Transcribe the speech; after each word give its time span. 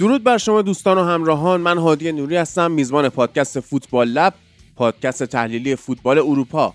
درود 0.00 0.24
بر 0.24 0.38
شما 0.38 0.62
دوستان 0.62 0.98
و 0.98 1.04
همراهان. 1.04 1.60
من 1.60 1.78
هادی 1.78 2.12
نوری 2.12 2.36
هستم 2.36 2.70
میزبان 2.70 3.08
پادکست 3.08 3.60
فوتبال 3.60 4.08
لب 4.08 4.34
پادکست 4.76 5.24
تحلیلی 5.24 5.76
فوتبال 5.76 6.18
اروپا. 6.18 6.74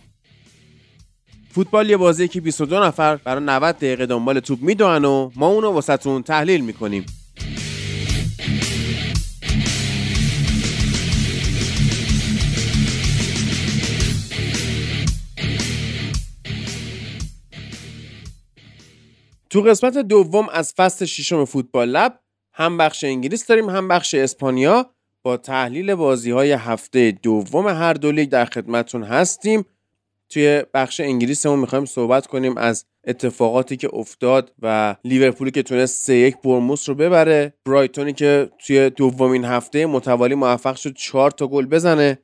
فوتبال 1.49 1.89
یه 1.89 1.97
بازی 1.97 2.27
که 2.27 2.41
22 2.41 2.83
نفر 2.83 3.15
برای 3.15 3.43
90 3.43 3.75
دقیقه 3.75 4.05
دنبال 4.05 4.39
توپ 4.39 4.61
می‌دونن 4.61 5.05
و 5.05 5.31
ما 5.35 5.47
اونو 5.47 5.71
واسهتون 5.71 6.23
تحلیل 6.23 6.61
می‌کنیم. 6.61 7.05
تو 19.49 19.61
قسمت 19.61 19.97
دوم 19.97 20.49
از 20.49 20.73
فصل 20.77 21.05
ششم 21.05 21.45
فوتبال 21.45 21.89
لب 21.89 22.19
هم 22.57 22.77
بخش 22.77 23.03
انگلیس 23.03 23.45
داریم 23.45 23.69
هم 23.69 23.87
بخش 23.87 24.13
اسپانیا. 24.13 24.89
با 25.23 25.37
تحلیل 25.37 25.95
بازی 25.95 26.31
های 26.31 26.51
هفته 26.51 27.11
دوم 27.11 27.67
هر 27.67 27.93
دو 27.93 28.11
لیگ 28.11 28.29
در 28.29 28.45
خدمتون 28.45 29.03
هستیم. 29.03 29.65
توی 30.29 30.63
بخش 30.73 30.99
انگلیسمون 30.99 31.59
می‌خوایم 31.59 31.85
صحبت 31.85 32.27
کنیم 32.27 32.57
از 32.57 32.85
اتفاقاتی 33.07 33.77
که 33.77 33.89
افتاد 33.93 34.51
و 34.61 34.95
لیورپولی 35.03 35.51
که 35.51 35.63
تونست 35.63 36.05
سه 36.05 36.15
یک 36.15 36.37
برموس 36.43 36.89
رو 36.89 36.95
ببره. 36.95 37.53
برایتونی 37.65 38.13
که 38.13 38.49
توی 38.65 38.89
دومین 38.89 39.45
هفته 39.45 39.85
متوالی 39.85 40.35
موفق 40.35 40.75
شد 40.75 40.93
چهار 40.93 41.31
تا 41.31 41.47
گل 41.47 41.65
بزنه. 41.65 42.19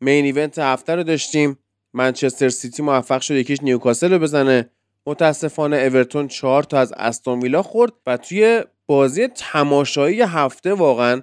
مین 0.00 0.24
ایونت 0.24 0.58
هفته 0.58 0.94
رو 0.94 1.02
داشتیم. 1.02 1.58
منچستر 1.92 2.48
سیتی 2.48 2.82
موفق 2.82 3.20
شد 3.20 3.34
یکیش 3.34 3.58
نیوکاسل 3.62 4.12
رو 4.12 4.18
بزنه. 4.18 4.70
متاسفانه 5.06 5.76
اورتون 5.76 6.28
چهار 6.28 6.62
تا 6.62 6.78
از 6.78 6.92
استون 6.92 7.40
ویلا 7.40 7.62
خورد 7.62 7.92
و 8.06 8.16
توی 8.16 8.62
بازی 8.86 9.28
تماشایی 9.28 10.20
هفته 10.20 10.72
واقعا 10.72 11.22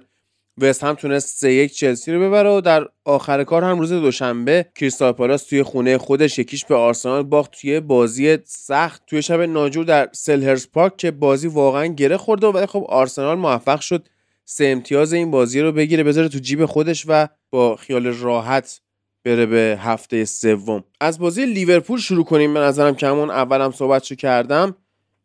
وست 0.58 0.84
هم 0.84 0.94
تونست 0.94 1.38
سه 1.38 1.52
یک 1.52 1.74
چلسی 1.74 2.12
رو 2.12 2.20
ببره 2.20 2.50
و 2.50 2.60
در 2.60 2.88
آخر 3.04 3.44
کار 3.44 3.64
هم 3.64 3.80
روز 3.80 3.92
دوشنبه 3.92 4.66
کریستال 4.74 5.12
پالاس 5.12 5.44
توی 5.44 5.62
خونه 5.62 5.98
خودش 5.98 6.38
یکیش 6.38 6.64
به 6.64 6.74
آرسنال 6.74 7.22
باخت 7.22 7.50
توی 7.50 7.80
بازی 7.80 8.38
سخت 8.44 9.02
توی 9.06 9.22
شب 9.22 9.40
ناجور 9.40 9.84
در 9.84 10.08
سلهرز 10.12 10.66
پارک 10.72 10.96
که 10.96 11.10
بازی 11.10 11.48
واقعا 11.48 11.86
گره 11.86 12.16
خورده 12.16 12.46
ولی 12.46 12.66
خب 12.66 12.84
آرسنال 12.88 13.38
موفق 13.38 13.80
شد 13.80 14.08
سه 14.44 14.64
امتیاز 14.66 15.12
این 15.12 15.30
بازی 15.30 15.60
رو 15.60 15.72
بگیره 15.72 16.02
بذاره 16.02 16.28
تو 16.28 16.38
جیب 16.38 16.66
خودش 16.66 17.04
و 17.08 17.28
با 17.50 17.76
خیال 17.76 18.06
راحت 18.06 18.80
بره 19.24 19.46
به 19.46 19.78
هفته 19.80 20.24
سوم. 20.24 20.84
از 21.00 21.18
بازی 21.18 21.46
لیورپول 21.46 21.98
شروع 21.98 22.24
کنیم. 22.24 22.54
به 22.54 22.60
نظرم 22.60 22.94
که 22.94 23.06
همون 23.06 23.30
اولم 23.30 23.72
صحبتشو 23.72 24.14
کردم 24.14 24.76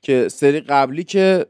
که 0.01 0.27
سری 0.29 0.59
قبلی 0.59 1.03
که 1.03 1.45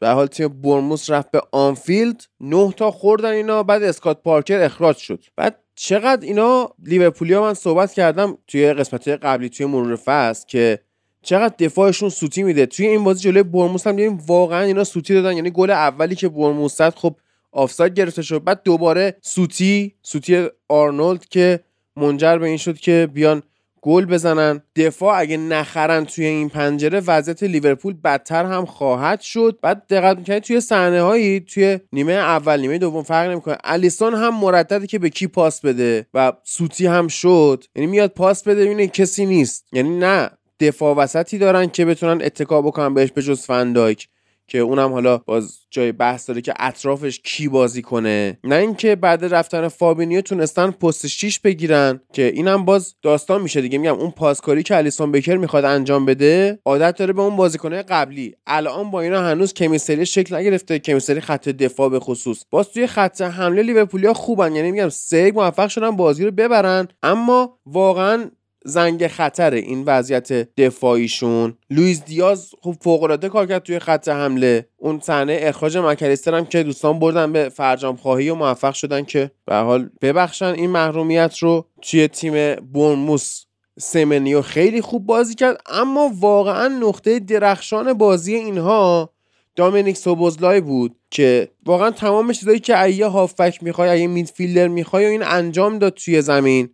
در 0.00 0.12
حال 0.12 0.26
تیم 0.26 0.48
برموس 0.48 1.10
رفت 1.10 1.30
به 1.30 1.42
آنفیلد 1.52 2.24
نه 2.40 2.72
تا 2.72 2.90
خوردن 2.90 3.30
اینا 3.30 3.62
بعد 3.62 3.82
اسکات 3.82 4.22
پارکر 4.22 4.58
اخراج 4.58 4.96
شد. 4.96 5.24
بعد 5.36 5.56
چقدر 5.74 6.26
اینا 6.26 6.70
لیورپولیا 6.84 7.42
من 7.42 7.54
صحبت 7.54 7.92
کردم 7.92 8.38
توی 8.46 8.72
قسمت 8.72 9.08
قبلی 9.08 9.48
توی 9.48 9.66
مرور 9.66 9.96
فصل 9.96 10.46
که 10.46 10.78
چقدر 11.22 11.54
دفاعشون 11.58 12.08
سوتی 12.08 12.42
میده. 12.42 12.66
توی 12.66 12.86
این 12.86 13.04
بازی 13.04 13.20
جلوی 13.20 13.42
برموس 13.42 13.86
هم 13.86 13.96
دیدیم 13.96 14.18
واقعا 14.26 14.60
اینا 14.60 14.84
سوتی 14.84 15.14
دادن. 15.14 15.36
یعنی 15.36 15.50
گل 15.50 15.70
اولی 15.70 16.14
که 16.14 16.28
برموس 16.28 16.76
زد 16.76 16.94
خب 16.94 17.16
آفساید 17.52 17.94
گرفته 17.94 18.22
شد. 18.22 18.44
بعد 18.44 18.62
دوباره 18.64 19.16
سوتی 19.20 19.94
سوتی 20.02 20.48
آرنولد 20.68 21.24
که 21.24 21.60
منجر 21.96 22.38
به 22.38 22.46
این 22.46 22.56
شد 22.56 22.76
که 22.78 23.08
بیان 23.14 23.42
گل 23.82 24.04
بزنن. 24.04 24.62
دفاع 24.76 25.20
اگه 25.20 25.36
نخرن 25.36 26.04
توی 26.04 26.24
این 26.26 26.48
پنجره 26.48 27.00
وضعیت 27.00 27.42
لیورپول 27.42 27.94
بدتر 28.04 28.44
هم 28.44 28.64
خواهد 28.64 29.20
شد. 29.20 29.58
بعد 29.62 29.86
دقت 29.90 30.18
می‌کنید 30.18 30.42
توی 30.42 30.60
صحنه 30.60 31.02
هایی 31.02 31.40
توی 31.40 31.78
نیمه 31.92 32.12
اول 32.12 32.60
نیمه 32.60 32.78
دوم 32.78 33.02
فرق 33.02 33.30
نمی‌کنه. 33.30 33.58
الیسون 33.64 34.14
هم 34.14 34.40
مردده 34.40 34.86
که 34.86 34.98
به 34.98 35.10
کی 35.10 35.26
پاس 35.26 35.60
بده 35.60 36.06
و 36.14 36.32
سوتی 36.44 36.86
هم 36.86 37.08
شد. 37.08 37.64
یعنی 37.76 37.86
میاد 37.86 38.10
پاس 38.10 38.42
بده 38.42 38.64
ببینه 38.64 38.86
کسی 38.86 39.26
نیست. 39.26 39.66
یعنی 39.72 39.98
نه 39.98 40.30
دفاع 40.60 40.96
وسطی 40.96 41.38
دارن 41.38 41.66
که 41.66 41.84
بتونن 41.84 42.22
اتکا 42.22 42.62
بکنن 42.62 42.94
بهش 42.94 43.12
به 43.12 43.22
جز 43.22 43.46
فندایک 43.46 44.08
که 44.50 44.58
اونم 44.58 44.92
حالا 44.92 45.18
باز 45.18 45.58
جای 45.70 45.92
بحث 45.92 46.28
داره 46.28 46.40
که 46.40 46.54
اطرافش 46.58 47.20
کی 47.24 47.48
بازی 47.48 47.82
کنه. 47.82 48.38
نه 48.44 48.56
اینکه 48.56 48.96
بعد 48.96 49.24
رفتن 49.24 49.68
فابینیو 49.68 50.20
تونستن 50.20 50.70
پست 50.70 51.06
6 51.06 51.38
بگیرن 51.38 52.00
که 52.12 52.26
اینم 52.26 52.64
باز 52.64 52.94
داستان 53.02 53.42
میشه 53.42 53.60
دیگه. 53.60 53.78
میگم 53.78 53.94
اون 53.94 54.10
پاسکاری 54.10 54.62
که 54.62 54.76
الیسون 54.76 55.12
بکر 55.12 55.36
می‌خواد 55.36 55.64
انجام 55.64 56.06
بده 56.06 56.58
عادت 56.64 56.96
داره 56.96 57.12
به 57.12 57.22
اون 57.22 57.36
بازیکنه 57.36 57.82
قبلی. 57.82 58.34
الان 58.46 58.90
با 58.90 59.00
اینا 59.00 59.22
هنوز 59.22 59.54
chemistry 59.54 60.06
شکل 60.06 60.36
نگرفته 60.36 60.78
chemistry 60.78 61.20
خط 61.20 61.48
دفاع 61.48 61.88
به 61.88 62.00
خصوص. 62.00 62.44
باز 62.50 62.68
توی 62.68 62.86
خط 62.86 63.20
حمله 63.20 63.62
لیورپولیا 63.62 64.14
خوبن. 64.14 64.56
یعنی 64.56 64.70
میگم 64.70 64.88
سه 64.88 65.32
موفق 65.32 65.68
شدن 65.68 65.90
بازی 65.90 66.24
رو 66.24 66.30
ببرن. 66.30 66.88
اما 67.02 67.58
واقعا 67.66 68.30
زنگ 68.64 69.06
خطر 69.06 69.50
این 69.50 69.84
وضعیت 69.86 70.32
دفاعیشون. 70.32 71.56
لوییز 71.70 72.04
دیاز 72.04 72.54
خب 72.62 72.74
فوق 72.80 73.28
کار 73.28 73.46
کرد 73.46 73.62
توی 73.62 73.78
خط 73.78 74.08
حمله. 74.08 74.68
اون 74.76 75.00
صحنه 75.00 75.38
اخراج 75.42 75.76
مک 75.76 75.98
الیستر 75.98 76.34
هم 76.34 76.46
که 76.46 76.62
دوستان 76.62 76.98
بردن 76.98 77.32
به 77.32 77.48
فرجام 77.48 77.96
خواهی 77.96 78.30
و 78.30 78.34
موفق 78.34 78.74
شدن 78.74 79.04
که 79.04 79.30
به 79.46 79.54
حال 79.54 79.90
ببخشن 80.02 80.46
این 80.46 80.70
محرومیت 80.70 81.38
رو 81.38 81.66
توی 81.82 82.08
تیم 82.08 82.54
بورنموس 82.54 83.44
سمنیو 83.78 84.42
خیلی 84.42 84.80
خوب 84.80 85.06
بازی 85.06 85.34
کرد 85.34 85.60
اما 85.66 86.10
واقعا 86.20 86.68
نقطه 86.68 87.18
درخشان 87.18 87.92
بازی 87.92 88.34
اینها 88.34 89.12
دامینیک 89.56 89.96
سوبوزلای 89.96 90.60
بود 90.60 90.96
که 91.10 91.48
واقعا 91.66 91.90
تمام 91.90 92.32
چیزایی 92.32 92.58
که 92.58 92.82
ایه 92.82 93.06
هافک 93.06 93.58
می‌خوای 93.62 93.90
ایه 93.90 94.06
میدفیلدر 94.06 94.68
می‌خوای 94.68 95.06
و 95.06 95.08
این 95.08 95.22
انجام 95.22 95.78
داد 95.78 95.94
توی 95.94 96.22
زمین. 96.22 96.68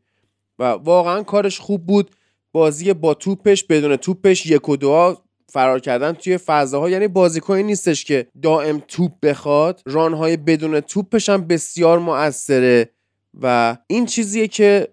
و 0.59 0.65
واقعا 0.65 1.22
کارش 1.22 1.61
خوب 1.61 1.87
بود. 1.87 2.11
بازی 2.53 2.93
با 2.93 3.15
توپش 3.15 3.65
بدون 3.65 3.97
توپش 3.97 4.47
یک 4.47 4.69
و 4.69 4.77
دو 4.77 5.17
فرار 5.49 5.81
کردن 5.81 6.12
توی 6.12 6.39
فضاها. 6.39 6.91
یعنی 6.91 7.09
بازیکنی 7.09 7.62
نیستش 7.62 8.05
که 8.05 8.27
دائم 8.43 8.83
توپ 8.89 9.12
بخواد. 9.22 9.83
رانهای 9.87 10.37
بدون 10.37 10.81
توپش 10.81 11.28
هم 11.28 11.47
بسیار 11.47 11.99
موثره 11.99 12.91
و 13.43 13.77
این 13.87 14.06
چیزیه 14.06 14.49
که 14.49 14.89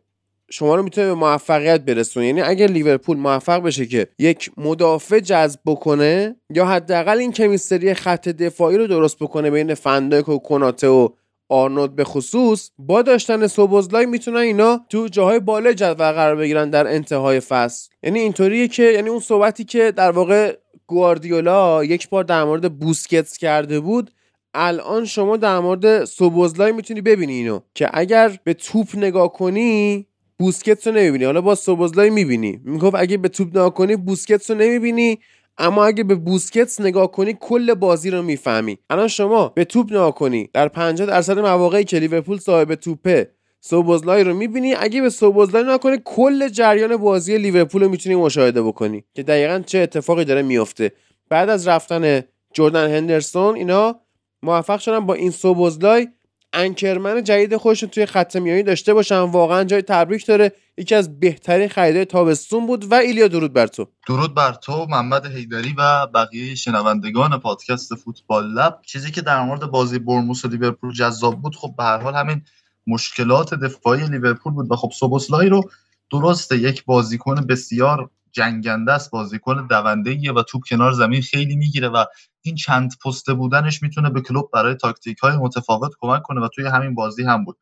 شما 0.49 0.75
رو 0.75 0.83
می‌تونه 0.83 1.07
به 1.07 1.13
موفقیت 1.13 1.81
برسونه. 1.81 2.25
یعنی 2.25 2.41
اگر 2.41 2.67
لیورپول 2.67 3.17
موفق 3.17 3.63
بشه 3.63 3.85
که 3.85 4.07
یک 4.19 4.51
مدافع 4.57 5.19
جذب 5.19 5.59
بکنه 5.65 6.35
یا 6.49 6.65
حداقل 6.65 7.17
این 7.17 7.31
کمیستری 7.31 7.93
خط 7.93 8.29
دفاعی 8.29 8.77
رو 8.77 8.87
درست 8.87 9.17
بکنه 9.19 9.51
بین 9.51 9.73
فندایک 9.73 10.29
و 10.29 10.37
کناته 10.37 10.87
و 10.87 11.09
آرنولد 11.53 11.95
به 11.95 12.03
خصوص 12.03 12.69
با 12.77 13.01
داشتن 13.01 13.47
سوبوزلای 13.47 14.05
می‌تونن 14.05 14.37
اینا 14.37 14.81
تو 14.89 15.07
جاهای 15.07 15.39
بالای 15.39 15.73
جدول 15.73 16.11
قرار 16.11 16.35
بگیرن 16.35 16.69
در 16.69 16.87
انتهای 16.87 17.39
فصل. 17.39 17.89
یعنی 18.03 18.19
اینطوریه 18.19 18.67
که 18.67 18.83
یعنی 18.83 19.09
اون 19.09 19.19
صحبتی 19.19 19.63
که 19.63 19.91
در 19.91 20.11
واقع 20.11 20.57
گواردیولا 20.87 21.83
یک 21.83 22.09
بار 22.09 22.23
در 22.23 22.43
مورد 22.43 22.79
بوسکتس 22.79 23.37
کرده 23.37 23.79
بود 23.79 24.11
الان 24.53 25.05
شما 25.05 25.37
در 25.37 25.59
مورد 25.59 26.05
سوبوزلای 26.05 26.71
می‌تونی 26.71 27.01
ببینی 27.01 27.33
اینو 27.33 27.59
که 27.75 27.89
اگر 27.93 28.39
به 28.43 28.53
توپ 28.53 28.87
نگاه 28.95 29.33
کنی 29.33 30.07
بوسکتس 30.39 30.87
رو 30.87 30.93
نمی‌بینی. 30.93 31.25
حالا 31.25 31.41
با 31.41 31.55
سوبوزلای 31.55 32.09
می‌بینی. 32.09 32.61
می‌گفت 32.63 32.95
اگه 32.95 33.17
به 33.17 33.29
توپ 33.29 33.47
نگاه 33.47 33.73
کنی 33.73 33.95
بوسکتس 33.95 34.51
رو 34.51 34.57
نمی‌بینی. 34.57 35.19
اما 35.57 35.85
اگه 35.85 36.03
به 36.03 36.15
بوسکتس 36.15 36.81
نگاه 36.81 37.11
کنی 37.11 37.37
کل 37.39 37.73
بازی 37.73 38.09
رو 38.09 38.21
می‌فهمی. 38.21 38.77
الان 38.89 39.07
شما 39.07 39.47
به 39.47 39.65
توپ 39.65 39.91
نگاه 39.91 40.15
کنی. 40.15 40.49
در 40.53 40.67
50 40.67 41.07
درصد 41.07 41.39
مواقعی 41.39 41.83
که 41.83 41.99
لیورپول 41.99 42.37
صاحب 42.37 42.75
توپه 42.75 43.29
سوبوزلای 43.61 44.23
رو 44.23 44.33
می‌بینی. 44.33 44.73
اگه 44.73 45.01
به 45.01 45.09
سوبوزلای 45.09 45.63
نگاه 45.63 45.77
کنی 45.77 45.97
کل 46.05 46.47
جریان 46.47 46.97
بازی 46.97 47.37
لیورپول 47.37 47.83
رو 47.83 47.89
می‌تونی 47.89 48.15
مشاهده 48.15 48.61
بکنی. 48.61 49.03
که 49.13 49.23
دقیقا 49.23 49.63
چه 49.65 49.79
اتفاقی 49.79 50.25
داره 50.25 50.41
میفته 50.41 50.91
بعد 51.29 51.49
از 51.49 51.67
رفتن 51.67 52.21
جردن 52.53 52.89
هندرسون 52.95 53.55
اینا 53.55 53.99
موفق 54.43 54.79
شدن 54.79 54.99
با 54.99 55.13
این 55.13 55.31
سوبوزلای 55.31 56.07
انکرمن 56.53 57.23
جدید 57.23 57.57
خودشون 57.57 57.89
توی 57.89 58.05
خط 58.05 58.35
میانی 58.35 58.63
داشته 58.63 58.93
باشن. 58.93 59.19
واقعا 59.19 59.63
جای 59.63 59.81
تبریک 59.81 60.25
داره. 60.25 60.51
یکی 60.77 60.95
از 60.95 61.19
بهترین 61.19 61.67
خریدهای 61.67 62.05
تابستون 62.05 62.67
بود 62.67 62.91
و 62.91 62.93
ایلیا 62.93 63.27
درود 63.27 63.53
بر 63.53 63.67
تو. 63.67 63.87
درود 64.07 64.35
بر 64.35 64.53
تو 64.53 64.85
محمد 64.89 65.25
حیدری 65.25 65.75
و 65.77 66.07
بقیه 66.07 66.55
شنوندگان 66.55 67.39
پادکست 67.39 67.95
فوتبال 67.95 68.53
لب. 68.53 68.79
چیزی 68.85 69.11
که 69.11 69.21
در 69.21 69.43
مورد 69.43 69.65
بازی 69.65 69.99
برموس 69.99 70.45
و 70.45 70.47
لیورپول 70.47 70.93
جذاب 70.93 71.41
بود 71.41 71.55
خب 71.55 71.73
به 71.77 71.83
هر 71.83 71.97
حال 71.97 72.15
همین 72.15 72.41
مشکلات 72.87 73.53
دفاعی 73.53 74.07
لیورپول 74.07 74.53
بود 74.53 74.71
و 74.71 74.75
خب 74.75 74.91
سوبوسلای 74.95 75.49
رو 75.49 75.69
درسته 76.11 76.57
یک 76.57 76.85
بازیکن 76.85 77.35
بسیار 77.35 78.09
جنگنده 78.31 78.91
است 78.91 79.11
بازیکن 79.11 79.67
دونده 79.67 80.31
و 80.31 80.43
توپ 80.43 80.61
کنار 80.69 80.91
زمین 80.91 81.21
خیلی 81.21 81.55
می‌گیره 81.55 81.89
و 81.89 82.05
این 82.45 82.55
چند 82.55 82.93
پسته 83.05 83.33
بودنش 83.33 83.83
می‌تونه 83.83 84.09
به 84.09 84.21
کلوب 84.21 84.49
برای 84.53 84.75
تاکتیک 84.75 85.17
های 85.17 85.37
متفاوت 85.37 85.91
کمک 85.99 86.21
کنه 86.21 86.41
و 86.41 86.47
توی 86.47 86.67
همین 86.67 86.95
بازی 86.95 87.23
هم 87.23 87.45
بود. 87.45 87.57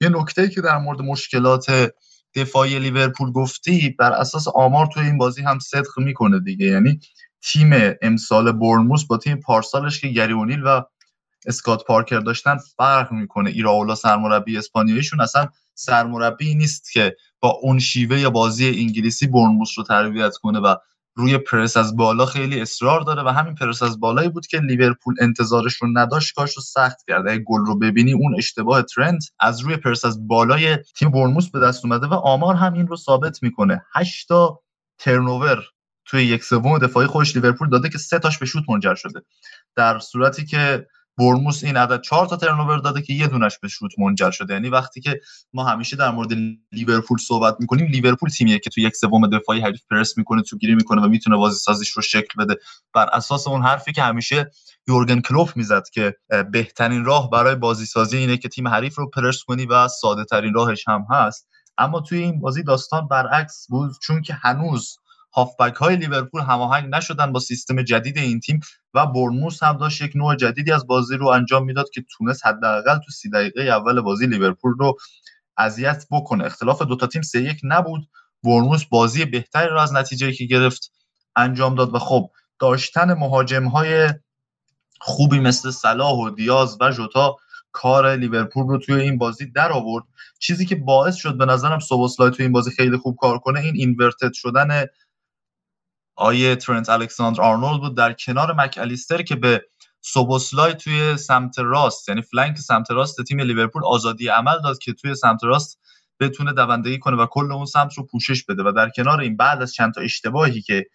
یه 0.00 0.08
نکته 0.08 0.48
که 0.48 0.60
در 0.60 0.78
مورد 0.78 1.02
مشکلات 1.02 1.90
دفاعی 2.34 2.78
لیورپول 2.78 3.32
گفتی 3.32 3.96
بر 3.98 4.12
اساس 4.12 4.48
آمار 4.48 4.86
توی 4.86 5.02
این 5.02 5.18
بازی 5.18 5.42
هم 5.42 5.58
صدق 5.58 5.98
می‌کنه 5.98 6.40
دیگه. 6.40 6.66
یعنی 6.66 7.00
تیم 7.42 7.70
امسال 8.02 8.52
برنموس 8.52 9.04
با 9.04 9.16
تیم 9.16 9.40
پارسالش 9.40 10.00
که 10.00 10.08
گریونیل 10.08 10.62
و 10.64 10.82
اسکات 11.46 11.84
پارکر 11.84 12.18
داشتن 12.18 12.56
فرق 12.76 13.12
می‌کنه. 13.12 13.50
ایراولا 13.50 13.94
سرمربی 13.94 14.58
اسپانیاییشون 14.58 15.20
اصلا 15.20 15.48
سرمربی 15.74 16.54
نیست 16.54 16.92
که 16.92 17.16
با 17.40 17.50
اون 17.62 17.78
شیوه 17.78 18.28
بازی 18.28 18.68
انگلیسی 18.68 19.26
برنموس 19.26 19.70
رو 19.76 19.84
تربیت 19.84 20.36
کنه 20.36 20.58
و 20.58 20.74
روی 21.14 21.38
پرس 21.38 21.76
از 21.76 21.96
بالا 21.96 22.26
خیلی 22.26 22.60
اصرار 22.60 23.00
داره 23.00 23.22
و 23.22 23.28
همین 23.28 23.54
پرس 23.54 23.82
از 23.82 24.00
بالایی 24.00 24.28
بود 24.28 24.46
که 24.46 24.58
لیورپول 24.58 25.14
انتظارش 25.20 25.74
رو 25.74 25.88
نداشت 25.92 26.34
کاش 26.34 26.56
رو 26.56 26.62
سخت 26.62 26.98
کرده 27.08 27.38
گل 27.38 27.60
رو 27.66 27.78
ببینی 27.78 28.12
اون 28.12 28.34
اشتباه 28.38 28.82
ترنت 28.82 29.24
از 29.40 29.60
روی 29.60 29.76
پرس 29.76 30.04
از 30.04 30.28
بالای 30.28 30.76
تیم 30.76 31.10
برنموس 31.10 31.50
به 31.50 31.60
دست 31.60 31.84
اومده 31.84 32.06
و 32.06 32.14
آمار 32.14 32.54
هم 32.54 32.72
این 32.72 32.86
رو 32.86 32.96
ثابت 32.96 33.42
می‌کنه. 33.42 33.84
8 33.94 34.28
تا 34.28 34.60
ترنوور 34.98 35.64
توی 36.04 36.24
یک 36.24 36.44
سوم 36.44 36.78
دفاعی 36.78 37.06
خودش 37.06 37.36
لیورپول 37.36 37.68
داده 37.68 37.88
که 37.88 37.98
سه 37.98 38.18
تاش 38.18 38.38
به 38.38 38.46
شوت 38.46 38.64
منجر 38.68 38.94
شده. 38.94 39.20
در 39.76 39.98
صورتی 39.98 40.46
که 40.46 40.86
برموس 41.18 41.64
این 41.64 41.76
عدد 41.76 42.00
چهار 42.00 42.26
تا 42.26 42.36
ترنوور 42.36 42.78
داده 42.78 43.02
که 43.02 43.12
یه 43.12 43.26
دونش 43.26 43.58
به 43.58 43.68
شوت 43.68 43.90
منجر 43.98 44.30
شده. 44.30 44.54
یعنی 44.54 44.68
وقتی 44.68 45.00
که 45.00 45.20
ما 45.52 45.64
همیشه 45.64 45.96
در 45.96 46.10
مورد 46.10 46.28
لیورپول 46.72 47.18
صحبت 47.18 47.56
می‌کنیم 47.60 47.86
لیورپول 47.86 48.30
تیمیه 48.30 48.58
که 48.58 48.70
تو 48.70 48.80
یک 48.80 48.96
سوم 48.96 49.26
دفاعی 49.26 49.60
حریف 49.60 49.82
پرس 49.90 50.18
می‌کنه 50.18 50.42
تو 50.42 50.56
گیری 50.56 50.74
می‌کنه 50.74 51.02
و 51.02 51.08
می‌تونه 51.08 51.36
بازی 51.36 51.58
سازیش 51.58 51.90
رو 51.90 52.02
شکل 52.02 52.44
بده. 52.44 52.56
بر 52.94 53.08
اساس 53.12 53.48
اون 53.48 53.62
حرفی 53.62 53.92
که 53.92 54.02
همیشه 54.02 54.50
یورگن 54.88 55.20
کلوپ 55.20 55.56
می‌زد 55.56 55.84
که 55.92 56.14
بهترین 56.52 57.04
راه 57.04 57.30
برای 57.30 57.54
بازی 57.54 57.86
سازی 57.86 58.16
اینه 58.16 58.36
که 58.36 58.48
تیم 58.48 58.68
حریف 58.68 58.98
رو 58.98 59.10
پرس 59.10 59.42
کنی 59.46 59.66
و 59.66 59.88
ساده 59.88 60.24
ترین 60.24 60.54
راهش 60.54 60.88
هم 60.88 61.06
هست. 61.10 61.48
اما 61.78 62.00
توی 62.00 62.18
این 62.18 62.40
بازی 62.40 62.62
داستان 62.62 63.08
برعکس 63.08 63.66
بود 63.68 63.92
چون 64.02 64.22
که 64.22 64.34
هنوز 64.34 64.96
هافبک 65.32 65.74
های 65.74 65.96
لیورپول 65.96 66.40
هماهنگ 66.40 66.94
نشدن 66.94 67.32
با 67.32 67.40
سیستم 67.40 67.82
جدید 67.82 68.18
این 68.18 68.40
تیم 68.40 68.60
و 68.94 69.06
برموس 69.06 69.62
هم 69.62 69.76
داشت 69.76 70.02
یک 70.02 70.12
نوع 70.14 70.36
جدیدی 70.36 70.72
از 70.72 70.86
بازی 70.86 71.16
رو 71.16 71.28
انجام 71.28 71.64
می‌داد 71.64 71.90
که 71.90 72.04
تونست 72.10 72.46
حداقل 72.46 72.98
تو 72.98 73.10
سی 73.12 73.30
دقیقه 73.30 73.62
اول 73.62 74.00
بازی 74.00 74.26
لیورپول 74.26 74.74
رو 74.78 74.98
اذیت 75.56 76.06
بکنه. 76.10 76.44
اختلاف 76.44 76.82
دوتا 76.82 77.06
تیم 77.06 77.22
سه 77.22 77.42
یک 77.42 77.60
نبود. 77.62 78.08
بورنموس 78.44 78.84
بازی 78.84 79.24
بهتری 79.24 79.68
رو 79.68 79.78
از 79.78 79.92
نتیجه 79.92 80.32
که 80.32 80.44
گرفت 80.44 80.92
انجام 81.36 81.74
داد 81.74 81.94
و 81.94 81.98
خب 81.98 82.30
داشتن 82.58 83.14
مهاجم 83.14 83.64
های 83.64 84.08
خوبی 85.00 85.40
مثل 85.40 85.70
صلاح 85.70 86.14
و 86.14 86.30
دیاز 86.30 86.76
و 86.80 86.90
جوتا 86.90 87.36
کار 87.72 88.16
لیورپول 88.16 88.66
رو 88.66 88.78
توی 88.78 89.00
این 89.00 89.18
بازی 89.18 89.46
در 89.50 89.72
آورد. 89.72 90.04
چیزی 90.38 90.66
که 90.66 90.76
باعث 90.76 91.16
شد 91.16 91.38
به 91.38 91.46
نظرم 91.46 91.78
سوبوسلای 91.78 92.30
توی 92.30 92.44
این 92.44 92.52
بازی 92.52 92.70
خیلی 92.70 92.96
خوب 92.96 93.16
کار 93.16 93.38
کنه 93.38 93.60
این 93.60 93.74
inverted 93.74 94.32
شدن 94.32 96.56
ترنت 96.56 96.88
الکساندر 96.88 97.42
آرنولد 97.42 97.80
بود 97.80 97.96
در 97.96 98.12
کنار 98.12 98.52
مک 98.52 98.78
الیستر 98.80 99.22
که 99.22 99.36
به 99.36 99.64
سوبوسلای 100.00 100.74
توی 100.74 101.16
سمت 101.16 101.58
راست 101.58 102.08
یعنی 102.08 102.22
flank 102.22 102.58
سمت 102.58 102.90
راست 102.90 103.22
تیم 103.22 103.40
لیورپول 103.40 103.84
آزادی 103.84 104.28
عمل 104.28 104.62
داد 104.64 104.78
که 104.78 104.92
توی 104.92 105.14
سمت 105.14 105.44
راست 105.44 105.78
بتونه 106.20 106.52
دوندگی 106.52 106.98
کنه 106.98 107.16
و 107.16 107.26
کل 107.26 107.52
اون 107.52 107.66
سمت 107.66 107.94
رو 107.94 108.06
پوشش 108.06 108.44
بده 108.44 108.62
و 108.62 108.72
در 108.72 108.90
کنار 108.90 109.20
این 109.20 109.36
بعد 109.36 109.62
از 109.62 109.74
چند 109.74 109.94
تا 109.94 110.00
اشتباهی 110.00 110.62
که 110.62 110.86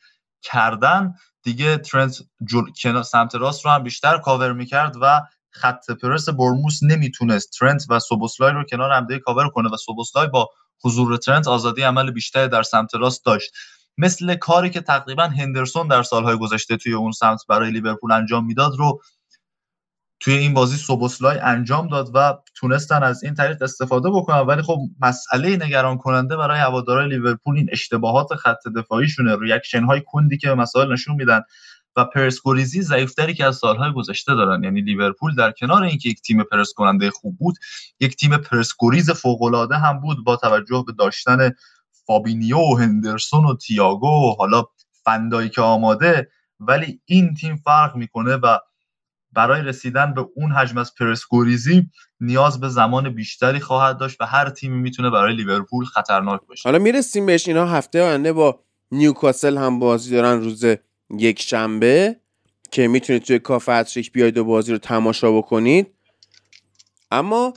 کردن 0.41 1.13
دیگه 1.43 1.77
ترنت 1.77 2.17
جل... 2.49 3.01
سمت 3.01 3.35
راست 3.35 3.65
رو 3.65 3.71
هم 3.71 3.83
بیشتر 3.83 4.17
کاور 4.17 4.53
می‌کرد 4.53 4.95
و 5.01 5.21
خط 5.51 5.91
پرس 5.91 6.29
بورنموس 6.29 6.83
نمی‌تونست 6.83 7.49
ترنت 7.59 7.85
و 7.89 7.99
سوبوسلای 7.99 8.51
رو 8.51 8.63
کنار 8.63 8.91
همدیگه 8.91 9.19
کاور 9.19 9.49
کنه 9.49 9.69
و 9.69 9.77
سوبوسلای 9.77 10.27
با 10.27 10.49
حضور 10.83 11.17
ترنت 11.17 11.47
آزادی 11.47 11.81
عمل 11.81 12.11
بیشتری 12.11 12.47
در 12.47 12.63
سمت 12.63 12.95
راست 12.95 13.25
داشت. 13.25 13.51
مثل 13.97 14.35
کاری 14.35 14.69
که 14.69 14.81
تقریبا 14.81 15.23
هندرسون 15.23 15.87
در 15.87 16.03
سالهای 16.03 16.37
گذشته 16.37 16.77
توی 16.77 16.93
اون 16.93 17.11
سمت 17.11 17.41
برای 17.49 17.71
لیورپول 17.71 18.11
انجام 18.11 18.45
می‌داد 18.45 18.75
رو 18.77 19.01
توی 20.23 20.33
این 20.33 20.53
بازی 20.53 20.77
سوبوسلای 20.77 21.39
انجام 21.39 21.87
داد 21.87 22.11
و 22.13 22.33
تونستن 22.55 23.03
از 23.03 23.23
این 23.23 23.33
طریق 23.33 23.61
استفاده 23.61 24.09
بکنن. 24.09 24.39
ولی 24.39 24.61
خب 24.61 24.79
مسئله 25.01 25.55
نگران 25.55 25.97
کننده 25.97 26.37
برای 26.37 26.59
هوادارهای 26.59 27.09
لیورپول 27.09 27.55
این 27.55 27.69
اشتباهات 27.71 28.35
خط 28.35 28.67
دفاعیشونه. 28.75 29.35
reaction 29.41 29.83
های 29.83 30.01
کندی 30.05 30.37
که 30.37 30.47
به 30.47 30.55
مسائل 30.55 30.93
نشون 30.93 31.15
میدن 31.15 31.41
و 31.95 32.05
پرس‌گریزی 32.05 32.81
ضعیفتری 32.81 33.33
که 33.33 33.45
از 33.45 33.55
سالهای 33.55 33.93
گذشته 33.93 34.35
دارن. 34.35 34.63
یعنی 34.63 34.81
لیورپول 34.81 35.35
در 35.35 35.51
کنار 35.51 35.83
اینکه 35.83 36.09
یک 36.09 36.21
تیم 36.21 36.43
پرس 36.43 36.73
کننده 36.75 37.11
خوب 37.11 37.37
بود 37.37 37.55
یک 37.99 38.15
تیم 38.15 38.37
پرس‌گریز 38.38 39.11
فوق 39.11 39.41
العاده 39.41 39.77
هم 39.77 39.99
بود 39.99 40.23
با 40.25 40.35
توجه 40.35 40.83
به 40.87 40.93
داشتن 40.93 41.51
فابینیو 42.07 42.57
و 42.57 42.75
هندرسون 42.75 43.45
و 43.45 43.55
تیاگو 43.55 44.07
و 44.07 44.35
حالا 44.38 44.63
فن‌دایک 45.03 45.61
آماده 45.61 46.29
ولی 46.59 47.01
این 47.05 47.33
تیم 47.33 47.55
فرق 47.55 47.95
می‌کنه 47.95 48.35
و 48.35 48.57
برای 49.31 49.61
رسیدن 49.61 50.13
به 50.13 50.25
اون 50.35 50.51
حجم 50.51 50.77
از 50.77 50.95
پرس‌گریزی 50.95 51.89
نیاز 52.19 52.59
به 52.59 52.69
زمان 52.69 53.09
بیشتری 53.09 53.59
خواهد 53.59 53.97
داشت 53.97 54.21
و 54.21 54.25
هر 54.25 54.50
تیمی 54.50 54.77
می‌تونه 54.77 55.09
برای 55.09 55.35
لیورپول 55.35 55.85
خطرناک 55.85 56.41
باشه. 56.47 56.69
حالا 56.69 56.79
می‌رسیم 56.79 57.25
بهش 57.25 57.47
اینا 57.47 57.65
هفته 57.65 58.03
آینده 58.03 58.33
با 58.33 58.59
نیوکاسل 58.91 59.57
هم 59.57 59.79
بازی 59.79 60.11
دارن 60.11 60.41
روز 60.41 60.65
یک 61.17 61.41
شنبه 61.41 62.15
که 62.71 62.88
می‌تونید 62.88 63.23
توی 63.23 63.39
کافه 63.39 63.71
اتریک 63.71 64.11
بیاید 64.11 64.38
و 64.38 64.45
بازی 64.45 64.71
رو 64.71 64.77
تماشا 64.77 65.31
بکنید. 65.31 65.88
اما 67.11 67.53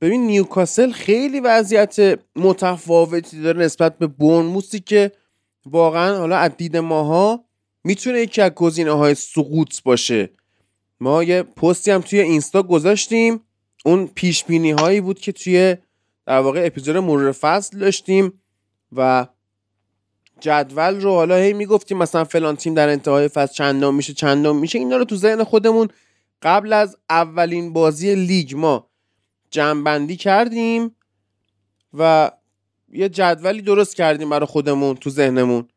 ببین 0.00 0.26
نیوکاسل 0.26 0.92
خیلی 0.92 1.40
وضعیت 1.40 2.18
متفاوتی 2.36 3.42
داره 3.42 3.64
نسبت 3.64 3.98
به 3.98 4.06
بورنموسی 4.06 4.80
که 4.80 5.12
واقعا 5.66 6.16
حالا 6.16 6.36
از 6.36 6.50
دید 6.56 6.76
ماها 6.76 7.44
می‌تونه 7.84 8.20
یکی 8.20 8.42
از 8.42 8.50
گزینه 8.50 8.92
های 8.92 9.14
سقوط 9.14 9.82
باشه. 9.82 10.30
ما 11.00 11.22
یه 11.22 11.42
پستی 11.42 11.90
هم 11.90 12.00
توی 12.00 12.20
اینستا 12.20 12.62
گذاشتیم. 12.62 13.40
اون 13.84 14.06
پیش 14.06 14.44
بینی 14.44 14.70
هایی 14.70 15.00
بود 15.00 15.18
که 15.18 15.32
توی 15.32 15.76
در 16.26 16.38
واقع 16.38 16.66
اپیزود 16.66 16.96
مرور 16.96 17.32
فصل 17.32 17.78
داشتیم 17.78 18.32
و 18.92 19.26
جدول 20.40 21.00
رو 21.00 21.10
حالا 21.10 21.36
هی 21.36 21.52
می‌گفتیم 21.52 21.98
مثلا 21.98 22.24
فلان 22.24 22.56
تیم 22.56 22.74
در 22.74 22.88
انتهای 22.88 23.28
فصل 23.28 23.54
چندم 23.54 23.94
میشه 23.94 24.12
چندم 24.12 24.56
میشه. 24.56 24.78
اینا 24.78 24.96
رو 24.96 25.04
تو 25.04 25.16
ذهن 25.16 25.44
خودمون 25.44 25.88
قبل 26.42 26.72
از 26.72 26.96
اولین 27.10 27.72
بازی 27.72 28.14
لیگ 28.14 28.56
ما 28.56 28.89
جمعبندی 29.50 30.16
کردیم 30.16 30.96
و 31.94 32.30
یه 32.92 33.08
جدولی 33.08 33.62
درست 33.62 33.96
کردیم 33.96 34.30
برای 34.30 34.46
خودمون 34.46 34.96
تو 34.96 35.10
ذهنمون. 35.10 35.68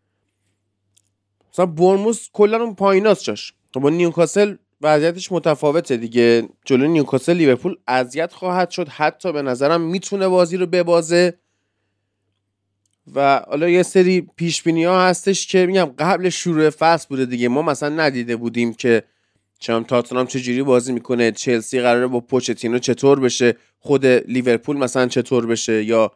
مثلا 1.54 1.66
برموس 1.66 2.30
کلا 2.34 2.64
اون 2.64 2.76
پاییناست 2.76 3.24
جاش. 3.24 3.54
با 3.74 3.82
خب 3.82 3.88
نیوکاسل 3.88 4.56
وضعیتش 4.82 5.32
متفاوته 5.32 5.98
دیگه. 5.98 6.50
جلو 6.66 6.88
نیوکاسل 6.88 7.34
لیورپول 7.34 7.76
اذیت 7.88 8.34
خواهد 8.34 8.70
شد. 8.70 8.88
حتی 8.88 9.32
به 9.32 9.42
نظرم 9.42 9.82
می‌تونه 9.82 10.28
بازی 10.28 10.58
رو 10.58 10.66
ببازه. 10.66 11.38
و 13.16 13.44
حالا 13.48 13.70
یه 13.70 13.84
سری 13.84 14.22
پیش 14.36 14.68
ها 14.68 15.06
هستش 15.06 15.48
که 15.48 15.66
میگم 15.66 15.86
قبل 15.86 16.30
شروع 16.30 16.70
فصل 16.70 17.08
بوده 17.10 17.26
دیگه. 17.26 17.48
ما 17.48 17.62
مثلا 17.62 17.90
ندیده 17.90 18.36
بودیم 18.36 18.74
که 18.74 19.04
چم 19.60 19.84
تاتنام 19.84 20.28
چجوری 20.28 20.64
بازی 20.64 20.94
می‌کنه؟ 20.94 21.32
چلسی 21.32 21.82
قراره 21.82 22.08
با 22.08 22.20
پوچتینو 22.20 22.80
چطور 22.80 23.20
بشه؟ 23.20 23.58
خود 23.80 24.06
لیورپول 24.06 24.78
مثلا 24.78 25.08
چطور 25.08 25.46
بشه؟ 25.46 25.84
یا 25.84 26.12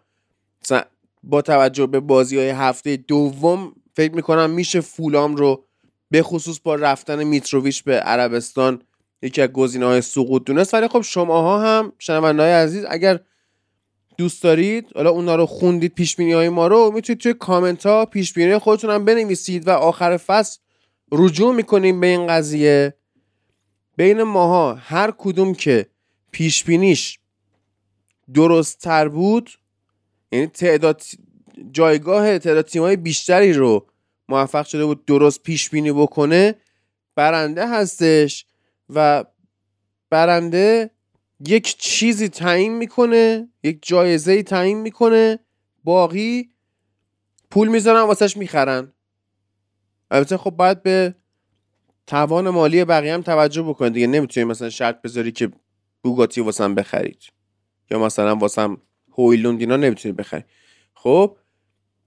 با 1.24 1.42
توجه 1.42 1.86
به 1.86 2.00
بازی 2.00 2.38
های 2.38 2.50
هفته 2.50 2.98
دوم 2.98 3.74
فکر 3.96 4.14
می‌کنم 4.14 4.50
میشه 4.50 4.82
فولام 4.82 5.36
رو 5.36 5.64
به 6.12 6.24
خصوص 6.24 6.60
با 6.64 6.76
رفتن 6.76 7.24
میتروویچ 7.24 7.84
به 7.84 8.00
عربستان 8.00 8.82
یکی 9.22 9.42
از 9.42 9.50
گزینه 9.50 9.86
های 9.86 10.02
سقوط 10.02 10.44
دونست. 10.44 10.74
ولی 10.74 10.88
خب 10.88 11.02
شماها 11.02 11.62
هم 11.62 11.94
شنونده 12.00 12.44
های 12.44 12.52
عزیز 12.52 12.86
اگر 12.90 13.20
دوست 14.18 14.44
دارید 14.44 14.88
حالا 14.96 15.10
اونا 15.10 15.36
رو 15.36 15.46
خوندید 15.46 15.94
پیش 15.94 16.20
های 16.20 16.50
ما 16.50 16.68
رو 16.68 16.92
می‌تونید 16.96 17.22
توی 17.22 17.34
کامنت 17.34 17.86
ها 17.86 18.06
پیش 18.06 18.34
بینی 18.34 18.58
خودتون 18.58 18.90
هم 18.90 19.06
بنویسید 19.06 19.68
و 19.68 19.72
آخر 19.72 20.18
فصل 20.18 20.60
رجوع 21.12 21.56
می‌کنیم 21.56 22.00
به 22.00 22.08
این 22.08 22.28
قضیه. 22.28 22.97
بین 23.98 24.24
ماها 24.24 24.74
هر 24.74 25.14
کدوم 25.18 25.54
که 25.54 25.90
پیش 26.32 26.64
بینیش 26.64 27.20
درست 28.34 28.80
تر 28.80 29.08
بود 29.08 29.52
یعنی 30.32 30.48
تعداد 30.48 31.02
جایگاه 31.72 32.40
تعداد 32.40 32.66
تیمای 32.66 32.96
بیشتری 32.96 33.54
رو 33.54 33.88
موفق 34.30 34.66
شده 34.66 34.86
بود 34.86 35.06
درست 35.06 35.44
پیش 35.44 35.70
بینی 35.70 35.92
بکنه 35.92 36.56
برنده 37.16 37.68
هستش 37.68 38.46
و 38.90 39.26
برنده 40.10 40.92
یک 41.48 41.78
چیزی 41.78 42.30
تعیین 42.30 42.78
می‌کنه 42.78 43.50
یک 43.64 43.80
جایزه 43.82 44.44
تعیین 44.44 44.82
می‌کنه 44.82 45.40
باقی 45.84 46.50
پول 47.52 47.68
می‌ذارن 47.68 48.02
واسهش 48.02 48.38
می‌خرن. 48.38 48.94
البته 50.12 50.38
خب 50.38 50.52
باید 50.52 50.84
به 50.84 51.16
توان 52.08 52.50
مالی 52.50 52.86
بقیه 52.86 53.14
هم 53.14 53.22
توجه 53.22 53.62
بکنید. 53.62 53.94
دیگه 53.94 54.08
نمی‌تونی 54.08 54.44
مثلا 54.44 54.70
شرط 54.70 55.02
بذاری 55.02 55.32
که 55.32 55.52
بوگاتی 56.04 56.42
واسم 56.42 56.76
بخرید. 56.76 57.22
یا 57.92 58.00
مثلا 58.00 58.36
واسم 58.36 58.78
هویلوند 59.18 59.60
اینا 59.60 59.78
نمی‌تونید 59.78 60.16
بخرید. 60.16 60.46
خب 60.94 61.38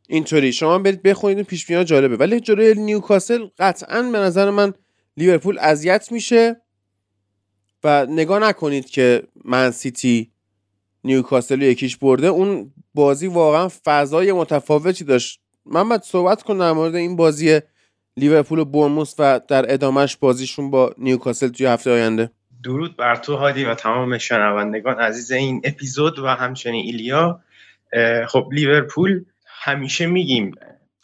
اینطوری. 0.09 0.53
شما 0.53 0.79
برید 0.79 1.03
بخونید 1.03 1.37
این 1.37 1.47
پیش 1.47 1.71
جالبه. 1.71 2.17
ولی 2.17 2.41
جلوی 2.41 2.75
نیوکاسل 2.75 3.47
قطعا 3.59 4.03
به 4.03 4.19
نظر 4.19 4.51
من 4.51 4.75
لیورپول 5.17 5.59
اذیت 5.59 6.13
میشه 6.13 6.61
و 7.85 8.07
نگاه 8.07 8.39
نکنید 8.39 8.87
که 8.87 9.23
من‌سیتی 9.45 10.33
نیوکاسل 11.05 11.63
یکیش 11.63 11.97
برده. 11.97 12.27
اون 12.27 12.73
بازی 12.95 13.27
واقعا 13.27 13.69
فضای 13.85 14.33
متفاوتی 14.33 15.05
داشت. 15.05 15.41
محمد 15.67 16.03
صحبت 16.03 16.43
کن 16.43 16.59
در 16.59 16.73
مورد 16.73 16.95
این 16.95 17.17
بازی 17.17 17.61
لیورپول 18.21 18.59
و 18.59 18.65
بورنموس 18.65 19.15
و 19.19 19.41
در 19.49 19.73
ادامهش 19.73 20.17
بازیشون 20.17 20.71
با 20.71 20.95
نیوکاسل 20.99 21.49
توی 21.49 21.67
هفته 21.67 21.91
آینده. 21.91 22.31
درود 22.65 22.97
بر 22.97 23.17
تو 23.17 23.37
هادی 23.37 23.65
و 23.65 23.75
تمام 23.75 24.19
شنوندگان 24.19 24.99
عزیز 24.99 25.33
این 25.33 25.61
اپیزود 25.65 26.19
و 26.19 26.27
همچنین 26.27 26.85
ایلیا. 26.85 27.41
خب 28.29 28.49
لیورپول 28.53 29.25
همیشه 29.47 30.07
میگیم 30.07 30.55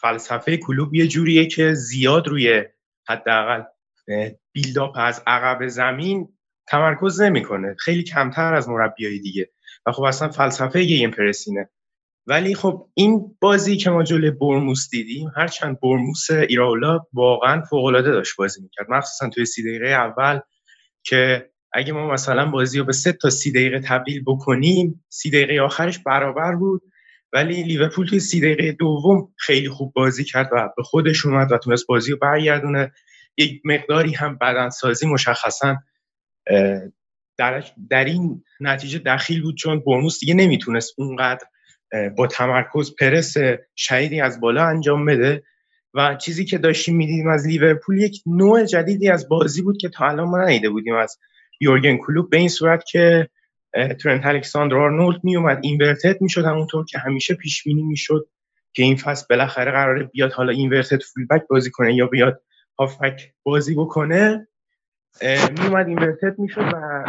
فلسفه 0.01 0.57
کلوب 0.57 0.95
یه 0.95 1.07
جوریه 1.07 1.45
که 1.45 1.73
زیاد 1.73 2.27
روی 2.27 2.63
حداقل 3.09 3.63
بیلداپ 4.51 4.91
از 4.95 5.23
عقب 5.27 5.67
زمین 5.67 6.29
تمرکز 6.67 7.21
نمی‌کنه. 7.21 7.75
خیلی 7.79 8.03
کمتر 8.03 8.53
از 8.53 8.69
مربیای 8.69 9.19
دیگه. 9.19 9.49
و 9.85 9.91
خب 9.91 10.03
اصلا 10.03 10.29
فلسفه 10.29 10.79
این 10.79 11.11
پرسینه. 11.11 11.69
ولی 12.27 12.55
خب 12.55 12.89
این 12.93 13.35
بازی 13.41 13.77
که 13.77 13.89
ما 13.89 14.03
جلوی 14.03 14.31
برموس 14.31 14.89
دیدیم 14.89 15.31
هرچند 15.35 15.79
برموس 15.79 16.31
ایراولا 16.31 16.99
واقعا 17.13 17.61
فوقالعاده 17.61 18.11
داشت 18.11 18.35
بازی 18.37 18.61
می‌کرد. 18.61 18.89
مخصوصا 18.89 19.29
توی 19.29 19.45
سی 19.45 19.63
دقیقه 19.63 19.87
اول 19.87 20.39
که 21.03 21.49
اگه 21.73 21.93
ما 21.93 22.11
مثلا 22.11 22.51
بازی 22.51 22.79
رو 22.79 22.85
به 22.85 22.93
سه 22.93 23.11
تا 23.11 23.29
سی 23.29 23.51
دقیقه 23.51 23.79
تبدیل 23.79 24.23
بکنیم 24.27 25.05
سی 25.09 25.29
دقیقه 25.29 25.61
آخرش 25.61 25.99
برابر 25.99 26.55
بود. 26.55 26.81
ولی 27.33 27.63
لیورپول 27.63 28.07
توی 28.07 28.19
سی 28.19 28.41
دقیقه 28.41 28.71
دوم 28.71 29.33
خیلی 29.37 29.69
خوب 29.69 29.93
بازی 29.93 30.23
کرد 30.23 30.49
و 30.51 30.69
به 30.77 30.83
خودش 30.83 31.25
اومد 31.25 31.51
و 31.51 31.57
تونست 31.57 31.87
بازی 31.87 32.11
رو 32.11 32.17
برگردونه. 32.17 32.91
یک 33.37 33.61
مقداری 33.65 34.13
هم 34.13 34.37
بدنسازی 34.37 35.07
مشخصا 35.07 35.75
در, 37.37 37.63
در 37.89 38.05
این 38.05 38.43
نتیجه 38.59 38.99
دخیل 38.99 39.41
بود 39.41 39.57
چون 39.57 39.83
برموس 39.85 40.19
دیگه 40.19 40.33
نمی‌تونست 40.33 40.93
اونقدر 40.97 41.45
با 42.17 42.27
تمرکز 42.27 42.95
پرس 42.95 43.33
شهیدی 43.75 44.21
از 44.21 44.39
بالا 44.39 44.63
انجام 44.65 45.05
بده. 45.05 45.43
و 45.93 46.15
چیزی 46.15 46.45
که 46.45 46.57
داشتیم 46.57 46.95
می‌دیدیم 46.95 47.27
از 47.27 47.47
لیورپول 47.47 47.97
یک 47.97 48.21
نوع 48.25 48.65
جدیدی 48.65 49.09
از 49.09 49.29
بازی 49.29 49.61
بود 49.61 49.77
که 49.77 49.89
تا 49.89 50.05
الان 50.07 50.27
ما 50.27 50.37
ندیده 50.37 50.69
بودیم 50.69 50.95
از 50.95 51.17
یورگن 51.59 51.97
کلوب. 51.97 52.29
به 52.29 52.37
این 52.37 52.49
صورت 52.49 52.83
که 52.85 53.29
ترنت 54.03 54.25
الکساندر 54.25 54.75
آرنولد 54.75 55.23
میومد 55.23 55.59
اینورتد 55.61 56.21
می‌شد 56.21 56.45
همونطور 56.45 56.85
که 56.85 56.99
همیشه 56.99 57.33
پیش 57.33 57.63
بینی 57.63 57.83
می‌شد 57.83 58.27
که 58.73 58.83
این 58.83 58.95
فصل 58.95 59.25
بالاخره 59.29 59.71
قراره 59.71 60.03
بیاد 60.03 60.31
حالا 60.31 60.51
اینورتد 60.51 61.01
فولبک 61.01 61.47
بازی 61.49 61.71
کنه 61.71 61.95
یا 61.95 62.07
بیاد 62.07 62.41
هافبک 62.79 63.33
بازی 63.43 63.75
بکنه. 63.75 64.47
میومد 65.59 65.87
اینورتد 65.87 66.39
می‌شد 66.39 66.71
و 66.73 67.05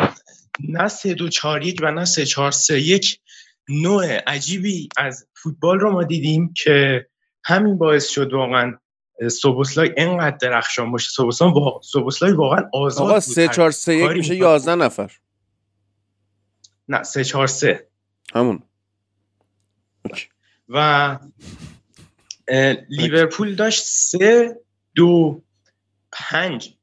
نه 0.68 0.88
سه 0.88 1.14
دو 1.14 1.28
چهار 1.28 1.62
یک 1.62 1.80
و 1.82 1.90
نه 1.90 2.04
سه 2.04 2.24
چهار 2.26 2.50
سه 2.50 2.80
یک 2.80 3.20
نوع 3.68 4.16
عجیبی 4.26 4.88
از 4.96 5.26
فوتبال 5.34 5.80
رو 5.80 5.92
ما 5.92 6.04
دیدیم 6.04 6.52
که 6.56 7.06
همین 7.44 7.78
باعث 7.78 8.08
شد 8.08 8.32
واقعا 8.32 8.78
سوبوسلای 9.30 9.94
انقدر 9.96 10.36
درخشان 10.36 10.92
باشه. 10.92 11.10
سوبوسلای 11.10 11.52
واقعا 11.52 11.80
سوبوسلای 11.80 12.32
واقعا 12.32 12.70
آزاد 12.72 13.08
آقا 13.10 13.20
3 13.20 13.48
4 13.48 13.70
3 13.70 13.94
1 13.94 14.10
میشه 14.10 14.36
11 14.36 14.74
نفر. 14.74 15.12
نه 16.88 17.02
3 17.02 17.24
4 17.24 17.46
3 17.46 17.86
همون. 18.34 18.62
و 20.68 21.18
لیورپول 22.88 23.54
داشت 23.54 23.84
3 23.84 24.56
2 24.94 25.42
5 26.12 26.77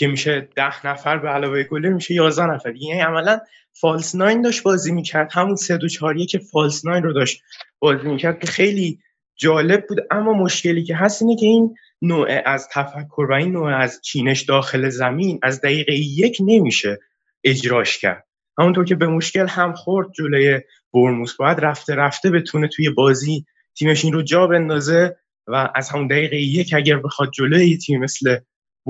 که 0.00 0.06
میشه 0.06 0.48
10 0.56 0.86
نفر 0.86 1.18
به 1.18 1.28
علاوه 1.28 1.62
گله 1.62 1.88
میشه 1.88 2.14
11 2.14 2.46
نفر. 2.46 2.76
یعنی 2.76 3.00
عملا 3.00 3.40
فالس 3.72 4.14
ناین 4.14 4.42
داشت 4.42 4.62
بازی 4.62 4.92
می‌کرد. 4.92 5.30
همون 5.32 5.56
3 5.56 5.76
2 5.76 5.88
4 5.88 6.18
که 6.18 6.38
فالس 6.38 6.86
ناین 6.86 7.02
رو 7.02 7.12
داشت 7.12 7.42
بازی 7.78 8.08
می‌کرد 8.08 8.40
که 8.40 8.46
خیلی 8.46 8.98
جالب 9.36 9.86
بود. 9.86 9.98
اما 10.10 10.32
مشکلی 10.32 10.84
که 10.84 10.96
هست 10.96 11.22
اینه 11.22 11.36
که 11.36 11.46
این 11.46 11.74
نوع 12.02 12.42
از 12.46 12.68
تفکر 12.72 13.26
و 13.30 13.32
این 13.32 13.52
نوع 13.52 13.76
از 13.76 14.00
چینش 14.02 14.42
داخل 14.42 14.88
زمین 14.88 15.38
از 15.42 15.60
دقیقه 15.60 15.94
یک 15.94 16.36
نمیشه 16.40 16.98
اجراش 17.44 17.98
کرد. 17.98 18.26
همونطور 18.58 18.84
که 18.84 18.94
به 18.94 19.06
مشکل 19.06 19.46
هم 19.46 19.72
خورد 19.72 20.12
جلوی 20.12 20.60
بورنموس 20.92 21.36
باید 21.36 21.60
رفته 21.60 21.94
رفته 21.94 22.30
بتونه 22.30 22.68
توی 22.68 22.90
بازی 22.90 23.44
تیمش 23.78 24.04
این 24.04 24.12
رو 24.12 24.22
جا 24.22 24.46
بندازه 24.46 25.16
و 25.46 25.70
از 25.74 25.88
همون 25.90 26.06
دقیقه 26.06 26.36
یک 26.36 26.74
اگر 26.76 26.96
بخواد 26.96 27.30
جلوی 27.30 27.78
تیم 27.78 28.00
مثل 28.00 28.38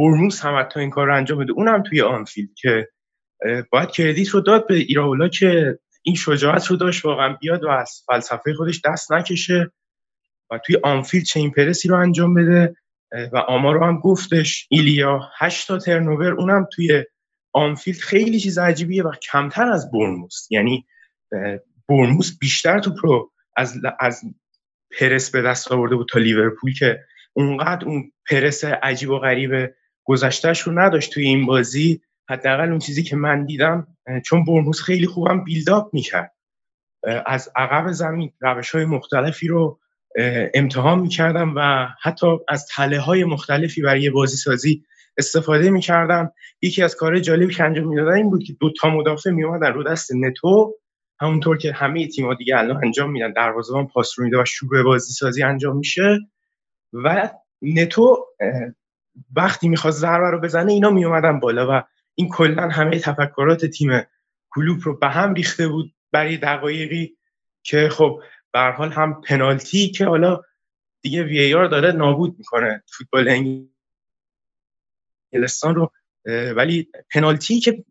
بورنموس 0.00 0.40
هم 0.40 0.58
حتی 0.58 0.80
این 0.80 0.90
کار 0.90 1.06
رو 1.06 1.16
انجام 1.16 1.38
بده. 1.38 1.52
اونم 1.52 1.82
توی 1.82 2.00
آنفیلد 2.00 2.48
که 2.56 2.88
باید 3.72 3.90
credit 3.90 4.28
رو 4.28 4.40
داد 4.40 4.66
به 4.66 4.74
ایراولا 4.74 5.28
که 5.28 5.78
این 6.02 6.14
شجاعت 6.14 6.66
رو 6.66 6.76
داشت 6.76 7.04
واقعا 7.04 7.36
بیاد 7.40 7.64
و 7.64 7.68
از 7.68 8.02
فلسفه 8.06 8.54
خودش 8.54 8.80
دست 8.84 9.12
نکشه 9.12 9.72
و 10.50 10.58
توی 10.58 10.76
آنفیلد 10.84 11.24
چنین 11.24 11.50
پرسی 11.50 11.88
رو 11.88 11.96
انجام 11.96 12.34
بده. 12.34 12.76
و 13.32 13.36
آمار 13.36 13.74
رو 13.74 13.84
هم 13.84 14.00
گفتش 14.00 14.66
ایلیا 14.70 15.20
8 15.38 15.68
تا 15.68 15.78
turnover 15.78 16.32
اونم 16.32 16.66
توی 16.72 17.04
آنفیلد 17.52 17.98
خیلی 17.98 18.40
چیز 18.40 18.58
عجیبیه 18.58 19.02
و 19.02 19.12
کمتر 19.32 19.72
از 19.72 19.90
بورنموس. 19.90 20.46
یعنی 20.50 20.86
بورنموس 21.88 22.38
بیشتر 22.38 22.78
turnover 22.78 23.30
از 23.56 23.74
از 24.00 24.22
پرس 24.98 25.30
به 25.30 25.42
دست 25.42 25.72
آورده 25.72 25.96
بود 25.96 26.08
تا 26.12 26.18
لیورپول 26.18 26.74
که 26.74 27.00
اونقدر 27.32 27.86
اون 27.86 28.12
پرس 28.30 28.64
عجیب 28.64 29.10
و 29.10 29.18
غریب 29.18 29.74
گذشتهش 30.10 30.60
رو 30.60 30.78
نداشت 30.78 31.12
توی 31.12 31.24
این 31.24 31.46
بازی. 31.46 32.00
حداقل 32.28 32.68
اون 32.68 32.78
چیزی 32.78 33.02
که 33.02 33.16
من 33.16 33.46
دیدم 33.46 33.86
چون 34.24 34.44
بورنموس 34.44 34.82
خیلی 34.82 35.06
خوبم 35.06 35.44
build-up 35.44 35.94
می‌کرد. 35.94 36.32
از 37.26 37.48
عقب 37.56 37.92
زمین 37.92 38.32
روش 38.40 38.70
های 38.70 38.84
مختلفی 38.84 39.48
رو 39.48 39.78
امتحان 40.54 40.98
می‌کردن 40.98 41.54
و 41.56 41.88
حتی 42.02 42.26
از 42.48 42.66
تله 42.66 42.98
های 42.98 43.24
مختلفی 43.24 43.82
برای 43.82 44.10
بازی 44.10 44.36
سازی 44.36 44.84
استفاده 45.16 45.70
می‌کردم. 45.70 46.32
یکی 46.62 46.82
از 46.82 46.96
کارهای 46.96 47.20
جالبی 47.20 47.54
که 47.54 47.64
انجام 47.64 47.88
می‌دادن 47.88 48.12
این 48.12 48.30
بود 48.30 48.42
که 48.42 48.52
دو 48.60 48.72
تا 48.80 48.90
مدافع 48.90 49.30
میومدن 49.30 49.72
رو 49.72 49.82
دست 49.82 50.14
نتو. 50.14 50.74
همونطور 51.20 51.58
که 51.58 51.72
همه 51.72 52.08
تیم‌ها 52.08 52.34
دیگه 52.34 52.58
الان 52.58 52.84
انجام 52.84 53.10
میدن 53.10 53.32
دروازه‌بان 53.32 53.86
پاس 53.86 54.12
رو 54.18 54.24
میده 54.24 54.38
و 54.42 54.44
شروع 54.44 54.82
بازی 54.82 55.12
سازی 55.12 55.42
انجام 55.42 55.76
میشه. 55.76 56.18
و 56.92 57.30
نتو 57.62 58.26
وقتی 59.36 59.68
می‌خواست 59.68 59.98
ضربه 59.98 60.30
رو 60.30 60.40
بزنه 60.40 60.72
اینا 60.72 60.90
میومدن 60.90 61.40
بالا 61.40 61.66
و 61.70 61.82
این 62.14 62.28
کلا 62.28 62.68
همه 62.68 62.98
تفکرات 62.98 63.66
تیم 63.66 63.90
کلوب 64.50 64.80
رو 64.82 64.98
به 64.98 65.08
هم 65.08 65.34
ریخته 65.34 65.68
بود 65.68 65.94
برای 66.12 66.36
دقایقی 66.36 67.16
که 67.62 67.88
خب 67.88 68.22
به 68.52 68.60
حال 68.60 68.92
هم 68.92 69.20
پنالتی 69.20 69.88
که 69.88 70.06
حالا 70.06 70.40
دیگه 71.02 71.22
وی 71.24 71.54
آر 71.54 71.66
داره 71.66 71.92
نابود 71.92 72.38
می‌کنه. 72.38 72.82
فوتبال 72.86 73.28
انگلستان 75.32 75.74
رو 75.74 75.92
ولی 76.56 76.88
پنالتی 77.14 77.60
که 77.60 77.84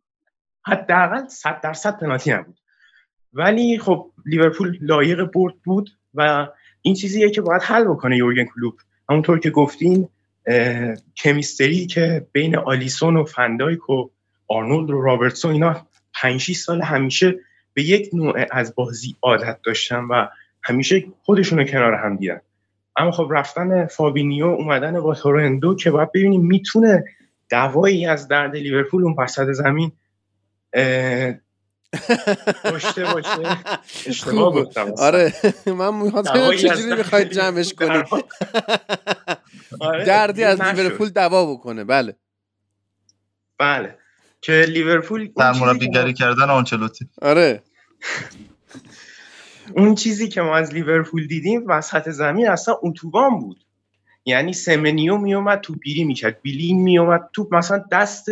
حداقل 0.65 1.27
100 1.27 1.61
درصد 1.61 1.99
پنالتی 1.99 2.31
نبود. 2.31 2.59
ولی 3.33 3.79
خب 3.79 4.11
لیورپول 4.25 4.77
لایق 4.81 5.23
برد 5.23 5.53
بود 5.63 5.89
و 6.13 6.47
این 6.81 6.95
چیزیه 6.95 7.29
که 7.29 7.41
باید 7.41 7.61
حل 7.61 7.83
بکنه 7.83 8.17
یورگن 8.17 8.45
کلوب. 8.45 8.79
همونطور 9.09 9.39
که 9.39 9.49
گفتین 9.49 10.09
کمیستری 11.17 11.87
که 11.87 12.27
بین 12.31 12.57
آلیسون 12.57 13.17
و 13.17 13.23
فندایک 13.23 13.89
و 13.89 14.09
آرنولد 14.47 14.89
و 14.89 15.01
رابرتسون 15.01 15.51
اینا 15.51 15.87
5 16.21 16.51
سال 16.51 16.81
همیشه 16.81 17.39
به 17.73 17.83
یک 17.83 18.09
نوع 18.13 18.45
از 18.51 18.75
بازی 18.75 19.15
عادت 19.21 19.59
داشتن 19.65 20.03
و 20.03 20.27
همیشه 20.63 21.03
خودشونو 21.23 21.63
کنار 21.63 21.93
هم 21.93 22.15
دیدن. 22.15 22.41
اما 22.95 23.11
خب 23.11 23.27
رفتن 23.31 23.85
فابینیو 23.85 24.45
اومدن 24.45 25.01
با 25.01 25.15
تورندو 25.15 25.75
که 25.75 25.91
باید 25.91 26.11
ببینیم 26.11 26.45
می‌تونه 26.45 27.03
دوایی 27.49 28.05
از 28.05 28.27
درد 28.27 28.55
لیورپول 28.55 29.03
اون 29.03 29.15
پسد 29.15 29.51
زمین 29.51 29.91
داشته 32.63 33.05
باشه. 33.13 33.57
اشتباه 34.07 34.53
گفتم 34.53 34.93
آره. 34.97 35.33
من 35.65 35.95
می‌خواستم 35.95 36.51
چجوری 36.55 36.95
می‌خواید 36.95 37.29
جمعش 37.29 37.73
کنید 37.73 38.05
آره، 39.79 40.05
دردی 40.05 40.43
از 40.43 40.61
لیورپول 40.61 41.09
دوا 41.09 41.53
بکنه. 41.53 41.83
بله. 41.83 42.15
بله. 43.57 43.95
که 44.41 44.65
لیورپول 44.69 45.31
در 45.37 45.51
مربیگری 45.51 46.13
کردن 46.13 46.49
آنچلوتی. 46.49 47.09
آره. 47.21 47.63
اون 49.75 49.95
چیزی 49.95 50.27
که 50.27 50.41
ما 50.41 50.57
از 50.57 50.73
لیورپول 50.73 51.27
دیدیم 51.27 51.63
وسط 51.67 52.09
زمین 52.09 52.49
اصلا 52.49 52.77
اتوبان 52.81 53.39
بود. 53.39 53.63
یعنی 54.25 54.53
سمنیو 54.53 55.17
میومد 55.17 55.61
تو 55.61 55.75
بیری 55.75 56.03
می‌کرد. 56.03 56.41
بیلین 56.41 56.81
میومد 56.81 57.29
تو 57.33 57.47
مثلا 57.51 57.83
دست 57.91 58.27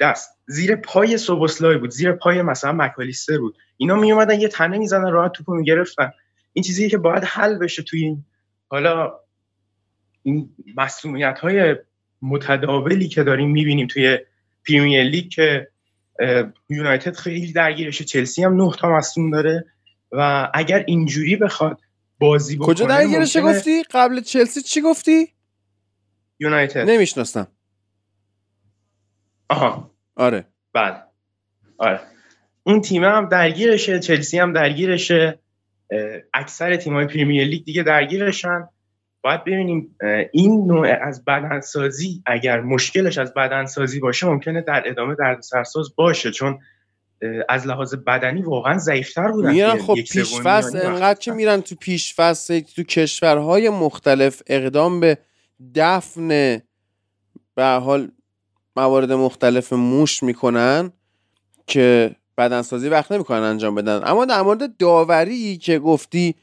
دست. 0.00 0.30
زیر 0.46 0.76
پای 0.76 1.18
سوبوسلای 1.18 1.78
بود. 1.78 1.90
زیر 1.90 2.12
پای 2.12 2.42
مثلا 2.42 2.72
مکالیستر 2.72 3.38
بود. 3.38 3.56
اینا 3.76 3.94
میومدن 3.94 4.40
یه 4.40 4.48
تنه 4.48 4.78
می‌زنن 4.78 5.12
راحت 5.12 5.32
توپو 5.32 5.54
می‌گرفتن. 5.54 6.12
این 6.52 6.62
چیزی 6.62 6.90
که 6.90 6.98
باید 6.98 7.24
حل 7.24 7.58
بشه 7.58 7.82
توی 7.82 8.04
این 8.04 8.24
حالا 8.68 9.12
این 10.26 10.50
مسئولیت 10.76 11.38
های 11.38 11.76
متداولی 12.22 13.08
که 13.08 13.22
داریم 13.22 13.50
می‌بینیم 13.50 13.86
توی 13.86 14.18
پریمیر 14.68 15.02
لیگ 15.02 15.28
که 15.30 15.68
یونایتد 16.68 17.14
خیلی 17.16 17.52
درگیرشه 17.52 18.04
چلسی 18.04 18.44
هم 18.44 18.62
نه 18.62 18.72
تا 18.78 18.88
مصدوم 18.88 19.30
داره 19.30 19.64
و 20.12 20.50
اگر 20.54 20.84
اینجوری 20.86 21.36
بخواد 21.36 21.78
بازی 22.18 22.56
بکنه 22.56 22.66
کجا 22.66 22.86
درگیرشه 22.86 23.40
گفتی؟ 23.40 23.82
قبل 23.90 24.20
چلسی 24.20 24.62
چی 24.62 24.80
گفتی؟ 24.80 25.28
یونایتد. 26.38 26.90
نمی‌شناسم. 26.90 27.46
آها. 29.48 29.90
آره. 30.16 30.44
بله. 30.72 30.96
آره. 31.78 32.00
اون 32.62 32.80
تیم 32.80 33.04
هم 33.04 33.28
درگیرشه 33.28 33.98
چلسی 34.00 34.38
هم 34.38 34.52
درگیرشه 34.52 35.38
اکثر 36.34 36.76
تیم‌های 36.76 37.06
پریمیر 37.06 37.44
لیگ 37.44 37.64
دیگه 37.64 37.82
درگیرشن. 37.82 38.68
باید 39.26 39.44
ببینیم 39.44 39.96
این 40.32 40.66
نوع 40.66 40.88
از 41.02 41.24
بدنسازی 41.24 42.22
اگر 42.26 42.60
مشکلش 42.60 43.18
از 43.18 43.34
بدنسازی 43.34 44.00
باشه 44.00 44.26
ممکنه 44.26 44.60
در 44.60 44.82
ادامه 44.86 45.14
دردسرساز 45.14 45.96
باشه 45.96 46.30
چون 46.30 46.58
از 47.48 47.66
لحاظ 47.66 47.94
بدنی 47.94 48.42
واقعا 48.42 48.78
ضعیفتر 48.78 49.32
بودن 49.32 49.52
میرن 49.52 49.78
خب 49.78 49.94
پیشفست 49.94 50.76
انقدر 50.76 51.18
که. 51.18 51.32
میرن 51.32 51.60
تو 51.60 51.74
پیشفست 51.74 52.60
تو 52.60 52.82
کشورهای 52.82 53.68
مختلف 53.68 54.42
اقدام 54.46 55.00
به 55.00 55.18
دفن 55.74 56.28
به 57.54 57.64
حال 57.64 58.08
موارد 58.76 59.12
مختلف 59.12 59.72
موش 59.72 60.22
می‌کنن 60.22 60.92
که 61.66 62.16
بدنسازی 62.38 62.88
وقت 62.88 63.12
نمی‌کنن 63.12 63.42
انجام 63.42 63.74
بدن 63.74 64.00
اما 64.04 64.24
در 64.24 64.42
مورد 64.42 64.76
داوری 64.76 65.56
که 65.56 65.78
گفتی 65.78 66.34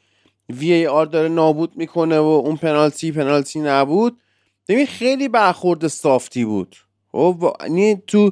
وی 0.48 0.72
ای 0.72 0.86
آر 0.86 1.06
داره 1.06 1.28
نابود 1.28 1.76
می‌کنه 1.76 2.18
و 2.18 2.22
اون 2.22 2.56
پنالتی 2.56 3.12
پنالتی 3.12 3.60
نبود. 3.60 4.20
ببین 4.68 4.86
خیلی 4.86 5.28
برخورد 5.28 5.86
صافتی 5.86 6.44
بود. 6.44 6.76
خب 7.12 7.56
یعنی 7.60 8.02
تو 8.06 8.30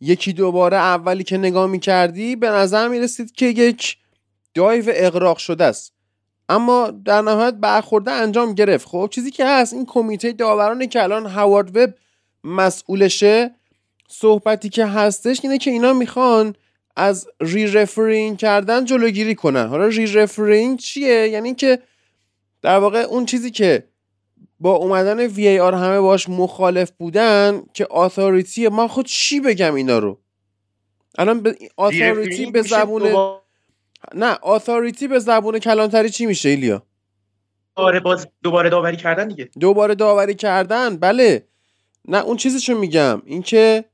یکی 0.00 0.32
دوباره 0.32 0.76
اولی 0.76 1.24
که 1.24 1.38
نگاه 1.38 1.66
می‌کردی 1.66 2.36
به 2.36 2.50
نظر 2.50 2.88
می‌رسید 2.88 3.32
که 3.32 3.46
یک 3.46 3.96
دایو 4.54 4.84
اقراق 4.88 5.38
شده 5.38 5.64
است. 5.64 5.92
اما 6.48 6.90
در 6.90 7.20
نهایت 7.22 7.54
برخورده 7.54 8.10
انجام 8.10 8.54
گرفت. 8.54 8.88
خب 8.88 9.08
چیزی 9.10 9.30
که 9.30 9.46
هست 9.46 9.74
این 9.74 9.86
کمیته 9.86 10.32
داورانه 10.32 10.86
که 10.86 11.02
الان 11.02 11.26
هوارد 11.26 11.76
وب 11.76 11.94
مسئولشه. 12.44 13.54
صحبتی 14.08 14.68
که 14.68 14.86
هستش 14.86 15.40
اینه 15.42 15.58
که 15.58 15.70
اینا 15.70 15.92
می‌خوان 15.92 16.54
از 16.96 17.28
ری 17.40 17.66
رفرینگ 17.66 18.38
کردن 18.38 18.84
جلوگیری 18.84 19.34
کنن. 19.34 19.66
حالا 19.66 19.86
ری 19.86 20.06
رفرینگ 20.06 20.78
چیه؟ 20.78 21.28
یعنی 21.28 21.54
که 21.54 21.78
در 22.62 22.78
واقع 22.78 22.98
اون 22.98 23.26
چیزی 23.26 23.50
که 23.50 23.88
با 24.60 24.72
اومدن 24.72 25.20
وی 25.20 25.48
ای 25.48 25.60
آر 25.60 25.74
همه 25.74 26.00
باش 26.00 26.28
مخالف 26.28 26.90
بودن 26.90 27.62
که 27.74 27.86
آثاریتی 27.86 28.68
من 28.68 28.86
خود 28.86 29.06
چی 29.06 29.40
بگم 29.40 29.74
اینا 29.74 29.98
رو؟ 29.98 30.18
الان 31.18 31.40
به 31.40 31.56
آثاریتی 31.76 32.50
به 32.50 32.62
زبون 32.62 33.02
نه 34.14 34.38
آثاریتی 34.42 35.08
به 35.08 35.18
زبون 35.18 35.58
کلانتری 35.58 36.10
چی 36.10 36.26
میشه 36.26 36.48
ایلیا؟ 36.48 36.82
دوباره 37.76 38.00
باز 38.00 38.28
دوباره 38.42 38.70
داوری 38.70 38.96
کردن 38.96 39.28
دیگه. 39.28 39.50
دوباره 39.60 39.94
داوری 39.94 40.34
کردن؟ 40.34 40.96
بله. 40.96 41.46
نه 42.08 42.18
اون 42.18 42.36
چیزشو 42.36 42.78
میگم. 42.78 43.22
اینکه 43.24 43.84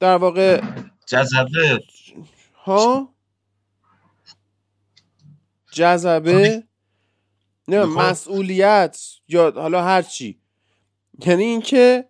در 0.00 0.16
واقع 0.16 0.60
جذبه 1.06 1.80
ها؟ 2.70 3.14
جذبه؟ 5.72 6.64
نه 7.68 7.86
خب. 7.86 8.00
مسئولیت 8.00 9.00
یا 9.28 9.52
حالا 9.56 9.84
هر 9.84 10.02
چی. 10.02 10.40
یعنی 11.26 11.44
اینکه 11.44 12.08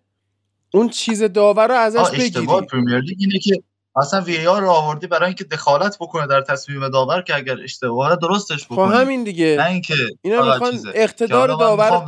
اون 0.73 0.89
چیز 0.89 1.23
داور 1.23 1.67
رو 1.67 1.75
ازش 1.75 2.09
بگیری. 2.09 2.23
اشتباه 2.23 2.65
پرمیر 2.65 2.99
لیگ 2.99 3.17
اینه 3.19 3.39
که 3.39 3.63
اصلا 3.95 4.21
وی 4.21 4.47
آر 4.47 4.61
رو 4.61 4.69
آوردی 4.69 5.07
برای 5.07 5.25
اینکه 5.25 5.43
دخالت 5.43 5.97
بکنه 5.99 6.27
در 6.27 6.41
تصمیم 6.41 6.89
داور 6.89 7.21
که 7.21 7.35
اگر 7.35 7.57
اشتباه 7.63 8.15
درستش 8.15 8.65
خب 8.65 8.73
بکنه 8.73 8.95
همین 8.95 9.23
دیگه. 9.23 9.55
نه 9.59 9.65
اینکه 9.65 9.95
اینا 10.21 10.45
می‌خوان 10.45 10.79
اقتدار 10.93 11.47
داور 11.47 12.03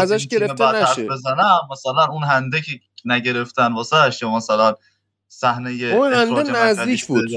ازش 0.00 0.26
گرفته 0.26 0.72
نشه. 0.72 1.04
بزنم 1.04 1.60
مثلا 1.70 2.06
اون 2.06 2.24
هنده 2.24 2.60
که 2.60 2.72
نگرفتن 3.04 3.72
واسه 3.72 4.10
یا 4.22 4.30
مثلا 4.30 4.74
صحنه 5.28 5.70
اون 5.70 6.12
هنده 6.12 6.42
نزدیک 6.42 7.06
بود. 7.06 7.28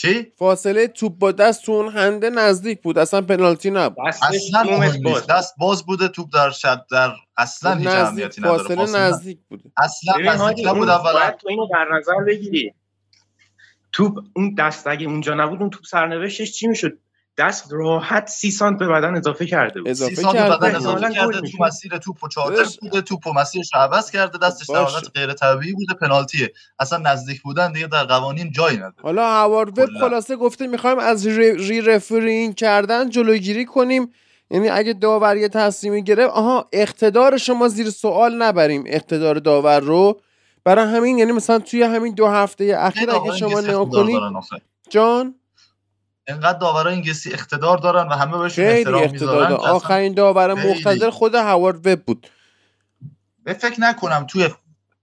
چی؟ 0.00 0.32
فاصله 0.36 0.88
توپ 0.88 1.18
با 1.18 1.32
دست 1.32 1.64
تو 1.64 1.72
اون 1.72 1.88
هنده 1.88 2.30
نزدیک 2.30 2.82
بود. 2.82 2.98
اصلا 2.98 3.20
پنالتی 3.20 3.70
نبود. 3.70 4.06
اصلا 4.22 4.92
باز 5.04 5.26
دست 5.26 5.54
باز 5.58 5.86
بوده 5.86 6.08
توپ 6.08 6.28
در 6.34 6.50
شد 6.50 6.86
در 6.90 7.12
اصلا 7.36 7.74
هیچ 7.74 7.86
نزدیک 7.86 8.00
اهمیتی 8.00 8.40
نداره. 8.40 8.58
فاصله 8.58 8.76
فاصله 8.76 9.00
نزدیک 9.00 9.38
بود. 9.48 9.62
اصلا 9.76 10.16
نزدیک 10.16 10.66
نبود 10.66 10.78
اون 10.78 10.90
اولا. 10.90 11.30
تو 11.30 11.48
اینو 11.48 11.68
در 11.72 11.86
نظر 11.98 12.24
بگیری. 12.26 12.74
توپ 13.92 14.18
اون 14.36 14.54
دست 14.54 14.86
اگه 14.86 15.06
اونجا 15.06 15.34
نبود 15.34 15.60
اون 15.60 15.70
توپ 15.70 15.84
سرنوشتش 15.84 16.52
چی 16.52 16.66
می‌شد؟ 16.66 16.98
دست 17.38 17.66
راحت 17.70 18.28
سی 18.28 18.50
سانت 18.50 18.78
به 18.78 18.86
بدن 18.88 19.16
اضافه 19.16 19.46
کرده 19.46 19.80
بود 19.80 19.90
اضافه 19.90 20.14
سی 20.14 20.22
سانت 20.22 20.36
کرده 20.36 20.56
بدن. 20.56 20.76
اضافه 20.76 21.14
کرده 21.14 21.40
تو. 21.40 21.64
مسیر 21.64 21.98
توپ 21.98 22.24
و 22.24 22.28
چارتر. 22.28 22.64
بوده 22.80 23.00
توپ 23.00 23.26
و 23.26 23.32
مسیرش 23.32 23.74
رو 23.74 23.80
عوض 23.80 24.10
کرده 24.10 24.38
دستش 24.38 24.70
در. 24.70 24.76
حالت 24.76 25.10
غیر 25.14 25.32
طبیعی 25.32 25.72
بوده 25.72 25.94
پنالتیه 25.94 26.52
اصلا 26.78 26.98
نزدیک 26.98 27.42
بودن 27.42 27.72
دیگه 27.72 27.86
در 27.86 28.04
قوانین 28.04 28.52
جایی 28.52 28.76
نداره 28.76 28.94
حالا 29.02 29.26
هوارد 29.26 29.78
وب. 29.78 29.88
خلاصه 30.00 30.36
گفته 30.36 30.66
می‌خوایم 30.66 30.98
از 30.98 31.26
ری, 31.26 31.52
ری 31.52 31.80
رفرینگ 31.80 32.54
کردن 32.54 33.10
جلوگیری 33.10 33.64
کنیم 33.64 34.10
یعنی 34.50 34.68
اگه 34.68 34.92
داور 34.92 35.36
یه 35.36 35.48
تصمیمی 35.48 36.04
گرفت 36.04 36.32
آها 36.32 36.68
اقتدار 36.72 37.36
شما 37.36 37.68
زیر 37.68 37.90
سوال 37.90 38.42
نبریم 38.42 38.84
اقتدار 38.86 39.34
داور 39.34 39.80
رو 39.80 40.20
برای 40.64 40.86
همین 40.86 41.18
یعنی 41.18 41.32
مثلا 41.32 41.58
توی 41.58 41.82
همین 41.82 42.14
دو 42.14 42.26
هفته 42.26 42.74
اخیر 42.78 43.10
اگه 43.10 43.36
شما 43.36 43.60
نگاه. 43.60 43.88
جان 44.90 45.34
انقدر 46.28 46.58
داورای 46.58 46.94
انگلیسی 46.94 47.32
اقتدار 47.32 47.78
دارن 47.78 48.08
و 48.08 48.12
همه 48.12 48.38
بهشون 48.38 48.64
خیلی 48.64 48.78
احترام 48.78 49.10
می‌ذارن 49.10 49.52
آخرین 49.52 50.14
داور. 50.14 50.54
مقتدر 50.54 51.10
خود 51.10 51.34
هوارد 51.34 51.86
وب 51.86 52.02
بود. 52.02 52.26
به 53.44 53.52
فکر 53.52 53.80
نکنم 53.80 54.26
توی 54.26 54.48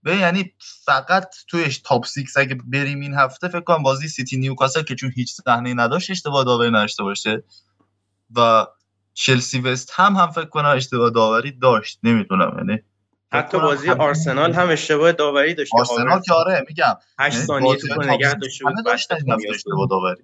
به 0.02 0.16
یعنی 0.16 0.52
فقط 0.84 1.34
توی 1.48 1.68
تاپ 1.84 2.06
6 2.06 2.36
اگه 2.36 2.54
بریم 2.54 3.00
این 3.00 3.14
هفته 3.14 3.48
فکر 3.48 3.60
کنم 3.60 3.82
بازی 3.82 4.08
سیتی 4.08 4.36
نیوکاسل 4.36 4.82
که 4.82 4.94
چون 4.94 5.12
هیچ 5.16 5.32
صحنه 5.32 5.74
نداشت 5.74 6.10
اشتباه 6.10 6.44
داوری 6.44 6.70
نداشته 6.70 7.02
باشه. 7.02 7.42
و 8.36 8.66
چلسی 9.14 9.60
وست 9.60 9.92
هم 9.94 10.16
هم 10.16 10.30
فکر 10.30 10.44
کنم 10.44 10.76
اشتباه 10.76 11.10
داوری 11.10 11.52
داشت. 11.52 11.98
نمی‌دونم. 12.02 12.54
یعنی 12.58 12.82
حتی 13.32 13.58
بازی 13.58 13.90
آرسنال 13.90 14.52
هم 14.52 14.68
اشتباه 14.70 15.12
داوری 15.12 15.54
داشت 15.54 15.72
آرسنال 15.74 16.20
که 16.20 16.34
آره 16.34 16.64
میگم. 16.68 16.94
8 17.18 17.34
یعنی 17.34 17.46
ثانیه 17.46 17.76
تاپ 17.76 18.04
نگه 18.04 18.30
سیکس 18.30 18.40
داشته 18.84 19.14
بود. 19.24 19.46
اشتباه 19.54 19.86
داوری. 19.90 20.22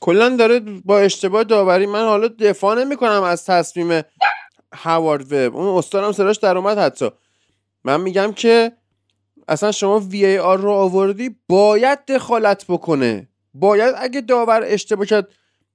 کلا 0.00 0.36
داره 0.36 0.60
با 0.60 0.98
اشتباه 0.98 1.44
داوری 1.44 1.86
من 1.86 2.04
حالا 2.04 2.28
دفاع 2.28 2.84
نمی 2.84 2.96
کنم 2.96 3.22
از 3.22 3.44
تصمیم 3.44 4.02
هوارد 4.72 5.32
وب. 5.32 5.56
اون 5.56 5.78
استادم 5.78 6.12
صداش 6.12 6.36
در 6.36 6.56
اومد 6.56 6.78
حتی. 6.78 7.10
من 7.84 8.00
میگم 8.00 8.32
که 8.32 8.72
اصلا 9.48 9.72
شما 9.72 9.98
وی 9.98 10.26
ای 10.26 10.38
آر 10.38 10.58
رو 10.58 10.70
آوردی 10.70 11.36
باید 11.48 12.04
دخالت 12.06 12.64
بکنه. 12.68 13.28
باید 13.54 13.94
اگه 13.98 14.20
داور 14.20 14.62
اشتباه 14.64 15.06
کرد 15.06 15.28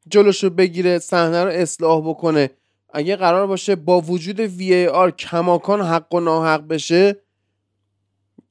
جلوشو 0.08 0.50
بگیره 0.50 1.00
صحنه 1.00 1.44
رو 1.44 1.50
اصلاح 1.50 2.10
بکنه. 2.10 2.50
اگه 2.94 3.16
قرار 3.16 3.48
باشه 3.48 3.76
با 3.76 4.02
وجود 4.02 4.40
وی 4.40 4.74
ای 4.74 4.88
آر 4.88 5.12
کماکان 5.12 5.82
حق 5.82 6.14
و 6.14 6.20
ناحق 6.20 6.68
بشه 6.68 7.16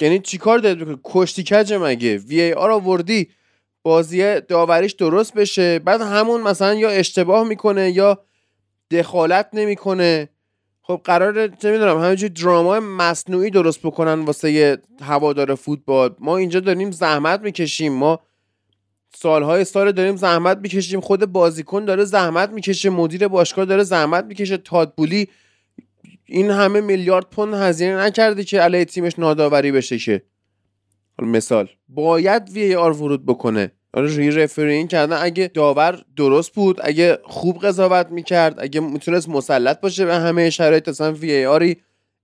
یعنی 0.01 0.19
چیکار 0.19 0.59
دارید 0.59 0.79
بکنید 0.79 1.01
کشتی 1.05 1.43
کجه 1.43 1.79
مگه؟ 1.79 2.17
وی 2.17 2.41
ای 2.41 2.53
آر 2.53 2.71
آوردی. 2.71 3.29
بازی 3.85 4.41
داوریش 4.41 4.93
درست 4.93 5.35
بشه. 5.35 5.79
بعد 5.79 6.01
همون 6.01 6.41
مثلا 6.41 6.75
یا 6.75 6.89
اشتباه 6.89 7.49
می‌کنه 7.49 7.91
یا 7.91 8.25
دخالت 8.91 9.49
نمی‌کنه. 9.53 10.29
خب 10.83 11.01
قراره 11.05 11.49
چه 11.49 11.71
می‌دونم 11.71 12.01
همینجوری 12.01 12.33
دراما 12.33 12.81
مصنوعی 12.81 13.51
درست 13.51 13.81
بکنن 13.83 14.21
واسه 14.21 14.79
هوادار 15.01 15.55
فوتبال. 15.55 16.15
ما 16.19 16.37
اینجا 16.37 16.61
داریم 16.61 16.91
زحمت 16.91 17.41
می‌کشیم. 17.41 17.93
ما 17.93 18.21
سالهای 19.17 19.65
سال 19.65 19.93
داریم 19.93 20.17
زحمت 20.17 20.59
می‌کشیم. 20.59 21.01
خود 21.01 21.25
بازیکن 21.25 21.85
داره 21.85 22.05
زحمت 22.05 22.51
می‌کشه. 22.51 22.91
مدیر 22.91 23.29
باشگاه 23.29 23.65
داره 23.65 23.83
زحمت 23.83 24.25
می‌کشه. 24.25 24.57
تادبولی 24.57 25.29
این 26.27 26.51
همه 26.51 26.81
میلیارد 26.81 27.27
پوند 27.31 27.55
هزینه 27.55 27.97
نکرده 27.97 28.45
که 28.45 28.61
علیه 28.61 28.85
تیمش 28.85 29.19
ناداوری 29.19 29.73
بشه 29.73 29.99
که. 29.99 30.23
حالا 31.19 31.31
مثال. 31.31 31.69
باید 31.89 32.51
وی 32.51 32.75
آر 32.75 32.93
ورود 32.93 33.27
بکنه. 33.27 33.73
آره 33.95 34.17
ری 34.17 34.31
رفرینگ 34.31 34.89
کردن 34.89 35.17
اگه 35.23 35.51
داور 35.55 36.05
درست 36.17 36.53
بود 36.53 36.81
اگه 36.83 37.19
خوب 37.25 37.59
قضاوت 37.59 38.07
می‌کرد 38.11 38.61
اگه 38.61 38.81
می‌تونست 38.81 39.29
مسلط 39.29 39.81
باشه 39.81 40.05
به 40.05 40.15
همه 40.15 40.51
شرایط 40.51 40.89
اصلا 40.89 41.13
وی 41.13 41.45
آری 41.45 41.77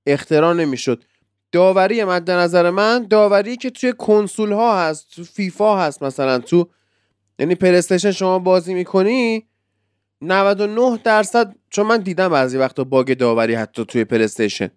اختراع 0.07 0.53
نمی‌شد. 0.53 1.05
داوری 1.53 2.05
مد 2.05 2.31
نظر 2.31 2.70
من 2.70 3.07
داوری 3.11 3.57
که 3.57 3.70
توی 3.70 3.92
کنسول 3.98 4.53
ها 4.53 4.81
هست 4.83 5.11
تو 5.16 5.24
فیفا 5.24 5.79
هست 5.79 6.03
مثلا 6.03 6.38
تو 6.38 6.68
یعنی 7.38 7.55
پلیستشن 7.55 8.11
شما 8.11 8.38
بازی 8.38 8.74
می‌کنی 8.74 9.46
99 10.22 10.98
درصد 11.05 11.55
چون 11.70 11.87
من 11.87 11.96
دیدم 11.96 12.29
بعضی 12.29 12.59
وقتا 12.59 12.85
باگ 12.85 13.14
داوری 13.14 13.55
حتی 13.55 13.85
توی 13.85 14.05
پلیستشن 14.05 14.70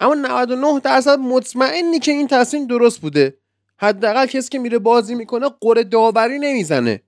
اما 0.00 0.14
99 0.14 0.80
درصد 0.80 1.18
مطمئنی 1.18 1.98
که 1.98 2.12
این 2.12 2.28
تصمیم 2.28 2.66
درست 2.66 3.00
بوده. 3.00 3.38
حداقل 3.76 4.26
کسی 4.26 4.48
که 4.48 4.58
میره 4.58 4.78
بازی 4.78 5.14
می‌کنه 5.14 5.48
قره 5.60 5.84
داوری 5.84 6.38
نمی‌زنه. 6.38 7.02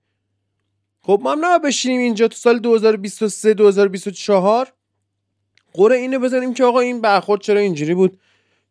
خب 1.01 1.19
ما 1.23 1.31
هم 1.31 1.45
نه 1.45 1.59
بشینیم 1.59 1.99
اینجا 1.99 2.27
تو 2.27 2.35
سال 2.35 2.59
2023 2.59 3.53
2024 3.53 4.73
قره 5.73 5.95
اینو 5.95 6.19
بزنیم 6.19 6.53
که 6.53 6.63
آقا 6.63 6.79
این 6.79 7.01
برخورد 7.01 7.41
چرا 7.41 7.59
اینجوری 7.59 7.93
بود؟ 7.93 8.19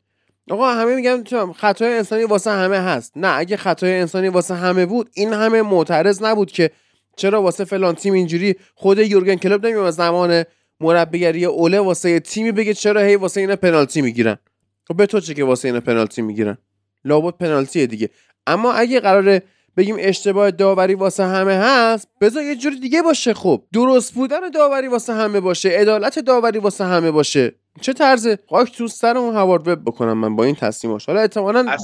آقا 0.50 0.72
همه 0.72 0.96
میگن 0.96 1.24
خطای 1.52 1.92
انسانی 1.92 2.24
واسه 2.24 2.50
همه 2.50 2.78
هست. 2.78 3.12
نه 3.16 3.38
اگه 3.38 3.56
خطای 3.56 4.00
انسانی 4.00 4.28
واسه 4.28 4.54
همه 4.54 4.86
بود 4.86 5.10
این 5.14 5.32
همه 5.32 5.62
معترض 5.62 6.22
نبود 6.22 6.52
که 6.52 6.70
چرا 7.16 7.42
واسه 7.42 7.64
فلان 7.64 7.94
تیم 7.94 8.12
اینجوری 8.12 8.54
خود 8.74 8.98
یورگن 8.98 9.34
کلوپ 9.34 9.66
نمیاد 9.66 9.90
زمان 9.90 10.44
مربیگری 10.84 11.44
اوله 11.44 11.80
واسه 11.80 12.20
تیمی 12.20 12.52
بگه 12.52 12.74
چرا 12.74 13.00
هی 13.00 13.16
واسه 13.16 13.40
اینا 13.40 13.56
پنالتی 13.56 14.02
می‌گیرن. 14.02 14.36
خب 14.88 14.96
به 14.96 15.06
تو 15.06 15.20
چه 15.20 15.34
که 15.34 15.44
واسه 15.44 15.68
اینا 15.68 15.80
پنالتی 15.80 16.22
می‌گیرن؟ 16.22 16.58
لابد 17.04 17.34
پنالتیه 17.38 17.86
دیگه. 17.86 18.10
اما 18.46 18.72
اگه 18.72 19.00
قراره 19.00 19.42
بگیم 19.76 19.96
اشتباه 19.98 20.50
داوری 20.50 20.94
واسه 20.94 21.24
همه 21.24 21.52
هست 21.52 22.08
بذار 22.20 22.42
یه 22.42 22.56
جوری 22.56 22.80
دیگه 22.80 23.02
باشه 23.02 23.34
خب. 23.34 23.62
درست 23.72 24.14
بودن 24.14 24.50
داوری 24.54 24.88
واسه 24.88 25.12
همه 25.12 25.40
باشه 25.40 25.68
عدالت 25.68 26.18
داوری 26.18 26.58
واسه 26.58 26.84
همه 26.84 27.10
باشه. 27.10 27.52
چه 27.80 27.92
طرزه؟ 27.92 28.38
خاک 28.50 28.76
تو 28.76 28.88
سر 28.88 29.16
اون 29.16 29.34
هوارد 29.34 29.68
وب 29.68 29.84
بکنم 29.84 30.18
من 30.18 30.36
با 30.36 30.44
این 30.44 30.54
تصمیماش. 30.54 31.06
حالا 31.06 31.20
احتمالاً 31.20 31.76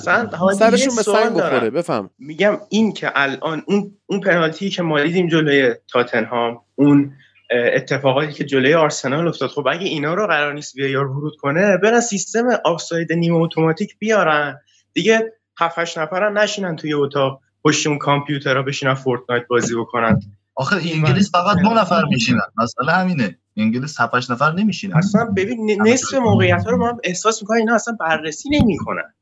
سرشون 0.58 0.96
به 0.96 1.02
سنگ 1.02 1.32
بخوره 1.32 1.70
بفهم. 1.70 2.10
میگم 2.18 2.58
این 2.68 2.92
که 2.92 3.12
الان 3.14 3.62
اون 3.66 3.96
اون 4.06 4.20
پنالتی 4.20 4.70
که 4.70 4.82
ما 4.82 5.02
دیدیم 5.02 5.28
جلوی 5.28 5.74
تاتنهام 5.92 6.60
اون 6.74 7.12
اتفاقاتی 7.50 8.32
که 8.32 8.44
جلوی 8.44 8.74
آرسنال 8.74 9.28
افتاد. 9.28 9.50
خب 9.50 9.66
اگه 9.70 9.86
اینا 9.86 10.14
رو 10.14 10.26
قرار 10.26 10.52
نیست 10.52 10.76
VAR 10.76 11.06
ورود 11.06 11.36
کنه 11.36 11.76
برن 11.76 12.00
سیستم 12.00 12.48
آفساید 12.64 13.12
نیمه 13.12 13.36
اتوماتیک 13.36 13.98
بیارن. 13.98 14.60
دیگه 14.92 15.32
7 15.58 15.78
8 15.78 15.98
نفرن 15.98 16.38
نشینن 16.38 16.76
توی 16.76 16.94
اتاق 16.94 17.40
پشت 17.64 17.86
اون 17.86 17.98
کامپیوترها 17.98 18.62
بشینن 18.62 18.94
فورتنایت 18.94 19.46
بازی 19.46 19.74
بکنن. 19.74 20.20
آخه 20.54 20.76
انگلیس 20.76 21.30
فقط 21.32 21.56
دو 21.56 21.70
نفر 21.70 22.04
میشینن. 22.04 22.40
مثلا 22.56 22.92
همینه. 22.92 23.38
انگلیس 23.56 24.00
7 24.00 24.30
نفر 24.30 24.52
نمیشینن. 24.52 24.96
اصلا 24.96 25.24
ببین 25.24 25.82
نصف 25.82 26.14
موقعیت 26.14 26.64
ها 26.64 26.70
رو 26.70 26.76
ما 26.76 27.00
احساس 27.04 27.42
می‌کنن 27.42 27.58
اینا 27.58 27.74
اصلا 27.74 27.96
بررسی 28.00 28.48
نمی‌کنن. 28.48 29.14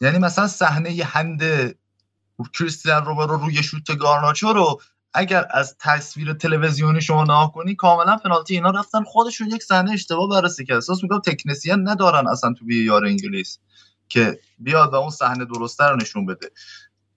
یعنی 0.00 0.18
مثلا 0.18 0.46
صحنه 0.46 1.04
هند 1.04 1.42
کریستیان 2.58 3.04
روبرو 3.04 3.36
روی 3.36 3.62
شوت 3.62 3.98
گارناچو 3.98 4.52
رو 4.52 4.80
اگر 5.14 5.46
از 5.50 5.76
تصویر 5.80 6.32
تلویزیونی 6.32 7.00
شما 7.00 7.24
نگاه 7.24 7.52
کنی 7.52 7.74
کاملا 7.74 8.16
پنالتی. 8.16 8.54
اینا 8.54 8.70
رفتن 8.70 9.04
خودشون 9.04 9.48
یک 9.48 9.62
صحنه 9.62 9.92
اشتباه 9.92 10.28
بررسی 10.28 10.64
کرد. 10.64 10.74
احساس 10.74 11.02
می‌کنم 11.02 11.20
تکنسین 11.20 11.88
ندارن 11.88 12.28
اصلا 12.28 12.52
تو 12.52 12.70
یار 12.70 13.04
انگلیس 13.04 13.58
که 14.08 14.40
بیاد 14.58 14.92
و 14.92 14.96
اون 14.96 15.10
صحنه 15.10 15.44
درسته 15.44 15.84
رو 15.84 15.96
نشون 15.96 16.26
بده. 16.26 16.50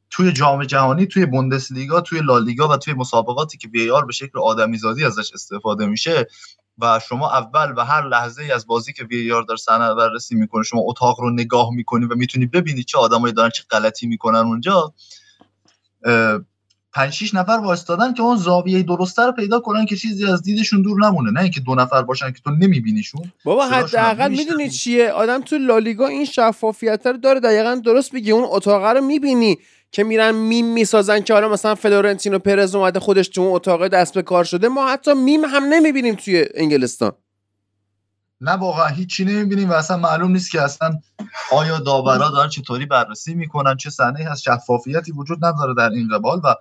توی 0.10 0.32
جام 0.32 0.64
جهانی 0.64 1.06
توی 1.06 1.26
بوندسلیگا 1.26 2.02
توی 2.02 2.20
لالیگا 2.20 2.68
و 2.68 2.78
توی 2.78 2.94
مسابقاتی 2.94 3.58
که 3.58 3.68
وی 3.68 3.92
آر 3.92 4.06
به 4.06 4.14
شکل 4.14 4.40
آدمیزادی 4.40 5.06
ازش 5.06 5.34
استفاده 5.34 5.86
میشه 5.86 6.28
و 6.78 7.00
شما 7.10 7.32
اول 7.32 7.74
و 7.78 7.86
هر 7.86 8.08
لحظه 8.08 8.44
ای 8.44 8.52
از 8.52 8.68
بازی 8.68 8.94
که 8.94 9.04
وی 9.04 9.32
آر 9.32 9.44
در 9.44 9.56
صحنه 9.56 9.94
بررسی 9.94 10.36
می‌کنه 10.36 10.64
شما 10.64 10.82
اتاق 10.84 11.20
رو 11.20 11.30
نگاه 11.30 11.70
می‌کنی 11.74 12.06
و 12.06 12.16
می‌تونی 12.16 12.46
ببینی 12.46 12.84
چه 12.84 12.98
آدمایی 12.98 13.34
دارن 13.34 13.50
چه 13.50 13.64
غلطی 13.72 14.08
می‌کنن 14.08 14.40
اونجا 14.40 14.94
پنج 16.94 17.14
شیش 17.14 17.34
نفر 17.34 17.52
وایستادن 17.52 18.14
که 18.14 18.22
اون 18.24 18.38
زاویه 18.38 18.84
درسته 18.84 19.22
رو 19.26 19.32
پیدا 19.32 19.60
کنن 19.60 19.86
که 19.86 19.96
چیزی 19.96 20.26
از 20.26 20.42
دیدشون 20.44 20.82
دور 20.82 21.06
نمونه. 21.06 21.32
نه 21.32 21.42
اینکه 21.42 21.60
دو 21.60 21.76
نفر 21.76 22.02
باشن 22.02 22.32
که 22.32 22.40
تو 22.44 22.52
نمیبینیشون. 22.52 23.32
بابا 23.44 23.66
حداقل 23.66 24.32
می‌دونی 24.32 24.70
چیه؟ 24.70 25.10
آدم 25.10 25.42
تو 25.42 25.58
لالیگا 25.58 26.08
این 26.08 26.26
شفافیت 26.26 27.08
رو 27.08 27.18
داره 27.18 27.40
دقیقا 27.40 27.82
درست 27.86 28.12
بگی 28.12 28.32
اون 28.32 28.46
اتاق 28.48 28.86
رو 28.86 29.02
می‌بینی 29.02 29.58
که 29.92 30.04
میرن 30.04 30.32
میم 30.32 30.74
می‌سازن 30.74 31.20
که 31.20 31.34
حالا 31.34 31.50
مثلا 31.50 31.76
فلورنتینو 31.76 32.40
پرز 32.40 32.76
اومده 32.76 33.00
خودش 33.00 33.28
تو 33.28 33.42
اون 33.42 33.56
اتاق 33.56 33.88
دست 33.88 34.14
به 34.14 34.22
کار 34.22 34.44
شده. 34.44 34.68
ما 34.68 34.88
حتی 34.88 35.14
میم 35.14 35.46
هم 35.46 35.64
نمی‌بینیم 35.64 36.16
توی 36.16 36.46
انگلستان. 36.56 37.12
نه 38.42 38.52
واقعا 38.52 38.88
هیچی 38.88 39.26
نمی‌بینیم 39.26 39.70
و 39.70 39.74
اصلا 39.74 39.98
معلوم 39.98 40.32
نیست 40.32 40.52
که 40.52 40.62
اصلا 40.62 41.00
آیا 41.52 41.80
داورا 41.80 42.30
دارن 42.30 42.50
چطوری 42.50 42.86
بررسی 42.86 43.34
می‌کنن 43.34 43.78
چه 43.78 43.90
صحنه 43.90 44.32
از 44.32 44.42
شفافیتی 44.42 45.12
وجود 45.12 45.46
نداره 45.46 45.74
در 45.78 45.90
این 45.90 46.10
قبال 46.14 46.42
و 46.44 46.56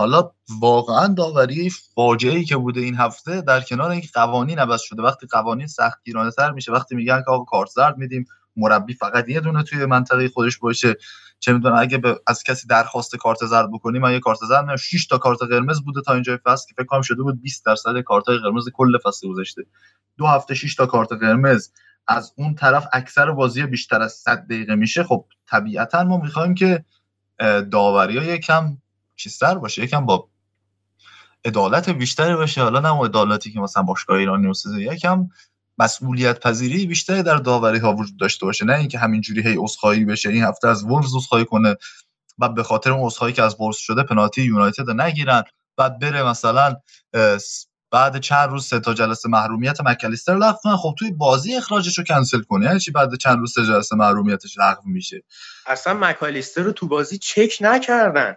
حالا 0.00 0.30
واقعا 0.60 1.06
داوری 1.06 1.70
فاجعه 1.94 2.36
ای 2.36 2.44
که 2.44 2.56
بوده 2.56 2.80
این 2.80 2.96
هفته 2.96 3.40
در 3.40 3.60
کنار 3.60 3.90
اینکه 3.90 4.08
قوانین 4.14 4.58
عوض 4.58 4.80
شده 4.80 5.02
وقتی 5.02 5.26
قوانین 5.26 5.66
سخت 5.66 5.98
گیرانه 6.04 6.30
تر 6.30 6.50
میشه 6.50 6.72
وقتی 6.72 6.94
میگن 6.94 7.22
که 7.26 7.30
آقا 7.30 7.44
کارت 7.44 7.68
زرد 7.70 7.98
میدیم 7.98 8.24
مربی 8.56 8.94
فقط 8.94 9.28
یه 9.28 9.40
دونه 9.40 9.62
توی 9.62 9.86
منطقه 9.86 10.28
خودش 10.28 10.58
باشه 10.58 10.96
چه 11.38 11.52
می‌دونم 11.52 11.76
اگه 11.78 12.00
از 12.26 12.42
کسی 12.42 12.66
درخواست 12.66 13.16
کارت 13.16 13.46
زرد 13.46 13.70
بکنی 13.72 13.98
من 13.98 14.12
یه 14.12 14.20
کارت 14.20 14.38
زرد 14.48 14.64
نه 14.64 14.76
6 14.76 15.06
تا 15.06 15.18
کارت 15.18 15.42
قرمز 15.42 15.80
بوده 15.80 16.00
تا 16.00 16.14
اینجای 16.14 16.38
فصل 16.44 16.66
که 16.68 16.74
فکر 16.76 16.86
کنم 16.86 17.02
شده 17.02 17.22
بود 17.22 17.42
20 17.42 17.66
درصد 17.66 18.00
کارت 18.00 18.28
قرمز 18.28 18.68
کل 18.74 18.98
فصل 19.04 19.28
گذشته. 19.28 19.62
دو 20.16 20.26
هفته 20.26 20.54
6 20.54 20.74
تا 20.74 20.86
کارت 20.86 21.12
قرمز. 21.12 21.70
از 22.08 22.32
اون 22.36 22.54
طرف 22.54 22.86
اکثر 22.92 23.30
بازی 23.30 23.66
بیشتر 23.66 24.02
از 24.02 24.12
100 24.12 24.44
دقیقه 24.44 24.74
میشه. 24.74 25.04
خب 25.04 25.24
طبیعتا 25.46 26.04
ما 26.04 26.16
می‌خوایم 26.16 26.54
که 26.54 26.84
داوری 27.70 28.18
ها 28.18 28.24
یکم 28.24 28.76
چیزتر 29.20 29.54
باشه 29.54 29.84
یکم 29.84 30.06
با 30.06 30.28
عدالت 31.44 31.90
بیشتری 31.90 32.34
باشه. 32.34 32.62
حالا 32.62 32.80
نه 32.80 33.04
عدالتی 33.04 33.52
که 33.52 33.60
مثلا 33.60 33.82
باشگاه 33.82 34.18
ایرانی 34.18 34.46
و 34.46 34.80
یکم 34.80 35.28
مسئولیت 35.78 36.40
پذیری 36.40 36.86
بیشتری 36.86 37.22
در 37.22 37.36
داوری 37.36 37.78
ها 37.78 37.94
وجود 37.94 38.18
داشته 38.18 38.46
باشه. 38.46 38.64
نه 38.64 38.74
اینکه 38.74 38.98
همینجوری 38.98 39.42
هی 39.42 39.58
اسخایی 39.62 40.04
بشه 40.04 40.28
این 40.28 40.44
هفته 40.44 40.68
از 40.68 40.84
ولفز 40.84 41.14
اسخایی 41.14 41.44
کنه 41.44 41.76
و 42.38 42.48
به 42.48 42.62
خاطر 42.62 42.92
اون 42.92 43.06
اسخایی 43.06 43.34
که 43.34 43.42
از 43.42 43.60
ولفز 43.60 43.78
شده 43.78 44.02
پنالتی 44.02 44.42
یونایتد 44.42 44.90
نگیرن 44.90 45.42
بعد 45.76 45.98
بره 45.98 46.22
مثلا 46.22 46.76
بعد 47.90 48.20
چند 48.20 48.50
روز 48.50 48.66
سه 48.66 48.80
تا 48.80 48.94
جلسه 48.94 49.28
محرومیت 49.28 49.80
مکالیستر 49.80 50.36
لغو 50.36 50.76
خب 50.76 50.94
توی 50.98 51.10
بازی 51.10 51.56
اخراجش 51.56 51.98
رو 51.98 52.04
کنسل 52.04 52.40
کنه 52.40 52.66
یعنی 52.66 52.80
چی؟ 52.80 52.90
بعد 52.90 53.14
چند 53.16 53.38
روز 53.38 53.52
سه 53.52 53.66
جلسه 53.66 53.96
محرومیتش 53.96 54.58
لغو 54.58 54.88
میشه. 54.88 55.22
اصلا 55.66 55.94
مکالیستر 55.94 56.62
رو 56.62 56.72
تو 56.72 56.88
بازی 56.88 57.18
چک 57.18 57.56
نکردن. 57.60 58.36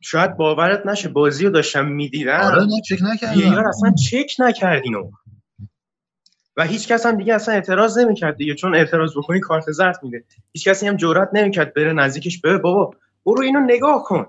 شاید 0.00 0.36
باورت 0.36 0.86
نشه 0.86 1.08
بازی 1.08 1.44
رو 1.44 1.50
داشتم 1.50 1.86
می‌دیدن 1.86 2.40
آره 2.40 2.62
نه 2.62 2.80
چک 2.88 2.98
نکردن 3.02 3.66
اصلا 3.66 3.94
چک 4.08 4.32
نکردینو 4.38 5.10
و. 6.56 6.66
هیچ 6.66 6.88
کس 6.88 7.06
هم 7.06 7.16
دیگه 7.16 7.34
اصلا 7.34 7.54
اعتراض 7.54 7.98
نمی‌کرد 7.98 8.36
دیگه 8.36 8.54
چون 8.54 8.74
اعتراض 8.74 9.16
بکنی 9.16 9.40
کارت 9.40 9.70
زرد 9.70 9.98
میده. 10.02 10.24
هیچ 10.52 10.68
کسی 10.68 10.86
هم 10.86 10.96
جرئت 10.96 11.28
نمی‌کرد 11.32 11.74
بره 11.74 11.92
نزدیکش 11.92 12.40
بره. 12.40 12.58
بابا 12.58 12.94
برو 13.26 13.42
اینو 13.42 13.60
نگاه 13.60 14.04
کن. 14.04 14.26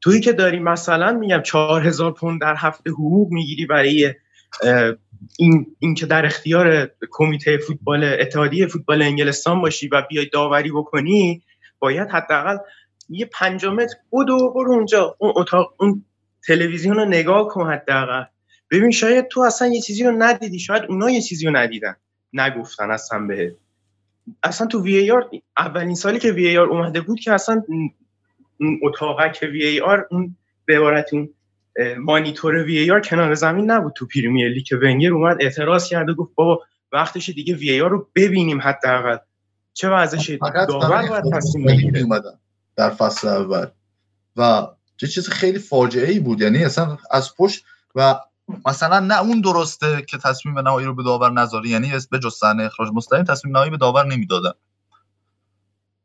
تویی 0.00 0.20
که 0.20 0.32
داری 0.32 0.58
مثلا 0.58 1.12
میگم 1.12 1.42
4000 1.42 2.12
پوند 2.12 2.40
در 2.40 2.54
هفته 2.58 2.90
حقوق 2.90 3.32
می‌گیری 3.32 3.66
برای 3.66 4.14
این 5.38 5.66
این 5.78 5.94
که 5.94 6.06
در 6.06 6.26
اختیار 6.26 6.90
کمیته 7.10 7.58
فوتبال 7.58 8.04
اتحادیه 8.04 8.66
فوتبال 8.66 9.02
انگلستان 9.02 9.60
باشی 9.60 9.88
و 9.88 10.02
بیای 10.10 10.26
داوری 10.32 10.70
بکنی 10.70 11.42
باید 11.78 12.08
حداقل 12.08 12.56
یه 13.08 13.26
پنج 13.32 13.66
متر 13.66 13.94
بدو 14.12 14.50
برو 14.50 14.72
اونجا 14.72 15.16
اون 15.18 15.32
اتاق 15.36 15.74
اون 15.80 16.04
تلویزیون 16.46 16.96
رو 16.96 17.04
نگاه 17.04 17.48
کن 17.48 17.72
حداقل. 17.72 18.24
ببین 18.70 18.90
شاید 18.90 19.28
تو 19.28 19.40
اصلا 19.40 19.68
یه 19.68 19.80
چیزی 19.80 20.04
رو 20.04 20.14
ندیدی 20.18 20.58
شاید 20.58 20.82
اونا 20.88 21.10
یه 21.10 21.20
چیزی 21.20 21.46
رو 21.46 21.56
ندیدن 21.56 21.96
نگفتن 22.32 22.90
اصلا 22.90 23.18
بهت. 23.18 23.52
اصلا 24.42 24.66
تو 24.66 24.82
وی 24.82 25.10
آر 25.10 25.30
اولین 25.58 25.94
سالی 25.94 26.18
که 26.18 26.32
وی 26.32 26.58
آر 26.58 26.66
اومده 26.66 27.00
بود 27.00 27.20
که 27.20 27.32
اصلا 27.32 27.62
اون 28.60 28.80
اتاقه 28.82 29.32
که 29.32 29.46
وی 29.46 29.80
آر 29.80 30.06
اون 30.10 30.36
به 30.64 30.76
عبارت 30.76 31.14
اون 31.14 31.28
مانیتور 31.98 32.54
وی 32.54 32.90
آر 32.90 33.00
کنار 33.00 33.34
زمین 33.34 33.70
نبود 33.70 33.92
تو 33.92 34.06
پریمیر 34.06 34.48
لیگ 34.48 34.64
که 34.64 34.76
ونگر 34.76 35.12
اومد 35.12 35.36
اعتراض 35.40 35.88
کرده 35.88 36.12
گفت 36.12 36.34
بابا 36.34 36.62
وقتش 36.92 37.28
دیگه 37.28 37.54
وی 37.54 37.80
آر 37.80 37.90
رو 37.90 38.08
ببینیم 38.14 38.60
حداقل. 38.60 39.16
چه 39.72 39.88
وضعشه؟ 39.88 40.38
داور 40.68 41.08
باید 41.08 41.24
تصمیم 41.34 41.66
بگیره. 41.66 42.06
در 42.78 42.90
فصل 42.90 43.28
اول. 43.28 43.66
و 44.36 44.66
چه 44.96 45.06
چیز 45.06 45.28
خیلی 45.28 45.58
فاجعه 45.58 46.10
ای 46.10 46.20
بود. 46.20 46.40
یعنی 46.40 46.64
اصلا 46.64 46.98
از 47.10 47.36
پشت 47.36 47.64
و 47.94 48.20
مثلا 48.66 49.00
نه 49.00 49.20
اون 49.20 49.40
درسته 49.40 50.02
که 50.02 50.18
تصمیم 50.18 50.58
نهایی 50.58 50.86
رو 50.86 50.94
به 50.94 51.02
داور 51.02 51.32
نذاری 51.32 51.68
یعنی 51.68 51.92
به 52.10 52.18
جز 52.18 52.34
صحنه 52.34 52.64
اخراج 52.64 52.88
مستقیم 52.94 53.24
تصمیم 53.24 53.56
نهایی 53.56 53.70
به 53.70 53.76
داور 53.76 54.06
نمی‌دادن. 54.06 54.52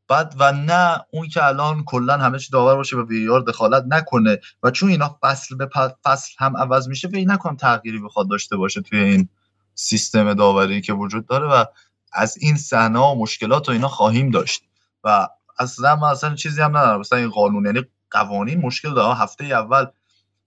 بعد 0.07 0.36
و 0.39 0.51
نه 0.51 1.05
اون 1.12 1.27
که 1.27 1.45
الان 1.45 1.83
کلا 1.83 2.17
همه 2.17 2.39
چی 2.39 2.51
داور 2.51 2.75
باشه 2.75 2.97
و 2.97 3.07
وی 3.07 3.43
دخالت 3.47 3.83
نکنه 3.88 4.39
و 4.63 4.71
چون 4.71 4.89
اینا 4.89 5.17
فصل 5.21 5.55
به 5.55 5.69
فصل 6.03 6.33
هم 6.38 6.57
عوض 6.57 6.88
میشه 6.88 7.07
فکر 7.07 7.27
نکنم 7.27 7.55
تغییری 7.55 7.99
بخواد 7.99 8.29
داشته 8.29 8.57
باشه 8.57 8.81
توی 8.81 8.99
این 8.99 9.29
سیستم 9.75 10.33
داوری 10.33 10.81
که 10.81 10.93
وجود 10.93 11.27
داره 11.27 11.47
و 11.47 11.65
از 12.13 12.38
این 12.38 12.57
صحنه 12.57 12.99
و 12.99 13.15
مشکلات 13.15 13.69
و 13.69 13.71
اینا 13.71 13.88
خواهیم 13.88 14.31
داشت. 14.31 14.63
و 15.03 15.27
اصلا 15.59 15.95
من 15.95 16.07
اصلا 16.07 16.35
چیزی 16.35 16.61
هم 16.61 16.77
ندارم. 16.77 16.99
مثلا 16.99 17.19
این 17.19 17.29
قانون 17.29 17.65
یعنی 17.65 17.83
قوانین 18.11 18.61
مشکل 18.61 18.93
داره. 18.93 19.15
هفته 19.15 19.45
اول 19.45 19.85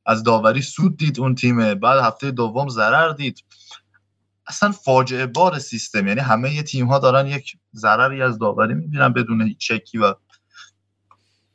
از 0.06 0.22
داوری 0.22 0.62
سود 0.62 0.96
دید 0.96 1.20
اون 1.20 1.34
تیمه 1.34 1.74
بعد 1.74 2.04
هفته 2.04 2.30
دوم 2.30 2.68
ضرر 2.68 3.12
دید. 3.12 3.44
اصلا 4.46 4.72
فاجعه 4.72 5.26
بار 5.26 5.58
سیستم. 5.58 6.08
یعنی 6.08 6.20
همه 6.20 6.54
یه 6.54 6.62
تیم 6.62 6.86
ها 6.86 6.98
دارن 6.98 7.26
یک 7.26 7.56
ضرری 7.74 8.22
از 8.22 8.38
داوری 8.38 8.74
می‌بینن 8.74 9.12
بدون 9.12 9.42
هیچ 9.42 9.58
چکی 9.58 9.98
و 9.98 10.14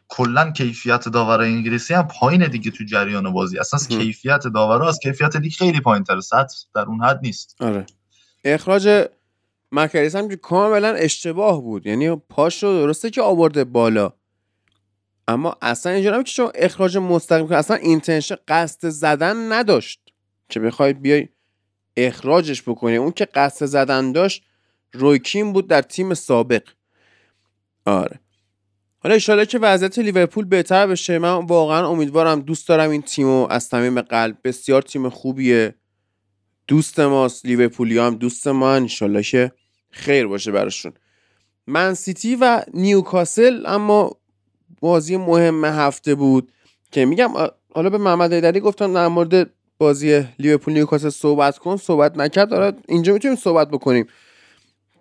کلا 0.08 0.52
کیفیت 0.52 1.10
داور 1.10 1.42
انگلیسی 1.42 1.94
هم 1.94 2.08
پایینه 2.08 2.48
دیگه 2.48 2.72
تو 2.72 2.84
جریان 2.84 3.34
بازی. 3.34 3.60
اصلا 3.60 3.98
کیفیت 3.98 4.48
داورا 4.48 4.88
از 4.88 5.00
کیفیت 5.04 5.36
لیگ 5.36 5.54
خیلی 5.54 5.82
پایین 5.82 6.04
تر 6.04 6.20
سطح 6.20 6.56
در 6.76 6.82
اون 6.82 7.04
حد 7.04 7.20
نیست. 7.24 7.56
آره. 7.60 7.86
اخراج 8.44 9.08
مک‌آلیستر 9.72 10.16
هم 10.16 10.30
که 10.30 10.36
کاملا 10.36 10.94
اشتباه 10.94 11.62
بود. 11.62 11.86
یعنی 11.86 12.16
پاش 12.16 12.64
رو 12.64 12.74
درسته 12.74 13.10
که 13.10 13.22
آورده 13.22 13.64
بالا. 13.64 14.14
اما 15.28 15.58
اصلا 15.62 15.92
اینجا 15.92 16.16
هم 16.16 16.24
که 16.24 16.32
شما 16.32 16.52
اخراج 16.56 16.98
مستقیم 16.98 17.48
که 17.48 17.56
اصلا 17.56 17.78
intention 17.78 18.36
قصد 18.48 18.90
زدن 18.90 19.52
نداشت 19.54 20.00
که 20.50 20.60
بخوای 20.60 20.94
بیای 20.94 21.28
اخراجش 21.98 22.62
بکنی. 22.62 22.96
اون 22.96 23.12
که 23.12 23.26
قصد 23.26 23.66
زدن 23.66 24.12
داشت 24.12 24.44
روی 24.94 25.20
کین 25.20 25.54
بود 25.54 25.68
در 25.68 25.82
تیم 25.82 26.14
سابق. 26.14 26.64
آره. 27.86 28.20
حالا 29.00 29.14
ایشالا 29.14 29.46
که 29.46 29.60
وضعیت 29.60 30.00
لیورپول 30.00 30.46
بهتر 30.46 30.88
بشه 30.88 31.20
من 31.20 31.46
واقعا 31.46 31.88
امیدوارم 31.88 32.40
دوست 32.40 32.68
دارم 32.68 32.90
این 32.90 33.02
تیمو 33.02 33.48
از 33.50 33.64
صمیم 33.64 34.02
قلب. 34.02 34.38
بسیار 34.44 34.82
تیم 34.82 35.10
خوبیه. 35.10 35.76
دوست 36.68 37.00
ماست 37.00 37.46
لیورپولی 37.46 37.98
هم 37.98 38.16
دوست 38.16 38.48
ما 38.48 38.74
انشالله 38.74 39.24
که 39.24 39.52
خیر 39.92 40.28
باشه 40.28 40.52
براشون. 40.52 40.94
من 41.68 41.94
سیتی 41.94 42.36
و 42.36 42.64
نیوکاسل 42.74 43.64
اما 43.66 44.18
بازی 44.82 45.18
مهم 45.18 45.66
هفته 45.66 46.16
بود 46.16 46.52
که 46.92 47.06
میگم 47.06 47.32
حالا 47.74 47.90
به 47.90 47.98
محمد 47.98 48.34
ایدری 48.34 48.60
گفتم 48.60 48.94
در 48.94 49.08
مورد 49.08 49.50
بازی 49.78 50.26
لیورپول 50.40 50.74
نیوکاسل 50.74 51.10
صحبت 51.10 51.58
کن 51.58 51.78
صحبت 51.78 52.18
نکرد. 52.18 52.50
داره 52.50 52.78
اینجا 52.88 53.14
می‌تونیم 53.14 53.38
صحبت 53.38 53.70
بکنیم 53.70 54.08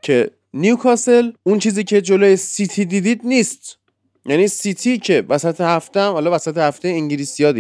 که 0.03 0.31
نیوکاسل 0.55 1.33
اون 1.43 1.59
چیزی 1.59 1.85
که 1.85 2.01
جلوی 2.01 2.37
سیتی 2.37 2.85
دیدید 2.85 3.21
نیست. 3.25 3.77
یعنی 4.27 4.49
سیتی 4.49 4.99
که 4.99 5.25
وسط 5.29 5.61
هفته 5.61 6.01
حالا 6.01 6.35
وسط 6.35 6.59
هفته 6.59 6.89
انگلیسی 6.89 7.45
ها 7.45 7.53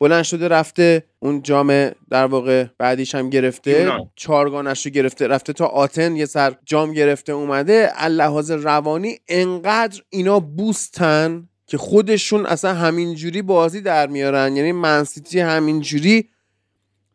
بلند 0.00 0.22
شده 0.22 0.48
رفته 0.48 1.04
اون 1.18 1.42
جام 1.42 1.90
در 2.10 2.26
واقع 2.26 2.66
بعدیش 2.78 3.14
هم 3.14 3.30
گرفته. 3.30 3.92
چارگانش 4.16 4.86
رو 4.86 4.92
گرفته 4.92 5.26
رفته 5.26 5.52
تا 5.52 5.66
آتن 5.66 6.16
یه 6.16 6.26
سر 6.26 6.56
جام 6.64 6.92
گرفته 6.92 7.32
اومده. 7.32 7.90
اللحاظ 7.94 8.50
روانی 8.50 9.18
انقدر 9.28 10.02
اینا 10.08 10.40
بوستن 10.40 11.48
که 11.66 11.78
خودشون 11.78 12.46
اصلا 12.46 12.74
همینجوری 12.74 13.42
بازی 13.42 13.80
در 13.80 14.06
میارن. 14.06 14.56
یعنی 14.56 14.72
منسیتی 14.72 15.40
همینجوری 15.40 16.28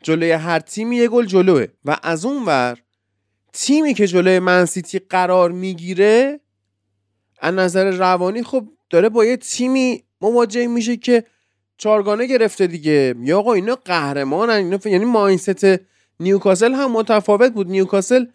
جلوی 0.03 0.31
هر 0.31 0.59
تیمی 0.59 0.95
یه 0.95 1.07
گل 1.07 1.25
جلوه. 1.25 1.65
و 1.85 1.97
از 2.03 2.25
اون 2.25 2.45
ور 2.45 2.77
تیمی 3.53 3.93
که 3.93 4.07
جلوی 4.07 4.39
منسیتی 4.39 4.99
قرار 4.99 5.51
می‌گیره 5.51 6.39
از 7.39 7.53
نظر 7.53 7.91
روانی 7.91 8.43
خب 8.43 8.67
داره 8.89 9.09
با 9.09 9.25
یه 9.25 9.37
تیمی 9.37 10.03
مواجه 10.21 10.67
میشه 10.67 10.97
که 10.97 11.23
چارگانه 11.81 12.25
گرفته 12.25 12.67
دیگه. 12.67 13.15
یا 13.19 13.39
آقا 13.39 13.53
اینا 13.53 13.77
قهرمانن 13.85 14.53
اینا 14.53 14.79
یعنی 14.85 15.05
ماینست 15.05 15.65
نیوکاسل 16.19 16.73
هم 16.73 16.91
متفاوت 16.91 17.53
بود. 17.53 17.67
نیوکاسل 17.67 18.25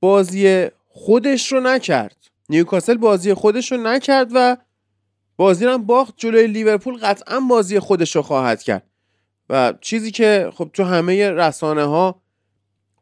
بازی 0.00 0.68
خودش 0.88 1.52
رو 1.52 1.60
نکرد. 1.60 2.16
نیوکاسل 2.48 2.96
بازی 2.96 3.34
خودش 3.34 3.72
رو 3.72 3.78
نکرد 3.78 4.30
و 4.34 4.56
بازی 5.36 5.64
رو 5.66 5.78
باخت. 5.78 6.14
جلوی 6.16 6.46
لیورپول 6.46 6.96
قطعا 6.96 7.40
بازی 7.40 7.78
خودش 7.78 8.16
رو 8.16 8.22
خواهد 8.22 8.62
کرد. 8.62 8.86
و 9.50 9.74
چیزی 9.80 10.10
که 10.10 10.50
خب 10.54 10.70
تو 10.72 10.84
همه 10.84 11.30
رسانه 11.30 11.84
ها 11.84 12.22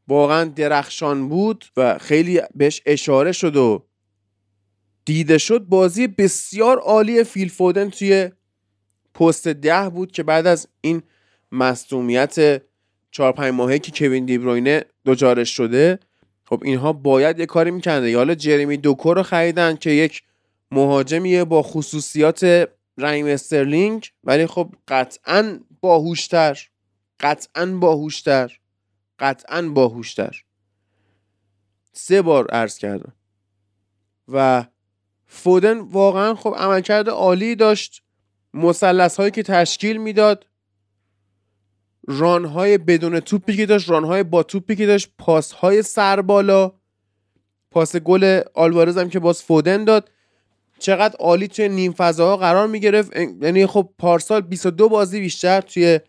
واقعا 0.09 0.45
درخشان 0.45 1.29
بود 1.29 1.64
و 1.77 1.99
خیلی 1.99 2.41
بهش 2.55 2.83
اشاره 2.87 3.33
شد 3.33 3.57
و 3.57 3.85
دیده 5.05 5.38
شد 5.38 5.59
بازی 5.59 6.07
بسیار 6.07 6.79
عالی 6.79 7.25
فیل 7.25 7.49
فودن 7.49 7.91
توی 7.91 8.31
پست 9.18 9.48
ده 9.48 9.88
بود 9.88 10.12
که 10.12 10.22
بعد 10.22 10.46
از 10.46 10.68
این 10.81 11.02
مصومیت 11.52 12.62
چهار 13.11 13.33
پنج 13.33 13.54
ماهه 13.54 13.78
که 13.78 13.92
کوین 13.94 14.24
دیبروینه 14.24 14.85
دچارش 15.07 15.57
شده 15.57 15.98
خب 16.44 16.61
اینها 16.64 16.92
باید 16.92 17.38
یه 17.38 17.46
کاری 17.46 17.70
میکنده 17.70 18.16
حالا 18.16 18.35
جرمی 18.35 18.76
دوکو 18.76 19.14
رو 19.14 19.22
خریدن 19.22 19.76
که 19.76 19.90
یک 19.90 20.22
مهاجمیه 20.70 21.44
با 21.44 21.62
خصوصیات 21.62 22.68
رایم 22.96 23.26
استرلینگ 23.26 24.11
ولی 24.24 24.46
خب 24.46 24.74
قطعا 24.88 25.61
باهوشتر 25.81 26.68
قطعا 27.20 27.66
باهوشتر 27.66 28.59
قطعا 29.18 29.62
باهوشتر. 29.62 30.44
سه 31.92 32.22
بار 32.22 32.46
عرض 32.50 32.78
کردم. 32.78 33.12
و 34.28 34.66
فودن 35.26 35.78
واقعا 35.78 36.35
خب 36.35 36.54
عملکرد 36.59 37.09
عالی 37.09 37.54
داشت. 37.54 38.02
مسلس 38.55 39.17
هایی 39.17 39.31
که 39.31 39.43
تشکیل 39.43 39.97
می‌داد 39.97 40.47
رانهای 42.09 42.79
بدون 42.79 43.21
توپی 43.21 43.57
که 43.57 43.67
داشت 43.67 43.91
رانهای 43.91 44.23
با 44.23 44.43
توپی 44.43 44.77
که 44.77 44.87
داشت 44.87 45.11
پاس 45.19 45.53
های 45.53 45.83
سر 45.83 46.21
بالا 46.21 46.73
پاس 47.71 47.97
گل 47.97 48.41
آلوارز 48.55 48.99
هم 48.99 49.09
که 49.09 49.19
باز 49.19 49.43
فودن 49.43 49.85
داد. 49.85 50.11
چقدر 50.79 51.17
عالی 51.17 51.49
توی 51.49 51.69
نیم 51.69 51.93
فضاها 51.93 52.37
قرار 52.37 52.67
می 52.67 52.81
گرفت 52.81 53.17
یعنی 53.17 53.67
خب 53.67 53.91
پارسال 53.99 54.41
22 54.41 54.89
بازی 54.89 55.21
بیشتر 55.21 55.61
توی 55.61 56.01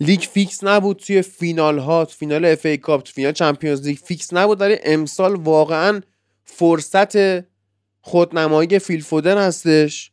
لیگ 0.00 0.20
فیکس 0.20 0.64
نبود. 0.64 0.96
توی 0.96 1.22
فینال 1.22 1.78
ها 1.78 2.04
فینال 2.04 2.44
FA 2.44 2.66
Cup 2.66 3.08
فینال 3.08 3.32
چمپیونز 3.32 3.86
لیگ 3.86 3.98
فیکس 3.98 4.32
نبود. 4.32 4.60
ولی 4.60 4.78
امسال 4.84 5.34
واقعا 5.34 6.00
فرصت 6.44 7.44
خودنمایی 8.00 8.78
فیل 8.78 9.00
فودن 9.00 9.38
هستش. 9.38 10.12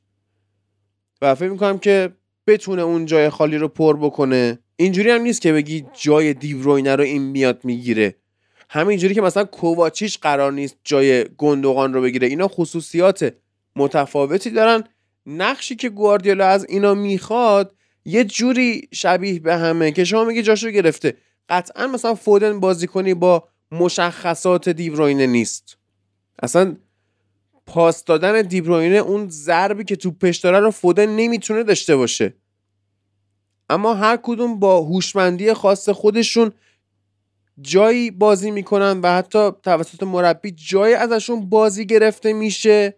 و 1.22 1.36
فکر 1.36 1.50
می‌کنم 1.50 1.78
که 1.78 2.10
بتونه 2.48 2.82
اون 2.82 3.06
جای 3.06 3.30
خالی 3.30 3.58
رو 3.58 3.68
پر 3.68 3.98
بکنه. 3.98 4.60
اینجوری 4.76 5.10
هم 5.10 5.22
نیست 5.22 5.42
که 5.42 5.54
بگی 5.54 5.86
جای 6.02 6.34
دیبروینه 6.34 6.96
رو 6.96 7.04
این 7.04 7.22
میاد 7.22 7.60
می‌گیره. 7.64 8.16
همینجوری 8.70 9.16
که 9.16 9.22
مثلا 9.22 9.44
کوواچیش 9.44 10.18
قرار 10.18 10.52
نیست 10.52 10.78
جای 10.84 11.26
گوندوغان 11.38 11.94
رو 11.94 12.02
بگیره. 12.02 12.28
اینا 12.28 12.48
خصوصیات 12.48 13.34
متفاوتی 13.76 14.50
دارن. 14.50 14.84
نقشی 15.26 15.76
که 15.76 15.90
گواردیولا 15.90 16.48
از 16.48 16.66
اینا 16.70 16.94
می‌خواد 16.94 17.76
یه 18.06 18.24
جوری 18.24 18.88
شبیه 18.92 19.40
به 19.40 19.56
همه 19.56 19.92
که 19.92 20.04
شما 20.04 20.24
میگی 20.24 20.42
جاشو 20.42 20.70
گرفته. 20.70 21.14
قطعا 21.50 21.88
مثلا 21.88 22.16
فودن 22.16 22.60
بازی 22.60 22.88
کنی 22.88 23.14
با 23.14 23.48
مشخصات 23.72 24.70
دیوروینه 24.70 25.28
نیست. 25.28 25.78
اصلا 26.44 26.76
پاس 27.68 28.04
دادن 28.04 28.42
دیبروینه 28.42 28.96
اون 28.96 29.30
ضربی 29.30 29.84
که 29.84 29.96
تو 29.96 30.12
پش 30.12 30.38
داره 30.38 30.60
رو 30.60 30.72
فودن 30.72 31.06
نمی‌تونه 31.06 31.64
داشته 31.64 31.96
باشه. 31.96 32.34
اما 33.70 33.94
هر 33.94 34.18
کدوم 34.24 34.60
با 34.60 34.82
هوشمندی 34.82 35.54
خاص 35.54 35.90
خودشون 35.90 36.52
جایی 37.62 38.12
بازی 38.12 38.52
می‌کنن 38.52 39.00
و 39.02 39.08
حتی 39.08 39.52
توسط 39.64 40.04
مربی 40.04 40.52
جایی 40.52 40.94
ازشون 40.94 41.50
بازی 41.50 41.86
گرفته 41.86 42.34
میشه 42.34 42.98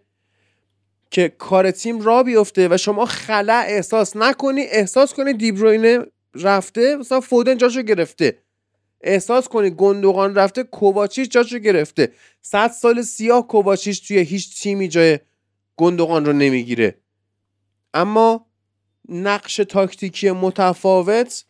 که 1.10 1.28
کار 1.28 1.70
تیم 1.70 2.00
را 2.00 2.22
بیفته 2.22 2.68
و 2.68 2.76
شما 2.76 3.04
خلع 3.06 3.64
احساس 3.66 4.16
نکنی 4.16 4.60
احساس 4.60 5.14
کنی 5.14 5.32
دیبروینه 5.32 5.98
رفته 6.34 6.96
مثلا 6.96 7.20
فودن 7.20 7.56
جاشو 7.56 7.82
گرفته. 7.82 8.38
احساس 9.00 9.48
کنی 9.48 9.70
گندوقان 9.70 10.34
رفته 10.34 10.62
کوواچیش 10.62 11.28
جاشو 11.28 11.58
گرفته. 11.58 12.12
صد 12.42 12.70
سال 12.70 13.02
سیاه 13.02 13.46
کوواچیش 13.46 14.00
توی 14.00 14.18
هیچ 14.18 14.62
تیمی 14.62 14.88
جای 14.88 15.18
گندوقان 15.76 16.24
رو 16.24 16.32
نمی‌گیره. 16.32 16.94
اما 17.94 18.46
نقش 19.08 19.56
تاکتیکی 19.56 20.30
متفاوت 20.30 21.44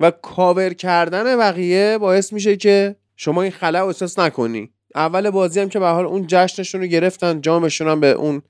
و 0.00 0.10
کاور 0.10 0.72
کردن 0.72 1.36
بقیه 1.36 1.98
باعث 1.98 2.32
میشه 2.32 2.56
که 2.56 2.96
شما 3.16 3.42
این 3.42 3.52
خلع 3.52 3.84
احساس 3.86 4.18
نکنی. 4.18 4.70
اول 4.94 5.30
بازی 5.30 5.60
هم 5.60 5.68
که 5.68 5.78
به 5.78 5.86
حال 5.86 6.06
اون 6.06 6.24
جشنشون 6.28 6.80
رو 6.80 6.86
گرفتن 6.86 7.40
جامشون 7.40 7.88
هم 7.88 8.00
به 8.00 8.10
اون 8.10 8.42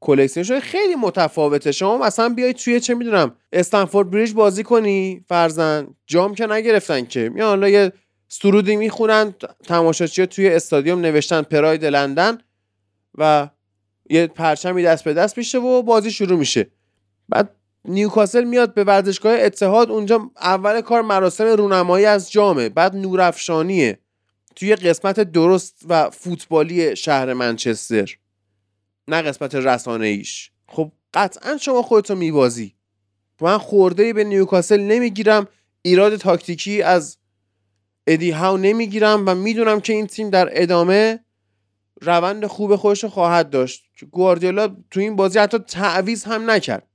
کلکسیونشون 0.00 0.60
خیلی 0.60 0.94
متفاوته. 0.94 1.72
شما 1.72 1.98
مثلا 1.98 2.28
بیای 2.28 2.54
توی 2.54 2.80
چه 2.80 2.94
می‌دونم 2.94 3.34
استنفورد 3.52 4.10
بریج 4.10 4.32
بازی 4.32 4.62
کنی 4.62 5.24
فرزن 5.28 5.86
جام 6.06 6.34
که 6.34 6.46
نگرفتن 6.46 7.04
که. 7.04 7.30
یا 7.36 7.46
حالا 7.46 7.68
یه 7.68 7.92
سرودی 8.28 8.76
می‌خونن 8.76 9.34
تماشاچی 9.64 10.26
توی 10.26 10.48
استادیوم 10.48 11.00
نوشتن 11.00 11.42
پراید 11.42 11.84
لندن 11.84 12.38
و 13.18 13.48
یه 14.10 14.26
پرچمی 14.26 14.82
دست 14.82 15.04
به 15.04 15.14
دست 15.14 15.38
میشه 15.38 15.58
و 15.58 15.82
بازی 15.82 16.10
شروع 16.10 16.38
میشه. 16.38 16.66
بعد 17.28 17.50
نیوکاسل 17.84 18.44
میاد 18.44 18.74
به 18.74 18.84
ورزشگاه 18.84 19.34
اتحاد 19.40 19.90
اونجا 19.90 20.30
اول 20.40 20.80
کار 20.80 21.02
مراسم 21.02 21.44
رونمایی 21.44 22.06
از 22.06 22.32
جامه 22.32 22.68
بعد 22.68 22.96
نورافشانیه. 22.96 23.98
توی 24.56 24.76
قسمت 24.76 25.20
درست 25.20 25.82
و 25.88 26.10
فوتبالی 26.10 26.96
شهر 26.96 27.32
منچستر. 27.32 28.18
نه 29.08 29.22
قسمت 29.22 29.54
رسانه 29.54 30.06
ایش 30.06 30.50
خب 30.68 30.92
قطعا 31.14 31.56
شما 31.56 31.82
خودتو 31.82 32.14
میبازی. 32.14 32.74
من 33.40 33.58
خورده 33.58 34.12
به 34.12 34.24
نیوکاسل 34.24 34.80
نمی‌گیرم 34.80 35.48
ایراد 35.82 36.16
تاکتیکی 36.16 36.82
از 36.82 37.18
ادی 38.06 38.30
هاو 38.30 38.56
نمی‌گیرم 38.56 39.24
و 39.26 39.34
می‌دونم 39.34 39.80
که 39.80 39.92
این 39.92 40.06
تیم 40.06 40.30
در 40.30 40.48
ادامه 40.52 41.20
روند 42.00 42.46
خوب 42.46 42.76
خودش 42.76 43.04
خواهد 43.04 43.50
داشت. 43.50 43.84
گواردیولا 44.10 44.76
تو 44.90 45.00
این 45.00 45.16
بازی 45.16 45.38
حتی 45.38 45.58
تعویز 45.58 46.24
هم 46.24 46.50
نکرد. 46.50 46.86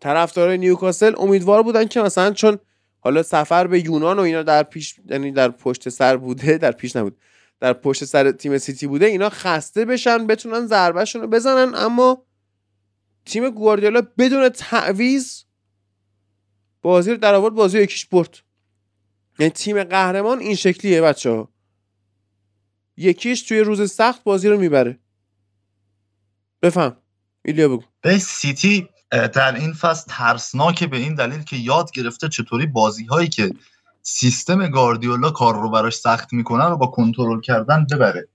طرفدارای 0.00 0.58
نیوکاسل 0.58 1.14
امیدوار 1.18 1.62
بودن 1.62 1.84
که 1.84 2.00
مثلا 2.00 2.30
چون 2.30 2.58
حالا 3.00 3.22
سفر 3.22 3.66
به 3.66 3.84
یونان 3.84 4.18
و 4.18 4.22
اینا 4.22 4.42
در 4.42 4.62
پیش 4.62 4.96
یعنی 5.10 5.32
در 5.32 5.48
پشت 5.48 5.88
سر 5.88 6.16
بوده 6.16 6.58
در 6.58 6.72
پیش 6.72 6.96
نبود. 6.96 7.16
در 7.60 7.72
پشت 7.72 8.04
سر 8.04 8.32
تیم 8.32 8.58
سیتی 8.58 8.86
بوده 8.86 9.06
اینا 9.06 9.30
خسته 9.30 9.84
بشن 9.84 10.26
بتونن 10.26 10.66
ضربهشون 10.66 11.22
رو 11.22 11.28
بزنن. 11.28 11.74
اما 11.74 12.26
تیم 13.24 13.50
گواردیولا 13.50 14.02
بدون 14.18 14.48
تعویز 14.48 15.44
بازی 16.82 17.10
رو 17.10 17.16
در 17.16 17.34
آورد 17.34 17.54
بازی 17.54 17.80
یکیش 17.82 18.06
برد. 18.06 18.38
یعنی 19.38 19.50
تیم 19.50 19.84
قهرمان 19.84 20.38
این 20.38 20.54
شکلیه 20.54 21.02
بچه 21.02 21.30
ها 21.30 21.52
یکیش 22.96 23.42
توی 23.42 23.60
روز 23.60 23.92
سخت 23.92 24.24
بازی 24.24 24.48
رو 24.48 24.58
می‌بره. 24.58 24.98
بفهم. 26.62 26.96
ایلیا 27.44 27.68
بگو. 27.68 27.84
به 28.00 28.18
سیتی 28.18 28.88
در 29.10 29.54
این 29.54 29.72
فصل 29.72 30.04
ترسناکه 30.08 30.86
به 30.86 30.96
این 30.96 31.14
دلیل 31.14 31.42
که 31.42 31.56
یاد 31.56 31.90
گرفته 31.92 32.28
چطوری 32.28 32.66
بازی 32.66 33.04
هایی 33.04 33.28
که 33.28 33.54
سیستم 34.08 34.66
گاردیولا 34.66 35.30
کار 35.30 35.54
رو 35.54 35.70
براش 35.70 35.94
سخت 35.94 36.32
می‌کنن 36.32 36.66
رو 36.66 36.76
با 36.76 36.86
کنترل 36.86 37.40
کردن 37.40 37.86
ببره. 37.92 38.28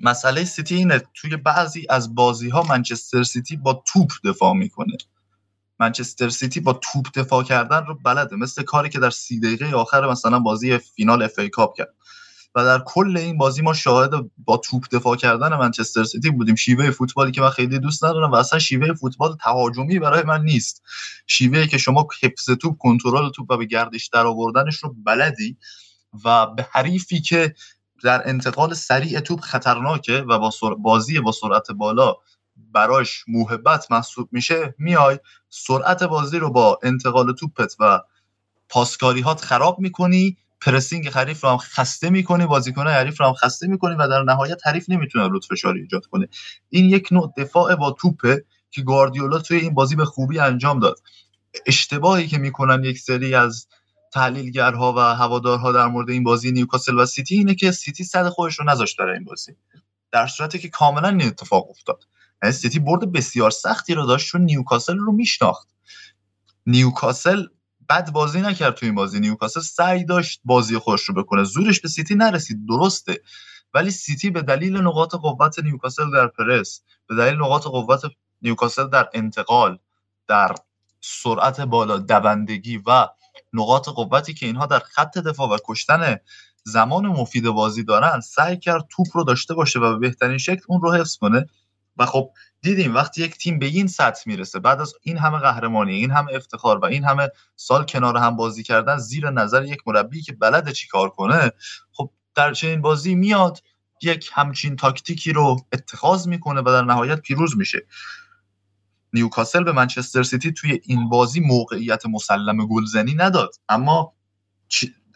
مسئله 0.00 0.44
سیتی 0.44 0.74
اینه 0.74 1.02
توی 1.14 1.36
بعضی 1.36 1.86
از 1.90 2.14
بازی 2.14 2.48
ها 2.48 2.62
منچستر 2.62 3.22
سیتی 3.22 3.56
با 3.56 3.82
توپ 3.86 4.10
دفاع 4.24 4.54
می‌کنه. 4.54 4.96
منچستر 5.80 6.28
سیتی 6.28 6.60
با 6.60 6.72
توپ 6.72 7.06
دفاع 7.14 7.42
کردن 7.42 7.86
رو 7.86 7.98
بلده 8.04 8.36
مثل 8.36 8.62
کاری 8.62 8.88
که 8.88 8.98
در 8.98 9.10
سی 9.10 9.40
دقیقه 9.40 9.76
آخر 9.76 10.10
مثلا 10.10 10.38
بازی 10.38 10.78
فینال 10.78 11.22
FA 11.22 11.38
Cup 11.38 11.76
کرد. 11.76 11.94
و 12.54 12.64
در 12.64 12.78
کل 12.78 13.16
این 13.16 13.38
بازی 13.38 13.62
ما 13.62 13.72
شاهد 13.72 14.10
با 14.38 14.56
توپ 14.56 14.88
دفاع 14.92 15.16
کردن 15.16 15.56
منچستر 15.56 16.04
سیتی 16.04 16.30
بودیم. 16.30 16.54
شیوه 16.54 16.90
فوتبالی 16.90 17.32
که 17.32 17.40
من 17.40 17.50
خیلی 17.50 17.78
دوست 17.78 18.04
ندارم 18.04 18.32
و 18.32 18.34
اصلا 18.34 18.58
شیوه 18.58 18.94
فوتبال 18.94 19.36
تهاجمی 19.36 19.98
برای 19.98 20.22
من 20.22 20.42
نیست. 20.42 20.82
شیوه 21.26 21.66
که 21.66 21.78
شما 21.78 22.08
حفظ 22.22 22.50
توپ 22.50 22.78
کنترل 22.78 23.30
توپ 23.30 23.50
و 23.50 23.56
به 23.56 23.64
گردش 23.64 24.06
در 24.06 24.26
آوردنش 24.26 24.76
رو 24.76 24.94
بلدی 25.04 25.56
و 26.24 26.46
به 26.46 26.66
حریفی 26.72 27.20
که 27.20 27.54
در 28.04 28.28
انتقال 28.28 28.74
سریع 28.74 29.20
توپ 29.20 29.40
خطرناکه 29.40 30.24
و 30.28 30.38
با 30.38 30.50
بازی 30.78 31.20
با 31.20 31.32
سرعت 31.32 31.70
بالا 31.70 32.14
براش 32.56 33.24
موهبت 33.28 33.92
محسوب 33.92 34.28
میشه 34.32 34.74
میای 34.78 35.18
سرعت 35.48 36.02
بازی 36.02 36.38
رو 36.38 36.50
با 36.50 36.78
انتقال 36.82 37.32
توپت 37.32 37.74
و 37.80 38.00
پاسکاری 38.68 39.20
هات 39.20 39.40
خراب 39.40 39.80
می‌کنی 39.80 40.36
پرسینگ 40.60 41.08
حریف 41.08 41.44
رو 41.44 41.50
هم 41.50 41.56
خسته 41.56 42.10
می‌کنی 42.10 42.46
بازیکن 42.46 42.86
حریف 42.86 43.20
رو 43.20 43.26
هم 43.26 43.32
خسته 43.32 43.66
می‌کنی 43.66 43.94
و 43.94 44.08
در 44.08 44.22
نهایت 44.22 44.66
حریف 44.66 44.90
نمی‌تونه 44.90 45.28
رود 45.28 45.44
فشاری 45.44 45.80
ایجاد 45.80 46.06
کنه. 46.06 46.28
این 46.68 46.84
یک 46.84 47.08
نوع 47.12 47.32
دفاع 47.36 47.74
با 47.74 47.90
توپه 47.90 48.44
که 48.70 48.82
گواردیولا 48.82 49.38
توی 49.38 49.58
این 49.58 49.74
بازی 49.74 49.96
به 49.96 50.04
خوبی 50.04 50.38
انجام 50.38 50.78
داد. 50.80 50.98
اشتباهی 51.66 52.26
که 52.26 52.38
می‌کنن 52.38 52.84
یک 52.84 52.98
سری 52.98 53.34
از 53.34 53.66
تحلیلگرها 54.12 54.92
و 54.92 54.98
هوادارها 54.98 55.72
در 55.72 55.86
مورد 55.86 56.10
این 56.10 56.24
بازی 56.24 56.52
نیوکاسل 56.52 56.98
و 56.98 57.06
سیتی 57.06 57.34
اینه 57.34 57.54
که 57.54 57.72
سیتی 57.72 58.04
صد 58.04 58.28
خودش 58.28 58.58
رو 58.58 58.64
نذاشت 58.64 58.98
در 58.98 59.04
این 59.04 59.24
بازی. 59.24 59.52
در 60.12 60.26
صورتی 60.26 60.58
که 60.58 60.68
کاملا 60.68 61.08
این 61.08 61.22
اتفاق 61.22 61.70
افتاد. 61.70 62.04
یعنی 62.42 62.52
سیتی 62.52 62.78
برد 62.78 63.12
بسیار 63.12 63.50
سختی 63.50 63.94
رو 63.94 64.06
داشت 64.06 64.26
چون 64.26 64.40
نیوکاسل 64.40 64.96
رو 64.96 65.12
میشناخت. 65.12 65.68
نیوکاسل 66.66 67.46
بد 67.88 68.10
بازی 68.12 68.40
نکرد 68.40 68.74
تو 68.74 68.86
این 68.86 68.94
بازی 68.94 69.20
نیوکاسل. 69.20 69.60
سعی 69.60 70.04
داشت 70.04 70.40
بازی 70.44 70.78
خودش 70.78 71.02
رو 71.02 71.14
بکنه. 71.14 71.44
زورش 71.44 71.80
به 71.80 71.88
سیتی 71.88 72.14
نرسید. 72.14 72.66
درسته. 72.68 73.20
ولی 73.74 73.90
سیتی 73.90 74.30
به 74.30 74.42
دلیل 74.42 74.76
نقاط 74.76 75.14
قوت 75.14 75.58
نیوکاسل 75.58 76.10
در 76.10 76.26
پرس 76.26 76.82
به 77.06 77.14
دلیل 77.14 77.34
نقاط 77.34 77.62
قوت 77.62 78.02
نیوکاسل 78.42 78.88
در 78.88 79.08
انتقال 79.14 79.78
در 80.28 80.54
سرعت 81.00 81.60
بالا 81.60 81.98
دوندگی 81.98 82.82
و 82.86 83.08
نقاط 83.52 83.88
قوتی 83.88 84.34
که 84.34 84.46
اینها 84.46 84.66
در 84.66 84.78
خط 84.78 85.18
دفاع 85.18 85.48
و 85.48 85.58
کشتن 85.64 86.16
زمان 86.64 87.06
مفید 87.06 87.44
بازی 87.44 87.84
دارن 87.84 88.20
سعی 88.20 88.56
کرد 88.56 88.86
توپ 88.90 89.06
رو 89.14 89.24
داشته 89.24 89.54
باشه 89.54 89.78
و 89.78 89.92
به 89.92 89.98
بهترین 89.98 90.38
شکل 90.38 90.62
اون 90.68 90.80
رو 90.80 90.92
حفظ 90.92 91.16
کنه. 91.16 91.46
و 91.96 92.06
خب 92.06 92.30
دیدیم 92.60 92.94
وقتی 92.94 93.22
یک 93.22 93.38
تیم 93.38 93.58
به 93.58 93.66
این 93.66 93.86
سطح 93.86 94.22
می‌رسه 94.26 94.58
بعد 94.58 94.80
از 94.80 94.94
این 95.02 95.18
همه 95.18 95.38
قهرمانی 95.38 95.94
این 95.94 96.10
همه 96.10 96.32
افتخار 96.34 96.78
و 96.78 96.84
این 96.84 97.04
همه 97.04 97.30
سال 97.56 97.84
کنار 97.84 98.16
هم 98.16 98.36
بازی 98.36 98.62
کردن 98.62 98.98
زیر 98.98 99.30
نظر 99.30 99.64
یک 99.64 99.78
مربی 99.86 100.22
که 100.22 100.32
بلده 100.32 100.72
چی 100.72 100.88
کار 100.88 101.10
کنه 101.10 101.52
خب 101.92 102.10
در 102.34 102.52
چنین 102.52 102.82
بازی 102.82 103.14
میاد 103.14 103.62
یک 104.02 104.30
همچین 104.32 104.76
تاکتیکی 104.76 105.32
رو 105.32 105.56
اتخاذ 105.72 106.28
می‌کنه 106.28 106.60
و 106.60 106.64
در 106.64 106.82
نهایت 106.82 107.20
پیروز 107.20 107.56
میشه. 107.56 107.86
نیوکاسل 109.12 109.64
به 109.64 109.72
منچستر 109.72 110.22
سیتی 110.22 110.52
توی 110.52 110.80
این 110.84 111.08
بازی 111.08 111.40
موقعیت 111.40 112.06
مسلم 112.06 112.66
گلزنی 112.66 113.14
نداد 113.14 113.54
اما 113.68 114.14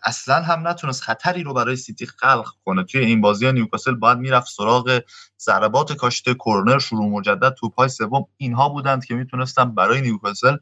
اصلا 0.04 0.42
هم 0.42 0.68
نتونست 0.68 1.02
خطری 1.02 1.42
رو 1.42 1.54
برای 1.54 1.76
سیتی 1.76 2.06
خلق 2.06 2.48
کنه. 2.64 2.84
توی 2.84 3.04
این 3.04 3.20
بازی 3.20 3.52
نیوکاسل 3.52 3.94
باید 3.94 4.18
می‌رفت 4.18 4.48
سراغ 4.52 5.00
ضربات 5.40 5.92
کاشته 5.92 6.34
کرنر 6.34 6.78
شروع 6.78 7.08
مجدد 7.08 7.54
توپ 7.54 7.86
سوم. 7.86 8.26
اینها 8.36 8.68
بودند 8.68 9.04
که 9.04 9.14
می‌تونستن 9.14 9.74
برای 9.74 10.00
نیوکاسل 10.00 10.56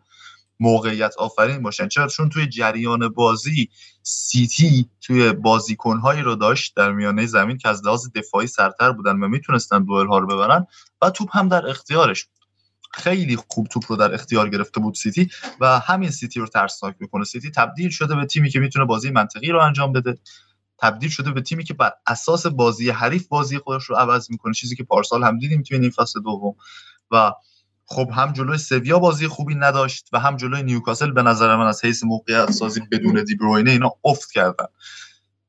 موقعیت 0.61 1.15
آفرین 1.19 1.63
باشن. 1.63 1.89
چرا؟ 1.89 2.07
چون 2.07 2.29
توی 2.29 2.47
جریان 2.47 3.09
بازی 3.09 3.69
سیتی 4.03 4.91
توی 5.01 5.33
بازیکنهایی 5.33 6.23
رو 6.23 6.35
داشت 6.35 6.77
در 6.77 6.93
میانه 6.93 7.27
زمین 7.27 7.59
که 7.59 7.69
از 7.69 7.87
لحاظ 7.87 8.09
دفاعی 8.15 8.47
سرتر 8.47 8.93
بودن 8.93 9.13
و 9.17 9.29
می‌تونستن 9.29 9.85
دوئل 9.85 10.07
ها 10.07 10.19
رو 10.19 10.27
ببرن 10.27 10.67
و 11.03 11.11
توپ 11.11 11.37
هم 11.37 11.49
در 11.49 11.69
اختیارش 11.69 12.25
بود. 12.25 12.40
خیلی 12.93 13.37
خوب 13.37 13.67
توپ 13.67 13.85
رو 13.89 13.97
در 13.97 14.15
اختیار 14.15 14.49
گرفته 14.49 14.81
بود 14.81 14.95
سیتی 14.95 15.31
و 15.61 15.79
همین 15.79 16.11
سیتی 16.11 16.41
رو 16.41 16.47
ترسناک 16.47 16.97
می‌کنه. 17.01 17.25
سیتی 17.25 17.51
تبدیل 17.51 17.91
شده 17.91 18.15
به 18.15 18.27
تیمی 18.27 18.51
که 18.51 18.61
می‌تونه 18.61 18.85
بازی 18.85 19.11
منطقی 19.11 19.49
رو 19.49 19.61
انجام 19.61 19.93
بده. 19.93 20.19
تبدیل 20.79 21.11
شده 21.11 21.31
به 21.31 21.41
تیمی 21.41 21.65
که 21.65 21.75
بر 21.75 21.93
اساس 22.07 22.47
بازی 22.47 22.91
حریف 22.91 23.29
بازی 23.29 23.59
خودش 23.59 23.85
رو 23.85 23.97
عوض 23.97 24.31
می‌کنه. 24.31 24.55
چیزی 24.55 24.77
که 24.77 24.85
پارسال 24.85 25.25
هم 25.25 25.39
دیدیم 25.39 25.63
توی 25.63 25.79
این 25.79 25.91
فصل 25.91 26.21
دوم. 26.21 26.55
و 27.11 27.33
خب 27.85 28.11
هم 28.15 28.33
جلوی 28.33 28.59
سویا 28.59 28.99
بازی 28.99 29.29
خوبی 29.29 29.55
نداشت 29.55 30.09
و 30.13 30.21
هم 30.21 30.37
جلوی 30.37 30.63
نیوکاسل 30.63 31.11
به 31.11 31.23
نظر 31.23 31.57
من 31.57 31.67
از 31.67 31.85
حیث 31.85 32.05
موقعیت 32.05 32.51
سازی 32.51 32.81
بدون 32.93 33.25
دیبروینه 33.25 33.71
اینا 33.71 33.93
افت 34.05 34.31
کردن. 34.31 34.67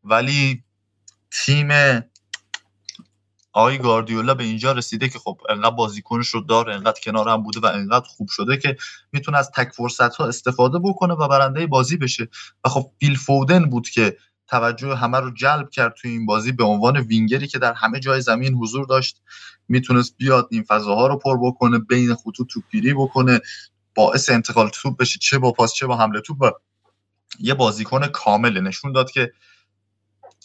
ولی 0.04 0.64
تیم 1.32 1.68
آقای 3.54 3.78
گاردیولا 3.78 4.34
به 4.34 4.44
اینجا 4.44 4.72
رسیده 4.72 5.10
که 5.10 5.20
خب 5.20 5.42
انقدر 5.50 5.76
بازیکنش 5.76 6.28
رو 6.28 6.42
داره 6.42 6.76
انقدر 6.76 7.00
کنار 7.04 7.30
هم 7.30 7.44
بوده 7.44 7.60
و 7.60 7.66
انقدر 7.66 8.06
خوب 8.06 8.28
شده 8.28 8.58
که 8.58 8.78
می‌تونه 9.12 9.38
از 9.38 9.52
تک 9.52 9.72
فرصت 9.72 10.16
ها 10.16 10.28
استفاده 10.28 10.80
بکنه 10.80 11.14
و 11.14 11.28
برنده 11.28 11.68
بازی 11.68 11.98
بشه. 11.98 12.28
و 12.66 12.70
خب 12.70 12.92
فیل 13.00 13.16
فودن 13.16 13.70
بود 13.70 13.90
که 13.90 14.18
توجه 14.48 14.96
همه 14.96 15.20
رو 15.20 15.32
جلب 15.32 15.70
کرد 15.70 15.94
توی 15.94 16.12
این 16.12 16.26
بازی 16.26 16.52
به 16.52 16.64
عنوان 16.64 16.98
وینگری 16.98 17.48
که 17.48 17.60
در 17.60 17.74
همه 17.74 18.00
جای 18.00 18.22
زمین 18.22 18.54
حضور 18.54 18.86
داشت. 18.86 19.22
می‌تونست 19.68 20.18
بیاد 20.18 20.48
این 20.52 20.64
فضاها 20.64 21.08
رو 21.08 21.18
پر 21.18 21.38
بکنه 21.42 21.80
بین 21.80 22.16
خطوط 22.16 22.48
توپگیری 22.50 22.94
بکنه 22.94 23.40
باعث 23.96 24.30
انتقال 24.30 24.70
توپ 24.70 24.98
بشه 24.98 25.20
چه 25.20 25.38
با 25.40 25.52
پاس 25.52 25.74
چه 25.74 25.88
با 25.88 25.98
حمله 25.98 26.22
توپ 26.22 26.52
یه 27.40 27.54
بازیکن 27.54 28.08
کامل 28.08 28.62
نشون 28.62 28.92
داد 28.92 29.12
که 29.12 29.32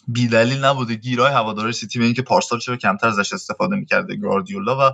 بیدلیل 0.07 0.65
نبوده 0.65 0.95
گیرای 0.95 1.31
هواداری 1.33 1.71
سیتی 1.71 1.99
به 1.99 2.05
اینکه 2.05 2.21
پارسال 2.21 2.59
چرا 2.59 2.77
کمتر 2.77 3.07
ازش 3.07 3.33
استفاده 3.33 3.75
می‌کرده 3.75 4.15
گاردیولا 4.15 4.89
و 4.89 4.93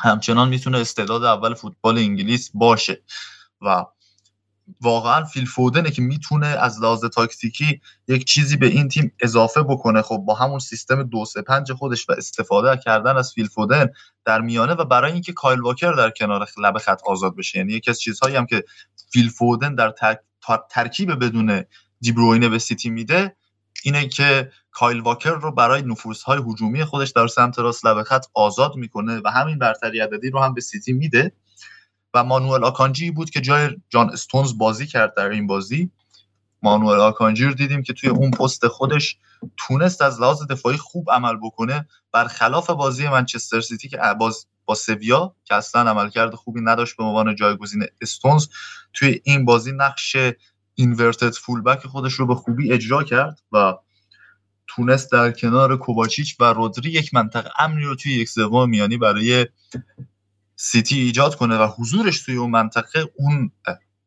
همچنان 0.00 0.48
می‌تونه 0.48 0.78
استعداد 0.78 1.24
اول 1.24 1.54
فوتبال 1.54 1.98
انگلیس 1.98 2.50
باشه. 2.54 3.02
و 3.62 3.84
واقعا 4.80 5.24
فیل 5.24 5.46
فودنه 5.46 5.90
که 5.90 6.02
می‌تونه 6.02 6.46
از 6.46 6.82
لحاظ 6.82 7.04
تاکتیکی 7.04 7.80
یک 8.08 8.24
چیزی 8.24 8.56
به 8.56 8.66
این 8.66 8.88
تیم 8.88 9.12
اضافه 9.20 9.62
بکنه. 9.62 10.02
خب 10.02 10.16
با 10.16 10.34
همون 10.34 10.58
سیستم 10.58 11.02
دو 11.02 11.24
سه 11.24 11.42
پنج 11.42 11.72
خودش 11.72 12.08
و 12.08 12.12
استفاده 12.12 12.82
کردن 12.84 13.16
از 13.16 13.32
فیل 13.32 13.46
فودن 13.46 13.88
در 14.24 14.40
میانه 14.40 14.72
و 14.72 14.84
برای 14.84 15.12
اینکه 15.12 15.32
کایل 15.32 15.60
واکر 15.60 15.92
در 15.92 16.10
کنار 16.10 16.48
لب 16.58 16.78
خط 16.78 17.00
آزاد 17.06 17.36
بشه. 17.36 17.58
یعنی 17.58 17.72
یکی 17.72 17.90
از 17.90 18.00
چیزهایی 18.00 18.36
هم 18.36 18.46
که 18.46 18.64
فیل 19.12 19.28
فودن 19.28 19.74
در 19.74 19.94
ترکیب 20.70 21.24
بدون 21.24 21.64
دیبروینه 22.00 22.48
به 22.48 22.58
سیتی 22.58 22.90
میده 22.90 23.36
اینه 23.84 24.08
که 24.08 24.52
کایل 24.70 25.00
واکر 25.00 25.30
رو 25.30 25.52
برای 25.52 25.84
های 26.26 26.38
هجومی 26.46 26.84
خودش 26.84 27.10
در 27.10 27.26
سمت 27.26 27.58
راست 27.58 27.86
لبه 27.86 28.04
خط 28.04 28.26
آزاد 28.34 28.76
می‌کنه 28.76 29.20
و 29.24 29.28
همین 29.28 29.58
برتری 29.58 30.00
عددی 30.00 30.30
رو 30.30 30.40
هم 30.40 30.54
به 30.54 30.60
سیتی 30.60 30.92
میده. 30.92 31.32
و 32.14 32.24
مانوئل 32.24 32.64
آکانجی 32.64 33.10
بود 33.10 33.30
که 33.30 33.40
جای 33.40 33.70
جان 33.88 34.10
استونز 34.10 34.58
بازی 34.58 34.86
کرد 34.86 35.14
در 35.16 35.28
این 35.28 35.46
بازی. 35.46 35.90
مانوئل 36.62 37.00
آکانجی 37.00 37.44
رو 37.44 37.54
دیدیم 37.54 37.82
که 37.82 37.92
توی 37.92 38.10
اون 38.10 38.30
پست 38.30 38.66
خودش 38.66 39.18
تونست 39.56 40.02
از 40.02 40.20
لحاظ 40.20 40.42
دفاعی 40.46 40.76
خوب 40.76 41.10
عمل 41.10 41.36
بکنه. 41.36 41.88
برخلاف 42.12 42.70
بازی 42.70 43.08
منچستر 43.08 43.60
سیتی 43.60 43.88
که 43.88 43.98
باز 44.20 44.46
با 44.64 44.74
سویا 44.74 45.34
که 45.44 45.54
اصلا 45.54 45.90
عملکرد 45.90 46.34
خوبی 46.34 46.60
نداشت 46.60 46.96
به 46.96 47.04
عنوان 47.04 47.34
جایگزین 47.34 47.84
استونز 48.00 48.48
توی 48.92 49.20
این 49.24 49.44
بازی 49.44 49.72
نقش 49.72 50.16
inverted 50.78 51.34
fullback 51.34 51.86
خودش 51.86 52.12
رو 52.12 52.26
به 52.26 52.34
خوبی 52.34 52.72
اجرا 52.72 53.02
کرد 53.02 53.40
و 53.52 53.74
تونست 54.66 55.12
در 55.12 55.30
کنار 55.30 55.76
کوواچیچ 55.76 56.40
و 56.40 56.44
رودری 56.44 56.90
یک 56.90 57.14
منطقه 57.14 57.50
امنی 57.58 57.84
رو 57.84 57.94
توی 57.94 58.12
یک 58.12 58.28
سوم 58.28 58.70
میانی 58.70 58.96
برای 58.96 59.46
سیتی 60.56 60.98
ایجاد 60.98 61.34
کنه 61.34 61.56
و 61.56 61.68
حضورش 61.78 62.22
توی 62.22 62.36
اون 62.36 62.50
منطقه 62.50 63.12
اون 63.16 63.52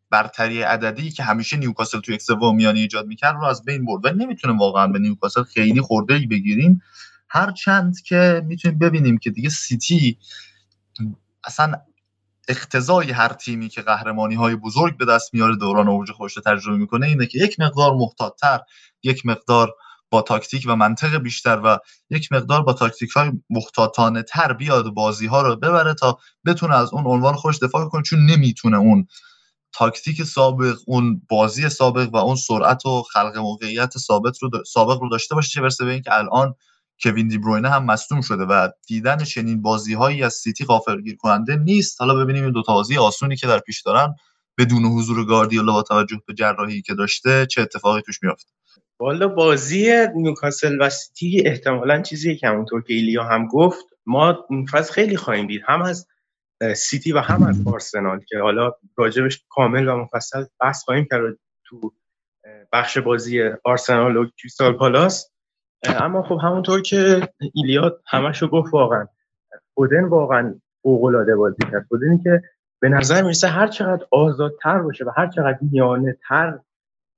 برتری 0.10 0.62
عددی 0.62 1.12
که 1.12 1.24
همیشه 1.24 1.58
نیوکاسل 1.58 2.00
توی 2.00 2.16
یک 2.16 2.22
سوم 2.22 2.56
میانی 2.56 2.80
ایجاد 2.80 3.08
می‌کرد 3.08 3.36
رو 3.36 3.44
از 3.44 3.66
بین 3.66 3.86
برد 3.86 4.06
و 4.06 4.10
نمی‌تونه 4.10 4.58
واقعا 4.60 4.88
به 4.88 5.00
نیوکاسل 5.00 5.44
خیلی 5.44 5.82
خورده 5.82 6.14
ای 6.14 6.28
بگیریم. 6.28 6.82
هر 7.30 7.52
چند 7.52 8.02
که 8.02 8.44
می‌تونیم 8.48 8.78
ببینیم 8.78 9.18
که 9.18 9.30
دیگه 9.30 9.50
سیتی 9.50 10.18
اصلا 11.44 11.74
اقتضای 12.50 13.12
هر 13.12 13.34
تیمی 13.34 13.70
که 13.70 13.82
قهرمانی 13.82 14.36
های 14.36 14.56
بزرگ 14.56 14.98
به 14.98 15.06
دست 15.06 15.34
میاره 15.34 15.56
دوران 15.56 15.88
اوج 15.88 16.12
خودش 16.12 16.38
رو 16.38 16.44
تجربه 16.46 16.78
می‌کنه 16.78 17.08
اینه 17.08 17.26
که 17.26 17.40
یک 17.44 17.60
مقدار 17.60 17.94
محتاطتر 17.94 18.60
یک 19.04 19.26
مقدار 19.26 19.74
با 20.10 20.22
تاکتیک 20.22 20.64
و 20.68 20.76
منطق 20.76 21.18
بیشتر 21.18 21.62
و 21.64 21.78
یک 22.10 22.32
مقدار 22.32 22.64
با 22.64 22.74
تاکتیک 22.74 23.12
های 23.12 23.32
محتاطانه 23.50 24.24
تر 24.24 24.54
بیاد 24.54 24.90
بازی 24.90 25.28
ها 25.28 25.42
رو 25.42 25.56
ببره 25.56 25.94
تا 25.94 26.20
بتونه 26.46 26.76
از 26.76 26.94
اون 26.94 27.08
عنوان 27.08 27.36
خودش 27.36 27.58
دفاع 27.58 27.90
کنه 27.90 28.04
چون 28.04 28.26
نمی‌تونه 28.26 28.78
اون 28.78 29.08
تاکتیک 29.74 30.24
سابق 30.24 30.78
اون 30.88 31.22
بازی 31.30 31.70
سابق 31.70 32.10
و 32.14 32.18
اون 32.18 32.36
سرعت 32.36 32.86
و 32.86 33.04
خلق 33.14 33.38
موقعیت 33.38 33.98
ثابت 33.98 34.38
رو 34.42 34.50
سابق 34.68 35.02
رو 35.02 35.10
داشته 35.10 35.36
باشه 35.36 35.50
چه 35.50 35.62
برسه 35.62 35.86
به 35.86 35.92
اینکه 35.92 36.18
الان 36.18 36.56
کوین 37.04 37.28
دی 37.28 37.38
بروینه 37.38 37.70
هم 37.70 37.86
مصدوم 37.86 38.22
شده 38.22 38.44
و 38.44 38.70
دیدن 38.88 39.18
چنین 39.18 39.62
بازی 39.62 39.94
هایی 39.94 40.24
از 40.24 40.34
سیتی 40.34 40.66
غافلگیر 40.66 41.16
کننده 41.16 41.56
نیست. 41.56 42.02
حالا 42.02 42.16
ببینیم 42.16 42.44
این 42.44 42.52
دو 42.52 42.64
تا 42.64 42.74
بازی 42.74 42.98
آسونی 42.98 43.36
که 43.36 43.48
در 43.48 43.60
پیش 43.60 43.82
دارن 43.82 44.16
بدون 44.58 44.86
حضور 44.86 45.26
گاردیولا 45.26 45.74
با 45.74 45.84
توجه 45.84 46.22
به 46.28 46.34
جراحی 46.34 46.82
که 46.82 46.94
داشته 46.94 47.46
چه 47.46 47.62
اتفاقی 47.62 48.02
توش 48.02 48.24
میافته؟ 48.24 48.52
والا 49.00 49.28
بازی 49.28 50.08
نیوکاسل 50.16 50.78
و 50.82 50.90
سیتی 50.90 51.44
احتمالا 51.46 52.02
چیزی 52.02 52.36
که 52.36 52.48
همونطور 52.48 52.82
که 52.82 52.94
ایلیا 52.94 53.24
هم 53.24 53.48
گفت 53.48 53.86
ما 54.06 54.48
فصل 54.72 54.94
خیلی 54.94 55.18
خواهیم 55.18 55.48
دید. 55.48 55.62
هم 55.66 55.82
از 55.82 56.08
سیتی 56.76 57.12
و 57.12 57.20
هم 57.20 57.44
از 57.44 57.62
آرسنال 57.66 58.20
که 58.28 58.40
حالا 58.40 58.72
راجبش 58.98 59.42
کامل 59.50 59.88
و 59.88 59.98
مفصل 59.98 60.46
بحث 60.60 60.84
خواهیم 60.84 61.08
کرد 61.12 61.38
تو 61.66 61.94
بخش 62.74 62.98
بازی 62.98 63.42
آرسنال 63.64 64.18
و 64.18 64.30
کریستال 64.38 64.74
پالاس. 64.74 65.32
اما 65.84 66.24
خب 66.24 66.38
همونطور 66.44 66.82
که 66.82 67.30
ایلیاد 67.54 68.02
همشو 68.08 68.48
گفت 68.48 68.74
واقعا 68.74 69.06
فودن 69.76 70.04
واقعا 70.04 70.60
فوق‌العاده 70.82 71.36
بازی 71.36 71.62
کرد. 71.72 71.86
فودنی 71.90 72.24
که 72.24 72.42
به 72.80 72.90
نظر 72.90 73.22
می‌رسه 73.22 73.48
هر 73.48 73.68
چقدر 73.68 74.06
آزادتر 74.12 74.80
باشه 74.80 75.06
و 75.06 75.12
هر 75.18 75.28
چقدر 75.28 75.58
میانه 75.62 76.18
تر 76.28 76.60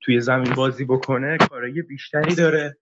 توی 0.01 0.21
زمین 0.21 0.53
بازی 0.53 0.85
بکنه 0.85 1.37
کارایی 1.37 1.81
بیشتری 1.81 2.35
داره. 2.35 2.77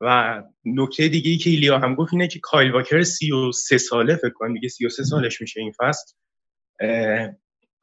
و 0.00 0.42
نکته 0.64 1.08
دیگه 1.08 1.30
ای 1.30 1.36
که 1.36 1.50
ایلیا 1.50 1.78
هم 1.78 1.94
گفت 1.94 2.12
اینه 2.12 2.28
که 2.28 2.40
کایل 2.42 2.72
واکر 2.72 3.02
33 3.02 3.78
ساله 3.78 4.16
فکر 4.16 4.30
کنم 4.30 4.54
دیگه 4.54 4.68
33 4.68 5.04
سالش 5.04 5.40
میشه 5.40 5.60
این 5.60 5.72
فصل. 5.78 6.14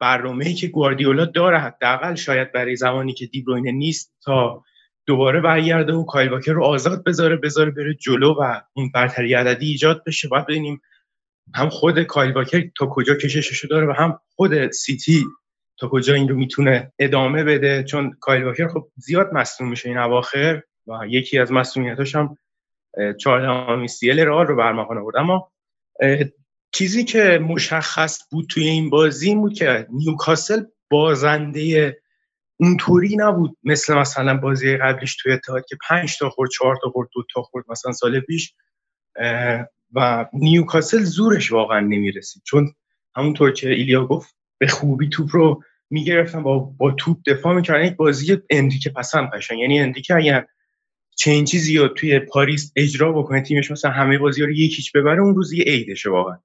برنامه 0.00 0.44
ای 0.44 0.54
که 0.54 0.66
گواردیولا 0.66 1.24
داره 1.24 1.58
حداقل 1.58 2.14
شاید 2.14 2.52
برای 2.52 2.76
زمانی 2.76 3.12
که 3.12 3.26
دیبروینه 3.26 3.72
نیست 3.72 4.14
تا 4.24 4.62
دوباره 5.08 5.40
برگرده 5.40 5.92
و 5.92 6.04
کایل 6.04 6.30
واکر 6.30 6.52
رو 6.52 6.64
آزاد 6.64 7.04
بذاره 7.04 7.36
بذاره 7.36 7.70
بره 7.70 7.94
جلو 7.94 8.34
و 8.40 8.60
اون 8.72 8.90
برتری 8.94 9.34
عددی 9.34 9.66
ایجاد 9.66 10.02
بشه. 10.06 10.28
باید 10.28 10.46
ببینیم 10.46 10.80
هم 11.54 11.68
خود 11.68 12.02
کایل 12.02 12.32
واکر 12.32 12.62
تا 12.78 12.86
کجا 12.86 13.14
کشششو 13.14 13.68
داره 13.68 13.86
و 13.86 13.92
هم 13.92 14.20
خود 14.36 14.70
سیتی 14.70 15.24
تا 15.78 15.88
کجا 15.88 16.14
این 16.14 16.28
رو 16.28 16.36
می‌تونه 16.36 16.92
ادامه 16.98 17.44
بده. 17.44 17.84
چون 17.84 18.16
کایل 18.20 18.44
واکر 18.44 18.68
خب 18.68 18.88
زیاد 18.96 19.30
مصدوم 19.32 19.68
میشه 19.68 19.88
این 19.88 19.98
اواخر 19.98 20.62
و 20.86 20.92
یکی 21.08 21.38
از 21.38 21.52
مسئولیتاش 21.52 22.14
هم 22.14 22.38
چهاردهمین 23.18 23.86
سیل 23.86 24.20
رئال 24.20 24.46
رو 24.46 24.56
برمغان 24.56 24.98
آورد 24.98 25.16
اما 25.16 25.52
چیزی 26.72 27.04
که 27.04 27.38
مشخص 27.42 28.18
بود 28.30 28.46
توی 28.50 28.66
این 28.66 28.90
بازی 28.90 29.34
بود 29.34 29.54
که 29.54 29.86
نیوکاسل 29.90 30.62
بازنده 30.90 31.96
اونطوری 32.60 33.16
نبود 33.16 33.56
مثل 33.64 33.94
مثلا 33.94 34.36
بازی 34.36 34.76
قبلیش 34.76 35.16
توی 35.16 35.32
اتحاد 35.32 35.64
که 35.68 35.76
پنج 35.88 36.18
تا 36.18 36.30
خورد 36.30 36.50
چهار 36.50 36.76
تا 36.82 36.90
خورد 36.90 37.08
دو 37.12 37.22
تا 37.34 37.42
خورد 37.42 37.64
مثلا 37.68 37.92
سال 37.92 38.20
پیش. 38.20 38.54
و 39.92 40.26
نیوکاسل 40.32 41.02
زورش 41.02 41.52
واقعا 41.52 41.80
نمی‌رسید. 41.80 42.42
چون 42.46 42.74
همونطور 43.16 43.52
که 43.52 43.70
ایلیا 43.70 44.06
گفت 44.06 44.34
به 44.58 44.66
خوبی 44.66 45.08
توپ 45.08 45.28
رو 45.32 45.62
می‌گرفتن 45.90 46.42
با, 46.42 46.58
با 46.58 46.90
توپ 46.90 47.18
دفاع 47.26 47.54
می‌کردن. 47.54 47.84
یک 47.84 47.96
بازی 47.96 48.38
اندیکه 48.50 48.90
پسند 48.90 49.30
قشنگ. 49.30 49.58
یعنی 49.58 49.80
اندیکه 49.80 50.14
اگر 50.14 50.46
چنین 51.16 51.44
چیزی 51.44 51.88
توی 51.96 52.18
پاریس 52.18 52.72
اجرا 52.76 53.12
بکنه 53.12 53.40
تیمش 53.40 53.70
مثلا 53.70 53.90
همه 53.90 54.18
بازی 54.18 54.42
رو 54.42 54.50
یکیچ 54.50 54.92
ببره 54.92 55.22
اون 55.22 55.34
روز 55.34 55.52
یه 55.52 55.64
عیدشه 55.64 56.10
واقعا. 56.10 56.38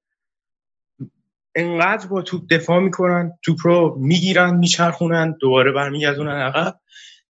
انقدر 1.55 2.07
با 2.07 2.21
توپ 2.21 2.53
دفاع 2.53 2.79
می‌کنن 2.79 3.31
توپ 3.41 3.57
رو 3.63 3.97
می‌گیرن 3.99 4.55
میچرخونن 4.55 5.37
دوباره 5.39 5.71
برمیگردونن 5.71 6.41
عقب 6.41 6.79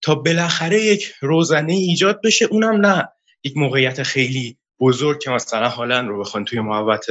تا 0.01 0.15
بالاخره 0.15 0.81
یک 0.81 1.13
روزنه 1.21 1.73
ایجاد 1.73 2.21
بشه. 2.23 2.45
اونم 2.45 2.85
نه 2.85 3.09
یک 3.43 3.57
موقعیت 3.57 4.03
خیلی 4.03 4.57
بزرگ 4.79 5.19
که 5.19 5.31
مثلا 5.31 5.69
هالند 5.69 6.09
رو 6.09 6.19
بخوان 6.19 6.45
توی 6.45 6.59
محوت 6.59 7.05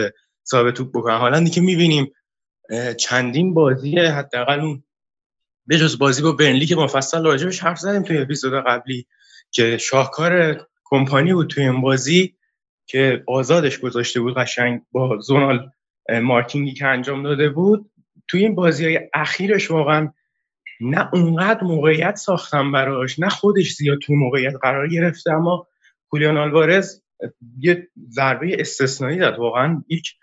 صاحب 0.44 0.70
توپ 0.70 0.88
بکنن. 0.88 1.18
هالندی 1.18 1.50
که 1.50 1.60
می‌بینیم 1.60 2.12
چندین 2.98 3.54
بازی 3.54 3.98
حداقل 3.98 4.60
اون 4.60 4.84
به 5.66 5.78
جز 5.78 5.98
بازی 5.98 6.22
با 6.22 6.32
برنلی 6.32 6.66
که 6.66 6.76
مفصل 6.76 7.24
راجبش 7.24 7.60
حرف 7.60 7.78
زدیم 7.78 8.02
توی 8.02 8.18
اپیزود 8.18 8.64
قبلی 8.66 9.06
که 9.50 9.78
شاهکار 9.78 10.60
کمپانی 10.84 11.34
بود 11.34 11.50
توی 11.50 11.64
این 11.64 11.80
بازی 11.80 12.34
که 12.86 13.24
آزادش 13.28 13.78
گذاشته 13.78 14.20
بود 14.20 14.36
قشنگ 14.36 14.80
با 14.92 15.18
زونال 15.20 15.70
مارکینگی 16.09 16.72
که 16.72 16.86
انجام 16.86 17.22
داده 17.22 17.48
بود 17.48 17.90
توی 18.28 18.40
این 18.40 18.55
بازی 18.55 18.84
های 18.84 19.00
اخیرش 19.14 19.70
واقعا 19.70 20.12
نه 20.80 21.09
اونقدر 21.12 21.64
موقعیت 21.64 22.16
ساختم 22.16 22.72
براش 22.72 23.18
نه 23.18 23.28
خودش 23.28 23.72
زیاد 23.72 23.98
توی 23.98 24.16
موقعیت 24.16 24.55
قرار 24.62 24.88
گرفته 24.88 25.32
اما 25.32 25.68
کولیان 26.09 26.36
آلوارز 26.36 27.03
یه 27.59 27.88
ضربه 28.09 28.57
استثنایی 28.61 29.18
داد 29.18 29.38
واقعا 29.38 29.84
یک 29.88 30.14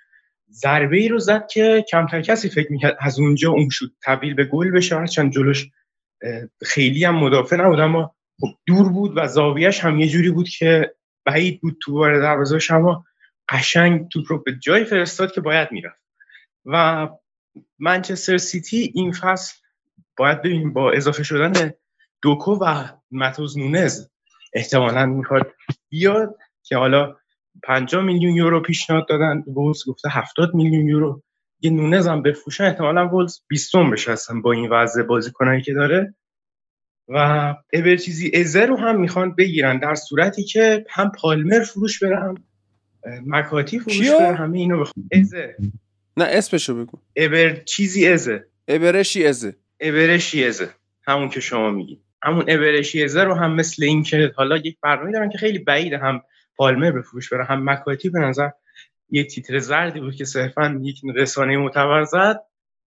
ضربه 0.52 0.98
ای 0.98 1.08
رو 1.08 1.20
زد 1.20 1.48
که 1.48 1.86
کمتر 1.92 2.22
کسی 2.22 2.50
فکر 2.50 2.72
می‌کرد 2.72 2.98
از 3.00 3.20
اونجا 3.20 3.52
اون 3.52 3.70
شد 3.72 3.92
تبدیل 4.06 4.34
به 4.34 4.46
گل 4.46 4.72
بشه. 4.72 4.96
هرچند 4.96 5.32
جلوش 5.32 5.70
خیلی 6.66 7.06
هم 7.06 7.16
مدافع 7.16 7.56
نبود 7.56 7.80
اما 7.80 8.16
خب 8.40 8.48
دور 8.66 8.90
بود 8.90 9.14
و 9.16 9.28
زاویهش 9.28 9.80
هم 9.80 10.00
یه 10.00 10.08
جوری 10.08 10.32
بود 10.32 10.50
که 10.50 10.96
بعید 11.26 11.62
بود 11.62 11.78
تو 11.82 11.94
وارد 11.94 12.22
دروازه‌اش 12.22 12.72
اما 12.72 13.06
قشنگ 13.52 14.10
توپ 14.10 14.26
رو 14.28 14.44
به 14.44 14.56
جای 14.64 14.86
فرستاد 14.86 15.32
که 15.32 15.42
باید 15.42 15.72
می‌رفت. 15.72 16.02
و 16.66 17.08
منچستر 17.80 18.38
سیتی 18.38 18.92
این 18.96 19.12
فصل 19.12 19.56
باید 20.18 20.40
ببینیم 20.40 20.74
با 20.74 20.92
اضافه 20.92 21.24
شدن 21.24 21.74
دوکو 22.22 22.52
و 22.62 22.84
متوز 23.12 23.58
نونز 23.58 24.08
احتمالا 24.54 25.06
می‌خواد 25.06 25.52
بیاد 25.90 26.36
که 26.64 26.78
حالا 26.78 27.16
50 27.64 28.04
میلیون 28.04 28.36
یورو 28.36 28.62
پیشنهاد 28.62 29.08
دادن. 29.08 29.44
وولز 29.48 29.84
گفته 29.88 30.10
70 30.10 30.56
میلیون 30.56 30.88
یورو. 30.88 31.24
یه 31.62 31.72
نونز 31.72 32.08
هم 32.08 32.22
بفروشن. 32.22 32.64
احتمالا 32.64 33.08
وولز 33.08 33.40
20 33.48 33.76
بشه 33.76 34.12
اصلا 34.12 34.42
با 34.42 34.52
این 34.52 34.70
وضع 34.70 35.04
بازیکنایی 35.04 35.62
که 35.62 35.74
داره. 35.74 36.16
و 37.08 37.56
چیزی 37.82 38.32
ازه 38.34 38.66
رو 38.66 38.78
هم 38.78 39.00
می‌خوان 39.00 39.36
بگیرن 39.36 39.80
در 39.80 39.96
صورتی 39.96 40.44
که 40.44 40.86
هم 40.90 41.12
پالمر 41.12 41.64
فروش 41.64 42.04
هم 42.04 42.36
مکاتی 43.26 43.80
فروش 43.80 44.10
همه 44.10 44.58
اینو 44.58 44.80
بخوان. 44.80 45.10
ازه. 45.12 45.56
نه 46.18 46.26
اسمشو 46.26 46.76
بگو. 46.76 46.98
ابر 47.16 47.56
چیزی 47.56 48.08
ازه. 48.08 48.46
ابرشی 48.68 49.26
ازه. 49.28 49.56
ابرشی 49.80 50.46
ازه. 50.46 50.70
همون 51.08 51.30
که 51.30 51.40
شما 51.40 51.72
میگی. 51.72 52.02
همون 52.24 52.46
ابرشی 52.48 53.04
ازه 53.04 53.24
رو 53.24 53.34
هم 53.34 53.56
مثل 53.56 53.84
این 53.84 54.04
که 54.04 54.34
حالا 54.36 54.58
یک 54.58 54.78
برنامه 54.84 55.12
دارن 55.12 55.30
که 55.30 55.38
خیلی 55.38 55.60
بعیده 55.60 55.98
هم 55.98 56.22
پالمر 56.56 56.92
به 56.92 57.02
فروش 57.02 57.34
بره 57.34 57.46
هم 57.46 57.70
مکاتی 57.70 58.10
به 58.10 58.20
نظر 58.20 58.50
یک 59.12 59.28
تیتر 59.28 59.60
زردی 59.60 60.00
بود 60.00 60.16
که 60.16 60.26
صرفا 60.26 60.80
یک 60.82 61.02
رسانه 61.16 61.58
معتبر 61.58 62.04
زد 62.04 62.40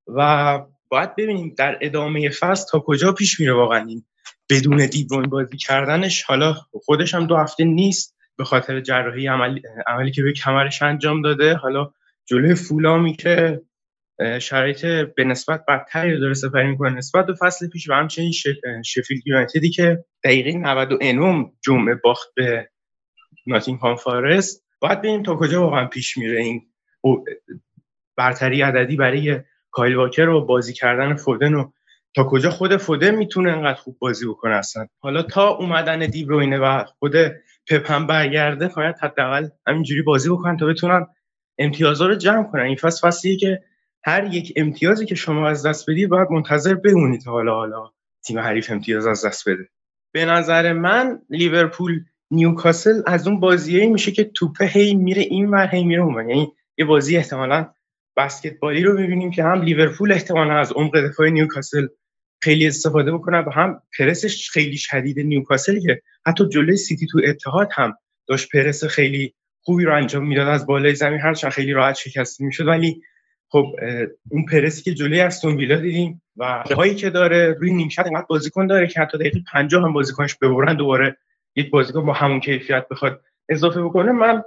و 0.07 0.59
باید 0.88 1.16
ببینیم 1.16 1.53
در 1.57 1.78
ادامه 1.82 2.30
فصل 2.30 2.66
تا 2.72 2.80
کجا 2.80 3.12
پیش 3.12 3.39
میره 3.39 3.53
واقعا 3.53 3.86
این 3.86 4.03
بدون 4.49 4.86
دیبروین 4.86 5.30
بازی 5.30 5.57
کردنش. 5.57 6.24
حالا 6.24 6.55
خودش 6.72 7.16
هم 7.16 7.26
دو 7.26 7.38
هفته 7.38 7.64
نیست. 7.64 8.16
به 8.38 8.44
خاطر 8.44 8.80
جراحی 8.80 9.28
عملی, 9.28 9.62
عملی 9.88 10.12
که 10.12 10.24
به 10.24 10.34
کمرش 10.34 10.82
انجام 10.82 11.22
داده. 11.22 11.56
حالا 11.56 11.92
جلوی 12.26 12.56
فولامی 12.56 13.16
که 13.16 13.62
شرایط 14.40 14.86
به 14.86 15.24
نسبت 15.24 15.66
بدتری 15.68 16.20
داره 16.20 16.34
سپری 16.34 16.68
می‌کنه. 16.68 16.98
نسبت 16.98 17.26
به 17.26 17.34
فصل 17.34 17.70
پیش 17.70 17.90
و 17.90 17.94
همچنین 17.94 18.32
شفیلد 18.86 19.28
یونایتدی 19.28 19.70
که 19.70 20.06
دقیقه 20.24 20.58
99 20.58 21.52
جمعه 21.62 21.96
باخت 21.96 22.28
به 22.36 22.70
ناتینگهام 23.48 23.96
فارست. 23.96 24.66
باید 24.80 25.00
ببینیم 25.00 25.24
تا 25.24 25.36
کجا 25.36 25.62
واقعا 25.62 25.86
پیش 25.86 26.18
میره 26.18 26.42
این 26.42 26.62
برتری 28.18 28.62
عددی 28.62 28.96
برای 28.96 29.40
کایل 29.72 29.96
واکر 29.96 30.30
و 30.30 30.46
بازی 30.46 30.74
کردن 30.74 31.16
فودن 31.16 31.54
و 31.54 31.72
تا 32.16 32.24
کجا 32.24 32.50
خود 32.50 32.78
فودن 32.78 33.16
می‌تونه 33.16 33.52
انقدر 33.52 33.80
خوب 33.80 33.98
بازی 34.00 34.28
بکنه 34.28 34.56
اصلا. 34.56 34.88
حالا 35.00 35.22
تا 35.22 35.48
اومدن 35.48 36.00
دیبروینه 36.00 36.58
و 36.58 36.84
خود 37.00 37.14
پپ 37.72 37.92
هم 37.92 38.08
برگرده 38.08 38.68
باید 38.68 38.96
حداقل 39.02 39.48
همینجوری 39.68 40.02
بازی 40.02 40.30
بکنن 40.30 40.58
تا 40.58 40.66
بتونن 40.66 41.08
امتیازها 41.58 42.08
رو 42.08 42.16
جمع 42.16 42.44
کنن. 42.52 42.62
این 42.62 42.76
فصل 42.76 43.08
فصلیه 43.08 43.38
که 43.38 43.64
هر 44.04 44.34
یک 44.34 44.54
امتیازی 44.56 45.06
که 45.06 45.16
شما 45.16 45.50
از 45.50 45.66
دست 45.66 45.90
بدید 45.90 46.10
باید 46.10 46.28
منتظر 46.32 46.74
بمونید 46.74 47.24
حالا 47.24 47.54
حالا 47.54 47.90
تیم 48.26 48.40
حریف 48.40 48.72
امتیاز 48.72 49.08
از 49.08 49.26
دست 49.26 49.50
بده. 49.50 49.70
به 50.14 50.26
نظر 50.26 50.74
من 50.74 51.20
لیورپول 51.30 52.00
نیوکاسل 52.32 53.02
از 53.06 53.28
اون 53.28 53.40
بازیایی 53.40 53.90
میشه 53.90 54.12
که 54.12 54.24
توپه 54.24 54.66
هی 54.66 54.96
میره 54.96 55.22
این 55.22 55.50
ور 55.50 55.68
هی 55.68 55.84
میره 55.84 56.02
اون 56.02 56.30
یعنی 56.30 56.54
یه 56.78 56.86
بازی 56.86 57.18
احتمالا 57.18 57.70
بسکتبالی 58.18 58.84
رو 58.84 59.00
می‌بینیم 59.00 59.32
که 59.32 59.44
هم 59.44 59.62
لیورپول 59.62 60.12
احتمالا 60.12 60.60
از 60.60 60.72
عمق 60.72 61.08
دفاع 61.08 61.30
نیوکاسل 61.30 61.88
خیلی 62.44 62.68
استفاده 62.68 63.12
بکنه 63.12 63.38
و 63.38 63.50
هم 63.50 63.82
پرسش 64.00 64.50
خیلی 64.50 64.78
شدید 64.78 65.20
نیوکاسل 65.20 65.80
که 65.80 66.02
حتی 66.26 66.50
جلوی 66.50 66.78
سیتی 66.78 67.08
تو 67.08 67.22
اتحاد 67.26 67.70
هم 67.74 67.98
داشت 68.28 68.50
پرس 68.52 68.84
خیلی 68.84 69.34
خوبی 69.62 69.84
رو 69.84 69.96
انجام 69.96 70.28
می‌داد. 70.28 70.48
از 70.48 70.66
بالای 70.66 70.96
زمین 70.96 71.20
هرچند 71.20 71.52
خیلی 71.52 71.72
راحت 71.72 71.96
شکست 71.96 72.42
می‌شد. 72.42 72.68
ولی 72.68 73.02
خب 73.50 73.66
اون 74.32 74.46
پرسی 74.46 74.82
که 74.82 74.94
جلوی 74.94 75.20
استون 75.20 75.56
ویلا 75.56 75.76
دیدیم 75.76 76.22
و 76.38 76.64
هایی 76.76 76.96
که 76.96 77.10
داره 77.10 77.54
روی 77.60 77.74
نیمکت 77.74 78.06
اینقدر 78.06 78.26
بازیکن 78.30 78.68
داره 78.68 78.88
که 78.88 79.00
حتی 79.00 79.18
دقیقه 79.18 79.39
50 79.52 79.84
هم 79.84 79.94
بازیکنش 79.94 80.36
ببرن 80.36 80.76
دوباره 80.76 81.18
یک 81.56 81.70
بازیکن 81.70 82.06
با 82.06 82.14
همون 82.14 82.39
کیفیت 82.39 82.88
بخواد 82.92 83.22
اضافه 83.50 83.82
بکنه. 83.82 84.12
من 84.12 84.44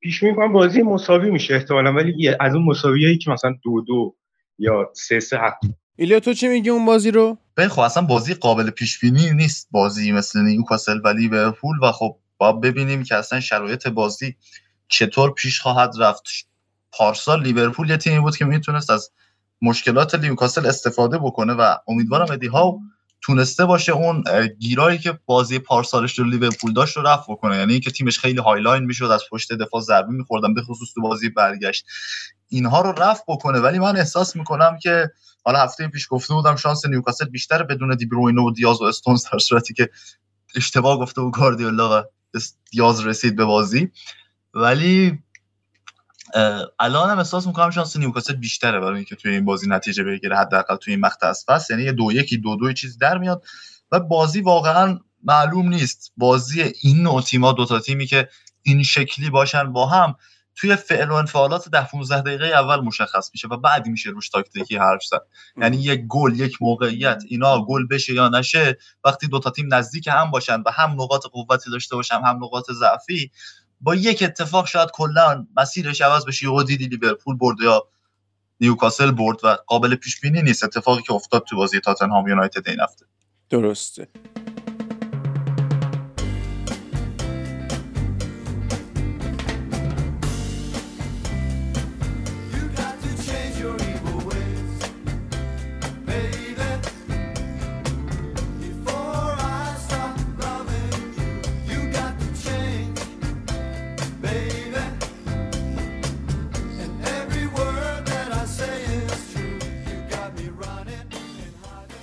پیش 0.00 0.22
می‌کنم 0.22 0.52
بازی 0.52 0.82
مساوی 0.82 1.30
میشه 1.30 1.54
احتمالا 1.54 1.92
ولی 1.92 2.28
از 2.40 2.54
اون 2.54 2.64
مساویایی 2.64 3.18
که 3.18 3.30
مثلا 3.30 3.54
دو 3.62 3.80
دو 3.80 4.16
یا 4.58 4.90
سه 4.94 5.20
سه 5.20 5.36
حتی 5.36 5.68
ایلیا 5.96 6.20
تو 6.20 6.34
چی 6.34 6.48
میگی 6.48 6.70
اون 6.70 6.84
بازی 6.84 7.10
رو؟ 7.10 7.38
خب 7.68 7.80
اصلا 7.80 8.02
بازی 8.02 8.34
قابل 8.34 8.70
پیش 8.70 9.00
بینی 9.00 9.30
نیست 9.30 9.68
بازی 9.70 10.12
مثل 10.12 10.40
نیوکاسل 10.40 11.00
و 11.04 11.08
لیورپول 11.08 11.76
و 11.82 11.92
خب 11.92 12.16
با 12.38 12.52
ببینیم 12.52 13.02
که 13.02 13.16
اصلا 13.16 13.40
شرایط 13.40 13.88
بازی 13.88 14.36
چطور 14.88 15.32
پیش 15.32 15.60
خواهد 15.60 15.94
رفت. 15.98 16.22
پارسال 16.92 17.42
لیورپول 17.42 17.90
یه 17.90 17.96
تیمی 17.96 18.20
بود 18.20 18.36
که 18.36 18.44
می‌تونست 18.44 18.90
از 18.90 19.10
مشکلات 19.62 20.14
نیوکاسل 20.14 20.66
استفاده 20.66 21.18
بکنه 21.18 21.52
و 21.52 21.76
امیدوارم 21.88 22.32
ادی 22.32 22.46
ها 22.46 22.78
تونسته 23.22 23.64
باشه 23.64 23.92
اون 23.92 24.24
گیرایی 24.58 24.98
که 24.98 25.18
بازی 25.26 25.58
پارسالش 25.58 26.18
رو 26.18 26.24
لیورپول 26.24 26.72
داشت 26.72 26.96
رو 26.96 27.02
رفع 27.02 27.32
بکنه 27.32 27.56
یعنی 27.56 27.72
اینکه 27.72 27.90
تیمش 27.90 28.18
خیلی 28.18 28.38
high 28.38 28.61
line 28.61 28.84
می‌شد 28.84 29.04
از 29.04 29.22
پشت 29.30 29.52
دفاع 29.52 29.80
ضربه 29.80 30.12
میخوردن 30.12 30.54
به 30.54 30.62
خصوص 30.62 30.88
تو 30.94 31.00
بازی 31.00 31.28
برگشت. 31.28 31.86
اینها 32.48 32.80
رو 32.80 32.92
رفع 32.92 33.22
بکنه. 33.28 33.58
ولی 33.58 33.78
من 33.78 33.96
احساس 33.96 34.36
می‌کنم 34.36 34.78
که 34.82 35.10
حالا 35.44 35.58
هفته 35.58 35.88
پیش 35.88 36.06
گفته 36.10 36.34
بودم 36.34 36.56
شانس 36.56 36.86
نیوکاسل 36.86 37.24
بیشتر 37.24 37.62
بدون 37.62 37.94
دیبروینه 37.94 38.42
و 38.42 38.50
دیاز 38.50 38.82
و 38.82 38.84
استونز 38.84 39.24
در 39.32 39.38
صورتی 39.38 39.74
که 39.74 39.90
اشتباه 40.54 40.98
گفته 40.98 41.20
بود 41.20 41.34
گاردیولا 41.34 42.00
و 42.00 42.04
دیاز 42.70 43.06
رسید 43.06 43.36
به 43.36 43.44
بازی. 43.44 43.90
ولی 44.54 45.18
الان 46.78 47.10
هم 47.10 47.18
احساس 47.18 47.46
می‌کنم 47.46 47.70
شانس 47.70 47.96
نیوکاسل 47.96 48.34
بیشتره 48.34 48.80
برای 48.80 48.96
اینکه 48.96 49.16
توی 49.16 49.32
این 49.32 49.44
بازی 49.44 49.68
نتیجه 49.68 50.04
بگیره 50.04 50.36
حداقل 50.36 50.76
توی 50.76 50.94
این 50.94 51.00
مقطع 51.00 51.26
از 51.26 51.44
فصل 51.48 51.74
یعنی 51.74 51.86
یه 51.86 51.92
دو 51.92 52.12
یکی 52.12 52.36
دو 52.36 52.56
دو 52.56 52.72
چیزی 52.72 52.98
در 52.98 53.18
میاد 53.18 53.44
و 53.92 54.00
بازی 54.00 54.40
واقعا 54.40 54.98
معلوم 55.24 55.68
نیست. 55.68 56.12
بازی 56.16 56.72
این 56.82 57.02
نوع 57.02 57.22
تیما 57.22 57.52
دو 57.52 57.64
تا 57.64 57.78
تیمی 57.78 58.06
که 58.06 58.28
این 58.62 58.82
شکلی 58.82 59.30
باشن 59.30 59.72
با 59.72 59.86
هم 59.86 60.14
توی 60.56 60.76
فعل 60.76 61.08
و 61.08 61.14
انفعالات 61.14 61.68
ده 61.68 61.86
15 61.86 62.20
دقیقه 62.20 62.46
اول 62.46 62.80
مشخص 62.80 63.30
میشه 63.34 63.48
و 63.48 63.56
بعد 63.56 63.86
میشه 63.86 64.10
روش 64.10 64.28
تاکتیکی 64.28 64.76
حرف 64.76 65.04
زد. 65.04 65.26
یعنی 65.56 65.76
یک 65.76 66.00
گل 66.08 66.40
یک 66.40 66.62
موقعیت 66.62 67.22
اینا 67.28 67.64
گل 67.64 67.86
بشه 67.86 68.14
یا 68.14 68.28
نشه 68.28 68.78
وقتی 69.04 69.28
دو 69.28 69.38
تا 69.38 69.50
تیم 69.50 69.74
نزدیک 69.74 70.08
هم 70.08 70.30
باشن 70.30 70.62
و 70.66 70.70
هم 70.70 70.90
نقاط 70.90 71.26
قوتی 71.26 71.70
داشته 71.70 71.96
باشن 71.96 72.20
هم 72.24 72.44
نقاط 72.44 72.70
ضعفی 72.70 73.30
با 73.82 73.94
یک 73.94 74.22
اتفاق 74.22 74.66
شاید 74.66 74.90
کلا 74.92 75.46
مسیرش 75.56 76.00
عوض 76.00 76.26
بشه 76.26 76.46
یهو 76.46 76.62
دیدی 76.62 76.86
لیورپول 76.86 77.36
برد 77.36 77.56
یا 77.60 77.88
نیوکاسل 78.60 79.10
برد 79.10 79.44
و 79.44 79.56
قابل 79.66 79.94
پیش 79.94 80.20
بینی 80.20 80.42
نیست. 80.42 80.64
اتفاقی 80.64 81.02
که 81.02 81.12
افتاد 81.12 81.44
تو 81.44 81.56
بازی 81.56 81.80
تاتنهام 81.80 82.28
یونایتد 82.28 82.68
این 82.68 82.80
هفته. 82.80 83.06
درسته. 83.50 84.08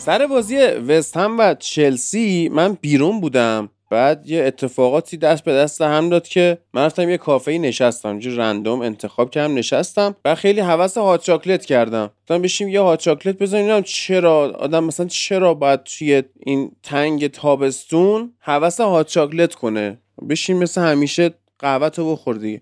سر 0.10 0.28
بازی 0.28 0.58
وست 0.58 1.18
هم 1.18 1.40
و 1.40 1.54
چلسی 1.54 2.50
من 2.54 2.78
بیرون 2.82 3.22
بودم. 3.22 3.70
بعد 3.92 4.28
یه 4.28 4.44
اتفاقاتی 4.44 5.18
دست 5.18 5.44
به 5.44 5.54
دست 5.54 5.82
هم 5.82 6.10
داد 6.10 6.28
که 6.28 6.58
من 6.74 6.86
رفتم 6.86 7.10
یه 7.10 7.18
کافه 7.18 7.52
نشستم. 7.52 8.10
اینجا 8.10 8.32
رندوم 8.32 8.82
انتخاب 8.82 9.30
کردم 9.32 9.56
نشستم. 9.56 10.16
و 10.26 10.36
خیلی 10.36 10.60
حوس 10.60 10.98
هات 10.98 11.24
چاکلت 11.24 11.66
کردم. 11.66 12.12
گفتم 12.22 12.42
بشیم 12.42 12.70
یه 12.70 12.82
هات 12.82 13.00
چاکلت 13.00 13.38
بزنیم. 13.38 13.82
چرا 13.82 14.56
آدم 14.60 14.84
مثلا 14.84 15.06
چرا 15.06 15.54
باید 15.54 15.84
توی 15.84 16.24
این 16.40 16.72
تنگ 16.84 17.28
تابستون 17.28 18.34
حوس 18.40 18.82
هات 18.82 19.08
چاکلت 19.08 19.56
کنه؟ 19.56 19.98
بشین 20.30 20.58
مثل 20.58 20.82
همیشه 20.82 21.34
قهوه 21.60 21.90
رو 21.96 22.12
بخور 22.12 22.36
دیگه. 22.36 22.62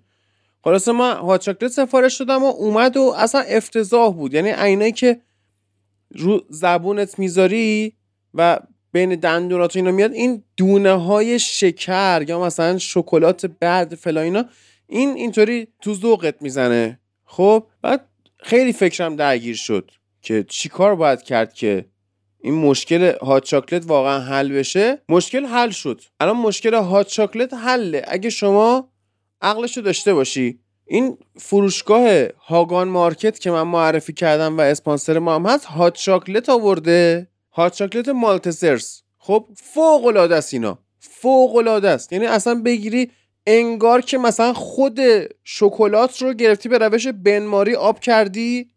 خلاصه 0.64 0.92
من 0.92 1.14
هات 1.18 1.42
چاکلت 1.42 1.72
سفارش 1.72 2.18
دادم 2.18 2.44
و 2.44 2.48
اومد 2.48 2.98
و 2.98 3.14
اصلا 3.18 3.42
افتضاح 3.42 4.14
بود. 4.14 4.34
یعنی 4.34 4.50
عینایی 4.50 4.92
که 4.92 5.22
رو 6.16 6.42
زبونت 6.50 7.20
می‌ذاری 7.20 7.94
و 8.34 8.60
بین 8.92 9.16
دندونات 9.16 9.76
اینا 9.76 9.92
میاد 9.92 10.14
این 10.14 10.44
دونه 10.58 10.92
های 10.92 11.40
شکر 11.40 12.26
یا 12.28 12.40
مثلا 12.40 12.78
شکلات 12.78 13.46
بعد 13.46 13.96
فلا 13.96 14.22
اینا 14.22 14.46
این 14.88 15.10
اینطوری 15.10 15.68
تو 15.82 15.94
ذوقت 15.94 16.42
می‌زنه. 16.42 17.00
خب؟ 17.26 17.68
بعد 17.82 18.06
خیلی 18.40 18.74
فکرم 18.74 19.16
درگیر 19.16 19.56
شد 19.56 19.92
که 20.22 20.46
چیکار 20.50 20.96
باید 20.96 21.22
کرد 21.22 21.54
که 21.54 21.86
این 22.42 22.54
مشکل 22.54 23.14
هات 23.22 23.44
چاکلت 23.44 23.84
واقعا 23.88 24.20
حل 24.20 24.52
بشه. 24.52 25.02
مشکل 25.10 25.46
حل 25.46 25.70
شد. 25.70 26.02
الان 26.20 26.38
مشکل 26.38 26.74
هات 26.74 27.08
چاکلت 27.08 27.54
حله. 27.54 28.06
اگه 28.08 28.30
شما 28.30 28.90
عقلش 29.42 29.78
رو 29.78 29.84
داشته 29.84 30.14
باشی 30.14 30.60
این 30.88 31.18
فروشگاه 31.36 32.28
هاگان 32.48 32.88
مارکت 32.88 33.40
که 33.40 33.52
من 33.52 33.62
معرفی 33.62 34.14
کردم 34.14 34.58
و 34.58 34.62
اسپانسر 34.62 35.20
ما 35.20 35.36
هم 35.36 35.46
هست 35.46 35.66
هات 35.66 35.96
شاکلت 35.96 36.50
آورده. 36.50 37.28
هات 37.52 37.76
شاکلت 37.76 38.10
مالتسرس 38.10 39.04
خب 39.18 39.48
فوق 39.56 40.06
العاده 40.06 40.36
است 40.36 40.54
اینا. 40.54 40.80
فوق 41.00 41.56
العاده 41.56 41.90
است. 41.90 42.14
یعنی 42.14 42.26
اصلا 42.26 42.62
بگیری 42.66 43.12
انگار 43.48 44.02
که 44.02 44.18
مثلا 44.18 44.54
خود 44.54 45.00
شکلات 45.44 46.22
رو 46.22 46.34
گرفتی 46.34 46.70
به 46.70 46.78
روش 46.78 47.08
بنماری 47.08 47.76
آب 47.76 48.00
کردی. 48.00 48.70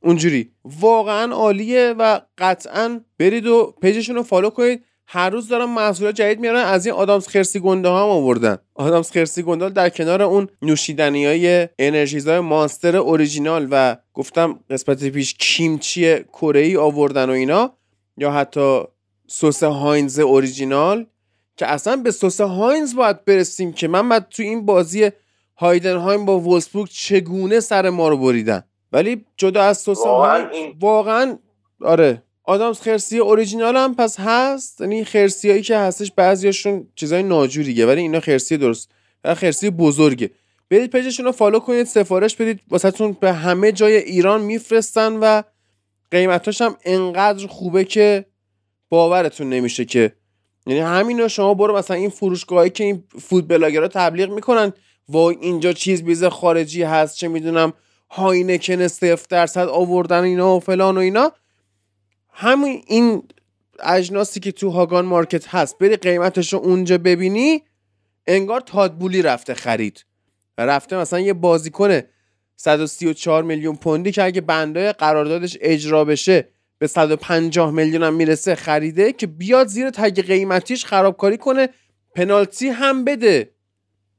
اونجوری. 0.00 0.52
واقعا 0.64 1.32
عالیه 1.34 1.94
و 1.98 2.20
قطعا 2.38 3.00
برید 3.18 3.46
و 3.46 3.74
page 3.82 3.99
شون 3.99 4.16
رو 4.16 4.22
follow 4.22 4.50
کنید. 4.50 4.84
هر 5.10 5.30
روز 5.30 5.48
دارن 5.48 5.64
محصولات 5.64 6.14
جدید 6.14 6.40
میارن 6.40 6.64
از 6.64 6.86
این 6.86 6.94
آدامس 6.94 7.28
خرسی 7.28 7.60
گنده 7.60 7.88
ها 7.88 8.02
هم 8.02 8.08
آوردن. 8.08 8.58
آدامس 8.74 9.12
خرسی 9.12 9.42
گنده 9.42 9.68
در 9.68 9.88
کنار 9.88 10.22
اون 10.22 10.48
نوشیدنی 10.62 11.26
های 11.26 11.68
انرژیزای 11.78 12.40
مانستر 12.40 12.96
اوریجینال 12.96 13.68
و 13.70 13.96
گفتم 14.14 14.60
قسمت 14.70 15.04
پیش 15.04 15.34
کیمچی 15.34 16.18
کره 16.18 16.60
ای 16.60 16.76
آوردن 16.76 17.30
و 17.30 17.32
اینا 17.32 17.72
یا 18.16 18.32
حتی 18.32 18.82
سس 19.26 19.62
هاینز 19.62 20.18
اوریجینال 20.18 21.06
که 21.56 21.66
اصلا 21.66 21.96
به 21.96 22.10
سس 22.10 22.40
هاینز 22.40 22.94
باید 22.94 23.24
برسیم 23.24 23.72
که 23.72 23.88
من 23.88 24.08
بعد 24.08 24.28
تو 24.30 24.42
این 24.42 24.66
بازی 24.66 25.10
هایدنهایم 25.56 26.24
با 26.24 26.40
وولسبورگ 26.40 26.88
چگونه 26.90 27.60
سر 27.60 27.90
ما 27.90 28.08
رو 28.08 28.16
بریدن. 28.16 28.62
ولی 28.92 29.24
جدا 29.36 29.62
از 29.62 29.78
سس 29.78 29.98
هاینز 29.98 30.50
واقعا 30.80 31.38
آره. 31.84 32.22
آدامس 32.48 32.80
خرسی 32.80 33.18
اوریجینال 33.18 33.76
هم 33.76 33.94
پس 33.94 34.20
هست؟ 34.20 34.80
یعنی 34.80 35.04
خرسی 35.04 35.62
که 35.62 35.76
هستش 35.76 36.12
بعضیاشون 36.12 36.86
چیزای 36.94 37.22
ناجوریه 37.22 37.86
ولی 37.86 38.00
اینا 38.00 38.20
خرسی 38.20 38.56
درست. 38.56 38.90
و 39.24 39.34
خرسی 39.34 39.70
بزرگه. 39.70 40.30
برید 40.70 40.90
page 40.90 41.08
شون 41.08 41.26
رو 41.26 41.32
follow 41.32 41.58
کنید 41.58 41.86
سفارش 41.86 42.36
بدید 42.36 42.60
واسهتون 42.70 43.16
به 43.20 43.32
همه 43.32 43.72
جای 43.72 43.96
ایران 43.96 44.40
میفرستن 44.40 45.12
و 45.12 45.42
قیمتاش 46.10 46.60
هم 46.60 46.76
انقدر 46.84 47.46
خوبه 47.46 47.84
که 47.84 48.24
باورتون 48.88 49.48
نمیشه 49.48 49.84
که. 49.84 50.12
یعنی 50.66 50.80
همین 50.80 51.28
شما 51.28 51.54
برو 51.54 51.76
مثلا 51.76 51.96
این 51.96 52.10
فروشگاهی 52.10 52.70
که 52.70 52.84
این 52.84 53.04
food 53.20 53.48
blogger 53.48 53.83
ها 53.83 53.88
تبلیغ 53.88 54.30
می‌کنن 54.30 54.72
وای 55.08 55.36
اینجا 55.40 55.72
چیز 55.72 56.04
بیز 56.04 56.24
خارجی 56.24 56.82
هست 56.82 57.16
چه 57.16 57.28
می‌دونم 57.28 57.72
هاینکن 58.10 58.88
صفر 58.88 59.26
درصد 59.30 59.68
آوردن 59.68 60.22
اینا 60.22 60.56
و 60.56 60.60
فلان 60.60 60.96
و 60.96 61.00
اینا. 61.00 61.32
همین 62.40 62.82
این 62.86 63.22
اجناسی 63.80 64.40
که 64.40 64.52
تو 64.52 64.70
هاگان 64.70 65.04
مارکت 65.04 65.54
هست 65.54 65.78
بری 65.78 65.96
قیمتش 65.96 66.52
رو 66.52 66.58
اونجا 66.58 66.98
ببینی 66.98 67.62
انگار 68.26 68.60
تاد 68.60 68.81
بولی 68.81 69.22
رفته 69.22 69.54
خرید. 69.54 70.04
رفته 70.58 70.96
مثلا 70.96 71.20
یه 71.20 71.32
بازیکن 71.32 72.00
134 72.56 73.42
میلیون 73.42 73.76
پوندی 73.76 74.12
که 74.12 74.24
اگه 74.24 74.40
بنده 74.40 74.92
قراردادش 74.92 75.58
اجرا 75.60 76.04
بشه 76.04 76.48
به 76.78 76.86
150 76.86 77.70
میلیون 77.70 78.02
هم 78.02 78.14
می‌رسه 78.14 78.54
خریده 78.54 79.12
که 79.12 79.26
بیاد 79.26 79.66
زیر 79.66 79.90
tag 79.90 80.26
قیمتیش 80.26 80.84
خرابکاری 80.84 81.36
کنه 81.36 81.68
پنالتی 82.14 82.68
هم 82.68 83.04
بده. 83.04 83.50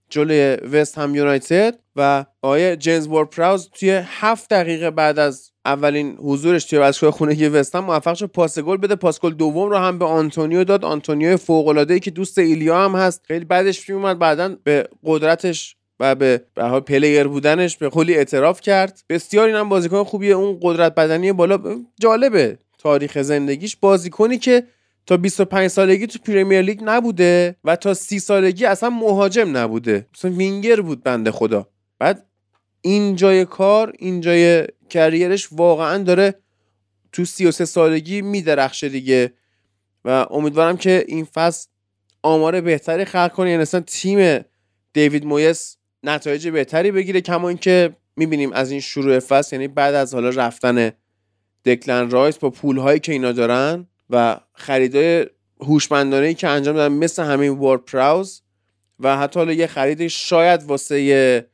جلوی 0.09 0.57
وست 0.71 0.97
هم 0.97 1.15
یونایتد 1.15 1.79
و 1.95 2.25
آقای 2.41 2.75
جیمز 2.75 3.07
وارد 3.07 3.25
پراوز 3.25 3.69
توی 3.69 4.01
هفت 4.05 4.49
دقیقه 4.49 4.91
بعد 4.91 5.19
از 5.19 5.51
اولین 5.65 6.17
حضورش 6.17 6.65
توی 6.65 6.79
باشگاه 6.79 7.11
خونه 7.11 7.39
یه 7.39 7.49
وست 7.49 7.75
هم 7.75 7.83
موفق 7.83 8.13
شد 8.13 8.25
پاس 8.25 8.59
گل 8.59 8.77
بده. 8.77 8.95
پاس 8.95 9.19
گل 9.19 9.33
دوم 9.33 9.69
رو 9.69 9.77
هم 9.77 9.99
به 9.99 10.05
آنتونیو 10.05 10.63
داد. 10.63 10.85
آنتونیو 10.85 11.37
فوق 11.37 11.67
العاده 11.67 11.99
که 11.99 12.11
دوست 12.11 12.37
ایلیا 12.37 12.85
هم 12.85 12.95
هست. 12.95 13.21
خیلی 13.27 13.45
بعدش 13.45 13.89
میومد 13.89 14.19
بعدا 14.19 14.55
به 14.63 14.87
قدرتش 15.03 15.75
و 15.99 16.15
به 16.15 16.41
به 16.55 16.79
player 16.79 17.27
بودنش 17.27 17.77
به 17.77 17.89
کلی 17.89 18.15
اعتراف 18.15 18.61
کرد. 18.61 19.03
بسیار 19.09 19.47
اینم 19.47 19.69
بازیکن 19.69 20.03
خوبیه. 20.03 20.35
اون 20.35 20.59
قدرت 20.61 20.95
بدنی 20.95 21.31
بالا 21.31 21.59
جالبه 21.99 22.57
تاریخ 22.77 23.21
زندگیش. 23.21 23.75
بازیکنی 23.75 24.37
که 24.37 24.63
تا 25.09 25.17
25 25.17 25.67
سالگی 25.67 26.07
تو 26.07 26.19
پریمیر 26.19 26.61
لیگ 26.61 26.79
نبوده 26.83 27.55
و 27.63 27.75
تا 27.75 27.93
30 27.93 28.19
سالگی 28.19 28.65
اصلا 28.65 28.89
مهاجم 28.89 29.57
نبوده. 29.57 30.07
مثلا 30.13 30.31
وینگر 30.31 30.81
بود 30.81 31.03
بنده 31.03 31.31
خدا. 31.31 31.69
بعد 31.99 32.25
این 32.81 33.15
جای 33.15 33.45
کار 33.45 33.93
این 33.99 34.21
جای 34.21 34.67
کریرش 34.89 35.47
واقعا 35.51 36.03
داره 36.03 36.35
تو 37.11 37.25
33 37.25 37.65
سالگی 37.65 38.21
میدرخشه 38.21 38.89
دیگه. 38.89 39.33
و 40.05 40.25
امیدوارم 40.29 40.77
که 40.77 41.05
این 41.07 41.25
فصل 41.25 41.67
آمار 42.23 42.61
بهتری 42.61 43.05
خلق 43.05 43.33
کنه. 43.33 43.49
یعنی 43.49 43.61
اصلا 43.61 43.79
تیم 43.79 44.45
دیوید 44.93 45.25
مویس 45.25 45.77
نتایج 46.03 46.47
بهتری 46.47 46.91
بگیره. 46.91 47.21
کما 47.21 47.49
اینکه 47.49 47.95
می‌بینیم 48.15 48.53
از 48.53 48.71
این 48.71 48.79
شروع 48.79 49.19
فصل 49.19 49.55
یعنی 49.55 49.67
بعد 49.67 49.95
از 49.95 50.13
حالا 50.13 50.29
رفتن 50.29 50.91
دکلن 51.65 52.09
رایس 52.09 52.37
با 52.37 52.49
پول 52.49 52.77
هایی 52.77 52.99
که 52.99 53.11
اینا 53.11 53.31
دارن 53.31 53.87
و 54.09 54.39
خریدای 54.53 55.25
هوشمندانه 55.61 56.27
ای 56.27 56.33
که 56.33 56.47
انجام 56.47 56.75
دادن 56.75 56.95
مثل 56.95 57.23
همین 57.23 57.51
وارد 57.51 57.85
پراوز 57.85 58.41
و 58.99 59.17
حتی 59.17 59.39
حالا 59.39 59.53
یه 59.53 59.67
خرید 59.67 60.07
شاید 60.07 60.63
واسه 60.63 61.49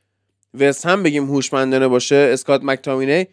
وست 0.54 0.86
هم 0.86 1.02
بگیم 1.02 1.24
هوشمندانه 1.24 1.88
باشه 1.88 2.30
اسکات 2.32 2.60
مکتامینی 2.64 3.26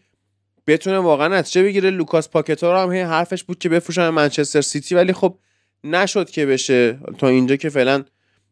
بتونه 0.68 0.98
واقعا 0.98 1.28
نتیجه 1.28 1.64
بگیره. 1.64 1.90
لوکاس 1.90 2.30
پاکتا 2.30 2.72
رو 2.72 2.78
هم 2.78 2.92
هی 2.92 3.02
حرفش 3.02 3.44
بود 3.44 3.60
که 3.60 3.70
بفروشن 3.70 4.10
منچستر 4.10 4.62
سیتی 4.62 4.96
ولی 4.96 5.14
خب 5.14 5.38
نشد 5.84 6.30
که 6.30 6.46
بشه. 6.46 7.00
تا 7.18 7.28
اینجا 7.28 7.56
که 7.56 7.70
فعلا 7.70 8.04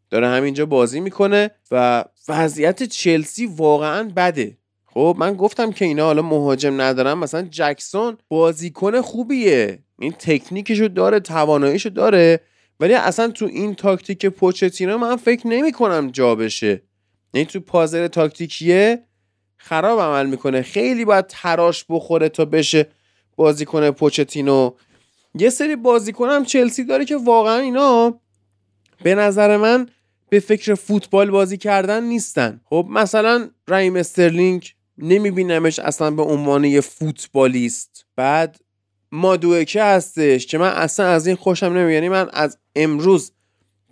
داره 0.09 0.27
همینجا 0.27 0.65
بازی 0.65 0.99
می‌کنه 0.99 1.51
و 1.71 2.05
وضعیت 2.27 2.83
چلسی 2.83 3.45
واقعا 3.45 4.11
بده. 4.15 4.57
خب 4.85 5.15
من 5.19 5.33
گفتم 5.33 5.71
که 5.71 5.85
اینا 5.85 6.05
حالا 6.05 6.21
مهاجم 6.21 6.81
ندارن 6.81 7.13
مثلا 7.13 7.47
جکسون 7.51 8.17
بازیکن 8.29 9.01
خوبیه. 9.01 9.79
این 10.01 10.11
تکنیکشو 10.11 10.87
داره 10.87 11.19
تواناییشو 11.19 11.89
داره 11.89 12.41
ولی 12.79 12.93
اصلا 12.93 13.27
تو 13.27 13.45
این 13.45 13.75
تاکتیک 13.75 14.25
پوچتینو 14.25 14.97
من 14.97 15.15
فکر 15.15 15.47
نمی 15.47 15.71
کنم 15.71 16.11
جا 16.11 16.35
بشه. 16.35 16.81
یعنی 17.33 17.45
تو 17.45 17.59
پازر 17.59 18.07
تاکتیکیه 18.07 19.03
خراب 19.57 19.99
عمل 19.99 20.25
می‌کنه. 20.25 20.61
خیلی 20.61 21.05
باید 21.05 21.27
تراش 21.27 21.85
بخوره 21.89 22.29
تا 22.29 22.45
بشه 22.45 22.87
بازیکن 23.35 23.91
پوچتینو. 23.91 24.71
یه 25.35 25.49
سری 25.49 25.75
بازیکن 25.75 26.29
هم 26.29 26.45
چلسی 26.45 26.83
داره 26.83 27.05
که 27.05 27.15
واقعا 27.17 27.57
اینا 27.57 28.19
به 29.03 29.15
نظر 29.15 29.57
من 29.57 29.87
به 30.29 30.39
فکر 30.39 30.75
فوتبال 30.75 31.31
بازی 31.31 31.57
کردن 31.57 32.03
نیستن. 32.03 32.61
خب 32.65 32.87
مثلا 32.89 33.49
رحیم 33.67 33.95
استرلینگ 33.95 34.73
نمیبینمش 34.97 35.79
اصلا 35.79 36.11
به 36.11 36.21
عنوان 36.21 36.63
یه 36.63 36.81
فوتبالیست. 36.81 38.05
بعد 38.15 38.59
مادوکه 39.11 39.83
هستش 39.83 40.47
که 40.47 40.57
من 40.57 40.69
اصلا 40.69 41.05
از 41.05 41.27
این 41.27 41.35
خوشم 41.35 41.65
نمیاد. 41.65 41.91
یعنی 41.91 42.09
من 42.09 42.29
از 42.33 42.57
امروز 42.75 43.31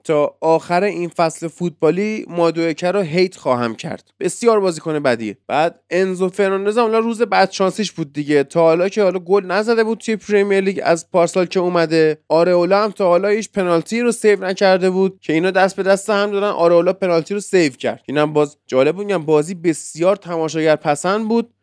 تا 0.03 0.37
آخر 0.41 0.83
این 0.83 1.09
فصل 1.09 1.47
فوتبالی 1.47 2.25
مادوکه 2.29 2.91
رو 2.91 3.01
hate 3.01 3.35
خواهم 3.35 3.75
کرد. 3.75 4.11
بسیار 4.19 4.59
بازیکن 4.59 4.99
بدیه 4.99 5.37
بعد 5.47 5.79
انزو 5.89 6.29
فرناندز 6.29 6.77
حالا 6.77 6.99
روز 6.99 7.21
بدشانسیش 7.21 7.91
بود 7.91 8.13
دیگه. 8.13 8.43
تا 8.43 8.61
حالا 8.61 8.89
که 8.89 9.03
حالا 9.03 9.19
گل 9.19 9.45
نزده 9.45 9.83
بود 9.83 9.97
توی 9.97 10.15
پریمیر 10.15 10.61
لیگ 10.61 10.79
از 10.83 11.11
پارسال 11.11 11.45
که 11.45 11.59
اومده. 11.59 12.17
آرئولا 12.29 12.83
هم 12.83 12.91
تا 12.91 13.07
حالا 13.07 13.27
هیچ 13.27 13.51
پنالتی 13.51 14.01
رو 14.01 14.11
save 14.11 14.45
نکرده 14.45 14.89
بود 14.89 15.19
که 15.21 15.33
اینا 15.33 15.51
دست 15.51 15.75
به 15.75 15.83
دست 15.83 16.09
هم 16.09 16.31
دادن. 16.31 16.47
آرئولا 16.47 16.93
پنالتی 16.93 17.33
رو 17.33 17.39
save 17.39 17.71
کرد. 17.71 18.03
اینم 18.07 18.33
باز 18.33 18.57
جالب 18.67 18.95
بود. 18.95 19.13
بازی 19.13 19.53
بسیار 19.53 20.15
تماشاگر 20.15 20.75
پسند 20.75 21.27
بود. 21.27 21.53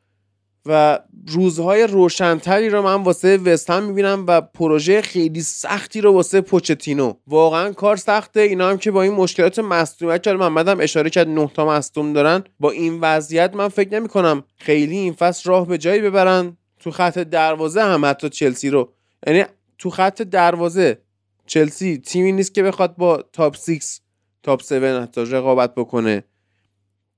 و 0.69 0.99
روزهای 1.29 1.87
روشنتری 1.87 2.69
رو 2.69 2.83
من 2.83 3.03
واسه 3.03 3.37
وستهم 3.37 3.85
می‌بینم 3.85 4.25
و 4.29 4.41
پروژه 4.41 5.03
خیلی 5.03 5.43
سختی 5.43 6.01
رو 6.01 6.13
واسه 6.13 6.41
پوچتینو. 6.41 7.15
واقعا 7.27 7.73
کار 7.73 7.97
سخته. 7.97 8.41
اینا 8.41 8.69
هم 8.69 8.79
که 8.79 8.91
با 8.91 9.03
این 9.03 9.13
مشکلات 9.13 9.59
مصدومیت 9.59 10.23
که 10.23 10.33
محمد 10.33 10.69
هم 10.69 10.81
اشاره 10.81 11.11
کرد 11.11 11.29
نه 11.29 11.51
تا 11.55 11.67
مصدوم 11.67 12.13
دارن. 12.13 12.45
با 12.61 12.71
این 12.71 12.99
وضعیت 13.01 13.55
من 13.55 13.69
فکر 13.69 13.95
نمی 13.95 14.09
کنم 14.09 14.45
خیلی 14.57 14.97
این 14.97 15.13
فصل 15.13 15.51
راه 15.51 15.67
به 15.67 15.79
جایی 15.79 16.01
ببرن. 16.01 16.57
تو 16.81 16.91
خط 16.91 17.19
دروازه 17.19 17.83
هم 17.83 18.05
حتی 18.05 18.29
چلسی 18.29 18.71
رو. 18.71 18.93
یعنی 19.27 19.45
تو 19.79 19.91
خط 19.91 20.23
دروازه 20.23 20.99
چلسی 21.47 21.99
تیمی 21.99 22.33
نیست 22.33 22.55
که 22.55 22.63
بخواد 22.63 22.97
با 22.97 23.25
تاپ 23.33 23.57
6 23.57 23.99
تاپ 24.43 24.61
7 24.61 24.73
حتی 24.73 25.25
رقابت 25.25 25.75
بکنه. 25.75 26.25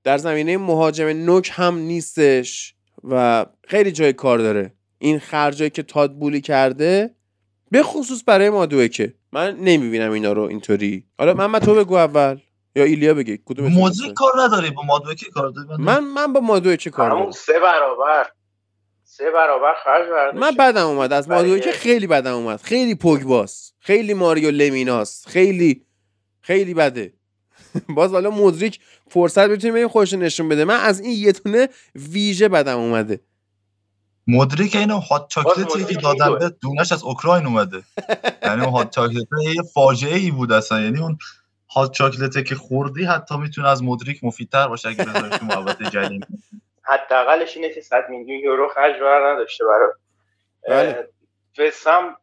در 0.03 0.17
زمینه 0.17 0.57
مهاجم 0.57 1.07
نوک 1.07 1.51
هم 1.53 1.77
نیستش. 1.77 2.75
و 3.03 3.45
خیلی 3.67 3.91
جای 3.91 4.13
کار 4.13 4.37
داره. 4.37 4.73
این 4.97 5.19
خرجایی 5.19 5.69
که 5.69 5.83
تاد 5.83 6.13
بولی 6.13 6.41
کرده 6.41 7.15
به 7.71 7.83
خصوص 7.83 8.23
برای 8.25 8.49
مادوه 8.49 8.87
که 8.87 9.13
من 9.31 9.55
نمی‌بینم 9.55 10.11
اینا 10.11 10.33
رو 10.33 10.41
اینطوری. 10.41 11.05
حالا 11.19 11.33
من 11.33 11.59
تو 11.59 11.75
بگو 11.75 11.95
اول. 11.95 12.39
یا 12.75 12.83
ایلیا 12.83 13.13
بگی 13.13 13.39
کدوم 13.45 13.67
موزیک 13.67 14.13
کار 14.13 14.31
نداری 14.37 14.69
با 14.69 14.81
مادوه 14.83 15.15
که 15.15 15.25
کار 15.25 15.49
داری 15.49 15.83
من 15.83 16.03
من 16.03 16.33
با 16.33 16.39
مادوه 16.39 16.75
که 16.75 16.89
کار 16.89 17.09
دارم؟ 17.09 17.31
سه 17.31 17.59
برابر. 17.59 18.29
سه 19.03 19.31
برابر 19.31 19.73
خرج 19.83 20.09
برداشت. 20.09 20.43
من 20.43 20.51
بدم 20.55 20.85
اومد. 20.85 21.13
از 21.13 21.29
مادوه 21.29 21.59
که 21.59 21.71
خیلی 21.71 22.07
بدم 22.07 22.33
اومد. 22.33 22.61
خیلی 22.61 22.95
پوگباس 22.95 23.73
خیلی 23.79 24.13
ماریو 24.13 24.51
لمیناس 24.51 25.27
خیلی 25.27 25.85
خیلی 26.41 26.73
بده. 26.73 27.13
باز 27.95 28.11
حالا 28.11 28.29
مدریک 28.29 28.79
فرصت 29.09 29.49
بتونیم 29.49 29.75
این 29.75 29.87
خوش 29.87 30.13
نشون 30.13 30.49
بده. 30.49 30.65
من 30.65 30.79
از 30.79 30.99
این 30.99 31.11
یه 31.11 31.31
تونه 31.31 31.69
ویژه 31.95 32.49
بدم 32.49 32.77
اومده. 32.77 33.19
مدریک 34.27 34.75
اینو 34.75 34.99
هات 34.99 35.27
چاکلتی 35.29 35.85
که 35.85 35.95
دادن 35.95 36.39
به 36.39 36.49
دونش 36.61 36.91
از 36.91 37.03
اوکراین 37.03 37.45
اومده. 37.45 37.83
یعنی 38.43 38.61
اون 38.61 38.73
هات 38.73 38.89
چاکلت 38.89 39.27
یه 39.43 39.61
فاجعه 39.73 40.17
ای 40.17 40.31
بود 40.31 40.51
اصلا. 40.51 40.81
یعنی 40.81 40.99
اون 40.99 41.17
هات 41.75 41.91
چاکلته 41.91 42.43
که 42.43 42.55
خوردی 42.55 43.03
حتی 43.03 43.37
می‌تونه 43.37 43.67
از 43.67 43.83
مدریک 43.83 44.23
مفیدتر 44.23 44.67
باشه 44.67 44.89
اگه 44.89 45.05
بذاری 45.05 45.29
تو 45.29 45.45
محوطه 45.45 45.89
جدید. 45.89 46.27
حداقلش 46.83 47.57
اینه 47.57 47.73
که 47.73 47.81
100 47.81 48.09
میلیون 48.09 48.39
یورو 48.39 48.69
خرج 48.75 49.01
بر 49.01 49.33
نداشته 49.33 49.63
برای 49.65 49.91
بله. 50.67 51.09
وست 51.59 51.93
هم 51.93 52.15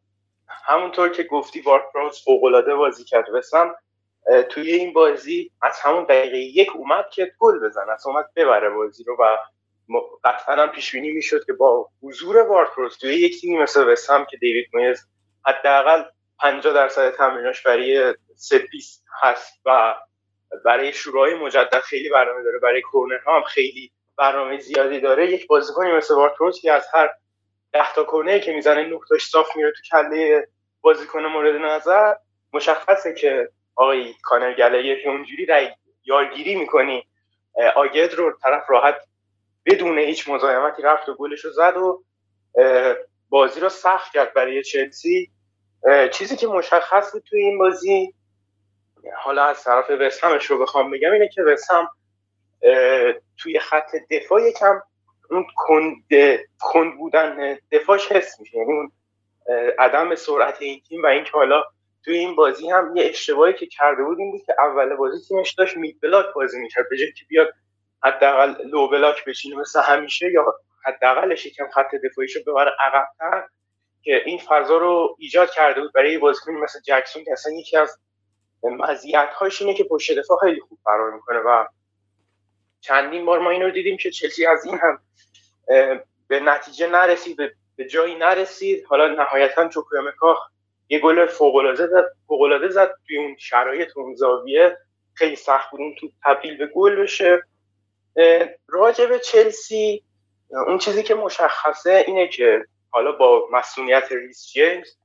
همونطور 0.49 1.09
که 1.09 1.23
گفتی 1.23 1.61
وارد 1.61 1.83
پروس 1.95 2.25
فوق 2.25 2.45
العاده 2.45 2.75
بازی 2.75 3.05
کرد. 3.05 3.25
وست 3.35 3.59
هم 3.59 3.75
توی 4.49 4.73
این 4.73 4.93
بازی 4.93 5.51
از 5.63 5.81
همون 5.81 6.05
دقیقه 6.05 6.39
یک 6.39 6.77
اومد 6.77 7.11
که 7.11 7.33
گل 7.39 7.59
بزنه. 7.59 7.91
از 7.91 8.07
اومد 8.07 8.31
ببره 8.37 8.71
بازی 8.71 9.05
رو 9.05 9.17
و 9.21 9.37
قطعا 10.25 10.55
هم 10.55 10.69
پیش 10.69 10.93
بینی 10.93 11.11
می‌شد 11.11 11.45
که 11.45 11.53
با 11.53 11.89
حضور 12.03 12.37
واردپروس 12.37 12.99
توی 12.99 13.15
یک 13.15 13.41
تیمی 13.41 13.59
مثل 13.59 13.89
وست 13.89 14.10
هم 14.10 14.25
که 14.25 14.37
دیوید 14.37 14.67
مویز 14.75 15.09
حداقل 15.47 16.03
50 16.39 16.75
درصد 16.75 17.11
تمریناش 17.11 17.63
برای 17.63 18.15
set 18.37 18.55
piece 18.59 19.03
هست 19.23 19.61
و 19.67 19.95
برای 20.65 20.93
شروعای 20.93 21.35
مجدد 21.35 21.81
خیلی 21.81 22.09
برنامه 22.09 22.43
داره. 22.43 22.59
برای 22.59 22.83
کورنر 22.83 23.19
هم 23.27 23.43
خیلی 23.43 23.93
برنامه 24.17 24.59
زیادی 24.59 25.01
داره. 25.01 25.31
یک 25.31 25.47
بازیکنی 25.47 25.93
مثل 25.93 26.15
واردپروس 26.15 26.61
که 26.61 26.73
از 26.73 26.87
هر 26.95 27.11
ده 27.73 27.93
تا 27.95 28.05
کنه 28.05 28.41
که 28.41 28.53
می‌زنه 28.53 28.83
نقطاش 28.83 29.27
صاف 29.27 29.57
میره 29.57 29.73
تو 29.73 29.83
کله 29.91 30.49
بازیکن 30.81 31.27
مورد 31.27 31.55
نظر. 31.55 32.15
مشخصه 32.53 33.15
که 33.15 33.49
آقای 33.77 34.15
کانر 34.23 34.55
گلیر 34.55 35.09
اونجوری 35.09 35.47
رای 35.47 35.69
یارگیری 36.05 36.55
می‌کنی 36.55 37.07
آگد 37.77 38.15
رو 38.15 38.39
طرف 38.43 38.65
راحت 38.69 38.97
بدون 39.67 39.99
هیچ 39.99 40.29
مزاحمتی 40.29 40.83
رفت 40.83 41.09
و 41.09 41.15
گلش 41.15 41.45
رو 41.45 41.51
زد 41.51 41.77
و 41.77 42.05
بازی 43.29 43.61
رو 43.61 43.69
سخت 43.69 44.13
کرد 44.13 44.35
برای 44.35 44.63
چلسی. 44.63 45.31
چیزی 46.13 46.37
که 46.37 46.47
مشخص 46.47 47.13
بود 47.13 47.23
توی 47.23 47.41
این 47.41 47.59
بازی 47.59 48.15
حالا 49.17 49.45
از 49.45 49.65
طرف 49.65 49.91
وسهمش 49.91 50.47
رو 50.47 50.59
بخوام 50.59 50.91
بگم 50.91 51.13
اینه 51.13 51.29
که 51.29 51.43
وسهم 51.43 51.89
توی 53.39 53.59
خط 53.59 53.91
دفاع 54.11 54.43
یکم 54.43 54.83
اون 55.31 55.47
کند, 55.57 56.05
کند 56.61 56.97
بودن 56.99 57.59
دفاعش 57.73 58.13
حس 58.13 58.41
میشه. 58.41 58.59
یعنی 58.59 58.73
اون 58.73 58.93
عدم 59.79 60.15
سرعت 60.15 60.63
این 60.63 60.81
تیم 60.89 61.03
و 61.03 61.07
اینکه 61.07 61.31
حالا 61.33 61.65
توی 62.07 62.19
این 62.19 62.37
بازی 62.37 62.71
هم 62.71 62.97
یه 62.97 63.05
اشتباهی 63.05 63.53
که 63.55 63.67
کرده 63.67 64.05
بود 64.05 64.19
این 64.19 64.31
بود 64.31 64.43
که 64.47 64.55
اول 64.59 64.97
بازی 64.97 65.29
تیمش 65.29 65.55
داشت 65.55 65.77
مید 65.77 66.01
بلاک 66.01 66.27
بازی 66.35 66.61
می‌کرد 66.61 66.89
به 66.91 66.97
که 66.97 67.25
بیاد 67.29 67.49
حداقل 68.03 68.55
لو 68.69 68.89
بلاک 68.89 69.25
بشینه 69.25 69.57
مثل 69.57 69.81
همیشه 69.83 70.33
یا 70.33 70.55
حداقلش 70.85 71.47
یکم 71.47 71.69
خط 71.75 71.95
دفاعیشو 72.05 72.41
ببره 72.47 72.73
عقبتر 72.81 73.49
که 74.03 74.23
این 74.27 74.39
فضا 74.39 74.79
رو 74.79 75.17
ایجاد 75.19 75.51
کرده 75.51 75.81
بود 75.81 75.93
برای 75.93 76.19
بازیکن 76.19 76.53
مثل 76.53 76.81
جکسون 76.87 77.25
که 77.25 77.33
اصلا 77.33 77.53
یکی 77.53 77.77
از 77.77 77.99
مزیت 78.63 79.31
هاش 79.35 79.63
اینه 79.63 79.75
که 79.75 79.85
پشت 79.85 80.19
دفاع 80.19 80.39
خیلی 80.41 80.61
خوب 80.61 80.79
فرار 80.85 81.15
می‌کنه 81.15 81.39
و 81.39 81.67
چندین 82.81 83.27
بار 83.27 83.39
ما 83.39 83.51
این 83.51 83.63
رو 83.63 83.71
دیدیم 83.71 83.97
که 83.97 84.11
چلسی 84.11 84.47
از 84.47 84.65
این 84.65 84.79
هم 84.79 85.01
به 86.29 86.41
نتیجه 86.41 86.87
نرسید 86.87 87.37
به 87.77 87.85
جایی 87.85 88.15
نرسید. 88.15 88.85
حالا 88.85 89.09
نهایتا 89.09 89.69
چوکویامکا 89.69 90.39
یه 90.89 90.99
گل 90.99 91.27
فوقالعاده 91.27 91.87
زد 91.87 92.05
فوقالعاده 92.27 92.69
زد 92.69 92.95
توی 93.07 93.19
اون 93.19 93.37
شرایط 93.39 93.97
اون 93.97 94.15
زاویه. 94.15 94.79
خیلی 95.15 95.37
سخت 95.37 95.71
بود 95.71 95.81
اون 95.81 95.95
تو 95.99 96.11
تبدیل 96.25 96.57
به 96.57 96.67
گل 96.67 97.03
بشه. 97.03 97.43
راجع 98.69 99.07
به 99.07 99.19
چلسی 99.19 100.03
اون 100.51 100.79
چیزی 100.79 101.03
که 101.03 101.15
مشخصه 101.15 102.05
اینه 102.07 102.29
که 102.29 102.65
حالا 102.91 103.13
با 103.13 103.49
مسئولیت 103.53 104.13
ریس 104.13 104.47
جیمز 104.53 104.97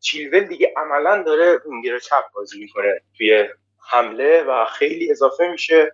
چیلول 0.00 0.44
دیگه 0.44 0.74
عملا 0.76 1.22
داره 1.22 1.60
وینگر 1.66 1.98
چپ 1.98 2.24
بازی 2.34 2.58
می‌کنه 2.58 3.00
توی 3.16 3.48
حمله 3.90 4.42
و 4.42 4.64
خیلی 4.64 5.10
اضافه 5.10 5.48
میشه. 5.48 5.92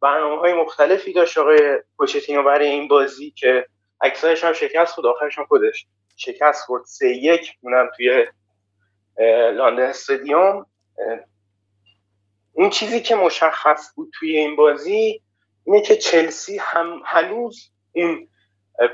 برنامه 0.00 0.36
های 0.40 0.52
مختلفی 0.52 1.12
داشت 1.12 1.38
آقای 1.38 1.82
پوچتینو 1.96 2.42
برای 2.42 2.66
این 2.66 2.88
بازی 2.88 3.30
که 3.30 3.66
اکسایش 4.00 4.44
هم 4.44 4.52
شکست 4.52 4.94
خود 4.94 5.06
آخرش 5.06 5.38
هم 5.38 5.44
خودش 5.44 5.86
شکست 6.16 6.64
خورد. 6.64 6.84
سه 6.84 7.08
یک 7.08 7.52
اونم 7.60 7.90
توی 7.96 8.26
لندن 9.18 9.82
استادیوم 9.82 10.66
اون 12.52 12.70
چیزی 12.70 13.00
که 13.00 13.14
مشخص 13.14 13.94
بود 13.94 14.10
توی 14.14 14.36
این 14.36 14.56
بازی 14.56 15.22
اینه 15.64 15.80
که 15.80 15.96
چلسی 15.96 16.58
هم 16.58 17.02
هنوز 17.04 17.70
این 17.92 18.28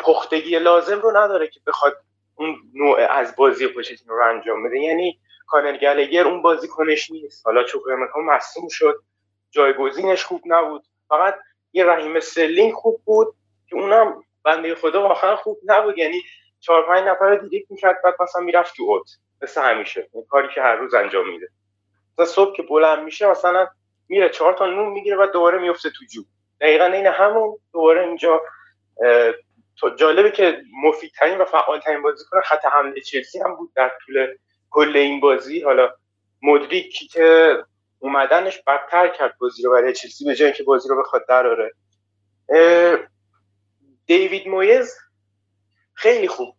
پختگی 0.00 0.58
لازم 0.58 1.00
رو 1.00 1.16
نداره 1.16 1.48
که 1.48 1.60
بخواد 1.66 1.96
اون 2.34 2.56
نوع 2.74 3.00
از 3.00 3.36
بازی 3.36 3.66
پوچتینو 3.66 4.14
رو 4.14 4.28
انجام 4.28 4.62
بده. 4.62 4.78
یعنی 4.78 5.20
کانر 5.46 5.76
گلگر 5.76 6.26
اون 6.26 6.42
بازی 6.42 6.68
کنش 6.68 7.10
نیست. 7.10 7.46
حالا 7.46 7.64
چوکوامکا 7.64 8.20
مصدوم 8.20 8.68
شد 8.68 9.02
جایگزینش 9.50 10.24
خوب 10.24 10.42
نبود. 10.46 10.84
فقط 11.08 11.38
یه 11.72 11.84
رحیم 11.84 12.20
استرلینگ 12.20 12.72
خوب 12.72 13.00
بود 13.04 13.34
که 13.66 13.76
اونم 13.76 14.22
بنده 14.44 14.74
خدا 14.74 15.02
واقعا 15.02 15.36
خوب 15.36 15.58
نبود. 15.64 15.98
یعنی 15.98 16.22
چهار 16.60 16.86
پنج 16.86 17.08
نفر 17.08 17.28
رو 17.28 17.36
دیدیک 17.36 17.66
می‌کرد 17.70 18.02
بعد 18.04 18.14
مثلا 18.22 18.42
می‌رفت 18.42 18.76
تو 18.76 18.82
اوت. 18.82 19.06
مثل 19.42 19.62
همیشه. 19.62 20.08
این 20.12 20.24
کاری 20.30 20.48
که 20.54 20.62
هر 20.62 20.76
روز 20.76 20.94
انجام 20.94 21.28
میده. 21.28 21.48
مثلا 22.12 22.24
صبح 22.24 22.56
که 22.56 22.62
بلند 22.62 23.04
میشه 23.04 23.26
مثلا 23.26 23.68
میره 24.08 24.28
چهار 24.28 24.52
تا 24.52 24.66
نون 24.66 24.92
می‌گیره 24.92 25.16
و 25.16 25.26
دوباره 25.32 25.58
میفته 25.58 25.90
تو 25.90 26.04
جوب 26.04 26.22
دقیقا 26.60 26.84
این 26.84 27.06
همون 27.06 27.58
دوباره 27.72 28.06
اینجا 28.06 28.42
جالبه 29.96 30.30
که 30.30 30.62
مفیدترین 30.84 31.38
و 31.38 31.44
فعالترین 31.44 32.02
کنه 32.30 32.40
خط 32.40 32.64
حمله 32.64 33.00
چلسی 33.00 33.40
هم 33.40 33.56
بود 33.56 33.72
در 33.74 33.92
طول 34.06 34.36
کل 34.70 34.96
این 34.96 35.20
بازی. 35.20 35.60
حالا 35.60 35.94
مدریکی 36.42 37.06
که 37.06 37.56
اومدنش 37.98 38.62
بدتر 38.66 39.08
کرد 39.08 39.38
بازی 39.38 39.62
رو 39.62 39.72
برای 39.72 39.92
چلسی 39.92 40.24
به 40.24 40.34
جای 40.34 40.52
که 40.52 40.62
بازی 40.62 40.88
رو 40.88 41.00
بخواد 41.00 41.26
دراره 41.28 41.72
دیوید 44.06 44.48
مویز 44.48 44.98
خیلی 45.94 46.28
خوب 46.28 46.56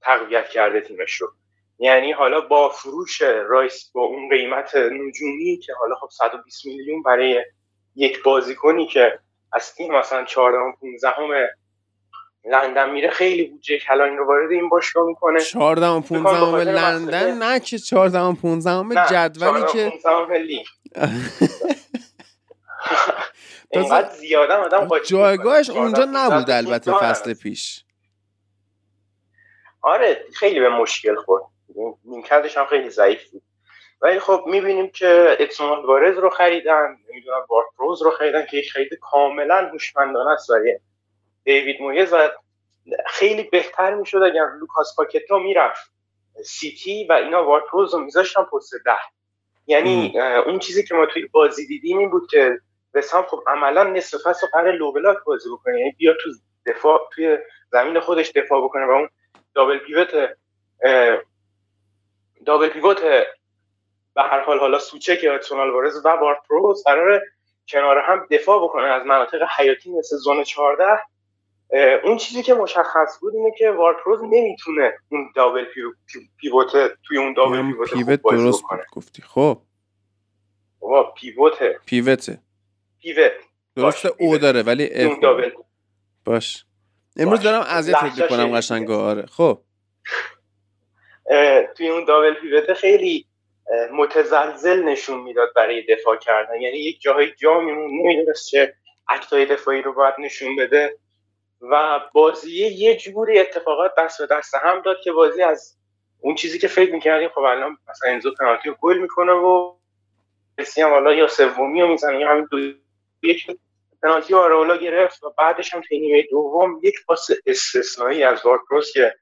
تقویت 0.00 0.48
کرده 0.48 0.80
تیمش 0.80 1.14
رو. 1.14 1.32
یعنی 1.78 2.12
حالا 2.12 2.40
با 2.40 2.68
فروش 2.68 3.22
رایس 3.22 3.90
با 3.92 4.02
اون 4.02 4.28
قیمت 4.28 4.76
نجومی 4.76 5.58
که 5.58 5.72
حالا 5.78 5.94
خب 5.94 6.08
120 6.10 6.66
میلیون 6.66 7.02
برای 7.02 7.44
یک 7.96 8.22
بازیکنی 8.22 8.86
که 8.86 9.18
از 9.52 9.74
تیم 9.74 9.94
مثلا 9.94 10.24
14 10.24 10.58
15 10.80 11.08
همه 11.08 11.48
لندن 12.44 12.90
میره 12.90 13.10
خیلی 13.10 13.44
بودجه 13.44 13.78
کلانی 13.78 14.16
رو 14.16 14.26
وارد 14.26 14.50
این 14.50 14.68
باشگاه 14.68 15.06
می‌کنه. 15.06 15.40
14 15.40 15.86
و 15.86 16.00
15 16.00 16.64
لندن؟ 16.64 17.38
نه 17.38 17.60
که 17.60 17.78
14 17.78 18.20
و 18.20 18.32
15 18.32 19.06
جدولی 19.10 19.62
که 19.72 19.92
اینقدر 23.70 24.08
زیاده 24.08 24.54
آدم 24.54 24.88
جایگاهش 25.06 25.70
اونجا 25.70 26.08
نبود 26.12 26.50
البته 26.50 26.92
فصل 26.92 27.34
پیش. 27.34 27.84
آره 29.82 30.24
خیلی 30.34 30.60
به 30.60 30.68
مشکل 30.68 31.14
خورد. 31.14 31.42
نیمکتش 32.04 32.56
هم 32.56 32.66
خیلی 32.66 32.90
ضعیف 32.90 33.30
بود. 33.30 33.42
ولی 34.00 34.18
خب 34.18 34.44
می‌بینیم 34.46 34.90
که 34.90 35.36
ادسون 35.40 35.86
آلوارز 35.86 36.18
رو 36.18 36.30
خریدن 36.30 36.96
نمی‌دونم 37.10 37.46
روز 37.78 38.02
رو 38.02 38.10
خریدن 38.10 38.46
که 38.46 38.56
یک 38.56 38.72
خرید 38.72 38.94
کاملا 39.00 39.68
هوشمندانه 39.72 40.30
است 40.30 40.50
برای 40.50 40.78
دیوید 41.44 41.82
مویز 41.82 42.12
و 42.12 42.28
خیلی 43.06 43.42
بهتر 43.42 43.94
می‌شد 43.94 44.22
اگر 44.22 44.46
لوکاس 44.60 44.96
پاکتا 44.96 45.38
می‌رفت. 45.38 45.92
سیتی 46.44 47.06
و 47.06 47.12
اینا 47.12 47.44
واردپروز 47.44 47.94
رو 47.94 48.00
میذاشتن 48.00 48.42
پست 48.42 48.74
ده. 48.84 48.92
یعنی 49.66 50.20
اون 50.20 50.58
چیزی 50.58 50.84
که 50.84 50.94
ما 50.94 51.06
توی 51.06 51.26
بازی 51.26 51.66
دیدیم 51.66 51.98
این 51.98 52.10
بود 52.10 52.30
که 52.30 52.58
وست 52.94 53.11
هم 53.11 53.22
خب 53.22 53.42
عملا 53.46 53.84
نصف 53.84 54.18
فصل 54.24 54.46
قرار 54.52 54.72
low 54.72 54.89
block 54.89 55.16
بازی 55.26 55.48
بکنه. 55.52 55.78
یعنی 55.78 55.92
بیا 55.98 56.14
تو 56.20 56.30
دفاع 56.66 57.08
توی 57.12 57.38
زمین 57.72 58.00
خودش 58.00 58.30
دفاع 58.30 58.64
بکنه 58.64 58.86
و 58.86 58.90
اون 58.90 59.08
دابل 59.54 59.78
پیوت 59.78 60.08
دابل 62.46 62.68
پیوت 62.68 63.00
به 64.14 64.22
هر 64.22 64.40
حال 64.40 64.58
حالا 64.58 64.78
سوچه 64.78 65.16
که 65.16 65.32
اکسونال 65.32 65.70
وارز 65.70 66.06
و 66.06 66.08
وارد 66.08 66.38
پروز 66.48 66.84
قرار 66.84 67.20
کنار 67.68 67.98
هم 67.98 68.26
دفاع 68.30 68.64
بکنه 68.64 68.84
از 68.84 69.06
مناطق 69.06 69.42
حیاتی 69.58 69.90
مثل 69.90 70.16
زون 70.16 70.44
14 70.44 70.84
اون 72.04 72.16
چیزی 72.16 72.42
که 72.42 72.54
مشخص 72.54 73.18
بود 73.20 73.34
اینه 73.34 73.52
که 73.58 73.70
وارپروز 73.70 74.20
نمی‌تونه 74.22 74.92
اون 75.08 75.32
دابل 75.34 75.64
پیوت 76.36 76.70
توی 77.02 77.18
اون 77.18 77.32
دابل 77.32 77.62
پیوت, 77.62 77.94
پیوت 77.94 78.22
درست 78.22 78.62
بکنه. 78.62 78.84
گفتی. 78.92 79.22
خب. 79.22 79.58
بابا 80.80 81.10
پیوت. 81.10 81.52
پیوته. 81.86 82.40
پیوت. 83.00 83.32
درست 83.76 84.06
او 84.06 84.38
داره 84.38 84.62
ولی 84.62 84.88
اف 84.94 85.18
دابل. 85.20 85.50
باش. 86.24 86.64
امروز 87.16 87.40
دارم 87.40 87.60
اذیت 87.60 88.02
می‌کنم 88.02 88.56
قشنگ 88.56 88.90
آره. 88.90 89.26
خب. 89.26 89.60
توی 91.76 91.88
اون 91.88 92.04
دابل 92.04 92.34
پیوت 92.34 92.72
خیلی 92.72 93.26
متزلزل 93.92 94.82
نشون 94.82 95.20
می‌داد 95.20 95.52
برای 95.56 95.82
دفاع 95.82 96.16
کردن. 96.16 96.60
یعنی 96.60 96.78
یک 96.78 97.00
جاهای 97.00 97.30
جا 97.30 97.60
میمون 97.60 97.90
نمی‌دونست 97.90 98.50
چه 98.50 98.74
اکتای 99.08 99.46
دفاعی 99.46 99.82
رو 99.82 99.92
باید 99.92 100.14
نشون 100.18 100.56
بده. 100.56 100.96
و 101.60 102.00
بازی 102.12 102.66
یه 102.66 102.96
جوری 102.96 103.38
اتفاقات 103.38 103.92
دست 103.98 104.18
به 104.18 104.26
دست 104.36 104.54
هم 104.54 104.80
داد 104.80 105.00
که 105.00 105.12
بازی 105.12 105.42
از 105.42 105.76
اون 106.20 106.34
چیزی 106.34 106.58
که 106.58 106.68
فکر 106.68 106.92
می‌کردیم 106.92 107.28
خب 107.28 107.38
الان 107.38 107.76
مثلا 107.88 108.10
انزو 108.10 108.34
پنالتی 108.40 108.68
رو 108.68 108.74
گل 108.80 108.98
می‌کنه 108.98 109.32
و 109.32 109.74
مسی 110.58 110.82
هم 110.82 110.90
حالا 110.90 111.14
یا 111.14 111.28
سومی 111.28 111.80
رو 111.80 111.88
می‌زنه 111.88 112.20
یا 112.20 112.30
همین 112.30 112.48
دو 112.50 112.58
یک 113.22 113.46
پنالتی 114.02 114.34
گرفت 114.80 115.24
و 115.24 115.34
بعدش 115.38 115.74
هم 115.74 115.80
توی 115.80 115.98
نیمه 115.98 116.22
دوم 116.30 116.80
یک 116.82 116.94
پاس 117.06 117.28
استثنایی 117.46 118.22
از 118.22 118.46
وارکروس 118.46 118.92
که 118.92 119.14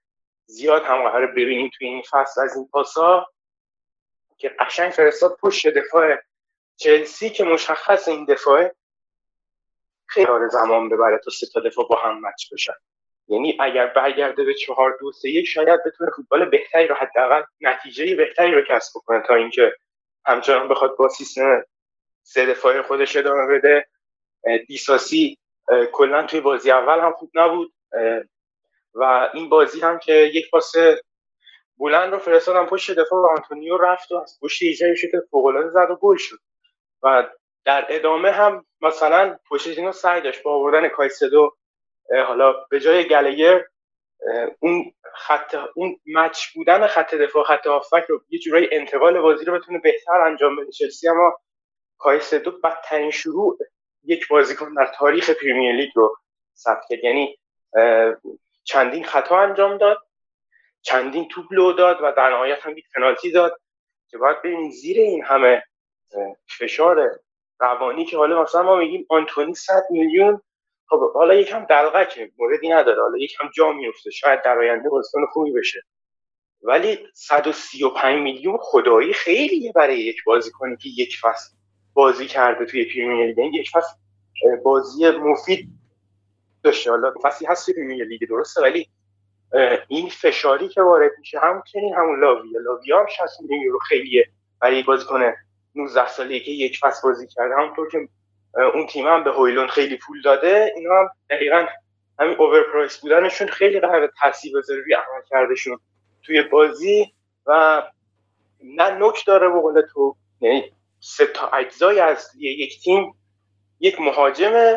زیاد 0.47 0.83
هم 0.83 1.03
قرار 1.03 1.27
ببینیم 1.27 1.71
توی 1.79 1.89
این 1.89 2.03
فصل 2.11 2.41
از 2.43 2.57
این 2.57 2.69
پاسا 2.69 3.27
که 4.37 4.49
قشنگ 4.49 4.91
فرستاد 4.93 5.37
پشت 5.41 5.69
دفاع 5.69 6.17
چلسی 6.77 7.31
که 7.31 7.45
مشخص 7.45 8.09
این 8.09 8.25
دفاع 8.25 8.75
خیلی 10.07 10.49
زمان 10.51 10.89
ببره 10.89 11.19
تا 11.19 11.31
سه 11.31 11.47
تا 11.55 11.61
دفاع 11.61 11.89
با 11.89 11.97
هم 11.97 12.21
مچ 12.21 12.53
بشن. 12.53 12.73
یعنی 13.29 13.57
اگر 13.61 13.87
برگرده 13.87 14.45
به 14.45 14.55
چهار 14.55 14.97
دو 15.01 15.13
سه 15.13 15.29
یک 15.29 15.47
شاید 15.47 15.81
بتونه 15.87 16.11
فوتبال 16.17 16.51
بهتری 16.51 16.87
رو 16.87 16.95
حداقل 16.95 17.43
نتیجه 17.61 18.17
بهتری 18.17 18.53
رو 18.55 18.63
کسب 18.63 18.93
کنه 18.95 19.23
تا 19.29 19.35
اینکه 19.35 19.73
همچنان 20.27 20.69
بخواد 20.69 20.97
با 20.97 21.09
سیستم 21.09 21.65
سه 22.23 22.47
دفاعی 22.47 22.83
خودش 22.83 23.17
ادامه 23.17 23.47
بده. 23.47 23.89
دیساسی 24.69 25.39
کلا 25.93 26.27
توی 26.27 26.41
بازی 26.41 26.71
اول 26.71 27.01
هم 27.01 27.13
خوب 27.13 27.31
نبود. 27.35 27.73
و 28.95 29.31
این 29.35 29.49
بازی 29.49 29.81
هم 29.81 29.99
که 29.99 30.13
یک 30.13 30.51
پاس 30.51 30.73
بلند 31.79 32.13
رو 32.13 32.19
فرستادن 32.19 32.67
پشت 32.67 32.91
دفاع 32.91 33.21
و 33.23 33.27
آنتونیو 33.27 33.77
رفت 33.77 34.13
و 34.13 34.17
از 34.17 34.39
پشت 34.43 34.63
ایجای 34.63 34.97
شوت 34.97 35.11
فوق‌العاده 35.31 35.71
زد 35.71 35.91
و 35.91 35.97
گل 35.97 36.17
شد. 36.17 36.39
و 37.03 37.29
در 37.65 37.87
ادامه 37.89 38.31
هم 38.31 38.65
مثلا 38.81 39.39
پوشتینو 39.49 39.93
سعی 39.93 40.21
داشت 40.21 40.43
با 40.43 40.55
آوردن 40.55 40.89
کایسدو 40.89 41.57
حالا 42.27 42.53
به 42.53 42.81
جای 42.81 43.09
گلگر 43.09 43.65
اون 44.61 44.93
خط 45.15 45.57
اون 45.75 46.01
مچ 46.07 46.47
بودن 46.55 46.87
خط 46.87 47.15
دفاع 47.15 47.45
خط 47.45 47.67
هافک 47.67 48.05
رو 48.09 48.21
یه 48.29 48.39
جورایی 48.39 48.69
انتقال 48.73 49.21
بازی 49.21 49.45
رو 49.45 49.59
بتونه 49.59 49.79
بهتر 49.79 50.21
انجام 50.21 50.57
بده. 50.57 50.73
چلسی 50.73 51.09
اما 51.09 51.39
کایسدو 51.99 52.51
بدترین 52.51 53.11
شروع 53.11 53.59
یک 54.05 54.29
بازیکن 54.29 54.75
در 54.75 54.93
تاریخ 54.99 55.31
پریمیر 55.31 55.77
لیگ 55.77 55.91
رو 55.95 56.17
ثبت 56.57 56.83
کرد. 56.89 57.05
یعنی 57.05 57.39
چندین 58.65 59.05
خطا 59.05 59.41
انجام 59.41 59.79
داد 59.79 59.99
چندین 60.83 61.29
توپ 61.29 61.47
لو 61.51 61.73
داد 61.73 61.99
و 62.03 62.13
در 62.17 62.31
نهایت 62.31 62.67
هم 62.67 62.79
یک 62.79 62.85
پنالتی 62.95 63.31
داد 63.31 63.61
که 64.11 64.19
باید 64.19 64.39
ببینید 64.43 64.73
زیر 64.73 65.01
این 65.01 65.25
همه 65.25 65.63
فشار 66.59 67.21
روانی 67.61 68.05
که 68.05 68.17
حالا 68.17 68.43
مثلا 68.43 68.63
ما 68.63 68.77
میگیم 68.77 69.07
آنتونی 69.09 69.55
100 69.55 69.87
میلیون 69.91 70.41
خب 70.89 71.13
حالا 71.15 71.35
یکم 71.35 71.65
دلغکه 71.65 72.31
موردی 72.39 72.69
نداره 72.69 73.03
حالا 73.03 73.19
یکم 73.19 73.51
جا 73.55 73.73
میفته 73.73 74.11
شاید 74.11 74.43
در 74.43 74.59
آینده 74.59 74.89
بازیکن 74.89 75.27
خوبی 75.27 75.53
بشه. 75.53 75.83
ولی 76.63 76.99
135 77.15 78.23
میلیون 78.23 78.59
خدایی 78.61 79.13
خیلیه 79.13 79.73
برای 79.73 79.99
یک 79.99 80.25
بازیکنی 80.27 80.77
که 80.77 80.89
یک 80.89 81.17
فصل 81.21 81.57
بازی 81.95 82.27
کرده 82.27 82.67
توی 82.67 82.85
پریمیر 82.85 83.27
لیگ 83.27 83.55
یک 83.55 83.71
فصل 83.71 83.97
بازی 84.65 85.11
مفید 85.11 85.69
داشته. 86.65 86.91
حالا 86.91 87.15
فصلی 87.23 87.47
هست 87.47 87.71
پریمیر 87.71 88.05
لیگ 88.05 88.29
درسته 88.29 88.63
ولی 88.63 88.89
این 89.89 90.09
فشاری 90.09 90.69
که 90.69 90.83
وارد 90.83 91.11
میشه 91.19 91.39
هم 91.39 91.63
همون 91.75 91.95
همون 91.95 92.21
لاویا 92.21 92.61
لاویا 92.61 93.01
هم 93.01 93.07
60 93.07 93.41
میلیون 93.41 93.61
یورو 93.61 93.79
خیلیه 93.79 94.29
برای 94.61 94.83
بازیکن 94.83 95.33
19 95.75 96.09
ساله 96.09 96.41
که 96.41 96.51
یک 96.51 96.79
فصل 96.79 97.09
بازی 97.09 97.27
کرده. 97.27 97.55
همونطور 97.55 97.89
که 97.91 98.09
اون 98.75 98.87
تیم 98.87 99.07
هم 99.07 99.25
به 99.25 99.33
هویلون 99.33 99.67
خیلی 99.67 99.97
پول 99.97 100.23
داده 100.23 100.73
اینا 100.77 100.95
هم 100.95 101.09
دقیقا 101.31 101.67
همین 102.19 102.37
اوورپرایس 102.39 102.99
بودنشون 102.99 103.49
خیلی 103.49 103.81
قرار 103.81 104.13
تاثیر 104.21 104.59
بذاره 104.59 104.81
روی 104.81 104.95
عمل 104.95 105.23
کردشون 105.31 105.79
توی 106.23 106.43
بازی. 106.43 107.15
و 107.47 107.83
نه 108.65 108.91
نوک 108.91 109.27
داره 109.27 109.49
به 109.49 109.61
قول 109.61 109.83
تو 109.93 110.17
یعنی 110.41 110.73
سه 111.01 111.27
تا 111.27 111.49
اجزای 111.49 112.01
اصلی 112.01 112.49
یک 112.49 112.81
تیم 112.81 113.15
یک 113.81 114.01
مهاجم 114.01 114.77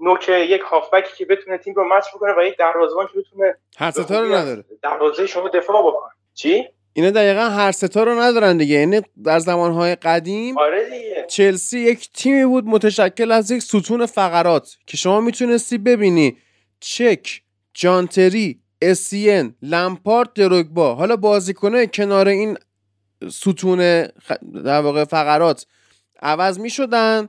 نوک 0.00 0.28
یک 0.28 0.60
هافبکی 0.60 1.16
که 1.16 1.24
بتونه 1.24 1.58
تیم 1.58 1.74
رو 1.74 1.84
مچ 1.84 2.04
بکنه 2.14 2.32
و 2.38 2.42
یک 2.42 2.56
دروازه‌بان 2.58 3.06
که 3.06 3.18
بتونه 3.18 3.54
هر 3.76 3.90
ستا 3.90 4.20
رو 4.20 4.34
نداره. 4.34 4.64
دروازه 4.82 5.26
شما 5.26 5.48
دفاع 5.48 5.82
بکنه. 5.82 6.10
چی؟ 6.34 6.64
اینا 6.92 7.10
دقیقا 7.10 7.40
هر 7.40 7.72
ستا 7.72 8.02
رو 8.02 8.20
ندارن 8.20 8.56
دیگه. 8.56 8.74
یعنی 8.74 9.00
در 9.24 9.38
زمانهای 9.38 9.94
قدیم 9.94 10.58
آره 10.58 10.84
دیگه. 10.84 11.26
چلسی 11.28 11.78
یک 11.78 12.12
تیمی 12.12 12.44
بود 12.44 12.64
متشکل 12.66 13.32
از 13.32 13.50
یک 13.50 13.62
ستون 13.62 14.06
فقرات 14.06 14.76
که 14.86 14.96
شما 14.96 15.20
می‌تونستی 15.20 15.78
ببینی. 15.78 16.36
چک 16.80 17.42
جانتری 17.74 18.60
اسین 18.82 19.54
لمپارد 19.62 20.32
دروگبا. 20.32 20.94
حالا 20.94 21.16
بازیکنه 21.16 21.86
کنار 21.86 22.28
این 22.28 22.58
ستون. 23.30 23.78
در 24.64 24.80
واقع 24.80 25.04
فقرات 25.04 25.66
عوض 26.22 26.58
می‌شدن. 26.58 27.28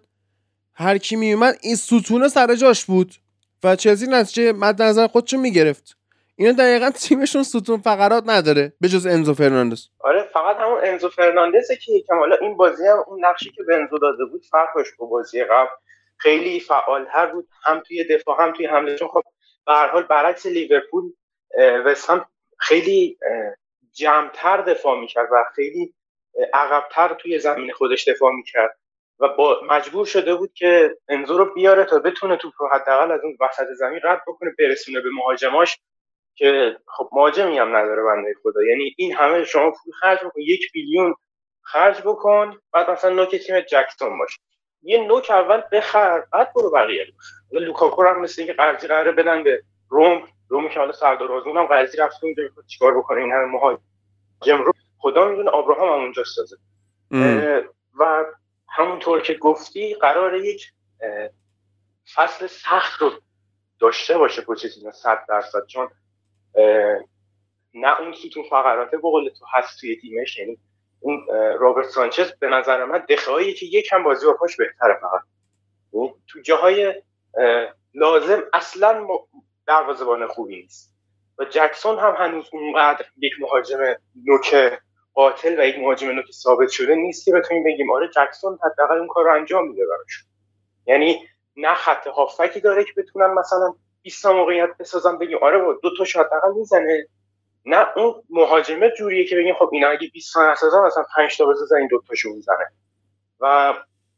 هر 0.79 0.97
کی 0.97 1.15
میومد 1.15 1.57
این 1.61 1.75
ستونه 1.75 2.27
سر 2.27 2.55
جاش 2.55 2.85
بود. 2.85 3.15
و 3.63 3.75
چلسی 3.75 4.07
نتیجه 4.07 4.51
مد 4.51 4.81
نظر 4.81 5.07
خودشو 5.07 5.37
می‌گرفت. 5.37 5.97
اینا 6.35 6.51
دقیقا 6.51 6.89
تیمشون 6.89 7.43
ستون 7.43 7.77
فقرات 7.77 8.23
نداره 8.27 8.73
به 8.81 8.89
جز 8.89 9.05
انزو 9.05 9.33
فرناندز. 9.33 9.87
آره 9.99 10.29
فقط 10.33 10.57
همون 10.57 10.79
انزو 10.83 11.09
فرناندزه 11.09 11.75
که 11.75 11.91
یکم 11.91 12.19
حالا 12.19 12.35
این 12.35 12.57
بازی 12.57 12.87
هم 12.87 13.03
اون 13.07 13.25
نقشی 13.25 13.51
که 13.51 13.63
به 13.63 13.75
انزو 13.75 13.97
داده 13.97 14.25
بود 14.25 14.45
فرق 14.51 14.67
داشت 14.75 14.91
با 14.97 15.05
بازی 15.05 15.43
قبل 15.43 15.69
خیلی 16.17 16.59
فعالتر 16.59 17.25
بود. 17.25 17.47
هم 17.63 17.83
توی 17.87 18.03
دفاع 18.03 18.43
هم 18.43 18.53
توی 18.53 18.65
حمله. 18.65 18.95
چون 18.95 19.07
خب 19.07 19.23
به 19.65 19.73
هر 19.73 19.87
حال 19.87 20.03
برعکس 20.03 20.45
لیورپول 20.45 21.03
وست 21.85 22.09
خیلی 22.57 23.17
جمعتر 23.93 24.61
دفاع 24.61 24.99
می‌کرد 24.99 25.29
و 25.31 25.43
خیلی 25.55 25.93
عقبتر 26.53 27.13
توی 27.13 27.39
زمین 27.39 27.71
خودش 27.71 28.07
دفاع 28.07 28.31
می‌کرد. 28.31 28.77
و 29.19 29.27
با 29.27 29.61
مجبور 29.69 30.05
شده 30.05 30.35
بود 30.35 30.53
که 30.53 30.97
انزو 31.09 31.37
رو 31.37 31.53
بیاره 31.53 31.85
تا 31.85 31.99
بتونه 31.99 32.37
توپ 32.37 32.53
رو 32.59 32.67
حداقل 32.67 33.11
از 33.11 33.19
اون 33.23 33.37
وسط 33.39 33.67
زمین 33.79 33.99
رد 34.03 34.21
بکنه 34.27 34.51
برسونه 34.59 35.01
به 35.01 35.09
مهاجماش 35.09 35.79
که 36.35 36.77
خب 36.87 37.09
مهاجمی 37.11 37.57
هم 37.59 37.75
نداره 37.75 38.03
بنده 38.03 38.33
خدا. 38.43 38.63
یعنی 38.63 38.95
این 38.97 39.13
همه 39.13 39.43
شما 39.43 39.71
پول 39.71 39.93
خرج 39.99 40.19
بکن 40.19 40.41
یک 40.41 40.71
بیلیون 40.71 41.15
خرج 41.61 42.01
بکن 42.01 42.57
بعد 42.73 42.89
مثلا 42.89 43.13
نوک 43.13 43.35
تیم 43.35 43.59
جکسون 43.59 44.17
باشه 44.17 44.39
یه 44.81 45.07
نوک 45.07 45.31
اول 45.31 45.61
بخر 45.71 46.23
بعد 46.33 46.53
برو 46.53 46.71
بقیه 46.71 47.05
بخر. 47.05 47.65
لوکاکو 47.65 48.03
هم 48.03 48.21
مثل 48.21 48.41
اینکه 48.41 48.53
قرضی 48.53 48.87
قراره 48.87 49.11
بدن 49.11 49.43
به 49.43 49.63
روم 49.89 50.27
روم 50.49 50.69
که 50.69 50.79
حالا 50.79 50.91
سردار 50.91 51.31
آزمون 51.31 51.57
هم 51.57 51.65
قرضی 51.65 51.97
رفت 51.97 52.23
اونجا 52.23 52.43
چیکار 52.67 52.97
بکنه 52.97 53.21
این 53.21 53.31
همه 53.31 53.45
مهاجم 53.45 54.63
رو؟ 54.63 54.73
خدا 54.97 55.27
می‌دونه 55.27 55.55
ابراهام 55.55 55.89
هم 55.89 56.03
اونجا 56.03 56.23
سازه. 56.23 56.57
و 57.99 58.25
همونطور 58.71 59.21
که 59.21 59.33
گفتی 59.33 59.93
قرار 59.93 60.35
یک 60.35 60.71
فصل 62.15 62.47
سخت 62.47 63.01
رو 63.01 63.11
داشته 63.79 64.17
باشه 64.17 64.41
پوچتینو 64.41 64.91
صد 64.91 65.25
درصد. 65.29 65.65
چون 65.67 65.89
نه 67.73 67.99
اون 67.99 68.13
ستون 68.13 68.43
فقراته 68.43 68.97
به 68.97 69.01
قول 69.01 69.29
تو 69.29 69.45
هست 69.53 69.79
توی 69.79 69.95
تیمش 70.01 70.37
یعنی 70.37 70.57
اون 70.99 71.27
رابرت 71.59 71.85
سانچز 71.85 72.31
به 72.31 72.47
نظر 72.47 72.85
من 72.85 73.05
دخهایی 73.09 73.53
که 73.53 73.65
یکم 73.65 74.03
بازی 74.03 74.25
با 74.25 74.33
پاش 74.33 74.55
بهتره 74.55 74.99
فقط. 75.01 75.21
یعنی 75.93 76.13
تو 76.27 76.39
جاهای 76.39 77.03
لازم 77.93 78.43
اصلا 78.53 79.07
دروازه‌بان 79.67 80.27
خوبی 80.27 80.61
نیست. 80.61 80.95
و 81.37 81.45
جکسون 81.45 81.99
هم 81.99 82.15
هنوز 82.17 82.49
اونقدر 82.51 83.05
یک 83.17 83.33
مهاجم 83.39 83.95
نوک 84.25 84.79
قاتل 85.13 85.59
و 85.59 85.67
یک 85.67 85.79
مهاجم 85.79 86.09
نوک 86.11 86.31
ثابت 86.31 86.69
شده 86.69 86.95
نیست 86.95 87.25
که 87.25 87.31
بتونیم 87.31 87.63
بگیم 87.63 87.91
آره 87.91 88.09
جکسون 88.15 88.59
حداقل 88.63 88.97
اون 88.97 89.07
کار 89.07 89.25
رو 89.25 89.35
انجام 89.35 89.67
میده 89.67 89.85
براش 89.85 90.25
یعنی 90.85 91.27
نه 91.57 91.73
خط 91.73 92.07
هافکی 92.07 92.59
داره 92.59 92.83
که 92.83 92.91
بتونن 92.97 93.33
مثلا 93.33 93.73
20 94.01 94.23
تا 94.23 94.33
موقعیت 94.33 94.69
بسازن 94.79 95.17
بگیم 95.17 95.37
آره 95.41 95.57
با 95.57 95.73
دو 95.83 95.97
تا 95.97 96.05
شات 96.05 96.25
حداقل 96.25 96.53
می‌زنه. 96.57 97.07
نه 97.65 97.97
اون 97.97 98.23
مهاجمه 98.29 98.89
جوریه 98.97 99.25
که 99.25 99.35
بگیم 99.35 99.55
خب 99.55 99.69
اینا 99.73 99.87
اگه 99.87 100.09
20 100.13 100.33
تا 100.33 100.51
نسازن 100.51 100.81
مثلا 100.81 101.03
5 101.15 101.37
تا 101.37 101.45
بسازن 101.45 101.77
این 101.77 101.87
دو 101.87 102.01
تاشو 102.07 102.29
می‌زنه. 102.29 102.71
و 103.39 103.73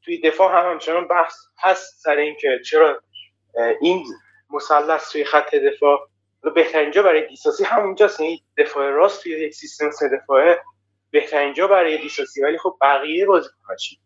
توی 0.05 0.21
دفاع 0.21 0.59
هم 0.59 0.71
همچنان 0.71 1.07
بحث 1.07 1.35
هست 1.59 2.03
سر 2.03 2.15
اینکه 2.15 2.59
چرا 2.65 3.01
این 3.81 4.05
مثلث 4.49 5.11
توی 5.11 5.23
خط 5.23 5.55
دفاع. 5.55 6.07
بهترین 6.55 6.91
جا 6.91 7.03
برای 7.03 7.27
دیساسی 7.27 7.63
همونجاست 7.63 8.19
یعنی 8.19 8.43
دفاع 8.57 8.89
راست 8.89 9.23
توی 9.23 9.31
یک 9.31 9.53
سیستم 9.53 9.91
سه 9.91 10.09
دفاعه. 10.09 10.61
بهترین 11.12 11.53
جا 11.53 11.68
برای 11.68 11.97
دیساسی 11.97 12.43
ولی 12.43 12.57
خب 12.57 12.78
بقیه 12.82 13.26
بازیکن‌ها 13.26 13.76
چی؟ 13.76 13.97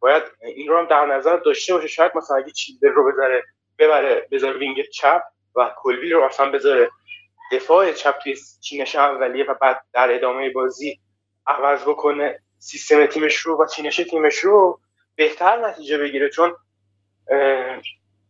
باید 0.00 0.22
این 0.42 0.68
رو 0.68 0.78
هم 0.78 0.86
در 0.86 1.06
نظر 1.06 1.36
داشته 1.36 1.74
باشه. 1.74 1.86
شاید 1.86 2.12
مثلا 2.14 2.36
اگه 2.36 2.52
چیلدر 2.52 2.88
رو 2.88 3.12
بذاره 3.12 3.42
ببره 3.78 4.28
بذاره 4.30 4.58
wing 4.58 4.82
چپ 4.82 5.22
و 5.56 5.70
کولویل 5.76 6.12
رو 6.12 6.22
اصلا 6.22 6.50
بذاره 6.50 6.90
دفاع 7.52 7.92
چپ 7.92 8.18
توی 8.18 8.36
چینش 8.60 8.96
اولیه 8.96 9.44
و 9.44 9.54
بعد 9.54 9.80
در 9.92 10.14
ادامه 10.14 10.50
بازی 10.50 11.00
عوض 11.46 11.82
بکنه 11.82 12.40
سیستم 12.58 13.06
تیمش 13.06 13.36
رو 13.36 13.62
و 13.62 13.66
چینش 13.66 13.96
تیمش 13.96 14.38
رو 14.38 14.80
بهتر 15.16 15.56
نتیجه 15.56 15.98
بگیره. 15.98 16.28
چون 16.28 16.56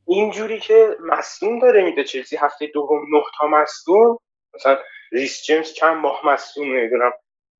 اینجوری 0.06 0.60
که 0.60 0.96
مصدوم 1.00 1.58
داره 1.58 1.84
میده 1.84 2.04
چلسی 2.04 2.36
هفته 2.36 2.66
دوم 2.66 3.16
نه 3.16 3.22
تا 3.38 3.46
مصدوم 3.46 4.18
مثلا 4.54 4.78
ریس 5.12 5.42
جیمز 5.42 5.72
چند 5.72 5.96
ماه 5.96 6.20
مصدوم 6.26 6.76
نمی‌دونم. 6.76 7.12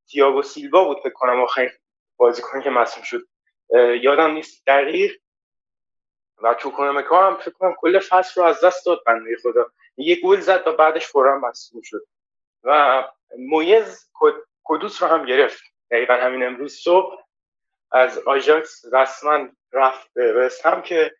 تییاگو 0.08 0.42
سیلوا 0.42 0.84
بود 0.84 0.98
فکر 0.98 1.12
کنم 1.12 1.40
آخرین 1.40 1.70
بازیکن 2.16 2.60
که 2.60 2.70
مصدوم 2.70 3.04
شد. 3.04 3.26
یادم 4.02 4.30
نیست 4.30 4.66
دقیق. 4.66 5.12
و 6.42 6.54
چوکونمکا 6.54 7.26
هم 7.26 7.36
فکر 7.36 7.50
کنم 7.50 7.74
کل 7.78 7.98
فصل 7.98 8.40
رو 8.40 8.46
از 8.46 8.64
دست 8.64 8.86
داد 8.86 9.02
بنده 9.06 9.36
خدا. 9.42 9.66
یه 9.96 10.20
گل 10.24 10.40
زد 10.40 10.66
و 10.66 10.72
بعدش 10.72 11.06
فورا 11.06 11.38
مصدوم 11.38 11.82
شد. 11.82 12.06
و 12.64 13.02
مویز 13.38 14.10
کدوس 14.64 15.02
رو 15.02 15.08
هم 15.08 15.26
گرفت. 15.26 15.62
دقیقا 15.90 16.14
همین 16.14 16.42
امروز 16.42 16.74
صبح 16.74 17.24
از 17.92 18.18
آژاکس 18.18 18.84
رسما 18.92 19.48
رفت 19.72 20.14
به 20.14 20.50
هم 20.64 20.82
که 20.82 21.14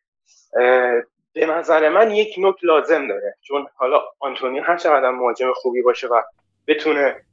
به 1.33 1.47
نظر 1.47 1.89
من 1.89 2.11
یک 2.11 2.35
نوک 2.39 2.57
لازم 2.63 3.09
داره. 3.09 3.37
چون 3.41 3.69
حالا 3.77 4.03
آنتونی 4.19 4.59
هر 4.59 4.77
چقدر 4.77 5.11
مهاجم 5.11 5.53
خوبی 5.53 5.83
باشه 5.83 6.07
و 6.07 6.23
بتونه 6.67 7.25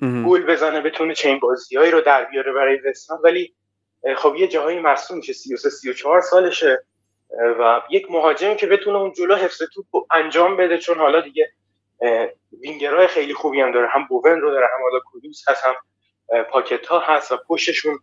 گل 0.00 0.42
بزنه 0.42 0.80
بتونه 0.80 1.14
چین 1.14 1.38
بازیهایی 1.38 1.90
رو 1.90 2.00
در 2.00 2.24
بیاره 2.24 2.52
برای 2.52 2.80
وستهم 2.80 3.20
ولی 3.24 3.54
خب 4.16 4.34
یه 4.36 4.48
جاهایی 4.48 4.78
مصوم 4.78 5.16
میشه 5.16 5.32
33 5.32 5.70
34 5.70 6.20
سالشه. 6.20 6.84
و 7.60 7.82
یک 7.90 8.10
مهاجمی 8.10 8.56
که 8.56 8.66
بتونه 8.66 8.98
اون 8.98 9.12
جلو 9.12 9.36
حفظ 9.36 9.62
توپ 9.74 9.86
انجام 10.14 10.56
بده 10.56 10.78
چون 10.78 10.98
حالا 10.98 11.20
دیگه 11.20 11.52
وینگرهای 12.60 13.06
خیلی 13.06 13.34
خوبی 13.34 13.60
هم 13.60 13.72
داره. 13.72 13.88
هم 13.88 14.06
بوون 14.08 14.40
رو 14.40 14.50
داره 14.50 14.66
هم 14.66 14.82
حالا 14.82 15.00
کودوس 15.00 15.48
هست 15.48 15.64
هم 15.64 15.74
پاکت 16.42 16.86
ها 16.86 16.98
هست 16.98 17.32
و 17.32 17.36
پشتشون 17.48 17.98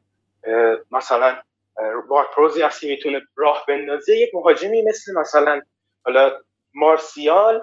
مثلا 0.91 1.37
وارد 2.07 2.27
پروزی 2.35 2.61
هست 2.61 2.81
که 2.81 2.87
می‌تونه 2.87 3.21
راه 3.35 3.65
بندازه. 3.67 4.17
یک 4.17 4.29
مهاجمی 4.35 4.81
مثل 4.81 5.13
مثلا 5.19 5.61
حالا 6.05 6.31
مارسیال 6.73 7.61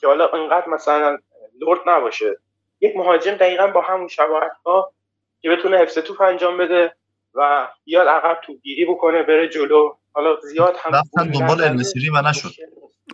که 0.00 0.06
حالا 0.06 0.28
انقدر 0.28 0.68
مثلا 0.68 1.18
لورد 1.60 1.80
نباشه. 1.86 2.36
یک 2.80 2.96
مهاجم 2.96 3.34
دقیقا 3.34 3.66
با 3.66 3.80
همون 3.80 4.08
شباهت 4.08 4.52
ها 4.66 4.92
که 5.42 5.50
بتونه 5.50 5.76
حفظ 5.76 5.98
توپ 5.98 6.20
انجام 6.20 6.58
بده 6.58 6.94
و 7.34 7.68
بیاد 7.84 8.08
عقب 8.08 8.40
تو 8.44 8.54
گیری 8.62 8.84
بکنه 8.84 9.22
بره 9.22 9.48
جلو. 9.48 9.94
حالا 10.12 10.36
زیاد 10.40 10.74
هم 10.82 10.92
رفتن 10.92 11.30
دنبال 11.30 11.64
المسیری 11.64 12.10
و 12.10 12.22
نشد. 12.22 12.50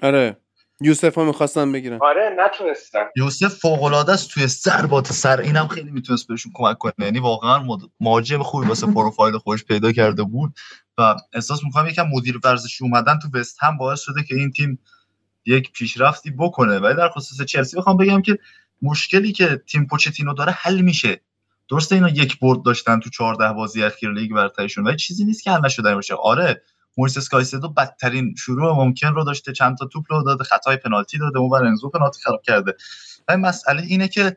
آره. 0.03 0.37
یوسف 0.81 1.14
ها 1.14 1.25
می‌خواستن 1.25 1.73
بگیرن. 1.73 1.99
آره 2.01 2.37
نتونستن. 2.39 3.05
یوسف 3.17 3.55
فوق 3.55 3.83
العاده 3.83 4.12
است 4.12 4.31
توی 4.31 4.47
ضربات 4.47 5.07
سر. 5.12 5.41
اینم 5.41 5.69
خیلی 5.69 5.91
می‌تونست 5.91 6.29
بهشون 6.29 6.53
کمک 6.55 6.79
کنه. 6.79 6.93
یعنی 6.99 7.19
واقعا 7.19 7.79
مهاجم 8.01 8.43
خوبی 8.43 8.69
واسه 8.69 8.87
پروفایل 8.87 9.39
خودش 9.39 9.64
پیدا 9.64 9.93
کرده 9.93 10.23
بود 10.23 10.53
و 10.99 11.17
احساس 11.33 11.64
می‌کنم 11.64 11.87
یکم 11.87 12.07
مدیر 12.12 12.41
ورزشی 12.45 12.85
اومدن 12.85 13.19
تو 13.23 13.39
وست 13.39 13.59
هم 13.62 13.79
باعث 13.79 14.01
شده 14.01 14.23
که 14.29 14.35
این 14.35 14.51
تیم 14.51 14.79
یک 15.47 15.73
پیشرفتی 15.73 16.31
بکنه. 16.31 16.79
ولی 16.79 16.95
در 16.95 17.09
خصوص 17.09 17.47
چلسی 17.47 17.77
بخوام 17.77 17.97
بگم 17.97 18.23
که 18.23 18.39
مشکلی 18.83 19.33
که 19.33 19.62
تیم 19.66 19.87
پوچتینو 19.87 20.35
داره 20.35 20.53
حل 20.53 20.81
میشه. 20.81 21.20
درسته 21.70 21.95
اینا 21.95 22.09
یک 22.09 22.39
برد 22.39 22.62
داشتن 22.62 23.01
تو 23.01 23.11
14 23.11 23.53
بازی 23.53 23.83
اخیر 23.83 24.12
لیگ 24.12 24.33
برترشون 24.33 24.87
ولی 24.87 24.97
چیزی 24.97 25.24
نیست 25.24 25.43
که 25.43 25.51
حل 25.51 25.64
نشده 25.64 25.95
باشه. 25.95 26.14
آره 26.14 26.62
موریس 26.97 27.29
کایسدو 27.29 27.68
بدترین 27.68 28.35
شروع 28.35 28.77
ممکن 28.77 29.09
رو 29.09 29.24
داشته 29.24 29.53
چند 29.53 29.77
تا 29.77 29.87
توپ 29.87 30.05
رو 30.09 30.22
داده 30.22 30.45
خطای 30.45 30.77
پنالتی 30.77 31.18
داده 31.18 31.39
اون 31.39 31.66
انزو 31.66 31.91
پنالتی 31.91 32.20
خراب 32.22 32.43
کرده. 32.43 32.74
ولی 33.29 33.41
مسئله 33.41 33.83
اینه 33.83 34.09
که 34.09 34.37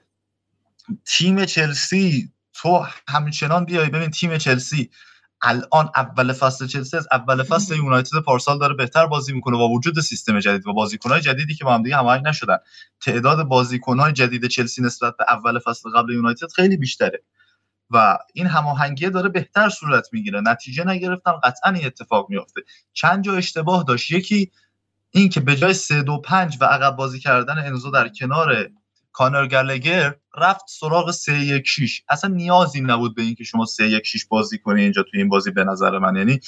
تیم 1.06 1.46
چلسی 1.46 2.32
تو 2.54 2.88
همچنان 3.08 3.66
بیای 3.66 3.90
ببین 3.90 4.10
تیم 4.10 4.38
چلسی 4.38 4.90
الان 5.42 5.90
اول 5.96 6.34
فصل 6.34 6.68
چلسی 6.68 6.98
از 6.98 7.08
اول 7.12 7.44
فصل 7.44 7.76
یونایتد 7.76 8.20
پارسال 8.26 8.60
داره 8.60 8.74
بهتر 8.74 9.06
بازی 9.06 9.34
می‌کنه 9.34 9.58
با 9.58 9.70
وجود 9.70 10.00
سیستم 10.00 10.40
جدید 10.40 10.68
و 10.68 10.74
بازیکنهای 10.74 11.22
جدیدی 11.22 11.56
که 11.56 11.66
با 11.66 11.74
هم 11.74 11.84
دیگه 11.84 11.98
هماهنگ 11.98 12.28
نشدن. 12.28 12.58
تعداد 13.02 13.44
بازیکنهای 13.44 14.14
جدید 14.14 14.48
چلسی 14.48 14.82
نسبت 14.82 15.18
به 15.18 15.26
اول 15.30 15.60
فصل 15.60 15.90
قبل 15.90 16.14
یونایتد 16.14 16.52
خیلی 16.56 16.78
بیشتره 16.78 17.24
و 17.90 18.18
این 18.34 18.48
هماهنگی 18.48 19.10
داره 19.10 19.30
بهتر 19.30 19.70
صورت 19.70 20.08
می‌گیره. 20.12 20.42
نتیجه 20.42 20.84
نگرفتن 20.84 21.32
قطعا 21.44 21.72
این 21.72 21.86
اتفاق 21.86 22.30
میافته. 22.30 22.62
چند 22.94 23.24
جا 23.24 23.34
اشتباه 23.34 23.84
داشت. 23.84 24.12
یکی 24.12 24.52
این 25.12 25.30
که 25.30 25.40
به 25.40 25.56
جای 25.56 25.74
3 25.74 26.04
2 26.04 26.22
5 26.22 26.58
و 26.62 26.66
عقب 26.66 26.96
بازی 26.96 27.20
کردن 27.20 27.58
انزو 27.58 27.92
در 27.92 28.10
کنار 28.10 28.70
کانر 29.12 29.48
گلگر 29.48 30.16
رفت 30.40 30.66
سراغ 30.68 31.12
3 31.12 31.46
1 31.46 31.68
6 31.68 32.02
اصلا 32.10 32.34
نیازی 32.34 32.82
نبود 32.82 33.16
به 33.16 33.22
اینکه 33.22 33.44
شما 33.44 33.66
3 33.66 33.90
1 33.90 34.06
6 34.06 34.26
بازی 34.26 34.58
کنی 34.58 34.82
اینجا 34.82 35.04
توی 35.04 35.20
این 35.20 35.30
بازی 35.30 35.52
به 35.52 35.64
نظر 35.64 35.98
من. 36.00 36.16
یعنی 36.16 36.40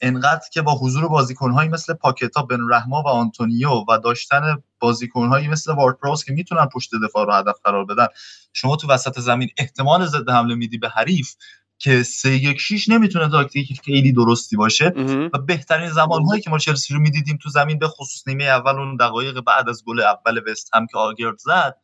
انقدر 0.00 0.42
که 0.52 0.62
با 0.62 0.74
حضور 0.74 1.08
بازیکنهایی 1.08 1.68
مثل 1.68 1.94
پاکتا 1.94 2.42
بن 2.42 2.58
رحما 2.70 3.02
و 3.02 3.08
آنتونیو 3.08 3.70
و 3.88 3.98
داشتن 4.04 4.62
بازیکنهایی 4.78 5.48
مثل 5.48 5.74
وارد 5.74 5.98
پروس 5.98 6.24
که 6.24 6.32
می‌تونن 6.32 6.66
پشت 6.66 6.90
دفاع 7.04 7.26
رو 7.26 7.32
هدف 7.32 7.56
قرار 7.64 7.84
بدن 7.84 8.06
شما 8.52 8.76
تو 8.76 8.88
وسط 8.88 9.20
زمین 9.20 9.48
احتمال 9.56 10.06
ضد 10.06 10.30
حمله 10.30 10.54
میدی 10.54 10.78
به 10.78 10.88
حریف 10.88 11.34
که 11.78 12.02
3 12.02 12.30
1 12.30 12.60
6 12.60 12.88
نمی‌تونه 12.88 13.28
تاکتیک 13.28 13.80
خیلی 13.84 14.12
درستی 14.12 14.56
باشه. 14.56 14.92
و 15.34 15.38
بهترین 15.38 15.90
زمانهایی 15.90 16.42
که 16.42 16.50
ما 16.50 16.58
چلسی 16.58 16.94
رو 16.94 17.00
می‌دیدیم 17.00 17.38
تو 17.42 17.48
زمین 17.50 17.78
به 17.78 17.88
خصوص 17.88 18.28
نیمه 18.28 18.44
اول 18.44 18.72
اون 18.78 18.96
دقایق 18.96 19.40
بعد 19.40 19.68
از 19.68 19.84
گل 19.84 20.00
اول 20.00 20.40
وست 20.50 20.70
هم 20.74 20.86
که 20.86 20.98
آگرد 20.98 21.38
زد 21.38 21.76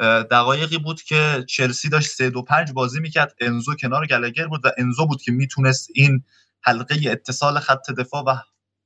دقایقی 0.00 0.78
بود 0.78 1.02
که 1.02 1.44
چلسی 1.48 1.88
داشت 1.88 2.10
3 2.10 2.30
2 2.30 2.42
5 2.42 2.72
بازی 2.72 3.00
می‌کرد. 3.00 3.34
انزو 3.40 3.74
کنار 3.74 4.06
گلگر 4.06 4.46
بود 4.46 4.66
و 4.66 4.70
انزو 4.78 5.06
بود 5.06 5.22
که 5.22 5.32
می‌تونست 5.32 5.88
این 5.94 6.24
حلقه 6.60 7.10
اتصال 7.10 7.58
خط 7.58 7.90
دفاع 7.90 8.22
و 8.22 8.36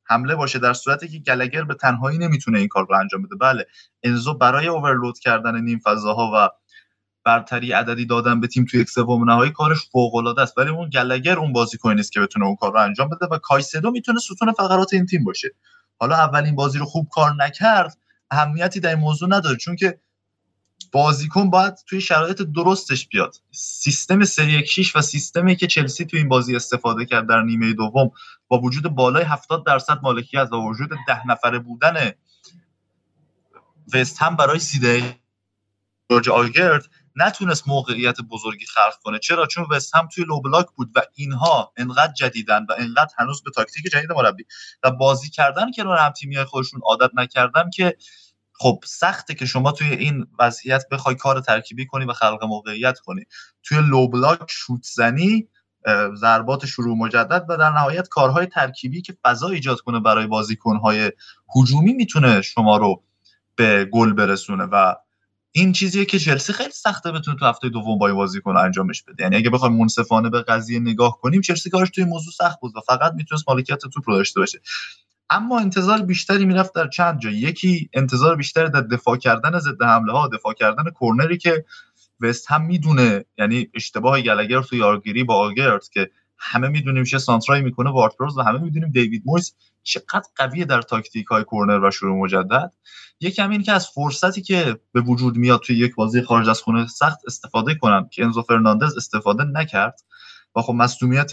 حمله 0.04 0.34
باشه 0.34 0.58
در 0.58 0.72
صورتی 0.72 1.08
که 1.08 1.18
گلگر 1.18 1.64
به 1.64 1.74
تنهایی 1.74 2.18
نمی‌تونه 2.18 2.58
این 2.58 2.68
کار 2.68 2.86
رو 2.88 2.96
انجام 2.96 3.22
بده. 3.22 3.36
بله 3.36 3.66
انزو 4.02 4.34
برای 4.34 4.66
اوورلود 4.66 5.18
کردن 5.18 5.60
نیم 5.60 5.80
فضاها 5.84 6.30
و 6.34 6.48
برتری 7.24 7.72
عددی 7.72 8.06
دادن 8.06 8.40
به 8.40 8.46
تیم 8.46 8.64
توی 8.64 8.80
یک 8.80 8.90
سوم 8.90 9.30
نهایی 9.30 9.50
کارش 9.50 9.78
فوق 9.92 10.14
العاده 10.14 10.42
است. 10.42 10.58
ولی 10.58 10.70
اون 10.70 10.88
گلگر 10.88 11.38
اون 11.38 11.52
بازیکن 11.52 11.94
نیست 11.94 12.12
که 12.12 12.20
بتونه 12.20 12.46
اون 12.46 12.56
کار 12.56 12.72
رو 12.72 12.78
انجام 12.78 13.08
بده 13.08 13.26
و 13.26 13.38
کایسدو 13.38 13.90
می‌تونه 13.90 14.18
ستون 14.20 14.52
فقرات 14.52 14.94
این 14.94 15.06
تیم 15.06 15.24
باشه. 15.24 15.48
حالا 15.98 16.16
اولین 16.16 16.54
بازی 16.54 16.78
رو 16.78 16.84
خوب 16.84 17.08
کار 17.12 17.34
نکرد 17.38 17.98
اهمیتی 18.30 18.80
در 18.80 18.90
این 18.90 18.98
موضوع 18.98 19.28
نداره 19.28 19.56
چون 19.56 19.76
که 19.76 20.00
بازیکن 20.92 21.50
باید 21.50 21.74
توی 21.86 22.00
شرایط 22.00 22.42
درستش 22.42 23.08
بیاد. 23.08 23.36
سیستم 23.50 24.24
سری 24.24 24.66
6 24.66 24.96
و 24.96 25.02
سیستمی 25.02 25.56
که 25.56 25.66
چلسی 25.66 26.04
توی 26.04 26.18
این 26.18 26.28
بازی 26.28 26.56
استفاده 26.56 27.04
کرد 27.04 27.28
در 27.28 27.42
نیمه 27.42 27.72
دوم 27.72 28.10
با 28.48 28.58
وجود 28.58 28.88
بالای 28.88 29.24
70 29.24 29.66
درصد 29.66 29.98
مالکیت 30.02 30.48
و 30.52 30.56
وجود 30.56 30.90
ده 31.06 31.26
نفره 31.26 31.58
بودن 31.58 32.12
وست 33.94 34.22
هم 34.22 34.36
برای 34.36 34.58
سیده 34.58 35.18
جورج 36.10 36.28
آلگرد 36.28 36.86
نتونست 37.16 37.68
موقعیت 37.68 38.20
بزرگی 38.20 38.66
خلق 38.66 38.94
کنه. 39.02 39.18
چرا؟ 39.18 39.46
چون 39.46 39.66
وست 39.70 39.96
هم 39.96 40.08
توی 40.14 40.24
low 40.24 40.40
block 40.40 40.66
بود 40.76 40.90
و 40.94 41.02
اینها 41.14 41.72
انقدر 41.76 42.12
جدیدن 42.12 42.66
و 42.68 42.72
انقدر 42.78 43.10
هنوز 43.18 43.42
به 43.42 43.50
تاکتیک 43.50 43.92
جدید 43.92 44.12
مربی 44.12 44.44
و 44.82 44.90
بازی 44.90 45.30
کردن 45.30 45.70
که 45.70 45.82
رو 45.82 45.94
هم 45.94 46.10
تیمی 46.10 46.44
خودشون 46.44 46.80
عادت 46.84 47.10
نکردن 47.14 47.70
که 47.70 47.96
خب 48.62 48.84
سخته 48.84 49.34
که 49.34 49.46
شما 49.46 49.72
توی 49.72 49.90
این 49.90 50.26
وضعیت 50.38 50.84
بخوای 50.90 51.14
کار 51.14 51.40
ترکیبی 51.40 51.86
کنی 51.86 52.04
و 52.04 52.12
خلق 52.12 52.44
موقعیت 52.44 52.98
کنی. 52.98 53.24
توی 53.62 53.78
low 53.78 54.08
block 54.08 54.46
شوت 54.48 54.82
زنی 54.94 55.48
ضربات 56.14 56.66
شروع 56.66 56.96
مجدد 56.96 57.46
و 57.48 57.56
در 57.56 57.70
نهایت 57.70 58.08
کارهای 58.08 58.46
ترکیبی 58.46 59.02
که 59.02 59.16
فضا 59.24 59.48
ایجاد 59.48 59.80
کنه 59.80 60.00
برای 60.00 60.26
بازیکنهای 60.26 61.12
هجومی 61.56 61.92
می‌تونه 61.92 62.42
شما 62.42 62.76
رو 62.76 63.02
به 63.56 63.84
گل 63.84 64.12
برسونه 64.12 64.64
و 64.64 64.94
این 65.52 65.72
چیزیه 65.72 66.04
که 66.04 66.18
چلسی 66.18 66.52
خیلی 66.52 66.72
سخته 66.72 67.12
بتونه 67.12 67.36
تو 67.38 67.46
هفته 67.46 67.68
دوم 67.68 67.98
با 67.98 68.14
بازیکن 68.14 68.56
انجامش 68.56 69.02
بده. 69.02 69.22
یعنی 69.22 69.36
اگه 69.36 69.50
بخوایم 69.50 69.76
منصفانه 69.76 70.30
به 70.30 70.42
قضیه 70.42 70.78
نگاه 70.78 71.18
کنیم 71.20 71.40
چلسی 71.40 71.70
کارش 71.70 71.90
توی 71.90 72.04
موضوع 72.04 72.32
سخت 72.32 72.60
بود 72.60 72.76
و 72.76 72.80
فقط 72.80 73.12
می‌تونست 73.12 73.44
مالکیت 73.48 73.78
توپ 73.78 74.10
رو 74.10 74.16
داشته 74.16 74.40
باشه. 74.40 74.60
اما 75.32 75.60
انتظار 75.60 76.02
بیشتری 76.02 76.44
می‌رفت 76.44 76.74
در 76.74 76.88
چند 76.88 77.20
جا. 77.20 77.30
یکی 77.30 77.90
انتظار 77.92 78.36
بیشتری 78.36 78.70
در 78.70 78.80
دفاع 78.80 79.16
کردن 79.16 79.58
ضد 79.58 79.82
حمله 79.82 80.12
ها 80.12 80.28
دفاع 80.28 80.54
کردن 80.54 80.84
کرنری 81.00 81.38
که 81.38 81.64
وست 82.20 82.50
هم 82.50 82.64
می‌دونه 82.64 83.24
یعنی 83.38 83.68
اشتباه 83.74 84.20
گلگر 84.20 84.62
تو 84.62 84.76
یارگیری 84.76 85.24
با 85.24 85.34
آگرت 85.34 85.90
که 85.90 86.10
همه 86.38 86.68
می‌دونیم 86.68 87.04
چه 87.04 87.18
سانترای 87.18 87.62
می‌کنه 87.62 87.90
وارد 87.90 88.12
و 88.36 88.42
همه 88.42 88.58
می‌دونیم 88.58 88.90
دیوید 88.90 89.22
مویس 89.26 89.54
چقدر 89.82 90.22
قویه 90.36 90.64
در 90.64 90.82
تاکتیک 90.82 91.26
های 91.26 91.44
کورنر 91.44 91.84
و 91.84 91.90
شروع 91.90 92.16
مجدد. 92.16 92.72
یکم 93.20 93.50
این 93.50 93.62
که 93.62 93.72
از 93.72 93.88
فرصتی 93.88 94.42
که 94.42 94.78
به 94.92 95.00
وجود 95.00 95.36
میاد 95.36 95.60
توی 95.60 95.76
یک 95.76 95.94
بازی 95.94 96.22
خارج 96.22 96.48
از 96.48 96.62
خونه 96.62 96.86
سخت 96.86 97.18
استفاده 97.26 97.74
کنن 97.74 98.08
که 98.12 98.24
انزو 98.24 98.42
فرناندز 98.42 98.96
استفاده 98.96 99.44
نکرد 99.44 100.00
و 100.56 100.62
خب 100.62 100.72
مصدومیت 100.72 101.30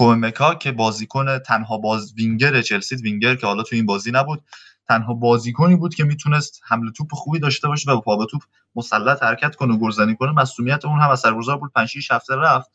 چوکوئمکا 0.00 0.54
که 0.54 0.72
بازیکن 0.72 1.38
تنها 1.38 1.78
باز 1.78 2.14
وینگر 2.16 2.62
چلسی 2.62 2.96
وینگر 2.96 3.34
که 3.34 3.46
حالا 3.46 3.62
تو 3.62 3.76
این 3.76 3.86
بازی 3.86 4.10
نبود 4.10 4.42
تنها 4.88 5.14
بازیکنی 5.14 5.76
بود 5.76 5.94
که 5.94 6.04
می‌تونست 6.04 6.60
حمله 6.68 6.90
توپ 6.90 7.14
خوبی 7.14 7.38
داشته 7.38 7.68
باشه 7.68 7.90
و 7.90 8.00
با 8.00 8.16
به 8.16 8.26
توپ 8.26 8.42
مسلط 8.74 9.22
حرکت 9.22 9.56
کنه 9.56 9.74
و 9.74 9.78
گلزنی 9.78 10.16
کنه 10.16 10.32
مصدومیت 10.32 10.84
اون 10.84 11.00
هم 11.00 11.10
اثرگذار 11.10 11.58
بود 11.58 11.72
5 11.72 11.88
6 11.88 12.10
هفته 12.10 12.36
رفت. 12.36 12.70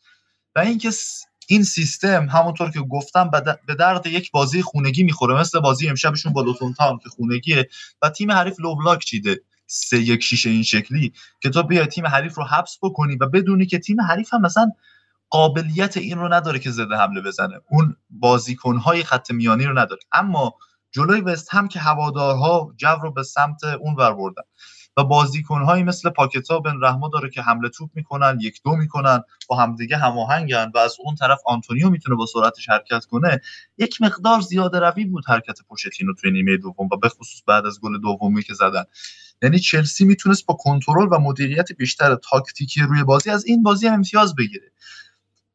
و 0.56 0.58
اینکه 0.58 0.90
این 1.48 1.62
سیستم 1.62 2.28
همونطور 2.28 2.70
که 2.70 2.80
گفتم 2.80 3.30
به 3.66 3.74
درد 3.74 4.06
یک 4.06 4.30
بازی 4.30 4.62
خونگی 4.62 5.02
می‌خوره 5.02 5.40
مثل 5.40 5.60
بازی 5.60 5.88
امشبشون 5.88 6.32
با 6.32 6.42
لوتون 6.42 6.74
تاون 6.74 6.98
که 6.98 7.08
خونگیه 7.08 7.68
و 8.02 8.10
تیم 8.10 8.32
حریف 8.32 8.60
لو 8.60 8.74
بلاک 8.74 9.04
چیده 9.04 9.40
سه 9.66 9.98
یک 9.98 10.22
شیشه 10.22 10.50
این 10.50 10.62
شکلی 10.62 11.12
که 11.40 11.50
تو 11.50 11.62
بیای 11.62 11.86
تیم 11.86 12.06
حریف 12.06 12.34
رو 12.34 12.44
حبس 12.44 12.78
بکنی 12.82 13.16
و 13.16 13.26
بدونی 13.26 13.66
که 13.66 13.78
تیم 13.78 14.00
حریف 14.00 14.34
هم 14.34 14.40
مثلا 14.40 14.70
قابلیت 15.30 15.96
این 15.96 16.18
رو 16.18 16.34
نداره 16.34 16.58
که 16.58 16.70
زده 16.70 16.96
حمله 16.96 17.20
بزنه. 17.20 17.60
اون 17.70 17.96
بازیکنهای 18.10 19.04
خط 19.04 19.30
میانی 19.30 19.64
رو 19.64 19.78
نداره. 19.78 20.00
اما 20.12 20.54
جلوی 20.90 21.20
وست 21.20 21.54
هم 21.54 21.68
که 21.68 21.78
هوادارها 21.78 22.74
جو 22.76 22.96
رو 23.02 23.12
به 23.12 23.22
سمت 23.22 23.64
اون 23.64 23.94
ور 23.94 24.14
بردن 24.14 24.42
و 24.96 25.04
بازیکنهایی 25.04 25.82
مثل 25.82 26.10
پاکتا 26.10 26.60
بن 26.60 26.74
رحما 26.82 27.08
داره 27.08 27.30
که 27.30 27.42
حمله 27.42 27.68
توپ 27.68 27.90
می‌کنن 27.94 28.38
یک 28.40 28.60
دو 28.64 28.76
می‌کنن 28.76 29.22
با 29.48 29.56
همدیگه 29.56 29.96
هماهنگن 29.96 30.70
و 30.74 30.78
از 30.78 30.96
اون 31.04 31.14
طرف 31.14 31.40
آنتونیو 31.46 31.90
می‌تونه 31.90 32.16
با 32.16 32.26
سرعتش 32.26 32.68
حرکت 32.68 33.04
کنه 33.04 33.40
یک 33.78 34.02
مقدار 34.02 34.40
زیاده 34.40 34.78
روی 34.80 35.10
بود 35.10 35.24
حرکت 35.26 35.58
پوشتینو 35.68 36.14
توی 36.14 36.30
نیمه 36.30 36.56
دوم 36.56 36.88
و 36.92 36.96
به 36.96 37.08
خصوص 37.08 37.42
بعد 37.46 37.66
از 37.66 37.80
گل 37.80 38.00
دومی 38.00 38.42
که 38.42 38.54
زدن. 38.54 38.84
یعنی 39.42 39.58
چلسی 39.58 40.04
می‌تونست 40.04 40.46
با 40.46 40.54
کنترل 40.54 41.08
و 41.10 41.18
مدیریت 41.18 41.72
بیشتر 41.72 42.14
تاکتیکی 42.14 42.80
روی 42.80 43.04
بازی 43.04 43.30
از 43.30 43.44
این 43.44 43.62
بازی 43.62 43.86
هم 43.86 43.94
امتیاز 43.94 44.34
بگیره. 44.34 44.72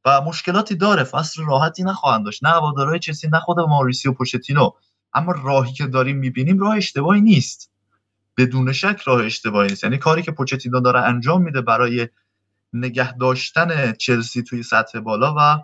و 0.06 0.22
مشکلاتی 0.22 0.76
داره. 0.76 1.04
فصل 1.04 1.43
راحتی 1.43 1.84
نخواهند 1.84 2.26
داشت. 2.26 2.43
نه 2.43 2.49
هوادارهای 2.49 2.99
چلسی 2.99 3.28
نه 3.28 3.39
خود 3.39 3.60
ماریسیو 3.60 4.14
پوچتینو. 4.14 4.72
اما 5.14 5.32
راهی 5.32 5.74
که 5.74 5.88
داریم 5.88 6.18
می‌بینیم 6.18 6.60
راه 6.60 6.76
اشتباهی 6.76 7.22
نیست. 7.22 7.72
بدون 8.38 8.74
شک 8.74 9.01
راه 9.06 9.26
اشتباهی 9.26 9.70
نیست. 9.70 9.84
یعنی 9.84 9.97
کاری 9.97 10.22
که 10.22 10.32
پوچتینو 10.32 10.80
داره 10.80 11.01
انجام 11.01 11.41
میده 11.41 11.62
برای 11.62 12.08
نگه 12.74 13.18
داشتن 13.18 13.91
چلسی 13.91 14.43
توی 14.43 14.64
سطح 14.64 14.99
بالا 14.99 15.36
و 15.38 15.64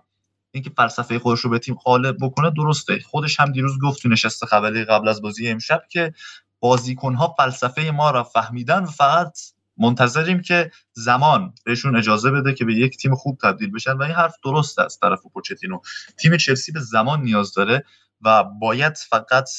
اینکه 0.52 0.70
فلسفه 0.78 1.20
خودش 1.20 1.40
رو 1.40 1.50
به 1.50 1.60
تیم 1.60 1.76
غالب 1.76 2.18
بکنه 2.22 2.52
درسته. 2.58 3.00
خودش 3.00 3.40
هم 3.40 3.52
دیروز 3.52 3.80
گفت 3.80 4.02
تو 4.02 4.10
نشست 4.10 4.46
خبری 4.46 4.86
قبل 4.86 5.08
از 5.08 5.22
بازی 5.22 5.50
امشب 5.50 5.82
که 5.90 6.14
بازیکنها 6.60 7.36
فلسفه 7.38 7.92
ما 7.92 8.12
را 8.12 8.24
فهمیدن 8.24 8.84
و 8.84 8.88
فقط 8.88 9.40
منتظریم 9.80 10.42
که 10.42 10.72
زمان 10.94 11.54
بهشون 11.66 11.96
اجازه 11.96 12.32
بده 12.32 12.54
که 12.54 12.66
به 12.66 12.74
یک 12.74 12.98
تیم 12.98 13.16
خوب 13.16 13.38
تبدیل 13.44 13.72
بشن 13.72 13.94
و 13.94 14.02
این 14.02 14.12
حرف 14.12 14.36
درست 14.44 14.80
است 14.80 15.02
طرف 15.02 15.20
پوچتینو. 15.34 15.80
تیم 16.20 16.38
چلسی 16.38 16.72
به 16.72 16.80
زمان 16.80 17.22
نیاز 17.22 17.54
داره 17.54 17.86
و 18.22 18.44
باید 18.44 18.98
فقط 19.10 19.50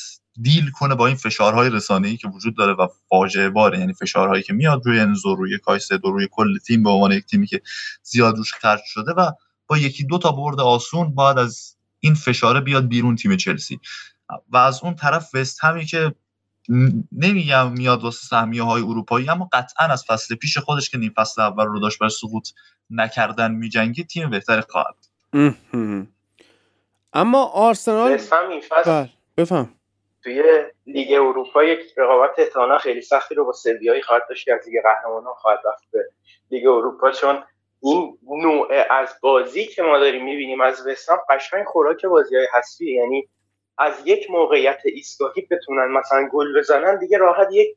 دیل 0.42 0.70
کنه 0.70 0.94
با 0.94 1.06
این 1.06 1.16
فشارهای 1.16 1.70
رسانه‌ای 1.70 2.16
که 2.16 2.28
وجود 2.28 2.56
داره 2.56 2.72
و 2.72 2.88
فاجعه 3.08 3.48
باره. 3.48 3.78
یعنی 3.78 3.92
فشارهایی 3.92 4.42
که 4.42 4.52
میاد 4.52 4.82
روی 4.86 5.00
انزو 5.00 5.34
روی 5.34 5.58
دو 6.02 6.10
روی 6.10 6.28
کل 6.30 6.58
تیم 6.58 6.82
به 6.82 6.90
عنوان 6.90 7.12
یک 7.12 7.24
تیمی 7.24 7.46
که 7.46 7.62
زیاد 8.02 8.36
روش 8.36 8.52
خرج 8.52 8.80
شده 8.84 9.12
و 9.12 9.30
با 9.66 9.78
یکی 9.78 10.04
دو 10.04 10.18
تا 10.18 10.32
برد 10.32 10.60
آسون 10.60 11.14
باید 11.14 11.38
از 11.38 11.76
این 12.00 12.14
فشاره 12.14 12.60
بیاد 12.60 12.88
بیرون 12.88 13.16
تیم 13.16 13.36
چلسی. 13.36 13.80
و 14.50 14.56
از 14.56 14.80
اون 14.82 14.94
طرف 14.94 15.34
وست 15.34 15.64
همی 15.64 15.84
که 15.84 16.14
نمیگم 17.12 17.72
میاد 17.72 18.02
واسه 18.02 18.26
سهمیه 18.26 18.62
های 18.62 18.82
اروپایی 18.82 19.30
اما 19.30 19.48
قطعا 19.52 19.86
از 19.86 20.04
فصل 20.04 20.34
پیش 20.34 20.58
خودش 20.58 20.90
که 20.90 20.98
نیم 20.98 21.12
فصل 21.16 21.42
اول 21.42 21.66
رو 21.66 21.80
داشت 21.80 21.98
برای 21.98 22.10
سقوط 22.10 22.48
نکردن 22.90 23.52
میجنگی 23.52 24.04
تیم 24.04 24.30
بهتری 24.30 24.60
خواهد 24.60 24.96
اما 27.12 27.44
آرسنال 27.44 28.18
بله، 28.86 29.08
بفهم. 29.36 29.74
توی 30.22 30.42
لیگ 30.86 31.12
اروپا 31.12 31.64
یک 31.64 31.80
رقابت 31.96 32.30
احتمالا 32.38 32.78
خیلی 32.78 33.02
سختی 33.02 33.34
رو 33.34 33.44
با 33.44 33.52
سویایی 33.52 34.02
خواهد 34.02 34.22
داشت 34.28 34.44
که 34.44 34.54
از 34.54 34.60
لیگ 34.66 34.82
قهرمانان 34.82 35.34
خواهد 35.34 35.58
رفت 35.64 35.90
به 35.92 36.04
لیگ 36.50 36.66
اروپا 36.66 37.10
چون 37.10 37.42
این 37.82 38.18
نوع 38.22 38.68
از 38.90 39.08
بازی 39.22 39.66
که 39.66 39.82
ما 39.82 39.98
داریم 39.98 40.24
می‌بینیم 40.24 40.60
از 40.60 40.86
وستام 40.86 41.18
قشنگ 41.30 41.64
خوراک 41.66 42.06
بازی 42.06 42.36
های 42.36 42.48
حسبی 42.54 42.94
یعنی 42.94 43.28
از 43.80 43.94
یک 44.04 44.30
موقعیت 44.30 44.80
ایستگاهی 44.84 45.48
بتونن 45.50 45.88
مثلا 45.92 46.28
گل 46.32 46.58
بزنن 46.58 46.98
دیگه 46.98 47.18
راحت 47.18 47.48
یک 47.52 47.76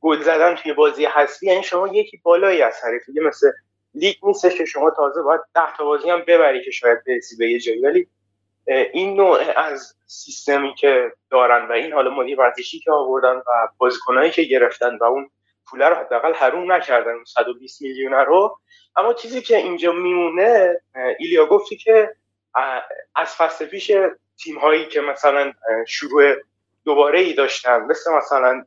گل 0.00 0.22
زدن 0.22 0.54
توی 0.54 0.72
بازی 0.72 1.06
حسبی 1.06 1.46
یعنی 1.46 1.62
شما 1.62 1.88
یکی 1.88 2.20
بالایی 2.22 2.62
از 2.62 2.80
حریف 2.84 3.06
دیگه 3.06 3.20
مثل 3.20 3.52
لیگ 3.94 4.16
نیستش 4.22 4.54
که 4.54 4.64
شما 4.64 4.90
تازه 4.90 5.22
باید 5.22 5.40
ده 5.54 5.76
تا 5.76 5.84
بازی 5.84 6.10
هم 6.10 6.22
ببری 6.26 6.64
که 6.64 6.70
شاید 6.70 6.98
برسی 7.06 7.36
به 7.36 7.50
یه 7.50 7.60
جایی. 7.60 7.80
ولی 7.80 8.08
این 8.92 9.16
نوع 9.16 9.40
از 9.56 9.94
سیستمی 10.06 10.74
که 10.74 11.12
دارن 11.30 11.68
و 11.68 11.72
این 11.72 11.92
حالا 11.92 12.10
مدیر 12.10 12.40
ورزشی 12.40 12.78
که 12.78 12.92
آوردن 12.92 13.36
و 13.36 13.68
بازیکنایی 13.78 14.30
که 14.30 14.42
گرفتن 14.42 14.96
و 14.96 15.04
اون 15.04 15.30
پول 15.66 15.82
رو 15.82 15.94
حداقل 15.94 16.34
حروم 16.34 16.72
نکردن 16.72 17.14
120 17.26 17.82
میلیون 17.82 18.12
رو. 18.12 18.58
اما 18.96 19.14
چیزی 19.14 19.42
که 19.42 19.56
اینجا 19.56 19.92
میمونه 19.92 20.80
ایلیا 21.18 21.46
گفتی 21.46 21.76
که 21.76 22.14
از 23.14 23.34
فصل 23.36 23.66
تیم 24.38 24.58
هایی 24.58 24.86
که 24.86 25.00
مثلا 25.00 25.52
شروع 25.88 26.34
دوباره 26.84 27.20
ای 27.20 27.32
داشتن 27.32 27.80
مثل 27.80 28.12
مثلا 28.12 28.64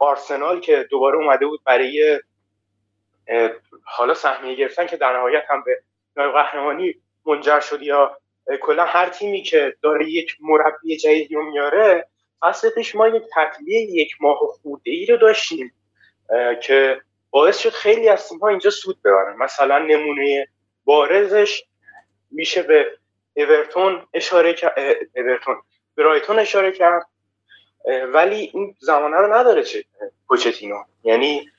آرسنال 0.00 0.60
که 0.60 0.86
دوباره 0.90 1.18
اومده 1.18 1.46
بود 1.46 1.60
برای 1.64 2.20
حالا 3.84 4.14
سهمیه 4.14 4.54
گرفتن 4.54 4.86
که 4.86 4.96
در 4.96 5.16
نهایت 5.16 5.44
هم 5.48 5.64
به 5.64 5.82
قهرمانی 6.32 6.94
منجر 7.26 7.60
شد 7.60 7.82
یا 7.82 8.18
کلا 8.60 8.84
هر 8.84 9.08
تیمی 9.08 9.42
که 9.42 9.76
داره 9.82 10.10
یک 10.10 10.36
مربی 10.40 10.96
جدیدی 10.96 11.34
رو 11.34 11.50
میاره 11.50 12.06
فصل 12.40 12.70
پیش 12.70 12.94
ما 12.94 13.08
یک 13.08 13.22
تعطیلی 13.32 13.74
یک 13.74 14.16
ماه 14.20 14.38
خورده 14.62 14.90
ای 14.90 15.06
رو 15.06 15.16
داشتیم 15.16 15.72
که 16.62 17.00
باعث 17.30 17.58
شد 17.58 17.70
خیلی 17.70 18.08
از 18.08 18.28
تیم 18.28 18.38
ها 18.38 18.48
اینجا 18.48 18.70
سود 18.70 19.02
ببرن. 19.02 19.36
مثلا 19.36 19.78
نمونه 19.78 20.48
بارزش 20.84 21.64
میشه 22.30 22.62
به 22.62 22.98
اورتون 23.36 24.06
اشاره 24.14 24.54
کرد 24.54 24.78
اورتون. 25.16 25.62
برایتون 25.96 26.38
اشاره 26.38 26.72
کرد. 26.72 27.06
ولی 28.12 28.50
این 28.54 28.76
زمانه 28.80 29.16
رو 29.16 29.34
نداره 29.34 29.62
چه 29.62 29.84
پوچتینو. 30.28 30.84
یعنی 31.04 31.50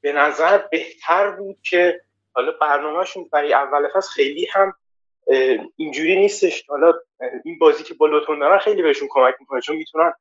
به 0.00 0.12
نظر 0.12 0.58
بهتر 0.58 1.30
بود 1.30 1.56
که 1.62 2.00
حالا 2.32 2.52
برنامهشون 2.60 3.28
برای 3.32 3.52
اول 3.52 3.88
فصل 3.94 4.10
خیلی 4.10 4.46
هم 4.46 4.74
اینجوری 5.76 6.16
نیستش. 6.16 6.64
حالا 6.68 6.92
این 7.44 7.58
بازی 7.58 7.84
که 7.84 7.94
با 7.94 8.06
دارن 8.40 8.58
خیلی 8.58 8.82
بهشون 8.82 9.08
کمک 9.10 9.34
می‌کنه 9.40 9.60
چون 9.60 9.76
می‌تونن 9.76 10.12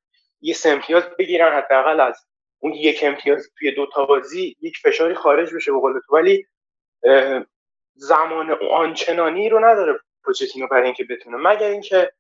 یه 0.42 0.56
امتیاز 0.66 1.04
بگیرن 1.20 1.58
حداقل 1.58 2.00
از 2.00 2.26
اون 2.60 2.74
یک 2.74 3.00
امتیاز 3.04 3.52
توی 3.60 3.72
دو 3.72 3.86
تا 3.94 4.06
بازی 4.06 4.56
یک 4.62 4.78
فشاری 4.78 5.14
خارج 5.14 5.54
بشه 5.54 5.72
به 5.72 5.80
ولی 6.12 6.46
زمان 7.94 8.58
آنچنانی 8.72 9.50
رو 9.50 9.66
نداره. 9.66 10.00
پوچتینو 10.26 10.67
برای 10.67 10.86
اینکه 10.86 11.03
بتونه. 11.03 11.38
مگر 11.38 11.67
اینکه 11.67 12.11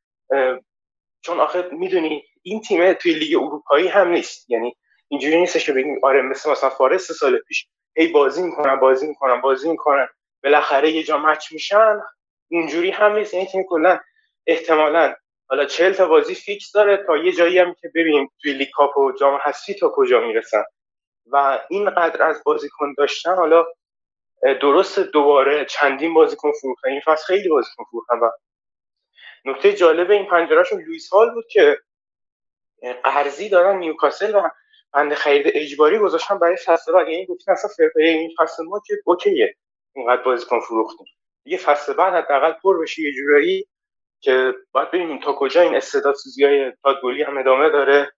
چون 1.21 1.39
آخه 1.39 1.69
می‌دونی 1.71 2.23
این 2.41 2.61
تیم 2.61 2.93
توی 2.93 3.13
لیگ 3.13 3.37
اروپایی 3.43 3.87
هم 3.87 4.07
نیست. 4.07 4.49
یعنی 4.49 4.75
اینجوری 5.07 5.39
نیستش 5.39 5.65
که 5.65 5.73
بگیم 5.73 5.99
آره 6.03 6.21
مثل 6.21 6.51
مثلا 6.51 6.69
فارس 6.69 7.11
سال 7.11 7.37
پیش 7.37 7.67
هی 7.97 8.07
بازی 8.07 8.43
می‌کنن 8.43 8.75
بازی 8.75 9.07
می‌کنن 9.07 9.41
بازی 9.41 9.69
می‌کنن. 9.71 10.07
بالاخره 10.43 10.91
یه 10.91 11.03
جا 11.03 11.17
match 11.17 11.51
میشن. 11.51 11.99
اینجوری 12.51 12.91
هم 12.91 13.15
نیست. 13.15 13.33
یعنی 13.33 13.45
تیم 13.45 13.63
کلا 13.69 13.99
احتمالا 14.47 15.13
حالا 15.49 15.65
چهل 15.65 15.93
تا 15.93 16.07
بازی 16.07 16.35
fix 16.35 16.71
داره 16.71 17.03
تا 17.07 17.17
یه 17.17 17.31
جایی 17.31 17.59
هم 17.59 17.75
که 17.81 17.91
ببینیم 17.95 18.31
توی 18.41 18.53
لیگ 18.53 18.69
کاپ 18.69 18.97
و 18.97 19.11
جام 19.11 19.39
حذفی 19.43 19.73
تا 19.73 19.91
کجا 19.95 20.21
می‌رسن. 20.21 20.63
و 21.31 21.59
اینقدر 21.69 22.23
از 22.23 22.41
بازیکن 22.45 22.93
داشتن 22.97 23.35
حالا 23.35 23.65
درست 24.43 24.99
دوباره 24.99 25.65
چندین 25.65 26.13
بازیکن 26.13 26.51
فروختن 26.51 26.89
این 26.89 27.01
فصل 27.05 27.25
خیلی 27.25 27.49
بازیکن 27.49 27.83
فروختن. 27.83 28.19
و 28.19 28.29
نکته 29.45 29.73
جالب 29.73 30.11
این 30.11 30.25
پنجرهشون 30.25 30.81
لوئیس 30.81 31.09
هال 31.09 31.33
بود 31.33 31.45
که 31.47 31.77
قرضی 33.03 33.49
دارن 33.49 33.77
نیوکاسل 33.77 34.35
و 34.35 34.49
بند 34.93 35.13
خرید 35.13 35.45
اجباری 35.47 35.97
گذاشتن 35.97 36.39
برای 36.39 36.57
فصل 36.65 36.91
بعد. 36.93 37.09
یعنی 37.09 37.25
گفتن 37.25 37.51
اصلا 37.51 37.71
فرقه 37.77 38.03
این 38.03 38.35
فصل 38.39 38.63
ما 38.63 38.81
که 38.87 38.93
okay 39.05 39.45
ه 39.45 39.55
اینقدر 39.95 40.21
بازیکن 40.21 40.59
فروختیم. 40.59 41.07
یه 41.45 41.57
فصل 41.57 41.93
بعد 41.93 42.13
حداقل 42.13 42.51
پر 42.51 42.81
بشه 42.81 43.01
یه 43.01 43.13
جورایی 43.13 43.67
که 44.19 44.53
باید 44.71 44.91
ببینیم 44.91 45.19
تا 45.19 45.33
کجا 45.33 45.61
این 45.61 45.75
استعداد 45.75 46.15
سوزی 46.15 46.45
های 46.45 46.73
هم 47.23 47.37
ادامه 47.37 47.69
داره. 47.69 48.11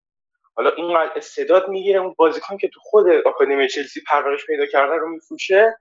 حالا 0.56 0.70
اینقدر 0.70 1.12
استعداد 1.16 1.70
می‌گیره 1.70 2.00
اون 2.00 2.16
بازیکن 2.18 2.58
که 2.58 2.68
تو 2.68 2.80
خود 2.84 3.10
آکادمی 3.26 3.68
چلسی 3.68 4.02
پرورش 4.08 4.46
پیدا 4.46 4.66
کرده 4.66 4.96
رو 4.96 5.10
میفروشه 5.10 5.78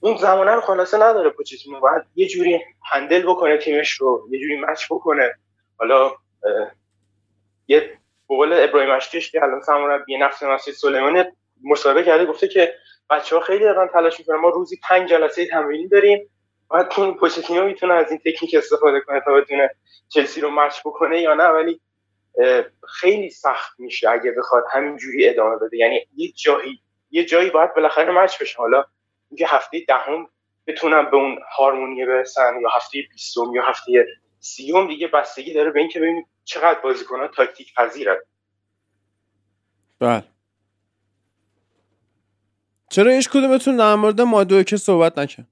اون 0.00 0.16
زمانه 0.16 0.50
رو 0.50 0.60
خلاصه 0.60 0.96
نداره 0.96 1.30
پوچتینو 1.30 1.80
باید 1.80 2.02
یه 2.14 2.28
جوری 2.28 2.60
هندل 2.92 3.22
بکنه 3.22 3.58
تیمش 3.58 3.92
رو 3.92 4.28
یه 4.30 4.40
جوری 4.40 4.60
مچ 4.60 4.86
بکنه. 4.90 5.34
حالا 5.78 6.12
یه 7.68 7.98
بقول 8.30 8.52
ابراهیم 8.52 8.90
اشکش 8.90 9.30
که 9.30 9.42
الان 9.42 9.60
سرمربی 9.60 10.18
نفس 10.18 10.42
مسجد 10.42 10.72
سلیمانی 10.72 11.24
مصاحبه 11.64 12.04
کرده 12.04 12.26
گفته 12.26 12.48
که 12.48 12.74
بچه 13.10 13.36
ها 13.36 13.42
خیلی 13.42 13.64
دارن 13.64 13.88
تلاش 13.88 14.18
می‌کنن. 14.18 14.36
ما 14.36 14.48
روزی 14.48 14.80
پنج 14.88 15.08
جلسه 15.08 15.46
تمرینی 15.46 15.88
داریم. 15.88 16.30
باید 16.68 16.86
این 16.96 17.14
پوچتینو 17.14 17.64
می‌تونه 17.64 17.94
از 17.94 18.10
این 18.10 18.18
تکنیک 18.18 18.54
استفاده 18.54 19.00
کنه 19.00 19.20
تا 19.20 19.32
بتونه 19.32 19.70
چلسی 20.08 20.40
رو 20.40 20.50
مچ 20.50 20.80
بکنه 20.84 21.20
یا 21.20 21.34
نه. 21.34 21.44
ولی 21.44 21.80
خیلی 22.88 23.30
سخت 23.30 23.80
میشه 23.80 24.10
اگه 24.10 24.32
بخواد 24.38 24.64
همینجوری 24.72 25.28
ادامه 25.28 25.56
بده. 25.56 25.76
یعنی 25.76 26.06
یه 26.16 26.32
جایی 26.32 26.82
یه 27.10 27.24
جایی 27.24 27.50
باید 27.50 27.74
بالاخره 27.74 28.12
مچ 28.12 28.42
بشه. 28.42 28.58
حالا 28.58 28.84
اینکه 29.30 29.46
هفته 29.46 29.84
دهم 29.88 30.28
بتونن 30.66 31.10
به 31.10 31.16
اون 31.16 31.38
هارمونی 31.56 32.06
برسن 32.06 32.52
یا 32.62 32.68
هفته 32.68 32.98
بیستم 33.12 33.54
یا 33.54 33.62
هفته 33.62 34.06
سیوم 34.40 34.88
دیگه 34.88 35.08
بستگی 35.08 35.54
داره 35.54 35.70
به 35.70 35.80
اینکه 35.80 36.00
ببینید 36.00 36.26
چقدر 36.44 36.80
بازیکنان 36.80 37.28
تاکتیک 37.28 37.74
پذیرن. 37.74 38.16
بله. 39.98 40.24
چرا 42.90 43.10
هیچ 43.10 43.30
کدومتون 43.30 43.76
در 43.76 43.94
مورد 43.94 44.64
که 44.64 44.76
صحبت 44.76 45.18
نکرد؟ 45.18 45.46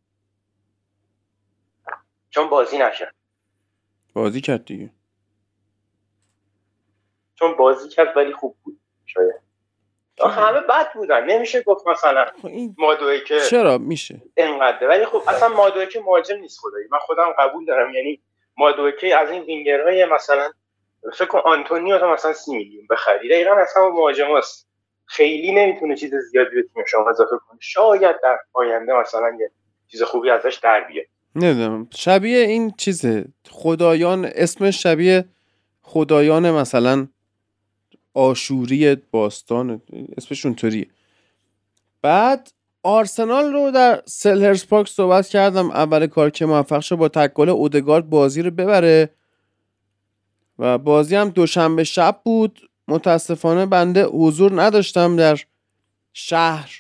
چون 2.31 2.49
بازی 2.49 2.79
نکرد. 2.79 3.15
بازی 4.15 4.41
کرد 4.41 4.65
دیگه. 4.65 4.91
چون 7.35 7.57
بازی 7.57 7.89
کرد 7.89 8.17
ولی 8.17 8.33
خوب 8.33 8.57
بود. 8.63 8.81
شاید. 9.07 9.48
همه 10.27 10.61
بد 10.61 10.93
بودن. 10.95 11.25
نمیشه 11.25 11.63
گفت 11.63 11.87
مثلا 11.87 12.27
خب 12.43 12.49
مادوی 12.79 13.21
که 13.25 13.41
چرا؟ 13.41 13.79
میشه. 13.79 14.23
انقدر 14.37 14.89
ولی 14.89 15.05
خب 15.05 15.23
اصلا 15.29 15.49
مادوی 15.49 15.87
که 15.87 16.01
مهاجم 16.01 16.37
نیست 16.37 16.61
خدایی. 16.61 16.87
من 16.91 16.99
خودم 16.99 17.35
قبول 17.39 17.65
دارم. 17.65 17.95
یعنی 17.95 18.21
مادوی 18.57 18.93
که 19.01 19.17
از 19.17 19.31
این 19.31 19.43
وینگرهای 19.43 20.05
مثلا 20.05 20.51
فکر 21.15 21.25
کن 21.25 21.39
آنتونیو 21.39 21.99
تا 21.99 22.13
مثلا 22.13 22.33
سی 22.33 22.57
میلیون 22.57 22.87
بخری. 22.91 23.29
دقیقا 23.29 23.55
اصلا 23.55 23.89
مهاجم 23.89 24.37
هست 24.37 24.69
خیلی 25.07 25.53
نمی‌تونه 25.53 25.97
چیز 25.97 26.15
زیادی 26.15 26.55
به 26.55 26.63
تیم 26.75 26.85
شما 26.85 27.11
اضافه 27.11 27.37
کنه. 27.49 27.59
شاید 27.61 28.17
در 28.23 28.39
آینده 28.53 28.93
مثلا 28.93 29.37
یه 29.41 29.51
چیز 29.91 30.03
خوبی 30.03 30.31
ازش 30.31 30.61
در 30.63 30.81
بیاد. 30.81 31.07
نمی‌دونم. 31.35 31.89
شبیه 31.95 32.39
این 32.39 32.71
چیزه. 32.71 33.25
خدایان 33.51 34.25
اسم 34.35 34.71
شبیه 34.71 35.25
خدایان 35.83 36.51
مثلا 36.51 37.09
آشوری 38.19 38.97
باستان 39.11 39.83
اسمشون 40.17 40.55
طوریه 40.55 40.87
بعد 42.03 42.53
آرسنال 42.83 43.53
رو 43.53 43.71
در 43.71 44.03
سلهرز 44.07 44.67
پارک 44.67 44.89
صحبت 44.89 45.29
کردم. 45.29 45.71
اول 45.71 46.07
کار 46.07 46.31
که 46.31 46.47
موفق 46.47 46.81
شد 46.81 46.97
با 46.97 47.09
تکل 47.09 47.49
اودگارد 47.49 48.11
بازی 48.11 48.43
رو 48.43 48.51
ببره. 48.51 49.11
و 50.59 50.79
بازی 50.79 51.17
هم 51.17 51.29
دوشنبه 51.29 51.85
شب 51.85 52.21
بود. 52.25 52.71
متاسفانه 52.89 53.67
بنده 53.67 54.05
حضور 54.05 54.63
نداشتم 54.63 55.17
در 55.17 55.39
شهر 56.13 56.71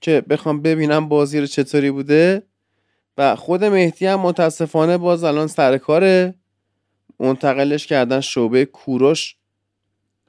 که 0.00 0.20
بخوام 0.30 0.62
ببینم 0.62 1.08
بازی 1.08 1.40
رو 1.40 1.46
چطوری 1.46 1.90
بوده. 1.90 2.42
و 3.18 3.36
خود 3.36 3.64
مهدی 3.64 4.06
هم 4.06 4.20
متاسفانه 4.20 4.98
باز 4.98 5.24
الان 5.24 5.46
سر 5.46 5.78
کاره. 5.78 6.34
منتقلش 7.20 7.86
کردن 7.86 8.20
شعبه 8.20 8.64
کوروش. 8.64 9.36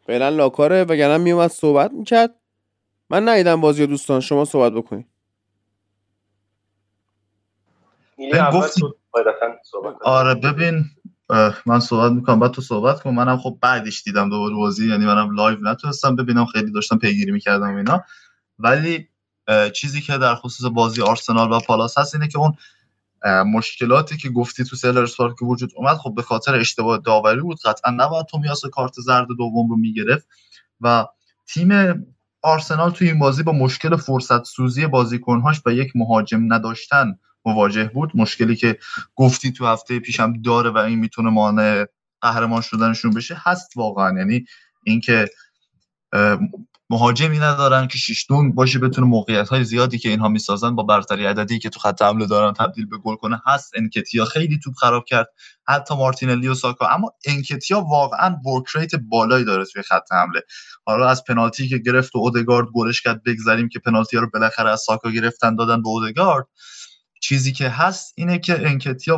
فعلا 0.05 0.29
لاکاره. 0.29 0.83
وگرنه 0.83 1.17
میومد 1.17 1.49
صحبت 1.49 1.91
می‌کرد. 1.91 2.35
من 3.09 3.29
ندیدم 3.29 3.61
بازی 3.61 3.87
دوستان. 3.87 4.19
شما 4.19 4.45
صحبت 4.45 4.73
بکنید. 4.73 5.07
آره 10.03 10.35
ببین 10.35 10.85
من 11.65 11.79
صحبت 11.79 12.11
می‌کنم. 12.11 12.39
بعد 12.39 12.51
تو 12.51 12.61
صحبت 12.61 13.01
کن. 13.01 13.09
منم 13.09 13.37
خب 13.37 13.57
بعدش 13.61 14.03
دیدم 14.03 14.29
دوباره 14.29 14.55
بازی. 14.55 14.89
یعنی 14.89 15.05
منم 15.05 15.35
live 15.35 15.57
نتونستم 15.61 16.15
ببینم. 16.15 16.45
خیلی 16.45 16.71
داشتم 16.71 16.97
پیگیری 16.97 17.31
می‌کردم 17.31 17.75
اینا. 17.75 18.03
ولی 18.59 19.07
چیزی 19.73 20.01
که 20.01 20.17
در 20.17 20.35
خصوص 20.35 20.71
بازی 20.73 21.01
آرسنال 21.01 21.51
و 21.51 21.59
پالاس 21.59 21.97
هست 21.97 22.15
اینه 22.15 22.27
که 22.27 22.39
اون 22.39 22.53
مشکلاتی 23.25 24.17
که 24.17 24.29
گفتی 24.29 24.63
تو 24.63 24.75
سلرز 24.75 25.15
که 25.15 25.45
وجود 25.45 25.71
اومد 25.75 25.97
خب 25.97 26.13
به 26.15 26.21
خاطر 26.21 26.55
اشتباه 26.55 26.97
داوری 26.97 27.41
بود. 27.41 27.57
قطعا 27.65 27.91
نباید 27.91 28.25
تومیاسو 28.25 28.65
کارت 28.65 28.93
زرد 28.93 29.27
دوم 29.27 29.69
رو 29.69 29.77
می‌گرفت 29.77 30.27
و 30.81 31.05
تیم 31.47 31.69
آرسنال 32.41 32.91
توی 32.91 33.07
این 33.07 33.19
بازی 33.19 33.43
با 33.43 33.51
مشکل 33.51 33.95
فرصت 33.95 34.43
سوزی 34.43 34.87
بازیکنهاش 34.87 35.61
و 35.65 35.73
یک 35.73 35.91
مهاجم 35.95 36.53
نداشتن 36.53 37.19
مواجه 37.45 37.83
بود. 37.83 38.11
مشکلی 38.15 38.55
که 38.55 38.79
گفتی 39.15 39.51
تو 39.51 39.65
هفته 39.65 39.99
پیشم 39.99 40.41
داره 40.41 40.69
و 40.69 40.77
این 40.77 40.99
می‌تونه 40.99 41.29
مانع 41.29 41.85
قهرمان 42.21 42.61
شدنشون 42.61 43.11
بشه 43.11 43.41
هست 43.43 43.77
واقعا. 43.77 44.17
یعنی 44.17 44.45
اینکه 44.83 45.29
مهاجمی 46.89 47.39
ندارن 47.39 47.87
که 47.87 47.97
شیشتون 47.97 48.55
باشه 48.55 48.79
بتونه 48.79 49.07
موقعیت 49.07 49.49
های 49.49 49.63
زیادی 49.63 49.99
که 49.99 50.09
اینها 50.09 50.27
می‌سازن 50.27 50.75
با 50.75 50.83
برتری 50.83 51.25
عددی 51.25 51.59
که 51.59 51.69
تو 51.69 51.79
خط 51.79 52.01
حمله 52.01 52.25
دارن 52.25 52.53
تبدیل 52.53 52.85
به 52.85 52.97
گل 52.97 53.15
کنه. 53.15 53.41
هست 53.45 53.71
انکتیا. 53.75 54.25
خیلی 54.25 54.59
توپ 54.63 54.73
خراب 54.75 55.05
کرد. 55.05 55.27
حتی 55.67 55.95
مارتینلی 55.95 56.47
و 56.47 56.53
ساکا. 56.53 56.87
اما 56.87 57.11
انکتیا 57.25 57.81
واقعا 57.81 58.37
ورک 58.45 58.95
بالایی 59.09 59.45
داره 59.45 59.65
توی 59.65 59.81
خط 59.81 60.11
حمله. 60.11 60.41
حالا 60.85 61.09
از 61.09 61.23
پنالتی 61.23 61.67
که 61.67 61.77
گرفت 61.77 62.15
و 62.15 62.19
اودگارد 62.19 62.67
گلش 62.73 63.01
کرد 63.01 63.23
بگذریم 63.23 63.69
که 63.69 63.79
پنالتی 63.79 64.17
رو 64.17 64.29
بالاخره 64.33 64.71
از 64.71 64.81
ساکا 64.81 65.09
گرفتن 65.11 65.55
دادن 65.55 65.81
به 65.81 65.87
اودگارد. 65.87 66.45
چیزی 67.21 67.51
که 67.51 67.69
هست 67.69 68.13
اینه 68.17 68.39
که 68.39 68.67
انکتیا 68.67 69.15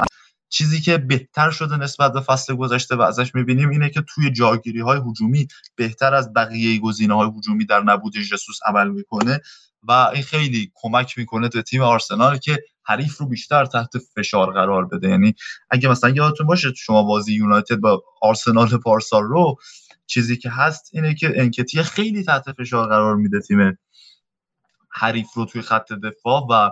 چیزی 0.50 0.82
که 0.82 0.98
بهتر 0.98 1.52
شده 1.52 1.78
نسبت 1.78 2.14
به 2.14 2.22
فصل 2.22 2.56
گذشته 2.56 2.96
و 2.96 3.02
ازش 3.02 3.36
می‌بینیم 3.36 3.70
اینه 3.70 3.90
که 3.90 4.02
توی 4.02 4.32
جاگیری 4.32 4.80
های 4.80 5.02
هجومی 5.10 5.48
بهتر 5.76 6.14
از 6.14 6.34
بقیه 6.34 6.80
گزینه 6.80 7.14
های 7.14 7.30
هجومی 7.38 7.66
در 7.66 7.84
نبود 7.84 8.14
جسوس 8.14 8.60
عمل 8.66 8.90
می‌کنه 8.90 9.42
و 9.84 9.92
این 9.92 10.24
خیلی 10.24 10.72
کمک 10.76 11.18
می‌کنه 11.18 11.50
به 11.50 11.62
تیم 11.62 11.82
آرسنال 11.82 12.38
که 12.38 12.64
حریف 12.84 13.18
رو 13.18 13.26
بیشتر 13.28 13.66
تحت 13.66 13.98
فشار 14.16 14.54
قرار 14.54 14.86
بده. 14.86 15.10
یعنی 15.10 15.34
اگه 15.70 15.90
مثلا 15.90 16.10
یادتون 16.10 16.48
باشه 16.48 16.74
شما 16.74 17.04
بازی 17.04 17.34
یونایتد 17.34 17.76
با 17.76 18.04
آرسنال 18.22 18.78
پارسال 18.78 19.24
رو 19.24 19.56
چیزی 20.08 20.38
که 20.38 20.50
هست 20.50 20.90
اینه 20.94 21.16
که 21.16 21.34
انکتیه 21.36 21.84
خیلی 21.84 22.24
تحت 22.24 22.52
فشار 22.52 22.88
قرار 22.88 23.16
میده 23.16 23.42
تیم 23.42 23.78
حریف 24.92 25.34
رو 25.34 25.46
توی 25.46 25.62
خط 25.62 25.94
دفاع 25.94 26.48
و 26.50 26.72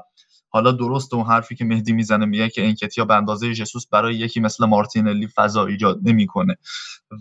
حالا 0.56 0.72
درست 0.72 1.14
اون 1.14 1.26
حرفی 1.26 1.56
که 1.56 1.66
مهدی 1.66 1.94
می‌زنه 1.94 2.26
میگه 2.26 2.50
که 2.50 2.66
انکتیا 2.66 3.06
به 3.06 3.16
اندازه 3.16 3.54
جسوس 3.54 3.88
برای 3.88 4.16
یکی 4.16 4.40
مثل 4.40 4.66
مارتینلی 4.66 5.28
فضا 5.28 5.66
ایجاد 5.66 6.00
نمی‌کنه. 6.04 6.58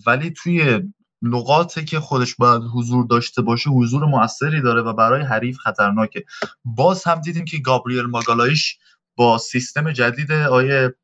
ولی 0.06 0.30
توی 0.30 0.80
نقاطی 1.22 1.84
که 1.84 2.00
خودش 2.00 2.34
باید 2.36 2.62
حضور 2.74 3.06
داشته 3.06 3.42
باشه 3.42 3.70
حضور 3.70 4.04
موثری 4.04 4.60
داره 4.62 4.82
و 4.82 4.92
برای 4.92 5.22
حریف 5.22 5.58
خطرناکه. 5.58 6.24
باز 6.64 7.04
هم 7.04 7.20
دیدیم 7.20 7.44
که 7.44 7.58
گابریل 7.58 8.06
ماگالایش 8.06 8.78
با 9.16 9.38
سیستم 9.38 9.92
جدید 9.92 10.32
آیه 10.32 10.94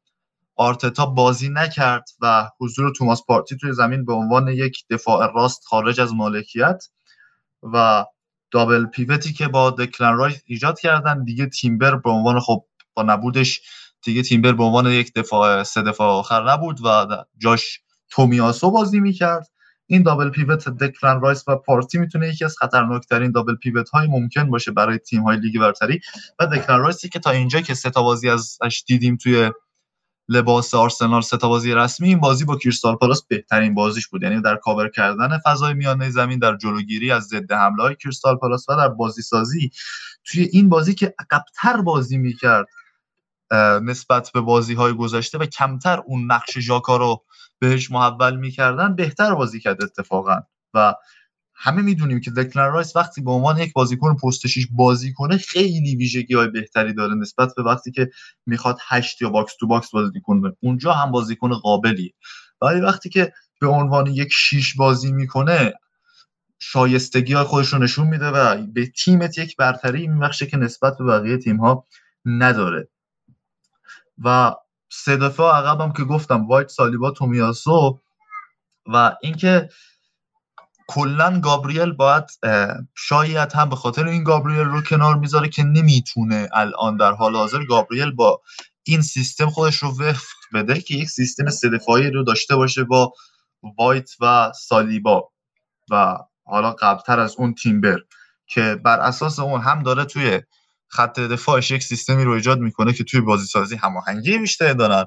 آرتتا 0.56 1.06
بازی 1.06 1.48
نکرد 1.48 2.08
و 2.20 2.50
حضور 2.60 2.92
توماس 2.92 3.22
پارتی 3.26 3.56
توی 3.56 3.72
زمین 3.72 4.04
به 4.04 4.12
عنوان 4.12 4.48
یک 4.48 4.84
دفاع 4.90 5.32
راست 5.34 5.64
خارج 5.64 6.00
از 6.00 6.14
مالکیت 6.14 6.84
و 7.62 8.04
double 8.50 8.86
pivot 8.86 9.24
ی 9.24 9.32
که 9.32 9.48
با 9.48 9.70
دکلن 9.70 10.16
رایس 10.16 10.42
ایجاد 10.46 10.80
کردن. 10.80 11.24
دیگه 11.24 11.46
تیمبر 11.46 11.96
به 11.96 12.10
عنوان 12.10 12.40
خب 12.40 12.64
با 12.94 13.02
نبودش 13.02 13.60
دیگه 14.02 14.22
تیمبر 14.22 14.52
به 14.52 14.64
عنوان 14.64 14.86
یک 14.86 15.14
دفاع 15.14 15.62
سه 15.62 15.82
دفاع 15.82 16.08
آخر 16.08 16.50
نبود 16.50 16.80
و 16.84 17.06
جاش 17.38 17.80
تومیاسو 18.10 18.70
بازی 18.70 19.00
می‌کرد. 19.00 19.46
این 19.86 20.02
double 20.02 20.30
pivot 20.30 20.68
دکلن 20.68 21.20
رایس 21.20 21.44
و 21.48 21.56
پارتی 21.56 21.98
می‌تونه 21.98 22.28
یکی 22.28 22.44
از 22.44 22.56
خطرناکترین 22.58 23.32
double 23.32 23.54
pivot 23.54 23.88
های 23.90 24.06
ممکن 24.06 24.50
باشه 24.50 24.70
برای 24.72 24.98
تیم 24.98 25.22
های 25.22 25.36
لیگ 25.36 25.60
برتری. 25.60 26.00
و 26.38 26.46
دکلن 26.46 26.78
رایسی 26.78 27.08
که 27.08 27.18
تا 27.18 27.30
اینجا 27.30 27.60
که 27.60 27.74
سه 27.74 27.90
تا 27.90 28.02
بازی 28.02 28.28
ازش 28.28 28.84
دیدیم 28.86 29.16
توی 29.16 29.50
لباس 30.32 30.74
آرسنال 30.74 31.20
سه 31.20 31.36
بازی 31.36 31.74
رسمی 31.74 32.08
این 32.08 32.20
بازی 32.20 32.44
با 32.44 32.56
کریستال 32.56 32.96
پالاس 32.96 33.22
بهترین 33.26 33.74
بازیش 33.74 34.08
بود. 34.08 34.22
یعنی 34.22 34.42
در 34.42 34.56
کاور 34.56 34.88
کردن 34.88 35.38
فضای 35.38 35.74
میانه 35.74 36.10
زمین 36.10 36.38
در 36.38 36.56
جلوگیری 36.56 37.12
از 37.12 37.24
ضد 37.24 37.52
حمله 37.52 37.82
های 37.82 37.94
کریستال 37.94 38.36
پالاس 38.36 38.68
و 38.68 38.76
در 38.76 38.88
بازی 38.88 39.22
سازی 39.22 39.70
توی 40.24 40.42
این 40.52 40.68
بازی 40.68 40.94
که 40.94 41.14
عقبتر 41.18 41.80
بازی 41.82 42.18
می‌کرد 42.18 42.66
نسبت 43.82 44.30
به 44.34 44.40
بازی 44.40 44.74
های 44.74 44.92
گذشته 44.92 45.38
و 45.38 45.46
کمتر 45.46 46.00
اون 46.06 46.32
نقش 46.32 46.58
ژاکا 46.58 46.96
رو 46.96 47.24
بهش 47.58 47.90
محول 47.90 48.36
می‌کردن 48.36 48.94
بهتر 48.94 49.34
بازی 49.34 49.60
کرد 49.60 49.82
اتفاقا. 49.82 50.40
و 50.74 50.94
همه 51.62 51.82
می‌دونیم 51.82 52.20
که 52.20 52.30
دکلن 52.30 52.72
رایس 52.72 52.96
وقتی 52.96 53.20
به 53.20 53.30
عنوان 53.30 53.58
یک 53.58 53.72
بازیکن 53.72 54.16
پست 54.16 54.42
بازی 54.70 55.12
کنه 55.12 55.36
خیلی 55.36 55.96
ویژگی 55.96 56.34
های 56.34 56.48
بهتری 56.48 56.94
داره 56.94 57.14
نسبت 57.14 57.52
به 57.56 57.62
وقتی 57.62 57.90
که 57.90 58.10
می‌خواد 58.46 58.78
هشت 58.88 59.22
یا 59.22 59.30
box 59.30 59.56
to 59.56 59.66
box 59.66 59.90
بازی 59.90 60.20
کنه. 60.20 60.56
اونجا 60.60 60.92
هم 60.92 61.10
بازیکن 61.10 61.52
قابلی 61.52 62.14
ولی 62.62 62.80
وقتی 62.80 63.08
که 63.08 63.32
به 63.60 63.66
عنوان 63.66 64.06
یک 64.06 64.28
شیش 64.32 64.76
بازی 64.76 65.12
می‌کنه 65.12 65.74
شایستگی 66.58 67.32
های 67.32 67.44
خودش 67.44 67.72
رو 67.72 67.78
نشون 67.78 68.06
میده 68.06 68.26
و 68.26 68.66
به 68.66 68.86
تیمت 68.86 69.38
یک 69.38 69.56
برتری 69.56 70.06
میبخشه 70.06 70.46
که 70.46 70.56
نسبت 70.56 70.98
به 70.98 71.04
بقیه 71.04 71.36
تیم 71.36 71.56
ها 71.56 71.86
نداره. 72.24 72.88
و 74.24 74.54
سه 74.88 75.16
دفعه 75.16 75.46
عقبم 75.46 75.92
که 75.92 76.04
گفتم 76.04 76.46
وایت 76.46 76.68
سالیبا 76.68 77.10
تومیاسو 77.10 78.00
و 78.86 79.16
اینکه 79.22 79.68
کلا 80.90 81.40
گابریل 81.40 81.92
باید 81.92 82.24
شاید 82.94 83.52
هم 83.52 83.68
به 83.68 83.76
خاطر 83.76 84.06
این 84.06 84.24
گابریل 84.24 84.66
رو 84.66 84.82
کنار 84.82 85.16
می‌ذاره 85.16 85.48
که 85.48 85.62
نمی‌تونه 85.62 86.48
الان 86.52 86.96
در 86.96 87.12
حال 87.12 87.36
حاضر 87.36 87.64
گابریل 87.64 88.10
با 88.10 88.42
این 88.82 89.02
سیستم 89.02 89.50
خودش 89.50 89.76
رو 89.76 89.88
وفق 89.88 90.36
بده 90.54 90.80
که 90.80 90.94
یک 90.94 91.08
سیستم 91.08 91.50
سه 91.50 91.68
رو 92.12 92.24
داشته 92.24 92.56
باشه 92.56 92.84
با 92.84 93.12
وایت 93.78 94.10
و 94.20 94.52
سالیبا 94.54 95.28
و 95.90 96.16
حالا 96.44 96.72
قبلتر 96.72 97.20
از 97.20 97.34
اون 97.38 97.54
تیمبر 97.54 97.98
که 98.46 98.80
بر 98.84 99.00
اساس 99.00 99.38
اون 99.38 99.60
هم 99.60 99.82
داره 99.82 100.04
توی 100.04 100.40
خط 100.88 101.20
دفاعش 101.20 101.70
یک 101.70 101.82
سیستمی 101.82 102.24
رو 102.24 102.32
ایجاد 102.32 102.58
می‌کنه 102.58 102.92
که 102.92 103.04
توی 103.04 103.20
بازی 103.20 103.46
سازی 103.46 103.76
هماهنگی 103.76 104.38
بیشتری 104.38 104.74
دارن 104.74 105.04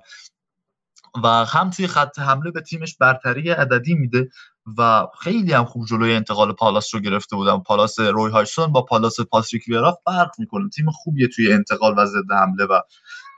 و 1.24 1.28
هم 1.28 1.70
توی 1.70 1.88
خط 1.88 2.20
حمله 2.20 2.52
به 2.52 2.62
تیمش 2.62 2.98
برتری 2.98 3.50
عددی 3.50 3.94
میده 3.94 4.30
و 4.78 5.08
خیلی 5.20 5.54
هم 5.54 5.66
خوب 5.66 5.86
جلوی 5.86 6.14
انتقال 6.14 6.54
پالاس 6.54 6.96
رو 6.96 7.02
گرفته 7.02 7.36
بودم 7.36 7.64
پالاس 7.64 8.00
روی 8.00 8.32
هایسون 8.32 8.72
با 8.72 8.82
پالاس 8.82 9.20
پاتریک 9.20 9.64
ویرا 9.68 10.00
فرق 10.06 10.32
می‌کنه. 10.38 10.70
تیم 10.70 10.92
خوبیه 10.92 11.28
توی 11.28 11.54
انتقال 11.54 11.94
و 11.98 12.06
ضد 12.06 12.32
حمله 12.32 12.66
و 12.66 12.80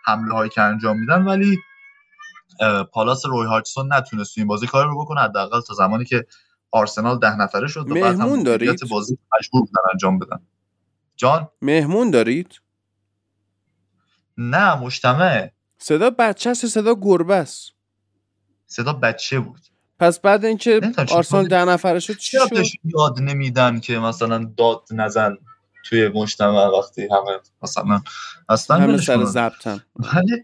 حمله 0.06 0.34
هایی 0.34 0.50
که 0.50 0.62
انجام 0.62 1.00
میدن 1.00 1.24
ولی 1.24 1.58
پالاس 2.92 3.26
روی 3.26 3.48
هایسون 3.48 3.94
نتونست 3.94 4.38
این 4.38 4.48
بازی 4.48 4.68
کار 4.68 4.88
رو 4.88 5.02
بکنه. 5.02 5.22
حداقل 5.22 5.62
تا 5.62 5.74
زمانی 5.74 6.06
که 6.06 6.26
آرسنال 6.72 7.20
ده 7.20 7.36
نفره 7.36 7.68
شد 7.68 7.92
و 7.92 7.94
بعد 7.94 8.20
هم 8.20 8.44
دارید؟ 8.44 8.80
بازی 8.90 9.18
مجبور 9.40 9.62
بودن 9.62 9.82
انجام 9.94 10.20
بدن. 10.20 10.40
جان؟ 11.16 11.50
مهمون 11.62 12.12
دارید؟ 12.12 12.62
نه 14.38 14.76
مجتمع. 14.76 15.52
صدا 15.78 16.10
بچه 16.10 16.50
است 16.50 16.68
صدا 16.68 16.96
گربه 17.02 17.36
است. 17.36 17.72
صدا 18.68 18.94
بچه 18.94 19.40
بود. 19.40 19.62
پس 20.00 20.20
بعد 20.20 20.46
اینکه 20.46 20.82
آرسنال 21.12 21.48
ده 21.48 21.66
نفره 21.66 22.00
شد 22.00 22.18
چی 22.18 22.38
شد؟ 22.50 22.66
یاد 22.84 23.20
نمیدن 23.20 23.80
که 23.80 24.00
مثلا 24.00 24.52
داد 24.58 24.82
نزن 24.92 25.38
توی 25.90 26.08
مجتمع 26.08 26.66
وقتی 26.66 27.02
همه 27.02 27.40
مثلا 27.62 28.02
اصلا 28.50 28.78
همه 28.78 28.98
سر 28.98 29.24
زبطن 29.24 29.84
ولی 29.96 30.44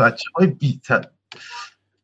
بچه 0.00 0.24
های 0.34 0.46
بیتر 0.46 1.04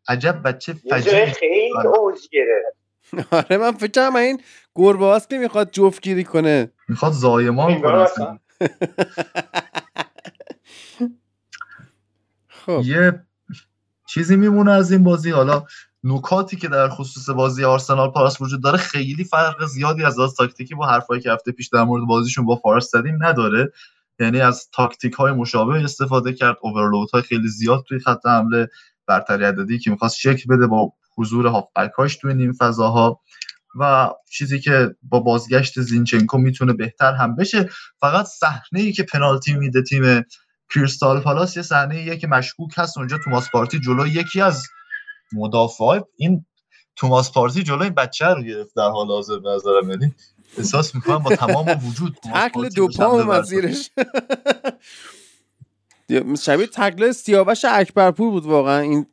عجب 0.08 0.42
بچه 0.44 0.72
فجیع 0.90 1.26
خیلی 1.26 1.72
اوج 1.98 2.18
گرفت. 2.32 2.84
آره 3.30 3.56
من 3.56 3.72
فکر 3.72 4.10
کنم 4.10 4.16
این 4.16 4.40
گربه 4.74 5.20
که 5.30 5.38
می‌خواد 5.38 5.70
جفتگیری 5.70 6.24
کنه. 6.24 6.72
می‌خواد 6.88 7.12
زایمان 7.12 7.80
کنه 7.80 8.40
خب. 12.48 12.82
یه 12.84 13.24
چیزی 14.14 14.36
میمونه 14.36 14.70
از 14.70 14.92
این 14.92 15.04
بازی. 15.04 15.30
حالا 15.30 15.64
نکاتی 16.04 16.56
که 16.56 16.68
در 16.68 16.88
خصوص 16.88 17.30
بازی 17.30 17.64
آرسنال 17.64 18.10
پالاس 18.10 18.40
وجود 18.40 18.62
داره 18.62 18.78
خیلی 18.78 19.24
فرق 19.24 19.66
زیادی 19.66 20.04
از 20.04 20.18
از 20.18 20.34
تاکتیکی 20.34 20.74
با 20.74 20.86
حرفایی 20.86 21.20
که 21.20 21.32
هفته 21.32 21.52
پیش 21.52 21.68
در 21.68 21.84
مورد 21.84 22.06
بازیشون 22.06 22.44
با 22.44 22.56
فارس 22.56 22.90
زدیم 22.90 23.24
نداره. 23.24 23.72
یعنی 24.18 24.40
از 24.40 24.68
تاکتیک 24.72 25.12
های 25.12 25.32
مشابه 25.32 25.84
استفاده 25.84 26.32
کرد 26.32 26.56
اوورلود 26.60 27.10
های 27.10 27.22
خیلی 27.22 27.48
زیاد 27.48 27.84
توی 27.88 27.98
خط 27.98 28.26
حمله 28.26 28.68
برتری 29.06 29.44
عددی 29.44 29.78
که 29.78 29.90
می‌خواست 29.90 30.16
شکل 30.16 30.56
بده 30.56 30.66
با 30.66 30.92
حضور 31.16 31.46
هافبک 31.46 31.92
هاش 31.98 32.16
توی 32.16 32.34
نیم 32.34 32.52
فضاها. 32.52 33.20
و 33.80 34.10
چیزی 34.30 34.60
که 34.60 34.94
با 35.02 35.20
بازگشت 35.20 35.80
زینچنکو 35.80 36.38
می‌تونه 36.38 36.72
بهتر 36.72 37.12
هم 37.12 37.36
بشه. 37.36 37.70
فقط 38.00 38.26
صحنه 38.26 38.80
ای 38.80 38.92
که 38.92 39.02
پنالتی 39.02 39.54
میده 39.54 39.82
تیم 39.82 40.24
کریستال 40.74 41.20
پالاس 41.20 41.56
یه 41.56 41.62
صحنه 41.62 42.16
که 42.16 42.26
مشکوک 42.26 42.72
هست. 42.76 42.98
اونجا 42.98 43.18
توماس 43.24 43.50
پارتی 43.50 43.80
جلو 43.80 44.06
یکی 44.06 44.40
از 44.40 44.66
مدافع. 45.32 46.00
این 46.16 46.46
توماس 46.96 47.32
پارتی 47.32 47.62
جلو 47.62 47.82
این 47.82 47.94
بچه 47.94 48.26
رو 48.26 48.42
گرفت 48.42 48.76
در 48.76 48.88
حال 48.88 49.06
حاضر 49.06 49.38
به 49.38 49.50
نظرم. 49.50 49.90
یعنی 49.90 50.14
احساس 50.58 50.94
می‌کنم 50.94 51.18
با 51.18 51.36
تمام 51.36 51.88
وجود 51.88 52.18
تکل 52.34 52.68
دو 52.68 52.88
پام 52.88 53.28
وزیرش 53.28 53.90
شبیه 56.44 56.66
تکل 56.66 57.12
سیاوش 57.12 57.64
اکبرپور 57.64 58.30
بود 58.30 58.46
واقعا 58.46 58.80
این 58.80 59.06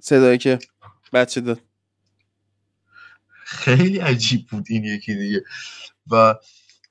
صدایی 0.00 0.38
که 0.38 0.58
بچه 1.12 1.40
داد. 1.40 1.60
خیلی 3.44 3.98
عجیب 3.98 4.46
بود 4.50 4.66
این 4.68 4.84
یکی 4.84 5.14
دیگه. 5.14 5.42
و 6.10 6.34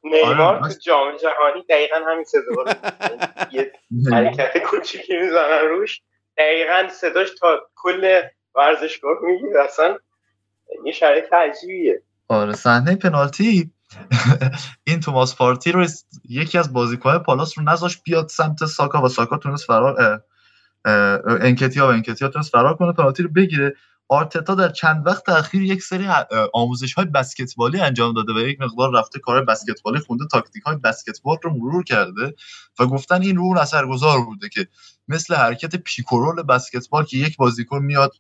نیمار 0.04 0.42
آره، 0.42 0.74
تو 0.74 0.80
جام 0.86 1.18
جهانی 1.18 1.64
دقیقا 1.70 1.96
همین 2.08 2.24
صدا 2.24 2.74
یه 3.52 3.72
حرکت 4.12 4.58
کوچیکی 4.58 5.18
می‌زنن 5.18 5.68
روش. 5.70 6.02
دقیقا 6.38 6.88
صداش 6.92 7.30
تا 7.40 7.60
کل 7.76 8.22
ورزشگاه 8.56 9.18
می‌گیره. 9.24 9.64
اصلا 9.64 9.98
یه 10.86 10.92
شرایط 10.92 11.34
عجیبیه. 11.34 12.02
آره 12.28 12.54
صحنه 12.54 12.96
پنالتی. 12.96 13.72
این 14.88 15.00
توماس 15.00 15.36
پارتی 15.36 15.72
رو 15.72 15.86
یکی 16.30 16.58
از 16.58 16.74
بازیکن‌های 16.74 17.20
پالاس 17.20 17.58
رو 17.58 17.64
نذاش 17.64 18.02
بیاد 18.02 18.28
سمت 18.28 18.66
ساکا 18.66 19.02
و 19.02 19.08
ساکا 19.08 19.38
تونست 19.38 19.66
فرار 19.66 20.22
انکتیا 21.42 21.86
و 21.88 21.90
انکتیا 21.90 22.28
تونست 22.28 22.52
فرار 22.52 22.76
کنه 22.76 22.94
پنالتی 22.94 23.24
رو 23.24 23.30
بگیره. 23.30 23.76
آرتتا 24.10 24.56
در 24.56 24.70
چند 24.70 25.08
وقت 25.08 25.30
اخیر 25.30 25.62
یک 25.62 25.84
سری 25.84 26.08
آموزش 26.54 26.94
های 26.94 27.06
بسکتبالی 27.06 27.80
انجام 27.80 28.14
داده 28.14 28.34
و 28.34 28.40
یک 28.40 28.62
مقدار 28.62 29.00
رفته 29.00 29.20
کار 29.20 29.46
بسکتبالی 29.46 30.00
خونده 30.00 30.26
تاکتیک 30.32 30.64
های 30.64 30.76
بسکتبال 30.76 31.38
رو 31.44 31.54
مرور 31.54 31.84
کرده 31.84 32.36
و 32.80 32.86
گفتن 32.86 33.22
این 33.22 33.38
رو 33.38 33.58
اثرگذار 33.60 34.26
بوده 34.26 34.50
که 34.50 34.68
مثل 35.08 35.36
حرکت 35.36 35.76
pick 35.76 36.00
and 36.00 36.19
roll 36.19 36.44
بسکتبال 36.44 37.06
که 37.06 37.18
یک 37.18 37.38
بازیکن 37.38 37.84
میاد 37.84 38.12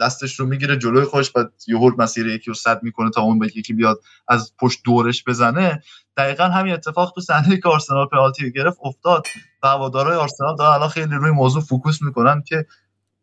دستش 0.00 0.40
رو 0.40 0.46
می‌گیره 0.46 0.76
جلوی 0.76 1.04
خودش 1.04 1.32
و 1.36 1.44
یهو 1.66 1.90
مسیر 1.98 2.26
یکی 2.26 2.44
رو 2.46 2.54
سد 2.54 2.82
می‌کنه 2.82 3.10
تا 3.10 3.22
اون 3.22 3.50
یکی 3.54 3.72
بیاد 3.72 4.00
از 4.28 4.52
پشت 4.60 4.80
دورش 4.84 5.24
بزنه. 5.24 5.82
دقیقا 6.16 6.44
همین 6.44 6.72
اتفاق 6.72 7.12
تو 7.14 7.20
صحنه 7.20 7.56
که 7.56 7.68
آرسنال 7.68 8.06
پنالتی 8.06 8.52
گرفت 8.52 8.78
افتاد. 8.82 9.26
و 9.62 9.68
هوادارهای 9.68 10.16
آرسنال 10.16 10.56
دارن 10.56 10.72
الان 10.72 10.88
خیلی 10.88 11.14
روی 11.14 11.30
موضوع 11.30 11.62
focus 11.62 12.02
می‌کنن 12.02 12.42
که 12.46 12.66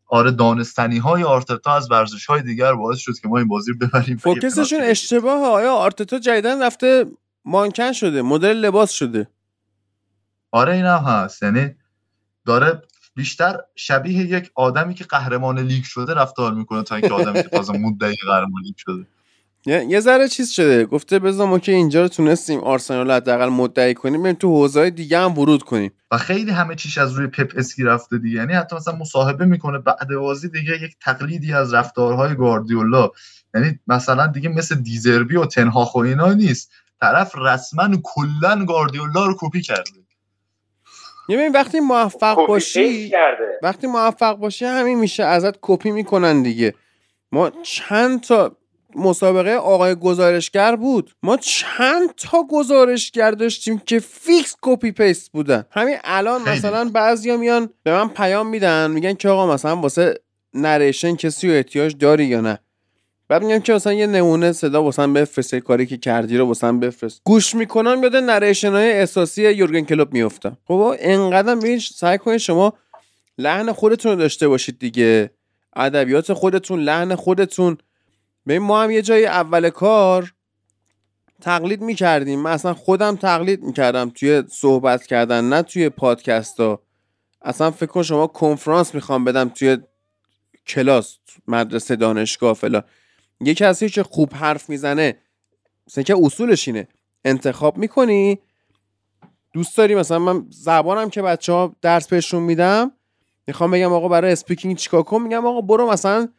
آره 0.08 0.32
دانستنی 0.32 0.98
های 0.98 1.24
آرتتا 1.24 1.76
از 1.76 1.92
ورزش 1.92 2.26
های 2.26 2.42
دیگر 2.42 2.74
باعث 2.74 2.98
شد 2.98 3.14
که 3.22 3.28
ما 3.28 3.38
این 3.38 3.48
بازی 3.48 3.72
رو 3.72 3.78
ببریم. 3.78 4.18
focus 4.18 4.53
شون 4.53 4.82
اشتباه 4.82 5.48
آیا 5.48 5.74
آرتتا 5.74 6.20
جدیدن 6.20 6.64
رفته 6.64 7.06
مانکن 7.46 7.92
شده 7.92 8.22
مدل 8.22 8.58
لباس 8.58 8.92
شده؟ 8.92 9.28
آره 10.52 10.74
این 10.74 10.86
هم 10.86 11.04
هست. 11.04 11.44
یعنی 11.44 11.76
داره 12.46 12.82
بیشتر 13.16 13.60
شبیه 13.76 14.26
یک 14.26 14.52
آدمی 14.56 14.94
که 14.94 15.04
قهرمان 15.04 15.60
لیگ 15.60 15.84
شده 15.84 16.14
رفتار 16.14 16.54
می‌کنه 16.54 16.84
تا 16.84 16.96
اینکه 16.96 17.14
آدمی 17.14 17.34
که 17.44 17.50
تازه 17.50 17.74
مدعی 17.88 18.16
قهرمان 18.28 18.64
لیگ 18.64 18.76
شده. 18.78 19.06
یه 19.66 20.00
ذره 20.00 20.28
چیز 20.28 20.52
شده. 20.52 20.86
گفته 20.86 21.20
بذار 21.20 21.48
ما 21.48 21.60
که 21.60 21.72
اینجا 21.72 22.02
رو 22.02 22.08
تونستیم 22.08 22.60
آرسنال 22.60 23.12
حداقل 23.12 23.50
مدعی 23.50 23.94
کنیم 23.94 24.24
بریم 24.24 24.36
تو 24.36 24.48
حوزه 24.48 24.90
دیگه 24.90 25.18
هم 25.18 25.40
ورود 25.40 25.64
کنیم. 25.64 25.92
و 26.12 26.18
خیلی 26.18 26.52
همه 26.52 26.76
چیش 26.76 26.98
از 26.98 27.14
روی 27.14 27.28
پپ 27.28 27.54
اسکی 27.58 27.84
رفته 27.84 28.18
دیگه. 28.18 28.38
یعنی 28.38 28.54
حتی 28.54 28.76
مثلا 28.76 28.96
مصاحبه 28.96 29.46
می‌کنه 29.46 29.80
بعد 29.80 30.08
بازی 30.20 30.50
دیگه 30.50 30.84
یک 30.84 30.96
تقلیدی 31.02 31.54
از 31.54 31.74
رفتارهای 31.74 32.36
گواردیولا. 32.36 33.10
یعنی 33.56 33.80
مثلا 33.88 34.28
دیگه 34.28 34.50
مثل 34.50 34.76
دیزربی 34.76 35.36
و 35.36 35.46
تنهاخ 35.46 35.96
و 35.96 36.00
اینا 36.00 36.34
نیست. 36.34 36.72
طرف 37.02 37.36
رسما 37.38 37.90
کلا 38.04 38.66
گواردیولا 38.66 39.26
رو 39.26 39.38
کپی 39.40 39.62
کرده. 39.62 39.92
یعنی 41.30 41.50
وقتی 41.50 41.80
موفق 41.80 42.48
باشی 42.48 43.12
وقتی 43.62 43.88
موفق 43.88 44.36
باشی 44.36 44.66
همین 44.66 45.00
میشه 45.00 45.24
ازت 45.24 45.56
کپی 45.62 45.92
می‌کنن 45.92 46.42
دیگه. 46.42 46.74
ما 47.32 47.52
چند 47.64 48.22
تا 48.22 48.58
مسابقه 48.96 49.52
آقای 49.52 49.96
گزارشگر 49.96 50.76
بود. 50.76 51.12
ما 51.24 51.38
چند 51.38 52.16
تا 52.18 52.44
گزارشگر 52.50 53.32
داشتیم 53.32 53.80
که 53.80 54.00
fix 54.00 54.56
copy 54.62 54.92
paste 54.92 55.32
بودن. 55.32 55.66
همین 55.72 55.98
الان. 56.04 56.50
مثلا 56.50 56.90
بعضیا 56.94 57.38
میان 57.38 57.70
به 57.84 57.92
من 57.92 58.10
پیام 58.10 58.48
میدن 58.48 58.92
میگن 58.92 59.14
که 59.14 59.30
آقا 59.30 59.54
مثلا 59.54 59.76
واسه 59.76 60.20
narration 60.54 61.16
کسی 61.16 61.48
رو 61.48 61.54
احتیاج 61.54 61.98
داری 61.98 62.26
یا 62.26 62.42
نه. 62.42 62.60
بعد 63.28 63.44
میگم 63.44 63.60
که 63.60 63.74
مثلا 63.74 63.94
یه 63.94 64.08
نمونه 64.08 64.52
صدا 64.52 64.84
واسم 64.84 65.14
بفرست 65.14 65.56
کاری 65.56 65.86
که 65.86 65.98
کردی 65.98 66.38
رو 66.38 66.46
واسم 66.46 66.80
بفرست. 66.80 67.22
گوش 67.24 67.56
می‌کنم 67.56 68.04
یاد 68.04 68.16
narration 68.16 68.72
های 68.72 68.92
احساسی 68.92 69.52
یورگن 69.52 69.82
کلوپ 69.82 70.14
میفتم 70.14 70.58
خب 70.68 70.74
اینقدر 70.74 71.56
ببین 71.56 71.80
سعی 71.80 72.18
کنید 72.18 72.38
شما 72.38 72.74
لحن 73.38 73.72
خودتون 73.72 74.12
رو 74.12 74.18
داشته 74.18 74.48
باشید 74.48 74.80
دیگه. 74.80 75.30
ادبیات 75.76 76.34
خودتون 76.34 76.80
لحن 76.80 77.16
خودتون. 77.16 77.78
ببین 78.48 78.62
ما 78.62 78.84
هم 78.84 78.92
یه 78.92 79.02
جای 79.02 79.26
اول 79.26 79.70
کار 79.70 80.34
تقلید 81.42 81.82
می‌کردیم. 81.82 82.40
من 82.40 82.52
اصلا 82.52 82.74
خودم 82.74 83.16
تقلید 83.16 83.64
می‌کردم 83.64 84.10
توی 84.10 84.44
صحبت 84.52 85.06
کردن 85.06 85.50
نه 85.50 85.62
توی 85.62 85.90
پادکست 85.90 86.60
ها 86.60 86.84
اصلا 87.42 87.72
فکر 87.72 87.86
کن 87.86 88.04
شما 88.04 88.28
کنفرانس 88.28 88.96
می‌خوام 88.96 89.24
بدم 89.24 89.50
توی 89.50 89.78
کلاس 90.68 91.18
مدرسه 91.48 91.96
دانشگاه 91.96 92.54
فلا 92.54 92.84
یه 93.42 93.54
کسی 93.54 93.90
که 93.90 94.04
خوب 94.04 94.34
حرف 94.34 94.70
می‌زنه 94.70 95.18
مثلا 95.88 96.04
که 96.04 96.16
اصولش 96.22 96.68
اینه. 96.68 96.88
انتخاب 97.26 97.78
می‌کنی؟ 97.78 98.40
دوست 99.54 99.78
داری؟ 99.78 99.96
مثلا 99.96 100.20
من 100.20 100.46
زبانم 100.50 101.10
که 101.10 101.22
بچه 101.22 101.54
ها 101.54 101.76
درس 101.82 102.08
بهشون 102.08 102.44
میدم 102.44 102.92
می‌خوام 103.48 103.72
بگم 103.72 103.94
آقا 103.94 104.08
برای 104.08 104.32
speaking 104.32 104.78
چیکار 104.78 105.04
کن؟ 105.04 105.22
میگم 105.22 105.46
آقا 105.48 105.62
برو 105.62 105.92
مثلا 105.92 106.30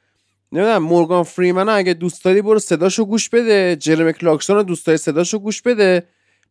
نمی‌دونم 0.54 0.82
مورگان 0.82 1.22
فریمن 1.22 1.68
اگه 1.68 1.94
دوست 1.94 2.24
داری 2.24 2.42
برو 2.42 2.58
صداشو 2.58 3.04
گوش 3.04 3.28
بده. 3.28 3.76
جرمی 3.76 4.12
کلارکسون 4.12 4.62
دوست 4.62 4.86
داری 4.86 4.98
صداشو 4.98 5.38
گوش 5.38 5.62
بده. 5.62 6.06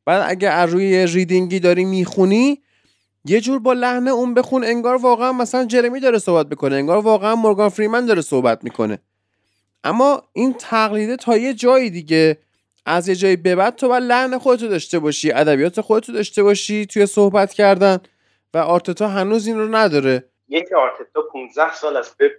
بعد 0.05 0.23
اگه 0.27 0.49
از 0.49 0.69
روی 0.69 1.07
reading 1.07 1.53
ی 1.53 1.59
داری 1.59 1.85
می‌خونی 1.85 2.61
یه 3.25 3.41
جور 3.41 3.59
با 3.59 3.73
لحن 3.73 4.07
اون 4.07 4.33
بخون 4.33 4.63
انگار 4.63 4.95
واقعا 4.95 5.31
مثلا 5.31 5.65
جرمی 5.65 5.99
داره 5.99 6.19
صحبت 6.19 6.47
می‌کنه 6.49 6.75
انگار 6.75 6.97
واقعا 6.97 7.35
مورگان 7.35 7.69
فریمن 7.69 8.05
داره 8.05 8.21
صحبت 8.21 8.63
می‌کنه. 8.63 8.99
اما 9.83 10.23
این 10.33 10.55
تقلیده 10.59 11.15
تا 11.15 11.37
یه 11.37 11.53
جایی 11.53 11.89
دیگه. 11.89 12.37
از 12.85 13.07
یه 13.07 13.15
جایی 13.15 13.35
به 13.35 13.55
بعد 13.55 13.75
تو 13.75 13.87
باید 13.87 14.03
لحن 14.03 14.37
خودتو 14.37 14.67
داشته 14.67 14.99
باشی 14.99 15.31
ادبیات 15.31 15.81
خودتو 15.81 16.13
داشته 16.13 16.43
باشی 16.43 16.85
توی 16.85 17.05
صحبت 17.05 17.53
کردن. 17.53 17.97
و 18.53 18.57
آرتتا 18.57 19.07
هنوز 19.07 19.47
این 19.47 19.57
رو 19.57 19.75
نداره. 19.75 20.29
یکی 20.49 20.75
آرتتا 20.75 21.21
15 21.33 21.75
سال 21.75 21.97
از 21.97 22.17
پپ 22.17 22.31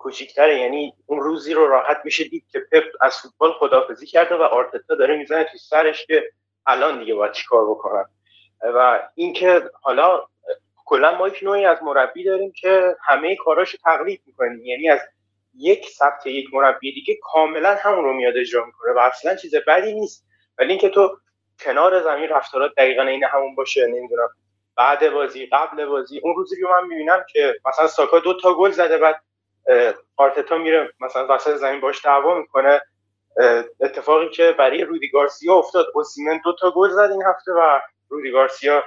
کوچیکتره. 0.00 0.60
یعنی 0.60 0.94
اون 1.06 1.20
روزی 1.20 1.54
رو 1.54 1.66
راحت 1.66 2.00
میشه 2.04 2.24
دید 2.24 2.44
که 2.52 2.60
پپ 2.72 2.84
از 3.00 3.16
فوتبال 3.16 3.52
خدافزی 3.52 4.06
کرده 4.06 4.34
و 4.34 4.42
آرتتا 4.42 4.94
داره 4.94 5.16
می‌زنه 5.16 5.44
تو 5.44 5.58
سرش 5.58 6.06
که 6.06 6.24
الان 6.66 6.98
دیگه 6.98 7.14
باید 7.14 7.32
چیکار 7.32 7.70
بکنن. 7.70 8.04
و 8.62 9.08
اینکه 9.14 9.62
حالا 9.82 10.26
کلا 10.84 11.18
ما 11.18 11.28
یک 11.28 11.38
نوعی 11.42 11.64
از 11.64 11.82
مربی 11.82 12.24
داریم 12.24 12.52
که 12.60 12.96
همه 13.06 13.36
کاراشو 13.36 13.78
تقلید 13.84 14.22
می‌کنیم. 14.26 14.64
یعنی 14.64 14.88
از 14.88 15.00
یک 15.58 15.86
سبک 15.88 16.26
یک 16.26 16.54
مربی 16.54 16.92
دیگه 16.92 17.18
کاملا 17.22 17.74
همون 17.74 18.04
رو 18.04 18.12
میاد 18.12 18.36
اجرا 18.36 18.64
می‌کنه 18.66 18.92
و 18.92 18.98
اصلا 18.98 19.36
چیز 19.36 19.54
بدی 19.66 19.94
نیست. 19.94 20.26
ولی 20.58 20.70
اینکه 20.70 20.88
تو 20.88 21.16
کنار 21.60 22.02
زمین 22.02 22.28
رفتارات 22.28 22.72
دقیقا 22.76 23.02
این 23.02 23.24
همون 23.24 23.54
باشه 23.54 23.86
نمی‌دونم. 23.86 24.28
بعد 24.76 25.10
بازی 25.10 25.46
قبل 25.46 25.86
بازی 25.86 26.18
اون 26.18 26.34
روزی 26.34 26.60
رو 26.60 26.68
من 26.68 26.88
می‌بینم 26.88 27.24
که 27.32 27.54
مثلا 27.66 27.86
ساکا 27.86 28.18
دو 28.18 28.40
تا 28.40 28.54
گل 28.54 28.70
زده 28.70 28.98
بعد 28.98 29.22
آرتتا 30.16 30.58
میره 30.58 30.92
مثلا 31.00 31.34
وسط 31.34 31.54
زمین 31.54 31.80
باش 31.80 32.04
دعوا 32.04 32.38
می‌کنه. 32.38 32.80
اتفاقی 33.80 34.28
که 34.28 34.54
برای 34.58 34.84
رودی 34.84 35.10
گارسیا 35.10 35.54
افتاد 35.54 35.86
اوسیمن 35.94 36.40
دو 36.44 36.52
تا 36.60 36.70
گل 36.70 36.90
زد 36.90 37.10
این 37.10 37.22
هفته 37.22 37.52
و 37.52 37.80
رودی 38.08 38.30
گارسیا 38.30 38.84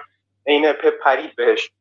عین 0.48 0.74
پپ 0.74 0.98
پرید 1.00 1.36
بهش. 1.36 1.72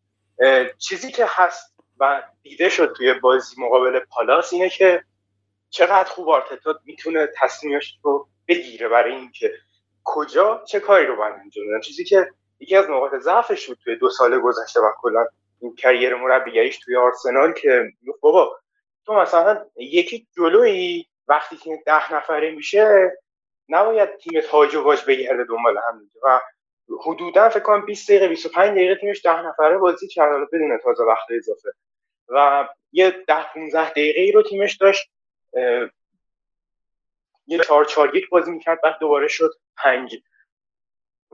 چیزی 0.79 1.13
که 1.13 1.25
هست 1.29 1.75
و 2.01 2.23
دیده 2.43 2.69
شد 2.69 2.93
توی 2.97 3.15
بازی 3.15 3.63
مقابل 3.63 4.01
پالاس 4.11 4.53
اینه 4.53 4.69
که 4.69 5.05
چقدر 5.71 6.09
خوب 6.09 6.29
آرتتا 6.29 6.75
می‌تونه 6.85 7.29
تصمیمش 7.37 7.99
رو 8.03 8.29
بگیره 8.49 8.89
برای 8.89 9.15
اینکه 9.15 9.53
کجا 10.05 10.63
چه 10.69 10.81
کاری 10.81 11.07
رو 11.07 11.17
باید 11.17 11.35
انجام 11.35 11.65
بدن 11.69 11.81
چیزی 11.81 12.05
که 12.05 12.31
یکی 12.61 12.77
از 12.77 12.91
نقاط 12.91 13.15
ضعفش 13.15 13.67
بود 13.67 13.79
توی 13.85 13.97
دو 13.97 14.11
سال 14.11 14.41
گذشته 14.41 14.81
و 14.81 14.93
کلا 15.01 15.27
این 15.61 15.75
کریر 15.75 16.15
مربیگریش 16.15 16.79
توی 16.79 16.97
آرسنال 16.97 17.53
که 17.53 17.93
بابا 18.21 18.59
تو 19.07 19.15
مثلا 19.15 19.67
یکی 19.77 20.27
جلویی 20.37 21.09
وقتی 21.29 21.57
که 21.57 21.83
ده 21.87 22.15
نفره 22.15 22.51
میشه 22.51 23.13
نباید 23.69 24.17
تیم 24.17 24.41
تاج 24.41 24.75
و 24.75 24.83
باج 24.83 25.05
بگرده 25.09 25.45
دنبال 25.45 25.79
هم 25.89 26.11
و 26.23 26.41
حدودا 27.07 27.49
فکر 27.49 27.61
کنم 27.63 27.87
20 27.87 28.09
دقیقه 28.09 28.29
25 28.29 28.71
دقیقه 28.71 28.95
تیمش 28.95 29.23
ده 29.25 29.43
نفره 29.43 29.79
بازی 29.79 30.09
کرد 30.09 30.49
بدون 30.53 30.79
تازه 30.79 31.05
وقت 31.05 31.27
اضافه. 31.31 31.73
و 32.29 32.69
یه 32.93 33.11
ده 33.11 33.43
15 33.55 33.91
دقیقه 33.91 34.21
ای 34.21 34.33
رو 34.33 34.43
تیمش 34.43 34.77
داشت 34.77 35.11
یه 37.47 37.59
4 37.59 37.85
4 37.85 38.17
1 38.17 38.29
بازی 38.29 38.51
می‌کرد 38.51 38.81
بعد 38.81 38.99
دوباره 39.01 39.29
شد 39.29 39.51
5 39.77 40.17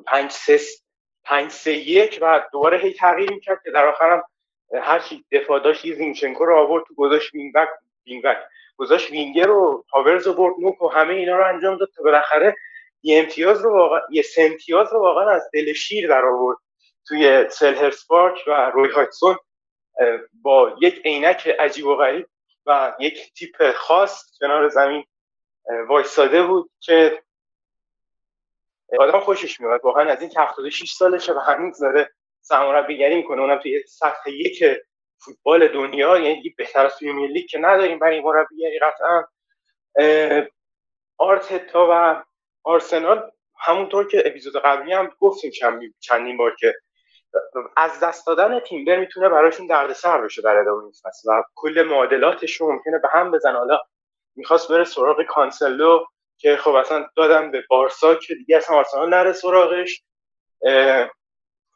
5 0.07 0.31
3 0.31 0.61
5 1.25 1.51
3 1.51 1.71
1 1.73 2.19
و 2.23 2.49
دوباره 2.53 2.79
هی 2.79 2.95
تغییر 2.95 3.33
می‌کرد 3.33 3.63
که 3.65 3.71
در 3.71 3.87
آخرم 3.87 4.23
هر 4.75 4.99
چی 4.99 5.25
دفاع 5.33 5.61
داشت 5.61 5.85
یه 5.85 5.95
زینچنکو 5.95 6.45
رو 6.45 6.57
آورد 6.57 6.85
تو 6.85 6.95
گذاشت 6.95 7.35
وینگ 7.35 7.55
بک. 7.55 7.69
وینگ 8.07 8.23
بک. 8.23 8.39
گذاشت 8.77 9.11
وینگر 9.11 9.47
رو 9.47 9.85
هاورز 9.93 10.27
و 10.27 10.35
برد 10.35 10.55
نوک 10.59 10.83
و 10.83 10.89
همه 10.89 11.15
اینا 11.15 11.37
رو 11.37 11.49
انجام 11.55 11.77
داد 11.77 11.89
تا 11.97 12.03
بالاخره 12.03 12.57
یه 13.03 13.19
امتیاز 13.19 13.61
رو 13.61 13.73
واقعا 13.73 14.01
یه 14.11 14.25
امتیاز 14.39 14.93
رو 14.93 15.01
واقعا 15.01 15.31
از 15.31 15.51
دل 15.53 15.73
شیر 15.73 16.09
در 16.09 16.25
آورد 16.25 16.59
توی 17.07 17.51
سلهرس 17.51 18.07
پارک 18.07 18.45
و 18.47 18.71
روی 18.75 18.91
هایتسون 18.91 19.37
با 20.43 20.77
یک 20.81 21.01
عینک 21.05 21.49
عجیب 21.59 21.87
و 21.87 21.97
غریب 21.97 22.27
و 22.67 22.95
یک 23.01 23.33
تیپ 23.35 23.73
خاص 23.73 24.39
کنار 24.41 24.69
زمین 24.69 25.05
وایستاده 25.89 26.43
بود 26.43 26.71
که 26.81 27.23
آدم 28.99 29.21
خوشش 29.21 29.61
میاد 29.61 29.81
واقعا 29.85 30.11
از 30.11 30.21
این 30.21 30.31
که 30.31 30.41
76 30.41 30.93
سالشه 30.93 31.33
و 31.33 31.39
هنوز 31.39 31.81
داره 31.81 32.11
سرمربیگری 32.49 33.15
می‌کنه. 33.15 33.41
اونم 33.41 33.59
توی 33.59 33.83
سطح 33.87 34.31
یک 34.31 34.65
فوتبال 35.25 35.69
دنیا. 35.69 36.19
یعنی 36.19 36.55
بهتر 36.59 36.87
از 36.87 36.99
پرمیر 37.01 37.31
لیگ 37.31 37.47
که 37.47 37.59
نداریم 37.59 37.99
برای 37.99 38.21
مربیگری 38.21 38.79
قطعا 38.79 39.25
آرتتا 41.19 41.89
و 41.91 42.23
آرسنال 42.65 43.31
همونطور 43.61 44.09
که 44.09 44.23
اپیزود 44.27 44.63
قبلی 44.63 44.93
هم 44.93 45.11
گفتیم 45.21 45.51
چندین 46.01 46.37
بار 46.37 46.55
که 46.59 46.75
از 47.77 48.01
دست 48.01 48.27
دادن 48.27 48.61
تیمبر 48.61 48.97
می‌تونه 48.97 49.29
براشون 49.29 49.67
دردسر 49.67 50.21
بشه 50.21 50.43
در 50.43 50.57
ادامه 50.57 50.83
این 50.83 50.93
فصل 50.93 51.31
و 51.31 51.43
کل 51.55 51.83
معادلاتش 51.83 52.55
رو 52.55 52.73
ممکنه 52.73 52.99
به 52.99 53.09
هم 53.13 53.31
بزن 53.31 53.53
حالا 53.53 53.79
می‌خواست 54.37 54.73
بره 54.73 54.85
سراغ 54.85 55.23
کانسلو 55.23 56.05
که 56.39 56.57
خب 56.57 56.75
اصلا 56.75 57.07
دادم 57.17 57.51
به 57.51 57.65
بارسا 57.71 58.15
که 58.15 58.35
دیگه 58.35 58.57
اصلا 58.57 58.77
آرسنال 58.77 59.09
نره 59.09 59.33
سراغش. 59.33 60.03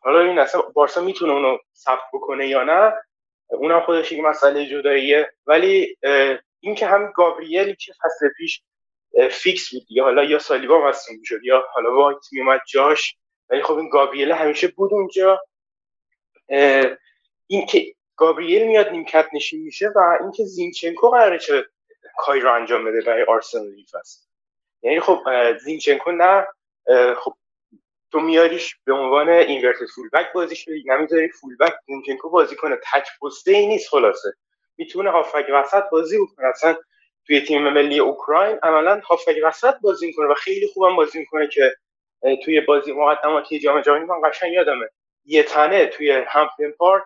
حالا 0.03 0.20
این 0.20 0.39
اصلا 0.39 0.61
بارسا 0.61 1.01
می‌تونه 1.01 1.33
اونو 1.33 1.59
ثبت 1.74 2.03
بکنه 2.12 2.49
یا 2.49 2.65
نه 2.65 2.93
اونم 3.49 3.81
خودش 3.81 4.12
یک 4.12 4.20
مسئله 4.20 4.66
جداییه. 4.66 5.33
ولی 5.47 5.97
این 6.61 6.74
که 6.74 6.87
هم 6.87 7.12
گابریلی 7.15 7.77
که 7.77 7.93
فصل 7.93 8.29
پیش 8.37 8.62
فیکس 9.31 9.74
بود 9.74 9.87
دیگه. 9.89 10.03
حالا 10.03 10.24
یا 10.24 10.39
سالیبا 10.39 10.89
مصدوم 10.89 11.16
شد 11.24 11.45
یا 11.45 11.65
حالا 11.73 11.95
وایت 11.95 12.19
میومد 12.33 12.61
جاش. 12.69 13.16
ولی 13.51 13.62
خب 13.62 13.74
این 13.74 13.89
گابریل 13.89 14.33
همیشه 14.33 14.69
بود 14.69 14.93
اونجا. 14.93 15.41
این 17.47 17.66
که 17.66 17.95
گابریل 18.16 18.66
میاد 18.66 18.89
نیمکت 18.89 19.29
نشین 19.33 19.62
میشه 19.62 19.89
و 19.97 20.19
اینکه 20.20 20.45
زینچنکو 20.45 21.11
قراره 21.11 21.39
چه 21.39 21.65
کاری 22.16 22.41
رو 22.41 22.53
انجام 22.53 22.85
بده 22.85 23.01
برای 23.01 23.23
آرسنال 23.23 23.66
این 23.66 23.87
فصل. 23.93 24.20
یعنی 24.83 25.01
خب 25.01 25.19
زینچنکو 25.59 26.12
نه. 26.12 26.47
خب 27.16 27.35
تو 28.13 28.21
میاریش 28.21 28.77
به 28.85 28.93
عنوان 28.93 29.29
inverted 29.29 29.87
fullback 29.95 30.33
بازیش 30.33 30.69
بدی 30.69 30.85
نمی‌ذاری 30.87 31.29
fullback 31.31 31.74
بازی 32.33 32.57
کنه. 32.57 32.77
تک 32.93 33.09
پسته 33.23 33.53
ای 33.53 33.67
نیست 33.67 33.89
خلاصه. 33.89 34.33
می‌تونه 34.79 35.11
هافک 35.11 35.47
وسط 35.53 35.85
بازی 35.93 36.19
کنه 36.37 36.49
اصلا 36.49 36.77
توی 37.27 37.41
تیم 37.41 37.69
ملی 37.69 37.99
اوکراین 38.01 38.59
عملا 38.63 39.01
هافک 39.07 39.37
وسط 39.45 39.75
بازی 39.83 40.07
می‌کنه 40.07 40.27
و 40.27 40.35
خیلی 40.35 40.69
خوبم 40.75 40.97
بازی 40.97 41.19
می‌کنه 41.19 41.49
که 41.49 41.75
توی 42.45 42.61
بازی 42.61 42.93
مقدماتی 42.93 43.61
جام 43.61 43.81
جهانی 43.81 44.05
من 44.05 44.21
قشنگ 44.25 44.53
یادمه. 44.53 44.89
یه 45.25 45.43
تنه 45.43 45.87
توی 45.87 46.11
همپتون 46.11 46.73
پارک 46.79 47.05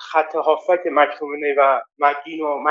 خط 0.00 0.34
هافک 0.34 0.80
مکتومنی 0.86 1.52
و 1.58 1.82
مکین 1.98 2.40
و 2.40 2.64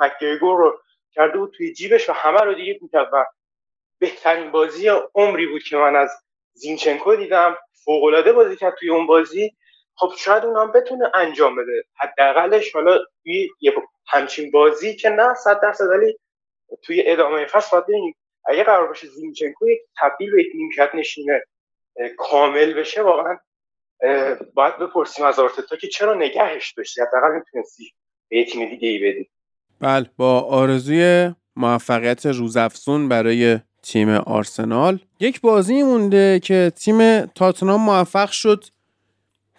مکگریگو 0.00 0.56
رو 0.56 0.80
کرده 1.12 1.38
بود 1.38 1.54
توی 1.56 1.72
جیبش 1.74 2.10
و 2.10 2.12
همه 2.12 2.40
رو 2.40 2.54
دیگه 2.54 2.78
می‌کرد 2.82 3.08
و 3.12 3.24
بهترین 3.98 4.50
بازی 4.50 4.88
عمری 5.14 5.46
بود 5.46 5.62
که 5.62 5.76
من 5.76 5.96
از 5.96 6.10
زینچنکو 6.58 7.16
دیدم 7.16 7.56
فوقالعاده 7.84 8.32
بازی 8.32 8.56
کرد 8.56 8.74
توی 8.78 8.90
اون 8.90 9.06
بازی. 9.06 9.56
خب 9.94 10.12
شاید 10.18 10.44
اونم 10.44 10.72
بتونه 10.72 11.10
انجام 11.14 11.56
بده. 11.56 11.84
حداقلش 11.96 12.74
حالا 12.74 12.98
توی 13.22 13.48
یه 13.60 13.74
همچین 14.06 14.50
بازی 14.50 14.96
که 14.96 15.08
نه 15.08 15.34
صد 15.34 15.60
درصد 15.62 15.84
ولی 15.84 16.18
توی 16.82 17.02
ادامه 17.06 17.46
فصل 17.46 17.70
باید 17.72 17.84
ببینیم. 17.84 18.14
اگه 18.44 18.64
قرار 18.64 18.88
باشه 18.88 19.06
زینچنکو 19.06 19.68
یک 19.68 19.80
تبدیل 20.00 20.30
به 20.30 20.40
یک 20.40 20.52
نیمکت 20.54 20.94
نشینه 20.94 21.42
کامل 22.18 22.74
بشه 22.74 23.02
واقعا 23.02 23.38
باید 24.54 24.78
بپرسیم 24.78 25.24
از 25.24 25.38
آرتتا 25.38 25.76
که 25.76 25.88
چرا 25.88 26.14
نگهش 26.14 26.72
داشتی؟ 26.76 27.00
حداقل 27.00 27.34
می‌تونستی 27.34 27.92
به 28.28 28.36
یه 28.36 28.44
تیم 28.44 28.68
دیگه 28.68 28.88
ای 28.88 28.98
بدی. 28.98 29.30
بله 29.80 30.10
با 30.16 30.40
آرزوی 30.40 31.34
موفقیت 31.56 32.26
روزافزون 32.26 33.08
برای 33.08 33.58
تیم 33.88 34.08
آرسنال. 34.08 34.98
یک 35.20 35.40
بازی 35.40 35.82
مونده 35.82 36.40
که 36.40 36.72
تیم 36.76 37.26
تاتنام 37.26 37.80
موفق 37.80 38.30
شد 38.30 38.64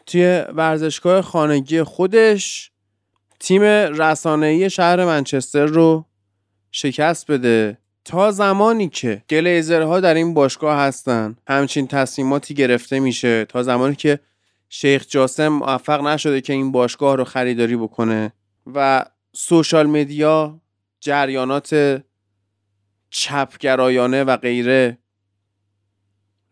توی 0.06 0.44
ورزشگاه 0.54 1.22
خانگی 1.22 1.84
خودش. 1.84 2.72
تیم 3.40 3.62
رسانه‌ای 3.62 4.70
شهر 4.70 5.06
منچستر 5.06 5.66
رو 5.66 6.06
شکست 6.72 7.32
بده. 7.32 7.78
تا 8.06 8.32
زمانی 8.32 8.90
که 8.90 9.24
گلیزرها 9.30 10.00
در 10.00 10.14
این 10.14 10.34
باشگاه 10.34 10.80
هستن 10.80 11.36
همچین 11.48 11.88
تصمیماتی 11.88 12.54
گرفته 12.54 13.00
میشه. 13.00 13.46
تا 13.46 13.64
زمانی 13.64 13.96
که 13.96 14.20
شیخ 14.70 15.06
جاسم 15.08 15.48
موفق 15.48 16.02
نشده 16.02 16.42
که 16.42 16.54
این 16.54 16.72
باشگاه 16.72 17.16
رو 17.16 17.24
خریداری 17.24 17.76
بکنه. 17.76 18.34
و 18.74 19.06
سوشال 19.34 19.88
مدیا 19.88 20.60
جریانات 21.00 22.02
چپگرایانه 23.10 24.24
و 24.24 24.38
غیره 24.38 24.98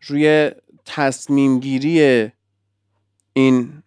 روی 0.00 0.50
تصمیم 0.84 1.60
گیری 1.60 2.30
این 3.32 3.82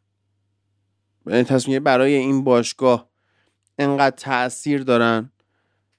تصمیم 1.26 1.84
برای 1.84 2.16
این 2.16 2.44
باشگاه 2.44 3.10
انقدر 3.80 4.16
تاثیر 4.16 4.84
دارن 4.84 5.32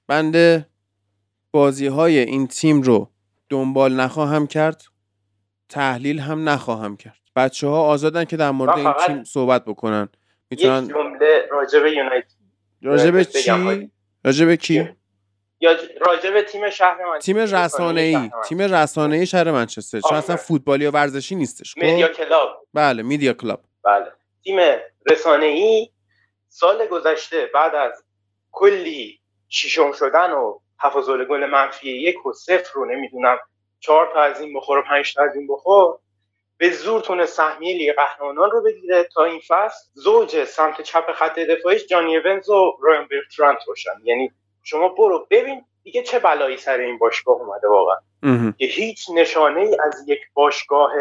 بنده 0.07 0.69
بازی 1.51 1.87
های 1.87 2.19
این 2.19 2.47
تیم 2.47 2.81
رو 2.81 3.09
دنبال 3.49 3.99
نخواهم 3.99 4.47
کرد 4.47 4.83
تحلیل 5.69 6.19
هم 6.19 6.49
نخواهم 6.49 6.97
کرد 6.97 7.19
بچه 7.35 7.67
ها 7.67 7.81
آزادن 7.81 8.25
که 8.25 8.37
در 8.37 8.51
مورد 8.51 8.77
این 8.77 8.93
تیم 9.07 9.23
صحبت 9.23 9.65
بکنن 9.65 10.09
می‌تونن 10.49 10.87
جمله 10.87 11.47
راجب 11.51 11.85
یونایتد 11.85 12.33
راجب 12.81 13.23
چی؟ 13.23 13.91
راجب 14.23 14.55
کی؟ 14.55 14.89
یا 15.63 15.77
راجب 15.99 16.41
تیم 16.41 16.69
شهر 16.69 17.05
منچستر 17.05 17.33
تیم 17.33 17.37
رسانه 17.37 18.01
ای 18.01 18.31
تیم 18.45 18.61
رسانه 18.61 19.15
ای 19.15 19.25
شهر 19.25 19.51
منچستر. 19.51 19.99
چون 19.99 20.17
اصلا 20.17 20.35
فوتبالی 20.35 20.83
یا 20.83 20.91
ورزشی 20.91 21.35
نیستش 21.35 21.77
media 21.77 22.07
club. 22.07 22.67
بله 22.73 23.03
media 23.03 23.33
club. 23.33 23.61
بله. 23.83 24.11
تیم 24.43 24.59
رسانه 25.11 25.45
ای 25.45 25.89
سال 26.49 26.85
گذشته 26.85 27.49
بعد 27.53 27.75
از 27.75 28.03
کلی 28.51 29.19
شیشم 29.49 29.91
شدن 29.91 30.31
و 30.31 30.59
تفاضل 30.83 31.25
گل 31.25 31.45
منفی 31.45 31.89
یک 31.89 32.25
و 32.25 32.33
صفر 32.33 32.71
رو 32.73 32.85
نمی‌دونم 32.85 33.37
چهار 33.79 34.09
تا 34.13 34.21
از 34.21 34.41
این 34.41 34.53
بخور 34.53 34.77
و 34.77 34.81
پنج 34.81 35.13
تا 35.13 35.23
از 35.23 35.35
این 35.35 35.47
بخور 35.47 35.99
به 36.57 36.69
زور 36.69 37.01
تونه 37.01 37.25
سهمیه 37.25 37.77
لیگ 37.77 37.95
قهرمانان 37.95 38.51
رو 38.51 38.63
بگیره. 38.63 39.03
تا 39.03 39.23
این 39.23 39.41
فصل 39.47 39.85
زوج 39.93 40.43
سمت 40.43 40.81
چپ 40.81 41.11
خط 41.11 41.39
دفاعیش 41.39 41.87
جانی 41.87 42.17
اونز 42.17 42.49
و 42.49 42.77
رایان 42.81 43.07
برترانت 43.11 43.59
باشن. 43.67 43.91
یعنی 44.03 44.31
شما 44.63 44.87
برو 44.89 45.27
ببین 45.29 45.65
دیگه 45.83 46.03
چه 46.03 46.19
بلایی 46.19 46.57
سر 46.57 46.77
این 46.77 46.97
باشگاه 46.97 47.35
اومده 47.41 47.67
واقعا. 47.67 47.97
که 48.57 48.65
هیچ 48.65 49.05
نشانه 49.15 49.61
ای 49.61 49.77
از 49.83 50.03
یک 50.07 50.19
باشگاه 50.33 50.91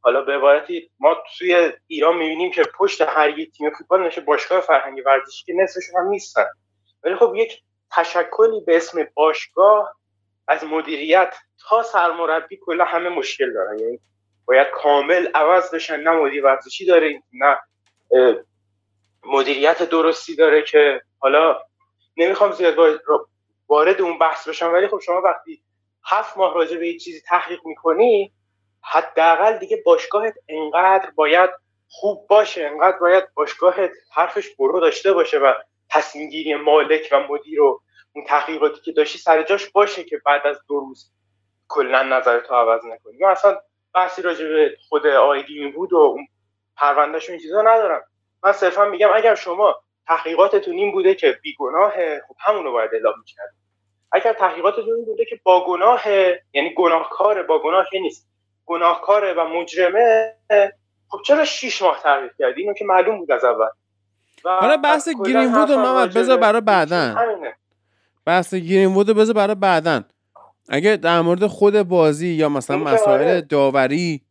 حالا 0.00 0.22
به 0.22 0.32
عبارتی 0.32 0.90
ما 0.98 1.16
توی 1.38 1.72
ایران 1.86 2.16
می‌بینیم 2.16 2.50
که 2.50 2.62
پشت 2.78 3.00
هر 3.00 3.38
یک 3.38 3.52
تیم 3.52 3.70
فوتبال 3.70 4.06
نشه 4.06 4.20
باشگاه 4.20 4.60
فرهنگی 4.60 5.00
ورزشی 5.00 5.44
که 5.44 5.52
نصفشون 5.52 6.00
هم 6.00 6.08
نیستن. 6.08 6.46
ولی 7.04 7.16
خب 7.16 7.32
یک 7.36 7.62
تشکلی 7.92 8.60
به 8.66 8.76
اسم 8.76 9.06
باشگاه 9.14 9.96
از 10.48 10.64
مدیریت 10.64 11.34
تا 11.68 11.82
سرمربی 11.82 12.58
کلا 12.66 12.84
همه 12.84 13.08
مشکل 13.08 13.52
دارن. 13.52 13.78
یعنی 13.78 14.00
باید 14.46 14.66
کامل 14.70 15.28
عوض 15.34 15.74
بشن. 15.74 16.00
نه 16.00 16.10
مدیر 16.10 16.44
ورزشی 16.44 16.86
داره 16.86 17.22
نه 17.32 17.58
مدیریت 19.24 19.82
درستی 19.82 20.36
داره 20.36 20.62
که 20.62 21.00
حالا 21.18 21.58
نمی‌خوام 22.16 22.52
زیاد 22.52 23.00
وارد 23.68 24.00
اون 24.00 24.18
بحث 24.18 24.48
بشم 24.48 24.72
ولی 24.72 24.88
خب 24.88 25.00
شما 25.00 25.20
وقتی 25.20 25.62
هفت 26.04 26.36
ماه 26.36 26.54
راجع 26.54 26.78
به 26.78 26.88
یه 26.88 26.98
چیزی 26.98 27.20
تحقیق 27.20 27.60
می‌کنی 27.64 28.32
حداقل 28.82 29.58
دیگه 29.58 29.82
باشگاهت 29.86 30.34
انقدر 30.48 31.10
باید 31.14 31.50
خوب 31.88 32.26
باشه 32.26 32.64
انقدر 32.64 32.98
باید 32.98 33.34
باشگاهت 33.34 33.90
حرفش 34.12 34.54
برو 34.58 34.80
داشته 34.80 35.12
باشه 35.12 35.38
و 35.38 35.52
تصمیم 35.90 36.30
گیری 36.30 36.54
مالک 36.54 37.08
و 37.12 37.20
مدیر 37.20 37.60
و 37.60 37.82
اون 38.12 38.24
تحقیقاتی 38.24 38.80
که 38.80 38.92
داشتی 38.92 39.18
سر 39.18 39.42
جاش 39.42 39.70
باشه 39.70 40.04
که 40.04 40.20
بعد 40.26 40.46
از 40.46 40.60
دو 40.68 40.80
روز 40.80 41.12
کلا 41.68 42.02
نظر 42.02 42.40
تو 42.40 42.54
عوض 42.54 42.80
نکنی. 42.84 43.18
من 43.20 43.28
اصلا 43.30 43.60
بحثی 43.94 44.22
راجع 44.22 44.48
به 44.48 44.76
خود 44.88 45.06
آقای 45.06 45.70
بود 45.70 45.92
و 45.92 45.96
اون 45.96 46.28
پروندهشون 46.76 47.32
این 47.32 47.42
چیزا 47.42 47.62
ندارم. 47.62 48.04
من 48.42 48.52
صرفا 48.52 48.84
میگم 48.84 49.10
اگر 49.14 49.34
شما 49.34 49.82
تحقیقاتتون 50.06 50.74
این 50.74 50.92
بوده 50.92 51.14
که 51.14 51.38
بیگناه 51.42 51.92
خب 52.28 52.36
همونو 52.38 52.72
باید 52.72 52.90
اعلام 52.92 53.14
می‌کرد. 53.18 53.54
اگر 54.12 54.32
تحقیقاتتون 54.32 54.94
این 54.94 55.04
بوده 55.04 55.24
که 55.24 55.40
با 55.42 55.66
گناه 55.66 56.08
یعنی 56.52 56.74
گناهکار 56.76 57.42
با 57.42 57.62
گناه 57.62 57.86
نیست 57.92 58.28
گناهکاره 58.66 59.32
و 59.32 59.44
مجرمه 59.48 60.34
خب 61.08 61.18
چرا 61.26 61.44
شیش 61.44 61.82
ماه 61.82 62.00
تحقیق 62.02 62.32
کردی؟ 62.38 62.60
اینو 62.60 62.74
که 62.74 62.84
معلوم 62.84 63.18
بود 63.18 63.32
از 63.32 63.44
اول. 63.44 63.68
حالا 64.44 64.76
بحث 64.76 65.08
گرین 65.08 65.54
وود 65.54 65.70
رو 65.70 65.76
محمد 65.76 66.14
بذار 66.14 66.36
برای 66.36 66.60
بعدن. 66.60 67.16
بحث 68.24 68.54
گرین 68.54 68.94
وود 68.94 69.06
بذار 69.10 69.34
برای 69.34 69.54
بعدن. 69.54 70.04
اگه 70.68 70.96
در 70.96 71.20
مورد 71.20 71.46
خود 71.46 71.82
بازی 71.82 72.28
یا 72.28 72.48
مثلا 72.48 72.76
مسائل 72.76 73.20
آره. 73.20 73.40
داوری 73.40 74.22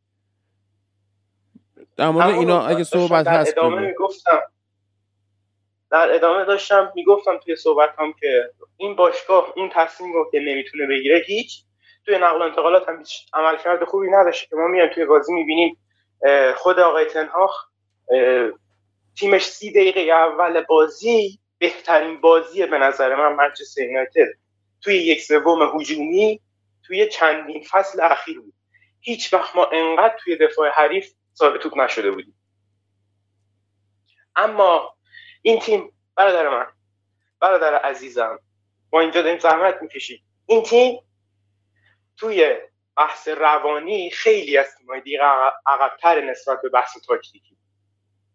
در 1.97 2.09
مورد 2.09 2.29
اینا 2.29 2.65
اگه 2.65 2.83
صحبت 2.83 3.27
هست 3.27 3.57
ادامه 3.57 3.81
می‌گفتم. 3.81 4.41
در 5.95 6.15
ادامه 6.15 6.45
داشتم 6.45 6.91
می‌گفتم 6.95 7.37
توی 7.37 7.55
صحبت 7.55 7.95
هم 7.97 8.13
که 8.13 8.49
این 8.77 8.95
باشگاه 8.95 9.53
اون 9.55 9.69
تصمیم 9.73 10.13
رو 10.13 10.29
که 10.31 10.39
نمی‌تونه 10.39 10.87
بگیره 10.87 11.23
هیچ 11.27 11.63
توی 12.05 12.17
نقل 12.17 12.39
و 12.39 12.43
انتقالات 12.43 12.89
هم 12.89 13.03
عملکرد 13.33 13.83
خوبی 13.83 14.07
نداشته. 14.11 14.47
که 14.47 14.55
ما 14.55 14.67
میایم 14.67 14.89
توی 14.93 15.05
بازی 15.05 15.33
می‌بینیم 15.33 15.77
خود 16.55 16.79
آقای 16.79 17.05
تنهاخ 17.05 17.65
تیمش 19.19 19.45
سی 19.45 19.71
دقیقه 19.71 20.01
اول 20.01 20.61
بازی 20.61 21.39
بهترین 21.57 22.21
بازی 22.21 22.65
به 22.65 22.77
نظر 22.77 23.15
من 23.15 23.35
منچستر 23.35 23.81
یونایتد. 23.81 24.27
توی 24.81 24.95
یک 24.95 25.21
سوم 25.21 25.79
هجومی 25.79 26.41
توی 26.87 27.07
چندین 27.09 27.63
فصل 27.71 28.01
اخیر 28.01 28.39
بود. 28.39 28.53
هیچ 29.01 29.33
وقت 29.33 29.55
ما 29.55 29.65
انقدر 29.65 30.15
توی 30.23 30.37
دفاع 30.37 30.69
حریف 30.69 31.13
صاحب 31.33 31.57
توپ 31.57 31.77
نشده 31.77 32.11
بودیم. 32.11 32.35
اما 34.35 34.95
این 35.45 35.59
تیم 35.59 35.91
برادر 36.15 36.49
من 36.49 36.67
برادر 37.39 37.75
عزیزم 37.75 38.39
ما 38.93 38.99
اینجا 38.99 39.21
داریم 39.21 39.39
زحمت 39.39 39.81
می‌کشیم. 39.81 40.23
این 40.45 40.63
تیم 40.63 40.99
توی 42.17 42.57
بحث 42.97 43.27
روانی 43.27 44.09
خیلی 44.09 44.57
از 44.57 44.75
تیمای 44.77 45.01
دیگه 45.01 45.19
عقبتر 45.65 46.21
نسبت 46.21 46.61
به 46.61 46.69
بحث 46.69 46.97
تاکتیکی. 47.07 47.57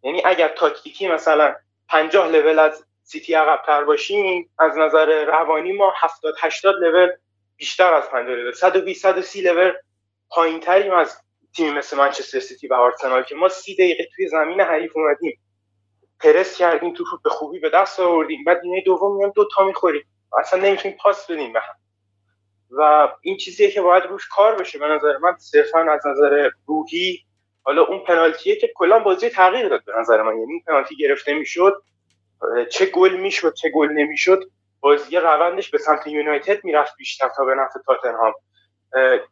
یعنی 0.02 0.22
اگر 0.24 0.48
تاکتیکی 0.48 1.08
مثلا 1.08 1.54
50 1.88 2.28
لول 2.28 2.58
از 2.58 2.84
سیتی 3.02 3.34
عقبتر 3.34 3.84
باشیم 3.84 4.50
از 4.58 4.78
نظر 4.78 5.24
روانی 5.24 5.72
ما 5.72 5.94
70 5.96 6.34
80 6.38 6.74
لول 6.84 7.10
بیشتر 7.56 7.94
از 7.94 8.10
50 8.10 8.36
لول. 8.36 8.52
120 8.52 9.02
130 9.02 9.42
لول 9.42 9.72
پایینتریم 10.28 10.94
از 10.94 11.22
تیم 11.56 11.74
مثل 11.74 11.96
منچستر 11.96 12.40
سیتی 12.40 12.66
و 12.68 12.74
آرسنال 12.74 13.22
که 13.22 13.34
ما 13.34 13.48
سی 13.48 13.74
دقیقه 13.74 14.08
توی 14.16 14.28
زمین 14.28 14.60
حریف 14.60 14.96
اومدیم. 14.96 15.40
پرس 16.20 16.56
کردیم 16.56 16.94
تو 16.94 17.04
به 17.24 17.30
خوبی 17.30 17.58
به 17.58 17.70
دست 17.70 18.00
آوردیم. 18.00 18.44
بعد 18.44 18.60
نیمه 18.62 18.82
دوم 18.86 19.16
میام 19.16 19.32
دو 19.36 19.48
تا 19.56 19.64
می‌خوریم. 19.64 20.02
اصلا 20.38 20.60
نمی‌تونیم 20.60 20.96
پاس 21.02 21.30
بدیم 21.30 21.52
به 21.52 21.60
هم. 21.60 21.74
و 22.70 23.08
این 23.22 23.36
چیزیه 23.36 23.70
که 23.70 23.80
باید 23.80 24.04
روش 24.04 24.28
کار 24.28 24.54
بشه 24.56 24.78
به 24.78 24.86
نظر 24.86 25.16
من. 25.16 25.36
صرفا 25.38 25.78
از 25.78 26.06
نظر 26.06 26.50
روحی. 26.66 27.18
حالا 27.62 27.82
اون 27.82 28.04
پنالتیه 28.04 28.56
که 28.56 28.72
کلا 28.74 28.98
بازی 28.98 29.28
تغییر 29.28 29.68
داد 29.68 29.84
به 29.84 29.92
نظر 29.98 30.22
من. 30.22 30.38
یعنی 30.38 30.64
پنالتی 30.66 30.96
گرفته 30.96 31.34
می‌شد 31.34 31.82
چه 32.70 32.86
گل 32.86 33.16
می‌شد 33.16 33.54
چه 33.54 33.70
گل 33.70 33.88
نمی‌شد 33.88 34.44
بازی 34.80 35.16
روندش 35.16 35.70
به 35.70 35.78
سمت 35.78 36.06
یونایتد 36.06 36.64
می‌رفت 36.64 36.96
بیشتر 36.96 37.28
تا 37.36 37.44
به 37.44 37.54
نفع 37.54 37.80
تاتنهام. 37.86 38.32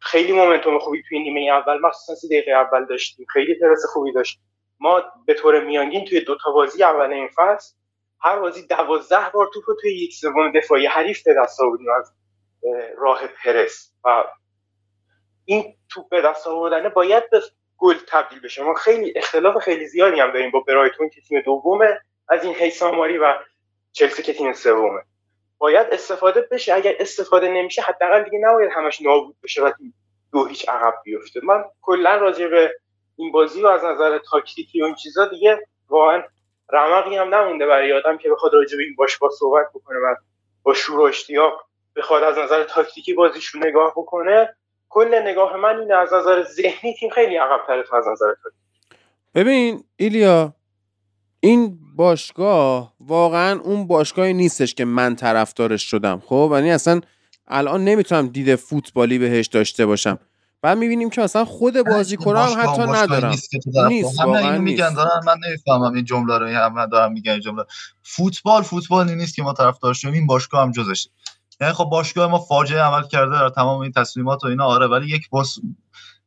خیلی 0.01 0.32
مومنتوم 0.32 0.78
خوبی 0.78 1.02
توی 1.09 1.19
نیمه 1.19 1.52
اول. 1.52 1.81
مخصوصا 1.81 2.28
دقیقه 2.28 2.51
اول 2.51 2.85
داشتیم. 2.86 3.27
خیلی 3.32 3.55
پرس 3.55 3.82
خوبی 3.93 4.12
داشت. 4.12 4.40
ما 4.81 5.03
به 5.27 5.35
طور 5.35 5.65
میانگین 5.65 6.05
توی 6.05 6.21
دو 6.21 6.37
تا 6.45 6.53
بازی 6.53 6.83
اول 6.83 7.13
این 7.13 7.29
فصل 7.37 7.75
هر 8.21 8.39
بازی 8.39 8.67
دوازده 8.67 9.31
بار 9.35 9.51
توپ 9.55 9.65
رو 9.67 9.77
توی 9.81 9.95
یک 9.95 10.15
سوم 10.15 10.53
دفاعی 10.53 10.87
حریف 10.87 11.23
به 11.23 11.35
دست 11.35 11.61
آوردیم 11.61 11.91
از 11.91 12.13
راه 12.99 13.27
پرس. 13.27 13.93
و 14.05 14.25
این 15.45 15.75
توپ 15.89 16.09
به 16.09 16.23
دست 16.23 16.47
آوردن 16.47 16.89
باید 16.89 17.31
به 17.31 17.43
گل 17.79 17.97
تبدیل 18.09 18.41
بشه. 18.41 18.63
ما 18.63 18.75
خیلی 18.75 19.13
اختلاف 19.17 19.59
خیلی 19.59 19.87
زیادی 19.87 20.21
هم 20.21 20.33
داریم 20.33 20.51
با 20.51 20.61
برایتون 20.61 21.09
که 21.09 21.21
تیم 21.21 21.41
دومه 21.41 22.01
از 22.29 22.45
این 22.45 22.55
حیث 22.55 22.83
آماری 22.83 23.19
و 23.19 23.39
چلسی 23.93 24.23
که 24.23 24.33
تیم 24.33 24.53
سومه. 24.53 25.03
باید 25.59 25.87
استفاده 25.87 26.41
بشه. 26.41 26.75
اگر 26.75 26.95
استفاده 26.99 27.49
نمیشه 27.49 27.83
حداقل 27.83 28.23
دیگه 28.23 28.39
نباید 28.39 28.71
همش 28.73 29.03
نابود 29.03 29.37
بشه 29.43 29.63
و 29.63 29.73
دو 30.33 30.45
هیچ 30.45 30.69
عقب 30.69 30.95
بیفته. 31.05 31.41
من 31.45 31.65
کلا 31.83 32.17
راجع 32.17 32.49
به 32.49 32.75
این 33.19 33.32
بازی 33.32 33.62
و 33.62 33.66
از 33.66 33.85
نظر 33.85 34.19
تاکتیکی 34.19 34.82
و 34.82 34.85
این 34.85 34.95
چیزا 34.95 35.27
دیگه 35.27 35.66
واقعا 35.89 36.23
رمقی 36.73 37.16
هم 37.16 37.35
نمونده 37.35 37.66
برای 37.66 37.93
آدم 37.93 38.19
که 38.19 38.31
بخواد 38.31 38.55
راجع 38.55 38.77
به 38.77 38.82
این 38.82 38.95
باش 38.95 39.19
با 39.19 39.31
صحبت 39.39 39.66
بکنه 39.74 39.99
و 39.99 40.15
با 40.62 40.74
شور 40.74 41.01
و 41.01 41.03
اشتیاق 41.03 41.66
بخواد 41.97 42.23
از 42.23 42.39
نظر 42.39 42.65
تاکتیکی 42.65 43.15
بازیش 43.15 43.47
رو 43.47 43.61
نگاه 43.61 43.93
بکنه. 43.97 44.55
کل 44.89 45.23
نگاه 45.23 45.57
من 45.57 45.81
اینه 45.81 45.95
از 45.95 46.12
نظر 46.12 46.43
ذهنی 46.43 46.95
تیم 46.95 47.11
خیلی 47.11 47.36
عقب 47.36 47.66
تره 47.66 47.85
از 47.99 48.09
نظر 48.09 48.35
تاکتیکی 48.43 48.69
ببین 49.35 49.85
ایلیا 49.97 50.53
این 51.40 51.78
باشگاه 51.97 52.93
واقعا 53.01 53.61
اون 53.61 53.86
باشگاهی 53.86 54.35
نیستش 54.35 54.74
که 54.74 54.85
من 54.85 55.16
طرفدارش 55.16 55.82
شدم 55.90 56.23
خب؟ 56.27 56.51
یعنی 56.53 56.70
اصلا 56.70 57.01
الان 57.49 57.85
نمی‌تونم 57.85 58.28
دید 58.28 58.55
فوتبالی 58.55 59.19
بهش 59.19 59.47
داشته 59.47 59.86
باشم. 59.86 60.19
بعد 60.63 60.79
می‌بینیم 60.79 61.11
که 61.11 61.21
مثلا 61.21 61.45
خود 61.45 61.83
بازیکن 61.83 62.37
هم 62.37 62.61
حتی 62.61 62.83
ندارم. 62.83 63.31
نیست, 63.31 63.51
نیست 63.89 64.21
اینو 64.21 64.63
میگن 64.63 64.95
دارن 64.95 65.21
من 65.27 65.37
نمی‌فهمم 65.47 65.95
این 65.95 66.05
جمله 66.05 66.39
رو 66.39 66.47
همه 66.47 66.87
دارم 66.87 67.13
میگن 67.13 67.33
این 67.33 67.41
جمله. 67.41 67.65
فوتبال 68.03 68.63
فوتبالی 68.63 69.15
نیست 69.15 69.35
که 69.35 69.43
ما 69.43 69.53
طرفدار 69.53 69.95
شدیم 69.95 70.15
این 70.15 70.27
باشگاه 70.27 70.63
هم 70.63 70.71
جزشه 70.71 71.11
یعنی 71.61 71.73
خب 71.73 71.85
باشگاه 71.85 72.31
ما 72.31 72.39
فاجعه 72.39 72.83
عمل 72.83 73.03
کرده 73.03 73.33
در 73.41 73.49
تمام 73.49 73.81
این 73.81 73.93
تصمیمات 73.93 74.45
و 74.45 74.47
اینا 74.47 74.65
آره 74.65 74.87
ولی 74.87 75.07
یک 75.07 75.31
باس 75.31 75.59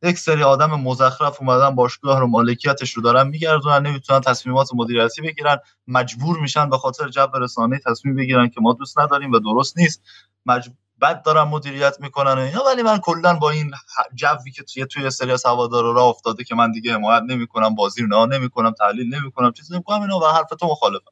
یک 0.03 0.17
سری 0.17 0.43
آدم 0.43 0.79
مزخرف 0.79 1.41
اومدن 1.41 1.75
باشگاه 1.75 2.19
رو 2.19 2.27
مالکیتش 2.27 2.93
رو 2.93 3.03
دارن 3.03 3.27
میگردونن 3.27 3.87
نمی‌تونن 3.87 4.21
تصمیمات 4.21 4.69
مدیریتی 4.73 5.21
بگیرن 5.21 5.57
مجبور 5.87 6.39
میشن 6.39 6.69
به 6.69 6.77
خاطر 6.77 7.09
جو 7.09 7.27
رسانه 7.39 7.79
تصمیم 7.85 8.15
بگیرن 8.15 8.49
که 8.49 8.61
ما 8.61 8.73
دوست 8.73 8.99
نداریم 8.99 9.31
و 9.31 9.39
درست 9.39 9.77
نیست. 9.77 10.01
مجبور 10.45 10.75
بد 11.01 11.23
دارن 11.23 11.43
مدیریت 11.43 11.97
می‌کنن 11.99 12.33
و 12.33 12.39
اینا. 12.39 12.63
ولی 12.63 12.83
من 12.83 12.97
کلا 12.97 13.33
با 13.33 13.49
این 13.49 13.71
جوی 14.15 14.51
که 14.55 14.63
توی 14.63 14.85
توی 14.85 15.09
سری 15.09 15.31
از 15.31 15.45
هوادارا 15.45 15.91
راه 15.91 16.05
افتاده 16.07 16.43
که 16.43 16.55
من 16.55 16.71
دیگه 16.71 16.93
حمایت 16.93 17.23
نمی‌کنم 17.27 17.75
بازی 17.75 18.01
رو 18.01 18.07
نه 18.07 18.37
نمی‌کنم 18.37 18.71
تحلیل 18.71 19.15
نمی‌کنم 19.15 19.51
چیزی 19.51 19.73
نمی‌کنم 19.73 20.01
اینا 20.01 20.19
و 20.19 20.25
حرف 20.25 20.49
تو 20.59 20.67
مخالفم. 20.67 21.11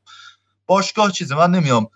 باشگاه 0.68 1.12
چیزه 1.12 1.36
من 1.36 1.52
نمیام 1.52 1.88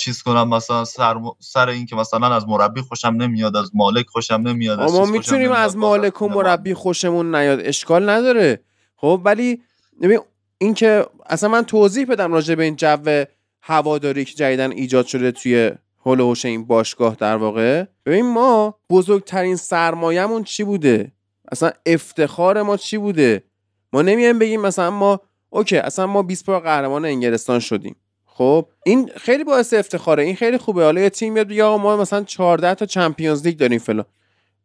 چیز 0.00 0.22
کنم 0.22 0.48
مثلا 0.48 0.84
سر, 0.84 1.16
سر 1.38 1.68
این 1.68 1.86
که 1.86 1.96
مثلا 1.96 2.34
از 2.34 2.48
مربی 2.48 2.80
خوشم 2.80 3.08
نمیاد 3.08 3.56
از 3.56 3.70
مالک 3.74 4.06
خوشم 4.08 4.34
نمیاد 4.34 4.80
از 4.80 4.92
ما 4.92 5.04
می‌تونیم 5.04 5.52
از 5.52 5.76
مالک 5.76 6.22
و 6.22 6.28
مربی 6.28 6.74
خوشمون 6.74 7.34
نیاد 7.34 7.60
اشکال 7.60 8.10
نداره. 8.10 8.64
خب 8.96 9.20
ولی 9.24 9.62
ببین 10.02 10.20
این 10.58 10.74
که 10.74 11.06
اصلا 11.26 11.48
من 11.48 11.62
توضیح 11.62 12.06
بدم 12.06 12.32
راجع 12.32 12.54
به 12.54 12.64
این 12.64 12.76
جو 12.76 13.24
هواداری 13.62 14.24
که 14.24 14.34
جدیداً 14.34 14.70
ایجاد 14.70 15.06
شده 15.06 15.32
توی 15.32 15.72
حول 16.06 16.20
و 16.20 16.25
حوش 16.25 16.44
این 16.44 16.64
باشگاه 16.64 17.14
در 17.14 17.36
واقع. 17.36 17.84
ببین 18.06 18.26
ما 18.26 18.78
بزرگترین 18.90 19.56
سرمایهمون 19.56 20.44
چی 20.44 20.64
بوده؟ 20.64 21.12
اصلا 21.52 21.70
افتخار 21.86 22.62
ما 22.62 22.76
چی 22.76 22.98
بوده؟ 22.98 23.44
ما 23.92 24.02
نمیایم 24.02 24.38
بگیم 24.38 24.60
مثلا 24.60 24.90
ما 24.90 25.20
okay 25.50 25.76
اصلا 25.76 26.06
ما 26.06 26.22
20 26.22 26.44
بار 26.46 26.60
قهرمان 26.60 27.04
انگلستان 27.04 27.58
شدیم. 27.58 27.96
خب 28.26 28.68
این 28.86 29.10
خیلی 29.16 29.44
باعث 29.44 29.74
افتخاره 29.74 30.22
این 30.22 30.36
خیلی 30.36 30.58
خوبه. 30.58 30.84
حالا 30.84 31.00
یه 31.00 31.10
تیم 31.10 31.32
میاد 31.32 31.50
یا 31.50 31.76
ما 31.76 31.96
مثلا 31.96 32.24
14 32.24 32.74
تا 32.74 32.86
Champions 32.86 33.46
League 33.46 33.56
داریم 33.56 33.78
فلان. 33.78 34.04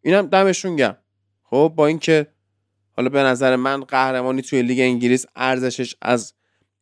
اینم 0.01 0.27
دمشون 0.27 0.75
گرم 0.75 0.95
خب 1.43 1.73
با 1.75 1.87
اینکه 1.87 2.27
حالا 2.97 3.09
به 3.09 3.23
نظر 3.23 3.55
من 3.55 3.83
قهرمانی 3.83 4.41
توی 4.41 4.61
لیگ 4.61 4.79
انگلیس 4.79 5.25
ارزشش 5.35 5.95
از 6.01 6.33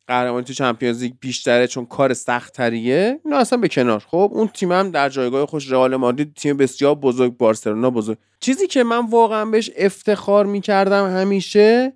قهرمانی 0.06 0.44
تو 0.44 0.52
چمپیونز 0.52 1.02
لیگ 1.02 1.12
بیشتره 1.20 1.66
چون 1.66 1.86
کار 1.86 2.14
سخت 2.14 2.52
تریه 2.52 3.20
نه 3.24 3.36
اصلا 3.36 3.58
به 3.58 3.68
کنار. 3.68 4.04
خب 4.06 4.30
اون 4.32 4.48
تیم 4.48 4.72
هم 4.72 4.90
در 4.90 5.08
جایگاه 5.08 5.46
خوش 5.46 5.72
رئال 5.72 5.96
مادرید 5.96 6.34
تیم 6.34 6.56
بسیار 6.56 6.94
بزرگ 6.94 7.36
بارسلونا 7.36 7.90
بزرگ. 7.90 8.18
چیزی 8.40 8.66
که 8.66 8.84
من 8.84 9.06
واقعا 9.06 9.44
بهش 9.44 9.70
افتخار 9.76 10.46
می‌کردم 10.46 11.16
همیشه 11.16 11.92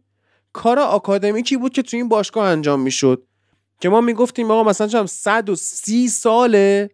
کار 0.52 0.78
آکادمیکی 0.78 1.56
بود 1.56 1.72
که 1.72 1.82
تو 1.82 1.96
این 1.96 2.08
باشگاه 2.08 2.48
انجام 2.48 2.80
می‌شد. 2.80 3.26
که 3.80 3.88
ما 3.88 4.00
می‌گفتیم 4.00 4.50
آقا 4.50 4.70
مثلا 4.70 4.86
چم 4.86 5.06
130 5.06 6.08
ساله 6.08 6.90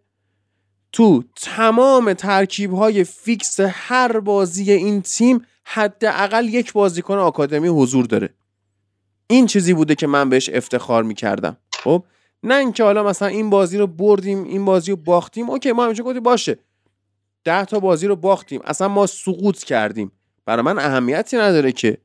تو 0.91 1.23
تمام 1.35 2.13
ترکیب 2.13 2.73
های 2.73 3.03
فیکس 3.03 3.59
هر 3.59 4.19
بازی 4.19 4.71
این 4.71 5.01
تیم 5.01 5.45
حداقل 5.63 6.45
یک 6.45 6.73
بازیکن 6.73 7.17
آکادمی 7.17 7.67
حضور 7.67 8.05
داره. 8.05 8.29
این 9.27 9.45
چیزی 9.45 9.73
بوده 9.73 9.95
که 9.95 10.07
من 10.07 10.29
بهش 10.29 10.49
افتخار 10.49 11.03
می‌کردم. 11.03 11.57
خب؟ 11.83 12.03
نه 12.43 12.55
اینکه 12.55 12.83
حالا 12.83 13.03
مثلا 13.03 13.27
این 13.27 13.49
بازی 13.49 13.77
رو 13.77 13.87
بردیم 13.87 14.43
این 14.43 14.65
بازی 14.65 14.91
رو 14.91 14.97
باختیم 14.97 15.49
اوکی 15.49 15.71
ما 15.71 15.85
همیشه 15.85 16.03
گفتیم 16.03 16.23
باشه. 16.23 16.57
ده 17.43 17.65
تا 17.65 17.79
بازی 17.79 18.07
رو 18.07 18.15
باختیم. 18.15 18.61
اصلا 18.65 18.87
ما 18.87 19.05
سقوط 19.05 19.63
کردیم. 19.63 20.11
برای 20.45 20.61
من 20.61 20.79
اهمیتی 20.79 21.37
نداره 21.37 21.71
که. 21.71 21.97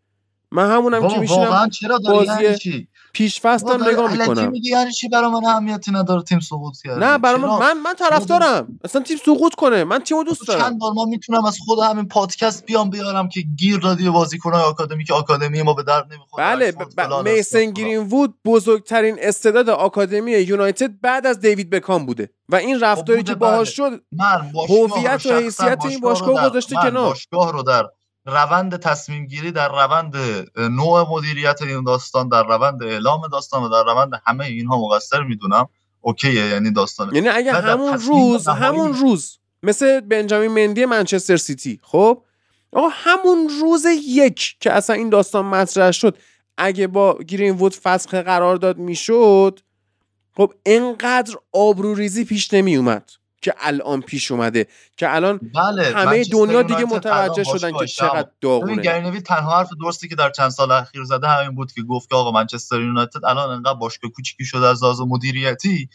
من 0.51 0.71
همونم 0.71 1.09
که 1.09 1.19
میشینم 1.19 1.71
چرا 1.71 1.99
بازی 1.99 2.57
پیش 3.13 3.41
فصلم 3.41 3.89
نگاه 3.89 4.13
می‌کنم 4.13 4.51
میگی 4.51 4.71
یعنی 4.71 4.93
چی 4.93 5.09
برای 5.09 5.31
من 5.31 5.45
اهمیتی 5.45 5.91
نداره 5.93 6.23
تیم 6.23 6.41
سقوط 6.41 6.75
کرده 6.85 7.07
نه 7.07 7.19
برای 7.19 7.41
من؟ 7.41 7.49
من, 7.59 7.73
من 7.73 7.95
طرفدارم 7.95 8.79
اصلا 8.85 9.03
تیم 9.03 9.17
سقوط 9.27 9.55
کنه 9.55 9.85
من 9.85 9.99
تیمو 9.99 10.25
دوست 10.25 10.49
دارم 10.49 10.61
چند 10.61 10.79
بار 10.79 10.93
ما 10.93 11.05
می‌تونم 11.05 11.45
از 11.45 11.59
خود 11.67 11.79
همین 11.79 12.09
پادکست 12.09 12.65
بیام 12.67 12.91
بیارم 12.91 13.29
که 13.29 13.41
گیر 13.59 13.79
دادی 13.79 14.11
بازیکن‌های 14.11 14.63
آکادمی 14.63 15.05
که 15.05 15.15
آکادمی 15.15 15.63
ما 15.63 15.75
به 15.75 15.83
درد 15.83 16.13
نمی‌خوره 16.13 16.45
بله 16.45 16.73
ب- 16.73 16.85
ب- 16.97 17.29
میسن 17.29 17.59
فلان. 17.59 17.73
گرین 17.73 17.99
وود 17.99 18.35
بزرگترین 18.45 19.17
استعداد 19.21 19.69
آکادمی 19.69 20.33
یونایتد 20.33 21.01
بعد 21.01 21.27
از 21.27 21.41
دیوید 21.41 21.71
بکام 21.71 22.07
بوده 22.07 22.31
و 22.49 22.57
این 22.57 22.81
رفتاری 22.81 23.19
بوده، 23.19 23.33
که 23.33 23.39
باهاش 23.39 23.81
بله. 23.81 23.91
شد 23.91 24.03
هویت 24.69 25.27
و 25.27 25.35
حیثیت 25.35 25.85
این 25.85 26.01
باشگاه 26.01 26.49
گذاشته 26.51 26.77
کنار. 26.77 27.09
باشگاه 27.09 27.53
رو 27.53 27.63
در 27.63 27.85
روند 28.27 28.77
تصمیم 28.77 29.27
گیری 29.27 29.53
در 29.53 29.69
روند 29.69 30.17
نوع 30.57 31.07
مدیریت 31.11 31.63
این 31.63 31.85
داستان 31.85 32.29
در 32.29 32.43
روند 32.43 32.83
اعلام 32.83 33.29
داستان 33.29 33.63
و 33.63 33.69
در 33.69 33.85
روند 33.93 34.23
همه 34.27 34.45
اینها 34.45 34.79
مقصر 34.79 35.23
می‌دونم. 35.23 35.69
اوکیه 36.01 36.47
یعنی 36.47 36.71
داستان. 36.71 37.15
یعنی 37.15 37.29
اگه 37.29 37.53
در 37.53 37.71
همون 37.71 37.99
روز 37.99 38.49
همون 38.49 38.95
روز 38.95 39.39
مثل 39.63 40.01
بنجامین 40.01 40.51
مندی 40.51 40.85
منچستر 40.85 41.37
سیتی 41.37 41.81
خب؟ 41.83 42.25
آقا 42.73 42.89
همون 42.93 43.51
روز 43.61 43.87
یک 44.07 44.57
که 44.61 44.73
اصلا 44.73 44.97
این 44.97 45.11
داستان 45.11 45.45
مطرح 45.45 45.91
شد 45.91 46.19
اگه 46.59 46.87
با 46.87 47.19
گرین 47.29 47.55
وود 47.55 47.75
فسخ 47.75 48.15
قرار 48.15 48.57
داد 48.57 48.79
می‌شد 48.79 49.61
خب 50.37 50.53
انقدر 50.67 51.35
آبروریزی 51.53 52.25
پیش 52.25 52.55
نمی 52.55 52.77
اومد 52.77 53.11
که 53.43 53.55
الان 53.59 54.01
پیش 54.01 54.31
اومده 54.31 54.67
که 54.97 55.15
الان 55.15 55.41
بله 55.55 55.93
همه 55.97 56.25
دنیا 56.25 56.63
دیگه 56.63 56.85
متوجه 56.85 57.45
شدن 57.45 57.73
که 57.73 57.87
چقدر 57.87 58.29
داغونه. 58.41 58.83
گری 58.83 59.01
نویل 59.01 59.21
تنها 59.21 59.59
حرف 59.59 59.69
درستی 59.81 60.09
که 60.09 60.15
در 60.15 60.31
چند 60.31 60.51
سال 60.51 60.71
اخیر 60.71 61.05
زده 61.05 61.29
همین 61.29 61.55
بود 61.55 61.73
که 61.73 61.83
گفت 61.83 62.09
که 62.09 62.17
آقا 62.17 62.31
منچستر 62.31 62.81
یونایتد 62.81 63.25
الان 63.25 63.51
انقدر 63.51 63.75
باشگاه 63.75 64.11
کوچیکی 64.11 64.45
شده 64.45 64.67
از 64.67 64.85
لحاظ 64.85 65.01
مدیریتی 65.01 65.89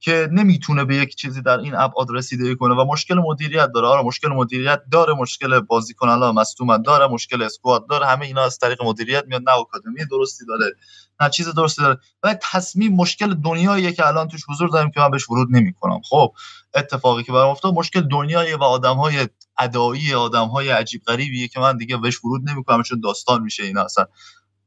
که 0.00 0.28
نمی‌تونه 0.32 0.84
به 0.84 0.96
یک 0.96 1.14
چیزی 1.14 1.42
در 1.42 1.58
این 1.58 1.74
ابعاد 1.74 2.06
رسیدگی 2.10 2.56
کنه 2.56 2.74
و 2.74 2.84
مشکل 2.84 3.14
مدیریت 3.14 3.70
داره. 3.74 3.86
آره 3.86 4.02
مشکل 4.02 4.28
مدیریت 4.28 4.82
داره 4.92 5.14
مشکل 5.14 5.60
بازیکن 5.60 6.08
الان 6.08 6.34
مصدومن 6.34 6.82
داره 6.82 7.06
مشکل 7.06 7.42
اسکواد 7.42 7.88
داره 7.88 8.06
همه 8.06 8.26
اینا 8.26 8.44
از 8.44 8.58
طریق 8.58 8.82
مدیریت 8.82 9.24
میاد. 9.26 9.42
نه 9.46 9.52
آکادمی 9.52 10.04
درستی 10.10 10.44
داره 10.46 10.76
نه 11.20 11.30
چیز 11.30 11.48
درستی 11.48 11.82
داره. 11.82 11.98
و 12.22 12.36
تصمیم 12.52 12.92
مشکل 12.92 13.34
دنیاییه 13.34 13.92
که 13.92 14.06
الان 14.06 14.28
توش 14.28 14.40
حضور 14.48 14.68
داریم 14.68 14.90
که 14.90 15.00
من 15.00 15.10
بهش 15.10 15.30
ورود 15.30 15.48
نمی‌کنم. 15.50 16.00
خب 16.10 16.32
اتفاقی 16.76 17.22
که 17.22 17.32
برام 17.32 17.50
افتاد 17.50 17.74
مشکل 17.74 18.00
دنیاییه 18.00 18.56
و 18.56 18.62
آدمهای 18.62 19.28
ادایی 19.58 20.14
آدمهای 20.14 20.68
عجیب 20.70 21.02
غریبیه 21.06 21.48
که 21.48 21.60
من 21.60 21.76
دیگه 21.76 21.96
بهش 21.96 22.24
ورود 22.24 22.50
نمی‌کنم 22.50 22.82
چون 22.82 23.00
داستان 23.00 23.42
میشه 23.42 23.62
اینا 23.62 23.82
اصلا. 23.82 24.06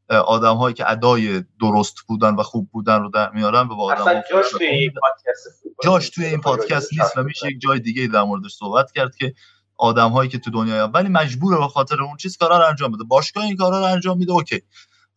آدم 0.09 0.55
هایی 0.55 0.73
که 0.73 0.91
ادای 0.91 1.43
درست 1.61 1.95
بودن 2.07 2.35
و 2.35 2.43
خوب 2.43 2.69
بودن 2.71 3.01
رو 3.01 3.09
در 3.09 3.31
میارن 3.31 3.67
به 3.67 3.75
آدم 3.75 4.23
جاش 4.31 4.45
توی 4.51 4.67
این 4.67 4.91
پادکست 5.01 5.63
جاش 5.83 6.09
توی 6.09 6.25
این 6.25 6.41
پادکست 6.41 6.93
نیست 6.93 7.17
و 7.17 7.23
میشه 7.23 7.47
یک 7.47 7.61
جای 7.61 7.79
دیگه 7.79 8.07
در 8.07 8.23
موردش 8.23 8.51
صحبت 8.51 8.91
کرد 8.91 9.15
که 9.15 9.33
آدم 9.77 10.09
هایی 10.09 10.29
که 10.29 10.39
تو 10.39 10.51
دنیا 10.51 10.87
ولی 10.93 11.09
مجبوره 11.09 11.57
به 11.57 11.67
خاطر 11.67 12.01
اون 12.01 12.17
چیز 12.17 12.37
کارا 12.37 12.57
رو 12.57 12.65
انجام 12.65 12.91
بده. 12.91 13.03
باشگاه 13.03 13.43
این 13.43 13.55
کارا 13.55 13.79
رو 13.79 13.85
انجام 13.85 14.17
میده 14.17 14.31
اوکی. 14.31 14.61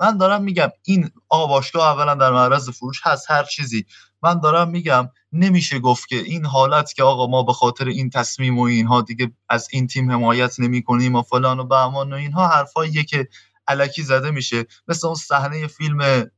من 0.00 0.16
دارم 0.16 0.42
میگم 0.42 0.68
این 0.82 1.10
آقا 1.28 1.46
باشگاه 1.46 1.88
اولا 1.88 2.14
در 2.14 2.30
معرض 2.30 2.70
فروش 2.70 3.00
هست 3.04 3.30
هر 3.30 3.44
چیزی. 3.44 3.86
من 4.22 4.40
دارم 4.40 4.70
میگم 4.70 5.08
نمیشه 5.32 5.78
گفت 5.78 6.08
که 6.08 6.16
این 6.16 6.46
حالت 6.46 6.92
که 6.92 7.02
آقا 7.02 7.26
ما 7.26 7.42
به 7.42 7.52
خاطر 7.52 7.86
این 7.88 8.10
تصمیم 8.10 8.58
و 8.58 8.62
اینها 8.62 9.00
دیگه 9.00 9.32
از 9.48 9.68
این 9.72 9.86
تیم 9.86 10.10
حمایت 10.10 10.60
نمی 10.60 10.82
کنیم 10.82 11.14
و 11.14 11.22
فلان 11.22 11.60
و 11.60 11.64
بهمان 11.64 12.12
و 12.12 12.16
اینها 12.16 12.48
حرفاییه 12.48 13.04
که 13.04 13.28
علکی 13.68 14.02
زده 14.02 14.30
میشه. 14.30 14.66
مثل 14.88 15.06
اون 15.06 15.16
صحنه 15.16 15.66
فیلم 15.66 16.30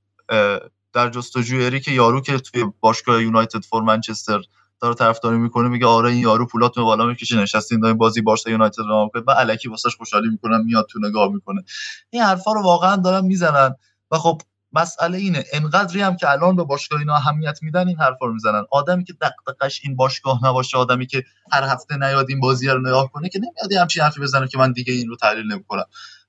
در 0.92 1.08
جستجوی 1.10 1.66
اریک 1.66 1.88
یارو 1.88 2.20
که 2.20 2.38
توی 2.38 2.64
باشگاه 2.80 3.22
یونایتد 3.22 3.64
فور 3.64 3.82
منچستر 3.82 4.40
داره 4.80 4.94
طرفداری 4.94 5.38
می‌کنه 5.38 5.68
میگه 5.68 5.86
آره 5.86 6.10
این 6.10 6.18
یارو 6.18 6.46
پولات 6.46 6.78
بالا 6.78 7.06
می‌کشه 7.06 7.36
نشستین 7.36 7.80
دارین 7.80 7.98
بازی 7.98 8.20
بارسا 8.20 8.50
یونایتد 8.50 8.78
رو 8.78 9.04
می‌کنه 9.04 9.22
و 9.26 9.30
الکی 9.30 9.68
واسش 9.68 9.96
خوشحالی 9.96 10.28
می‌کنن 10.28 10.62
میاد 10.64 10.86
تو 10.90 10.98
نگاه 10.98 11.32
می‌کنه. 11.32 11.64
این 12.10 12.22
حرفا 12.22 12.52
رو 12.52 12.62
واقعا 12.62 12.96
دارن 12.96 13.24
می‌زنن. 13.24 13.74
و 14.10 14.18
خب 14.18 14.42
مسئله 14.74 15.18
اینه. 15.18 15.44
انقدری 15.52 16.00
هم 16.00 16.16
که 16.16 16.30
الان 16.30 16.56
به 16.56 16.64
باشگاه 16.64 16.98
اینا 17.00 17.14
اهمیت 17.14 17.58
میدن 17.62 17.88
این 17.88 18.00
حرفا 18.00 18.26
رو 18.26 18.32
می‌زنن. 18.32 18.64
آدمی 18.70 19.04
که 19.04 19.14
دغدغش 19.20 19.80
این 19.84 19.96
باشگاه 19.96 20.40
نباشه 20.44 20.78
آدمی 20.78 21.06
که 21.06 21.24
هر 21.52 21.62
هفته 21.62 21.96
نیاد 21.96 22.26
این 22.28 22.40
بازی 22.40 22.68
رو 22.68 22.80
نگاه 22.80 23.12
کنه 23.12 23.28
که 23.28 23.38
نمیاد 23.38 23.72
همچین 23.82 24.02
حرفی 24.02 24.20
بزنه 24.20 24.48
که 24.48 24.58
من 24.58 24.72
دیگه 24.72 24.92
این 24.92 25.08
رو 25.08 25.16
تحلیل 25.16 25.52
نمی‌کنم. 25.52 25.84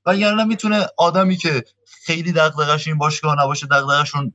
وگرنه 0.06 0.44
می‌تونه 0.44 0.88
آدمی 0.98 1.38
که 1.38 1.64
خیلی 2.06 2.32
دغدغش 2.32 2.88
این 2.88 2.98
باشگاه 2.98 3.36
نباشه 3.40 3.68
دغدغشون 3.68 4.34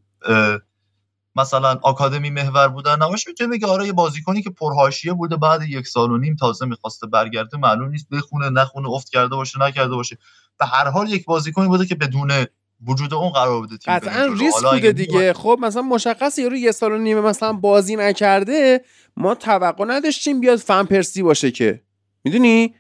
مثلا 1.37 1.78
آکادمی 1.82 2.31
محور 2.31 2.69
بودن 2.69 3.03
نباشه 3.03 3.31
می‌تونه 3.31 3.51
بگه 3.51 3.66
آره 3.66 3.87
یه 3.87 3.93
بازیکنی 3.93 4.43
که 4.43 4.51
پرهاشیه 4.51 5.12
بوده 5.12 5.37
بعد 5.37 5.62
یک 5.62 5.87
سال 5.87 6.11
و 6.11 6.19
نیم 6.19 6.37
تازه 6.37 6.66
می‌خواسته 6.66 7.07
برگرده 7.07 7.59
معلوم 7.59 7.89
نیست 7.89 8.09
بخونه 8.09 8.51
نخونه 8.51 8.89
افت 8.89 9.09
کرده 9.09 9.37
باشه 9.37 9.61
نکرده 9.61 9.95
باشه. 9.95 10.19
به 10.59 10.66
هر 10.66 10.89
حال 10.89 11.09
یک 11.09 11.24
بازیکنی 11.24 11.69
بوده 11.69 11.87
که 11.87 11.95
بدون 11.95 12.47
وجود 12.86 13.15
اون 13.15 13.31
قرار 13.31 13.61
بوده 13.61 13.77
تیم 13.77 13.94
قطعا 13.94 14.27
ریسک 14.27 14.73
بوده 14.73 14.93
دیگه. 14.93 15.32
خب 15.32 15.59
مثلا 15.61 15.82
مشخصه 15.82 16.43
یارو 16.43 16.57
یه 16.57 16.73
سال 16.73 16.93
و 16.93 16.98
نیمه 16.98 17.20
مثلا 17.20 17.52
بازی 17.52 17.97
نکرده 17.97 18.85
ما 19.16 19.35
توقع 19.35 19.85
نداشتیم 19.85 20.40
بیاد 20.40 20.59
فن 20.59 20.85
پرسی 20.85 21.23
باشه 21.23 21.51
که. 21.51 21.82
می‌دونی؟ 22.24 22.74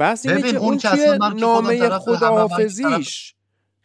بس 0.00 0.26
اینه 0.26 0.52
که 0.52 0.56
اون 0.56 0.78
توی 0.78 1.18
نامه 1.36 1.88
خداحافظیش. 1.88 3.34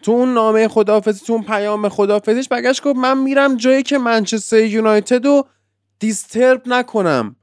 تو 0.04 0.12
اون 0.12 0.34
نامه 0.34 0.68
خداحافظی 0.68 1.26
تو 1.26 1.34
اون 1.34 1.44
پیام 1.44 1.90
خداحافظیش 1.90 2.48
بگشت 2.48 2.84
گفت 2.84 2.96
من 2.96 3.18
میرم 3.18 3.58
جایی 3.58 3.84
که 3.84 3.98
منچستر 3.98 4.64
یونایتد 4.64 5.26
رو 5.26 5.48
دیسترب 6.00 6.62
نکنم. 6.66 7.36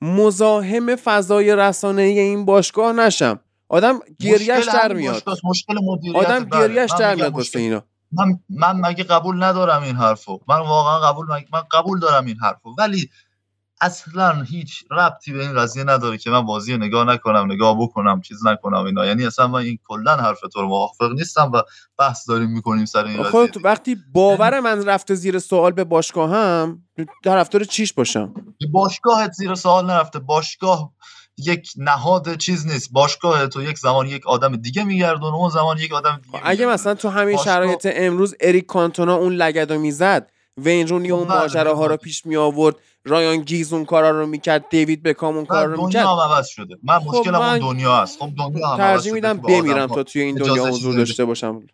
مزاحم 0.00 0.96
فضای 0.96 1.56
رسانه 1.56 2.02
این 2.02 2.44
باشگاه 2.44 2.92
نشم. 2.92 3.40
آدم 3.68 3.98
گریش 4.20 4.66
در 4.66 4.92
میاد. 4.92 5.22
مشکل 5.44 5.74
آدم 6.14 6.44
گریش 6.44 6.90
در 6.98 7.14
میاد 7.14 7.34
واسه 7.34 7.58
اینا. 7.58 7.82
من 8.12 8.38
من 8.48 8.80
مگه 8.80 9.04
قبول 9.04 9.42
ندارم 9.42 9.82
این 9.82 9.96
حرفو. 9.96 10.40
من 10.48 10.58
واقعا 10.58 11.12
قبول 11.12 11.26
من 11.52 11.62
قبول 11.72 12.00
دارم 12.00 12.24
این 12.24 12.36
حرفو. 12.42 12.74
ولی 12.78 13.10
اصلا 13.80 14.42
هیچ 14.42 14.84
ربطی 14.90 15.32
به 15.32 15.42
این 15.42 15.58
قضیه 15.58 15.84
نداره 15.84 16.18
که 16.18 16.30
من 16.30 16.46
بازی 16.46 16.72
رو 16.72 16.78
نگاه 16.78 17.04
نکنم 17.04 17.52
نگاه 17.52 17.80
بکنم 17.80 18.20
چیز 18.20 18.46
نکنم 18.46 18.84
اینا. 18.84 19.06
یعنی 19.06 19.26
اصلا 19.26 19.46
من 19.46 19.60
این 19.60 19.78
کلا 19.88 20.16
حرف 20.16 20.40
تو 20.40 20.60
رو 20.60 20.68
موافق 20.68 21.12
نیستم 21.12 21.50
و 21.54 21.62
بحث 21.98 22.28
داریم 22.28 22.50
می‌کنیم 22.50 22.84
سر 22.84 23.04
این 23.04 23.16
قضیه. 23.16 23.30
خود 23.30 23.64
وقتی 23.64 23.96
باور 24.12 24.60
من 24.60 24.84
رفته 24.84 25.14
زیر 25.14 25.38
سوال 25.38 25.72
به 25.72 25.84
باشگاه 25.84 26.30
هم 26.30 26.82
طرفدار 27.24 27.64
چیش 27.64 27.92
باشم؟ 27.92 28.34
باشگاهت 28.72 29.32
زیر 29.32 29.54
سوال 29.54 29.86
نرفته. 29.86 30.18
باشگاه 30.18 30.92
یک 31.38 31.70
نهاد 31.76 32.36
چیز 32.36 32.66
نیست. 32.66 32.92
باشگاه 32.92 33.46
تو 33.46 33.62
یک 33.62 33.78
زمان 33.78 34.06
یک 34.06 34.26
آدم 34.26 34.56
دیگه 34.56 34.84
میگردون 34.84 35.34
اون 35.34 35.50
زمان 35.50 35.78
یک 35.78 35.92
آدم 35.92 36.20
دیگه 36.24 36.40
اگه 36.44 36.66
مثلا 36.66 36.94
تو 36.94 37.08
همین 37.08 37.36
باشگاه... 37.36 37.54
شرایط 37.54 37.88
امروز 37.94 38.34
اریک 38.40 38.66
کانتونا 38.66 39.16
اون 39.16 39.32
لگدو 39.32 39.78
می‌زد 39.78 40.30
وین 40.56 40.88
رونی 40.88 41.10
اون 41.10 41.28
ماجراها 41.28 41.86
رو 41.86 41.96
پیش 41.96 42.26
می 42.26 42.36
آورد 42.36 42.76
رایان 43.04 43.36
گیز 43.36 43.72
اون 43.72 43.84
کارا 43.84 44.10
رو 44.10 44.26
می‌کرد 44.26 44.68
دیوید 44.70 45.02
بکام 45.02 45.36
اون 45.36 45.46
کارا 45.46 45.74
رو 45.74 45.86
می‌کرد 45.86 46.02
دنیا 46.04 46.16
هم 46.16 46.32
عوض 46.32 46.46
شده. 46.46 46.78
من 46.82 46.98
خب 46.98 47.06
مشکلم 47.08 47.38
من 47.38 47.48
اون 47.48 47.58
دنیا 47.58 47.96
هست 47.96 48.18
خب 48.18 48.30
دنیا 48.38 48.68
هم 48.68 48.76
ترجیح 48.76 49.12
میدم 49.12 49.38
بمیرم 49.38 49.86
تا 49.86 50.02
توی 50.02 50.22
این 50.22 50.36
دنیا 50.36 50.64
حضور 50.64 50.94
داشته 50.94 51.24
باشم. 51.24 51.66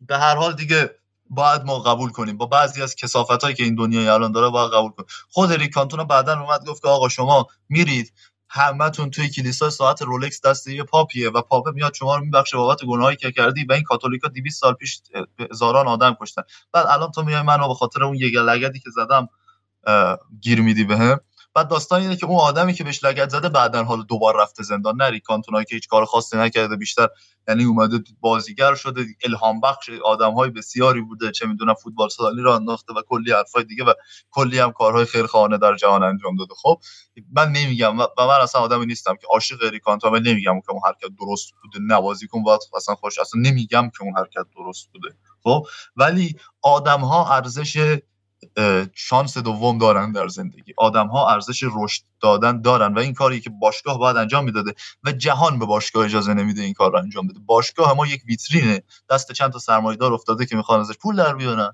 به 0.00 0.18
هر 0.18 0.34
حال 0.34 0.54
دیگه 0.54 0.99
باید 1.30 1.62
ما 1.64 1.78
قبول 1.78 2.10
کنیم. 2.10 2.36
با 2.36 2.46
بعضی 2.46 2.82
از 2.82 2.94
کسافت 2.94 3.42
هایی 3.42 3.54
که 3.54 3.64
این 3.64 3.74
دنیا 3.74 4.14
الان 4.14 4.32
داره 4.32 4.48
باید 4.48 4.72
قبول 4.72 4.90
کنیم. 4.90 5.06
خود 5.30 5.52
اریک 5.52 5.70
کانتونا 5.70 6.04
بعدا 6.04 6.40
اومد 6.40 6.66
گفت 6.66 6.82
که 6.82 6.88
آقا 6.88 7.08
شما 7.08 7.46
میرید 7.68 8.12
همتون 8.48 9.10
توی 9.10 9.28
کلیسا 9.28 9.70
ساعت 9.70 10.02
رولکس 10.02 10.40
دست 10.40 10.68
یه 10.68 10.82
پاپیه 10.82 11.30
و 11.30 11.42
پاپ 11.42 11.68
میاد 11.68 11.94
شما 11.94 12.16
رو 12.16 12.24
میبخشه 12.24 12.56
بابت 12.56 12.84
گناهی 12.84 13.16
که 13.16 13.32
کردی 13.32 13.64
و 13.64 13.72
این 13.72 13.82
کاتولیکا 13.82 14.28
200 14.28 14.60
سال 14.60 14.74
پیش 14.74 15.02
هزاران 15.50 15.88
آدم 15.88 16.16
کشتن. 16.20 16.42
بعد 16.72 16.86
الان 16.86 17.10
تو 17.10 17.22
میای 17.22 17.42
منو 17.42 17.68
به 17.68 17.74
خاطر 17.74 18.04
اون 18.04 18.16
یه 18.16 18.40
لگدی 18.40 18.80
که 18.80 18.90
زدم 18.90 19.28
گیر 20.40 20.60
میدی 20.60 20.84
بهم. 20.84 21.20
بعد 21.54 21.68
داستان 21.68 22.00
اینه 22.00 22.16
که 22.16 22.26
اون 22.26 22.38
آدمی 22.38 22.74
که 22.74 22.84
بهش 22.84 23.04
لگد 23.04 23.28
زده 23.28 23.48
بعدا 23.48 23.84
حالا 23.84 24.02
دوبار 24.02 24.42
رفته 24.42 24.62
زندان. 24.62 24.96
نری 25.02 25.20
کانتونا 25.20 25.64
که 25.64 25.74
هیچ 25.74 25.88
کار 25.88 26.04
خاصی 26.04 26.36
نکرده 26.36 26.76
بیشتر 26.76 27.08
یعنی 27.48 27.64
اومده 27.64 28.04
بازیگر 28.20 28.74
شده 28.74 29.06
الهام 29.24 29.60
بخش 29.60 29.90
آدم 30.04 30.34
های 30.34 30.50
بسیاری 30.50 31.00
بوده 31.00 31.30
چه 31.30 31.46
می‌دونم 31.46 31.74
فوتبال 31.74 32.08
سالی 32.08 32.42
را 32.42 32.54
انداخته 32.54 32.94
و 32.94 33.02
کلی 33.08 33.32
حرفای 33.32 33.64
دیگه 33.64 33.84
و 33.84 33.92
کلی 34.30 34.58
هم 34.58 34.72
کارهای 34.72 35.04
خیرخواهانه 35.04 35.58
در 35.58 35.76
جهان 35.76 36.02
انجام 36.02 36.36
داده. 36.36 36.54
خب 36.62 36.80
من 37.32 37.52
نمیگم 37.52 37.98
و 38.00 38.06
من 38.18 38.40
اصلا 38.42 38.60
آدمی 38.60 38.86
نیستم 38.86 39.14
که 39.14 39.26
عاشق 39.30 39.64
ریکانتو 39.72 40.08
و 40.08 40.16
نمیگم 40.16 40.60
که 40.60 40.70
اون 40.70 40.80
حرکت 40.86 41.16
درست 41.20 41.52
بوده 41.62 41.78
نوازی 41.86 42.26
کن 42.26 42.42
باید 42.42 42.60
اصلا 42.76 42.94
خوش 42.94 43.18
اصلا 43.18 43.40
نمیگم 43.40 43.90
که 43.96 44.02
اون 44.04 44.16
حرکت 44.16 44.46
درست 44.56 44.88
بوده. 44.92 45.08
خب 45.42 45.66
ولی 45.96 46.36
آدم 46.62 47.00
ها 47.00 47.34
ارزش 47.34 47.98
شانس 48.94 49.38
دوم 49.38 49.78
دارن 49.78 50.12
در 50.12 50.28
زندگی. 50.28 50.74
آدم 50.76 51.06
ها 51.06 51.30
ارزش 51.30 51.62
رشد 51.62 52.02
دادن 52.20 52.60
دارن 52.60 52.94
و 52.94 52.98
این 52.98 53.14
کاری 53.14 53.40
که 53.40 53.50
باشگاه 53.50 53.98
باید 53.98 54.16
انجام 54.16 54.44
می‌داده 54.44 54.74
و 55.04 55.12
جهان 55.12 55.58
به 55.58 55.66
باشگاه 55.66 56.04
اجازه 56.04 56.34
نمیده 56.34 56.62
این 56.62 56.74
کار 56.74 56.92
رو 56.92 56.98
انجام 56.98 57.26
بده. 57.26 57.40
باشگاه 57.46 57.94
ما 57.94 58.06
یک 58.06 58.22
ویترینه. 58.26 58.82
دست 59.10 59.32
چند 59.32 59.52
تا 59.52 59.58
سرمایه‌دار 59.58 60.12
افتاده 60.12 60.46
که 60.46 60.56
می‌خوان 60.56 60.80
ازش 60.80 60.94
پول 60.98 61.16
در 61.16 61.34
بیارن 61.34 61.72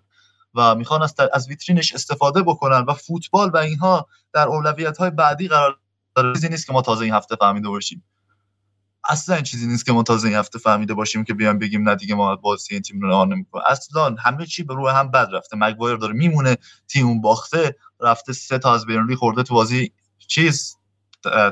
و 0.54 0.74
می‌خوان 0.74 1.02
از, 1.02 1.14
از 1.32 1.48
ویترینش 1.48 1.94
استفاده 1.94 2.42
بکنن 2.42 2.84
و 2.88 2.94
فوتبال 2.94 3.50
و 3.50 3.56
اینها 3.56 4.06
در 4.32 4.48
اولویت 4.48 4.98
های 4.98 5.10
بعدی 5.10 5.48
قرار 5.48 5.76
داره 6.14 6.32
چیزی 6.32 6.48
نیست 6.48 6.66
که 6.66 6.72
ما 6.72 6.82
تازه 6.82 7.04
این 7.04 7.14
هفته 7.14 7.36
فهمیده 7.36 7.68
باشیم. 7.68 8.04
اصلا 9.08 9.40
چیزی 9.40 9.66
نیست 9.66 9.86
که 9.86 9.92
ما 9.92 10.02
تازه 10.02 10.28
این 10.28 10.36
هفته 10.36 10.58
فهمیده 10.58 10.94
باشیم 10.94 11.24
که 11.24 11.34
بیان 11.34 11.58
بگیم 11.58 11.88
نه 11.88 11.94
دیگه 11.94 12.14
ما 12.14 12.36
بازی 12.36 12.74
این 12.74 12.82
تیم 12.82 13.00
رو 13.00 13.08
نهار 13.08 13.26
نمی‌کنه 13.26 13.62
اصلا 13.66 14.16
همه 14.18 14.46
چی 14.46 14.62
به 14.62 14.74
روی 14.74 14.90
هم 14.90 15.10
بد 15.10 15.28
رفته. 15.32 15.56
مگوایر 15.56 15.96
داره 15.96 16.14
میمونه 16.14 16.56
تیم 16.88 17.20
باخته 17.20 17.76
رفته 18.00 18.32
سه 18.32 18.58
تا 18.58 18.74
از 18.74 18.86
بیرونی 18.86 19.16
خورده 19.16 19.42
تو 19.42 19.54
بازی. 19.54 19.92
چیز 20.28 20.76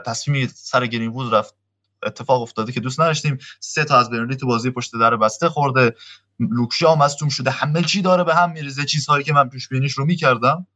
تصمیم 0.06 0.51
سر 0.55 0.86
گرین 0.86 1.31
رفت. 1.31 1.55
اتفاق 2.02 2.43
افتاده 2.43 2.72
که 2.72 2.81
دوست 2.81 3.01
نداشتیم. 3.01 3.39
سه 3.60 3.85
تا 3.85 3.98
از 3.98 4.10
برنلی 4.10 4.36
تو 4.36 4.47
بازی 4.47 4.70
پشت 4.70 4.93
در 5.01 5.16
بسته 5.16 5.48
خورده. 5.48 5.94
لوکشا 6.39 6.94
مصدوم 6.94 7.28
شده. 7.28 7.51
همه 7.51 7.82
چی 7.82 8.02
داره 8.02 8.24
به 8.24 8.35
هم 8.35 8.52
میریزه. 8.52 8.85
چیزهایی 8.85 9.24
که 9.24 9.32
من 9.32 9.48
پیش 9.48 9.68
بینیش 9.68 9.93
رو 9.93 10.05
می‌کردم 10.05 10.66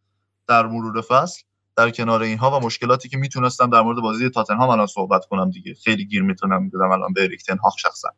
در 0.46 0.66
مرور 0.66 1.00
فصل. 1.00 1.42
در 1.78 1.90
کنار 1.90 2.22
اینها 2.22 2.58
و 2.58 2.64
مشکلاتی 2.64 3.08
که 3.08 3.16
می‌تونستم 3.16 3.70
در 3.70 3.80
مورد 3.80 3.98
بازی 3.98 4.30
تاتنهام 4.30 4.70
الان 4.70 4.86
صحبت 4.86 5.24
کنم 5.24 5.50
دیگه. 5.50 5.74
خیلی 5.74 6.06
گیر 6.06 6.22
می‌تونم 6.22 6.70
بدم 6.70 6.90
الان 6.90 7.12
به 7.12 7.24
اریک 7.24 7.42
تنهاق 7.42 7.78
شخصا. 7.78 8.08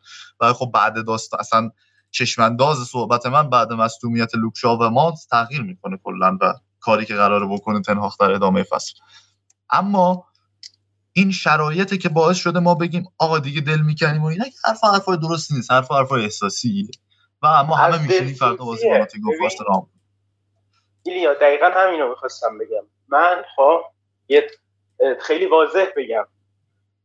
و 0.41 0.53
خب 0.53 0.70
بعد 0.74 1.07
داست 1.07 1.35
اصلا 1.35 1.70
چشمانداز 2.11 2.78
صحبت 2.78 3.27
من 3.27 3.51
بعد 3.51 3.73
مصدومیت 3.73 4.35
لوکشا 4.35 4.77
و 4.77 4.82
مانت 4.82 5.19
تغییر 5.31 5.62
می‌کنه 5.62 5.99
کلا 6.05 6.39
و 6.41 6.55
کاری 6.81 7.05
که 7.05 7.15
قراره 7.15 7.47
بکنه 7.47 7.81
تنهاق 7.81 8.16
در 8.20 8.31
ادامه 8.31 8.62
فصل. 8.62 8.93
اما 9.70 10.27
این 11.12 11.31
شرایطی 11.31 11.99
که 11.99 12.09
باعث 12.09 12.37
شده 12.37 12.61
ما 12.61 12.74
بگیم 12.74 13.05
آقا 13.19 13.39
دیگه 13.39 13.61
دل 13.61 13.81
می‌کنیم 13.81 14.23
و 14.23 14.27
اینا 14.27 14.45
حرف 14.65 14.85
حرفای 14.85 15.16
درستی 15.16 15.55
نیست. 15.55 15.70
حرف 15.70 15.93
حرفای 15.93 16.23
احساسیه. 16.23 16.89
و 17.43 17.65
ما 17.65 17.77
همه 17.77 18.03
می‌تونیم 18.03 18.35
فردا 18.35 18.65
بازی 18.65 18.89
با 18.89 18.99
ناتینگهام 18.99 19.87
ایلیا 21.03 21.35
دقیقا 21.35 21.70
همینو 21.77 22.09
می‌خواستم 22.09 22.59
بگم. 22.59 22.99
من 23.11 23.45
خب 23.57 23.85
یه 24.28 24.51
خیلی 25.20 25.47
واضح 25.47 25.87
بگم. 25.97 26.27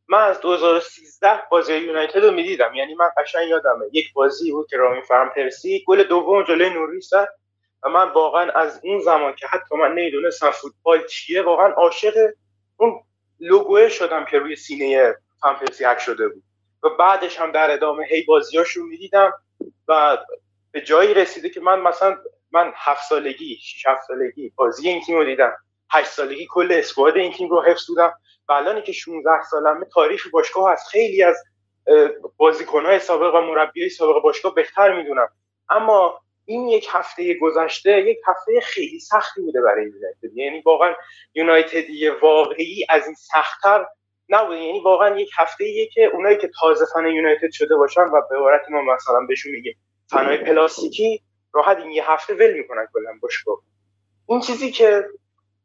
من 0.08 0.18
از 0.18 0.40
2013 0.40 1.42
بازی 1.50 1.74
یونایتد 1.76 2.24
رو 2.24 2.30
می‌دیدم. 2.30 2.74
یعنی 2.74 2.94
من 2.94 3.08
قشنگ 3.16 3.48
یادمه. 3.48 3.84
یک 3.92 4.12
بازی 4.12 4.52
بود 4.52 4.66
که 4.70 4.76
رامین 4.76 5.02
فرم 5.02 5.28
پرسی 5.28 5.84
گل 5.86 6.02
دوم 6.02 6.44
جلوی 6.44 6.70
نوری 6.70 7.00
زد 7.00 7.28
و 7.82 7.88
من 7.88 8.08
واقعا 8.08 8.50
از 8.50 8.80
اون 8.84 9.00
زمان 9.00 9.34
که 9.34 9.46
حتی 9.46 9.76
من 9.76 9.90
نمی‌دونستم 9.92 10.50
فوتبال 10.50 11.06
چیه 11.06 11.42
واقعا 11.42 11.72
عاشق 11.72 12.14
اون 12.76 13.02
لوگوه 13.40 13.88
شدم 13.88 14.24
که 14.24 14.38
روی 14.38 14.56
سینه 14.56 15.16
فرم 15.40 15.54
پرسی 15.56 15.84
حک 15.84 15.98
شده 15.98 16.28
بود. 16.28 16.42
و 16.82 16.88
بعدش 16.88 17.38
هم 17.40 17.52
در 17.52 17.70
ادامه 17.70 18.04
هی 18.06 18.22
بازیاشو 18.22 18.82
می‌دیدم 18.82 19.32
و 19.88 20.18
به 20.72 20.80
جایی 20.80 21.14
رسیده 21.14 21.48
که 21.48 21.60
من 21.60 21.80
مثلا 21.80 22.16
من 22.50 22.72
هفت 22.76 23.08
سالگی 23.08 23.58
شش 23.62 23.86
هفت 23.86 24.02
سالگی 24.08 24.52
بازی 24.56 24.88
این 24.88 25.02
تیم 25.02 25.16
رو 25.16 25.24
دیدم. 25.24 25.56
هشت 25.90 26.08
سالگی 26.08 26.46
کل 26.50 26.72
اسکواد 26.72 27.16
این 27.16 27.32
تیم 27.32 27.48
رو 27.48 27.62
حفظ 27.62 27.86
بودم. 27.86 28.12
و 28.48 28.52
الان 28.52 28.82
که 28.82 28.92
16 28.92 29.42
سالمه 29.50 29.84
تاریخ 29.84 30.28
باشگاه 30.32 30.72
از 30.72 30.88
خیلی 30.90 31.22
از 31.22 31.36
بازیکنهای 32.36 32.98
سابق 32.98 33.34
و 33.34 33.40
مربیای 33.40 33.88
سابق 33.88 34.22
باشگاه 34.22 34.54
بهتر 34.54 34.96
می‌دونم. 34.96 35.28
اما 35.70 36.20
این 36.44 36.68
یک 36.68 36.88
هفته 36.90 37.34
گذشته 37.34 38.00
یک 38.00 38.18
هفته 38.26 38.60
خیلی 38.60 39.00
سختی 39.00 39.40
بوده 39.40 39.62
برای 39.62 39.84
یونایتد. 39.84 40.36
یعنی 40.36 40.62
واقعا 40.66 40.94
یونایتدی 41.34 42.08
واقعی 42.08 42.86
از 42.88 43.06
این 43.06 43.14
سختتر 43.14 43.86
نبوده. 44.28 44.60
یعنی 44.60 44.80
واقعا 44.80 45.20
یک 45.20 45.30
هفته 45.36 45.64
ایه 45.64 45.86
که 45.86 46.04
اونایی 46.04 46.36
که 46.36 46.50
تازه 46.60 46.86
فن 46.94 47.06
یونایتد 47.06 47.50
شده 47.52 47.76
باشن 47.76 48.00
و 48.00 48.22
به 48.30 48.36
عبارت 48.36 48.70
ما 48.70 48.82
مثلا 48.82 49.20
بهشون 49.28 49.52
میگیم 49.52 49.76
فنای 50.10 50.38
پلاستیکی 50.38 51.22
راحت 51.52 51.76
این 51.76 51.90
یه 51.90 52.10
هفته 52.10 52.34
ول 52.34 52.52
می‌کنن 52.52 52.88
کلا 52.92 53.10
باشگاه. 53.22 53.58
این 54.28 54.40
چیزی 54.40 54.70
که 54.70 55.04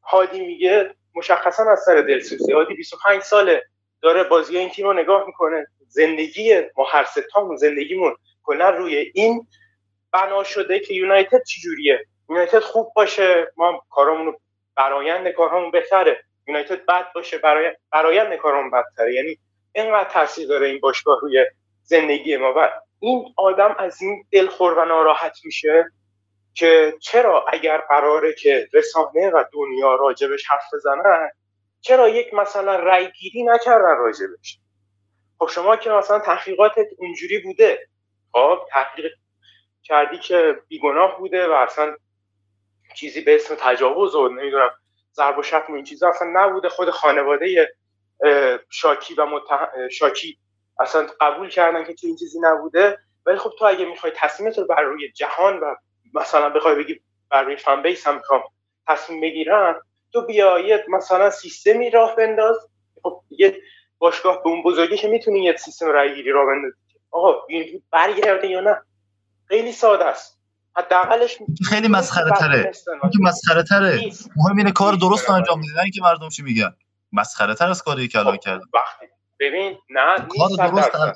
هادی 0.03 0.45
میگه 0.45 0.95
مشخصا 1.15 1.71
از 1.71 1.83
سر 1.85 2.01
دلسوزی. 2.01 2.53
هادی 2.53 2.73
25 2.73 3.21
ساله 3.21 3.63
داره 4.01 4.23
بازی 4.23 4.57
این 4.57 4.69
تیم 4.69 4.85
رو 4.85 4.93
نگاه 4.93 5.25
می‌کنه. 5.27 5.67
زندگی 5.87 6.61
ما 6.77 6.85
هر 6.91 7.03
ستامون 7.03 7.55
زندگیمون 7.55 8.15
کلا 8.43 8.69
روی 8.69 9.11
این 9.13 9.47
بنا 10.11 10.43
شده 10.43 10.79
که 10.79 10.93
یونایتد 10.93 11.43
چجوریه. 11.43 12.05
یونایتد 12.29 12.59
خوب 12.59 12.93
باشه 12.95 13.51
ما 13.57 13.83
کارامون 13.89 14.35
برایند 14.75 15.27
کارامون 15.27 15.71
بهتره. 15.71 16.23
یونایتد 16.47 16.85
بد 16.85 17.13
باشه 17.15 17.37
برای 17.37 17.71
برایند 17.91 18.35
کارامون 18.35 18.71
بدتره. 18.71 19.13
یعنی 19.13 19.37
اینقدر 19.73 20.09
تاثیر 20.09 20.47
داره 20.47 20.67
این 20.67 20.79
باشگاه 20.79 21.19
روی 21.21 21.45
زندگی 21.83 22.37
ما. 22.37 22.53
و 22.57 22.69
این 22.99 23.33
آدم 23.37 23.75
از 23.79 24.01
این 24.01 24.25
دلخور 24.31 24.73
و 24.73 24.85
ناراحت 24.85 25.37
میشه. 25.43 25.85
که 26.53 26.93
چرا 27.01 27.45
اگر 27.47 27.77
قراره 27.77 28.33
که 28.33 28.67
رسانه 28.73 29.29
و 29.29 29.43
دنیا 29.53 29.95
راجبش 29.95 30.49
حرف 30.49 30.73
بزنن 30.73 31.29
چرا 31.81 32.09
یک 32.09 32.33
مثلا 32.33 32.75
رای 32.75 33.11
گیری 33.11 33.43
نکردن 33.43 33.97
راجبش؟ 33.97 34.59
خب 35.39 35.47
شما 35.47 35.75
که 35.75 35.89
مثلا 35.89 36.19
تحقیقاتت 36.19 36.87
اونجوری 36.97 37.39
بوده 37.39 37.87
خب 38.31 38.59
تحقیق 38.69 39.11
کردی 39.83 40.17
که 40.17 40.59
بیگناه 40.67 41.17
بوده 41.17 41.47
و 41.47 41.51
اصلا 41.51 41.95
چیزی 42.95 43.21
به 43.21 43.35
اسم 43.35 43.55
تجاوز 43.59 44.15
و 44.15 44.29
نمی‌دونم 44.29 44.69
ضرب 45.13 45.37
و 45.37 45.43
شتم 45.43 45.73
این 45.73 45.83
چیزا 45.83 46.09
اصلا 46.09 46.27
نبوده. 46.33 46.69
خود 46.69 46.89
خانواده 46.89 47.73
شاکی 48.69 49.15
و 49.15 49.39
شاکی 49.91 50.37
اصلا 50.79 51.07
قبول 51.21 51.49
کردن 51.49 51.83
که 51.83 51.93
تو 51.93 52.07
این 52.07 52.15
چیزی 52.15 52.39
نبوده. 52.41 52.97
ولی 53.25 53.37
خب 53.37 53.51
تو 53.59 53.65
اگه 53.65 53.85
می‌خوای 53.85 54.13
تصمیمت 54.15 54.57
رو 54.57 54.65
بر 54.65 54.81
روی 54.81 55.11
جهان 55.11 55.59
و 55.59 55.75
مثلا 56.13 56.49
بخوای 56.49 56.75
بگی 56.75 57.01
بر 57.29 57.43
روی 57.43 57.55
فن 57.55 57.81
بیس 57.81 58.07
هم 58.07 58.15
می‌خوام 58.15 58.41
تصمیم 58.88 59.21
بگیرن 59.21 59.75
تو 60.13 60.25
بیا 60.25 60.57
مثلا 60.89 61.29
سیستمی 61.29 61.89
راه 61.89 62.15
بنداز. 62.15 62.57
خب 63.03 63.23
یه 63.29 63.61
باشگاه 63.97 64.43
به 64.43 64.49
اون 64.49 64.63
بزرگی 64.63 64.97
که 64.97 65.07
می‌تونی 65.07 65.43
یه 65.43 65.55
سیستم 65.57 65.85
رای 65.85 66.15
گیری 66.15 66.31
راه 66.31 66.45
بندازی. 66.45 66.75
آقا 67.11 67.45
این 67.49 67.83
برگرده 67.91 68.47
یا 68.47 68.61
نه؟ 68.61 68.81
خیلی 69.47 69.71
ساده 69.71 70.05
است. 70.05 70.39
حداقلش 70.75 71.38
خیلی 71.69 71.88
مسخره 71.88 72.31
تره. 72.31 72.71
که 73.11 73.19
مسخره 73.21 73.63
تره. 73.63 73.99
مهم 74.35 74.57
اینه 74.57 74.71
کار 74.71 74.93
درست 74.93 75.29
انجام 75.29 75.59
میدن 75.59 75.89
که 75.93 76.01
مردم 76.01 76.29
چی 76.29 76.43
میگن. 76.43 76.75
مسخره 77.11 77.55
تر 77.55 77.69
از 77.69 77.83
کاری 77.83 78.07
که 78.07 78.19
الان 78.19 78.35
خب، 78.35 78.41
کرد 78.41 78.61
ببین 79.39 79.77
نه 79.89 80.15
کار 80.15 80.49
درست 80.69 80.95
الان 80.95 81.13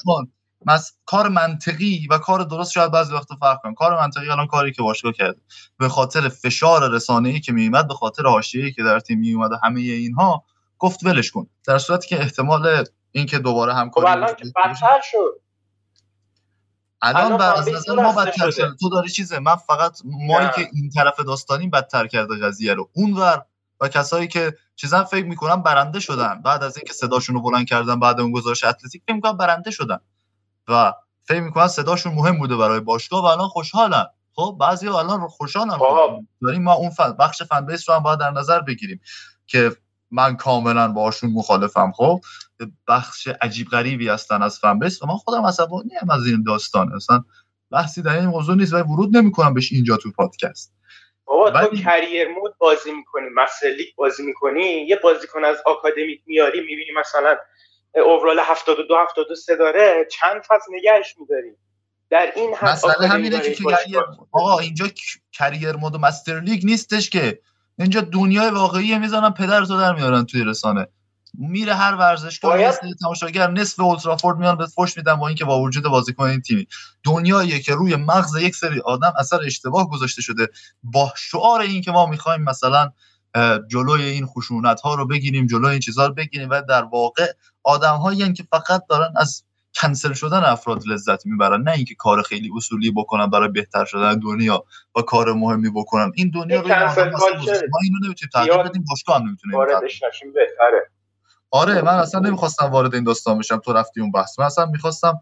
مس... 0.66 0.94
کار 1.06 1.28
منطقی 1.30 2.08
و 2.12 2.18
کار 2.18 2.44
درست 2.44 2.72
شاید 2.72 2.92
بعضی 2.92 3.14
وقت 3.14 3.28
فرق 3.40 3.62
کنه. 3.62 3.74
کار 3.74 3.96
منطقی 4.02 4.30
الان 4.30 4.48
کاری 4.48 4.72
که 4.72 4.82
باشگاه 4.82 5.12
کرد 5.12 5.36
به 5.78 5.90
خاطر 5.90 6.30
فشار 6.30 6.92
رسانه‌ای 6.92 7.40
که 7.40 7.52
میومد 7.52 7.88
به 7.88 7.94
خاطر 7.94 8.24
حاشیه‌ای 8.24 8.72
که 8.72 8.84
در 8.84 9.00
تیم 9.00 9.20
میومد 9.20 9.52
و 9.52 9.58
همه 9.64 9.80
اینها 9.80 10.44
گفت 10.80 11.06
ولش 11.06 11.32
کن. 11.32 11.48
در 11.68 11.78
صورتی 11.78 12.08
که 12.08 12.22
احتمال 12.22 12.86
اینکه 13.12 13.40
دوباره 13.40 13.74
همکاری 13.74 14.08
خب 14.08 14.12
الان 14.12 14.36
که 14.36 14.46
بدتر 14.56 15.02
شد. 15.04 15.42
الان 17.02 17.38
بر 17.38 17.54
از 17.54 17.70
نظر 17.70 17.96
ما 17.96 18.12
بدتر 18.12 18.52
شد 18.52 18.76
تو 18.80 18.90
داری 18.90 19.10
چیزه 19.10 19.40
من 19.40 19.56
فقط 19.56 20.00
مایی 20.06 20.50
که 20.56 20.70
این 20.74 20.90
طرف 20.90 21.20
داستانی 21.20 21.68
بدتر 21.68 22.08
کرده 22.08 22.36
قضیه 22.36 22.74
رو. 22.74 22.90
اونور 22.94 23.46
و 23.80 23.88
کسایی 23.88 24.28
که 24.28 24.58
چیزا 24.76 25.04
فکر 25.04 25.26
می‌کنن 25.26 25.62
برنده 25.62 26.00
شدن. 26.00 26.42
بعد 26.42 26.64
از 26.64 26.78
اینکه 26.78 26.94
صداشون 26.94 27.36
رو 27.36 27.42
بلند 27.42 27.68
کردن 27.68 28.00
بعد 28.00 28.20
اون 28.20 28.32
گزارش 28.32 28.64
اتلتیک 28.64 29.04
فکر 29.08 29.16
می‌کنن 29.16 29.38
برنده 29.38 29.72
شدن. 29.72 30.00
و 30.68 30.94
فکر 31.24 31.42
می‌کنن 31.42 31.68
صداشون 31.68 32.14
مهم 32.14 32.38
بوده 32.38 32.56
برای 32.56 32.80
باشگاه 32.80 33.24
و 33.24 33.26
الان 33.26 33.48
خوشحالن. 33.48 34.06
خب 34.34 34.58
بعضی 34.60 34.88
الان 34.88 35.28
خوشحالن. 35.28 35.78
خب. 35.78 36.20
داریم 36.42 36.64
ما 36.64 36.74
اون 36.74 36.92
بخش 37.20 37.44
فن 37.44 37.66
بیس 37.66 37.90
رو 37.90 37.96
هم 37.96 38.04
باید 38.04 38.20
در 38.20 38.32
نظر 38.32 38.62
بگیریم 38.62 39.02
که 39.48 39.72
من 40.12 40.38
کاملا 40.38 40.88
باشون 40.88 41.32
مخالفم. 41.34 41.92
خب 41.96 42.20
بخش 42.88 43.28
عجیب 43.42 43.68
غریبی 43.68 44.10
هستن 44.10 44.42
از 44.42 44.60
فن 44.60 44.80
بیس 44.80 45.04
و 45.04 45.06
من 45.06 45.18
خودم 45.18 45.46
عصبانی 45.46 45.96
هم 46.02 46.10
از 46.10 46.26
این 46.26 46.44
داستان. 46.44 46.94
اصلا 46.96 47.24
بحثی 47.72 48.02
در 48.02 48.18
این 48.20 48.26
موضوع 48.26 48.56
نیست 48.56 48.74
و 48.74 48.78
ورود 48.78 49.18
نمی‌کنم 49.18 49.54
بهش 49.54 49.72
اینجا 49.72 49.98
تو 49.98 50.12
پادکست. 50.12 50.74
بابا 51.26 51.66
تو 51.66 51.76
کریر 51.76 52.28
مود 52.28 52.58
بازی 52.58 52.92
می‌کنی 52.92 53.26
لیگ 53.78 53.88
بازی 53.96 54.24
می‌کنی 54.24 54.62
یه 54.64 55.00
بازیکن 55.04 55.44
از 55.44 55.58
آکادمیک 55.66 56.22
میاری 56.26 56.60
می‌بینی 56.60 56.92
مثلا 57.00 57.38
اوورال 57.96 58.40
72 58.40 58.96
73 58.96 59.56
داره 59.56 60.08
چند 60.12 60.42
فصل 60.42 60.72
نگهش 60.72 61.16
میداری 61.20 61.52
در 62.10 62.32
این 62.36 62.56
حد 62.56 62.70
مسئله 62.70 63.08
همینه 63.08 63.40
که 63.40 63.56
کریر 63.56 64.00
آقا 64.32 64.60
اینجا 64.60 64.86
کریر 65.32 65.72
مود 65.72 65.96
و 65.96 65.98
مستر 65.98 66.40
لیگ 66.40 66.66
نیستش 66.66 67.10
که. 67.10 67.40
اینجا 67.80 68.02
دنیای 68.02 68.50
واقعی 68.50 69.00
می‌زنن 69.00 69.30
پدر 69.30 69.66
تو 69.66 69.78
در 69.78 69.94
میارن 69.94 70.26
توی 70.26 70.44
رسانه. 70.44 70.88
میره 71.34 71.74
هر 71.74 71.96
ورزشگاه 71.96 72.52
باید... 72.52 72.76
تماشاگر 73.02 73.52
نصف 73.52 73.80
اولترافورد 73.80 74.38
میان 74.38 74.58
به 74.58 74.66
فوش 74.66 74.98
میدن 74.98 75.16
با 75.16 75.28
اینکه 75.28 75.46
با 75.46 75.62
وجود 75.62 75.84
بازیکن 75.84 76.24
این 76.24 76.42
تیمی. 76.42 76.68
دنیاییه 77.04 77.60
که 77.60 77.74
روی 77.74 77.96
مغز 77.96 78.36
یک 78.36 78.56
سری 78.56 78.80
آدم 78.80 79.14
اثر 79.20 79.40
اشتباه 79.46 79.90
گذاشته 79.90 80.22
شده. 80.22 80.48
با 80.84 81.14
شعار 81.18 81.62
این 81.62 81.82
که 81.82 81.92
ما 81.92 82.06
می‌خوایم 82.06 82.42
مثلا 82.42 82.92
جلوی 83.72 84.04
این 84.04 84.26
خشونت 84.26 84.82
ها 84.82 84.96
رو 84.96 85.08
بگیریم 85.08 85.48
جلوی 85.48 85.72
این 85.72 85.80
چیزها 85.80 86.08
رو 86.08 86.14
بگیریم 86.14 86.50
و 86.50 86.62
در 86.70 86.84
واقع 86.84 87.34
آدم 87.64 87.96
هایی 87.96 88.34
که 88.34 88.44
فقط 88.44 88.84
دارن 88.90 89.14
از 89.16 89.44
کنسل 89.82 90.14
شدن 90.14 90.44
افراد 90.44 90.88
لذت 90.88 91.26
می‌برن. 91.26 91.62
نه 91.62 91.72
اینکه 91.72 91.96
کار 91.96 92.22
خیلی 92.22 92.52
اصولی 92.56 92.92
بکنن 92.92 93.30
برای 93.30 93.50
بهتر 93.50 93.86
شدن 93.86 94.20
دنیا 94.20 94.64
و 94.96 95.02
کار 95.02 95.34
مهمی 95.34 95.70
بکنن. 95.70 96.12
این 96.16 96.32
دنیا 96.36 96.62
رو 96.62 96.68
ما 96.68 97.80
اینو 97.84 98.00
نمی‌تونیم 98.04 98.30
تغییر 98.34 98.58
بدیم 98.58 98.86
باشگاه 98.90 99.20
هم 99.20 99.28
نمی‌تونه 99.28 99.58
بهتره. 100.34 100.90
آره 101.52 101.82
من 101.82 101.94
اصلا 101.94 102.22
نمی‌خواستم 102.22 102.66
وارد 102.66 102.96
این 102.96 103.04
داستان 103.04 103.38
بشم. 103.38 103.58
تو 103.58 103.74
رفتی 103.74 104.02
اون 104.02 104.12
بحث. 104.12 104.40
من 104.40 104.46
اصلا 104.46 104.66
می‌خواستم 104.66 105.20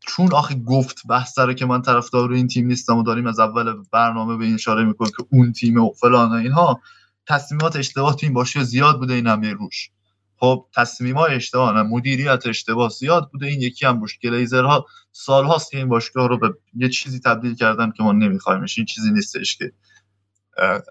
چون 0.00 0.32
آخه 0.32 0.54
گفت 0.54 1.06
بحث 1.08 1.38
داره 1.38 1.54
که 1.54 1.66
من 1.66 1.82
طرفدار 1.82 2.32
این 2.32 2.46
تیم 2.46 2.66
نیستم 2.66 2.96
و 2.96 3.02
داریم 3.02 3.26
از 3.26 3.38
اول 3.38 3.74
برنامه 3.92 4.36
به 4.36 4.44
این 4.44 4.54
اشاره 4.54 4.84
می‌کنیم 4.84 5.12
که 5.16 5.24
اون 5.30 5.52
تیم 5.52 5.84
و 5.84 5.92
فلان 5.92 6.32
اینها 6.32 6.80
تصمیمات 7.28 7.76
اشتباه 7.76 8.16
تو 8.16 8.26
این 8.26 8.34
باشگاه 8.34 8.64
زیاد 8.64 8.98
بوده 8.98 9.14
این 9.14 9.26
همه 9.26 9.52
روش. 9.52 9.90
خب 10.36 10.66
تصمیمات 10.74 11.30
اشتباه 11.30 11.72
نه 11.72 11.82
مدیریت 11.82 12.46
اشتباه 12.46 12.88
زیاد 12.88 13.30
بوده. 13.32 13.46
این 13.46 13.62
یکی 13.62 13.86
هم 13.86 14.00
روش 14.00 14.18
گلیزرها 14.18 14.86
سال 15.12 15.44
هاست 15.44 15.70
که 15.70 15.76
این 15.78 15.88
باشگاه 15.88 16.28
رو 16.28 16.38
به 16.38 16.54
یه 16.76 16.88
چیزی 16.88 17.20
تبدیل 17.20 17.54
کردن 17.54 17.92
که 17.96 18.02
ما 18.02 18.12
نمیخوایمش 18.12 18.78
این 18.78 18.86
چیزی 18.86 19.12
نیستش 19.12 19.56
که 19.56 19.72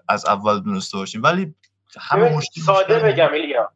از 0.08 0.26
اول 0.26 0.60
دونسته 0.60 0.96
باشیم. 0.96 1.22
ولی 1.22 1.54
همه 2.00 2.36
مشکل 2.36 2.60
ساده 2.60 2.98
بگم 2.98 3.32
ایلیا. 3.32 3.72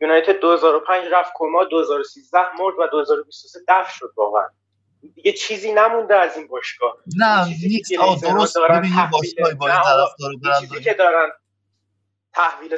یونایتد 0.00 0.40
2005 0.40 1.04
رفت 1.12 1.30
کما 1.34 1.64
2013 1.64 2.38
مرد 2.60 2.74
و 2.78 2.86
2023 2.92 3.58
دفع 3.68 3.92
شد 3.92 4.12
واقعا. 4.16 4.48
دیگه 5.14 5.32
چیزی 5.32 5.72
نمونده 5.72 6.14
از 6.14 6.36
این 6.36 6.46
باشگاه. 6.46 6.96
نه 7.16 7.46
نیکس 7.46 7.92
درست. 8.22 8.56
ببین 8.70 8.90
یه 8.90 9.10
باشگاهی 9.12 9.54
با 9.54 9.66
این 9.66 9.76
طرفدار 9.76 10.60
چیزی 10.60 10.80
که 10.80 10.94
دارن 10.94 11.28
تحویل 12.36 12.76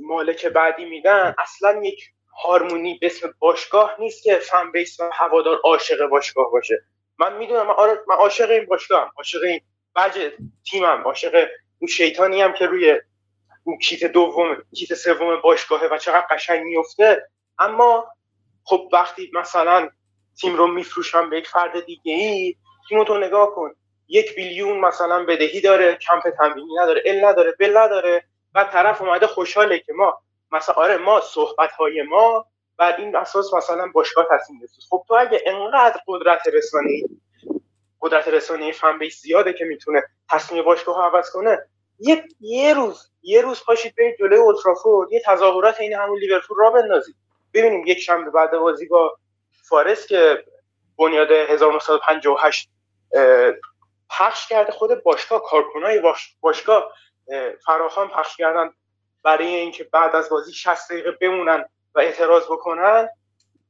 مالک 0.00 0.46
بعدی 0.46 0.84
میدن 0.84 1.34
اصلا 1.38 1.82
یک 1.84 2.00
هارمونی 2.44 2.98
به 3.00 3.06
اسم 3.06 3.34
باشگاه 3.38 3.96
نیست 4.00 4.24
که 4.24 4.38
فن 4.38 4.72
بیس 4.72 5.00
و 5.00 5.10
هوادار 5.12 5.58
عاشق 5.64 6.06
باشگاه 6.06 6.50
باشه. 6.52 6.82
من 7.18 7.36
می‌دونم 7.38 7.66
من, 7.66 7.74
آره 7.74 8.00
من 8.08 8.16
عاشق 8.16 8.50
این 8.50 8.66
باشگاهم. 8.66 9.12
عاشق 9.16 9.44
این 9.44 9.60
بج 9.96 10.32
تیمم. 10.70 11.02
عاشق 11.04 11.48
اون 11.80 11.88
شیطانی 11.88 12.42
هم 12.42 12.52
که 12.54 12.66
روی 12.66 13.00
اون 13.64 13.78
کیت 13.78 14.04
دوم 14.04 14.56
کیت 14.76 14.94
سوم 14.94 15.40
باشگاهه 15.40 15.88
و 15.92 15.98
چقدر 15.98 16.26
قشنگ 16.30 16.62
میفته 16.64 17.28
اما 17.58 18.12
خب 18.64 18.88
وقتی 18.92 19.30
مثلا 19.34 19.90
تیم 20.40 20.56
رو 20.56 20.66
میفروشم 20.66 21.30
به 21.30 21.38
یک 21.38 21.48
فرد 21.48 21.86
دیگه 21.86 22.14
ای 22.14 22.56
تیمو 22.88 23.04
تو 23.04 23.18
نگاه 23.18 23.54
کن. 23.54 23.70
یک 24.08 24.36
بیلیون 24.36 24.80
مثلا 24.80 25.24
بدهی 25.24 25.60
داره 25.60 25.94
کمپ 25.96 26.30
تمرینی 26.38 26.74
نداره 26.82 27.02
ال 27.06 27.24
نداره 27.24 27.52
بل 27.60 27.76
نداره. 27.78 28.24
و 28.54 28.64
طرف 28.64 29.02
اومده 29.02 29.26
خوشحاله 29.26 29.78
که 29.78 29.92
ما 29.92 30.20
مثلا 30.52 30.74
آره 30.74 30.96
ما 30.96 31.20
صحبت 31.20 31.72
های 31.72 32.02
ما 32.02 32.46
بر 32.78 32.96
این 32.96 33.16
اساس 33.16 33.54
مثلا 33.54 33.90
باشگاه 33.94 34.26
تصمیم 34.30 34.60
گرفت 34.60 34.74
خب 34.90 35.04
تو 35.08 35.14
اگه 35.14 35.42
انقدر 35.46 36.00
قدرت 36.06 36.46
رسانه‌ای 36.46 37.04
قدرت 38.00 38.28
رسانه‌ای 38.28 38.72
فن 38.72 38.98
بیس 38.98 39.20
زیاده 39.20 39.52
که 39.52 39.64
می‌تونه 39.64 40.02
تصمیم 40.30 40.64
باشگاه 40.64 41.04
عوض 41.04 41.30
کنه 41.30 41.66
یه 41.98 42.24
یه 42.40 42.74
روز 42.74 43.10
یه 43.22 43.40
روز 43.40 43.64
پاشید 43.64 43.94
برید 43.98 44.16
جلوی 44.18 44.38
اولترافورد 44.38 45.12
یه 45.12 45.22
تظاهرات 45.26 45.80
این 45.80 45.94
همون 45.94 46.18
لیورپول 46.18 46.56
را 46.58 46.70
بندازید. 46.70 47.16
ببینیم 47.54 47.86
یک 47.86 47.98
شنبه 47.98 48.30
بعد 48.30 48.50
بازی 48.50 48.86
با 48.86 49.16
فارس 49.68 50.06
که 50.06 50.44
بنیاد 50.98 51.30
1958 51.30 52.70
پخش 54.10 54.48
کرده 54.48 54.72
خود 54.72 55.02
باشگاه 55.02 55.42
کارکنای 55.42 56.02
باشگاه 56.40 56.92
فراخان 57.66 58.08
پخش 58.08 58.36
کردن 58.36 58.70
برای 59.24 59.46
اینکه 59.46 59.84
بعد 59.92 60.16
از 60.16 60.28
بازی 60.30 60.52
60 60.52 60.90
دقیقه 60.90 61.10
بمونن 61.20 61.64
و 61.94 61.98
اعتراض 62.00 62.42
بکنن. 62.42 63.08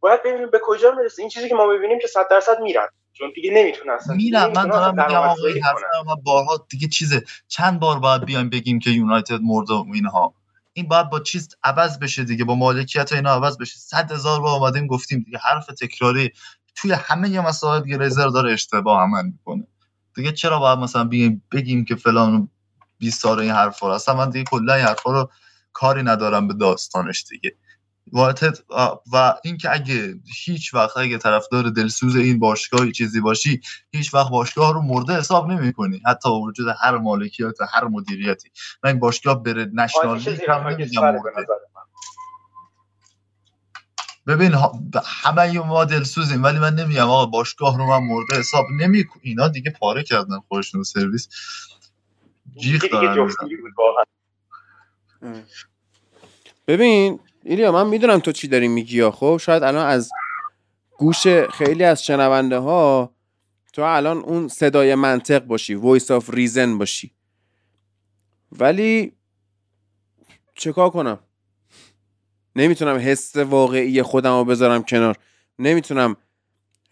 باید 0.01 0.23
ببینیم 0.23 0.51
به 0.51 0.61
کجا 0.63 0.91
می‌رسه. 0.91 1.23
این 1.23 1.29
چیزی 1.29 1.49
که 1.49 1.55
ما 1.55 1.67
ببینیم 1.67 1.99
که 1.99 2.07
100 2.07 2.29
درصد 2.31 2.61
میرن. 2.61 2.89
چون 3.13 3.33
دیگه 3.35 3.51
نمی‌تونه 3.51 3.93
اصلا. 3.93 4.15
میرم 4.17 4.53
من 4.53 4.69
دارم 4.69 4.95
میگم 4.95 5.17
آقا 5.17 5.47
این 5.47 5.63
ما 6.07 6.15
بارها 6.15 6.67
دیگه 6.71 6.89
چیزه. 6.89 7.25
چند 7.49 7.81
بار 7.81 7.99
باید 7.99 8.25
بیایم 8.25 8.51
بگیم 8.51 8.79
که 8.79 8.91
یونایتد 8.91 9.41
مرده 9.43 9.75
و 9.75 9.85
اینها. 9.95 10.35
این 10.73 10.89
باید 10.89 11.11
با 11.11 11.21
چیز 11.21 11.57
عوض 11.65 11.99
بشه 11.99 12.25
دیگه. 12.25 12.45
با 12.45 12.55
مالکیت 12.55 13.13
اینا 13.13 13.35
عوض 13.35 13.59
بشه. 13.59 13.77
صد 13.79 14.13
هزار 14.13 14.41
بار 14.41 14.61
اومدیم 14.61 14.87
گفتیم 14.87 15.23
دیگه 15.23 15.39
حرف 15.39 15.67
تکراری 15.67 16.33
توی 16.77 16.93
همه 16.93 17.41
مسائل 17.41 18.03
رزر 18.03 18.29
داره 18.29 18.53
اشتباه 18.53 19.03
عمل 19.03 19.25
می‌کنه. 19.25 19.67
دیگه 20.15 20.33
چرا 20.33 20.59
باید 20.59 20.79
مثلا 20.79 21.05
بگیم 21.05 21.43
بگیم 21.53 21.85
که 21.85 21.95
فلان 21.95 22.49
20 22.99 23.21
سال 23.21 23.41
این 23.41 23.51
حرفا 23.51 23.95
اصلا 23.95 24.15
من 24.15 24.31
دیگه 24.31 24.45
کلا 24.51 24.75
این 24.75 24.85
حرفا 24.85 25.13
رو 25.13 25.31
کاری 25.73 26.03
ندارم 26.03 26.49
به 26.49 26.55
داستانش 26.55 27.25
دیگه. 27.31 27.57
واحد 28.13 28.59
و 29.13 29.35
اینکه 29.45 29.73
اگه 29.73 30.15
هیچ 30.45 30.75
وقت 30.75 30.97
اگه 30.97 31.19
طرفدار 31.19 31.71
دلسوز 31.71 32.17
این 32.17 32.39
باشگاه 32.39 32.91
چیزی 32.91 33.21
باشی 33.21 33.61
هیچ 33.91 34.15
وقت 34.15 34.31
باشگاه 34.31 34.73
رو 34.73 34.83
مرده 34.83 35.13
حساب 35.19 35.47
نمی‌کنی. 35.47 36.03
حتی 36.07 36.29
با 36.29 36.41
وجود 36.41 36.67
هر 36.81 36.97
مالکیت 36.99 37.61
و 37.61 37.67
هر 37.73 37.85
مدیریتی. 37.85 38.51
من 38.85 38.91
این 38.91 39.01
باشگاه 39.01 39.43
بره 39.43 39.71
نشنال 39.75 40.19
ببین 44.27 44.55
همه 45.05 45.59
ما 45.59 45.85
دلسوزیم 45.85 46.43
ولی 46.43 46.59
من 46.59 46.75
نمیگم 46.75 47.11
آقا 47.11 47.27
باشگاه 47.27 47.79
رو 47.79 47.87
من 47.87 48.07
مرده 48.07 48.39
حساب 48.39 48.65
نمی 48.81 49.05
اینا 49.23 49.49
دیگه 49.49 49.71
پاره 49.71 50.03
کردن 50.03 50.41
خودشون 50.49 50.83
سرویس. 50.83 51.29
جیخ 52.61 52.85
دارن. 52.91 53.27
ببین 56.67 57.21
ایلیا 57.45 57.73
من 57.73 57.87
می‌دونم 57.87 58.19
تو 58.19 58.33
چی 58.33 58.49
داری 58.49 58.69
میگی 58.69 59.11
خب 59.11 59.41
شاید 59.43 59.63
الان 59.63 59.87
از 59.87 60.11
گوش 60.99 61.27
خیلی 61.29 61.85
از 61.85 62.05
شنونده 62.05 62.59
ها 62.59 63.15
تو 63.73 63.83
الان 63.83 64.17
اون 64.17 64.49
صدای 64.49 64.95
منطق 64.95 65.45
باشی 65.45 65.75
وایس 65.75 66.11
آف 66.11 66.31
ریزن 66.31 66.79
باشی. 66.79 67.11
ولی 68.53 69.13
چکار 70.55 70.91
کنم؟ 70.91 71.19
نمی‌تونم 72.57 72.97
حس 72.97 73.37
واقعی 73.37 74.03
خودم 74.03 74.39
رو 74.39 74.45
بذارم 74.45 74.83
کنار. 74.83 75.17
نمی‌تونم 75.59 76.17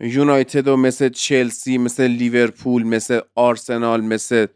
یونایتد 0.01 0.68
و 0.68 0.76
مثل 0.76 1.09
چلسی 1.09 1.78
مثل 1.78 2.06
لیورپول 2.06 2.82
مثل 2.82 3.20
آرسنال 3.34 4.01
مثل 4.01 4.47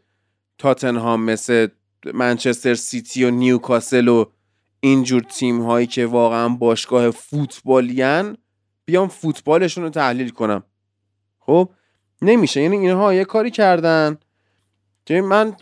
تاتنهام 0.61 1.23
مثل 1.23 1.67
منچستر 2.13 2.73
سیتی 2.73 3.23
و 3.23 3.31
نیوکاسل 3.31 4.07
و 4.07 4.25
اینجور 4.79 5.21
تیم 5.21 5.61
هایی 5.61 5.87
که 5.87 6.05
واقعا 6.05 6.49
باشگاه 6.49 7.11
فوتبالین 7.11 8.37
بیام 8.85 9.07
فوتبالشون 9.07 9.83
رو 9.83 9.89
تحلیل 9.89 10.29
کنم. 10.29 10.63
خب؟ 11.39 11.69
نمیشه. 12.21 12.61
یعنی 12.61 12.77
اینها 12.77 13.13
یه 13.13 13.25
کاری 13.25 13.51
کردن 13.51 14.17
که 15.05 15.21
من 15.21 15.55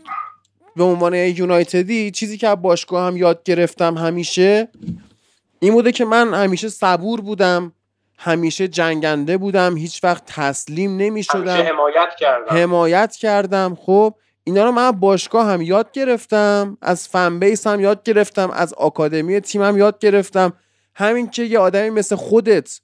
به 0.76 0.84
عنوان 0.84 1.14
یونایتدی 1.14 2.12
چیزی 2.12 2.38
که 2.38 2.48
از 2.48 2.62
باشگاه 2.62 3.08
هم 3.08 3.18
یاد 3.18 3.44
گرفتم 3.44 3.98
همیشه 3.98 4.68
این 5.60 5.74
بوده 5.74 5.92
که 5.92 6.06
من 6.06 6.34
همیشه 6.34 6.70
صبور 6.70 7.22
بودم 7.22 7.74
همیشه 8.18 8.68
جنگنده 8.68 9.38
بودم 9.38 9.78
هیچ 9.78 10.04
وقت 10.04 10.24
تسلیم 10.26 10.98
نمی 10.98 11.24
شدم 11.24 11.62
حمایت 11.62 12.10
کردم. 12.20 12.58
حمایت 12.58 13.16
کردم. 13.16 13.78
خب؟ 13.82 14.16
اینا 14.50 14.64
رو 14.64 14.72
من 14.72 14.92
باشگاه 14.92 15.48
هم 15.48 15.62
یاد 15.62 15.92
گرفتم 15.92 16.78
از 16.82 17.08
فن 17.08 17.40
بیس 17.40 17.68
هم 17.68 17.80
یاد 17.80 18.04
گرفتم 18.04 18.52
از 18.52 18.74
آکادمی 18.74 19.40
تیم 19.40 19.62
هم 19.62 19.78
یاد 19.78 20.00
گرفتم. 20.00 20.54
همین 20.96 21.30
که 21.30 21.44
یه 21.44 21.60
آدمی 21.60 21.90
مثل 21.90 22.16
خودت 22.16 22.80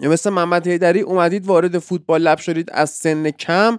یا 0.00 0.10
مثل 0.10 0.30
محمد 0.30 0.66
هیدری 0.66 1.00
اومدید 1.00 1.46
وارد 1.46 1.78
فوتبال 1.78 2.22
لب 2.22 2.38
شدید 2.38 2.70
از 2.72 2.90
سن 2.90 3.30
کم 3.30 3.78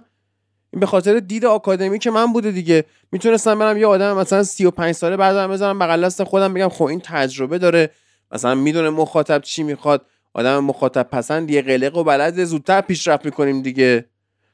این 0.70 0.80
به 0.80 0.86
خاطر 0.86 1.20
دید 1.20 1.44
آکادمی 1.44 1.98
که 1.98 2.10
من 2.10 2.32
بوده 2.32 2.50
دیگه. 2.50 2.84
می‌تونستم 3.12 3.58
برم 3.58 3.76
یه 3.76 3.86
آدم 3.86 4.16
مثلا 4.16 4.42
35 4.42 4.94
ساله 4.94 5.16
بردارم 5.16 5.50
بذارم 5.50 5.78
بغل 5.78 6.04
دست 6.04 6.24
خودم 6.24 6.54
بگم 6.54 6.68
خب 6.68 6.84
این 6.84 7.00
تجربه 7.00 7.58
داره. 7.58 7.90
مثلا 8.30 8.54
می‌دونه 8.54 8.90
مخاطب 8.90 9.40
چی 9.40 9.62
می‌خواد. 9.62 10.06
آدم 10.34 10.58
مخاطب 10.64 11.02
پسند 11.02 11.50
یه 11.50 11.62
قلق 11.62 11.96
و 11.96 12.04
بلد 12.04 12.44
زودتر 12.44 12.80
پیشرفت 12.80 13.24
می‌کنیم 13.24 13.62
دیگه. 13.62 14.11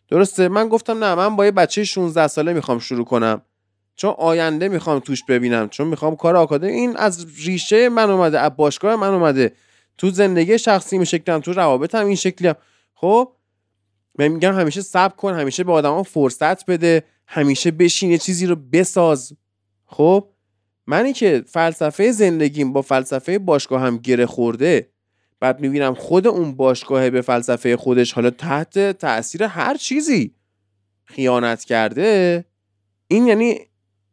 درسته؟ 0.08 0.48
من 0.48 0.68
گفتم 0.68 1.04
نه 1.04 1.14
من 1.14 1.36
با 1.36 1.44
یه 1.44 1.50
بچه 1.50 1.84
16 1.84 2.26
ساله 2.26 2.52
می‌خوام 2.52 2.78
شروع 2.78 3.04
کنم. 3.04 3.42
چون 3.96 4.14
آینده 4.18 4.68
می‌خوام 4.68 4.98
توش 4.98 5.24
ببینم 5.24 5.68
چون 5.68 5.86
می‌خوام 5.86 6.16
کار 6.16 6.36
آکادمی 6.36 6.72
این 6.72 6.96
از 6.96 7.26
ریشه 7.44 7.88
من 7.88 8.10
اومده 8.10 8.40
از 8.40 8.56
باشگاه 8.56 8.96
من 8.96 9.14
اومده. 9.14 9.52
تو 9.98 10.10
زندگی 10.10 10.58
شخصی 10.58 10.98
می 10.98 11.06
شکلم 11.06 11.40
تو 11.40 11.52
روابطم 11.52 12.06
این 12.06 12.16
شکلیم. 12.16 12.54
خب؟ 12.94 13.32
من 14.18 14.28
میگم 14.28 14.54
همیشه 14.54 14.82
صبر 14.82 15.16
کن 15.16 15.34
همیشه 15.34 15.64
به 15.64 15.72
آدما 15.72 16.02
فرصت 16.02 16.66
بده 16.66 17.04
همیشه 17.26 17.70
بشین 17.70 18.10
یه 18.10 18.18
چیزی 18.18 18.46
رو 18.46 18.56
بساز. 18.56 19.32
خب؟ 19.86 20.28
منی 20.86 21.12
که 21.12 21.44
فلسفه 21.46 22.12
زندگیم 22.12 22.72
با 22.72 22.82
فلسفه 22.82 23.38
باشگاه 23.38 23.82
هم 23.82 23.96
گره 23.96 24.26
خورده 24.26 24.88
بعد 25.40 25.60
می‌بینم 25.60 25.94
خود 25.94 26.26
اون 26.26 26.54
باشگاه 26.56 27.10
به 27.10 27.20
فلسفه 27.20 27.76
خودش 27.76 28.12
حالا 28.12 28.30
تحت 28.30 28.98
تاثیر 28.98 29.42
هر 29.42 29.76
چیزی 29.76 30.34
خیانت 31.04 31.64
کرده 31.64 32.44
این 33.08 33.26
یعنی 33.26 33.58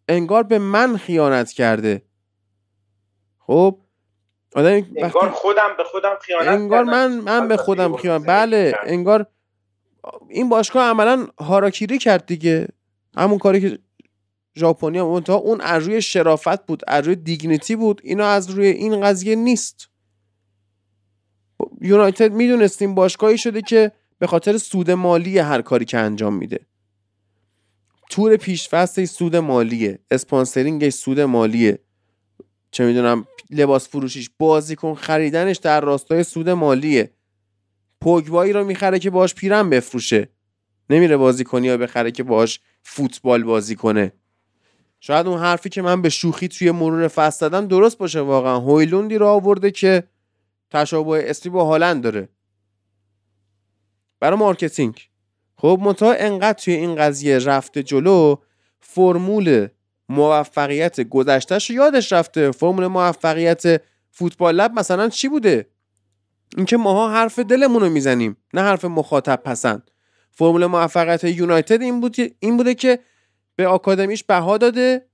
انگار 0.10 0.44
به 0.44 0.60
من 0.60 0.98
خیانت 0.98 1.52
کرده. 1.52 2.02
خب 3.40 3.80
آدم 4.56 4.86
انگار 4.98 5.30
خودم 5.30 5.78
به 5.78 5.84
خودم 5.84 6.18
خیانت 6.22 6.48
انگار 6.48 6.84
من 6.84 7.20
من 7.20 7.48
به 7.48 7.58
خودم 7.58 7.96
خیانت 7.96 8.28
بله 8.28 8.76
انگار 8.84 9.26
این 10.30 10.50
باشگاه 10.50 10.90
عملا 10.90 11.28
هاراکیری 11.40 11.98
کرد 11.98 12.26
دیگه. 12.26 12.68
همون 13.18 13.38
کاری 13.38 13.62
که 13.62 13.80
ژاپنیا 14.56 15.10
منتها 15.10 15.36
اون 15.36 15.62
از 15.62 15.84
روی 15.84 16.02
شرافت 16.02 16.66
بود 16.66 16.84
از 16.88 17.06
روی 17.06 17.16
دیگنیتی 17.16 17.76
بود 17.76 18.02
اینا 18.04 18.28
از 18.28 18.50
روی 18.50 18.68
این 18.68 19.02
قضیه 19.02 19.36
نیست. 19.36 19.90
یونایتد 21.82 22.34
می‌دونستیم 22.34 22.96
باشگاهی 22.96 23.38
شده 23.38 23.62
که 23.62 23.92
به 24.20 24.28
خاطر 24.28 24.58
سود 24.58 24.92
مالی 24.92 25.40
هر 25.40 25.62
کاری 25.62 25.86
که 25.86 25.98
انجام 25.98 26.34
میده. 26.34 26.60
تور 28.10 28.38
پیشفست 28.38 29.06
سود 29.06 29.36
مالیه 29.36 30.00
اسپانسرینگش 30.12 30.94
سود 30.94 31.20
مالیه. 31.20 31.80
چه 32.72 32.86
می‌دونم 32.86 33.26
لباس 33.50 33.90
فروشیش 33.90 34.30
بازیکن 34.40 34.94
خریدنش 34.94 35.58
در 35.58 35.82
راستای 35.82 36.24
سود 36.24 36.50
مالیه. 36.50 37.12
پوگبایی 38.02 38.54
رو 38.54 38.64
می‌خره 38.64 39.00
که 39.00 39.10
باش 39.10 39.36
پیرن 39.36 39.70
بفروشه. 39.70 40.30
نمیره 40.90 41.18
بازیکنی 41.18 41.70
رو 41.70 41.78
بخره 41.78 42.12
که 42.12 42.24
باش 42.24 42.60
فوتبال 42.84 43.44
بازی 43.44 43.76
کنه. 43.76 44.12
شاید 45.00 45.28
اون 45.28 45.40
حرفی 45.40 45.70
که 45.70 45.82
من 45.82 46.02
به 46.02 46.10
شوخی 46.10 46.48
توی 46.48 46.72
مرور 46.72 47.08
فصل 47.08 47.50
دادم 47.50 47.68
درست 47.68 47.98
باشه 47.98 48.20
واقعا. 48.20 48.60
هویلوندی 48.60 49.18
رو 49.18 49.28
آورده 49.28 49.72
که 49.72 50.04
تشابه 50.76 51.30
اسمی 51.30 51.52
با 51.52 51.64
هالند 51.64 52.04
داره. 52.04 52.30
برای 54.20 54.40
marketing. 54.40 55.10
خب 55.58 55.80
منتها 55.82 56.14
انقدر 56.14 56.54
توی 56.54 56.74
این 56.74 56.96
قضیه 56.96 57.40
رفته 57.40 57.84
جلو 57.84 58.36
فرمول 58.80 59.68
موفقیت 60.10 61.02
گذشتهش 61.02 61.70
یادش 61.70 62.14
رفته. 62.14 62.52
فرمول 62.52 62.88
موفقیت 62.88 63.82
فوتبال 64.12 64.56
لب 64.56 64.72
مثلا 64.80 65.10
چی 65.10 65.28
بوده؟ 65.28 65.70
اینکه 66.58 66.78
ماها 66.78 67.12
حرف 67.12 67.40
دلمون 67.40 67.82
رو 67.82 67.90
می‌زنیم 67.90 68.38
نه 68.54 68.62
حرف 68.62 68.86
مخاطب 68.86 69.36
پسند. 69.36 69.92
فرمول 70.32 70.66
موفقیت 70.66 71.24
یونایتد 71.24 71.82
این 71.82 72.02
بود 72.02 72.16
این 72.40 72.58
بوده 72.58 72.74
که 72.74 73.00
به 73.56 73.68
آکادمیش 73.68 74.24
بها 74.24 74.58
داده 74.58 75.06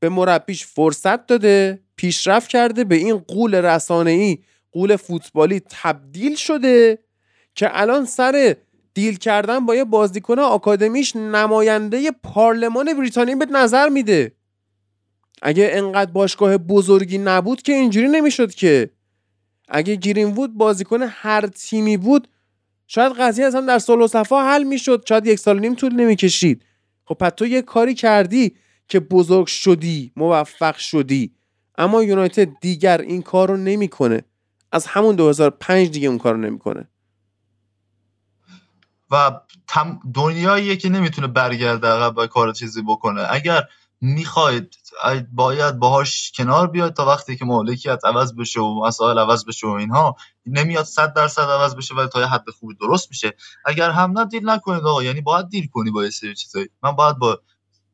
به 0.00 0.08
مربیش 0.08 0.66
فرصت 0.66 1.26
داده 1.26 1.82
پیشرفت 1.96 2.48
کرده 2.48 2.84
به 2.84 2.94
این 2.94 3.18
قول 3.18 3.54
رسانه‌ای 3.54 4.38
قول 4.72 4.96
فوتبالی 4.96 5.60
تبدیل 5.70 6.34
شده 6.36 6.98
که 7.54 7.80
الان 7.80 8.04
سر 8.04 8.56
دیل 8.94 9.16
کردن 9.16 9.66
با 9.66 9.74
یه 9.74 9.84
بازیکن 9.84 10.38
آکادمیش 10.38 11.16
نماینده 11.16 12.10
پارلمان 12.10 12.94
بریتانیا 12.94 13.36
به 13.36 13.46
نظر 13.46 13.88
میده. 13.88 14.32
اگه 15.42 15.70
انقدر 15.72 16.10
باشگاه 16.10 16.58
بزرگی 16.58 17.18
نبود 17.18 17.62
که 17.62 17.72
اینجوری 17.72 18.08
نمی‌شد 18.08 18.54
که. 18.54 18.90
اگه 19.68 19.94
گیرین 19.94 20.28
وود 20.28 20.54
بازیکن 20.54 21.02
هر 21.02 21.46
تیمی 21.46 21.96
بود 21.96 22.28
شاید 22.86 23.12
قضیه 23.12 23.50
هم 23.50 23.66
در 23.66 23.78
سال 23.78 24.00
و 24.00 24.06
صفا 24.06 24.42
حل 24.42 24.62
می‌شد. 24.62 25.04
شاید 25.08 25.26
یک 25.26 25.38
سال 25.38 25.58
نیم 25.60 25.74
طول 25.74 25.92
نمی‌کشید. 25.94 26.64
خب 27.04 27.14
پس 27.14 27.32
تو 27.36 27.46
یه 27.46 27.62
کاری 27.62 27.94
کردی 27.94 28.56
که 28.88 29.00
بزرگ 29.00 29.46
شدی 29.46 30.12
موفق 30.16 30.76
شدی. 30.76 31.32
اما 31.78 32.02
یونایتد 32.02 32.48
دیگر 32.60 33.00
این 33.00 33.22
کار 33.22 33.48
رو 33.48 33.56
نمی‌کنه. 33.56 34.22
از 34.72 34.86
همون 34.86 35.16
2005 35.16 35.90
دیگه 35.90 36.08
اون 36.08 36.18
کار 36.18 36.34
رو 36.34 36.40
نمی‌کنه. 36.40 36.88
و 39.10 39.40
دنیاییه 40.14 40.76
که 40.76 40.88
نمی‌تونه 40.88 41.26
برگرده 41.26 41.88
عقب 41.88 42.18
و 42.18 42.26
کار 42.26 42.52
چیزی 42.52 42.82
بکنه. 42.82 43.26
اگر 43.30 43.62
می‌خواید 44.00 44.76
باید 45.32 45.78
باهاش 45.78 46.32
کنار 46.36 46.66
بیاد 46.66 46.92
تا 46.92 47.06
وقتی 47.06 47.36
که 47.36 47.44
مالکیت 47.44 48.04
عوض 48.04 48.34
بشه 48.34 48.60
و 48.60 48.86
مسائل 48.86 49.18
عوض 49.18 49.44
بشه 49.44 49.66
و 49.66 49.70
اینها 49.70 50.16
نمیاد 50.46 50.84
صد 50.84 51.14
درصد 51.14 51.42
عوض 51.42 51.76
بشه 51.76 51.94
ولی 51.94 52.08
تا 52.08 52.20
یه 52.20 52.26
حد 52.26 52.50
خوبی 52.50 52.74
درست 52.74 53.10
میشه. 53.10 53.34
اگر 53.64 53.90
هم 53.90 54.18
نه 54.18 54.24
دیل 54.24 54.48
نکنید 54.48 54.84
آقا. 54.84 55.02
یعنی 55.02 55.20
باید 55.20 55.48
دیل 55.48 55.66
کنی 55.66 55.90
با 55.90 56.04
یه 56.04 56.10
سری 56.10 56.34
چیزایی. 56.34 56.68
من 56.82 56.92
باید 56.92 57.18
با 57.18 57.40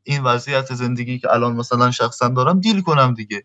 این 0.02 0.22
وضعیت 0.22 0.74
زندگی 0.74 1.18
که 1.18 1.32
الان 1.32 1.56
مثلا 1.56 1.90
شخصا 1.90 2.28
دارم 2.28 2.60
دیل 2.60 2.80
کنم 2.80 3.14
دیگه. 3.14 3.44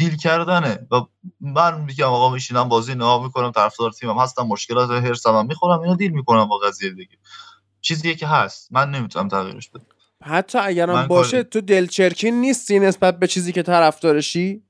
دیل 0.00 0.16
کردنه. 0.16 0.86
و 0.90 0.94
من 1.40 1.80
میگم 1.80 2.06
آقا 2.06 2.30
میشینم 2.30 2.68
بازی 2.68 2.94
نها 2.94 3.22
می‌کنم 3.22 3.50
طرفدار 3.50 3.90
تیمم 3.90 4.18
هستم 4.18 4.42
مشکلات 4.42 4.90
هرسم 4.90 5.34
هم 5.34 5.46
می‌خورم 5.46 5.80
اینو 5.80 5.96
دیل 5.96 6.10
می‌کنم 6.10 6.48
با 6.48 6.58
قضیه 6.58 6.90
دیگه. 6.90 7.16
چیزی 7.80 8.14
که 8.14 8.26
هست. 8.26 8.68
من 8.70 8.90
نمی‌تونم 8.90 9.28
تغییرش 9.28 9.68
بدم. 9.68 9.84
حتی 10.22 10.58
اگرم 10.58 11.06
باشه 11.06 11.42
تو 11.42 11.60
دلچرکین 11.60 12.40
نیستی 12.40 12.78
نسبت 12.78 13.18
به 13.18 13.26
چیزی 13.26 13.52
که 13.52 13.62
طرفدارشی؟ 13.62 14.62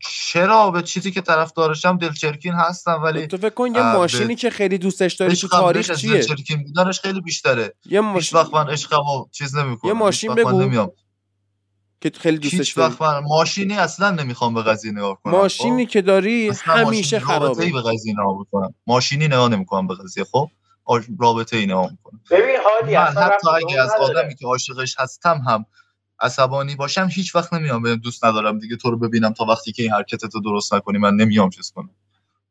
چرا 0.00 0.70
به 0.70 0.82
چیزی 0.82 1.10
که 1.10 1.20
طرفدارشم 1.20 1.98
دلچرکین 1.98 2.52
هستم 2.52 3.02
ولی 3.02 3.26
تو 3.26 3.36
فکر 3.36 3.50
کن 3.50 3.74
یه 3.74 3.82
ماشینی 3.82 4.34
که 4.34 4.50
خیلی 4.50 4.78
دوستش 4.78 5.14
داری 5.14 5.36
تو 5.36 5.48
تاریخ 5.48 5.90
چیه؟ 5.90 6.12
دلچرکین 6.12 6.64
بودنش 6.64 7.00
خیلی 7.00 7.20
بیشتره. 7.20 7.74
یه 7.84 8.00
ماشین 8.00 8.38
وقت 8.38 8.54
من 8.54 8.68
عشقمو 8.68 9.26
چیز 9.32 9.56
نمی‌کنم 9.56 9.88
یه 9.88 9.98
ماشین 9.98 10.34
بگو. 10.34 10.90
که 12.00 12.10
خیلی 12.10 12.38
دوستش 12.38 12.72
داری. 12.72 12.92
وقت 12.92 13.02
من 13.02 13.18
ماشینی 13.18 13.76
اصلا 13.78 14.10
نمی‌خوام 14.10 14.54
به 14.54 14.62
قضیه 14.62 14.92
نگاه 14.92 15.18
کنم 15.22 15.32
ماشینی 15.32 15.86
خب؟ 15.86 15.92
که 15.92 16.02
داری 16.02 16.48
همیشه 16.48 17.20
خرابه. 17.20 17.72
به 17.72 17.82
قضیه 17.82 18.12
نگاه 18.12 18.38
می‌کنم. 18.38 18.74
ماشینی 18.86 19.26
نگاه 19.26 19.48
نمی‌کنم 19.48 19.86
به 19.86 19.94
قضیه 19.94 20.24
خب؟ 20.24 20.50
رابطه 21.18 21.56
ای 21.56 21.66
نگاه 21.66 21.90
می‌کنم. 21.90 22.20
ببین 22.30 22.56
حالی 22.64 22.96
من 22.96 23.22
حتی 23.22 23.48
اگه 23.48 23.82
از 23.82 23.90
آدمی 24.00 24.34
که 24.34 24.46
عاشقش 24.46 24.94
هستم 24.98 25.42
هم 25.46 25.66
عصبانی 26.20 26.74
باشم 26.74 27.08
هیچ 27.12 27.34
وقت 27.34 27.52
نمیام 27.52 27.82
بهم 27.82 27.96
دوست 27.96 28.24
ندارم 28.24 28.58
دیگه 28.58 28.76
تو 28.76 28.90
رو 28.90 28.98
ببینم 28.98 29.32
تا 29.32 29.44
وقتی 29.44 29.72
که 29.72 29.82
این 29.82 29.92
حرکتت 29.92 30.34
رو 30.34 30.40
درست 30.40 30.74
نکنی 30.74 30.98
من 30.98 31.14
نمیام 31.14 31.50
چیز 31.50 31.72
کنم. 31.74 31.90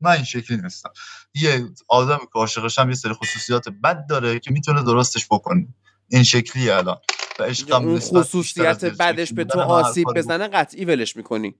من 0.02 0.12
این 0.12 0.24
شکلی 0.24 0.58
نیستم. 0.58 0.90
یه 1.34 1.66
آدمی 1.88 2.20
که 2.20 2.40
عاشقشم 2.40 2.90
یه 2.90 2.96
سری 2.96 3.14
خصوصیات 3.14 3.70
بد 3.84 4.06
داره 4.10 4.40
که 4.40 4.52
می‌تونه 4.52 4.84
درستش 4.84 5.28
بکنه. 5.32 5.68
این 6.10 6.24
شکلی 6.24 6.70
الان. 6.70 6.98
اون 7.72 8.00
خصوصیت 8.00 8.86
بدش 8.86 9.34
به 9.34 9.44
تو 9.46 9.60
آسیب 9.60 10.08
بزنه 10.16 10.48
قطعی 10.48 10.86
ولش 10.86 11.16
می‌کنی. 11.16 11.56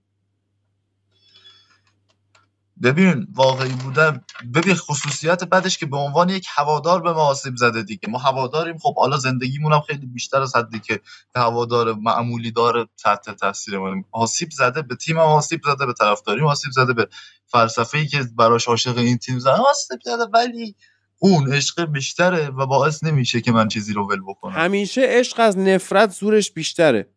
ببین 2.82 3.26
واقعی 3.34 3.72
بودن 3.72 4.20
ببین 4.54 4.74
خصوصیت 4.74 5.44
بعدش 5.44 5.78
که 5.78 5.86
به 5.86 5.96
عنوان 5.96 6.28
یک 6.28 6.46
هوادار 6.54 7.02
به 7.02 7.12
ما 7.12 7.22
آسیب 7.22 7.56
زده 7.56 7.82
دیگه. 7.82 8.08
ما 8.08 8.18
هواداریم. 8.18 8.78
خب 8.78 8.96
حالا 8.96 9.16
زندگیمون 9.16 9.72
هم 9.72 9.80
خیلی 9.80 10.06
بیشتر 10.06 10.42
از 10.42 10.56
حدی 10.56 10.80
که 10.80 11.00
هوادار 11.36 11.94
معمولی 11.94 12.50
داره 12.50 12.86
تحت 13.02 13.30
تاثیر 13.30 13.78
ما. 13.78 14.02
آسیب 14.12 14.48
زده 14.50 14.82
به 14.82 14.96
تیم 14.96 15.18
هم 15.18 15.24
آسیب 15.24 15.60
زده 15.64 15.86
به 15.86 15.92
طرفداریم 15.92 16.46
آسیب 16.46 16.72
زده 16.72 16.92
به 16.92 17.08
فلسفه 17.46 17.98
ای 17.98 18.06
که 18.06 18.24
براش 18.36 18.68
عاشق 18.68 18.98
این 18.98 19.18
تیم 19.18 19.38
زده. 19.38 19.52
آسیب 19.70 20.00
زده 20.04 20.24
ولی 20.34 20.76
اون 21.18 21.52
عشق 21.52 21.84
بیشتره 21.84 22.48
و 22.48 22.66
باعث 22.66 23.04
نمیشه 23.04 23.40
که 23.40 23.52
من 23.52 23.68
چیزی 23.68 23.92
رو 23.92 24.08
ول 24.08 24.20
بکنم. 24.28 24.52
همیشه 24.52 25.00
عشق 25.04 25.40
از 25.40 25.58
نفرت 25.58 26.10
زورش 26.10 26.52
بیشتره. 26.52 27.08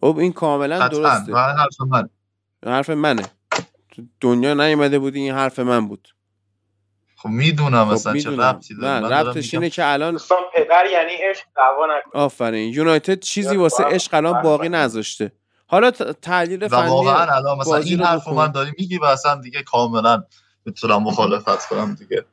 خب 0.00 0.16
این 0.18 0.32
کاملا 0.32 0.88
درسته. 0.88 1.34
حرف 1.34 1.80
من 1.80 2.08
حرف 2.66 2.90
منه. 2.90 3.22
دنیا 4.20 4.54
نیومده 4.54 4.98
بودی 4.98 5.20
این 5.20 5.34
حرف 5.34 5.58
من 5.58 5.88
بود. 5.88 6.08
خب 7.16 7.28
می‌دونم 7.28 7.84
خب 7.84 7.92
مثلا 7.92 8.18
چه 8.18 8.30
ربطی 8.30 8.74
داره. 8.74 9.08
نه 9.08 9.14
ربطش 9.14 9.54
اینه 9.54 9.70
که 9.70 9.92
الان 9.92 10.18
پدر 10.54 10.84
یعنی 10.92 11.12
عشق 11.30 11.44
دعوا 11.56 11.86
نکن. 11.86 12.18
آفرین. 12.18 12.74
یونایتد 12.74 13.20
چیزی 13.20 13.56
واسه 13.56 13.84
عشق 13.84 14.14
الان 14.14 14.42
باقی 14.42 14.68
نذاشته. 14.68 15.32
حالا 15.66 15.90
تحلیل 15.90 16.68
فنی 16.68 16.88
واقعا 16.88 17.34
الان 17.34 17.58
مثلا 17.58 17.76
این 17.76 18.02
حرف 18.02 18.28
من 18.28 18.52
داری 18.52 18.72
میگی 18.78 18.98
و 18.98 19.04
اصلا 19.04 19.34
دیگه 19.40 19.62
کاملا 19.62 20.24
می‌تونم 20.64 21.02
مخالفت 21.02 21.68
کنم 21.68 21.94
دیگه. 21.94 22.24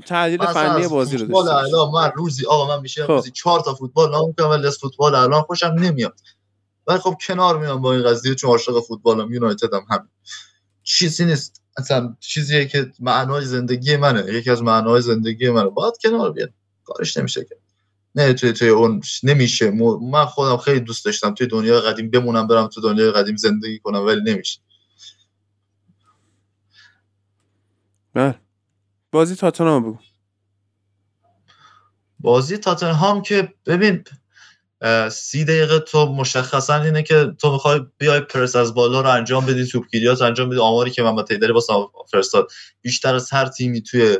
تحلیل 0.00 0.46
فنی 0.46 0.88
بازی 0.88 1.16
رو 1.16 1.26
فوتبال 1.26 1.48
الان 1.48 1.90
من 1.90 2.12
روزی 2.14 2.46
آقا 2.46 2.76
من 2.76 2.82
میشه 2.82 3.04
خب. 3.04 3.12
روزی 3.12 3.30
4 3.30 3.60
تا 3.60 3.74
فوتبال 3.74 4.10
نام 4.10 4.28
می‌کنم 4.28 4.48
ولی 4.48 4.66
از 4.66 4.78
فوتبال 4.78 5.14
الان 5.14 5.42
خوشم 5.42 5.66
نمیاد. 5.66 6.20
ولی 6.86 6.98
خب 6.98 7.16
کنار 7.26 7.58
میام 7.58 7.82
با 7.82 7.92
این 7.92 8.02
قضیه 8.02 8.34
چون 8.34 8.50
عاشق 8.50 8.80
فوتبالم 8.80 9.32
یونایتد 9.32 9.74
هم 9.74 9.86
همین. 9.90 10.08
چیزی 10.82 11.24
نیست. 11.24 11.62
اصلا 11.76 12.16
چیزیه 12.20 12.66
که 12.66 12.92
معنای 13.00 13.44
زندگی 13.44 13.96
منه. 13.96 14.34
یکی 14.34 14.50
از 14.50 14.62
معنای 14.62 15.00
زندگی 15.00 15.50
منه. 15.50 15.68
باید 15.68 15.94
کنار 16.02 16.32
بیاد. 16.32 16.50
کارش 16.84 17.16
نمیشه 17.16 17.44
کرد 17.44 17.58
نه 18.14 18.32
توی 18.32 18.52
توی 18.52 18.68
اون 18.68 19.02
نمیشه. 19.22 19.70
من 20.10 20.24
خودم 20.24 20.56
خیلی 20.56 20.80
دوست 20.80 21.04
داشتم 21.04 21.34
توی 21.34 21.46
دنیای 21.46 21.80
قدیم 21.80 22.10
بمونم 22.10 22.46
برم 22.46 22.66
تو 22.66 22.80
دنیای 22.80 23.10
قدیم 23.10 23.36
زندگی 23.36 23.78
کنم 23.78 24.06
ولی 24.06 24.20
نمیشه. 24.32 24.60
بله. 28.14 28.40
بازی 29.12 29.36
تاتنهام 29.36 29.82
بگو. 29.82 29.98
بازی 32.18 32.58
تاتنهام 32.58 33.22
که 33.22 33.54
ببین 33.66 34.04
سی 35.10 35.44
دقیقه 35.44 35.78
تو 35.78 36.06
مشخصا 36.06 36.82
اینه 36.82 37.02
که 37.02 37.34
تو 37.40 37.52
می‌خوای 37.52 37.80
بیای 37.98 38.20
پرس 38.20 38.56
از 38.56 38.74
بالا 38.74 39.00
رو 39.00 39.08
انجام 39.08 39.46
بدی 39.46 39.66
توپگیریات 39.66 40.22
انجام 40.22 40.48
بدی. 40.48 40.60
آماری 40.60 40.90
که 40.90 41.02
من 41.02 41.14
با 41.14 41.22
تیدری 41.22 41.52
واسه 41.52 41.72
فرستاد. 42.10 42.50
بیشتر 42.80 43.14
از 43.14 43.32
هر 43.32 43.46
تیمی 43.46 43.82
توی 43.82 44.18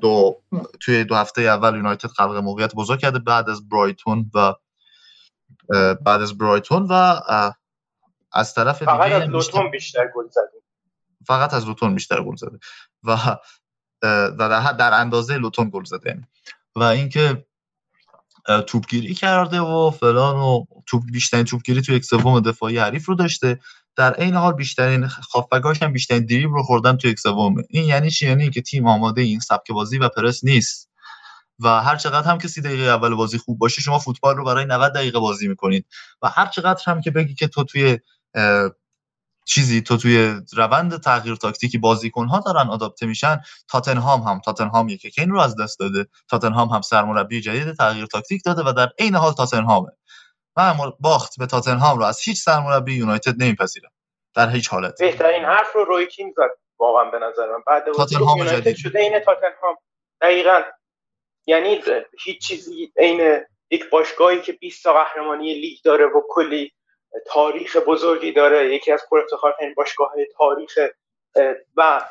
دو 0.00 0.42
توی 0.80 1.04
دو 1.04 1.14
هفته 1.14 1.42
اول 1.42 1.76
یونایتد 1.76 2.08
خلق 2.08 2.36
موقعیت 2.36 2.74
بزرگ 2.74 3.00
کرده 3.00 3.18
بعد 3.18 3.50
از 3.50 3.68
برایتون 3.68 4.30
و 4.34 4.54
بعد 5.94 6.22
از 6.22 6.38
برایتون 6.38 6.86
و 6.90 7.20
از 8.32 8.54
طرف 8.54 8.84
فقط 8.84 9.12
از 9.12 9.28
لوتون 9.28 9.70
بیشتر 9.70 10.10
گل 10.14 10.28
زده 10.28 10.62
فقط 11.26 11.54
از 11.54 11.66
لوتون 11.66 11.94
بیشتر 11.94 12.22
گل 12.22 12.36
زده. 12.36 12.58
و 13.02 13.36
در, 14.38 14.72
در 14.72 14.94
اندازه 14.94 15.38
لوتون 15.38 15.70
گل 15.72 15.84
زده. 15.84 16.28
و 16.76 16.82
اینکه 16.82 17.44
توپگیری 18.66 19.14
کرده 19.14 19.60
و 19.60 19.90
فلان 19.90 20.36
و 20.36 20.64
توپ 20.86 21.02
بیشترین 21.12 21.44
توپگیری 21.44 21.82
تو 21.82 21.92
یک 21.92 22.04
سوم 22.04 22.40
دفاعی 22.40 22.78
حریف 22.78 23.06
رو 23.06 23.14
داشته. 23.14 23.60
در 23.96 24.20
این 24.20 24.34
حال 24.34 24.52
بیشترین 24.52 25.06
خافگاش 25.06 25.82
هم 25.82 25.92
بیشترین 25.92 26.26
دریب 26.26 26.50
رو 26.50 26.62
خوردن 26.62 26.96
تو 26.96 27.08
یک 27.08 27.18
سوم 27.18 27.54
این 27.68 27.84
یعنی 27.84 28.10
چی؟ 28.10 28.26
یعنی 28.26 28.50
که 28.50 28.62
تیم 28.62 28.86
آماده 28.86 29.22
این 29.22 29.40
سبک 29.40 29.70
بازی 29.70 29.98
و 29.98 30.08
پرس 30.08 30.44
نیست. 30.44 30.90
و 31.60 31.68
هر 31.68 31.96
چقدر 31.96 32.30
هم 32.30 32.38
که 32.38 32.48
سی 32.48 32.60
دقیقه 32.60 32.82
اول 32.82 33.14
بازی 33.14 33.38
خوب 33.38 33.58
باشه 33.58 33.82
شما 33.82 33.98
فوتبال 33.98 34.36
رو 34.36 34.44
برای 34.44 34.64
90 34.64 34.92
دقیقه 34.92 35.18
بازی 35.18 35.48
می‌کنید. 35.48 35.86
و 36.22 36.28
هر 36.28 36.46
چقدر 36.46 36.82
هم 36.86 37.00
که 37.00 37.10
بگی 37.10 37.34
که 37.34 37.48
تو 37.48 37.64
توی 37.64 37.98
چیزی 39.44 39.82
تو 39.82 39.96
توی 39.96 40.40
روند 40.52 41.02
تغییر 41.02 41.36
تاکتیکی 41.36 41.78
بازیکن 41.78 42.26
ها 42.28 42.40
دارن 42.46 42.68
آداپته 42.68 43.06
میشن. 43.06 43.40
تاتنهام 43.68 44.20
هم 44.20 44.40
تاتنهام 44.40 44.96
که 44.96 45.10
کین 45.10 45.30
رو 45.30 45.40
از 45.40 45.56
دست 45.56 45.80
داده. 45.80 46.06
تاتنهام 46.30 46.68
هم 46.68 46.80
سرمربی 46.80 47.40
جدید 47.40 47.76
تغییر 47.76 48.06
تاکتیک 48.06 48.42
داده 48.44 48.62
و 48.62 48.72
در 48.72 48.88
عین 48.98 49.14
حال 49.14 49.32
تاتنهامه. 49.32 49.90
من 50.56 50.76
باخت 51.00 51.38
به 51.38 51.46
تاتنهام 51.46 51.98
رو. 51.98 52.04
از 52.04 52.20
هیچ 52.24 52.42
سرمربی 52.42 52.94
یونایتد 52.94 53.42
نمیپذیرم 53.42 53.90
در 54.34 54.50
هیچ 54.50 54.68
حالت. 54.68 55.00
بهترین 55.00 55.44
حرف 55.44 55.72
رو 55.74 55.84
روی 55.84 56.06
کین 56.06 56.34
زد 56.36 56.50
واقعا 56.78 57.04
به 57.10 57.18
نظر 57.18 57.46
من. 57.46 57.62
بعد 57.66 57.84
تاتنهام 57.96 58.44
جدید. 58.44 58.76
شده 58.76 59.00
این 59.00 59.18
تاتنهام. 59.18 59.76
دقیقاً. 60.20 60.62
یعنی 61.46 61.80
هیچ 62.24 62.46
چیزی 62.46 62.92
عین 62.96 63.40
یک 63.70 63.90
باشگاهی 63.90 64.42
که 64.42 64.52
20 64.52 64.84
تا 64.84 64.92
قهرمانی 64.92 65.54
لیگ 65.54 65.78
داره 65.84 66.04
و 66.04 66.22
کلی 66.28 66.72
تاریخ 67.26 67.76
بزرگی 67.76 68.32
داره. 68.32 68.74
یکی 68.74 68.92
از 68.92 69.02
پرافتخارترین 69.10 69.74
باشگاه 69.74 70.12
های 70.12 70.26
تاریخ 70.38 70.78
و 71.76 72.08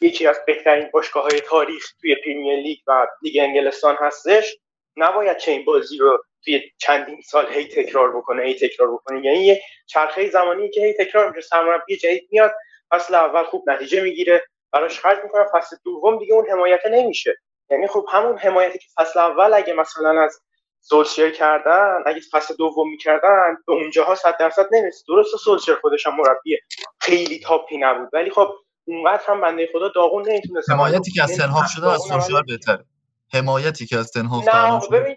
یکی 0.00 0.26
از 0.26 0.40
بهترین 0.46 0.90
باشگاه 0.92 1.22
های 1.22 1.40
تاریخ 1.40 1.92
توی 2.00 2.14
پریمیر 2.14 2.56
لیگ 2.56 2.78
و 2.86 3.06
لیگ 3.22 3.38
انگلستان 3.40 3.96
هستش. 4.00 4.56
نباید 4.96 5.36
چه 5.36 5.52
این 5.52 5.64
بازی 5.64 5.98
رو 5.98 6.24
توی 6.44 6.62
چندین 6.78 7.20
سال 7.20 7.46
هی 7.52 7.68
تکرار 7.68 8.16
بکنه 8.16 8.42
هی 8.42 8.54
تکرار 8.54 8.94
بکنه. 8.94 9.24
یعنی 9.24 9.38
یه 9.38 9.62
چرخه 9.86 10.30
زمانی 10.30 10.70
که 10.70 10.80
هی 10.80 10.92
تکرار 10.92 11.30
میشه. 11.30 11.40
سرمربی 11.40 11.96
جدید 11.96 12.28
میاد 12.30 12.54
فصل 12.90 13.14
اول 13.14 13.42
خوب 13.42 13.70
نتیجه 13.70 14.00
می‌گیره. 14.00 14.46
براش 14.72 15.00
خرج 15.00 15.18
می‌کنه 15.22 15.44
فصل 15.52 15.76
دوم 15.84 16.18
دیگه 16.18 16.34
اون 16.34 16.50
حمایت 16.50 16.86
نمیشه. 16.86 17.36
یعنی 17.70 17.86
خب 17.86 18.06
همون 18.12 18.38
حمایتی 18.38 18.78
که 18.78 18.86
فصل 18.96 19.18
اول 19.18 19.54
اگه 19.54 19.72
مثلا 19.72 20.22
از 20.22 20.40
سولشر 20.88 21.30
کردن 21.30 22.02
اگه 22.06 22.20
فصل 22.32 22.54
دوم 22.56 22.90
می‌کردن 22.90 23.56
به 23.66 23.72
اونجاها 23.72 24.14
صد 24.14 24.36
درصد 24.40 24.66
نمی‌رسه 24.72 25.04
درسته 25.08 25.36
سولشر 25.36 25.74
خودش 25.80 26.06
هم 26.06 26.16
مربی 26.16 26.58
خیلی 27.00 27.40
تاپی 27.40 27.76
نبود. 27.78 28.08
ولی 28.12 28.30
خب 28.30 28.48
اونقدر 28.84 29.22
هم 29.28 29.40
بنده 29.40 29.68
خدا 29.72 29.88
داغون 29.88 30.28
نمی‌تونست. 30.28 30.70
حمایتی 30.70 31.10
که 31.10 31.22
از 31.22 31.36
تنهاف 31.36 31.66
شده 31.70 31.90
از 31.90 32.00
سولشر 32.00 32.42
بهتره. 32.42 32.84
حمایتی 33.32 33.86
که 33.86 33.98
از 33.98 34.10
تنهاف 34.10 34.48
نه 34.48 34.80
ببین 34.98 35.16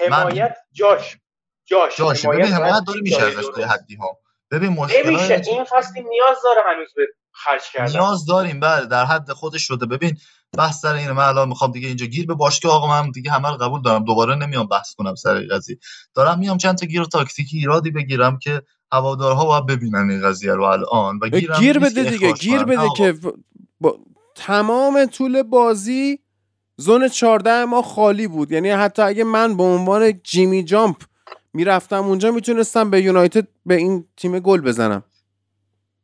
حمایت 0.00 0.56
جاش. 0.72 1.16
جاش. 1.64 1.96
جاش. 1.96 2.26
ببین 2.26 2.44
حمایت 2.44 2.82
داره 2.86 3.00
میشه 3.00 3.22
ازش 3.22 3.46
تا 3.54 3.66
حدی 3.66 3.96
ها 3.96 4.18
ببین 4.50 4.68
مشکل 4.68 5.08
این 5.08 5.64
فصل 5.64 6.02
نیاز 6.08 6.36
داره 6.44 6.62
هنوز 6.66 6.94
به 6.96 7.06
خرج 7.32 7.62
کردن. 7.72 7.92
نیاز 7.92 8.26
داریم. 8.26 8.60
بله 8.60 8.86
در 8.86 9.04
حد 9.04 9.32
خودش 9.32 9.62
شده. 9.62 9.86
ببین 9.86 10.16
بحث 10.58 10.80
سر 10.80 10.94
اینه. 10.94 11.12
من 11.12 11.24
الان 11.24 11.48
می‌خوام 11.48 11.72
دیگه 11.72 11.88
اینجا 11.88 12.06
گیر 12.06 12.26
به 12.26 12.34
باشگاه 12.34 12.72
آقا 12.72 12.88
من 12.88 13.10
دیگه 13.10 13.30
همه 13.30 13.48
رو 13.48 13.56
قبول 13.56 13.82
دارم. 13.82 14.04
دوباره 14.04 14.34
نمیام 14.34 14.66
بحث 14.66 14.94
کنم 14.94 15.14
سر 15.14 15.34
این 15.34 15.48
قضیه. 15.48 15.78
دارم 16.14 16.38
میام 16.38 16.58
چند 16.58 16.78
تا 16.78 16.86
گیر 16.86 17.04
تاکتیکی 17.04 17.58
ایرادی 17.58 17.90
بگیرم 17.90 18.38
که 18.38 18.62
هوادارها 18.92 19.44
باید 19.44 19.66
ببینن 19.66 20.10
این 20.10 20.22
قضیه 20.22 20.52
رو 20.52 20.62
الان 20.62 21.18
و 21.22 21.28
گیر 21.58 21.78
بده 21.78 22.10
دیگه 22.10 22.32
گیر 22.32 22.64
بده 22.64 22.88
که 22.96 23.14
با... 23.80 23.98
تمام 24.34 25.06
طول 25.06 25.42
بازی 25.42 26.18
زون 26.76 27.08
14 27.08 27.64
ما 27.64 27.82
خالی 27.82 28.28
بود. 28.28 28.52
یعنی 28.52 28.70
حتی 28.70 29.02
اگه 29.02 29.24
من 29.24 29.56
به 29.56 29.62
عنوان 29.62 30.20
جیمی 30.22 30.64
جامپ 30.64 30.96
می‌رفتم 31.52 32.04
اونجا 32.04 32.30
می‌تونستم 32.30 32.90
به 32.90 33.02
یونایتد 33.02 33.48
به 33.66 33.74
این 33.74 34.04
تیم 34.16 34.38
گل 34.38 34.60
بزنم. 34.60 35.02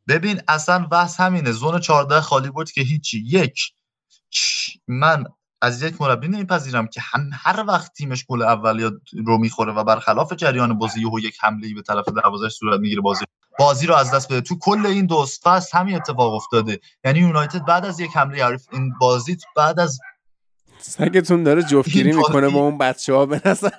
ببین 0.07 0.41
اصلا 0.47 0.85
بحث 0.85 1.19
همینه. 1.19 1.51
زون 1.51 1.79
14 1.79 2.21
خالی 2.21 2.49
بود 2.49 2.71
که 2.71 2.81
هیچی. 2.81 3.23
یک 3.27 3.59
من 4.87 5.25
از 5.61 5.83
یک 5.83 6.01
مربی 6.01 6.27
نمیپذیرم 6.27 6.87
که 6.87 7.01
هم 7.01 7.29
هر 7.33 7.63
وقت 7.67 7.93
تیمش 7.93 8.25
گل 8.25 8.41
اول 8.41 8.99
رو 9.25 9.37
می‌خوره 9.37 9.73
و 9.73 9.83
برخلاف 9.83 10.33
جریان 10.33 10.77
بازی 10.77 11.05
و 11.05 11.19
یک 11.19 11.37
حمله 11.41 11.73
به 11.73 11.81
طرف 11.81 12.09
دروازه 12.09 12.49
صورت 12.49 12.79
می‌گیره 12.79 13.01
بازی 13.01 13.25
بازی 13.59 13.87
رو 13.87 13.95
از 13.95 14.13
دست 14.13 14.31
بده. 14.31 14.41
تو 14.41 14.57
کل 14.59 14.85
این 14.85 15.05
دو 15.05 15.25
فصل 15.43 15.77
همین 15.77 15.95
اتفاق 15.95 16.33
افتاده. 16.33 16.79
یعنی 17.05 17.19
یونایتد 17.19 17.65
بعد 17.65 17.85
از 17.85 17.99
یک 17.99 18.11
حمله 18.15 18.43
عارف 18.43 18.65
این 18.71 18.93
بازی 18.99 19.37
بعد 19.55 19.79
از 19.79 19.99
سگتون 20.77 21.43
داره 21.43 21.63
جفتگیری 21.63 22.11
می‌کنه 22.11 22.49
با 22.49 22.59
اون 22.59 22.77
بچه 22.77 23.13
ها 23.13 23.25
به 23.25 23.41
نظر 23.45 23.69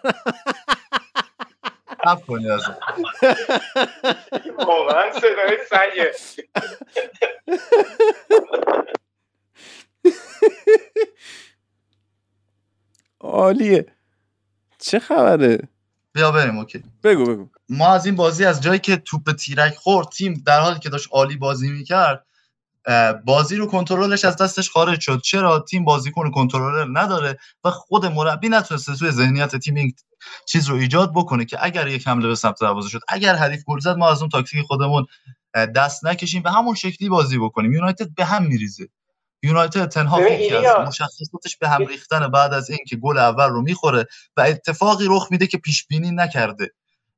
کنی 2.27 2.51
از 2.51 2.63
واقعا 4.59 5.13
صدای 5.13 5.59
سگه. 5.71 6.13
عالیه. 13.21 13.87
چه 14.79 14.99
خبره؟ 14.99 15.69
بیا 16.13 16.33
بریم 16.33 16.59
اوکی. 16.59 16.83
بگو 17.05 17.25
بگو. 17.25 17.49
ما 17.69 17.89
از 17.95 18.07
این 18.07 18.17
بازی 18.17 18.45
از 18.45 18.61
جایی 18.61 18.81
که 18.81 18.97
توپ 18.97 19.33
تیرک 19.33 19.75
خورد 19.75 20.09
تیم 20.09 20.43
در 20.47 20.61
حالی 20.61 20.79
که 20.79 20.89
داشت 20.89 21.09
عالی 21.13 21.37
بازی 21.37 21.71
می‌کرد 21.71 22.25
بازی 23.25 23.57
رو 23.57 23.67
کنترلش 23.67 24.25
از 24.25 24.37
دستش 24.37 24.71
خارج 24.71 25.01
شد. 25.01 25.21
چرا؟ 25.21 25.61
تیم 25.61 25.85
بازیکن 25.85 26.31
کنترلر 26.31 27.01
نداره 27.01 27.39
و 27.65 27.71
خود 27.71 28.07
مربی 28.07 28.49
نتونسته 28.49 28.97
توی 28.97 29.11
ذهنیت 29.11 29.57
تیم 29.57 29.75
این 29.75 29.95
چیز 30.47 30.69
رو 30.69 30.77
ایجاد 30.77 31.13
بکنه 31.15 31.45
که 31.45 31.59
اگر 31.61 31.89
یک 31.89 32.09
حمله 32.09 32.29
به 32.29 32.35
سمت 32.35 32.61
دروازه 32.61 32.89
شد 32.89 33.01
اگر 33.09 33.35
حریف 33.35 33.65
گل 33.65 33.79
زد 33.79 33.97
ما 33.97 34.11
از 34.11 34.21
اون 34.21 34.29
تاکتیک 34.29 34.67
خودمون 34.67 35.07
دست 35.55 36.05
نکشیم 36.05 36.43
به 36.43 36.51
همون 36.51 36.75
شکلی 36.75 37.09
بازی 37.09 37.39
بکنیم. 37.39 37.73
یونایتد 37.73 38.15
به 38.15 38.25
هم 38.25 38.47
میریزه. 38.47 38.89
یونایتد 39.43 39.89
تنها 39.89 40.29
یکی 40.29 40.57
از 40.57 40.87
مشخصاتش 40.87 41.57
به 41.57 41.69
هم 41.69 41.87
ریختن 41.87 42.29
بعد 42.29 42.53
از 42.55 42.71
اینکه 42.71 42.97
گل 42.97 43.19
اول 43.19 43.49
رو 43.49 43.63
می‌خوره 43.63 44.07
و 44.37 44.41
اتفاقی 44.41 45.07
رخ 45.09 45.29
میده 45.31 45.47
که 45.47 45.59
پیش 45.59 45.87
بینی 45.87 46.11
نکرده. 46.11 46.71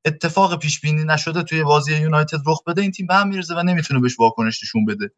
اتفاق 0.05 0.59
پیش 0.59 0.81
بینی 0.81 1.05
نشده 1.05 1.43
توی 1.43 1.65
بازی 1.65 1.97
یونایتد 1.97 2.39
رخ 2.47 2.65
بده 2.65 2.83
این 2.83 2.91
تیم 2.91 3.07
به 3.07 3.15
هم 3.15 3.29
میرزه 3.29 3.55
و 3.55 3.63
نمی‌تونه 3.63 4.01
بهش 4.01 4.21
واکنش 4.21 4.63
نشون 4.63 4.85
بده. 4.85 5.11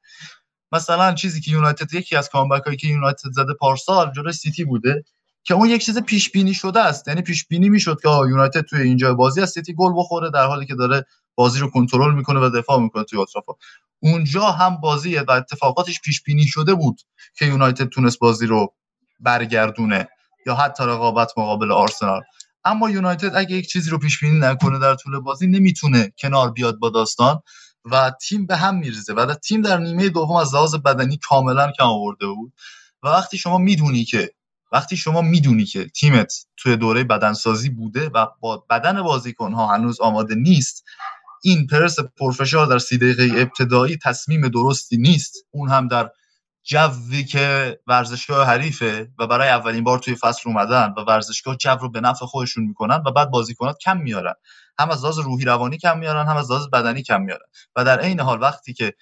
مثلا 0.73 1.15
چیزی 1.15 1.41
که 1.41 1.51
یونایتد 1.51 1.95
یکی 1.95 2.17
از 2.17 2.29
کامبک 2.29 2.63
هایی 2.63 2.77
که 2.77 2.87
یونایتد 2.87 3.31
زده 3.33 3.55
پارسال 3.61 4.13
جلوی 4.17 4.33
سیتی 4.33 4.65
بوده. 4.65 5.05
که 5.45 5.55
اون 5.55 5.69
یک 5.69 5.85
چیز 5.85 5.99
پیش 5.99 6.31
بینی 6.31 6.55
شده 6.55 6.81
است. 6.81 7.09
یعنی 7.09 7.23
پیش 7.23 7.47
بینی 7.47 7.69
می‌شد 7.69 8.01
که 8.03 8.09
یونایتد 8.09 8.61
توی 8.61 8.83
اینجا 8.83 9.15
بازی 9.15 9.41
از 9.41 9.51
سیتی 9.51 9.75
گل 9.75 9.93
بخوره 9.97 10.31
در 10.31 10.47
حالی 10.47 10.67
که 10.67 10.75
داره 10.75 11.07
بازی 11.35 11.61
رو 11.61 11.71
کنترل 11.71 12.15
می‌کنه 12.15 12.41
و 12.41 12.51
دفاع 12.51 12.81
می‌کنه 12.81 13.05
توی 13.05 13.19
اطرافا 13.19 13.53
اونجا 14.03 14.51
هم 14.51 14.77
بازی 14.77 15.17
و 15.17 15.31
اتفاقاتش 15.31 16.01
پیش 16.01 16.23
بینی 16.23 16.47
شده 16.47 16.75
بود 16.75 17.01
که 17.39 17.47
یونایتد 17.47 17.89
تونست 17.89 18.19
بازی 18.19 18.47
رو 18.47 18.75
برگردونه 19.21 20.09
یا 20.47 20.55
حتی 20.55 20.85
رقابت 20.85 21.33
مقابل 21.37 21.73
آرسنال. 21.73 22.21
اما 22.65 22.91
یونایتد 22.91 23.37
اگه 23.37 23.57
یک 23.57 23.69
چیزی 23.69 23.91
رو 23.91 23.99
پیش 23.99 24.21
بینی 24.21 24.39
نکنه 24.39 24.79
در 24.79 24.95
طول 24.95 25.21
بازی 25.21 25.47
نمی‌تونه 25.47 26.13
کنار 26.19 26.51
بیاد 26.51 26.79
با 26.79 26.91
داستان 26.91 27.41
و 27.85 28.13
تیم 28.29 28.47
به 28.47 28.57
هم 28.57 28.79
میریزه. 28.79 29.15
و 29.15 29.35
تیم 29.35 29.63
در 29.63 29.79
نیمه 29.79 30.09
دوم 30.09 30.37
از 30.37 30.55
لحاظ 30.55 30.75
بدنی 30.75 31.17
کاملا 31.17 31.73
کم 31.79 31.85
آورده 31.85 32.27
بود. 32.27 32.53
و 33.03 33.09
وقتی 33.09 33.39
شما 33.39 33.59
می‌دونی 33.59 34.05
که 34.05 34.31
وقتی 34.73 34.97
شما 34.97 35.23
می‌دونی 35.23 35.65
که 35.65 35.89
تیمت 35.89 36.33
توی 36.57 36.77
دوره 36.77 37.05
بدنسازی 37.05 37.71
بوده 37.71 38.09
و 38.09 38.27
با 38.41 38.67
بدن 38.71 39.03
بازیکنها 39.03 39.67
هنوز 39.67 40.01
آماده 40.01 40.35
نیست 40.35 40.85
این 41.43 41.67
پرس 41.67 41.97
پرفشار 42.01 42.67
در 42.67 42.79
سی 42.79 42.99
دقیقه 42.99 43.41
ابتدایی 43.41 43.97
تصمیم 43.97 44.49
درستی 44.49 44.97
نیست. 44.97 45.35
اون 45.51 45.69
هم 45.69 45.89
در 45.89 46.11
جوی 46.65 47.25
که 47.25 47.79
ورزشگاه 47.87 48.47
حریفه 48.47 49.09
و 49.19 49.27
برای 49.27 49.49
اولین 49.49 49.85
بار 49.85 49.99
توی 49.99 50.15
فصل 50.15 50.43
اومدن 50.47 50.95
و 50.97 51.01
ورزشگاه 51.01 51.57
جو 51.57 51.71
رو 51.71 51.91
به 51.91 52.01
نفع 52.01 52.27
خودشون 52.27 52.65
می‌کنن 52.65 53.03
و 53.07 53.13
بعد 53.13 53.31
بازیکنات 53.31 53.79
کم 53.79 53.97
میارن. 53.97 54.35
هم 54.79 54.91
از 54.91 55.03
لحاظ 55.03 55.19
روحی 55.19 55.45
روانی 55.45 55.79
کم 55.79 55.99
میارن 55.99 56.29
هم 56.29 56.37
از 56.37 56.51
لحاظ 56.51 56.67
بدنی 56.73 57.03
کم 57.03 57.23
میارن. 57.23 57.47
و 57.77 57.85
در 57.85 58.01
عین 58.01 58.21
حال 58.21 58.41
وقتی 58.41 58.73
که 58.73 58.95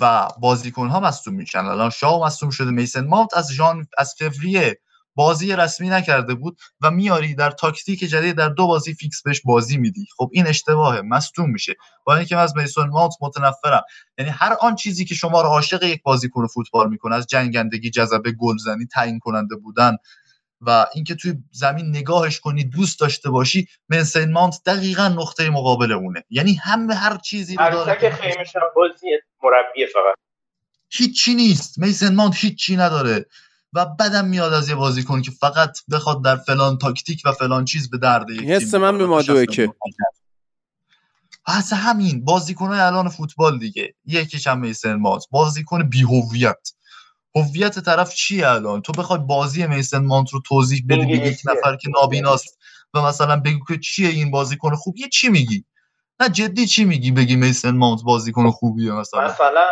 و 0.00 0.28
بازیکن 0.40 0.88
ها 0.88 1.00
مصدوم 1.00 1.34
میشن 1.34 1.58
الان 1.58 1.90
شاو 1.90 2.24
مصدوم 2.24 2.50
شده 2.50 2.70
میسون 2.70 3.06
ماونت 3.06 3.36
از 3.36 3.52
ژان 3.52 3.86
از 3.98 4.14
فوریه 4.18 4.80
بازی 5.14 5.56
رسمی 5.56 5.88
نکرده 5.88 6.34
بود 6.34 6.58
و 6.80 6.90
میاری 6.90 7.34
در 7.34 7.50
تاکتیک 7.50 7.98
جدید 7.98 8.36
در 8.36 8.48
دو 8.48 8.66
بازی 8.66 8.94
فیکس 8.94 9.22
بهش 9.22 9.40
بازی 9.44 9.76
میدی. 9.76 10.06
خب 10.16 10.30
این 10.32 10.46
اشتباهه 10.46 11.00
مصدوم 11.00 11.50
میشه. 11.50 11.74
با 12.04 12.16
اینکه 12.16 12.36
من 12.36 12.42
از 12.42 12.56
میسون 12.56 12.88
ماونت 12.88 13.12
متنفرم. 13.20 13.82
یعنی 14.18 14.30
هر 14.30 14.56
آن 14.60 14.74
چیزی 14.76 15.04
که 15.04 15.14
شما 15.14 15.42
رو 15.42 15.48
عاشق 15.48 15.82
یک 15.82 16.02
بازیکن 16.02 16.46
فوتبال 16.46 16.88
می‌کنه 16.88 17.14
از 17.14 17.26
جنگندگی 17.26 17.90
جذبه 17.90 18.32
گلزنی 18.32 18.86
تعیین 18.86 19.18
کننده 19.18 19.56
بودن 19.56 19.96
و 20.60 20.86
اینکه 20.94 21.14
توی 21.14 21.34
زمین 21.50 21.88
نگاهش 21.88 22.40
کنی 22.40 22.64
دوست 22.64 23.00
داشته 23.00 23.30
باشی 23.30 23.68
منسن 23.88 24.32
ماونت 24.32 24.60
دقیقا 24.66 25.08
نقطه 25.08 25.50
مقابل 25.50 25.92
اونه. 25.92 26.24
یعنی 26.30 26.54
همه 26.54 26.94
هر 26.94 27.16
چیزی 27.16 27.56
رو 27.56 27.70
داره 27.70 28.00
که 28.00 28.10
خیمه 28.10 28.44
بازی 28.76 29.06
مربی 29.42 29.86
فقط. 29.86 30.14
هیچی 30.90 31.34
نیست. 31.34 31.78
میسن 31.78 32.14
ماونت 32.14 32.34
هیچی 32.36 32.76
نداره. 32.76 33.26
و 33.74 33.86
بدم 33.86 34.28
میاد 34.28 34.52
از 34.52 34.68
یه 34.68 34.74
بازیکن 34.74 35.22
که 35.22 35.30
فقط 35.30 35.78
بخواد 35.92 36.24
در 36.24 36.36
فلان 36.36 36.78
تاکتیک 36.78 37.22
و 37.24 37.32
فلان 37.32 37.64
چیز 37.64 37.90
به 37.90 37.98
درد 37.98 38.30
یک 38.30 38.40
حس 38.40 38.74
من 38.74 38.98
به 38.98 39.06
مادوه 39.06 39.46
که. 39.46 39.68
پس 41.46 41.72
همین 41.72 42.24
بازیکن 42.24 42.66
های 42.66 42.80
الان 42.80 43.08
فوتبال 43.08 43.58
دیگه. 43.58 43.94
یکیش 44.06 44.46
هم 44.46 44.60
میسن 44.60 44.94
ماونت 44.94 45.24
بازیکن 45.30 45.88
بی 45.88 46.02
هویت 46.02 46.70
هویت 47.34 47.78
طرف 47.78 48.14
چیه 48.14 48.48
الان؟ 48.48 48.82
تو 48.82 48.92
بخوای 48.92 49.18
بازی 49.18 49.66
میسن 49.66 49.98
مانت 49.98 50.30
رو 50.30 50.40
توضیح 50.40 50.84
بدی 50.88 51.06
به 51.06 51.26
یک 51.26 51.38
نفر 51.44 51.76
که 51.76 51.88
نابیناست 51.94 52.58
و 52.94 53.02
مثلا 53.02 53.40
بگو 53.40 53.64
که 53.68 53.78
چیه 53.78 54.08
این 54.08 54.30
بازیکن 54.30 54.74
خوبیه 54.74 55.08
چی 55.08 55.28
میگی؟ 55.28 55.64
نه 56.20 56.28
جدی 56.28 56.66
چی 56.66 56.84
میگی 56.84 57.10
بگی 57.10 57.36
میسن 57.36 57.76
مانت 57.76 58.02
بازیکن 58.02 58.50
خوبیه 58.50 58.92
مثلا؟ 58.92 59.24
مثلا 59.24 59.66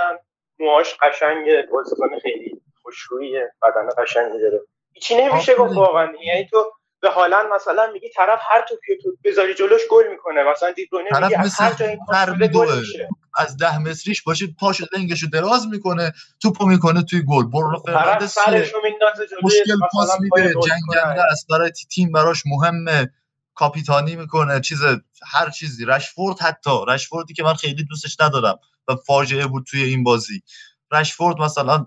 موهاش 0.61 0.87
قشنگه 1.03 1.69
بازیکن 1.73 2.09
خیلی 2.23 2.62
خوشرویه 2.93 3.53
بدن 3.63 3.89
قشنگی 4.03 4.41
داره 4.41 4.61
چی 5.03 5.15
نمیشه 5.15 5.55
گفت 5.55 5.77
واقعا. 5.77 6.13
یعنی 6.25 6.49
تو 6.51 6.73
به 7.01 7.11
حالا 7.11 7.43
مثلا 7.55 7.91
میگی 7.93 8.09
طرف 8.17 8.41
هر 8.51 8.65
تو 8.69 8.75
که 8.87 8.99
تو 9.03 9.17
بذاری 9.25 9.55
جلوش 9.55 9.81
گل 9.91 10.09
می‌کنه. 10.11 10.43
مثلا 10.43 10.73
دیدونه 10.73 11.21
میگی 11.21 11.35
از 11.35 11.61
هر 11.61 11.73
جایی 11.75 11.99
گل 12.55 12.79
میشه. 12.79 13.09
از 13.37 13.57
ده 13.57 13.79
متریش 13.79 14.23
باشه 14.23 14.47
پاشو 14.61 14.87
لنگشو 14.97 15.27
دراز 15.33 15.67
می‌کنه 15.67 16.13
توپو 16.43 16.67
می‌کنه 16.67 17.03
توی 17.03 17.23
گل. 17.29 17.45
برونو 17.45 17.79
فرناندز 17.79 18.39
مشکل 19.43 19.77
پاس 19.93 20.11
میده 20.21 20.55
جنگنده 20.55 21.23
است 21.31 21.47
برای 21.51 21.71
تیم 21.71 22.13
براش 22.13 22.43
مهمه. 22.47 23.11
کاپیتانی 23.55 24.17
می‌کنه 24.17 24.61
چیز 24.61 24.81
هر 25.33 25.51
چیزی. 25.51 25.85
رشفورد 25.85 26.41
حتی. 26.41 26.71
رشفوردی 26.89 27.35
که 27.35 27.43
من 27.43 27.55
خیلی 27.55 27.85
دوستش 27.85 28.21
ندارم 28.21 28.59
و 28.89 28.97
فاجعه 28.97 29.47
بود 29.47 29.65
توی 29.71 29.83
این 29.83 30.05
بازی. 30.05 30.43
رشفورد 30.93 31.39
مثلا 31.39 31.87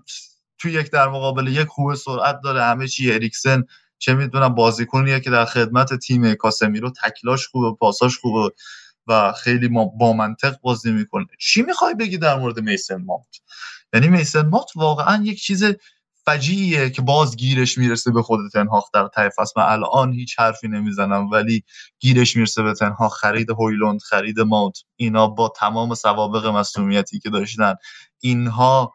توی 0.58 0.72
یک 0.72 0.90
در 0.90 1.08
مقابل 1.08 1.46
یک 1.46 1.68
خوب 1.68 1.94
سرعت 1.94 2.40
داره. 2.44 2.62
همه 2.62 2.88
چی 2.88 3.12
اریکسن 3.12 3.64
چه 3.98 4.14
می‌دونم 4.14 4.54
بازیکنیه 4.54 5.20
که 5.20 5.30
در 5.30 5.44
خدمت 5.44 5.94
تیم 5.94 6.34
کاسمیرو. 6.34 6.92
تکلاش 7.04 7.46
خوبه 7.46 7.76
پاساش 7.76 8.18
خوبه 8.18 8.54
و 9.06 9.32
خیلی 9.32 9.68
با 9.98 10.12
منطق 10.12 10.56
بازی 10.60 10.92
می‌کنه. 10.92 11.26
چی 11.40 11.62
می‌خوای 11.62 11.94
بگی 11.94 12.18
در 12.18 12.38
مورد 12.38 12.60
میسن 12.60 13.02
مات 13.02 13.36
یعنی 13.94 14.08
میسن 14.08 14.48
مات 14.48 14.70
واقعا 14.74 15.22
یک 15.24 15.42
چیز 15.42 15.64
فجیعیه 16.24 16.90
که 16.90 17.02
باز 17.02 17.36
گیرش 17.36 17.78
می‌رسه 17.78 18.10
به 18.10 18.22
خود 18.22 18.40
تنهاخ 18.52 18.90
در 18.94 19.08
ته 19.08 19.30
فصل. 19.36 19.60
من 19.60 19.66
الان 19.66 20.12
هیچ 20.12 20.38
حرفی 20.38 20.68
نمی‌زنم 20.68 21.30
ولی 21.30 21.64
گیرش 22.00 22.36
می‌رسه 22.36 22.62
به 22.62 22.74
تنها 22.74 23.08
خرید 23.08 23.50
هویلوند 23.50 24.00
خرید 24.02 24.40
مات 24.40 24.78
اینا 24.96 25.26
با 25.26 25.52
تمام 25.56 25.94
سوابق 25.94 26.46
مسئولیتی 26.46 27.18
که 27.18 27.30
داشتن 27.30 27.74
اینها 28.20 28.92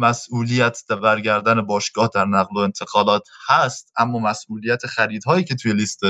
مسئولیت 0.00 0.86
برگردن 1.02 1.60
باشگاه 1.60 2.10
در 2.14 2.24
نقل 2.24 2.56
و 2.56 2.58
انتقالات 2.58 3.28
هست 3.46 3.92
اما 3.96 4.18
مسئولیت 4.18 4.86
خریدهایی 4.86 5.44
که 5.44 5.54
توی 5.54 5.72
لیست 5.72 6.00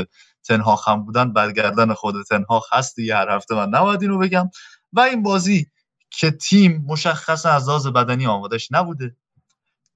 تنها 0.45 0.77
هم 0.87 1.05
بودن 1.05 1.33
برگردن 1.33 1.95
خود 1.95 2.15
تنها 2.23 2.63
هست 2.73 2.97
دیگه 2.97 3.17
هر 3.17 3.31
هفته 3.31 3.55
من 3.55 3.69
نباید 3.69 4.03
اینو 4.03 4.19
بگم. 4.19 4.51
و 4.93 5.01
این 5.01 5.23
بازی 5.23 5.67
که 6.11 6.31
تیم 6.31 6.85
مشخصا 6.87 7.51
از 7.51 7.69
لحاظ 7.69 7.87
بدنی 7.87 8.27
آمادش 8.27 8.73
نبوده. 8.73 9.17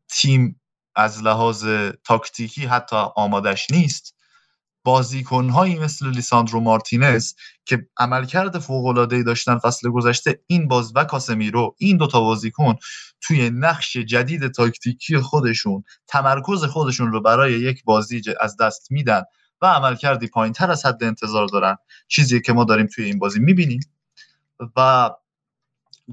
تیم 0.08 0.60
از 0.96 1.22
لحاظ 1.22 1.66
تاکتیکی 2.04 2.66
حتی 2.66 2.96
آمادش 2.96 3.70
نیست. 3.70 4.14
بازیکنهایی 4.85 5.78
مثل 5.78 6.11
لیساندرو 6.11 6.61
مارتینز 6.61 7.32
که 7.65 7.89
عملکرد 7.97 8.59
فوق‌العاده‌ای 8.59 9.23
داشتن 9.23 9.59
فصل 9.59 9.90
گذشته 9.90 10.40
این 10.47 10.69
باز 10.69 10.93
و 10.94 11.05
کاسمیرو 11.05 11.74
این 11.78 11.97
دوتا 11.97 12.20
بازیکن 12.20 12.74
توی 13.20 13.51
نقش 13.51 13.97
جدید 13.97 14.48
تاکتیکی 14.48 15.19
خودشون 15.19 15.85
تمرکز 16.06 16.65
خودشون 16.65 17.12
رو 17.12 17.20
برای 17.23 17.52
یک 17.52 17.85
بازی 17.85 18.23
از 18.40 18.56
دست 18.56 18.93
میدن 18.93 19.23
و 19.62 19.66
عملکردی 19.66 20.27
پایینتر 20.27 20.70
از 20.70 20.86
حد 20.86 21.05
انتظار 21.05 21.47
دارن. 21.47 21.77
چیزی 22.09 22.40
که 22.40 22.52
ما 22.52 22.65
داریم 22.65 22.86
توی 22.86 23.05
این 23.05 23.19
بازی 23.19 23.40
می‌بینیم. 23.40 23.81
و 24.77 25.11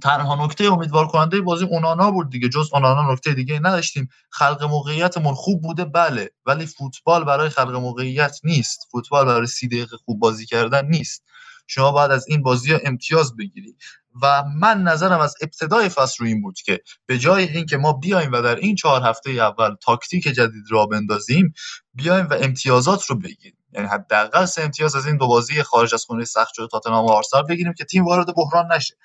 تنها 0.03 0.45
نکته 0.45 0.63
امیدوار 0.63 1.07
کننده 1.07 1.41
بازی 1.41 1.65
اونانا 1.65 2.11
بود 2.11 2.29
دیگه. 2.29 2.49
جز 2.49 2.69
اونانا 2.73 3.13
نکته 3.13 3.33
دیگه 3.33 3.59
نداشتیم. 3.59 4.09
خلق 4.29 4.63
موقعیتمون 4.63 5.33
خوب 5.33 5.61
بوده 5.61 5.85
بله. 5.85 6.31
ولی 6.45 6.65
فوتبال 6.65 7.23
برای 7.23 7.49
خلق 7.49 7.75
موقعیت 7.75 8.39
نیست. 8.43 8.87
فوتبال 8.91 9.25
برای 9.25 9.47
سی 9.47 9.67
دقیقه 9.67 9.97
خوب 9.97 10.19
بازی 10.19 10.45
کردن 10.45 10.85
نیست. 10.85 11.23
شما 11.67 11.91
باید 11.91 12.11
از 12.11 12.25
این 12.27 12.43
بازی 12.43 12.71
ها 12.73 12.79
امتیاز 12.83 13.35
بگیری. 13.35 13.75
و 14.21 14.43
من 14.43 14.83
نظرم 14.83 15.19
از 15.19 15.35
ابتدای 15.41 15.89
فصل 15.89 16.15
رو 16.19 16.25
این 16.25 16.41
بود 16.41 16.55
که 16.55 16.79
به 17.05 17.17
جای 17.17 17.43
اینکه 17.43 17.77
ما 17.77 17.93
بیایم 17.93 18.31
و 18.31 18.41
در 18.41 18.55
این 18.55 18.75
چهار 18.75 19.01
هفته 19.01 19.31
اول 19.31 19.75
تاکتیک 19.75 20.23
جدید 20.23 20.63
را 20.69 20.85
بندازیم 20.85 21.53
بیایم 21.93 22.27
و 22.27 22.33
امتیازات 22.33 23.05
رو 23.05 23.15
بگیریم. 23.15 23.57
یعنی 23.73 23.87
حداقل 23.87 24.45
سه 24.45 24.61
امتیاز 24.61 24.95
از 24.95 25.05
این 25.07 25.17
دو 25.17 25.27
بازی 25.27 25.63
خارج 25.63 25.93
از 25.93 26.05
خونه 26.05 26.25
سخت 26.25 26.53
شده 26.53 26.67
تاتنهام 26.67 27.05
و 27.05 27.11
آرسنال 27.11 27.43
بگیریم 27.43 27.73
که 27.73 27.85
تیم 27.85 28.05
وارد 28.05 28.35
بحران 28.35 28.71
نشه. 28.71 28.95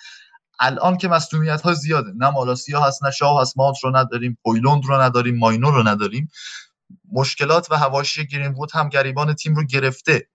الان 0.59 0.97
که 0.97 1.09
مصدومیت 1.09 1.63
ها 1.63 1.75
زیاده 1.75 2.13
نه 2.17 2.31
مالاسیا 2.31 2.81
هست 2.81 3.05
نه 3.05 3.11
شاه 3.11 3.41
هست 3.41 3.59
مات 3.59 3.77
رو 3.85 3.97
نداریم 3.97 4.39
پویلوند 4.45 4.85
رو 4.85 5.01
نداریم 5.01 5.39
ماینو 5.39 5.71
رو 5.71 5.89
نداریم. 5.89 6.29
مشکلات 7.13 7.69
و 7.71 8.03
گرین 8.31 8.53
بود 8.53 8.71
هم 8.73 8.89
گریبان 8.89 9.35
تیم 9.35 9.55
رو 9.55 9.65
گرفته. 9.65 10.29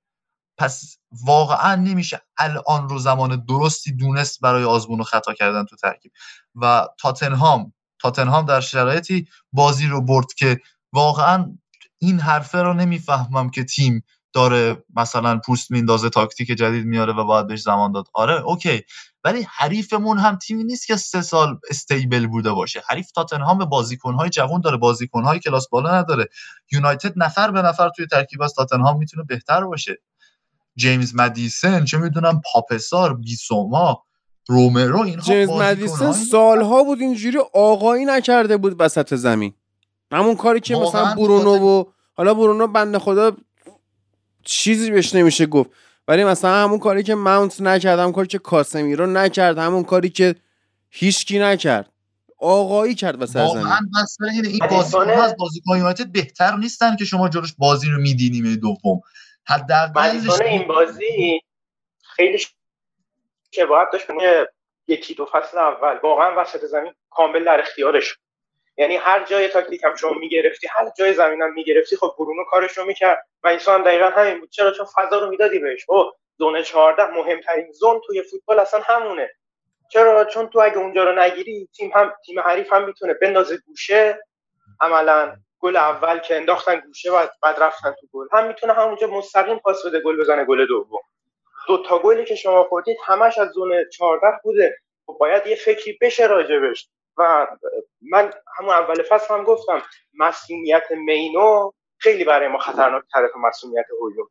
پس 0.58 0.98
واقعا 1.12 1.76
نمیشه 1.76 2.22
الان 2.38 2.90
رو 2.90 3.00
زمان 3.00 3.46
درستی 3.46 3.92
دونست 3.92 4.40
برای 4.40 4.64
آزمون 4.64 5.02
و 5.02 5.04
خطا 5.04 5.34
کردن 5.34 5.66
تو 5.66 5.76
ترکیب. 5.76 6.12
و 6.56 6.88
تاتنهام 7.00 7.74
تاتنهام 8.00 8.46
در 8.46 8.62
شرایطی 8.62 9.28
بازی 9.54 9.88
رو 9.88 10.02
برد 10.02 10.34
که 10.34 10.60
واقعا 10.94 11.58
این 11.98 12.20
حرفه 12.20 12.62
رو 12.62 12.74
نمی‌فهمم 12.74 13.50
که 13.50 13.64
تیم 13.64 14.04
داره 14.34 14.84
مثلا 14.96 15.40
پوست 15.46 15.72
میندازه 15.72 16.10
تاکتیک 16.10 16.48
جدید 16.48 16.86
میاره 16.86 17.14
و 17.14 17.24
باید 17.26 17.48
بهش 17.48 17.62
زمان 17.62 17.92
داد. 17.92 18.06
آره 18.14 18.42
okay. 18.42 18.82
ولی 19.24 19.48
حریفمون 19.56 20.18
هم 20.18 20.36
تیمی 20.36 20.64
نیست 20.64 20.88
که 20.88 20.96
سه 20.96 21.22
سال 21.22 21.60
stable 21.70 22.28
بوده 22.28 22.52
باشه. 22.52 22.82
حریف 22.90 23.12
تاتنهام 23.12 23.66
بازیکنهای 23.66 24.30
جوان 24.30 24.62
داره 24.62 24.78
بازیکنهای 24.78 25.40
کلاس 25.40 25.70
بالا 25.70 25.96
نداره. 25.96 26.28
یونایتد 26.72 27.14
نفر 27.16 27.52
به 27.52 27.62
نفر 27.62 27.90
توی 27.90 28.08
ترکیب 28.08 28.42
از 28.42 28.54
تاتنهام 28.54 28.98
می‌تونه 28.98 29.24
بهتر 29.24 29.64
باشه. 29.64 30.02
جیمز 30.76 31.16
مدیسن 31.16 31.86
چه 31.86 31.98
می‌دونم 31.98 32.42
پاپ 32.54 32.84
سار 32.84 33.14
بیسوما 33.14 34.04
رومرو 34.48 35.02
اینها 35.02 35.26
جیمز 35.26 35.50
مدیسن 35.50 36.12
سالها 36.12 36.84
بود 36.84 37.02
اینجوری 37.02 37.38
آقایی 37.54 38.06
نکرده 38.06 38.58
بود 38.58 38.76
وسط 38.80 39.14
زمین. 39.16 39.54
همون 40.12 40.36
کاری 40.36 40.60
که 40.60 40.76
مثلا 40.76 41.16
برونو 41.16 41.68
و 41.68 41.84
حالا 42.14 42.34
برونو 42.34 42.68
بنده 42.68 43.00
خدا 43.00 43.32
چیزی 44.44 44.92
بهش 44.92 45.16
نمیشه 45.16 45.46
گفت. 45.46 45.70
ولی 46.08 46.24
مثلا 46.24 46.64
همون 46.64 46.80
کاری 46.80 47.04
که 47.04 47.16
ماونت 47.16 47.62
نکرد 47.62 48.00
همون 48.00 48.12
کاری 48.12 48.28
که 48.28 48.40
کاسمی 48.40 48.96
رو 48.96 49.06
نکرد 49.06 49.58
همون 49.58 49.84
کاری 49.84 50.10
که 50.10 50.36
هیچکی 50.90 51.40
نکرد. 51.40 51.92
آقایی 52.40 52.96
کرد 52.96 53.22
وسط 53.22 53.34
زمین. 53.34 53.48
واقعا 53.48 53.80
این 54.34 54.46
این 54.46 54.68
بازیکن 54.70 55.10
از 55.10 55.36
بازیکن 55.40 55.78
یونایتد 55.78 56.12
بهتر 56.12 56.56
نیستن 56.56 56.96
که 56.96 57.06
شما 57.06 57.30
جلوش 57.30 57.54
بازی 57.58 57.90
رو 57.90 58.02
میدی 58.02 58.30
نیمه 58.30 58.56
دوم. 58.56 59.02
حداقل 59.46 60.20
این 60.42 60.68
بازی 60.68 61.42
خیلی 62.16 62.38
شباهت 63.52 63.88
داشت. 63.94 64.08
به 64.08 64.50
یکی 64.88 65.14
دو 65.14 65.26
فصل 65.26 65.58
اول. 65.58 66.00
واقعا 66.04 66.42
وسط 66.42 66.66
زمین 66.66 66.94
کامل 67.10 67.46
در 67.46 67.60
اختیارش 67.60 68.18
یعنی 68.78 68.96
هر 68.96 69.24
جای 69.24 69.48
تاکتیک 69.48 69.84
هم 69.84 69.96
شما 69.96 70.14
می‌گرفتی 70.14 70.68
هر 70.68 70.90
جای 70.98 71.14
زمین 71.14 71.42
هم 71.42 71.54
می‌گرفتی 71.54 71.96
خب 71.98 72.16
برونو 72.20 72.44
کارش 72.44 72.78
رو 72.78 72.86
می‌کرد. 72.86 73.26
و 73.44 73.48
اینسان 73.48 73.84
دقیقا 73.84 74.06
همین 74.10 74.40
بود. 74.40 74.50
چرا؟ 74.50 74.72
چون 74.72 74.86
فضا 74.96 75.20
رو 75.20 75.30
می‌دادی 75.30 75.60
بهش. 75.60 75.86
او 75.90 76.12
زون 76.38 76.64
14 76.64 77.12
مهمترین 77.12 77.72
زون 77.72 78.02
توی 78.08 78.22
فوتبال 78.24 78.60
اصلا 78.60 78.80
همونه. 78.80 79.30
چرا؟ 79.92 80.26
چون 80.26 80.50
تو 80.50 80.60
اگه 80.60 80.78
اونجا 80.78 81.04
رو 81.04 81.20
نگیری 81.20 81.70
تیم 81.76 81.92
هم 81.96 82.14
تیم 82.26 82.40
حریف 82.40 82.74
هم 82.74 82.86
می‌تونه 82.86 83.14
بندازه 83.14 83.58
گوشه. 83.58 84.20
عملا 84.82 85.36
گل 85.60 85.76
اول 85.78 86.20
که 86.20 86.36
انداختن 86.36 86.80
گوشه 86.80 87.12
و 87.12 87.26
بعد 87.44 87.60
رفتن 87.64 87.96
تو 88.02 88.08
گل. 88.14 88.28
هم 88.32 88.48
می‌تونه 88.48 88.74
همونجا 88.74 89.08
مستقیم 89.08 89.60
پاس 89.60 89.86
بده 89.86 90.00
گل 90.00 90.18
بزنه 90.22 90.46
گل 90.46 90.66
دوم. 90.68 91.00
دو 91.68 91.84
تا 91.84 92.00
گلی 92.00 92.26
که 92.26 92.36
شما 92.36 92.64
خوردید 92.64 92.98
همش 93.06 93.38
از 93.38 93.50
زون 93.50 93.90
14 93.90 94.28
بوده. 94.44 94.78
خب 95.06 95.18
باید 95.20 95.48
یه 95.48 95.56
فکری 95.56 95.98
بشه 96.02 96.28
راجبش. 96.28 96.90
و 97.18 97.48
من 98.02 98.34
همون 98.58 98.74
اول 98.74 99.04
فصل 99.10 99.34
هم 99.34 99.44
گفتم 99.44 99.82
مسئولیت 100.14 100.84
مینو 100.92 101.72
خیلی 101.98 102.24
برای 102.24 102.48
ما 102.48 102.58
خطرناک 102.58 103.04
طرف 103.14 103.32
مسئولیت 103.36 103.86
هویلوند 104.02 104.30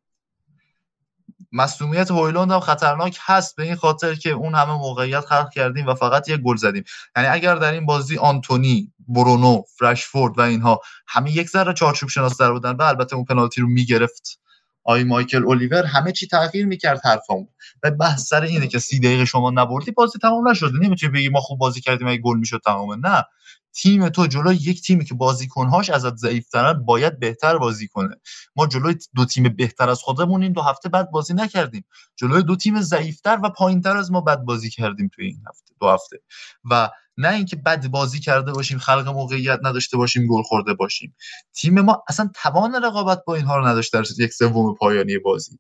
مسئولیت 1.52 2.10
هویلوند 2.10 2.52
هم 2.52 2.60
خطرناک 2.60 3.18
هست 3.20 3.56
به 3.56 3.62
این 3.62 3.74
خاطر 3.74 4.14
که 4.14 4.30
اون 4.30 4.54
همه 4.54 4.72
موقعیت 4.72 5.20
خلق 5.20 5.50
کردیم 5.50 5.86
و 5.86 5.94
فقط 5.94 6.28
یک 6.28 6.40
گل 6.40 6.56
زدیم. 6.56 6.84
یعنی 7.16 7.28
اگر 7.28 7.54
در 7.54 7.72
این 7.72 7.86
بازی 7.86 8.18
آنتونی 8.18 8.92
برونو 9.08 9.62
فرشفورد 9.78 10.38
و 10.38 10.40
اینها 10.40 10.80
همه 11.06 11.30
یک 11.36 11.48
ذره 11.48 11.72
چارچوب 11.72 12.08
شناس 12.08 12.40
در 12.40 12.52
بودن 12.52 12.76
و 12.76 12.82
البته 12.82 13.16
اون 13.16 13.24
پنالتی 13.24 13.60
رو 13.60 13.68
می‌گرفت. 13.68 14.40
آی 14.84 15.04
مایکل 15.04 15.48
الیور 15.48 15.84
همه 15.84 16.12
چی 16.12 16.26
تغییر 16.26 16.66
می‌کرد 16.66 17.00
حرفمون 17.04 17.48
و 17.82 17.90
بحث 17.90 18.28
سر 18.28 18.42
اینه 18.42 18.66
که 18.66 18.78
سی 18.78 19.00
دقیقه 19.00 19.24
شما 19.24 19.50
نبردی 19.50 19.90
بازی 19.90 20.18
تمام 20.18 20.48
نشده 20.48 20.78
نمی‌تونی 20.78 21.12
بگی 21.12 21.28
ما 21.28 21.40
خوب 21.40 21.58
بازی 21.58 21.80
کردیم 21.80 22.08
اگه 22.08 22.20
گل 22.20 22.38
می‌شد 22.38 22.60
تمامه 22.64 22.96
نه. 22.96 23.24
تیم 23.74 24.08
تو 24.08 24.26
جلوی 24.26 24.56
یک 24.56 24.82
تیمی 24.82 25.04
که 25.04 25.14
بازیکنهاش 25.14 25.90
ازت 25.90 26.16
ضعیفترن 26.16 26.72
باید 26.84 27.18
بهتر 27.20 27.58
بازی 27.58 27.88
کنه. 27.88 28.16
ما 28.56 28.66
جلوی 28.66 28.94
دو 29.14 29.24
تیم 29.24 29.48
بهتر 29.48 29.90
از 29.90 30.00
خودمون 30.00 30.42
این 30.42 30.52
دو 30.52 30.62
هفته 30.62 30.88
بعد 30.88 31.10
بازی 31.10 31.34
نکردیم. 31.34 31.84
جلوی 32.16 32.42
دو 32.42 32.56
تیم 32.56 32.80
ضعیفتر 32.80 33.38
و 33.44 33.50
پایینتر 33.50 33.96
از 33.96 34.12
ما 34.12 34.20
بد 34.20 34.38
بازی 34.38 34.70
کردیم 34.70 35.10
توی 35.14 35.26
این 35.26 35.42
هفته 35.48 35.74
دو 35.80 35.88
هفته. 35.88 36.16
و 36.70 36.90
نه 37.20 37.34
اینکه 37.34 37.56
بد 37.56 37.86
بازی 37.86 38.20
کرده 38.20 38.52
باشیم 38.52 38.78
خلق 38.78 39.08
موقعیت 39.08 39.58
نداشته 39.62 39.96
باشیم 39.96 40.26
گل 40.26 40.42
خورده 40.42 40.74
باشیم. 40.74 41.16
تیم 41.54 41.80
ما 41.80 42.04
اصلا 42.08 42.30
توان 42.34 42.84
رقابت 42.84 43.24
با 43.26 43.34
اینها 43.34 43.56
رو 43.56 43.66
نداشته 43.66 44.00
در 44.00 44.06
یک 44.18 44.32
سوم 44.32 44.74
پایانی 44.74 45.18
بازی. 45.18 45.58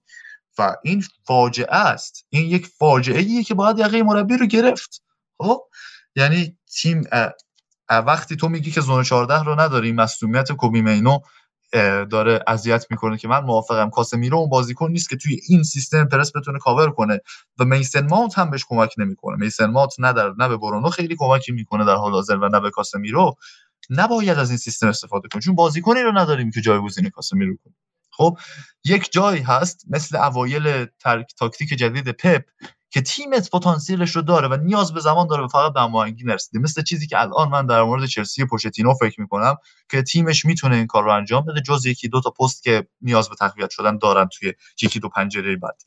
و 0.58 0.76
این 0.84 1.04
فاجعه 1.26 1.76
است. 1.76 2.26
این 2.28 2.46
یک 2.46 2.66
فاجعه 2.66 3.20
ایه 3.20 3.44
که 3.44 3.54
باید 3.54 3.78
یقه 3.78 4.02
مربی 4.02 4.36
رو 4.36 4.46
گرفت. 4.46 5.02
خب؟ 5.38 5.60
یعنی 6.16 6.58
تیم 6.80 7.04
وقتی 7.90 8.36
تو 8.36 8.48
میگی 8.48 8.70
که 8.70 8.80
زون 8.80 9.02
14 9.02 9.42
رو 9.42 9.60
نداری 9.60 9.92
مصونیت 9.92 10.52
کوبی 10.52 10.82
مینو 10.82 11.18
داره 12.10 12.44
اذیت 12.46 12.86
می‌کنه 12.90 13.18
که 13.18 13.28
من 13.28 13.40
موافقم. 13.40 13.90
کاسمیرو 13.90 14.38
اون 14.38 14.48
بازیکن 14.48 14.90
نیست 14.90 15.10
که 15.10 15.16
توی 15.16 15.40
این 15.48 15.62
سیستم 15.62 16.04
پرس 16.04 16.36
بتونه 16.36 16.58
کاور 16.58 16.90
کنه 16.90 17.20
و 17.58 17.64
میسن 17.64 18.06
ماونت 18.06 18.38
هم 18.38 18.50
بهش 18.50 18.64
کمک 18.68 18.94
نمی‌کنه. 18.98 19.36
میسن 19.36 19.66
ماونت 19.66 19.94
نه 19.98 20.12
در 20.12 20.32
نه 20.38 20.48
به 20.48 20.56
برونو 20.56 20.88
خیلی 20.88 21.16
کمکی 21.18 21.52
می‌کنه 21.52 21.84
در 21.84 21.94
حال 21.94 22.12
حاضر 22.12 22.36
و 22.36 22.48
نه 22.48 22.60
به 22.60 22.70
کاسمیرو. 22.70 23.34
نباید 23.90 24.38
از 24.38 24.50
این 24.50 24.58
سیستم 24.58 24.88
استفاده 24.88 25.28
کنه 25.28 25.42
چون 25.42 25.54
بازیکنی 25.54 26.00
رو 26.02 26.18
نداریم 26.18 26.50
که 26.50 26.60
جایگزین 26.60 27.08
کاسمیرو 27.08 27.56
کنه. 27.64 27.74
خب 28.10 28.38
یک 28.84 29.12
جایی 29.12 29.42
هست 29.42 29.84
مثل 29.90 30.16
اوایل 30.16 30.86
تاکتیک 31.38 31.68
جدید 31.68 32.10
پپ 32.10 32.42
که 32.90 33.00
تیمت 33.00 33.50
پتانسیلش 33.50 34.16
رو 34.16 34.22
داره 34.22 34.48
و 34.48 34.56
نیاز 34.56 34.92
به 34.92 35.00
زمان 35.00 35.26
داره 35.26 35.44
و 35.44 35.48
فقط 35.48 35.72
به 35.72 35.80
هماهنگی 35.80 36.24
نرسیده. 36.24 36.58
مثل 36.58 36.82
چیزی 36.82 37.06
که 37.06 37.20
الان 37.20 37.48
من 37.48 37.66
در 37.66 37.82
مورد 37.82 38.06
چلسی 38.06 38.44
پوچتینو 38.44 38.94
فکر 38.94 39.20
می‌کنم 39.20 39.56
که 39.90 40.02
تیمش 40.02 40.44
می‌تونه 40.44 40.76
این 40.76 40.86
کار 40.86 41.04
رو 41.04 41.10
انجام 41.12 41.44
بده 41.44 41.60
جز 41.60 41.86
یکی 41.86 42.08
دو 42.08 42.20
تا 42.20 42.30
پست 42.30 42.62
که 42.62 42.86
نیاز 43.00 43.28
به 43.28 43.34
تقویت 43.34 43.70
شدن 43.70 43.98
دارن 43.98 44.28
توی 44.28 44.52
یکی 44.82 45.00
دو 45.00 45.08
پنجره 45.08 45.56
بعدی. 45.56 45.84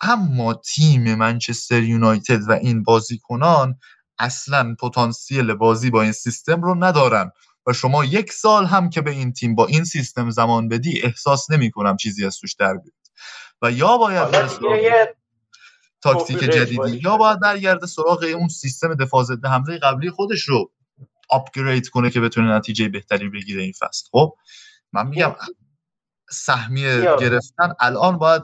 اما 0.00 0.54
تیم 0.54 1.14
منچستر 1.14 1.82
یونایتد 1.82 2.48
و 2.48 2.52
این 2.52 2.82
بازیکنان 2.82 3.78
اصلا 4.18 4.76
پتانسیل 4.80 5.54
بازی 5.54 5.90
با 5.90 6.02
این 6.02 6.12
سیستم 6.12 6.62
رو 6.62 6.84
ندارن 6.84 7.30
و 7.66 7.72
شما 7.72 8.04
یک 8.04 8.32
سال 8.32 8.66
هم 8.66 8.90
که 8.90 9.00
به 9.00 9.10
این 9.10 9.32
تیم 9.32 9.54
با 9.54 9.66
این 9.66 9.84
سیستم 9.84 10.30
زمان 10.30 10.68
بدی 10.68 11.00
احساس 11.02 11.50
نمی 11.50 11.70
کنم 11.70 11.96
چیزی 11.96 12.26
از 12.26 12.38
توش 12.38 12.54
در 12.54 12.74
بیاد. 12.74 12.94
و 13.62 13.70
یا 13.70 13.98
باید 13.98 15.17
تاکتیک 16.02 16.38
جدیدی. 16.38 17.00
یا 17.04 17.16
باید 17.16 17.40
برگرده 17.40 17.86
سراغ 17.86 18.24
اون 18.34 18.48
سیستم 18.48 18.94
دفاع 18.94 19.24
ضد 19.24 19.46
حمله 19.46 19.78
قبلی 19.78 20.10
خودش 20.10 20.42
رو 20.42 20.72
آپگرید 21.30 21.88
کنه 21.88 22.10
که 22.10 22.20
بتونه 22.20 22.56
نتیجه 22.56 22.88
بهتری 22.88 23.28
بگیره 23.28 23.62
این 23.62 23.72
فصل. 23.72 24.08
خب 24.12 24.34
من 24.92 25.06
میگم 25.06 25.34
سهمیه 26.30 27.00
گرفتن 27.20 27.72
الان 27.80 28.18
باید 28.18 28.42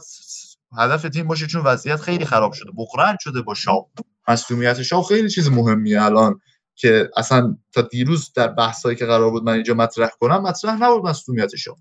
هدف 0.79 1.03
تیم 1.03 1.29
باشه 1.29 1.47
چون 1.47 1.63
وضعیت 1.63 2.01
خیلی 2.01 2.25
خراب 2.25 2.53
شده. 2.53 2.71
بقرن 2.71 3.17
شده 3.21 3.43
با 3.43 3.55
شاو. 3.55 3.91
مسئولیت 4.29 4.83
شاو 4.83 5.03
خیلی 5.03 5.31
چیز 5.31 5.49
مهمیه 5.49 6.03
الان 6.03 6.41
که 6.75 7.11
اصلا 7.17 7.57
تا 7.73 7.83
دیروز 7.83 8.33
در 8.33 8.49
بحثایی 8.49 8.97
که 8.97 9.07
قرار 9.07 9.31
بود 9.31 9.45
من 9.45 9.53
اینجا 9.53 9.75
مطرح 9.75 10.09
کنم 10.21 10.43
مطرح 10.43 10.83
نبود 10.83 11.05
مسئولیت 11.05 11.57
شاو. 11.57 11.77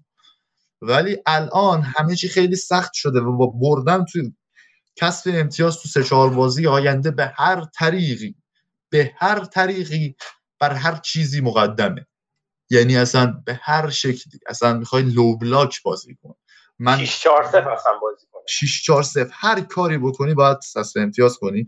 ولی 0.81 1.17
الان 1.25 1.81
همه 1.81 2.15
چی 2.15 2.27
خیلی 2.27 2.55
سخت 2.55 2.93
شده 2.93 3.19
و 3.19 3.37
با 3.37 3.47
بردن 3.47 4.05
توی 4.05 4.33
کسب 4.95 5.31
امتیاز 5.33 5.77
تو 5.77 5.89
سه 5.89 6.03
چهار 6.03 6.29
بازی 6.29 6.67
آینده 6.67 7.11
به 7.11 7.33
هر 7.35 7.65
طریقی 7.65 8.35
به 8.89 9.13
هر 9.17 9.45
طریقی 9.45 10.15
بر 10.59 10.73
هر 10.73 10.95
چیزی 10.95 11.41
مقدمه. 11.41 12.07
یعنی 12.69 12.97
اصلا 12.97 13.41
به 13.45 13.59
هر 13.63 13.89
شکلی. 13.89 14.39
اصلا 14.47 14.73
می‌خوای 14.73 15.03
لو 15.03 15.37
بلاک 15.37 15.81
بازی 15.83 16.15
کن 16.15 16.35
من 16.79 17.05
6 17.05 17.21
4 17.21 17.49
0 17.51 17.69
اصلا 17.69 17.93
بازی 18.01 18.25
کنی. 18.31 18.43
6 18.49 18.83
4 18.83 19.03
0 19.03 19.29
هر 19.31 19.61
کاری 19.61 19.97
بکنی 19.97 20.33
باید 20.33 20.57
کسب 20.75 20.99
امتیاز 20.99 21.37
کنی. 21.37 21.67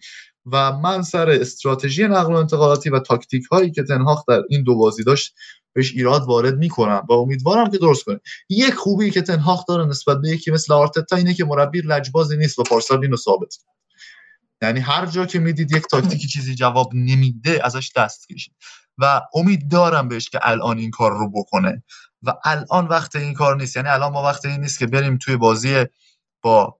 و 0.51 0.71
من 0.71 1.01
سر 1.01 1.29
استراتژی 1.29 2.07
نقل 2.07 2.33
و 2.33 2.35
انتقالاتی 2.35 2.89
و 2.89 2.99
تاکتیک 2.99 3.45
هایی 3.51 3.71
که 3.71 3.83
تنهاخ 3.83 4.25
در 4.27 4.41
این 4.49 4.63
دو 4.63 4.75
بازی 4.75 5.03
داشت 5.03 5.35
بهش 5.73 5.91
ایراد 5.91 6.25
وارد 6.25 6.57
می‌کنم 6.57 7.05
و 7.09 7.13
امیدوارم 7.13 7.71
که 7.71 7.77
درست 7.77 8.03
کنه. 8.03 8.19
یک 8.49 8.73
خوبی 8.73 9.11
که 9.11 9.21
تنهاخ 9.21 9.65
داره 9.67 9.85
نسبت 9.85 10.21
به 10.21 10.29
یکی 10.29 10.51
مثل 10.51 10.73
آرتتا 10.73 11.15
اینه 11.15 11.33
که 11.33 11.45
مربی 11.45 11.81
لجبازی 11.81 12.37
نیست 12.37 12.59
و 12.59 12.63
پارسال 12.63 13.01
اینو 13.01 13.17
ثابت 13.17 13.57
یعنی 14.61 14.79
هر 14.79 15.05
جا 15.05 15.25
که 15.25 15.39
می‌دید 15.39 15.71
یک 15.71 15.83
تاکتیکی 15.91 16.27
چیزی 16.27 16.55
جواب 16.55 16.89
نمیده 16.93 17.61
ازش 17.63 17.91
دست 17.95 18.27
کشید. 18.27 18.53
و 18.97 19.21
امید 19.33 19.71
دارم 19.71 20.07
بهش 20.07 20.29
که 20.29 20.39
الان 20.41 20.77
این 20.77 20.91
کار 20.91 21.11
رو 21.11 21.31
بکنه. 21.31 21.83
و 22.23 22.33
الان 22.45 22.87
وقت 22.87 23.15
این 23.15 23.33
کار 23.33 23.57
نیست. 23.57 23.75
یعنی 23.75 23.89
الان 23.89 24.11
ما 24.11 24.23
وقت 24.23 24.45
این 24.45 24.61
نیست 24.61 24.79
که 24.79 24.87
بریم 24.87 25.17
توی 25.17 25.37
بازی 25.37 25.85
با 26.41 26.79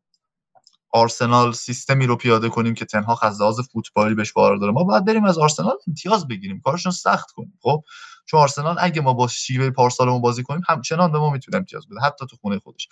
آرسنال 0.96 1.52
سیستمی 1.52 2.08
رو 2.08 2.16
پیاده 2.16 2.50
کنیم 2.50 2.74
که 2.74 2.86
تنها 2.86 3.20
از 3.22 3.42
فوتبالی 3.74 4.16
بهش 4.16 4.32
باور 4.32 4.58
داره. 4.58 4.72
ما 4.72 4.84
باید 4.84 5.06
بریم 5.06 5.26
از 5.26 5.38
آرسنال 5.38 5.78
امتیاز 5.88 6.28
بگیریم. 6.28 6.62
کارشون 6.62 6.92
سخت 6.92 7.32
کنیم. 7.32 7.60
خب؟ 7.62 7.84
چون 8.26 8.40
آرسنال 8.40 8.76
اگه 8.80 9.02
ما 9.02 9.14
با 9.14 9.28
شیوه 9.28 9.70
پارسالمون 9.70 10.22
بازی 10.22 10.44
کنیم 10.44 10.62
همچنان 10.68 11.12
به 11.12 11.20
ما 11.20 11.30
می‌تونه 11.30 11.58
امتیاز 11.58 11.88
بده 11.88 12.00
حتی 12.00 12.26
تو 12.30 12.38
خونه 12.38 12.60
خودش. 12.60 12.88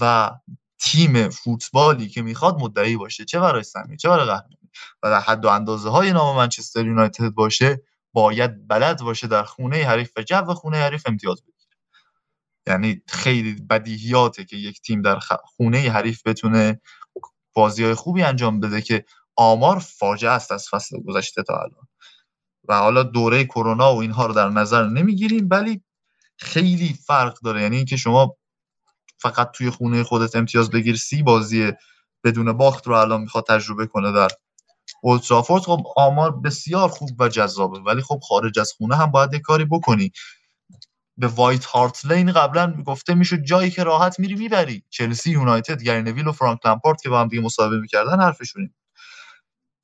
و 0.00 0.30
تیم 0.78 1.28
فوتبالی 1.28 2.08
که 2.08 2.22
می‌خواد 2.22 2.58
مدعی 2.60 2.96
باشه 2.96 3.24
چه 3.24 3.40
برای 3.40 3.62
سمی 3.62 3.96
چه 3.96 4.08
برای 4.08 4.26
قهرمانی 4.26 4.70
و 5.02 5.10
در 5.10 5.20
حد 5.20 5.44
و 5.44 5.48
اندازه 5.48 5.88
های 5.88 6.12
نام 6.12 6.36
منچستر 6.36 6.86
یونایتد 6.86 7.28
باشه 7.28 7.82
باید 8.12 8.68
بلد 8.68 9.00
باشه 9.02 9.26
در 9.26 9.42
خونه 9.42 9.84
حریف 9.84 10.10
و 10.16 10.22
جو 10.22 10.54
خونه 10.54 10.76
حریف 10.76 11.02
امتیاز 11.06 11.42
بگیره. 11.42 11.58
یعنی 12.66 13.02
خیلی 13.06 13.54
بدیهیاته 13.54 14.44
که 14.44 14.56
یک 14.56 14.80
تیم 14.80 15.02
در 15.02 15.18
خونه 15.44 15.78
حریف 15.78 16.26
بتونه 16.26 16.80
بازی 17.58 17.84
های 17.84 17.94
خوبی 17.94 18.22
انجام 18.22 18.60
بده 18.60 18.82
که 18.82 19.04
آمار 19.36 19.78
فاجعه 19.78 20.30
است 20.30 20.52
از 20.52 20.68
فصل 20.68 21.02
گذشته 21.02 21.42
تا 21.42 21.54
الان. 21.54 21.88
و 22.68 22.78
حالا 22.78 23.02
دوره 23.02 23.44
کرونا 23.44 23.94
و 23.94 24.00
اینها 24.00 24.26
رو 24.26 24.34
در 24.34 24.48
نظر 24.48 24.86
نمی‌گیریم 24.86 25.48
ولی 25.50 25.82
خیلی 26.36 26.98
فرق 27.06 27.38
داره. 27.40 27.62
یعنی 27.62 27.76
اینکه 27.76 27.96
شما 27.96 28.36
فقط 29.18 29.50
توی 29.50 29.70
خونه 29.70 30.02
خودت 30.02 30.36
امتیاز 30.36 30.70
بگیر 30.70 30.96
سی 30.96 31.22
بازی 31.22 31.72
بدون 32.24 32.52
باخت 32.52 32.86
رو 32.86 32.94
الان 32.94 33.20
می‌خواد 33.20 33.46
تجربه 33.46 33.86
کنه 33.86 34.12
در 34.12 34.28
اولترافورد 35.02 35.62
خب 35.62 35.82
آمار 35.96 36.40
بسیار 36.40 36.88
خوب 36.88 37.10
و 37.20 37.28
جذابه 37.28 37.78
ولی 37.78 38.02
خب 38.02 38.20
خارج 38.28 38.58
از 38.58 38.72
خونه 38.72 38.96
هم 38.96 39.10
باید 39.10 39.34
یک 39.34 39.42
کاری 39.42 39.64
بکنی. 39.64 40.12
به 41.18 41.26
وایت 41.26 41.64
هارت 41.64 42.06
لین 42.06 42.32
قبلا 42.32 42.82
گفته 42.86 43.14
می‌شد 43.14 43.42
جایی 43.42 43.70
که 43.70 43.84
راحت 43.84 44.20
میری 44.20 44.34
می‌بری. 44.34 44.84
چلسی 44.90 45.30
یونایتد 45.30 45.82
گرینویل 45.82 46.28
و 46.28 46.32
فرانک 46.32 46.66
لمپارد 46.66 47.00
که 47.00 47.08
با 47.08 47.20
هم 47.20 47.28
دیگه 47.28 47.42
مسابقه 47.42 47.80
می‌کردن 47.80 48.20
حرفشونیم 48.20 48.74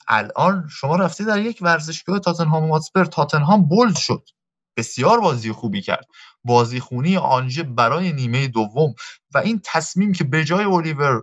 الان 0.08 0.68
شما 0.70 0.96
رفتی 0.96 1.24
در 1.24 1.40
یک 1.40 1.58
ورزشگاه 1.60 2.18
تاتنهام 2.18 2.68
ماتسپر 2.68 3.04
تاتنهام 3.04 3.68
بولد 3.68 3.96
شد. 3.96 4.28
بسیار 4.76 5.20
بازی 5.20 5.52
خوبی 5.52 5.82
کرد. 5.82 6.06
بازی 6.44 6.80
خونی 6.80 7.16
آنژه 7.16 7.62
برای 7.62 8.12
نیمه 8.12 8.48
دوم. 8.48 8.94
و 9.34 9.38
این 9.38 9.60
تصمیم 9.64 10.12
که 10.12 10.24
به 10.24 10.44
جای 10.44 10.64
الیور 10.64 11.22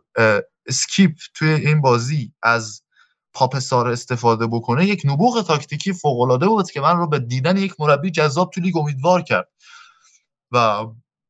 اسکیپ 0.68 1.12
توی 1.34 1.50
این 1.50 1.82
بازی 1.82 2.34
از 2.44 2.82
پاپ 3.34 3.61
سار 3.61 3.88
استفاده 3.88 4.48
بکنه 4.48 4.86
یک 4.86 5.02
نبوغ 5.06 5.46
تاکتیکی 5.48 5.94
فوق 5.94 6.46
بود 6.46 6.72
که 6.72 6.82
من 6.82 6.98
رو 6.98 7.08
به 7.08 7.20
دیدن 7.20 7.58
یک 7.58 7.76
مربی 7.80 8.12
جذاب 8.12 8.52
تو 8.54 8.62
لیگ 8.62 8.78
امیدوار 8.78 9.22
کرد. 9.22 9.48
و 10.52 10.86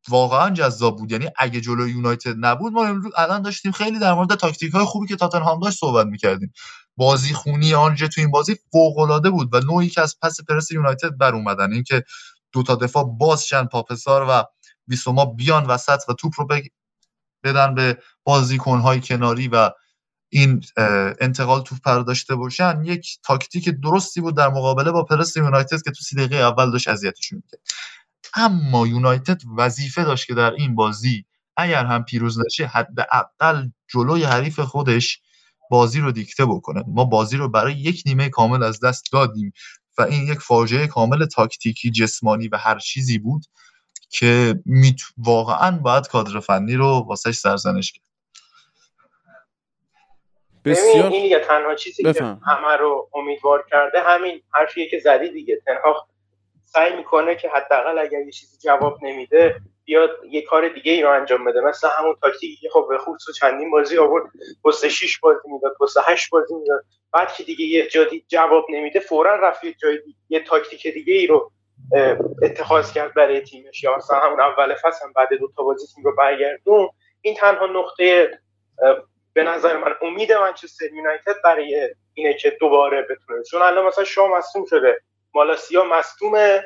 واقعا 0.10 0.50
جذاب 0.50 0.98
بود. 0.98 1.12
یعنی 1.12 1.30
اگه 1.38 1.62
جلو 1.62 1.88
یونایتد 1.88 2.36
نبود 2.40 2.74
ما 2.74 2.86
امروز 2.86 3.14
الان 3.18 3.42
داشتیم 3.42 3.72
خیلی 3.72 4.00
در 4.00 4.14
مورد 4.14 4.36
تاکتیک 4.36 4.74
های 4.74 4.86
خوبی 4.86 5.08
که 5.08 5.16
تاتنهام 5.16 5.60
داشت 5.60 5.80
صحبت 5.80 6.08
می‌کردیم. 6.08 6.54
بازی 6.98 7.34
خونی 7.34 7.74
آنژه 7.74 8.08
تو 8.08 8.22
این 8.22 8.32
بازی 8.32 8.56
فوق 8.72 8.98
العاده 8.98 9.30
بود 9.30 9.54
و 9.54 9.60
نوعی 9.60 9.90
که 9.90 10.02
از 10.02 10.16
پس 10.22 10.38
پرس 10.50 10.72
یونایتد 10.72 11.18
بر 11.18 11.36
اومدن. 11.36 11.74
اینکه 11.74 12.04
دو 12.52 12.64
تا 12.64 12.76
دفاع 12.76 13.04
باز 13.20 13.46
شن 13.46 13.66
پاپ 13.66 13.96
سار 13.96 14.26
و 14.30 14.44
بیسوما 14.88 15.26
بیان 15.26 15.66
وسط 15.66 16.00
و 16.10 16.14
توپ 16.14 16.34
رو 16.38 16.48
بدن 17.44 17.76
به 17.76 17.98
بازیکنهای 18.24 19.02
کناری 19.02 19.48
و 19.48 19.72
این 20.30 20.62
انتقال 21.22 21.62
توپ 21.62 21.80
پر 21.86 22.00
داشته 22.00 22.36
باشن 22.36 22.82
یک 22.84 23.18
تاکتیک 23.24 23.70
درستی 23.70 24.22
بود 24.22 24.38
در 24.38 24.50
مقابله 24.50 24.92
با 24.92 25.04
پرس 25.04 25.38
یونایتد 25.38 25.82
که 25.82 25.92
تو 25.92 26.04
سی 26.04 26.16
دقیقه 26.16 26.36
اول 26.36 26.72
داشت 26.72 26.88
اذیتشون 26.88 27.42
می‌کرد. 27.46 27.62
اما 28.36 28.88
یونایتد 28.88 29.42
وظیفه 29.58 30.04
داشت 30.04 30.28
که 30.28 30.34
در 30.34 30.52
این 30.52 30.76
بازی 30.76 31.26
اگر 31.58 31.86
هم 31.86 32.04
پیروز 32.04 32.40
نشه 32.46 32.66
حداقل 32.66 33.68
جلوی 33.88 34.24
حریف 34.24 34.60
خودش 34.60 35.22
بازی 35.72 36.00
رو 36.00 36.12
دیکته 36.12 36.46
بکنه. 36.46 36.84
ما 36.88 37.06
بازی 37.06 37.38
رو 37.38 37.50
برای 37.50 37.74
یک 37.74 38.04
نیمه 38.06 38.30
کامل 38.30 38.64
از 38.64 38.80
دست 38.80 39.12
دادیم 39.14 39.54
و 39.98 40.02
این 40.02 40.28
یک 40.28 40.40
فاجعه 40.40 40.88
کامل 40.88 41.26
تاکتیکی 41.26 41.92
جسمانی 41.92 42.48
و 42.48 42.58
هر 42.58 42.80
چیزی 42.80 43.18
بود 43.18 43.46
که 44.10 44.56
میت 44.66 45.00
واقعا 45.18 45.78
باید 45.78 46.08
کادر 46.08 46.40
فنی 46.40 46.76
رو 46.76 47.06
واسش 47.08 47.36
سرزنش 47.36 47.92
کرد. 47.92 48.06
بسیار 50.66 51.12
این 51.12 51.24
دیگه 51.24 51.40
تنها 51.48 51.76
چیزی 51.76 52.04
بفهم. 52.04 52.40
که 52.40 52.46
همه 52.46 52.78
رو 52.78 53.10
امیدوار 53.14 53.66
کرده 53.70 53.98
همین 54.06 54.42
حرفیه 54.54 54.90
که 54.90 55.00
زدی 55.00 55.30
دیگه. 55.30 55.62
تنها 55.66 56.08
سعی 56.74 56.96
می‌کنه 56.96 57.36
که 57.36 57.50
حداقل 57.50 57.98
اگر 57.98 58.20
یه 58.20 58.32
چیزی 58.32 58.58
جواب 58.58 59.04
نمیده 59.04 59.56
بیاد 59.86 60.10
یه 60.30 60.42
کار 60.42 60.68
دیگه 60.68 60.92
ای 60.92 61.02
رو 61.02 61.10
انجام 61.10 61.46
بده. 61.46 61.62
مثل 61.62 61.88
همون 61.98 62.16
تاکتیکی 62.22 62.56
که 62.56 62.70
خب 62.70 62.86
به 62.90 62.98
و 62.98 63.32
چندین 63.40 63.72
بازی 63.72 63.98
آورد 63.98 64.32
پست 64.66 64.88
6 64.88 65.20
بازی 65.20 65.50
می‌داد 65.52 65.76
پست 65.82 65.98
8 66.06 66.30
بازی 66.30 66.56
می‌داد. 66.56 66.84
بعد 67.14 67.34
که 67.34 67.44
دیگه 67.44 67.66
یه 67.66 67.88
جادی 67.88 68.26
جواب 68.28 68.66
نمیده 68.70 69.00
فورا 69.00 69.36
رفت 69.36 69.64
یه 69.64 69.74
جای 69.74 70.00
یه 70.30 70.40
تاکتیک 70.40 70.88
دیگه 70.88 71.14
ای 71.14 71.28
رو 71.28 71.52
اتخاذ 72.44 72.94
کرد 72.94 73.14
برای 73.14 73.42
تیمش. 73.42 73.84
یا 73.84 73.98
مثلا 73.98 74.20
همون 74.20 74.40
اول 74.42 74.76
فصل 74.76 75.06
هم 75.06 75.14
بعد 75.14 75.30
دو 75.40 75.52
تا 75.58 75.64
بازی 75.64 75.88
تیم 75.96 76.04
رو 76.04 76.16
برگردون. 76.16 76.90
این 77.22 77.36
تنها 77.36 77.66
نقطه 77.66 78.40
به 79.34 79.44
نظر 79.44 79.78
من 79.78 79.96
امید 80.02 80.34
منچستر 80.34 80.86
یونایتد 80.94 81.36
برای 81.44 81.96
اینه 82.14 82.34
که 82.34 82.58
دوباره 82.60 83.02
بتونه. 83.02 83.44
چون 83.44 83.62
الان 83.62 83.86
مثلا 83.86 84.04
شام 84.04 84.38
مصدوم 84.38 84.66
شده. 84.66 85.02
مالاسیا 85.34 85.84
مصدومه. 85.84 86.64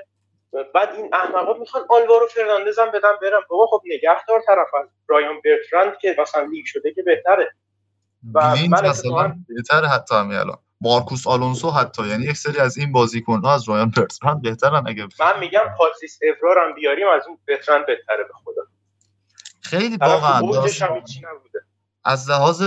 بعد 0.76 0.90
این 0.96 1.16
احمقا 1.16 1.54
می‌خوان 1.54 1.84
آلوارو 1.90 2.28
فرناندز 2.28 2.80
هم 2.80 2.92
بدم 2.92 3.18
برم 3.22 3.42
بابا 3.50 3.68
خب 3.68 3.82
نگهدار 3.86 4.42
طرف 4.48 4.68
از 4.82 4.88
رایان 5.08 5.42
برتراند 5.46 5.98
که 5.98 6.16
مثلا 6.20 6.44
لیگ 6.44 6.66
شده 6.66 6.94
که 6.94 7.04
بهتره. 7.04 7.54
و 8.34 8.56
من 8.56 8.90
مثلا 8.90 9.36
بهتره 9.48 9.88
حتی 9.88 10.16
همین 10.16 10.38
الان. 10.38 10.58
مارکوس 10.82 11.28
آلونسو 11.28 11.72
حتی. 11.72 12.08
یعنی 12.08 12.26
یک 12.26 12.38
سری 12.38 12.60
از 12.60 12.78
این 12.78 12.92
بازیکن 12.92 13.42
ها 13.42 13.54
از 13.54 13.70
رایان 13.70 13.92
برتراند 13.98 14.42
بهترن 14.42 14.88
اگه 14.88 15.08
من 15.20 15.40
میگم 15.40 15.64
پاتریس 15.78 16.20
اورا 16.22 16.45
رو 16.45 16.68
هم 16.68 16.76
بیاریم 16.76 17.08
از 17.08 17.28
اون 17.28 17.38
برتراند 17.48 17.86
بهتره 17.86 18.24
به 18.24 18.34
خدا. 18.44 18.62
خیلی 19.62 19.98
واقعا 19.98 20.42
از 22.06 22.30
لحاظ 22.30 22.64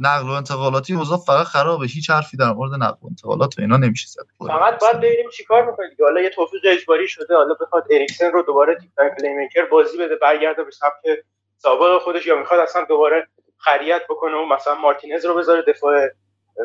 نقل 0.00 0.28
و 0.28 0.32
انتقالاتی 0.32 0.94
اوضاع 0.94 1.18
فقط 1.18 1.46
خرابه. 1.46 1.86
هیچ 1.86 2.10
حرفی 2.10 2.36
در 2.36 2.52
مورد 2.52 2.72
نقل 2.74 2.96
و 3.02 3.06
انتقالات 3.06 3.58
و 3.58 3.62
اینا 3.62 3.76
نمیشه 3.76 4.08
زد. 4.08 4.22
فقط 4.46 4.80
باید 4.80 4.96
ببینیم 4.96 5.30
چیکار 5.30 5.70
می‌کنه 5.70 5.86
حالا 6.00 6.20
یه 6.20 6.30
توفیق 6.30 6.60
اجباری 6.64 7.08
شده. 7.08 7.36
حالا 7.36 7.54
بخواد 7.54 7.84
اریکسن 7.90 8.32
رو 8.32 8.42
دوباره 8.42 8.78
تیم 8.78 8.92
playmaker 9.18 9.64
بازی 9.64 9.98
بده 9.98 10.16
برگرده 10.16 10.64
به 10.64 10.70
سبک 10.70 11.24
سابق 11.58 12.02
خودش 12.02 12.26
یا 12.26 12.38
می‌خواد 12.38 12.60
اصلا 12.60 12.84
دوباره 12.84 13.26
خریت 13.58 14.02
بکنه 14.10 14.36
و 14.36 14.44
مثلا 14.44 14.74
مارتینز 14.74 15.24
رو 15.24 15.34
بذاره 15.34 15.64
دفاع 15.68 16.08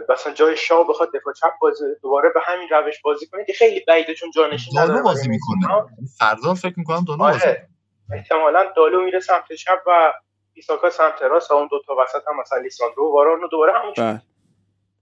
مثلا 0.09 0.33
جای 0.33 0.57
شاو 0.57 0.87
بخواد 0.87 1.09
دفاع 1.13 1.33
چپ 1.33 1.51
بازی 1.61 1.83
دوباره 2.01 2.29
به 2.33 2.39
همین 2.43 2.67
روش 2.71 3.01
بازی 3.01 3.27
کنه 3.27 3.45
که 3.45 3.53
خیلی 3.53 3.85
بعیده 3.87 4.13
چون 4.13 4.31
جانشین 4.31 4.73
دالو 4.85 5.03
بازی 5.03 5.29
می‌کنه. 5.29 5.67
فردا 6.19 6.53
فکر 6.53 6.73
می‌کنم 6.77 7.05
دالو 7.07 7.19
بازی 7.19 7.47
آره. 7.47 7.67
احتمالاً 8.13 8.65
دالو 8.75 9.01
میره 9.01 9.19
سمت 9.19 9.53
چپ 9.53 9.79
و 9.87 10.13
ایساکا 10.55 10.89
سمت 10.89 11.21
راست 11.21 11.51
اون 11.51 11.67
دو 11.71 11.81
تا 11.87 11.95
وسط 12.03 12.27
هم 12.27 12.39
مثلا 12.39 12.59
لیساندرو 12.59 13.13
واران 13.13 13.41
رو 13.41 13.47
دوباره 13.47 13.73
همون 13.79 13.93
بله. 13.97 14.21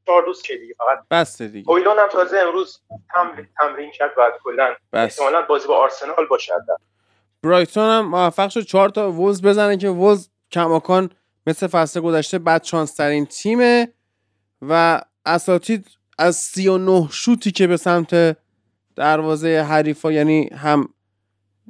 چهار 0.05 0.25
روز 0.25 0.41
که 0.41 0.57
دیگه 0.57 0.73
فقط. 0.77 0.99
بسته 1.11 1.47
دیگه. 1.47 1.71
هویلون 1.71 1.99
هم 1.99 2.07
تازه 2.07 2.37
امروز 2.37 2.81
تمرین 3.13 3.47
تمرین 3.57 3.91
کرد 3.91 4.15
بعد 4.15 4.33
کلا. 4.43 4.75
احتمالاً 4.93 5.41
بازی 5.41 5.67
با 5.67 5.77
آرسنال 5.77 6.25
باشه 6.29 6.53
برایتون 7.43 7.83
هم 7.83 8.05
موفق 8.09 8.49
شد. 8.49 8.61
چهار 8.61 8.89
تا 8.89 9.11
وولز 9.11 9.41
بزنه 9.41 9.77
که 9.77 9.89
وولز 9.89 10.29
کماکان 10.51 11.09
مثل 11.47 11.67
فصل 11.67 11.99
گذشته 11.99 12.39
بد 12.39 12.63
شانس 12.63 12.95
ترین 12.95 13.25
تیمه 13.25 13.93
و 14.61 15.01
اساتید 15.25 15.87
از 16.17 16.35
39 16.35 17.07
شوتی 17.11 17.51
که 17.51 17.67
به 17.67 17.77
سمت 17.77 18.37
دروازه 18.95 19.61
حریفا 19.61 20.11
یعنی 20.11 20.49
هم 20.49 20.89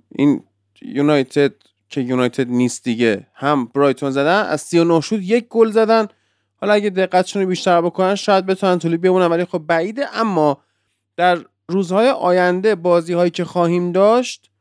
این 0.09 0.43
یونایتد 0.81 1.53
که 1.93 2.01
یونایتد 2.01 2.49
نیست 2.49 2.83
دیگه. 2.83 3.27
هم 3.33 3.65
برایتون 3.65 4.11
زدن 4.11 4.45
از 4.45 4.61
39 4.61 5.01
شوت 5.01 5.19
یک 5.21 5.47
گل 5.49 5.71
زدن. 5.71 6.07
حالا 6.55 6.73
اگه 6.73 6.89
دقتشون 6.89 7.41
رو 7.41 7.47
بیشتر 7.47 7.81
بکنن 7.81 8.15
شاید 8.15 8.45
بتونن 8.45 8.79
طولی 8.79 8.97
بمونن 8.97 9.25
ولی 9.25 9.45
خب 9.45 9.57
بعیده. 9.57 10.05
اما 10.13 10.57
در 11.17 11.39
روزهای 11.67 12.09
آینده 12.09 12.75
بازی 12.75 13.13
هایی 13.13 13.31
که 13.31 13.45
خواهیم 13.45 13.91
داشت 13.91 14.51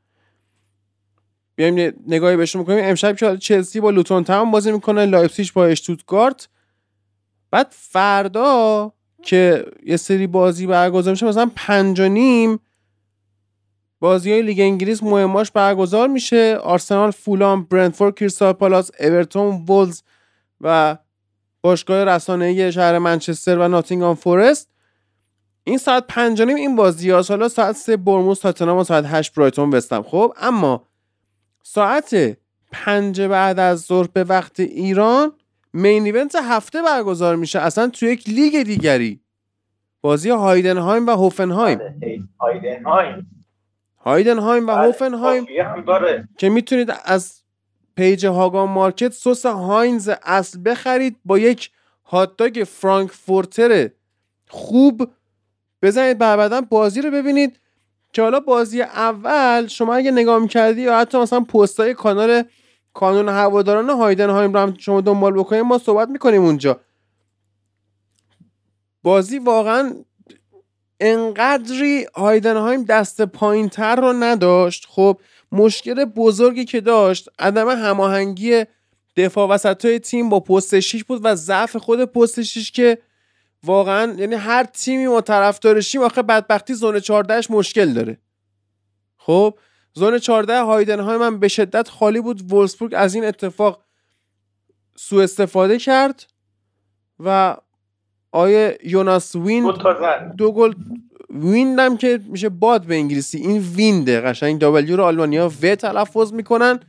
بیایم 1.54 1.94
نگاهی 2.06 2.36
بهشون 2.36 2.60
می‌کنیم 2.60 2.84
امشب 2.84 3.16
که 3.16 3.36
چلسی 3.36 3.80
با 3.80 3.90
لوتون 3.90 4.24
تاون 4.24 4.50
بازی 4.50 4.72
می‌کنه 4.72 5.06
لایپزیگ 5.06 5.48
با 5.54 5.66
اشتوتگارت 5.66 6.48
بعد 7.50 7.66
فردا 7.70 8.92
که 9.22 9.66
یه 9.86 9.96
سری 9.96 10.26
بازی 10.26 10.66
برگزار 10.66 11.12
میشه 11.12 11.26
مثلا 11.26 11.50
پنج 11.56 12.00
و 12.00 12.09
نیم 12.09 12.60
بازی 14.02 14.32
های 14.32 14.42
لیگ 14.42 14.60
انگلیس 14.60 15.02
مهماش 15.02 15.50
برگزار 15.50 16.08
میشه. 16.08 16.56
آرسنال 16.62 17.10
فولام 17.10 17.64
برنتفورد 17.64 18.14
کریستال 18.14 18.52
پالاس 18.52 18.90
اورتون 19.00 19.64
وولز 19.68 20.02
و 20.60 20.96
باشگاه 21.60 22.04
رسانه 22.04 22.70
شهر 22.70 22.98
منچستر 22.98 23.58
و 23.58 23.68
ناتینگهام 23.68 24.14
فورست. 24.14 24.68
این 25.64 25.78
ساعت 25.78 26.04
پنج 26.08 26.42
نیم 26.42 26.56
این 26.56 26.76
بازی 26.76 27.10
ها 27.10 27.22
حالا 27.28 27.48
ساعت 27.48 27.76
سه 27.76 27.96
برموز 27.96 28.40
تاتنهام 28.40 28.78
و 28.78 28.84
ساعت 28.84 29.04
هشت 29.06 29.34
برایتون 29.34 29.70
وستم 29.70 30.02
خب 30.02 30.32
اما 30.40 30.86
ساعت 31.62 32.36
پنج 32.72 33.20
بعد 33.20 33.58
از 33.58 33.80
ظهر 33.80 34.08
به 34.12 34.24
وقت 34.24 34.60
ایران 34.60 35.32
مین 35.72 36.04
ایونت 36.04 36.34
هفته 36.34 36.82
برگزار 36.82 37.36
میشه. 37.36 37.60
اصلا 37.60 37.88
تو 37.88 38.06
یک 38.06 38.28
لیگ 38.28 38.62
دیگری. 38.62 39.20
بازی 40.00 40.30
هایدنهایم 40.30 41.06
و 41.06 41.10
هوفنهایم. 41.10 41.78
هایدنهایم. 42.40 43.41
هایدنهایم 44.04 44.66
و 44.66 44.66
بله، 44.66 44.86
هوفنهایم 44.86 45.46
که 46.38 46.48
می‌تونید 46.48 46.92
از 47.04 47.42
page 47.97 48.26
هاگان 48.26 48.68
مارکت 48.68 49.12
سس 49.12 49.46
هاینز 49.46 50.10
اصل 50.22 50.58
بخرید 50.64 51.16
با 51.24 51.38
یک 51.38 51.70
هاتداگ 52.04 52.64
فرانکفورتر 52.68 53.90
خوب 54.48 55.10
بزنید 55.82 56.18
بعدا 56.18 56.60
بازی 56.60 57.02
رو 57.02 57.10
ببینید 57.10 57.58
که 58.12 58.22
حالا 58.22 58.40
بازی 58.40 58.82
اول 58.82 59.66
شما 59.66 59.94
اگه 59.94 60.10
نگاه 60.10 60.38
می‌کردی 60.38 60.80
یا 60.82 60.98
حتی 60.98 61.18
مثلا 61.18 61.40
پستای 61.40 61.94
کانال 61.94 62.42
کانون 62.94 63.28
هواداران 63.28 63.90
هایدنهایم 63.90 64.52
رو 64.52 64.58
هم 64.58 64.74
شما 64.78 65.00
دنبال 65.00 65.32
بکنید 65.32 65.62
ما 65.62 65.78
صحبت 65.78 66.08
می‌کنیم 66.08 66.42
اونجا. 66.42 66.80
بازی 69.02 69.38
واقعا 69.38 69.94
انقدری 71.02 72.06
هایدنهایم 72.16 72.84
دست 72.84 73.22
پایین 73.22 73.68
تر 73.68 73.96
رو 73.96 74.12
نداشت. 74.12 74.86
خب 74.88 75.20
مشکل 75.52 76.04
بزرگی 76.04 76.64
که 76.64 76.80
داشت 76.80 77.28
عدم 77.38 77.68
هماهنگی 77.68 78.64
دفاع 79.16 79.48
وسط 79.48 79.84
های 79.84 79.98
تیم 79.98 80.28
با 80.28 80.40
پست 80.40 80.80
6 80.80 81.04
بود 81.04 81.20
و 81.24 81.34
ضعف 81.34 81.76
خود 81.76 82.04
پست 82.04 82.42
6 82.42 82.70
که 82.70 82.98
واقعا 83.64 84.12
یعنی 84.12 84.34
هر 84.34 84.64
تیمی 84.64 85.06
ما 85.06 85.20
طرفدارشیم 85.20 86.02
آخه 86.02 86.22
بدبختی 86.22 86.74
زون 86.74 87.00
14 87.00 87.52
مشکل 87.52 87.92
داره. 87.92 88.18
خب 89.16 89.58
زون 89.94 90.18
14 90.18 90.62
هایدنهایم 90.62 91.20
من 91.20 91.38
به 91.38 91.48
شدت 91.48 91.88
خالی 91.88 92.20
بود. 92.20 92.52
وولسبورگ 92.52 92.94
از 92.96 93.14
این 93.14 93.24
اتفاق 93.24 93.84
سوء 94.96 95.22
استفاده 95.22 95.78
کرد 95.78 96.26
و 97.20 97.56
آیه 98.32 98.78
یوناس 98.84 99.34
ویند 99.36 99.74
دو 100.36 100.52
گل 100.52 100.74
ویندم 101.30 101.96
که 101.96 102.20
میشه 102.26 102.48
باد 102.48 102.86
به 102.86 102.94
انگلیسی. 102.94 103.38
این 103.38 103.59
وینده 103.59 104.20
قشنگ. 104.20 104.59
دابلیو 104.59 104.96
رو 104.96 105.04
آلمانیا 105.04 105.50
و 105.62 105.74
تلفظ 105.74 106.32
می‌کنن. 106.32 106.80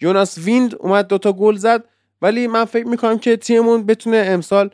یوناس 0.00 0.38
ویند 0.38 0.74
اومد 0.74 1.06
دوتا 1.06 1.32
گل 1.32 1.56
زد. 1.56 1.84
ولی 2.22 2.46
من 2.46 2.64
فکر 2.64 2.86
می‌کنم 2.86 3.18
که 3.18 3.36
تیممون 3.36 3.86
بتونه 3.86 4.16
امسال 4.16 4.70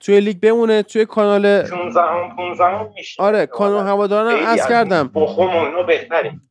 توی 0.00 0.20
لیگ 0.20 0.40
بمونه 0.40 0.82
توی 0.82 1.06
کانال 1.06 1.62
15 1.62 2.00
15 2.36 2.88
میشه. 2.96 3.22
آره 3.22 3.46
کانال 3.46 3.86
هواداران 3.86 4.34
از 4.34 4.68
کردم. 4.68 5.10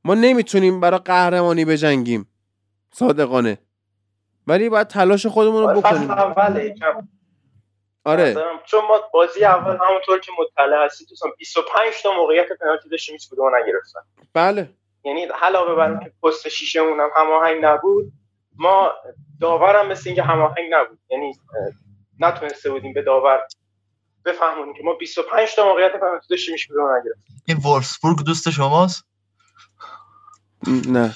ما 0.04 0.14
نمی‌تونیم 0.16 0.80
برای 0.80 1.00
قهرمانی 1.06 1.66
بجنگیم. 1.66 2.28
صادقانه. 2.94 3.58
ولی 4.48 4.70
باید 4.70 4.88
تلاش 4.88 5.26
خودمون 5.26 5.62
رو 5.62 5.68
آره، 5.68 5.80
بکنیم. 5.80 6.10
آره. 8.06 8.36
چون 8.66 8.82
ما 8.82 9.02
بازی 9.14 9.46
اول 9.46 9.78
همونطور 9.88 10.20
که 10.20 10.32
مطلع 10.40 10.86
هستی 10.86 11.06
تو 11.06 11.16
25 11.38 11.94
تا 12.04 12.14
موقعیت 12.14 12.48
پنالتی 12.62 12.90
داشتیم 12.90 13.14
هیچ 13.14 13.30
کدوم 13.30 13.56
نگرفتن. 13.56 14.00
بله. 14.34 14.70
یعنی 15.04 15.26
علاوه 15.26 15.76
بر 15.76 16.04
که 16.04 16.12
پست 16.24 16.50
شیشمون 16.50 17.00
هم 17.00 17.10
هماهنگ 17.16 17.66
نبود 17.66 18.12
ما 18.56 18.92
داورم 19.42 19.88
مثل 19.88 20.04
اینکه 20.06 20.24
هماهنگ 20.24 20.66
نبود. 20.72 21.00
یعنی 21.10 21.34
نتونسته 22.20 22.72
بودیم 22.72 22.94
به 22.94 23.02
داور 23.02 23.40
بفهمونیم 24.26 24.74
که 24.74 24.84
ما 24.84 24.94
25 24.94 25.56
تا 25.56 25.66
موقعیت 25.66 25.92
پنالتی 25.92 26.28
داشتیم 26.30 26.56
هیچ 26.56 26.68
کدوم 26.68 27.02
این 27.46 27.58
وولفسبورگ 27.58 28.18
دوست 28.26 28.50
شماست؟ 28.50 29.06
نه. 30.68 31.16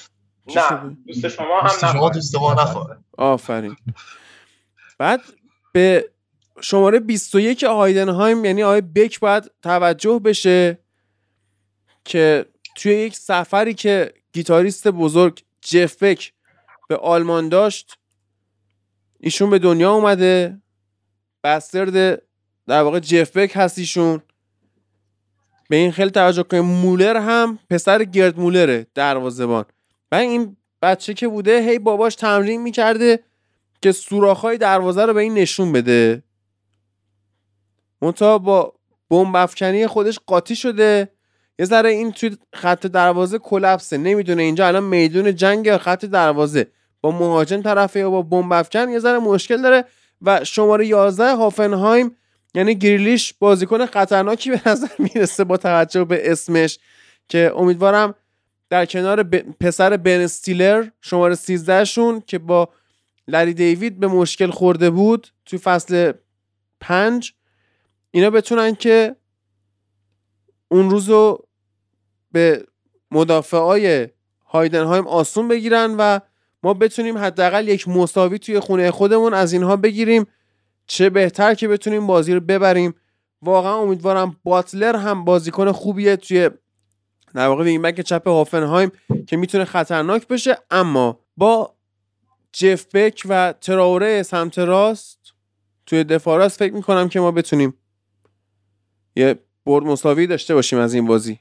نه 0.55 0.97
دوست 1.05 1.27
شما 1.27 1.61
هم 1.61 1.67
دوست 1.67 1.91
شما 1.91 2.09
دوست 2.09 2.35
ما 2.35 2.53
نخواه 2.53 2.97
آفرین. 3.17 3.75
بعد 4.97 5.21
به 5.71 6.12
شماره 6.63 6.99
21 6.99 7.63
هایدنهایم 7.63 8.45
یعنی 8.45 8.63
آقای 8.63 8.81
بک 8.81 9.19
باید 9.19 9.51
توجه 9.61 10.19
بشه 10.19 10.79
که 12.05 12.45
توی 12.75 12.93
یک 12.93 13.15
سفری 13.15 13.73
که 13.73 14.13
گیتاریست 14.33 14.87
بزرگ 14.87 15.43
جف 15.61 16.03
بک 16.03 16.33
به 16.87 16.97
آلمان 16.97 17.49
داشت 17.49 17.97
ایشون 19.19 19.49
به 19.49 19.59
دنیا 19.59 19.93
اومده 19.93 20.61
بسترد 21.43 22.21
در 22.67 22.81
واقع 22.81 22.99
جف 22.99 23.37
بک 23.37 23.51
هست 23.55 23.77
ایشون. 23.77 24.21
به 25.69 25.75
این 25.75 25.91
خیلی 25.91 26.11
توجه 26.11 26.43
کنیم. 26.43 26.65
مولر 26.65 27.17
هم 27.17 27.59
پسر 27.69 28.03
گرد 28.03 28.39
مولره 28.39 28.87
دروازه‌بان 28.95 29.65
و 30.11 30.15
این 30.15 30.57
بچه 30.81 31.13
که 31.13 31.27
بوده 31.27 31.61
هی 31.61 31.79
باباش 31.79 32.15
تمرین 32.15 32.61
می‌کرده 32.61 33.19
که 33.81 33.91
سوراخ‌های 33.91 34.57
دروازه 34.57 35.05
رو 35.05 35.13
به 35.13 35.21
این 35.21 35.33
نشون 35.33 35.71
بده. 35.71 36.23
منتها 38.03 38.37
با 38.37 38.73
بمب 39.09 39.35
افکنی 39.35 39.87
خودش 39.87 40.19
قاطی 40.27 40.55
شده. 40.55 41.09
یه 41.59 41.65
ذره 41.65 41.89
این 41.89 42.11
توی 42.11 42.37
خط 42.53 42.87
دروازه 42.87 43.39
کلپسه. 43.39 43.97
نمی‌دونه 43.97 44.43
اینجا 44.43 44.67
الان 44.67 44.83
میدون 44.83 45.35
جنگ 45.35 45.65
یا 45.65 45.77
خط 45.77 46.05
دروازه. 46.05 46.67
با 47.01 47.11
مهاجم 47.11 47.61
طرفه 47.61 47.99
یا 47.99 48.09
با 48.09 48.21
بمب 48.21 48.53
افکن 48.53 48.89
یه 48.89 48.99
ذره 48.99 49.19
مشکل 49.19 49.61
داره. 49.61 49.85
و 50.21 50.43
شماره 50.43 50.87
11 50.87 51.35
هافنهایم 51.35 52.15
یعنی 52.55 52.75
گریلیش 52.75 53.33
بازیکن 53.33 53.85
خطرناکی 53.85 54.51
به 54.51 54.61
نظر 54.65 54.87
می‌رسه 54.99 55.43
با 55.43 55.57
توجه 55.57 56.03
به 56.03 56.31
اسمش. 56.31 56.79
که 57.29 57.51
امیدوارم 57.55 58.15
در 58.69 58.85
کنار 58.85 59.23
پسر 59.59 59.97
بن 59.97 60.19
استیلر 60.21 60.87
شماره 61.01 61.35
13 61.35 61.85
شون 61.85 62.23
که 62.27 62.39
با 62.39 62.69
لری 63.27 63.53
دیوید 63.53 63.99
به 63.99 64.07
مشکل 64.07 64.51
خورده 64.51 64.89
بود 64.89 65.27
توی 65.45 65.59
فصل 65.59 66.11
پنج 66.79 67.33
اینا 68.15 68.29
بتونن 68.29 68.75
که 68.75 69.15
اون 70.67 70.89
روزو 70.89 71.39
به 72.31 72.65
مدافعای 73.11 74.07
هایدنهایم 74.45 75.07
آسون 75.07 75.47
بگیرن 75.47 75.95
و 75.97 76.19
ما 76.63 76.73
بتونیم 76.73 77.17
حداقل 77.17 77.67
یک 77.67 77.87
مساوی 77.87 78.39
توی 78.39 78.59
خونه 78.59 78.91
خودمون 78.91 79.33
از 79.33 79.53
اینها 79.53 79.75
بگیریم. 79.75 80.25
چه 80.87 81.09
بهتر 81.09 81.53
که 81.53 81.67
بتونیم 81.67 82.07
بازی 82.07 82.33
رو 82.33 82.39
ببریم. 82.39 82.93
واقعا 83.41 83.75
امیدوارم 83.75 84.35
باتلر 84.43 84.95
هم 84.95 85.25
بازیکن 85.25 85.71
خوبیه 85.71 86.15
توی 86.15 86.49
در 87.33 87.47
واقع 87.47 87.63
وینگ 87.63 87.81
بک 87.81 88.01
چپ 88.01 88.27
هافنهایم 88.27 88.91
که 89.27 89.37
می‌تونه 89.37 89.65
خطرناک 89.65 90.27
بشه. 90.27 90.57
اما 90.71 91.19
با 91.37 91.75
جف 92.51 92.95
بک 92.95 93.23
و 93.25 93.53
تراوره 93.61 94.23
سمت 94.23 94.59
راست 94.59 95.19
توی 95.85 96.03
دفاع 96.03 96.37
راست 96.37 96.59
فکر 96.59 96.73
می‌کنم 96.73 97.09
که 97.09 97.19
ما 97.19 97.31
بتونیم 97.31 97.73
یه 99.15 99.39
برد 99.65 99.85
مساوی 99.85 100.27
داشته 100.27 100.55
باشیم 100.55 100.79
از 100.79 100.93
این 100.93 101.07
بازی. 101.07 101.39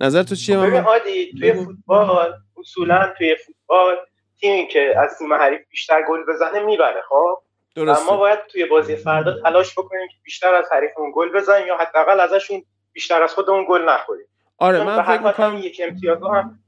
نظر 0.00 0.22
تو 0.22 0.34
چیه 0.34 0.56
من 0.56 0.80
هادی 0.80 1.32
توی 1.40 1.52
فوتبال 1.52 2.34
اصولا 2.56 3.14
توی 3.18 3.36
فوتبال 3.36 3.96
تیمی 4.40 4.68
که 4.68 4.94
از 4.98 5.18
تیم 5.18 5.34
حریف 5.34 5.60
بیشتر 5.70 6.02
گل 6.08 6.24
بزنه 6.28 6.60
می‌بره 6.60 7.02
خب؟ 7.08 7.38
درسته. 7.74 8.06
ما 8.06 8.16
باید 8.16 8.38
توی 8.46 8.64
بازی 8.64 8.96
فردا 8.96 9.40
تلاش 9.40 9.72
بکنیم 9.72 10.08
که 10.08 10.14
بیشتر 10.24 10.54
از 10.54 10.64
حریفمون 10.72 11.12
گل 11.14 11.32
بزنیم 11.32 11.66
یا 11.66 11.76
حداقل 11.76 12.20
ازشون 12.20 12.62
بیشتر 12.92 13.22
از 13.22 13.34
خودمون 13.34 13.66
گل 13.68 13.82
نخوریم. 13.82 14.26
آره 14.58 14.84
من 14.84 15.02
فکر 15.02 15.26
می‌کنم 15.26 15.58
یک 15.62 15.80
امتیاز 15.84 16.18
هم 16.22 16.58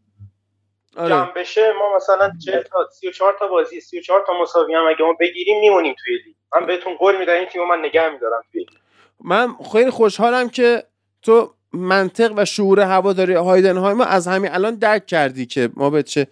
آره. 0.97 1.09
جمع 1.09 1.33
بشه 1.33 1.73
ما 1.73 1.97
مثلا 1.97 2.33
40 2.45 2.62
تا 2.62 2.89
34 2.93 3.37
تا 3.39 3.47
بازی 3.47 3.81
34 3.81 4.25
تا 4.27 4.33
مساوی 4.43 4.75
هم 4.75 4.87
اگه 4.89 5.05
ما 5.05 5.12
بگیریم 5.20 5.61
میمونیم 5.61 5.95
توی 6.05 6.15
لیگ. 6.27 6.35
من 6.55 6.66
بهتون 6.66 6.95
قول 6.95 7.19
میدم 7.19 7.33
این 7.33 7.47
تیمو 7.47 7.65
من 7.65 7.79
نگه 7.79 8.09
میدارم 8.09 8.43
توی 8.53 8.61
لیگ. 8.61 8.79
من 9.24 9.49
خیلی 9.73 9.90
خوشحالم 9.90 10.49
که 10.49 10.85
تو 11.23 11.55
منطق 11.73 12.32
و 12.36 12.45
شعور 12.45 12.81
هواداری 12.81 13.35
هایدنهایم 13.35 14.01
از 14.01 14.28
همین 14.28 14.51
الان 14.53 14.74
درک 14.74 15.07
کردی 15.07 15.47
که 15.47 15.70
ما 15.77 15.90
به 15.90 16.03
چه 16.03 16.27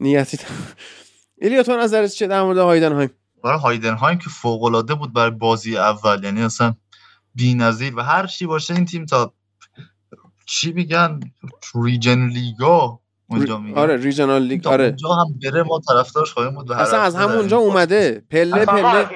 نیتی 0.00 0.38
ایلیا 1.40 1.62
تو 1.62 1.76
نظرت 1.76 2.10
چه 2.10 2.26
در 2.26 2.42
مورد 2.42 2.58
هایدنهایم؟ 2.58 3.10
برای 3.44 3.58
هایدنهایم 3.58 4.18
که 4.18 4.30
فوق 4.30 4.62
العاده 4.62 4.94
بود 4.94 5.12
برای 5.12 5.30
بازی 5.30 5.76
اول. 5.76 6.24
یعنی 6.24 6.42
اصلا 6.42 6.74
بی‌نظیر 7.34 7.96
و 7.96 8.02
هر 8.02 8.26
چی 8.26 8.46
باشه 8.46 8.74
این 8.74 8.84
تیم 8.84 9.06
تا 9.06 9.32
چی 10.46 10.72
میگن؟ 10.72 11.20
ریجن 11.84 12.28
لیگا 12.28 13.00
اونجا 13.26 13.58
میگن. 13.58 13.78
آره 13.78 13.96
ریجنال 13.96 14.42
لیگ 14.42 14.66
آره. 14.66 14.84
اونجا 14.84 15.08
هم 15.08 15.38
بره 15.42 15.62
ما 15.62 15.80
طرفدارش 15.88 16.32
خواهیم 16.32 16.54
بود 16.54 16.72
اصلا 16.72 17.00
از 17.00 17.14
همونجا 17.14 17.56
اومده. 17.58 18.22
پله 18.30 18.64
پله. 18.64 19.08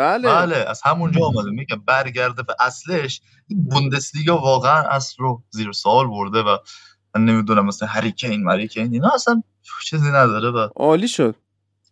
بله. 0.00 0.28
بله 0.28 0.56
از 0.56 0.80
همونجا 0.84 1.20
اومده. 1.26 1.50
میگه 1.50 1.76
برگرده 1.86 2.42
به 2.42 2.56
اصلش. 2.60 3.20
این 3.48 3.64
بوندسلیگا 3.64 4.38
واقعا 4.38 4.88
اصل 4.88 5.14
رو 5.18 5.42
زیر 5.50 5.72
سوال 5.72 6.06
برده 6.06 6.38
و 6.38 6.56
من 7.14 7.24
نمی‌دونم 7.24 7.66
مثلا 7.66 7.88
هریکین 7.88 8.44
مریکین 8.44 8.92
اینا 8.92 9.10
اصلا 9.14 9.42
چیزی 9.84 10.08
نداره 10.08 10.50
و 10.50 10.68
عالی 10.76 11.08
شد. 11.08 11.34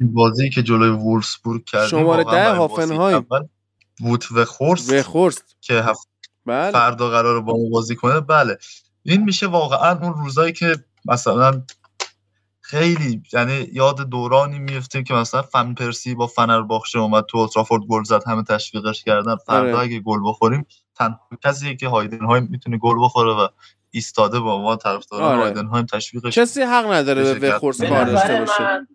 این 0.00 0.12
بازی 0.12 0.50
که 0.50 0.62
جلوی 0.62 0.90
وولفسبورگ 0.90 1.64
کردیم 1.64 1.88
شماره 1.88 2.24
ده 2.24 2.54
هافنهایم. 2.54 3.26
ووت 4.00 4.32
و 4.32 4.44
خورست 4.44 4.92
و 4.92 5.02
خورست 5.02 5.56
که 5.60 5.74
هفت 5.74 6.08
بله. 6.46 6.72
فردا 6.72 7.10
قرار 7.10 7.40
با 7.40 7.52
ما 7.52 7.70
بازی 7.72 7.96
کنه. 7.96 8.20
بله. 8.20 8.58
این 9.02 9.24
میشه 9.24 9.46
واقعا 9.46 9.98
اون 9.98 10.14
روزایی 10.14 10.52
که 10.52 10.84
مثلا 11.04 11.62
خیلی 12.70 13.22
یعنی 13.32 13.68
یاد 13.72 13.96
دورانی 14.00 14.58
میفتیم 14.58 15.04
که 15.04 15.14
مثلا 15.14 15.42
فن 15.42 15.74
پرسی 15.74 16.14
با 16.14 16.26
فنرباخچه 16.26 16.98
اومد 16.98 17.24
تو 17.24 17.38
اولترافورد 17.38 17.82
گل 17.82 18.02
زد 18.02 18.22
همه 18.26 18.42
تشویقش 18.42 19.04
کردن 19.04 19.36
فردا 19.36 19.60
آره. 19.60 19.78
اگه 19.78 20.00
گل 20.00 20.18
بخوریم 20.24 20.66
تنها 20.96 21.20
کسی 21.44 21.76
که 21.76 21.88
هایدنهایم 21.88 22.48
می‌تونه 22.50 22.78
گل 22.78 22.96
بخوره 23.04 23.32
و 23.32 23.48
ایستاده 23.90 24.40
با 24.40 24.62
ما 24.62 24.76
طرفداران 24.76 25.32
آره. 25.32 25.42
هایدنهایم 25.42 25.86
تشویقش 25.86 26.38
کسی 26.38 26.62
حق 26.62 26.92
نداره 26.92 27.34
به 27.34 27.54
وخورس 27.54 27.82
کار 27.82 28.04
داشته 28.04 28.40
باشه 28.40 28.86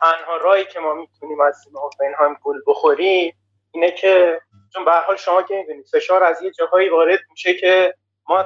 تنها 0.00 0.36
رایی 0.44 0.64
که 0.72 0.80
ما 0.80 0.94
می‌تونیم 0.94 1.40
از 1.40 1.54
هایدنهایم 2.00 2.36
گل 2.42 2.56
بخوریم 2.66 3.34
اینه 3.70 3.90
که 3.90 4.40
چون 4.74 4.84
به 4.84 4.90
حال 5.06 5.16
شما 5.16 5.42
که 5.42 5.54
می‌دونید 5.54 5.86
فشار 5.92 6.22
از 6.22 6.42
یه 6.42 6.50
جاهایی 6.50 6.88
وارد 6.88 7.20
میشه 7.30 7.54
که 7.54 7.94
ما 8.28 8.44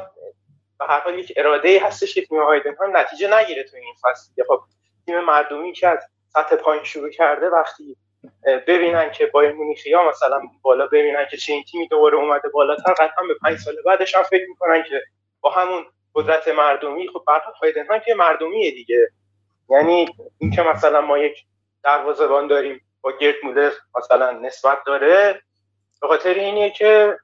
به 0.79 0.85
هر 0.87 1.01
حال 1.01 1.19
یک 1.19 1.33
اراده 1.37 1.81
هستش 1.85 2.15
که 2.15 2.27
تیم 2.27 2.43
هایدنهایم 2.43 2.97
نتیجه 2.97 3.37
نگیره 3.39 3.63
تو 3.65 3.77
این 3.77 3.95
فصل. 4.03 4.43
خب 4.49 4.61
تیم 5.07 5.21
مردمی 5.21 5.73
که 5.73 5.89
از 5.89 5.99
سطح 6.29 6.57
پایین 6.57 6.85
شروع 6.85 7.11
کرده 7.11 7.49
وقتی 7.49 7.97
ببینن 8.67 9.11
که 9.11 9.27
بایر 9.27 9.53
مونیخیا 9.53 10.09
مثلا 10.09 10.43
بالا 10.63 10.87
ببینن 10.87 11.27
که 11.31 11.37
چه 11.37 11.53
این 11.53 11.65
تیمی 11.65 11.89
دوباره 11.89 12.17
اومده 12.17 12.49
بالاتر 12.49 12.93
قطعا 12.93 13.27
به 13.29 13.35
پنج 13.43 13.59
سال 13.59 13.75
بعدش 13.87 14.15
هم 14.15 14.23
فکر 14.23 14.45
می‌کنن 14.49 14.83
که 14.83 15.03
با 15.41 15.51
همون 15.51 15.87
قدرت 16.15 16.49
مردمی 16.49 17.09
خب 17.09 17.23
برای 17.27 17.41
هایدنهایم 17.63 18.03
که 18.07 18.15
مردمیه 18.15 18.71
دیگه. 18.71 19.09
یعنی 19.71 20.09
اینکه 20.39 20.63
مثلا 20.63 21.01
ما 21.01 21.19
یک 21.19 21.45
دروازه‌بان 21.85 22.47
داریم 22.47 22.81
با 23.01 23.13
گرت 23.21 23.37
مولر 23.45 23.71
مثلا 23.99 24.31
نسبت 24.31 24.79
داره 24.87 25.43
به 26.01 26.09
خاطر 26.09 26.35
اینه 26.35 26.71
که 26.71 27.19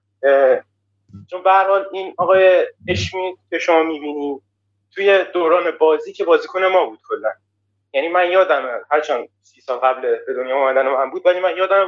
چون 1.31 1.43
به 1.43 1.53
حال 1.53 1.87
این 1.93 2.15
آقای 2.19 2.67
اشمی 2.89 3.37
که 3.51 3.59
شما 3.59 3.83
می‌بینید 3.83 4.43
توی 4.95 5.25
دوران 5.35 5.71
بازی 5.71 6.13
که 6.13 6.25
بازیکن 6.25 6.65
ما 6.65 6.85
بود 6.85 6.99
کلا. 7.09 7.33
یعنی 7.93 8.09
من 8.09 8.31
یادم 8.31 8.81
هرچند 8.91 9.29
سی 9.43 9.61
سال 9.61 9.79
قبل 9.79 10.01
به 10.27 10.35
دنیا 10.35 10.57
اومدن 10.57 10.89
من 10.89 11.11
بود 11.11 11.27
ولی 11.27 11.41
من 11.41 11.57
یادم 11.57 11.87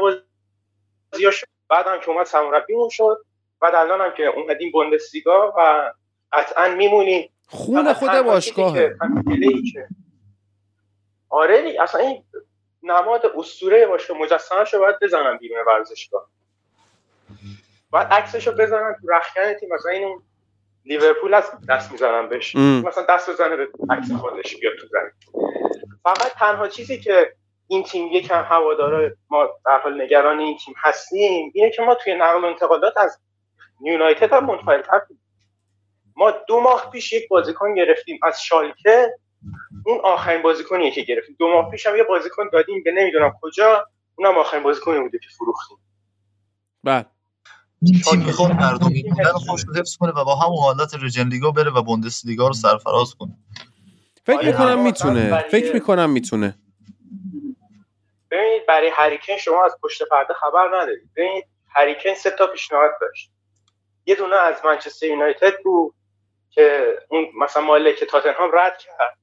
بازیاش 1.13 1.45
بعدم 1.69 2.01
که 2.01 2.11
اومد 2.11 2.27
سرمربیمون 2.27 2.89
شد. 2.89 3.25
بعد 3.61 3.75
الان 3.75 4.01
هم 4.01 4.13
که 4.17 4.27
اومدیم 4.27 4.71
بوندسلیگا 4.73 5.55
و 5.59 5.93
قطعا 6.33 6.69
میمونیم. 6.69 7.31
خون 7.49 7.93
خود 7.93 8.11
باشگاهه. 8.11 8.97
آره 11.29 11.77
اصلا 11.81 12.01
این 12.01 12.25
نماد 12.83 13.27
اسطوره 13.27 13.87
باشه 13.87 14.15
مجسمه‌شو 14.15 14.79
باید 14.79 14.97
بزنن 15.03 15.37
بیرون 15.37 15.65
ورزشگاه. 15.67 16.29
باید 17.93 18.09
عکسشو 18.09 18.53
بزنن 18.53 18.97
تو 19.01 19.09
رخکن 19.09 19.55
تیم 19.55 19.69
مثلا 19.75 19.93
این 19.93 20.23
لیورپول 20.85 21.35
از 21.35 21.53
دست 21.69 21.93
می‌زنن 21.93 22.29
بهش. 22.29 22.57
مثلا 22.57 23.07
دست 23.09 23.31
بزنه 23.31 23.57
به 23.57 23.69
عکس 23.91 24.13
خودش 24.13 24.57
بیاد 24.57 24.75
تو 24.77 24.87
زمین. 24.87 25.11
فقط 26.03 26.33
تنها 26.33 26.69
چیزی 26.69 27.01
که 27.01 27.35
این 27.69 27.83
تیم 27.83 28.09
یکم 28.13 28.43
هواداره 28.43 29.17
ما 29.31 29.49
در 29.67 29.79
حال 29.79 30.03
نگران 30.03 30.39
این 30.39 30.57
تیم 30.65 30.75
هستیم 30.79 31.51
اینه 31.55 31.71
که 31.71 31.83
ما 31.83 31.95
توی 31.95 32.15
نقل 32.15 32.45
و 32.45 32.47
انتقالات 32.47 32.97
از 32.97 33.21
یونایتد 33.85 34.33
هم 34.33 34.47
منفعل‌تر 34.47 35.01
ما 36.17 36.31
دو 36.31 36.61
ماه 36.61 36.91
پیش 36.91 37.13
یک 37.13 37.29
بازیکن 37.29 37.75
گرفتیم 37.75 38.21
از 38.23 38.43
شالکه. 38.43 39.15
اون 39.87 40.01
آخرین 40.05 40.43
بازیکنیه 40.43 40.91
که 40.91 41.03
گرفتیم. 41.03 41.37
دو 41.39 41.49
ماه 41.49 41.71
پیش 41.71 41.87
هم 41.87 41.97
یه 41.97 42.03
بازیکن 42.03 42.49
دادیم 42.53 42.83
به 42.83 42.93
نمی‌دونم 42.93 43.33
کجا. 43.41 43.87
اونم 44.15 44.39
آخرین 44.39 44.63
بازیکنی 44.63 45.01
بوده 45.01 45.19
که 45.19 45.29
فروختیم. 45.39 45.79
بعد 46.85 47.07
این 47.87 48.01
تیم 48.01 48.21
می‌خواد 48.21 48.53
مردمی 48.53 49.03
بودن 49.03 49.33
خودش 49.33 49.65
رو 49.67 49.75
حفظ 49.75 49.97
کنه 49.97 50.13
و 50.13 50.25
با 50.25 50.37
همون 50.37 50.59
حالت 50.59 50.95
رجن 50.95 51.29
لیگا 51.29 51.51
بره 51.51 51.71
و 51.71 51.83
بوندس 51.83 52.27
لیگا 52.27 52.47
رو 52.47 52.53
سرفراز 52.53 53.15
کنه. 53.15 53.33
فکر 54.27 54.47
می‌کنم 54.47 54.83
می‌تونه. 54.83 55.49
فکر 55.49 55.75
می‌کنم 55.75 56.11
می‌تونه. 56.11 56.59
ببینید 58.31 58.67
برای 58.67 58.91
هریکن 58.95 59.37
شما 59.37 59.65
از 59.65 59.77
پشت 59.83 60.03
پرده 60.03 60.35
خبر 60.35 60.69
ندارید. 60.69 61.11
ببینید 61.17 61.45
هریکن 61.69 62.15
سه 62.15 62.31
تا 62.31 62.47
پیشنهاد 62.47 62.91
داشت. 63.01 63.31
یه 64.07 64.15
دونه 64.15 64.37
از 64.37 64.55
منچستر 64.65 65.07
یونایتد 65.07 65.53
بود 65.65 65.95
که 66.51 66.99
اون 67.09 67.27
مثلا 67.41 67.63
مالک 67.63 68.05
تاتنهام 68.05 68.51
رد 68.55 68.79
کرد. 68.79 69.19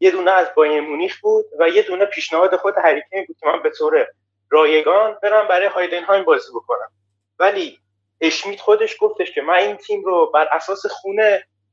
یه 0.00 0.10
دونه 0.10 0.30
از 0.30 0.46
بایر 0.56 0.80
مونیخ 0.80 1.20
بود 1.20 1.44
و 1.58 1.68
یه 1.68 1.82
دونه 1.82 2.04
پیشنهاد 2.04 2.56
خود 2.56 2.74
هریکن 2.84 3.24
بود 3.26 3.36
که 3.40 3.46
من 3.46 3.62
به 3.62 3.70
طور 3.70 4.06
رایگان 4.50 5.16
برم 5.22 5.48
برای 5.48 5.66
هایدنهایم 5.66 6.24
بازی 6.24 6.52
بکنم. 6.54 6.90
ولی 7.42 7.78
اشمیت 8.20 8.60
خودش 8.60 8.96
گفتش 9.00 9.32
که 9.34 9.42
من 9.42 9.54
این 9.54 9.76
تیم 9.76 10.04
رو 10.04 10.30
بر 10.34 10.48
اساس 10.52 10.86
خون 10.86 11.20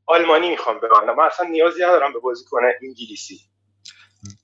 آلمانی 0.06 0.50
می‌خوام 0.50 0.78
ببندم 0.78 1.16
من 1.16 1.24
اصلا 1.24 1.48
نیازی 1.48 1.84
ندارم 1.84 2.14
به 2.14 2.20
بازیکن 2.20 2.62
انگلیسی. 2.82 3.40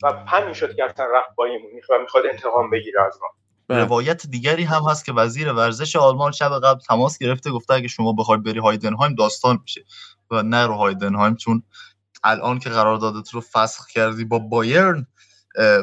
و 0.04 0.14
همین 0.28 0.54
شد 0.54 0.76
که 0.76 0.84
اصلا 0.84 1.06
رفت 1.06 1.36
بایر 1.36 1.62
مونیخ 1.62 1.86
و 1.90 2.00
می‌خواد 2.02 2.26
انتقام 2.26 2.70
بگیره 2.70 3.02
از 3.02 3.20
ما. 3.22 3.28
بله. 3.68 3.84
روایت 3.84 4.28
دیگری 4.28 4.64
هم 4.64 4.84
هست 4.90 5.06
که 5.06 5.14
وزیر 5.14 5.54
ورزش 5.54 5.96
آلمان 5.96 6.32
شب 6.32 6.60
قبل 6.64 6.80
تماس 6.80 7.18
گرفته 7.18 7.52
گفته 7.52 7.74
اگه 7.74 7.88
شما 7.88 8.14
بخواید 8.14 8.44
بری 8.44 8.60
هایدنهایم 8.60 9.16
داستان 9.16 9.60
میشه. 9.62 9.86
و 10.32 10.44
نه 10.44 10.68
رو 10.68 10.74
هایدنهایم 10.74 11.36
چون 11.36 11.64
الان 12.24 12.60
که 12.60 12.70
قراردادت 12.70 13.30
رو 13.30 13.42
فسخ 13.42 13.88
کردی 13.88 14.26
با 14.26 14.40
بایرن 14.40 15.08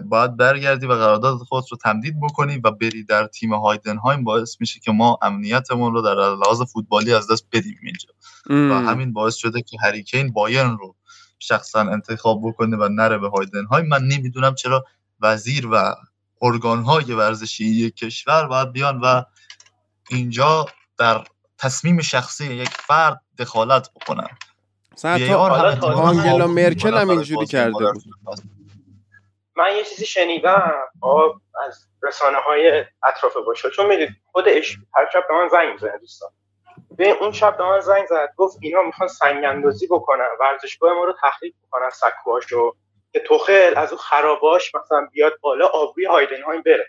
باید 0.04 0.36
برگردی 0.36 0.86
و 0.86 0.92
قرارداد 0.92 1.38
خودت 1.38 1.72
رو 1.72 1.78
تمدید 1.78 2.20
بکنی 2.20 2.58
و 2.58 2.70
بری 2.70 3.04
در 3.04 3.26
تیم 3.26 3.54
هایدنهایم 3.54 4.24
باعث 4.24 4.56
میشه 4.60 4.80
که 4.80 4.92
ما 4.92 5.18
امنیتمون 5.22 5.92
رو 5.92 6.02
در 6.02 6.14
لحاظ 6.14 6.62
فوتبالی 6.62 7.14
از 7.14 7.30
دست 7.30 7.46
بدیم 7.52 7.78
اینجا. 7.82 8.08
و 8.70 8.74
همین 8.90 9.12
باعث 9.12 9.34
شده 9.34 9.62
که 9.62 9.76
هریکین 9.82 10.32
بایرن 10.32 10.76
رو 10.78 10.96
شخصا 11.38 11.80
انتخاب 11.80 12.40
بکنه 12.48 12.76
و 12.76 12.88
نره 12.88 13.18
به 13.18 13.28
هایدنهایم. 13.28 13.86
من 13.86 14.02
نمی‌دونم 14.02 14.54
چرا 14.54 14.84
وزیر 15.20 15.68
و 15.72 15.94
ارگانهای 16.42 17.12
ورزشی 17.12 17.64
یک 17.64 17.96
کشور 17.96 18.46
باید 18.46 18.72
بیان 18.72 19.00
و 19.00 19.22
اینجا 20.10 20.66
در 20.98 21.24
تصمیم 21.58 22.00
شخصی 22.00 22.54
یک 22.54 22.68
فرد 22.68 23.20
دخالت 23.38 23.90
بکنن. 23.94 24.28
حتی 25.04 25.32
آنگلا 25.32 26.46
مرکل 26.46 26.94
هم 26.94 27.10
اینجوری 27.10 27.46
کرده 27.46 27.92
بود. 27.92 28.02
من 29.56 29.76
یه 29.76 29.84
چیزی 29.84 30.06
شنیدم 30.06 30.72
از 31.66 31.88
رسانه 32.02 32.38
های 32.38 32.84
اطراف 33.04 33.36
باشه 33.36 33.70
چون 33.70 33.86
می‌دید 33.86 34.08
خودش 34.32 34.76
هر 34.94 35.08
شب 35.12 35.24
به 35.28 35.34
من 35.34 35.48
زنگ 35.48 35.72
می‌زنه 35.72 35.98
دوستان. 35.98 36.30
به 36.96 37.10
اون 37.10 37.32
شب 37.32 37.56
به 37.56 37.64
من 37.64 37.80
زنگ 37.80 38.06
زد 38.06 38.32
گفت 38.36 38.58
اینا 38.60 38.82
می‌خوان 38.82 39.08
سنگ 39.08 39.44
اندازی 39.44 39.86
بکنن 39.86 40.28
ورزشگاه 40.40 40.94
ما 40.94 41.04
رو 41.04 41.14
تخریب 41.22 41.54
بکنن 41.66 41.90
سکوهاشو 41.90 42.76
که 43.12 43.20
توخل 43.20 43.72
از 43.76 43.92
اون 43.92 43.98
خراباش 43.98 44.74
مثلا 44.74 45.08
بیاد 45.12 45.32
بالا 45.40 45.66
آبروی 45.66 46.04
هایدنهایم 46.04 46.62
بره. 46.62 46.86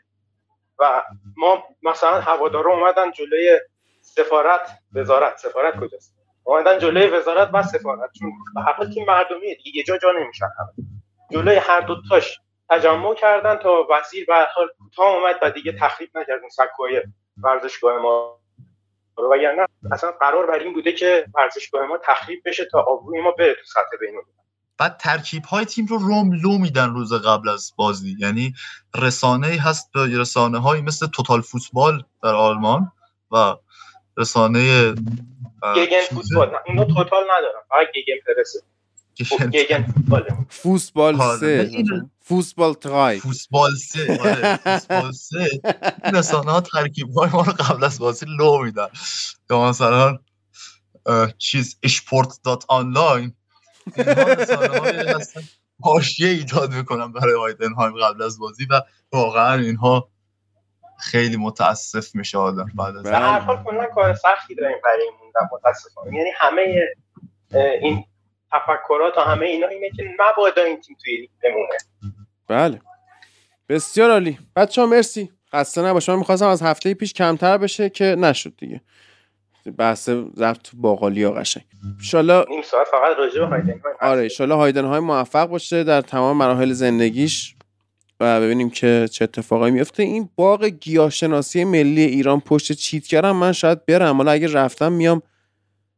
و 0.80 1.04
ما 1.38 1.64
مثلا 1.84 2.22
هوادارا 2.22 2.74
اومدن 2.74 3.12
جلوی 3.12 3.60
سفارت 4.02 4.70
وزارت. 4.96 5.38
سفارت 5.38 5.80
کجاست؟ 5.80 6.16
اومدن 6.44 6.80
جلوی 6.80 7.08
وزارت 7.08 7.50
و 7.54 7.64
سفارت. 7.64 8.10
چون 8.20 8.32
به 8.56 8.62
حق 8.62 8.90
تیم 8.94 9.06
مردمیه 9.06 9.56
دیگه 9.56 9.78
یه 9.78 9.84
جا 9.84 9.98
جا 9.98 10.12
نمیشن 10.12 10.46
جلوی 11.32 11.56
هر 11.56 11.82
دو 11.82 11.96
تاش 12.10 12.40
تجمع 12.74 13.16
کردن 13.16 13.56
تا 13.56 13.88
وزیر 13.90 14.26
به 14.26 14.34
حال 14.56 14.68
کوتاه 14.80 15.16
اومد 15.16 15.36
و 15.42 15.52
دیگه 15.52 15.72
تخریب 15.80 16.18
نکردن 16.18 16.50
سکوهای 16.50 17.02
ورزشگاه 17.44 18.02
ما 18.02 18.40
و 19.32 19.38
یعنی 19.38 19.58
اصلا 19.92 20.12
قرار 20.12 20.48
بر 20.48 20.60
این 20.60 20.74
بوده 20.74 20.92
که 20.92 21.26
ورزشگاه 21.36 21.86
ما 21.86 21.98
تخریب 22.04 22.42
بشه 22.46 22.66
تا 22.66 22.80
آبروی 22.82 23.22
ما 23.22 23.32
بره 23.32 23.54
تو 23.54 23.64
سطح 23.66 23.98
بین 24.00 24.22
بعد 24.78 24.98
ترکیب 24.98 25.46
های 25.46 25.66
تیم 25.66 25.86
رو 25.86 25.98
روم 25.98 26.32
لو 26.34 26.58
میدن 26.58 26.90
روز 26.90 27.14
قبل 27.14 27.50
از 27.50 27.74
بازی. 27.78 28.16
یعنی 28.20 28.54
رسانه 29.02 29.48
هست 29.48 29.92
به 29.94 30.20
رسانه 30.20 30.60
های 30.60 30.82
مثل 30.82 31.08
توتال 31.08 31.42
فوتبال 31.42 32.04
در 32.24 32.36
آلمان 32.36 32.92
و 33.32 33.56
رسانه 34.18 34.92
گگن 35.76 36.02
فوتبال. 36.10 36.56
اینو 36.66 36.86
توتال 36.86 37.24
ندارم 37.24 37.62
فقط 37.70 37.88
گگن 37.96 38.20
پرسه. 38.28 38.60
گگن 39.54 39.84
فوتبال 39.84 40.24
فوتبال. 40.50 41.38
سه. 41.40 41.72
فوتبال 42.22 42.74
ترای. 42.74 43.20
فوتبال 43.20 43.76
سه 43.76 44.20
آره، 44.22 44.58
فوتبال 44.58 45.12
سه. 45.12 45.50
این 46.06 46.16
رسانه 46.16 46.52
ها 46.52 46.62
ترکیب 46.62 47.10
های 47.18 47.30
ما 47.30 47.42
رو 47.42 47.52
قبل 47.52 47.84
از 47.84 48.00
بازی 48.00 48.26
لو 48.40 48.64
میدن. 48.64 48.88
یا 49.50 49.70
مثلا 49.70 50.18
چیز 51.38 51.78
اشپورت 51.84 52.40
dot 52.44 52.66
online 52.68 53.34
حاشیه 55.82 56.30
ایجاد 56.30 56.74
می‌کنم 56.74 57.12
برای 57.12 57.34
هایدنهایم 57.34 57.94
قبل 57.94 58.22
از 58.22 58.40
بازی 58.40 58.66
و 58.70 58.82
واقعا 59.12 59.54
اینها 59.54 60.10
خیلی 61.00 61.38
متاسف 61.38 62.16
میشه 62.16 62.38
آدم 62.38 62.72
بعد 62.76 62.96
از 62.96 63.06
هر 63.06 63.40
حال 63.40 63.64
کلا 63.64 63.86
کار 63.96 64.14
سختی 64.14 64.56
داریم 64.56 64.78
برای 64.84 65.12
موندن 65.22 65.50
متاسفانه. 65.54 66.18
یعنی 66.18 66.30
همه 66.40 66.62
این 67.82 68.06
تفکرات 68.54 69.18
و 69.18 69.22
همه 69.22 69.46
اینا 69.46 69.68
اینه 69.68 69.90
که 69.90 70.04
مبادا 70.20 70.64
این 70.64 70.82
تیم 70.82 70.98
توی 71.04 71.18
لیگ 71.18 71.30
بمونه. 71.44 71.78
بله. 72.48 72.82
بسیار 73.70 74.12
عالی. 74.12 74.38
بچه 74.56 74.82
ها 74.82 74.88
مرسی. 74.88 75.32
خسته 75.54 75.82
نباش 75.82 76.10
من 76.10 76.16
می‌خواستم 76.16 76.48
از 76.48 76.62
هفته 76.62 76.94
پیش 76.94 77.14
کمتر 77.14 77.58
بشه 77.58 77.90
که 77.90 78.06
نشد 78.06 78.54
دیگه. 78.58 78.82
بحث 79.78 80.10
ضبط 80.10 80.70
باقالی 80.74 81.24
ها 81.24 81.32
قشنگ. 81.32 81.64
انشالله 81.98 82.46
این 82.50 82.62
ساعت 82.62 82.88
فقط 82.88 83.18
راجع 83.18 83.40
به 83.40 83.46
هایدن 83.46 83.82
آره 84.02 84.22
انشالله 84.22 84.56
هایدن 84.56 84.86
های 84.86 85.00
موفق 85.00 85.46
باشه 85.46 85.84
در 85.84 86.02
تمام 86.02 86.38
مراحل 86.38 86.72
زندگیش 86.72 87.56
و 88.20 88.42
ببینیم 88.42 88.70
که 88.70 89.08
چه 89.12 89.24
اتفاقایی 89.24 89.74
میفته 89.74 90.04
این 90.04 90.30
باغ 90.36 90.66
گیاهشناسی 90.66 91.64
ملی 91.64 92.02
ایران 92.02 92.40
پشت 92.40 92.72
چیت 92.72 93.08
کردم 93.08 93.36
من 93.36 93.52
شاید 93.52 93.86
برم. 93.86 94.18
حالا 94.18 94.32
اگه 94.32 94.54
رفتم 94.54 94.92
میام 94.92 95.22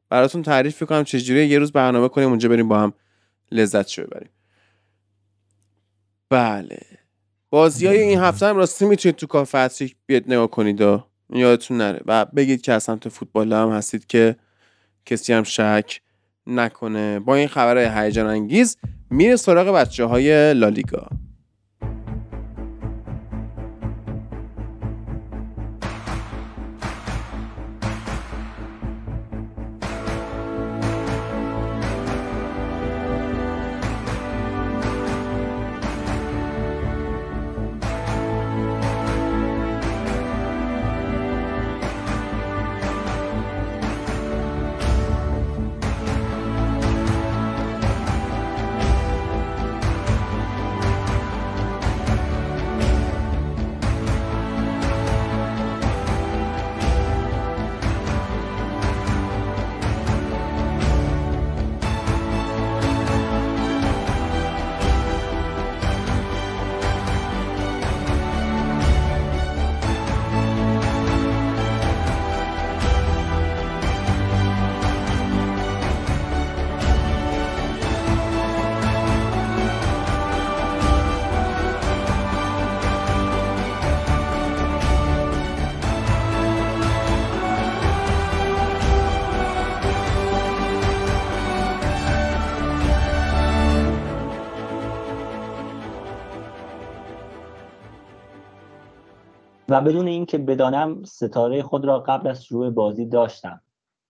براتون 0.10 0.42
تعریف 0.42 0.84
کنم 0.84 1.04
چجوری 1.04 1.48
یه 1.48 1.60
روز 1.60 1.72
برنامه 1.72 2.10
کنیم 2.10 2.30
اونجا 2.30 2.50
بریم 2.50 2.68
با 2.68 2.80
هم 2.80 2.94
لذت 3.52 3.88
شو 3.88 4.04
ببریم. 4.04 4.30
بله. 6.30 6.80
بازی 7.50 7.88
های 7.88 8.00
این 8.00 8.20
هفته 8.20 8.46
هم 8.46 8.58
راستی 8.58 8.86
می‌تونید 8.86 9.16
تو 9.16 9.28
کافه 9.28 9.70
بیاد 10.06 10.24
نگاه 10.28 10.48
کنید 10.48 10.82
و 10.82 11.04
یادتون 11.30 11.78
نره. 11.78 12.02
و 12.06 12.26
بگید 12.26 12.62
که 12.62 12.74
از 12.74 12.84
سمت 12.84 13.10
فوتبال 13.10 13.54
هم 13.54 13.70
هستید 13.70 14.08
که 14.08 14.36
کسی 15.06 15.34
هم 15.34 15.44
شک 15.44 16.02
نکنه. 16.48 17.20
با 17.20 17.36
این 17.36 17.48
خبر 17.48 18.04
هیجان 18.04 18.28
انگیز 18.28 18.78
میره 19.10 19.36
سراغ 19.36 19.76
بچه 19.76 20.06
های 20.06 20.54
لالیگا. 20.54 21.08
اینکه 100.26 100.38
بدانم 100.38 101.04
ستاره 101.04 101.64
خود 101.64 101.86
را 101.86 102.00
قبل 102.00 102.28
از 102.28 102.46
شروع 102.46 102.70
بازی 102.70 103.06
داشتم. 103.06 103.62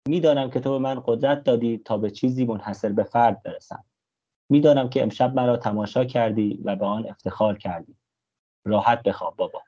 می‌دانم 0.09 0.49
که 0.49 0.59
تو 0.59 0.71
به 0.71 0.77
من 0.77 1.03
قدرت 1.05 1.43
دادی 1.43 1.77
تا 1.77 1.97
به 1.97 2.11
چیزی 2.11 2.45
منحصر 2.45 2.89
به 2.89 3.03
فرد 3.03 3.43
برسم. 3.43 3.83
می‌دانم 4.49 4.89
که 4.89 5.03
امشب 5.03 5.35
مرا 5.35 5.57
تماشا 5.57 6.05
کردی 6.05 6.61
و 6.65 6.75
به 6.75 6.85
آن 6.85 7.09
افتخار 7.09 7.57
کردی. 7.57 7.95
راحت 8.65 9.03
بخواب 9.03 9.35
بابا. 9.35 9.61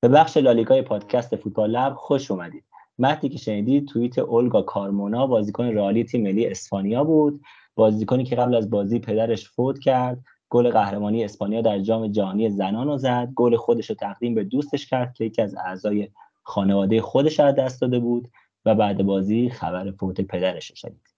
به 0.00 0.08
بخش 0.08 0.36
لالیگای 0.36 0.82
پادکست 0.82 1.36
فوتبال 1.36 1.70
لب 1.70 1.94
خوش 1.94 2.30
اومدید. 2.30 2.64
متنی 2.98 3.30
که 3.30 3.38
شنیدید 3.38 3.88
توییت 3.88 4.18
اولگا 4.18 4.62
کارمونا 4.62 5.26
بازیکن 5.26 5.64
رئالی 5.64 6.04
تیم 6.04 6.22
ملی 6.22 6.46
اسپانیا 6.46 7.04
بود. 7.04 7.40
بازیکنی 7.74 8.24
که 8.24 8.36
قبل 8.36 8.54
از 8.54 8.70
بازی 8.70 8.98
پدرش 8.98 9.48
فوت 9.48 9.78
کرد 9.78 10.18
گل 10.50 10.70
قهرمانی 10.70 11.24
اسپانیا 11.24 11.60
در 11.60 11.78
جام 11.78 12.08
جهانی 12.08 12.50
زنان 12.50 12.86
رو 12.86 12.98
زد. 12.98 13.28
گل 13.34 13.56
خودش 13.56 13.90
رو 13.90 13.96
تقدیم 13.96 14.34
به 14.34 14.44
دوستش 14.44 14.86
کرد 14.86 15.14
که 15.14 15.24
یکی 15.24 15.42
از 15.42 15.54
اعضای 15.54 16.08
خانواده 16.42 17.00
خودش 17.00 17.40
از 17.40 17.54
دست 17.54 17.80
داده 17.80 17.98
بود 17.98 18.28
و 18.64 18.74
بعد 18.74 19.02
بازی 19.02 19.50
خبر 19.50 19.90
فوت 19.90 20.20
پدرش 20.20 20.72
شنید. 20.74 21.08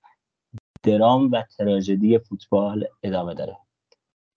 درام 0.82 1.30
و 1.32 1.42
تراژدی 1.58 2.18
فوتبال 2.18 2.86
ادامه 3.02 3.34
داره. 3.34 3.56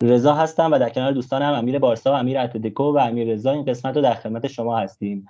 رضا 0.04 0.34
هستم 0.34 0.72
و 0.72 0.80
در 0.80 0.90
کنار 0.90 1.12
دوستانم 1.12 1.54
امیر 1.54 1.80
بارسا 1.80 2.12
و 2.12 2.16
امیر 2.16 2.38
اتلتیکو 2.38 2.84
و 2.84 2.98
امیر 2.98 3.28
رضا 3.34 3.52
این 3.52 3.66
قسمت 3.66 3.96
رو 3.96 4.02
در 4.02 4.14
خدمت 4.14 4.48
شما 4.48 4.78
هستیم. 4.78 5.28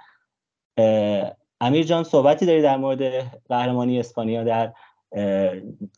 امیر 1.61 1.83
جان 1.83 2.03
صحبتی 2.03 2.45
داری 2.45 2.61
در 2.61 2.77
مورد 2.77 3.01
قهرمانی 3.49 3.99
اسپانیا 3.99 4.43
در 4.43 4.73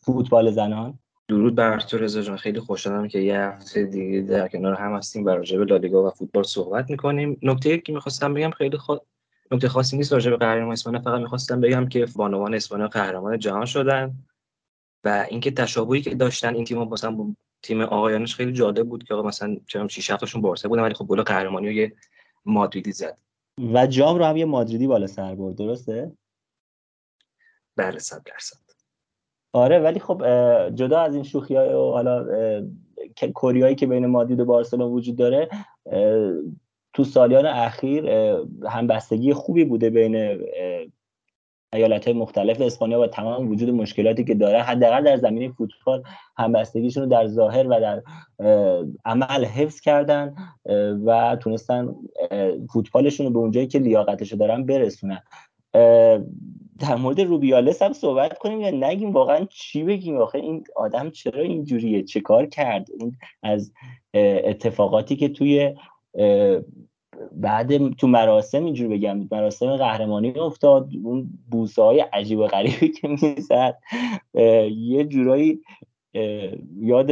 فوتبال 0.02 0.50
زنان؟ 0.50 0.98
درود 1.28 1.54
بر 1.54 1.80
تو 1.80 1.98
رضا 1.98 2.22
جان. 2.22 2.36
خیلی 2.36 2.60
خوشحالم 2.60 3.08
که 3.08 3.18
یه 3.18 3.40
هفته 3.40 3.84
دیگه 3.84 4.20
در 4.20 4.48
کنار 4.48 4.74
هم 4.74 4.96
هستیم 4.96 5.24
بر 5.24 5.36
راجع 5.36 5.58
به 5.58 5.64
لالیگا 5.64 6.06
و 6.06 6.10
فوتبال 6.10 6.44
صحبت 6.44 6.90
می‌کنیم. 6.90 7.38
نکته 7.42 7.78
که 7.78 7.92
می‌خواستم 7.92 8.34
بگم 8.34 8.50
خیلی 8.50 8.76
خود 8.76 9.02
نکته 9.50 9.68
خاصی 9.68 9.96
نیست 9.96 10.12
راجع 10.12 10.30
به 10.30 10.36
قهرمان 10.36 10.72
اسپانیا 10.72 11.00
فقط 11.00 11.20
می‌خواستم 11.20 11.60
بگم 11.60 11.88
که 11.88 12.06
بانوان 12.16 12.54
اسپانیا 12.54 12.88
قهرمان 12.88 13.38
جهان 13.38 13.64
شدن 13.64 14.14
و 15.04 15.26
اینکه 15.30 15.50
تشابهی 15.50 16.02
که 16.02 16.14
داشتن 16.14 16.54
این 16.54 16.64
تیم 16.64 16.78
مثلا 16.78 17.10
با 17.10 17.26
تیم 17.62 17.80
آقایانش 17.80 18.34
خیلی 18.34 18.52
جالب 18.52 18.88
بود 18.88 19.04
که 19.04 19.14
مثلا 19.14 19.56
چرا 19.66 19.88
6 19.88 20.10
7 20.10 20.20
تاشون 20.20 20.42
بارسا 20.42 20.68
بودن 20.68 20.82
ولی 20.82 20.94
خب 20.94 21.06
گل 21.06 21.22
قهرمانی 21.22 21.66
رو 21.66 21.72
یه 21.72 21.92
مادریدی 22.44 22.92
زد. 22.92 23.18
و 23.74 23.86
جام 23.86 24.18
رو 24.18 24.24
هم 24.24 24.36
یه 24.36 24.44
مادریدی 24.44 24.86
بالا 24.86 25.06
سر 25.06 25.34
برد 25.34 25.56
درسته؟ 25.56 26.12
بله 27.76 27.98
100 27.98 28.22
درصد. 28.22 28.63
آره 29.54 29.78
ولی 29.78 30.00
خب 30.00 30.22
جدا 30.74 31.00
از 31.00 31.14
این 31.14 31.22
شوخی 31.22 31.56
های 31.56 31.68
و 31.68 31.90
حالا 31.90 32.26
کوریایی 33.34 33.74
که 33.74 33.86
بین 33.86 34.06
مادرید 34.06 34.40
و 34.40 34.44
بارسلون 34.44 34.90
وجود 34.90 35.16
داره 35.16 35.48
تو 36.92 37.04
سالیان 37.04 37.46
اخیر 37.46 38.10
همبستگی 38.68 39.32
خوبی 39.32 39.64
بوده 39.64 39.90
بین 39.90 40.44
ایالت 41.72 42.08
مختلف. 42.08 42.60
اسپانیا 42.60 43.00
و 43.00 43.06
تمام 43.06 43.50
وجود 43.50 43.70
مشکلاتی 43.70 44.24
که 44.24 44.34
داره 44.34 44.62
حداقل 44.62 45.04
در 45.04 45.16
زمینه 45.16 45.52
فوتبال 45.52 46.02
همبستگیشون 46.36 47.02
رو 47.02 47.08
در 47.08 47.26
ظاهر 47.26 47.66
و 47.66 47.80
در 47.80 48.02
عمل 49.04 49.44
حفظ 49.44 49.80
کردن 49.80 50.34
و 51.06 51.36
تونستن 51.40 51.94
فوتبالشون 52.72 53.26
رو 53.26 53.32
به 53.32 53.38
اونجایی 53.38 53.66
که 53.66 53.78
لیاقتش 53.78 54.32
دارن 54.32 54.66
برسونن. 54.66 55.22
در 56.78 56.96
مورد 56.96 57.20
روبیالس 57.20 57.82
هم 57.82 57.92
صحبت 57.92 58.38
کنیم 58.38 58.60
یا 58.60 58.70
نگیم 58.70 59.12
واقعا 59.12 59.46
چی 59.50 59.82
بگیم؟ 59.82 60.16
آخه 60.16 60.38
این 60.38 60.64
آدم 60.76 61.10
چرا 61.10 61.42
اینجوریه؟ 61.42 62.02
چه 62.02 62.20
کار 62.20 62.46
کرد؟ 62.46 62.88
اون 63.00 63.16
از 63.42 63.72
اتفاقاتی 64.14 65.16
که 65.16 65.28
توی 65.28 65.74
بعد 67.32 67.94
تو 67.94 68.06
مراسم 68.06 68.64
اینجور 68.64 68.88
بگم 68.88 69.28
مراسم 69.30 69.76
قهرمانی 69.76 70.38
افتاد. 70.38 70.88
اون 71.04 71.30
بوسه 71.50 71.82
های 71.82 72.00
عجیب 72.00 72.38
و 72.38 72.46
غریبی 72.46 72.88
که 72.88 73.08
می‌زد. 73.08 73.78
یه 74.76 75.04
جورایی 75.04 75.60
یاد 76.76 77.10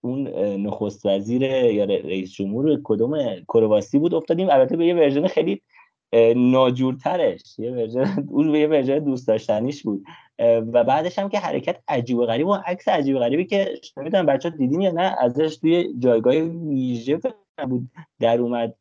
اون 0.00 0.28
نخست 0.66 1.06
وزیر 1.06 1.42
یا 1.42 1.84
رئیس 1.84 2.32
جمهور 2.32 2.80
کدوم 2.84 3.18
کرواسی 3.48 3.98
بود 3.98 4.14
افتادیم. 4.14 4.50
البته 4.50 4.76
به 4.76 4.86
یه 4.86 4.94
ورژن 4.94 5.26
خیلی 5.26 5.62
ناجورترش. 6.36 7.58
یه 7.58 7.70
version 7.70 8.26
اون 8.28 8.54
یه 8.54 8.68
ورژن 8.68 8.98
دوست 8.98 9.28
داشتنیش 9.28 9.82
بود. 9.82 10.04
و 10.72 10.84
بعدش 10.84 11.18
هم 11.18 11.28
که 11.28 11.38
حرکت 11.38 11.78
عجیب 11.88 12.18
و 12.18 12.26
غریب 12.26 12.46
و 12.46 12.54
عکس 12.66 12.88
عجیب 12.88 13.16
و 13.16 13.18
غریبی 13.18 13.44
که 13.44 13.74
نمی‌دونم 13.96 14.26
بچه 14.26 14.50
دیدین 14.50 14.80
یا 14.80 14.90
نه 14.90 15.16
ازش 15.20 15.56
توی 15.56 15.94
جایگاه 15.98 16.34
ویژه 16.34 17.20
بود 17.68 17.90
در 18.20 18.40
اومد. 18.40 18.74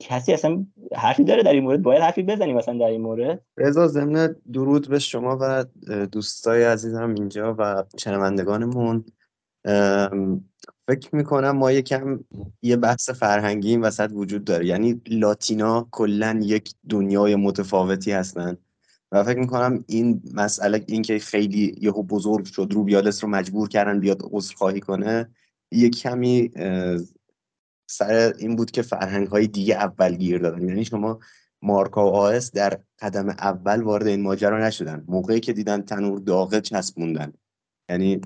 کسی 0.00 0.32
اصلا 0.32 0.66
حرفی 0.94 1.24
داره 1.24 1.42
در 1.42 1.52
این 1.52 1.62
مورد؟ 1.62 1.82
باید 1.82 2.02
حرفی 2.02 2.22
بزنیم 2.22 2.56
مثلا 2.56 2.78
در 2.78 2.86
این 2.86 3.00
مورد؟ 3.00 3.42
رضا 3.56 3.86
ضمن 3.86 4.36
درود 4.52 4.88
به 4.88 4.98
شما 4.98 5.38
و 5.40 5.64
دوستای 6.12 6.64
عزیزم 6.64 7.14
اینجا 7.14 7.54
و 7.58 7.84
شنوندگانمون. 7.98 9.04
فکر 10.88 11.16
می‌کنم 11.16 11.50
ما 11.50 11.72
یکم 11.72 12.24
یه 12.62 12.76
بحث 12.76 13.10
فرهنگی 13.10 13.68
این 13.68 13.80
وسط 13.80 14.10
وجود 14.12 14.44
داره. 14.44 14.66
یعنی 14.66 15.00
لاتینا 15.06 15.88
کلا 15.90 16.40
یک 16.42 16.74
دنیای 16.88 17.36
متفاوتی 17.36 18.12
هستن. 18.12 18.56
و 19.12 19.24
فکر 19.24 19.38
می‌کنم 19.38 19.84
این 19.86 20.22
مسئله 20.34 20.84
این 20.86 21.02
که 21.02 21.18
خیلی 21.18 21.76
یهو 21.80 22.02
بزرگ 22.02 22.44
شد 22.44 22.68
رو 22.72 22.84
بیالس 22.84 23.24
رو 23.24 23.30
مجبور 23.30 23.68
کردن 23.68 24.00
بیاد 24.00 24.22
عذرخواهی 24.22 24.80
کنه 24.80 25.28
یه 25.72 25.90
کمی 25.90 26.50
سر 27.90 28.32
این 28.38 28.56
بود 28.56 28.70
که 28.70 28.82
فرهنگ 28.82 29.26
های 29.26 29.46
دیگه 29.46 29.74
اول 29.74 30.14
گیر 30.14 30.38
دادن. 30.38 30.68
یعنی 30.68 30.84
شما 30.84 31.18
مارکا 31.62 32.12
و 32.12 32.14
آس 32.14 32.52
در 32.52 32.78
قدم 32.98 33.28
اول 33.28 33.82
وارد 33.82 34.06
این 34.06 34.22
ماجرا 34.22 34.66
نشدن. 34.66 35.04
موقعی 35.08 35.40
که 35.40 35.52
دیدن 35.52 35.82
تنور 35.82 36.18
داغه 36.18 36.60
چسبوندن. 36.60 37.32
یعنی 37.88 38.20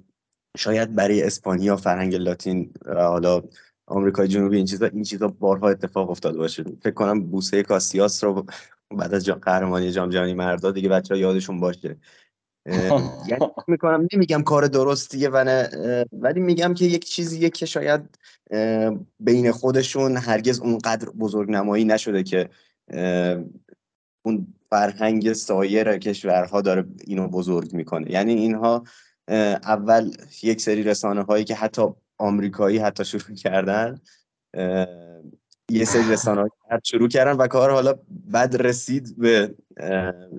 شاید 0.57 0.95
برای 0.95 1.23
اسپانیا 1.23 1.77
فرهنگ 1.77 2.15
لاتین 2.15 2.73
حالا 2.87 3.43
آمریکای 3.87 4.29
جنوبی 4.29 4.57
این 4.57 4.67
چیزا 4.67 4.87
این 4.87 5.03
چیزا 5.03 5.29
بارها 5.29 5.69
اتفاق 5.69 6.11
افتاده 6.11 6.39
باشه. 6.39 6.65
فکر 6.83 6.95
کنم 6.95 7.21
بوسه 7.21 7.63
کاسیاس 7.63 8.25
رو 8.25 8.47
بعد 8.91 9.15
از 9.15 9.29
قهرمانی 9.29 9.91
جام 9.91 10.11
جهانی 10.11 10.35
مردا 10.35 10.71
دیگه 10.71 10.89
بچه 10.89 11.15
ها 11.15 11.21
یادشون 11.21 11.61
باشه. 11.61 11.97
یعنی 12.67 13.47
می‌کنم 13.69 14.07
نمیگم 14.13 14.43
کار 14.43 14.67
درستیه 14.67 15.29
و 15.29 15.67
ولی 16.13 16.41
میگم 16.41 16.75
که 16.75 16.85
یک 16.85 17.05
چیزیه 17.05 17.51
که 17.51 17.67
شاید 17.67 18.19
بین 19.21 19.53
خودشون 19.53 20.17
هرگز 20.17 20.61
اونقدر 20.61 21.11
بزرگ 21.11 21.51
نمایی 21.51 21.85
نشده 21.85 22.23
که 22.23 22.49
اون 24.25 24.55
فرهنگ 24.71 25.33
سایر 25.33 25.99
کشورها 25.99 26.61
داره 26.61 26.85
اینو 27.07 27.29
بزرگ 27.29 27.73
می‌کنه. 27.73 28.11
یعنی 28.11 28.35
اینها 28.35 28.85
اول 29.31 30.11
یک 30.43 30.61
سری 30.61 30.83
رسانه 30.83 31.23
هایی 31.23 31.45
که 31.45 31.55
حتی 31.55 31.83
آمریکایی 32.19 32.79
حتی 32.79 33.05
شروع 33.05 33.37
کردن 33.37 34.01
یه 35.71 35.85
سری 35.85 36.11
رسانه 36.11 36.49
شروع 36.85 37.09
کردن 37.09 37.33
و 37.33 37.47
کار 37.47 37.71
حالا 37.71 37.95
بعد 38.11 38.57
رسید 38.57 39.15
به 39.19 39.55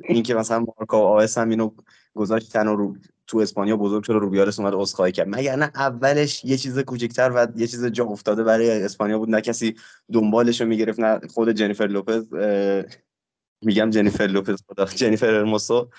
اینکه 0.04 0.36
مثلا 0.36 0.60
مارکا 0.60 1.02
و 1.02 1.06
آس 1.06 1.38
هم 1.38 1.50
اینو 1.50 1.72
گذاشتن 2.14 2.68
و 2.68 2.76
رو 2.76 2.98
تو 3.28 3.38
اسپانیا 3.38 3.78
بزرگ 3.78 4.04
شد 4.04 4.16
و 4.16 4.20
روبیالس 4.20 4.60
اومد 4.60 4.74
عذرخواهی 4.76 5.12
کرد. 5.12 5.28
مگر 5.30 5.56
نه 5.56 5.72
اولش 5.76 6.46
یه 6.46 6.58
چیز 6.58 6.80
کوچکتر 6.80 7.32
و 7.36 7.48
یه 7.56 7.68
چیز 7.68 7.86
جا 7.86 8.06
افتاده 8.06 8.44
برای 8.44 8.84
اسپانیا 8.84 9.20
بود 9.20 9.30
نه 9.30 9.42
کسی 9.42 9.76
دنبالش 10.14 10.62
رو 10.62 10.68
می‌گرفت 10.68 11.00
نه 11.00 11.20
خود 11.28 11.50
جنیفر 11.50 11.88
لوپز 11.88 12.28
میگم 13.62 13.90
جنیفر 13.90 14.24
لوپز 14.24 14.64
خدا 14.68 14.86
جنیفر 14.86 15.34
ارموسو 15.34 15.90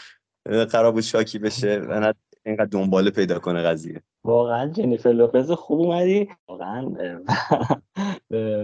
قرار 0.70 0.92
بود 0.92 1.02
شاکی 1.02 1.38
بشه. 1.38 1.78
و 1.78 2.00
نه 2.00 2.14
اینقدر 2.46 2.64
دنباله 2.64 3.10
پیدا 3.10 3.38
کنه 3.38 3.62
قضیه. 3.62 4.02
واقعا 4.24 4.68
جنیفر 4.68 5.12
لوپز 5.12 5.50
خوب 5.50 5.80
اومدی. 5.80 6.28
واقعا 6.48 6.92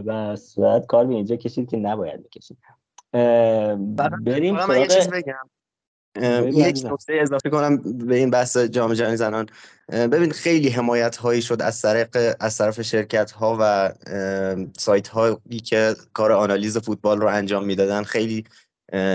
و 0.07 0.37
صورت 0.37 0.87
کار 0.87 1.07
به 1.07 1.15
اینجا 1.15 1.37
کشید 1.37 1.71
که 1.71 1.77
نباید 1.77 2.23
بکشید. 2.23 2.59
بریم 4.23 4.61
سراغ 4.61 5.11
بگم. 5.13 5.49
یک 6.45 6.83
نکته 6.85 7.19
اضافه 7.21 7.51
کنم 7.51 7.77
به 7.99 8.17
این 8.17 8.31
بحث 8.31 8.57
جام 8.57 8.95
جهانی 8.95 9.17
زنان. 9.17 9.47
ببین 9.89 10.31
خیلی 10.31 10.69
حمایت 10.69 11.17
هایی 11.17 11.43
شد 11.43 11.63
از 11.63 11.83
طریق 11.83 12.17
از 12.41 12.59
طرف 12.59 12.83
شرکت 12.83 13.31
ها 13.31 13.57
و 13.61 13.93
سایت 14.77 15.09
هایی 15.09 15.61
که 15.65 15.95
کار 16.13 16.33
آنالیز 16.33 16.79
فوتبال 16.79 17.21
رو 17.21 17.27
انجام 17.27 17.65
می‌دادن. 17.65 18.03
خیلی 18.03 18.45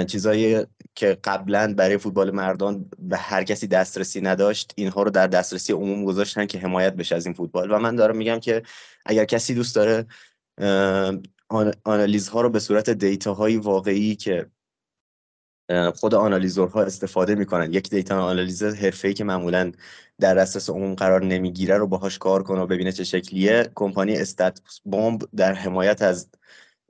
چیزایی 0.08 0.66
که 0.95 1.17
قبلا 1.23 1.73
برای 1.77 1.97
فوتبال 1.97 2.31
مردان 2.31 2.89
به 2.99 3.17
هر 3.17 3.43
کسی 3.43 3.67
دسترسی 3.67 4.22
نداشت 4.22 4.73
اینها 4.75 5.03
رو 5.03 5.11
در 5.11 5.27
دسترسی 5.27 5.73
عموم 5.73 6.05
گذاشتن 6.05 6.45
که 6.45 6.59
حمایت 6.59 6.93
بشه 6.93 7.15
از 7.15 7.25
این 7.25 7.35
فوتبال. 7.35 7.72
و 7.72 7.80
من 7.80 7.95
دارم 7.95 8.17
میگم 8.17 8.39
که 8.39 8.63
اگر 9.05 9.25
کسی 9.25 9.55
دوست 9.55 9.75
داره 9.75 10.05
آنالیز 11.83 12.30
ها 12.30 12.41
رو 12.41 12.49
به 12.49 12.59
صورت 12.59 12.89
دیتا 12.89 13.33
های 13.33 13.57
واقعی 13.57 14.15
که 14.15 14.49
خود 15.95 16.15
آنالیزورها 16.15 16.83
استفاده 16.83 17.35
می‌کنن 17.35 17.73
یک 17.73 17.89
دیتا 17.89 18.23
آنالیز 18.23 18.63
حرفه‌ای 18.63 19.13
که 19.13 19.23
معمولا 19.23 19.72
در 20.19 20.35
دسترس 20.35 20.69
عموم 20.69 20.93
قرار 20.95 21.25
نمی‌گیره 21.25 21.77
رو 21.77 21.88
باهاش 21.88 22.17
کار 22.17 22.43
کنه 22.43 22.61
و 22.61 22.67
ببینه 22.67 22.91
چه 22.91 23.03
شکلیه 23.03 23.72
کمپانی 23.75 24.17
استات 24.17 24.61
بمب 24.85 25.22
در 25.35 25.53
حمایت 25.53 26.01
از 26.01 26.30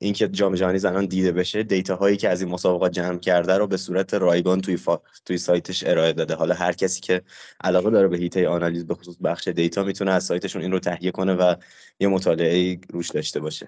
اینکه 0.03 0.27
جام 0.27 0.55
جهانی 0.55 0.79
زنان 0.79 1.05
دیده 1.05 1.31
بشه 1.31 1.63
دیتا 1.63 1.95
هایی 1.95 2.17
که 2.17 2.29
از 2.29 2.41
این 2.41 2.51
مسابقات 2.51 2.91
جمع 2.91 3.17
کرده 3.17 3.57
رو 3.57 3.67
به 3.67 3.77
صورت 3.77 4.13
رایگان 4.13 4.61
توی 4.61 4.77
فا... 4.77 5.01
توی 5.25 5.37
سایتش 5.37 5.83
ارائه 5.87 6.13
داده. 6.13 6.35
حالا 6.35 6.55
هر 6.55 6.71
کسی 6.71 7.01
که 7.01 7.21
علاقه 7.63 7.89
داره 7.89 8.07
به 8.07 8.17
هیته 8.17 8.47
آنالیز 8.47 8.87
به 8.87 8.93
خصوص 8.93 9.17
بخش 9.23 9.47
دیتا 9.47 9.83
می‌تونه 9.83 10.11
از 10.11 10.23
سایتشون 10.23 10.61
این 10.61 10.71
رو 10.71 10.79
تهیه 10.79 11.11
کنه 11.11 11.33
و 11.33 11.55
یه 11.99 12.07
مطالعه 12.07 12.79
روش 12.89 13.09
داشته 13.09 13.39
باشه. 13.39 13.67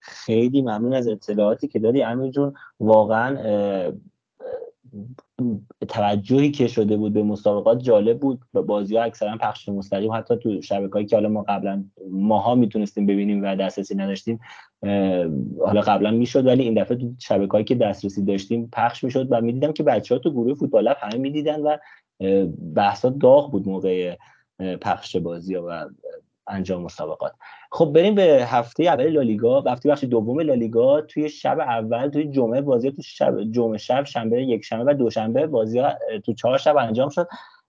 خیلی 0.00 0.62
ممنون 0.62 0.94
از 0.94 1.08
اطلاعاتی 1.08 1.68
که 1.68 1.78
دادی. 1.78 2.02
امیر 2.02 2.30
جون 2.30 2.54
واقعا 2.80 3.36
توجهی 5.88 6.50
که 6.50 6.66
شده 6.66 6.96
بود 6.96 7.12
به 7.12 7.22
مسابقات 7.22 7.82
جالب 7.82 8.20
بود. 8.20 8.40
و 8.54 8.62
بازی 8.62 8.96
ها 8.96 9.02
اکثرا 9.02 9.36
پخش 9.36 9.68
مستقیم. 9.68 10.12
حتی 10.12 10.36
تو 10.36 10.62
شبکه‌ای 10.62 11.06
که 11.06 11.16
حالا 11.16 11.28
ما 11.28 11.42
قبلا 11.42 11.84
ماها 12.10 12.54
می‌تونستیم 12.54 13.06
ببینیم 13.06 13.42
و 13.42 13.56
دسترسی 13.56 13.94
نداشتیم 13.94 14.40
حالا 15.60 15.80
قبلا 15.80 16.10
می‌شد. 16.10 16.46
ولی 16.46 16.62
این 16.62 16.82
دفعه 16.82 16.96
تو 16.96 17.12
شبکه‌ای 17.18 17.64
که 17.64 17.74
دسترسی 17.74 18.24
داشتیم 18.24 18.68
پخش 18.72 19.04
می‌شد 19.04 19.28
و 19.30 19.40
می‌دیدم 19.40 19.72
که 19.72 19.82
بچه 19.82 20.14
ها 20.14 20.18
تو 20.18 20.30
گروه 20.30 20.54
فوتبال 20.54 20.94
همه 20.98 21.18
می‌دیدن 21.18 21.60
و 21.60 21.76
بحثا 22.74 23.08
داغ 23.08 23.50
بود 23.52 23.68
موقع 23.68 24.16
پخش 24.80 25.16
بازی 25.16 25.54
ها 25.54 25.64
و 25.68 25.88
انجام 26.48 26.82
مسابقات. 26.82 27.32
خب 27.70 27.92
بریم 27.94 28.14
به 28.14 28.44
هفته 28.46 28.84
اول 28.84 29.08
لالیگا. 29.08 29.60
هفته 29.60 29.88
بخش 29.88 30.04
دوم 30.04 30.40
لالیگا 30.40 31.00
توی 31.00 31.28
شب 31.28 31.60
اول 31.60 32.08
توی 32.08 32.24
جمعه 32.30 32.60
بازی 32.60 32.90
تو 32.90 33.02
شب 33.02 33.44
جمعه 33.50 33.78
شب 33.78 34.04
شنبه 34.04 34.42
یک 34.42 34.64
شنبه 34.64 34.92
و 34.92 34.94
دوشنبه 34.94 35.46
بازی 35.46 35.82
تو 36.24 36.32
چهار 36.32 36.58
شب 36.58 36.76
انجام 36.76 37.08
شد. 37.08 37.28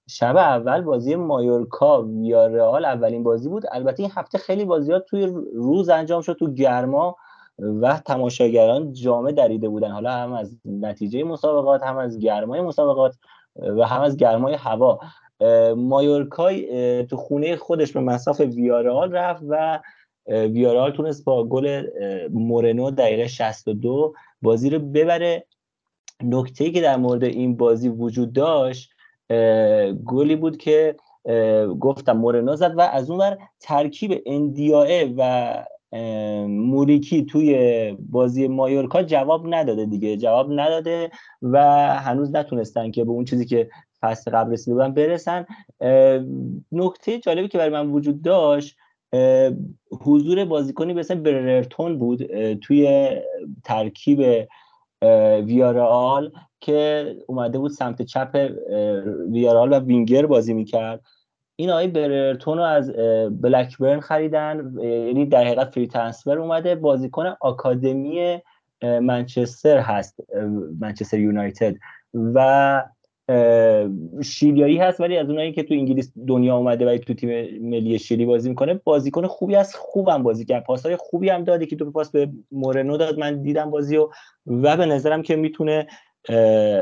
شب 0.09 0.37
اول 0.37 0.81
بازی 0.81 1.15
مایورکا 1.15 2.03
ویارئال 2.03 2.85
اولین 2.85 3.23
بازی 3.23 3.49
بود. 3.49 3.63
البته 3.71 4.03
این 4.03 4.11
هفته 4.15 4.37
خیلی 4.37 4.65
بازی 4.65 4.91
ها 4.91 4.99
توی 4.99 5.33
روز 5.53 5.89
انجام 5.89 6.21
شد 6.21 6.33
تو 6.33 6.53
گرما 6.53 7.15
و 7.59 7.99
تماشاگران 8.05 8.93
جامع 8.93 9.31
دریده 9.31 9.69
بودن. 9.69 9.91
حالا 9.91 10.11
هم 10.11 10.33
از 10.33 10.57
نتیجه 10.65 11.23
مسابقات 11.23 11.83
هم 11.83 11.97
از 11.97 12.19
گرمای 12.19 12.61
مسابقات 12.61 13.15
و 13.55 13.87
هم 13.87 14.01
از 14.01 14.17
گرمای 14.17 14.53
هوا. 14.53 14.99
مایورکای 15.75 17.05
تو 17.05 17.17
خونه 17.17 17.55
خودش 17.55 17.91
به 17.91 17.99
مساف 17.99 18.39
ویارال 18.39 19.11
رفت 19.11 19.43
و 19.47 19.79
ویارال 20.27 20.91
تونست 20.91 21.25
با 21.25 21.43
گل 21.43 21.87
مورنو 22.31 22.91
دقیقه 22.91 23.27
62 23.27 24.13
بازی 24.41 24.69
رو 24.69 24.79
ببره. 24.79 25.45
نکته 26.23 26.71
که 26.71 26.81
در 26.81 26.95
مورد 26.97 27.23
این 27.23 27.57
بازی 27.57 27.89
وجود 27.89 28.33
داشت 28.33 28.91
گلی 30.05 30.35
بود 30.35 30.57
که 30.57 30.95
گفتم 31.79 32.17
مورنو 32.17 32.55
زد 32.55 32.73
و 32.77 32.81
از 32.81 33.09
اون 33.09 33.19
بر 33.19 33.37
ترکیب 33.59 34.21
اندیائه 34.25 35.13
و 35.17 35.63
موریکی 36.47 37.25
توی 37.25 37.91
بازی 38.09 38.47
مایورکا 38.47 39.03
جواب 39.03 39.53
نداده 39.53 39.85
دیگه 39.85 40.17
جواب 40.17 40.51
نداده 40.51 41.11
و 41.41 41.59
هنوز 41.95 42.35
نتونستن 42.35 42.91
که 42.91 43.03
به 43.03 43.11
اون 43.11 43.25
چیزی 43.25 43.45
که 43.45 43.69
فصل 44.05 44.31
قبل 44.31 44.51
رسیده 44.51 44.73
بودن 44.73 44.93
برسن. 44.93 45.45
نکته 46.71 47.19
جالبی 47.19 47.47
که 47.47 47.57
برای 47.57 47.69
من 47.69 47.87
وجود 47.89 48.21
داشت 48.21 48.77
حضور 50.01 50.45
بازیکنی 50.45 50.93
به 50.93 50.99
اسم 50.99 51.23
بررتون 51.23 51.97
بود 51.97 52.53
توی 52.53 53.09
ترکیب 53.63 54.47
ویارال 55.45 56.31
که 56.59 57.15
اومده 57.27 57.57
بود 57.57 57.71
سمت 57.71 58.01
چپ 58.01 58.51
ویارال 59.29 59.73
و 59.73 59.79
وینگر 59.79 60.25
بازی 60.25 60.53
می‌کرد. 60.53 61.01
این 61.55 61.69
آقای 61.69 61.87
بررتون 61.87 62.57
رو 62.57 62.63
از 62.63 62.91
بلکبرن 63.41 63.99
خریدن. 63.99 64.73
یعنی 64.81 65.25
در 65.25 65.43
حقیقت 65.43 65.69
فری 65.73 65.87
ترانسفر 65.87 66.37
اومده. 66.37 66.75
بازیکن 66.75 67.35
آکادمی 67.41 68.39
منچستر 68.81 69.77
هست 69.77 70.19
منچستر 70.79 71.19
یونایتد. 71.19 71.75
و 72.13 72.83
شیلیایی 74.23 74.77
هست 74.77 74.99
ولی 74.99 75.17
از 75.17 75.29
اونایی 75.29 75.51
که 75.51 75.63
تو 75.63 75.73
انگلیس 75.73 76.11
دنیا 76.27 76.57
اومده 76.57 76.85
و 76.85 76.97
تو 76.97 77.13
تیم 77.13 77.59
ملی 77.69 77.99
شیلی 77.99 78.25
بازی 78.25 78.49
می‌کنه 78.49 78.73
بازیکن 78.73 79.27
خوبی 79.27 79.55
از 79.55 79.75
خوبم 79.75 80.23
بازی 80.23 80.45
کرد. 80.45 80.63
پاسهای 80.63 80.95
خوبی 80.95 81.29
هم 81.29 81.43
داده 81.43 81.65
که 81.65 81.75
تو 81.75 81.91
پاس 81.91 82.11
به 82.11 82.29
مورنو 82.51 82.97
داد 82.97 83.19
من 83.19 83.41
دیدم 83.41 83.71
بازی 83.71 83.97
و 83.97 84.09
و 84.47 84.77
به 84.77 84.85
نظرم 84.85 85.21
که 85.21 85.35
می‌تونه 85.35 85.87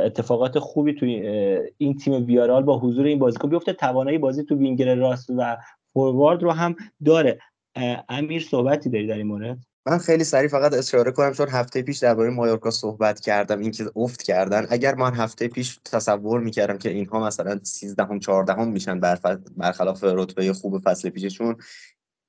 اتفاقات 0.05 0.59
خوبی 0.59 0.93
توی 0.93 1.29
این 1.77 1.97
تیم 1.97 2.25
ویارال 2.25 2.63
با 2.63 2.79
حضور 2.79 3.05
این 3.05 3.19
بازیکن 3.19 3.49
بیفته. 3.49 3.73
توانایی 3.73 4.17
بازی 4.17 4.43
تو 4.43 4.55
وینگر 4.55 4.95
راست 4.95 5.29
و 5.37 5.57
فوروارد 5.93 6.43
رو 6.43 6.51
هم 6.51 6.75
داره. 7.05 7.39
امیر 8.09 8.41
صحبتی 8.41 8.89
داری 8.89 9.07
در 9.07 9.17
این 9.17 9.27
مورد؟ 9.27 9.57
من 9.85 9.97
خیلی 9.97 10.23
سریع 10.23 10.47
فقط 10.47 10.73
اشاره 10.73 11.11
کنم 11.11 11.33
چون 11.33 11.49
هفته 11.49 11.81
پیش 11.81 11.97
درباره 11.97 12.29
مایورکا 12.29 12.71
صحبت 12.71 13.19
کردم 13.19 13.59
اینکه 13.59 13.91
افت 13.95 14.21
کردن. 14.21 14.67
اگر 14.69 14.95
من 14.95 15.13
هفته 15.13 15.47
پیش 15.47 15.79
تصور 15.85 16.39
می‌کردم 16.39 16.77
که 16.77 16.89
اینها 16.89 17.27
مثلا 17.27 17.59
13 17.63 18.03
هم 18.03 18.19
14 18.19 18.53
هم 18.53 18.67
میشن 18.71 18.99
برخلاف 19.57 20.03
رتبه 20.03 20.53
خوب 20.53 20.81
فصل 20.83 21.09
پیششون 21.09 21.55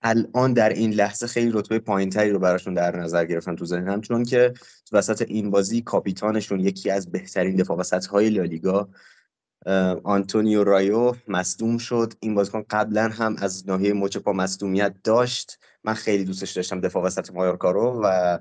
الان 0.02 0.52
در 0.52 0.68
این 0.68 0.90
لحظه 0.90 1.26
خیلی 1.26 1.50
رتبه 1.54 1.78
پایینتری 1.78 2.30
رو 2.30 2.38
براشون 2.38 2.74
در 2.74 2.96
نظر 2.96 3.24
گرفتن 3.24 3.56
تو 3.56 3.64
ذهنم 3.64 4.00
چون 4.00 4.24
که 4.24 4.54
وسط 4.92 5.22
این 5.22 5.50
بازی 5.50 5.82
کاپیتانشون 5.82 6.60
یکی 6.60 6.90
از 6.90 7.10
بهترین 7.10 7.56
دفاع 7.56 7.78
وسط 7.78 8.06
های 8.06 8.30
لالیگا 8.30 8.88
آنتونیو 10.04 10.64
رایو 10.64 11.12
مصدوم 11.28 11.78
شد. 11.78 12.12
این 12.20 12.34
بازیکن 12.34 12.64
قبلا 12.70 13.08
هم 13.08 13.36
از 13.38 13.68
ناحیه 13.68 13.92
مچ 13.92 14.16
پا 14.16 14.32
مصدومیت 14.32 14.94
داشت. 15.04 15.58
من 15.84 15.94
خیلی 15.94 16.24
دوستش 16.24 16.52
داشتم 16.52 16.80
دفاع 16.80 17.02
وسط 17.02 17.32
مایورکا 17.32 17.70
رو 17.70 18.00
و 18.04 18.38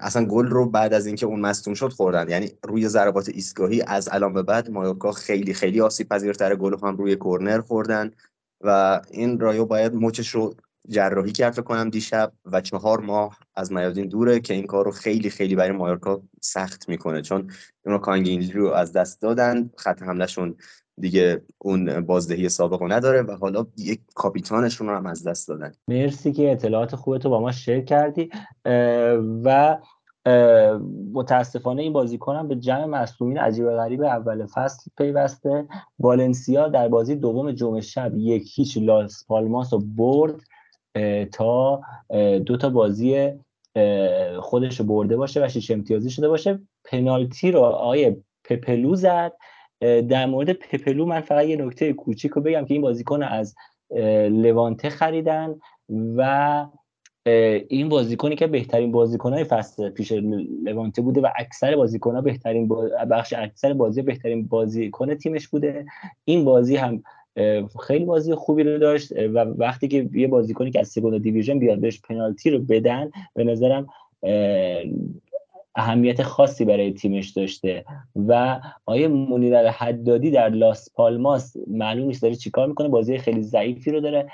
اصلا 0.00 0.24
گل 0.24 0.46
رو 0.46 0.70
بعد 0.70 0.94
از 0.94 1.06
اینکه 1.06 1.26
اون 1.26 1.40
مصدوم 1.40 1.74
شد 1.74 1.92
خوردن. 1.92 2.28
یعنی 2.28 2.50
روی 2.62 2.88
ضربات 2.88 3.28
ایستگاهی 3.28 3.82
از 3.82 4.08
الان 4.12 4.32
به 4.32 4.42
بعد 4.42 4.70
مایورکا 4.70 5.12
خیلی 5.12 5.54
خیلی 5.54 5.80
آسیب 5.80 6.08
پذیرتر 6.08 6.56
گل 6.56 6.76
هم 6.82 6.96
روی 6.96 7.16
کرنر 7.16 7.60
خوردن 7.60 8.10
و 8.60 9.00
این 9.10 9.40
رایو 9.40 9.64
باید 9.64 9.94
مچش 9.94 10.28
رو 10.28 10.54
جراحی 10.88 11.32
کرد 11.32 11.60
کنم 11.60 11.90
دیشب 11.90 12.32
و 12.44 12.60
چهار 12.60 13.00
ماه 13.00 13.38
از 13.56 13.72
میادین 13.72 14.08
دوره 14.08 14.40
که 14.40 14.54
این 14.54 14.66
کار 14.66 14.84
رو 14.84 14.90
خیلی 14.90 15.30
خیلی 15.30 15.54
برای 15.54 15.72
مایورکا 15.72 16.22
سخت 16.40 16.88
می‌کنه. 16.88 17.22
چون 17.22 17.50
اونا 17.86 17.98
کانگینلی 17.98 18.52
رو 18.52 18.68
از 18.68 18.92
دست 18.92 19.20
دادن 19.20 19.70
خط 19.76 20.02
حملهشون 20.02 20.56
دیگه 21.02 21.42
اون 21.58 22.00
بازدهی 22.00 22.48
سابق 22.48 22.92
نداره 22.92 23.22
و 23.22 23.36
حالا 23.36 23.66
یک 23.78 24.00
کاپیتانشون 24.14 24.88
رو 24.88 24.96
هم 24.96 25.06
از 25.06 25.28
دست 25.28 25.48
دادن. 25.48 25.72
مرسی 25.88 26.32
که 26.32 26.52
اطلاعات 26.52 26.96
خوبتو 26.96 27.30
با 27.30 27.40
ما 27.40 27.52
شیر 27.52 27.80
کردی. 27.80 28.30
و 29.44 29.78
متاسفانه 31.12 31.82
این 31.82 31.92
بازیکن 31.92 32.48
به 32.48 32.56
جمع 32.56 32.84
مصومین 32.84 33.38
عجیب 33.38 33.70
غریب 33.70 34.02
اول 34.02 34.46
فصل 34.46 34.90
پیوسته. 34.98 35.66
والنسیا 35.98 36.68
در 36.68 36.88
بازی 36.88 37.14
دوم 37.14 37.52
جمعه 37.52 37.80
شب 37.80 38.12
یک 38.16 38.52
هیچ 38.54 38.78
لاس 38.78 39.24
پالماس 39.26 39.72
رو 39.72 39.82
برد 39.96 40.40
تا 41.32 41.80
دو 42.46 42.56
تا 42.56 42.70
بازی 42.70 43.30
خودش 44.40 44.80
برده 44.80 45.16
باشه 45.16 45.44
و 45.44 45.48
شیش 45.48 45.70
امتیازی 45.70 46.10
شده 46.10 46.28
باشه. 46.28 46.58
پنالتی 46.84 47.50
رو 47.50 47.60
آقای 47.60 48.16
پپلو 48.44 48.94
زد. 48.94 49.32
در 50.08 50.26
مورد 50.26 50.52
پپلو 50.52 51.06
من 51.06 51.20
فقط 51.20 51.46
یه 51.46 51.56
نکته 51.56 51.92
کوچیک 51.92 52.32
رو 52.32 52.42
بگم 52.42 52.64
که 52.64 52.74
این 52.74 52.82
بازیکن 52.82 53.22
از 53.22 53.54
لوانته 54.30 54.90
خریدن 54.90 55.54
و 56.16 56.66
این 57.68 57.88
بازیکنی 57.88 58.36
که 58.36 58.46
بهترین 58.46 58.92
بازیکنهای 58.92 59.44
فصل 59.44 59.90
پیش 59.90 60.12
لوانته 60.64 61.02
بوده 61.02 61.20
و 61.20 61.28
اکثر 61.36 61.76
بازیکنها 61.76 62.20
بهترین 62.20 62.68
بخش 63.10 63.34
اکثر 63.38 63.72
بازی 63.72 64.02
بهترین 64.02 64.46
بازیکن 64.46 65.14
تیمش 65.14 65.48
بوده. 65.48 65.86
این 66.24 66.44
بازی 66.44 66.76
هم 66.76 67.02
خیلی 67.86 68.04
بازی 68.04 68.34
خوبی 68.34 68.62
رو 68.62 68.78
داشت 68.78 69.12
و 69.12 69.38
وقتی 69.38 69.88
که 69.88 70.08
یه 70.12 70.28
بازیکنی 70.28 70.70
که 70.70 70.80
از 70.80 70.88
سگوند 70.88 71.22
دیویژن 71.22 71.58
بیاد 71.58 71.78
بهش 71.78 72.00
پنالتی 72.00 72.50
رو 72.50 72.58
بدن 72.58 73.10
به 73.34 73.44
نظرم 73.44 73.86
اهمیت 75.74 76.22
خاصی 76.22 76.64
برای 76.64 76.92
تیمش 76.92 77.30
داشته. 77.30 77.84
و 78.28 78.60
آیه 78.86 79.08
منیر 79.08 79.70
حدادی 79.70 80.30
در 80.30 80.48
لاس 80.48 80.88
پالماس 80.94 81.56
معلوم 81.66 82.06
نیست 82.06 82.22
داره 82.22 82.34
چیکار 82.34 82.66
می‌کنه. 82.66 82.88
بازی 82.88 83.18
خیلی 83.18 83.42
ضعیفی 83.42 83.90
رو 83.90 84.00
داره 84.00 84.26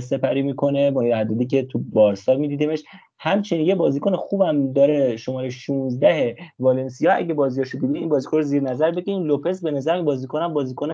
سپری 0.00 0.42
می‌کنه. 0.42 0.90
منیر 0.90 1.16
حدادی 1.16 1.46
که 1.46 1.62
تو 1.62 1.78
بارسا 1.78 2.34
میدیدیمش. 2.34 2.82
همچنین 3.18 3.66
یه 3.66 3.74
بازیکن 3.74 4.16
خوبم 4.16 4.72
داره 4.72 5.16
شماره 5.16 5.50
16 5.50 6.36
والنسیا. 6.58 7.12
اگه 7.12 7.34
بازیاشو 7.34 7.78
دیدین 7.78 7.96
این 7.96 8.08
بازیکن 8.08 8.36
رو 8.36 8.42
زیر 8.42 8.62
نظر 8.62 8.90
بگیرین. 8.90 9.22
لوپز 9.22 9.62
به 9.62 9.70
نظر 9.70 10.02
بازیکنم 10.02 10.54
بازیکن 10.54 10.92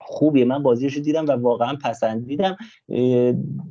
خوبیه. 0.00 0.44
من 0.44 0.62
بازیش 0.62 0.94
رو 0.94 1.02
دیدم 1.02 1.26
و 1.26 1.30
واقعا 1.30 1.76
پسندیدم. 1.84 2.56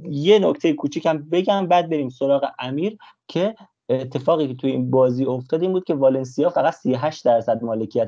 یه 0.10 0.40
نکته 0.40 0.74
کوچیکم 0.74 1.18
بگم 1.18 1.68
بعد 1.68 1.90
بریم 1.90 2.10
سراغ 2.10 2.46
امیر 2.60 2.98
که 3.28 3.56
اتفاقی 3.90 4.48
که 4.48 4.54
توی 4.54 4.72
این 4.72 4.92
بازی 4.92 5.26
افتاد 5.26 5.62
این 5.62 5.72
بود 5.72 5.84
که 5.84 5.94
والنسیا 5.94 6.50
فقط 6.50 6.74
38 6.74 7.26
درصد 7.26 7.64
مالکیت 7.64 8.08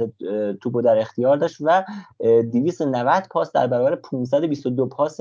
توپو 0.62 0.82
در 0.82 0.98
اختیار 0.98 1.38
داشت 1.38 1.58
و 1.62 1.84
290 2.54 3.24
پاس 3.32 3.52
در 3.52 3.68
برابر 3.68 3.96
522 3.96 4.88
پاس 4.88 5.20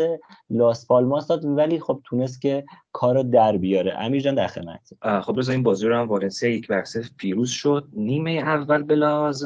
لاس 0.51 0.87
پالماس 0.87 1.27
داد 1.27 1.45
ولی 1.45 1.81
خب 1.81 2.01
تونست 2.05 2.41
که 2.41 2.65
کارو 2.93 3.23
در 3.23 3.57
بیاره. 3.57 3.95
امیر 3.99 4.23
جان 4.23 4.35
در 4.35 4.47
خدمت. 4.47 4.93
خب 5.23 5.39
رضا 5.39 5.53
این 5.53 5.63
بازی 5.63 5.87
رو 5.87 5.97
هم 5.97 6.09
والنسیا 6.09 6.51
یک 6.51 6.69
بر 6.69 6.85
پیروز 7.17 7.51
شد. 7.51 7.89
نیمه 7.93 8.31
اول 8.31 8.83
به 8.83 8.97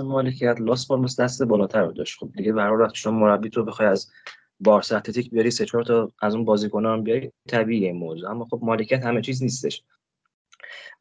مالکیت 0.02 0.60
لاس 0.60 0.88
پالماس 0.88 1.20
دست 1.20 1.42
بالاتر 1.42 1.82
رو 1.82 1.92
داشت. 1.92 2.18
خب 2.18 2.28
دیگه 2.36 2.52
برای 2.52 2.82
وقتی 2.82 2.98
شما 2.98 3.18
مربی 3.18 3.50
تو 3.50 3.64
بخوای 3.64 3.88
از 3.88 4.10
بارسا 4.60 4.96
اتلتیک 4.96 5.30
بیاری 5.30 5.50
سه 5.50 5.64
چهار 5.64 5.84
تا 5.84 6.12
از 6.22 6.34
اون 6.34 6.44
بازیکنان 6.44 7.02
بیاری 7.02 7.32
طبیعیه 7.48 7.92
موضوع. 7.92 8.30
اما 8.30 8.44
خب 8.44 8.60
مالکیت 8.62 9.04
همه 9.04 9.20
چیز 9.20 9.42
نیستش. 9.42 9.82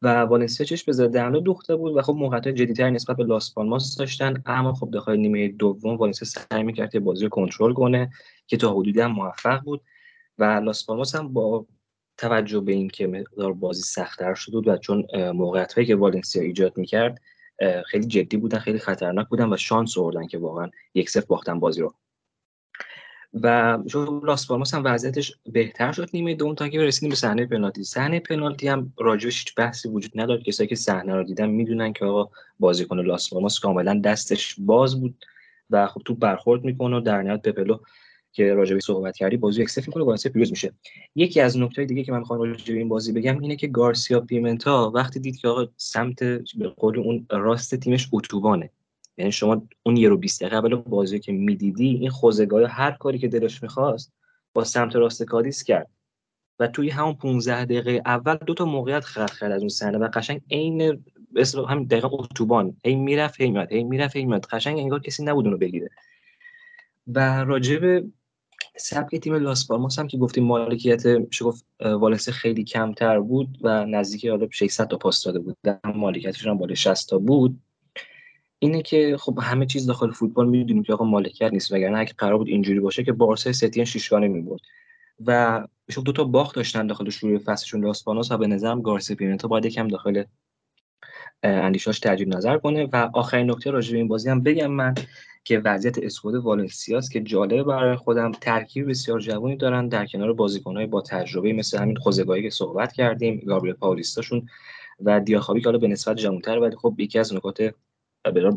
و 0.02 0.20
والنسیا 0.20 0.66
چش 0.66 0.84
به 0.84 0.92
ضد 0.92 1.16
حمله 1.16 1.40
دوخته 1.40 1.76
بود 1.76 1.96
و 1.96 2.02
خب 2.02 2.14
موقعیت 2.14 2.48
جدیدتر 2.48 2.90
نسبت 2.90 3.16
به 3.16 3.24
لاس 3.24 3.54
پالماس 3.54 3.96
داشتن 3.96 4.42
اما 4.46 4.74
خب 4.74 4.90
داخل 4.90 5.16
نیمه 5.16 5.48
دوم 5.48 5.96
والنسیا 5.96 6.28
سعی 6.28 6.62
می‌کرد 6.62 7.04
بازی 7.04 7.24
رو 7.24 7.28
کنترل 7.28 7.72
کنه 7.72 8.10
که 8.46 8.56
تا 8.56 8.72
حدودی 8.72 9.00
هم 9.00 9.12
موفق 9.12 9.60
بود 9.60 9.82
و 10.38 10.44
لاس 10.44 10.86
پالماس 10.86 11.14
هم 11.14 11.32
با 11.32 11.66
توجه 12.18 12.60
به 12.60 12.72
اینکه 12.72 13.06
مقدار 13.06 13.52
بازی 13.52 13.82
سختتر 13.82 14.34
شده 14.34 14.56
بود 14.56 14.68
و 14.68 14.76
چون 14.76 15.06
موقعیت 15.30 15.72
هایی 15.72 15.86
که 15.86 15.96
والنسیا 15.96 16.42
ایجاد 16.42 16.78
می‌کرد 16.78 17.20
خیلی 17.86 18.06
جدی 18.06 18.36
بودن 18.36 18.58
خیلی 18.58 18.78
خطرناک 18.78 19.28
بودن 19.28 19.52
و 19.52 19.56
شانس 19.56 19.98
آوردن 19.98 20.26
که 20.26 20.38
واقعا 20.38 20.70
یک 20.94 21.10
صفر 21.10 21.26
باختن 21.26 21.60
بازی 21.60 21.80
رو. 21.80 21.94
و 23.42 23.78
شو 23.86 24.20
لاس 24.20 24.48
پالماس 24.48 24.74
هم 24.74 24.84
وضعیتش 24.84 25.36
بهتر 25.52 25.92
شد 25.92 26.08
نیمه 26.14 26.34
دوم 26.34 26.54
تا 26.54 26.68
که 26.68 26.80
رسیدیم 26.80 27.08
به 27.08 27.16
صحنه 27.16 27.46
پنالتی. 27.46 27.84
صحنه 27.84 28.20
پنالتی 28.20 28.68
هم 28.68 28.92
راجعش 28.98 29.38
هیچ 29.38 29.54
بحثی 29.54 29.88
وجود 29.88 30.12
نداره 30.14 30.42
کسایی 30.42 30.68
که 30.68 30.74
صحنه 30.74 31.14
رو 31.14 31.24
دیدن 31.24 31.46
می‌دونن 31.46 31.92
که 31.92 32.04
آقا 32.04 32.30
بازیکن 32.60 33.00
لاس 33.00 33.30
پالماس 33.30 33.60
کاملا 33.60 34.00
دستش 34.04 34.56
باز 34.58 35.00
بود 35.00 35.24
و 35.70 35.86
خب 35.86 36.02
تو 36.04 36.14
برخورد 36.14 36.64
می‌کنه 36.64 36.96
و 36.96 37.00
در 37.00 37.22
نهایت 37.22 37.42
پپلو 37.42 37.78
که 38.32 38.54
راجبی 38.54 38.80
صحبت 38.80 39.16
کردی 39.16 39.36
بازی 39.36 39.62
اکسف 39.62 39.86
می‌کنه 39.86 40.04
واسه 40.04 40.28
پیروز 40.28 40.50
میشه. 40.50 40.72
یکی 41.14 41.40
از 41.40 41.58
نکته 41.58 41.84
دیگه 41.84 42.04
که 42.04 42.12
من 42.12 42.18
می‌خوام 42.18 42.40
راجع 42.40 42.74
این 42.74 42.88
بازی 42.88 43.12
بگم 43.12 43.38
اینه 43.38 43.56
که 43.56 43.66
گارسیا 43.66 44.20
پیمنتا 44.20 44.92
وقتی 44.94 45.20
دید 45.20 45.36
که 45.36 45.48
آقا 45.48 45.66
سمت 45.76 46.22
به 46.54 46.68
قول 46.76 46.98
اون 46.98 47.26
راست 47.30 47.74
تیمش 47.74 48.08
اتوبانه. 48.12 48.70
یعنی 49.18 49.32
شما 49.32 49.66
اون 49.82 49.96
یه 49.96 50.08
رو 50.08 50.16
20 50.16 50.40
دقیقه 50.40 50.56
قبل 50.56 50.74
بازی 50.74 51.20
که 51.20 51.32
می‌دیدی 51.32 51.88
این 51.88 52.10
خوزگاه 52.10 52.70
هر 52.70 52.90
کاری 52.90 53.18
که 53.18 53.28
دلش 53.28 53.62
می‌خواست 53.62 54.12
با 54.54 54.64
سمت 54.64 54.96
راست 54.96 55.22
کادیس 55.22 55.64
کرد. 55.64 55.90
و 56.58 56.66
توی 56.66 56.90
همون 56.90 57.14
15 57.14 57.64
دقیقه 57.64 58.02
اول 58.06 58.36
دو 58.36 58.54
تا 58.54 58.64
موقعیت 58.64 59.04
خلق 59.04 59.38
کرد 59.38 59.52
از 59.52 59.60
اون 59.60 59.68
صحنه 59.68 59.98
و 59.98 60.08
قشنگ 60.14 60.40
عین 60.50 61.04
مثل 61.32 61.64
همین 61.64 61.84
دقیقه 61.84 62.08
اتوبان 62.12 62.76
هی 62.84 62.94
می‌رفت 62.94 63.40
هی 63.40 63.50
میاد 63.50 63.72
هی 63.72 63.84
می‌رفت 63.84 64.16
هی 64.16 64.24
میاد 64.24 64.46
قشنگ 64.46 64.78
انگار 64.78 65.00
کسی 65.00 65.24
نبود 65.24 65.44
اونو 65.44 65.58
بگیره. 65.58 65.90
و 67.06 67.44
راجب 67.44 68.04
سبک 68.76 69.16
تیم 69.16 69.34
لاس 69.34 69.68
پالماس 69.68 69.98
هم 69.98 70.06
که 70.06 70.18
گفتیم 70.18 70.44
مالکیت 70.44 71.02
گفت 71.42 71.66
والنسیا 71.80 72.34
خیلی 72.34 72.64
کمتر 72.64 73.20
بود 73.20 73.58
و 73.62 73.86
نزدیک 73.86 74.26
حالا 74.26 74.48
600 74.50 74.88
تا 74.88 74.96
پاس 74.96 75.24
داده 75.24 75.38
بود. 75.38 75.56
مالکیتش 75.84 76.46
هم 76.46 76.58
بالای 76.58 76.76
60 76.76 77.10
تا 77.10 77.18
بود. 77.18 77.60
اینه 78.64 78.82
که 78.82 79.16
خب 79.20 79.38
همه 79.42 79.66
چیز 79.66 79.86
داخل 79.86 80.10
فوتبال 80.10 80.48
می‌دونیم 80.48 80.82
که 80.82 80.92
آقا 80.92 81.04
مالکیت 81.04 81.52
نیست 81.52 81.72
وگرنه 81.72 81.98
اگه 81.98 82.12
قرار 82.18 82.38
بود 82.38 82.48
اینجوری 82.48 82.80
باشه 82.80 83.04
که 83.04 83.12
بارسا 83.12 83.52
ستین 83.52 83.84
شیشگانه 83.84 84.28
می‌برد. 84.28 84.60
و 85.26 85.62
شب 85.90 86.04
دو 86.04 86.12
تا 86.12 86.24
باخت 86.24 86.56
داشتن 86.56 86.86
داخل 86.86 87.10
شروع 87.10 87.38
فصلشون 87.38 87.84
لاسپانوس 87.84 88.32
و 88.32 88.36
به 88.36 88.46
نظرم 88.46 88.82
گارسی 88.82 89.14
پیمنتا 89.14 89.48
باید 89.48 89.64
یکم 89.64 89.88
داخل 89.88 90.24
اندیشاش 91.42 92.00
تجدید 92.00 92.36
نظر 92.36 92.58
کنه. 92.58 92.88
و 92.92 93.10
آخرین 93.14 93.50
نکته 93.50 93.70
راجع 93.70 93.92
به 93.92 93.98
این 93.98 94.08
بازی 94.08 94.30
هم 94.30 94.42
بگم 94.42 94.70
من 94.70 94.94
که 95.44 95.58
وضعیت 95.58 95.98
اسکواد 95.98 96.34
والنسیاست 96.34 97.10
که 97.10 97.20
جالبه 97.20 97.62
برای 97.62 97.96
خودم. 97.96 98.32
ترکیب 98.32 98.90
بسیار 98.90 99.20
جوانی 99.20 99.56
دارن 99.56 99.88
در 99.88 100.06
کنار 100.06 100.32
بازیکنهای 100.32 100.86
با 100.86 101.00
تجربه 101.00 101.52
مثل 101.52 101.78
همین 101.78 101.96
خوزگاهی 101.96 102.42
که 102.42 102.50
صحبت 102.50 102.92
کردیم 102.92 103.42
گابریل 103.46 103.74
پاولیستاشون 103.74 104.48
و 105.00 105.20
دیاخابی 105.20 105.60
که 105.60 105.64
حالا 105.64 105.78
به 105.78 105.88
نسبت 105.88 106.16
جوانتر 106.16 106.58
ولی 106.58 106.76
خب 106.76 106.94
یکی 106.98 107.18
از 107.18 107.34
نکات 107.34 107.74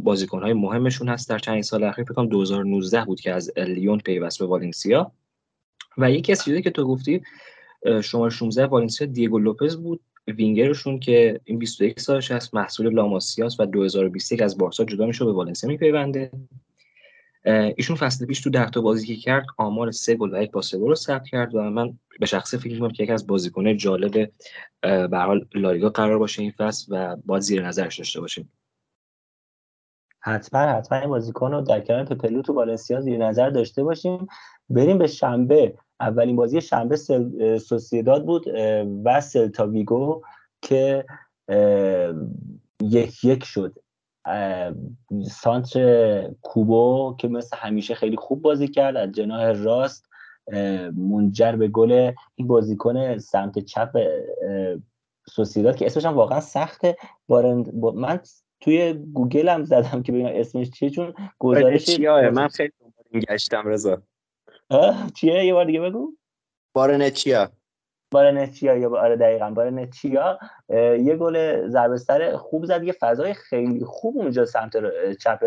بازیکن 0.03 0.41
های 0.41 0.53
مهمشون 0.53 1.09
هست. 1.09 1.29
در 1.29 1.39
چند 1.39 1.61
سال 1.61 1.83
اخیر 1.83 2.05
فکر 2.05 2.25
2019 2.25 3.05
بود 3.05 3.21
که 3.21 3.33
از 3.33 3.51
لیون 3.57 3.99
پیوست 3.99 4.39
به 4.39 4.45
والنسیا. 4.45 5.11
و 5.97 6.11
یکی 6.11 6.31
از 6.31 6.43
چیزایی 6.43 6.63
که 6.63 6.69
تو 6.69 6.87
گفتی 6.87 7.21
شماره 8.03 8.29
16 8.29 8.65
والنسیا 8.65 9.07
دیگو 9.07 9.39
لوپز 9.39 9.77
بود 9.77 9.99
وینگرشون 10.27 10.99
که 10.99 11.41
این 11.43 11.59
21 11.59 11.99
سالش 11.99 12.31
هست 12.31 12.55
محصول 12.55 12.93
لاماسیاس 12.93 13.59
و 13.59 13.65
2021 13.65 14.41
از 14.41 14.57
بارسا 14.57 14.83
جدا 14.83 15.05
میشه 15.05 15.25
به 15.25 15.31
والنسیا 15.31 15.69
میپیونده. 15.69 16.31
ایشون 17.77 17.95
فصل 17.95 18.25
پیش 18.25 18.41
تو 18.41 18.49
ده 18.49 18.69
تا 18.69 18.81
بازی 18.81 19.07
که 19.07 19.15
کرد 19.15 19.45
آمار 19.57 19.91
سه 19.91 20.15
گل 20.15 20.33
و 20.33 20.43
یک 20.43 20.51
پاس 20.51 20.75
گل 20.75 20.87
رو 20.87 20.95
ثبت 20.95 21.27
کرد 21.27 21.55
و 21.55 21.61
من 21.61 21.99
به 22.19 22.25
شخصه 22.25 22.57
فکر 22.57 22.73
می‌کنم 22.73 22.91
که 22.91 23.03
یکی 23.03 23.11
از 23.11 23.27
بازیکن‌های 23.27 23.75
جالب 23.75 24.31
به 24.81 25.17
حال 25.17 25.47
لالیگا 25.53 25.89
قرار 25.89 26.19
باشه 26.19 26.41
این 26.41 26.51
فصل 26.51 26.85
و 26.89 27.15
باید 27.25 27.43
زیر 27.43 27.67
نظرش 27.67 27.97
داشته 27.97 28.21
باشیم. 28.21 28.51
حتما 30.27 30.61
حتما 30.61 30.97
این 30.97 31.09
بازیکن 31.09 31.51
رو 31.51 31.61
در 31.61 31.79
کنار 31.79 32.03
پپلو 32.03 32.41
تو 32.41 32.53
والنسیا 32.53 33.01
زیر 33.01 33.17
نظر 33.17 33.49
داشته 33.49 33.83
باشیم. 33.83 34.27
بریم 34.69 34.97
به 34.97 35.07
شنبه. 35.07 35.73
اولین 35.99 36.35
بازی 36.35 36.61
شنبه 36.61 36.95
سل... 36.95 37.57
سوسیداد 37.57 38.25
بود 38.25 38.45
و 39.05 39.21
سلتا 39.21 39.67
ویگو 39.67 40.21
که 40.61 41.05
یک 42.81 43.23
یک 43.23 43.43
شد. 43.43 43.79
سانتر 45.31 46.31
کوبو 46.41 47.15
که 47.19 47.27
مثل 47.27 47.57
همیشه 47.57 47.95
خیلی 47.95 48.15
خوب 48.15 48.41
بازی 48.41 48.67
کرد 48.67 48.97
از 48.97 49.11
جناح 49.11 49.51
راست 49.51 50.09
منجر 50.95 51.51
به 51.51 51.67
گل 51.67 52.11
این 52.35 52.47
بازیکن 52.47 53.17
سمت 53.17 53.59
چپ 53.59 53.97
سوسیداد 55.29 55.75
که 55.75 55.85
اسمش 55.85 56.05
هم 56.05 56.13
واقعا 56.13 56.39
سخته. 56.39 56.97
بارند 57.27 57.75
من 57.75 58.19
توی 58.61 58.93
گوگل 58.93 59.49
هم 59.49 59.63
زدم 59.63 60.03
که 60.03 60.11
ببینم 60.11 60.31
اسمش 60.33 60.69
چیه 60.69 60.89
چون 60.89 61.13
گزارش 61.39 61.85
چیه 61.85 62.29
من 62.29 62.47
خیلی 62.47 62.71
دنبال 62.79 63.25
گشتم 63.29 63.67
رضا. 63.67 64.01
چیه؟ 65.15 65.45
یه 65.45 65.53
بار 65.53 65.65
دیگه 65.65 65.81
بگو. 65.81 66.13
بارنچیا 66.73 67.51
بارنچیا 68.11 68.77
یا 68.77 68.99
آره 68.99 69.15
دقیقا 69.15 69.49
بارنچیا 69.49 70.39
یه 70.99 71.15
گل 71.15 71.67
ضربه 71.67 71.97
سر 71.97 72.37
خوب 72.37 72.65
زد 72.65 72.83
یه 72.83 72.93
فضای 72.99 73.33
خیلی 73.33 73.85
خوب 73.85 74.17
اونجا 74.17 74.45
سمت 74.45 74.71
چپ 75.21 75.39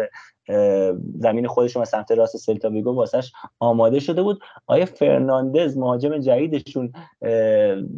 زمین 1.18 1.46
خودشون 1.46 1.82
و 1.82 1.84
سمت 1.84 2.10
راست 2.12 2.36
سلتا 2.36 2.70
ویگو 2.70 2.94
واسش 2.94 3.32
آماده 3.58 4.00
شده 4.00 4.22
بود. 4.22 4.40
آیا 4.66 4.84
فرناندز 4.84 5.78
مهاجم 5.78 6.18
جدیدشون 6.18 6.92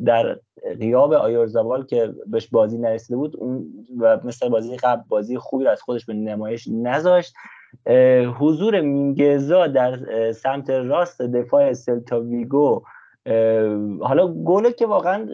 در 0.04 0.38
غیاب 0.80 1.12
آیورزاوال 1.12 1.86
که 1.86 2.14
بهش 2.26 2.48
بازی 2.48 2.78
نرسیده 2.78 3.16
بود 3.16 3.36
اون 3.36 3.86
و 4.00 4.20
مثل 4.24 4.48
بازی 4.48 4.76
قبل 4.76 5.02
بازی 5.08 5.38
خوبی 5.38 5.64
رو 5.64 5.70
از 5.70 5.82
خودش 5.82 6.06
به 6.06 6.14
نمایش 6.14 6.68
نذاشت. 6.72 7.34
حضور 8.38 8.80
مینگزا 8.80 9.66
در 9.66 9.98
سمت 10.32 10.70
راست 10.70 11.22
دفاع 11.22 11.72
سلتا 11.72 12.20
ویگو 12.20 12.82
حالا 14.00 14.34
گله 14.44 14.72
که 14.72 14.86
واقعا 14.86 15.28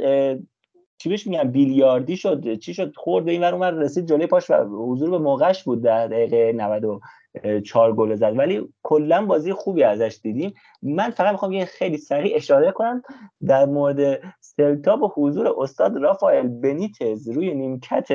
چی 0.99 1.09
بهش 1.09 1.27
میگن 1.27 1.51
بیلیاردی 1.51 2.17
شد 2.17 2.55
چی 2.55 2.75
شد 2.75 2.93
خورد 2.97 3.25
به 3.25 3.31
این 3.33 3.41
ور 3.41 3.71
رسید 3.71 4.07
جلوی 4.07 4.27
پاش 4.27 4.51
و 4.51 4.55
حضور 4.65 5.11
به 5.11 5.19
موقعش 5.19 5.65
بود 5.65 5.83
در 5.83 6.07
دقیقه 6.07 6.53
94 6.53 7.95
گل 7.95 8.15
زد. 8.15 8.39
ولی 8.39 8.69
کلا 8.83 9.27
بازی 9.27 9.53
خوبی 9.53 9.83
ازش 9.83 10.19
دیدیم. 10.23 10.55
من 10.83 11.11
فقط 11.11 11.33
می‌خوام 11.33 11.53
یه 11.53 11.65
خیلی 11.65 11.97
سریع 11.97 12.37
اشاره 12.37 12.73
کنم 12.73 13.03
در 13.47 13.67
مورد 13.67 14.21
سلتا 14.41 14.97
با 14.97 15.13
حضور 15.17 15.55
استاد 15.59 15.97
رافائل 15.97 16.49
بنیتز 16.49 17.29
روی 17.29 17.55
نیمکت 17.55 18.09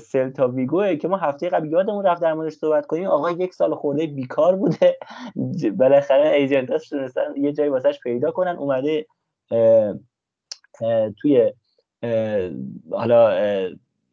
سلتا 0.00 0.48
ویگو 0.48 0.94
که 0.94 1.08
ما 1.08 1.16
هفته 1.16 1.48
قبل 1.48 1.72
یادمون 1.72 2.06
رفت 2.06 2.22
در 2.22 2.34
موردش 2.34 2.52
صحبت 2.52 2.86
کنیم. 2.86 3.06
آقا 3.06 3.30
یک 3.30 3.54
سال 3.54 3.74
خورده 3.74 4.06
بیکار 4.06 4.56
بوده. 4.56 4.98
بالاخره 5.78 6.28
ایجنتاش 6.28 6.88
تونستن 6.88 7.36
یه 7.36 7.52
جایی 7.52 7.70
واسش 7.70 8.00
پیدا 8.00 8.30
کنن. 8.30 8.56
اومده 8.56 9.06
توی 11.16 11.52
حالا 12.90 13.36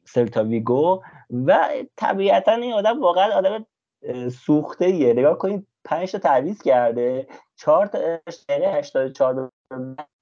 سلتا 0.06 0.44
ویگو 0.44 1.02
و 1.46 1.70
طبیعتا 1.96 2.52
این 2.52 2.74
آدم 2.74 3.02
واقعا 3.02 3.32
آدم 3.32 3.66
سوخته 4.30 4.86
ایه 4.86 5.14
نگاه 5.14 5.38
کنید 5.38 5.68
پنج 5.86 6.12
تا 6.12 6.18
تعویض 6.18 6.62
کرده. 6.62 7.28
چهار 7.56 7.86
تا 7.86 8.00
دقیقه 8.50 8.78
84 8.78 9.52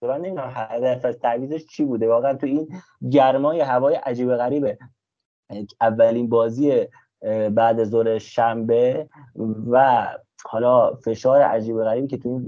من 0.01 0.17
نمی‌دونم 0.17 0.51
هدف 0.55 1.05
از 1.05 1.19
تعویضش 1.19 1.65
چی 1.65 1.83
بوده. 1.85 2.07
واقعا 2.07 2.33
تو 2.33 2.47
این 2.47 2.67
گرمای 3.11 3.59
هوای 3.61 3.95
عجیب 3.95 4.35
غریبه. 4.35 4.77
اولین 5.81 6.29
بازی 6.29 6.87
بعد 7.51 7.83
ظهر 7.83 8.17
شنبه 8.17 9.09
و 9.69 10.07
حالا 10.47 10.93
فشار 10.95 11.41
عجیب 11.41 11.83
غریبی 11.83 12.07
که 12.07 12.17
تو 12.17 12.39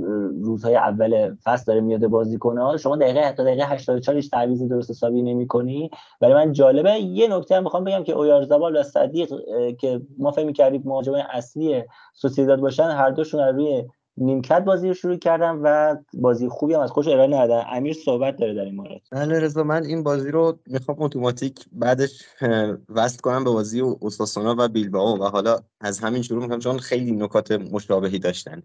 روزهای 0.44 0.76
اول 0.76 1.36
فصل 1.44 1.64
داره 1.68 1.82
میاد 1.82 2.08
بازی 2.08 2.38
کنه 2.38 2.78
شما 2.78 2.96
دقیقه 2.96 3.20
حتی 3.20 3.44
دقیقه 3.44 3.66
84 3.66 4.16
هیچ 4.16 4.32
تعویض 4.32 4.64
درست 4.64 4.90
حسابی 4.90 5.22
نمی‌کنی. 5.22 5.90
برای 6.22 6.34
من 6.34 6.52
جالبه 6.52 6.92
یه 6.92 7.28
نکته 7.28 7.56
هم 7.56 7.64
می‌خوام 7.64 7.84
بگم 7.84 8.04
که 8.04 8.14
اویارزابال 8.14 8.76
و 8.76 8.84
صدیق 8.84 9.34
که 9.80 10.02
ما 10.18 10.32
فکر 10.32 10.46
می‌کردیم 10.46 10.82
مهاجم 10.86 11.14
اصلی 11.32 11.84
سوسیداد 12.14 12.60
باشن 12.60 12.84
هر 12.84 13.10
دوشون 13.10 13.42
روی 13.42 13.84
نیمکت 14.18 14.64
بازی 14.64 14.88
رو 14.88 14.94
شروع 14.94 15.16
کردم 15.16 15.60
و 15.64 15.98
بازی 16.14 16.50
خوبی 16.50 16.74
هم 16.74 16.80
از 16.80 16.92
خوش 16.92 17.08
ارائه 17.08 17.28
ندادن. 17.28 17.64
امیر 17.72 17.94
صحبت 18.06 18.38
داره 18.38 18.54
در 18.54 18.62
این 18.62 18.76
مورد. 18.76 19.02
بله 19.12 19.40
رضا 19.40 19.64
من 19.64 19.86
این 19.86 20.04
بازی 20.04 20.32
رو 20.32 20.60
می‌خوام 20.68 21.02
اتوماتیک 21.02 21.66
بعدش 21.72 22.24
وصل 22.90 23.18
کنم 23.18 23.44
به 23.44 23.50
بازی 23.50 23.80
اوساسونا 23.80 24.56
و 24.58 24.68
بیلبائو 24.68 25.18
و 25.18 25.24
حالا 25.24 25.60
از 25.82 26.00
همین 26.00 26.22
شروع 26.22 26.42
می‌کنم 26.42 26.60
چون 26.60 26.80
خیلی 26.80 27.12
نکات 27.12 27.52
مشابهی 27.52 28.20
داشتن. 28.20 28.62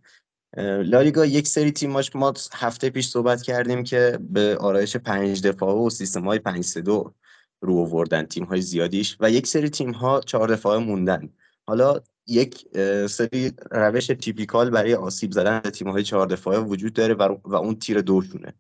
لالیگا 0.85 1.27
یک 1.27 1.47
سری 1.47 1.71
تیماش 1.71 2.17
ما 2.17 2.33
هفته 2.53 2.91
پیش 2.91 3.09
صحبت 3.09 3.43
کردیم 3.43 3.85
که 3.85 4.19
به 4.31 4.57
آرایش 4.61 4.97
پنج 4.97 5.47
دفاعه 5.47 5.87
و 5.87 5.91
سیستم 5.91 6.25
های 6.25 6.39
پنج 6.39 6.65
سه 6.65 6.81
دو 6.81 7.13
رو 7.61 7.79
آوردن 7.79 8.23
تیم 8.23 8.45
های 8.45 8.61
زیادیش 8.61 9.17
و 9.21 9.31
یک 9.31 9.47
سری 9.47 9.71
تیم 9.71 9.91
ها 9.91 10.21
چهار 10.21 10.49
دفاعه 10.49 10.79
موندن. 10.79 11.29
حالا 11.67 12.01
یک 12.27 12.67
سری 13.09 13.53
روش 13.71 14.07
تیپیکال 14.07 14.71
برای 14.71 14.95
آسیب 14.95 15.33
زدن 15.33 15.61
به 15.61 15.71
تیم‌های 15.71 16.03
چهار 16.03 16.27
دفاعه 16.27 16.59
وجود 16.59 16.93
داره 16.93 17.15
و 17.45 17.55
اون 17.55 17.79
تیر 17.79 18.01
دوشونه. 18.01 18.55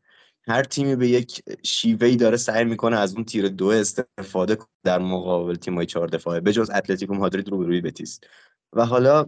هر 0.48 0.62
تیمی 0.62 0.96
به 0.96 1.08
یک 1.08 1.42
شیوهی 1.62 2.16
داره 2.16 2.36
سعی 2.36 2.64
می‌کنه 2.64 2.98
از 2.98 3.14
اون 3.14 3.24
تیر 3.24 3.48
دو 3.48 3.66
استفاده 3.66 4.58
در 4.84 4.98
مقابل 4.98 5.54
تیم‌های 5.54 5.86
چهار 5.86 6.08
دفاعه 6.08 6.40
به 6.40 6.52
جز 6.52 6.70
اتلتیکو 6.70 7.14
مادرید 7.14 7.48
رو 7.48 7.62
روی 7.62 7.80
بتیس. 7.80 8.20
و 8.72 8.86
حالا 8.86 9.26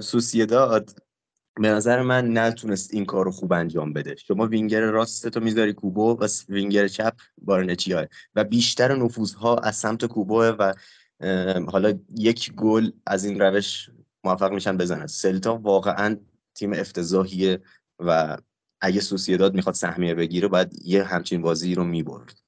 سوسیداد 0.00 0.90
به 1.60 1.68
نظر 1.68 2.02
من 2.02 2.38
نتونست 2.38 2.94
این 2.94 3.04
کار 3.04 3.24
رو 3.24 3.30
خوب 3.30 3.52
انجام 3.52 3.92
بده. 3.92 4.16
شما 4.16 4.46
وینگر 4.46 4.80
راست 4.80 5.28
تو 5.28 5.40
می‌ذاری 5.40 5.72
کوبو 5.72 6.18
و 6.20 6.28
وینگر 6.48 6.88
چپ 6.88 7.14
بارنچیاه 7.38 8.06
و 8.34 8.44
بیشتر 8.44 8.96
نفوذها 8.96 9.56
از 9.56 9.76
سمت 9.76 10.04
کوبو 10.04 10.42
و 10.42 10.72
حالا 11.66 11.98
یک 12.16 12.52
گل 12.52 12.90
از 13.06 13.24
این 13.24 13.40
روش 13.40 13.90
موفق 14.24 14.52
میشن 14.52 14.76
بزنن. 14.76 15.06
سلتا 15.06 15.56
واقعا 15.56 16.16
تیم 16.54 16.72
افتضاحیه 16.72 17.60
و 17.98 18.36
اگه 18.80 19.00
سوسیداد 19.00 19.54
می‌خواد 19.54 19.74
سهمیه 19.74 20.14
بگیره 20.14 20.48
باید 20.48 20.72
یه 20.84 21.04
همچین 21.04 21.42
بازی 21.42 21.74
رو 21.74 21.84
می‌برد. 21.84 22.40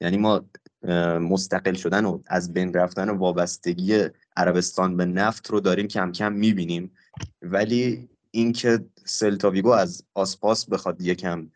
یعنی 0.00 0.16
ما 0.16 0.44
مستقل 1.18 1.74
شدن 1.74 2.04
و 2.04 2.20
از 2.26 2.52
بین 2.52 2.74
رفتن 2.74 3.08
و 3.08 3.16
وابستگی 3.16 4.04
عربستان 4.36 4.96
به 4.96 5.04
نفت 5.04 5.50
رو 5.50 5.60
داریم 5.60 5.88
کم 5.88 6.12
کم 6.12 6.32
می‌بینیم. 6.32 6.90
ولی 7.42 8.08
اینکه 8.30 8.84
سلتاویگو 9.04 9.70
از 9.70 10.04
آسپاس 10.14 10.68
بخواد 10.68 11.00
یکم 11.00 11.50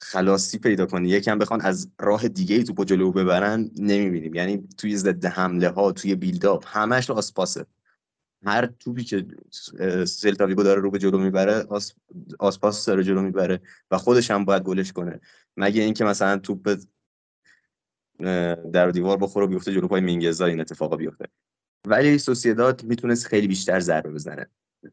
خلاصی 0.00 0.58
پیدا 0.58 0.86
کنه 0.86 1.08
یکم 1.08 1.38
بخوان 1.38 1.60
از 1.60 1.90
راه 2.00 2.28
دیگه 2.28 2.56
ای 2.56 2.64
توپو 2.64 2.84
جلو 2.84 3.12
ببرن 3.12 3.70
نمی‌بینیم. 3.78 4.34
یعنی 4.34 4.68
توی 4.78 4.96
ضد 4.96 5.24
حمله 5.24 5.68
ها 5.68 5.92
توی 5.92 6.14
بیلداپ 6.14 6.64
همش 6.66 7.10
آسپاسه. 7.10 7.66
هر 8.44 8.66
توپی 8.66 9.04
که 9.04 9.26
سلتاویگو 10.06 10.62
داره 10.62 10.80
رو 10.80 10.90
به 10.90 10.98
جلو 10.98 11.18
می‌بره 11.18 11.52
آس... 11.52 11.94
آسپاس 12.38 12.86
داره 12.86 13.04
جلو 13.04 13.22
می‌بره 13.22 13.60
و 13.90 13.98
خودش 13.98 14.30
هم 14.30 14.44
باید 14.44 14.62
گلش 14.62 14.92
کنه. 14.92 15.20
مگه 15.56 15.82
اینکه 15.82 16.04
مثلا 16.04 16.38
توپ 16.38 16.78
در 18.72 18.90
دیوار 18.90 19.16
بخوره 19.16 19.46
و 19.46 19.48
بیفته 19.48 19.72
جلو 19.72 19.88
پای 19.88 20.00
مینگزا 20.00 20.46
این 20.46 20.60
اتفاقا 20.60 20.96
بیفته. 20.96 21.24
ولی 21.86 22.18
سوسیداد 22.18 22.84
می‌تونست 22.84 23.26
خیلی 23.26 23.48
بیشتر 23.48 23.80
ضربه 23.80 24.10
بزنه. 24.10 24.46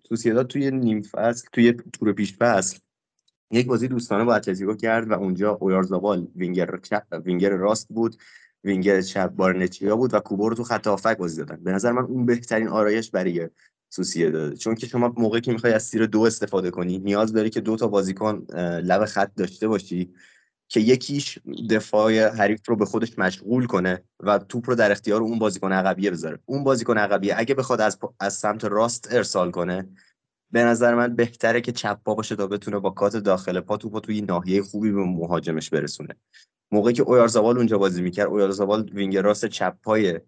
سوسیداد 0.10 0.48
توی 0.48 0.72
نیم 0.72 1.02
فصل 1.02 1.48
توی 1.54 1.74
تور 1.74 2.14
پیش 2.14 2.38
فصل 2.38 2.80
یک 3.52 3.68
بازی 3.68 3.88
دوستانه 3.88 4.24
با 4.24 4.36
اتلتیکو 4.36 4.74
کرد 4.74 5.12
و 5.12 5.14
اونجا 5.14 5.52
اویارزابال 5.62 6.28
وینگر 6.36 6.80
چپ 6.84 7.04
وینگر 7.26 7.50
راست 7.50 7.88
بود 7.90 8.16
وینگر 8.64 9.02
چپ 9.02 9.28
بارنچیا 9.28 9.96
بود 9.96 10.14
و 10.14 10.20
کوبو 10.20 10.54
تو 10.54 10.64
خط 10.64 10.88
هافک 10.88 11.18
بازی 11.18 11.38
دادن. 11.38 11.64
به 11.64 11.72
نظر 11.72 11.92
من 11.92 12.04
اون 12.04 12.26
بهترین 12.26 12.68
آرایش 12.68 13.12
برای 13.12 13.50
سوسیه 13.90 14.30
داده. 14.30 14.58
چون 14.58 14.76
که 14.76 14.88
شما 14.88 15.14
موقعی 15.18 15.42
که 15.42 15.52
می‌خوای 15.52 15.74
از 15.74 15.92
تیر 15.92 16.06
دو 16.06 16.22
استفاده 16.22 16.72
کنی 16.72 17.00
نیاز 17.00 17.34
داری 17.34 17.50
که 17.50 17.62
دو 17.62 17.76
تا 17.76 17.88
بازیکن 17.88 18.46
لب 18.84 19.06
خط 19.06 19.32
داشته 19.36 19.68
باشی 19.68 20.14
که 20.68 20.80
یکیش 20.80 21.40
دفاع 21.70 22.28
حریف 22.28 22.70
رو 22.70 22.76
به 22.76 22.86
خودش 22.86 23.20
مشغول 23.20 23.66
کنه 23.66 24.04
و 24.20 24.40
توپ 24.40 24.70
رو 24.70 24.76
در 24.76 24.92
اختیار 24.92 25.22
اون 25.22 25.40
بازیکن 25.40 25.72
عقبیه 25.72 26.12
بذاره. 26.12 26.40
اون 26.46 26.64
بازیکن 26.64 26.98
عقبیه 26.98 27.36
اگه 27.38 27.56
بخواد 27.56 27.82
از, 27.82 28.00
از 28.20 28.34
سمت 28.34 28.66
راست 28.66 29.08
ارسال 29.12 29.52
کنه 29.52 29.90
به 30.52 30.64
نظر 30.64 30.96
من 30.96 31.16
بهتره 31.16 31.62
که 31.62 31.72
چپ 31.72 32.04
پا 32.06 32.16
باشه 32.16 32.36
تا 32.36 32.48
بتونه 32.48 32.80
با 32.80 32.90
کات 32.90 33.18
داخل 33.18 33.60
پا 33.60 33.78
توپو 33.78 34.00
توی 34.00 34.22
ناحیه 34.22 34.62
خوبی 34.62 34.92
به 34.92 35.04
مهاجمش 35.04 35.70
برسونه. 35.70 36.16
موقعی 36.72 36.94
که 36.94 37.04
اویارزابال 37.04 37.58
اونجا 37.58 37.78
بازی 37.78 38.02
می‌کرد 38.02 38.28
اویارزابال 38.28 38.90
وینگر 38.94 39.22
راست 39.22 39.46
چپ 39.46 39.76
پای 39.84 40.20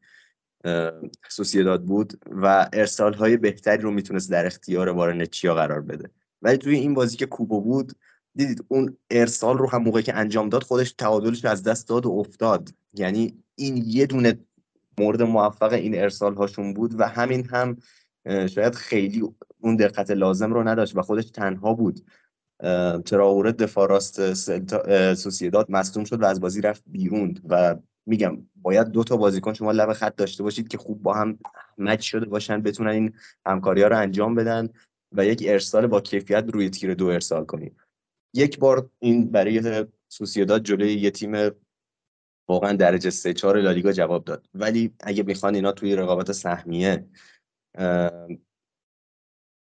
سوسیداد 1.30 1.84
بود 1.84 2.26
و 2.28 2.70
ارسال 2.74 3.14
های 3.14 3.38
بهتری 3.38 3.82
رو 3.82 3.92
می‌تونست 3.92 4.32
در 4.32 4.46
اختیار 4.46 4.90
وارنچیا 4.90 5.54
قرار 5.56 5.82
بده. 5.82 6.10
ولی 6.42 6.58
توی 6.58 6.76
این 6.76 6.94
بازی 6.94 7.18
که 7.18 7.26
کوبو 7.26 7.62
بود 7.62 7.94
دیدید 8.36 8.66
اون 8.68 8.98
ارسال 9.10 9.58
رو 9.58 9.70
هم 9.70 9.84
موقعی 9.84 10.04
که 10.04 10.16
انجام 10.16 10.50
داد 10.50 10.64
خودش 10.64 10.92
تعادلش 10.92 11.46
از 11.46 11.64
دست 11.64 11.88
داد 11.88 12.06
و 12.06 12.12
افتاد. 12.12 12.70
یعنی 12.94 13.44
این 13.56 13.84
یه 13.86 14.06
دونه 14.06 14.40
مورد 14.98 15.22
موفق 15.22 15.74
این 15.74 16.00
ارسال 16.00 16.36
هاشون 16.36 16.74
بود 16.74 17.00
و 17.00 17.08
همین 17.08 17.46
هم 17.46 17.78
شاید 18.28 18.76
خیلی 18.76 19.24
اون 19.60 19.76
دقت 19.76 20.12
لازم 20.12 20.54
رو 20.54 20.68
نداشت 20.68 20.96
و 20.96 21.02
خودش 21.02 21.30
تنها 21.30 21.74
بود. 21.74 22.02
تراوره 23.06 23.52
دفاع 23.52 23.90
راست 23.90 24.34
سوسیداد 25.14 25.72
مصدوم 25.72 26.04
شد 26.04 26.22
و 26.22 26.26
از 26.26 26.42
بازی 26.42 26.62
رفت 26.62 26.84
بیرون 26.86 27.36
و 27.50 27.76
میگم 28.06 28.38
باید 28.56 28.88
دو 28.88 29.04
تا 29.04 29.18
بازیکن 29.18 29.54
شما 29.54 29.72
لب 29.72 29.94
خط 29.94 30.16
داشته 30.16 30.44
باشید 30.44 30.68
که 30.68 30.78
خوب 30.78 31.02
با 31.02 31.14
هم 31.14 31.40
مچ 31.78 32.02
شده 32.02 32.26
باشن 32.26 32.62
بتونن 32.62 32.90
این 32.90 33.14
همکاری 33.46 33.82
ها 33.82 33.88
رو 33.88 33.98
انجام 33.98 34.36
بدن 34.36 34.70
و 35.12 35.26
یک 35.26 35.44
ارسال 35.48 35.88
با 35.88 36.02
کیفیت 36.02 36.46
روی 36.54 36.70
تیر 36.70 36.94
دو 36.94 37.06
ارسال 37.06 37.46
کنیم. 37.46 37.78
یک 38.34 38.60
بار 38.60 38.90
این 39.00 39.32
برای 39.32 39.86
سوسیداد 40.08 40.64
جلوی 40.64 40.94
یه 40.94 41.12
تیم 41.12 41.52
واقعا 42.50 42.74
درجه 42.74 43.10
سه 43.10 43.34
چهار 43.34 43.62
لالیگا 43.62 43.92
جواب 43.92 44.24
داد. 44.24 44.50
ولی 44.54 44.94
اگه 45.00 45.24
می‌خوان 45.24 45.56
اینا 45.56 45.72
توی 45.72 45.96
رقابت 45.96 46.32
سهمیه 46.32 47.06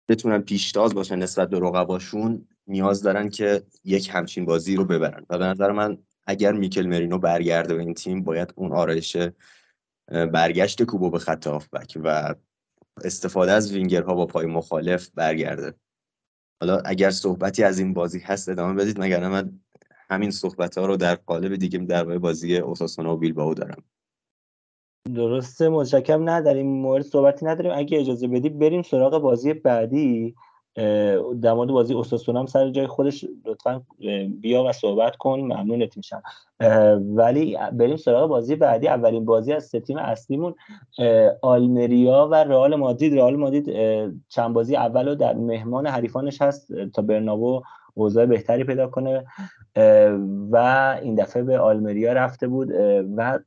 بتونن 0.09 0.39
پیشتاز 0.39 0.95
باشن 0.95 1.19
نسبت 1.19 1.51
به 1.51 1.59
رقباشون 1.59 2.49
نیاز 2.67 3.03
دارن 3.03 3.29
که 3.29 3.63
یک 3.85 4.11
همچین 4.13 4.45
بازی 4.45 4.77
رو 4.77 4.85
ببرن. 4.85 5.27
و 5.31 5.39
به 5.39 5.45
نظر 5.45 5.73
من 5.73 5.99
اگر 6.27 6.53
میکل 6.53 6.87
مرینو 6.87 7.19
برگرده 7.19 7.75
به 7.75 7.81
این 7.81 7.95
تیم 7.95 8.23
باید 8.23 8.53
اون 8.57 8.73
آرایش 8.73 9.17
برگشت 10.09 10.83
کوبو 10.83 11.11
به 11.11 11.19
خط 11.19 11.47
هافبک 11.47 11.99
و 12.05 12.35
استفاده 13.05 13.53
از 13.53 13.73
وینگرها 13.73 14.15
با 14.15 14.27
پای 14.27 14.47
مخالف 14.47 15.11
برگرده. 15.15 15.75
حالا 16.61 16.79
اگر 16.79 17.11
صحبتی 17.11 17.63
از 17.63 17.79
این 17.79 17.95
بازی 17.95 18.19
هست 18.19 18.49
ادامه 18.49 18.83
بدید. 18.83 19.01
مگر 19.01 19.29
من 19.29 19.61
همین 20.11 20.31
صحبت 20.31 20.79
ها 20.79 20.87
رو 20.87 20.97
در 20.97 21.15
قالب 21.15 21.57
دیگه 21.57 21.79
در 21.79 22.19
بازی 22.19 22.57
اوساسونا 22.57 23.15
و 23.15 23.19
بیلبائو 23.19 23.55
دارم. 23.55 23.83
درسته 25.15 25.69
متشکرم. 25.69 26.29
این 26.29 26.67
مورد 26.67 27.03
صحبتی 27.03 27.47
نداریم. 27.47 27.73
اگه 27.75 28.01
اجازه 28.01 28.29
بدی 28.29 28.49
بریم 28.49 28.83
سراغ 28.83 29.19
بازی 29.19 29.53
بعدی. 29.53 30.35
در 31.43 31.53
مورد 31.55 31.71
بازی 31.71 31.95
اوساسونا 31.95 32.41
هم 32.41 32.47
سر 32.47 32.71
جای 32.71 32.87
خودش 32.87 33.25
لطفا 33.45 33.83
بیا 34.41 34.65
و 34.65 34.73
صحبت 34.73 35.17
کن. 35.17 35.41
ممنونت 35.41 35.97
میشم. 35.97 36.23
ولی 37.15 37.59
بریم 37.73 37.97
سراغ 37.97 38.29
بازی 38.29 38.57
بعدی. 38.57 38.89
اولین 38.89 39.25
بازی 39.25 39.53
از 39.53 39.65
سه 39.65 39.81
تیم 39.81 39.99
اصلیمون 39.99 40.55
آلمریا 41.43 42.29
و 42.31 42.35
رئال 42.35 42.77
مادرید. 42.77 43.15
رئال 43.15 43.37
مادرید 43.37 43.71
چند 44.29 44.53
بازی 44.53 44.77
اول 44.77 45.09
رو 45.09 45.15
در 45.15 45.35
مهمان 45.35 45.87
حریفانش 45.87 46.43
هست 46.43 46.87
تا 46.87 47.03
برنابو 47.03 47.63
اوضاع 47.95 48.27
بهتری 48.27 48.65
پیدا 48.65 48.87
کنه. 48.89 49.25
و 50.51 50.57
این 51.03 51.15
دفعه 51.15 51.43
به 51.43 51.59
آلمریا 51.59 52.13
رفته 52.13 52.49
بود. 52.49 52.71
و 53.17 53.39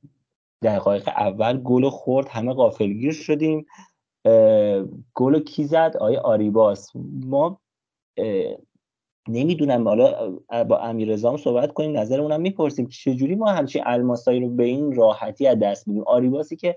دقایق 0.64 1.08
اول 1.08 1.58
گل 1.58 1.90
خورد 1.90 2.28
همه 2.28 2.54
غافلگیر 2.54 3.14
شدیم. 3.14 3.66
گل 5.14 5.40
کی 5.40 5.64
زد؟ 5.64 5.98
آیه 6.00 6.20
آریباس. 6.20 6.92
ما 7.26 7.60
نمی‌دونم 9.28 9.88
حالا 9.88 10.32
با 10.64 10.80
امیر 10.80 11.10
رضام 11.10 11.38
صحبت 11.38 11.74
کنیم 11.74 11.98
نظر 11.98 12.22
اونم 12.22 12.42
می‌پرسیم. 12.42 12.88
چجوری 12.88 13.36
ما 13.36 13.52
همچین 13.52 13.84
الماسایی 13.86 14.40
رو 14.40 14.50
به 14.50 14.64
این 14.64 14.96
راحتی 14.96 15.48
از 15.48 15.60
دست 15.60 15.88
میدیم؟ 15.88 16.04
آریباسی 16.08 16.56
که 16.56 16.76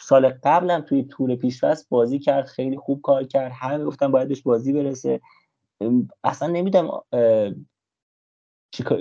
سال 0.00 0.28
قبلم 0.44 0.80
توی 0.80 1.02
تور 1.04 1.36
پیشفست 1.36 1.88
بازی 1.88 2.18
کرد 2.18 2.44
خیلی 2.44 2.76
خوب 2.76 3.00
کار 3.02 3.24
کرد. 3.24 3.52
همه 3.54 3.84
گفتن 3.84 4.12
بایدش 4.12 4.42
بازی 4.42 4.72
برسه. 4.72 5.20
اصلا 6.24 6.48
نمی‌دونم 6.48 6.90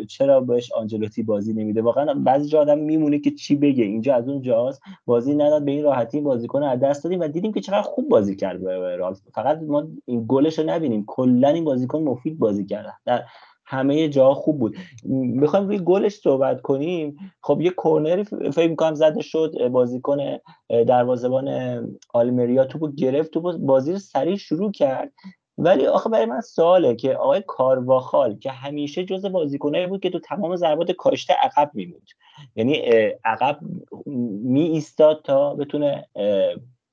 چرا 0.09 0.41
بهش 0.41 0.71
آنجلوتی 0.71 1.23
بازی 1.23 1.53
نمیده؟ 1.53 1.81
واقعا 1.81 2.13
بعضی 2.13 2.49
جا 2.49 2.61
آدم 2.61 2.77
میمونه 2.77 3.19
که 3.19 3.31
چی 3.31 3.55
بگه. 3.55 3.83
اینجا 3.83 4.15
از 4.15 4.29
اون 4.29 4.41
جاست 4.41 4.81
بازی 5.05 5.35
نداد 5.35 5.65
به 5.65 5.71
این 5.71 5.83
راحتی 5.83 6.21
بازیکن 6.21 6.63
از 6.63 6.79
دست 6.79 7.03
دادیم 7.03 7.19
و 7.19 7.27
دیدیم 7.27 7.53
که 7.53 7.61
چقدر 7.61 7.81
خوب 7.81 8.09
بازی 8.09 8.35
کرد 8.35 8.59
فقط 9.33 9.59
ما 9.61 9.87
این 10.05 10.25
گلش 10.27 10.59
رو 10.59 10.65
نبینیم 10.65 11.03
کلا 11.07 11.47
این 11.47 11.63
بازیکن 11.63 11.99
مفید 11.99 12.39
بازی 12.39 12.65
کرد 12.65 12.93
در 13.05 13.23
همه 13.65 14.09
جا 14.09 14.33
خوب 14.33 14.59
بود. 14.59 14.75
می‌خوایم 15.05 15.67
روی 15.67 15.79
گلش 15.79 16.15
صحبت 16.15 16.61
کنیم. 16.61 17.15
خب 17.41 17.61
یه 17.61 17.69
کورنری 17.69 18.23
فکر 18.23 18.69
می‌کنم 18.69 18.93
زده 18.93 19.21
شد 19.21 19.67
بازیکن 19.67 20.17
دروازه‌بان 20.69 21.49
آلمریا 22.13 22.65
توپو 22.65 22.91
گرفت 22.91 23.31
توپو 23.31 23.57
بازی 23.57 23.91
رو 23.91 23.97
سریع 23.97 24.35
شروع 24.35 24.71
کرد. 24.71 25.13
ولی 25.57 25.87
آخه 25.87 26.09
برای 26.09 26.25
من 26.25 26.41
سواله 26.41 26.95
که 26.95 27.15
آقای 27.15 27.43
کارواخال 27.47 28.37
که 28.39 28.51
همیشه 28.51 29.05
جز 29.05 29.25
بازیکنایی 29.25 29.87
بود 29.87 30.01
که 30.01 30.09
تو 30.09 30.19
تمام 30.19 30.55
ضربات 30.55 30.91
کاشته 30.91 31.33
عقب 31.33 31.71
میموند. 31.73 32.07
یعنی 32.55 32.75
عقب 33.25 33.59
می 34.43 34.61
ایستاد 34.61 35.21
تا 35.23 35.55
بتونه 35.55 36.07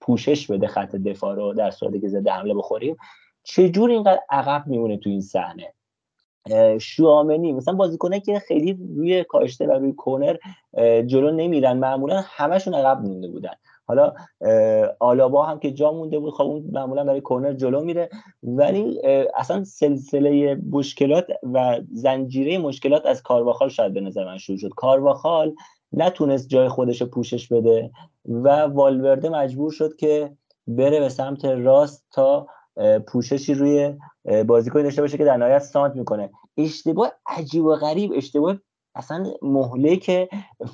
پوشش 0.01 0.51
بده 0.51 0.67
خط 0.67 0.97
دفاع 0.97 1.35
رو 1.35 1.55
در 1.55 1.71
صورتی 1.71 2.01
که 2.01 2.09
زده 2.09 2.33
حمله 2.33 2.55
بخوریم. 2.55 2.97
چجور 3.43 3.91
اینقدر 3.91 4.21
عقب 4.31 4.67
میمونه 4.67 4.97
تو 4.97 5.11
این 5.11 5.21
صحنه؟ 5.21 5.73
شوامنی 6.81 7.53
مثلا 7.53 7.75
بازیکنه 7.75 8.21
که 8.21 8.39
خیلی 8.39 8.79
روی 8.97 9.25
کاشته 9.25 9.67
و 9.67 9.73
روی 9.73 9.93
کورنر 9.93 10.37
جلو 11.07 11.31
نمیرن 11.31 11.77
معمولا 11.77 12.23
همشون 12.27 12.75
عقب 12.75 13.01
مونده 13.01 13.29
بودن. 13.29 13.55
حالا 13.91 14.13
آلابا 15.01 15.45
هم 15.45 15.59
که 15.59 15.71
جا 15.71 15.93
مونده 15.93 16.19
بود 16.19 16.35
خب 16.35 16.43
اون 16.43 16.65
معمولا 16.73 17.05
برای 17.05 17.21
کورنر 17.21 17.53
جلو 17.53 17.81
میره. 17.81 18.09
ولی 18.43 19.01
اصلا 19.37 19.65
سلسله 19.65 20.61
مشکلات 20.71 21.27
و 21.53 21.81
زنجیره 21.93 22.59
مشکلات 22.59 23.07
از 23.07 23.23
کارواخال 23.23 23.69
شاید 23.69 23.95
به 23.95 24.01
نظر 24.01 24.25
من 24.25 24.39
شروع 24.39 24.59
شد. 24.59 24.69
کارواخال 24.77 25.55
نتونست 25.93 26.49
جای 26.49 26.69
خودش 26.69 27.03
پوشش 27.03 27.49
بده 27.49 27.91
و 28.29 28.49
والورده 28.63 29.29
مجبور 29.29 29.73
شد 29.73 29.97
که 29.97 30.33
بره 30.67 31.01
به 31.01 31.09
سمت 31.09 31.45
راست 31.45 32.07
تا 32.13 32.47
پوششی 33.09 33.55
روی 33.55 33.95
بازیکنی 34.47 34.83
داشته 34.83 35.03
باشه 35.03 35.19
که 35.19 35.25
در 35.25 35.37
نهایت 35.37 35.59
سانت 35.59 35.97
می‌کنه. 35.97 36.31
اشتباه 36.57 37.13
عجیب 37.27 37.65
و 37.65 37.77
غریب 37.77 38.13
اشتباه 38.15 38.57
اصلا 38.95 39.25
مهلک 39.43 40.29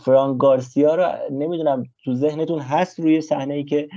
فرانک 0.04 0.38
گارسیا 0.38 0.94
رو 0.94 1.12
نمی‌دونم 1.30 1.82
تو 2.04 2.14
ذهنتون 2.14 2.58
هست 2.58 3.00
روی 3.00 3.20
صحنه 3.20 3.54
ای 3.54 3.64
که 3.64 3.88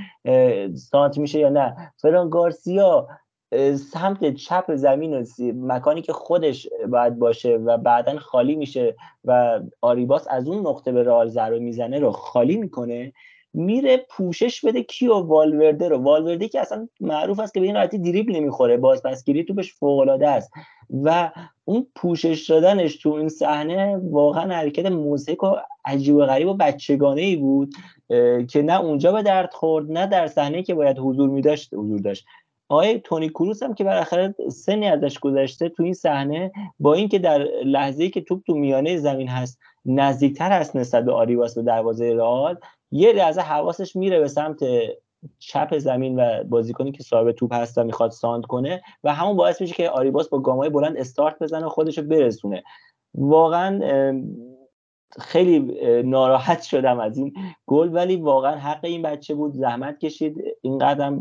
سانت 0.75 1.17
میشه 1.17 1.39
یا 1.39 1.49
نه. 1.49 1.93
فرانک 2.01 2.31
گارسیا 2.31 3.07
سمت 3.91 4.33
چپ 4.33 4.75
زمین 4.75 5.13
و 5.13 5.25
مکانی 5.55 6.01
که 6.01 6.13
خودش 6.13 6.67
باید 6.89 7.19
باشه 7.19 7.55
و 7.55 7.77
بعدا 7.77 8.17
خالی 8.17 8.55
میشه 8.55 8.95
و 9.25 9.59
آریباس 9.81 10.27
از 10.29 10.47
اون 10.47 10.67
نقطه 10.67 10.91
به 10.91 11.03
رئال 11.03 11.27
ضربه 11.27 11.59
می‌زنه 11.59 11.99
رو 11.99 12.11
خالی 12.11 12.57
می‌کنه. 12.57 13.13
میره 13.53 14.05
پوشش 14.09 14.65
بده 14.65 14.83
کیو 14.83 15.13
والورده 15.13 15.87
رو. 15.87 15.97
والورده 15.97 16.47
که 16.47 16.59
اصلا 16.59 16.87
معروف 16.99 17.39
است 17.39 17.53
که 17.53 17.59
به 17.59 17.65
این 17.65 17.75
راحتی 17.75 17.97
دریبل 17.97 18.35
نمی‌خوره 18.35 18.77
بازپسگیری 18.77 19.43
تو 19.43 19.53
بهش 19.53 19.73
فوق 19.73 19.99
العاده 19.99 20.29
است. 20.29 20.51
و 21.03 21.31
اون 21.65 21.87
پوشش 21.95 22.49
دادنش 22.49 22.97
تو 22.97 23.13
این 23.13 23.29
صحنه 23.29 23.97
واقعا 24.03 24.55
حرکت 24.55 24.85
موزیک 24.85 25.43
و 25.43 25.55
عجیب 25.85 26.15
و 26.15 26.25
غریب 26.25 26.47
و 26.47 26.53
بچگانه 26.53 27.21
ای 27.21 27.35
بود 27.35 27.73
که 28.49 28.61
نه 28.61 28.79
اونجا 28.79 29.11
به 29.11 29.23
درد 29.23 29.53
خورد 29.53 29.91
نه 29.91 30.07
در 30.07 30.27
صحنه 30.27 30.63
که 30.63 30.73
باید 30.73 30.99
حضور 30.99 31.29
میداشت 31.29 31.73
حضور 31.73 31.99
داشت. 31.99 32.25
آقای 32.69 32.99
تونی 32.99 33.29
کروس 33.29 33.63
هم 33.63 33.73
که 33.73 33.83
بالاخره 33.83 34.35
سنی 34.49 34.87
ازش 34.87 35.19
گذشته 35.19 35.69
تو 35.69 35.83
این 35.83 35.93
صحنه 35.93 36.51
با 36.79 36.93
اینکه 36.93 37.19
در 37.19 37.47
لحظه‌ای 37.65 38.09
که 38.09 38.21
توپ 38.21 38.43
تو 38.47 38.53
میانه 38.55 38.97
زمین 38.97 39.27
هست 39.27 39.59
نزدیکتر 39.85 40.51
هست 40.51 40.75
نسبت 40.75 41.05
به 41.05 41.11
آریواس 41.11 41.55
به 41.55 41.61
دروازه 41.61 42.13
رئال 42.13 42.57
یه 42.91 43.13
لحظه 43.13 43.41
حواسش 43.41 43.95
میره 43.95 44.19
به 44.19 44.27
سمت 44.27 44.59
چپ 45.39 45.77
زمین 45.77 46.19
و 46.19 46.43
بازیکنی 46.43 46.91
که 46.91 47.03
صاحب 47.03 47.31
توپ 47.31 47.53
هست 47.53 47.77
و 47.77 47.83
می‌خواد 47.83 48.11
ساند 48.11 48.45
کنه 48.45 48.81
و 49.03 49.13
همون 49.13 49.37
باعث 49.37 49.61
میشه 49.61 49.73
که 49.73 49.89
آریباس 49.89 50.29
با 50.29 50.39
گامای 50.39 50.69
بلند 50.69 50.97
استارت 50.97 51.39
بزنه 51.39 51.65
و 51.65 51.69
خودش 51.69 51.99
برسونه. 51.99 52.63
واقعا 53.13 53.79
خیلی 55.19 55.59
ناراحت 56.03 56.61
شدم 56.61 56.99
از 56.99 57.17
این 57.17 57.33
گل 57.67 57.89
ولی 57.93 58.15
واقعا 58.15 58.55
حق 58.55 58.85
این 58.85 59.01
بچه 59.01 59.35
بود 59.35 59.53
زحمت 59.53 59.99
کشید. 59.99 60.43
این 60.61 60.77
قدم 60.77 61.19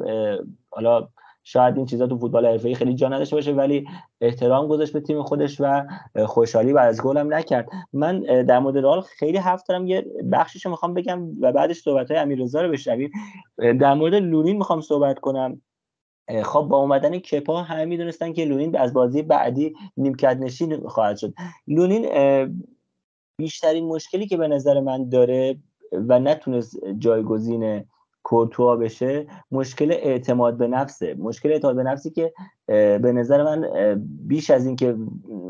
حالا 0.70 1.08
شاید 1.50 1.76
این 1.76 1.86
چیزا 1.86 2.06
تو 2.06 2.18
فوتبال 2.18 2.46
حرفه‌ای 2.46 2.74
خیلی 2.74 2.94
جا 2.94 3.08
نداشته 3.08 3.36
باشه 3.36 3.52
ولی 3.52 3.86
احترام 4.20 4.68
گذاشت 4.68 4.92
به 4.92 5.00
تیم 5.00 5.22
خودش 5.22 5.56
و 5.60 5.86
خوشحالی 6.26 6.72
بعد 6.72 6.88
از 6.88 7.02
گلم 7.02 7.34
نکرد. 7.34 7.68
من 7.92 8.20
در 8.20 8.58
مورد 8.58 8.78
رئال 8.78 9.00
خیلی 9.00 9.38
حرف 9.38 9.62
دارم. 9.62 9.86
یه 9.86 10.06
بخشش 10.32 10.66
می‌خوام 10.66 10.94
بگم 10.94 11.22
و 11.40 11.52
بعدش 11.52 11.76
صحبت 11.76 12.10
های 12.10 12.20
امیررضا 12.20 12.62
رو 12.62 12.68
بشنویم. 12.68 13.10
در 13.58 13.94
مورد 13.94 14.14
لونین 14.14 14.56
می‌خوام 14.56 14.80
صحبت 14.80 15.18
کنم. 15.18 15.60
خب 16.44 16.60
با 16.60 16.78
اومدن 16.78 17.18
کپا 17.18 17.62
همه 17.62 17.84
می‌دونستن 17.84 18.32
که 18.32 18.44
لونین 18.44 18.76
از 18.76 18.92
بازی 18.92 19.22
بعدی 19.22 19.74
نیمکت 19.96 20.36
نشین 20.40 20.88
خواهد 20.88 21.16
شد. 21.16 21.34
لونین 21.68 22.06
بیشترین 23.38 23.86
مشکلی 23.86 24.26
که 24.26 24.36
به 24.36 24.48
نظر 24.48 24.80
من 24.80 25.08
داره 25.08 25.58
و 25.92 26.18
نتونست 26.18 26.78
جایگزین 26.98 27.84
کورتوا 28.22 28.76
بشه 28.76 29.26
مشکل 29.50 29.92
اعتماد 29.92 30.56
به 30.58 30.66
نفسه. 30.66 31.14
مشکل 31.14 31.52
اعتماد 31.52 31.76
به 31.76 31.82
نفسی 31.82 32.10
که 32.10 32.32
به 32.98 33.12
نظر 33.14 33.44
من 33.44 33.68
بیش 34.26 34.50
از 34.50 34.66
اینکه 34.66 34.96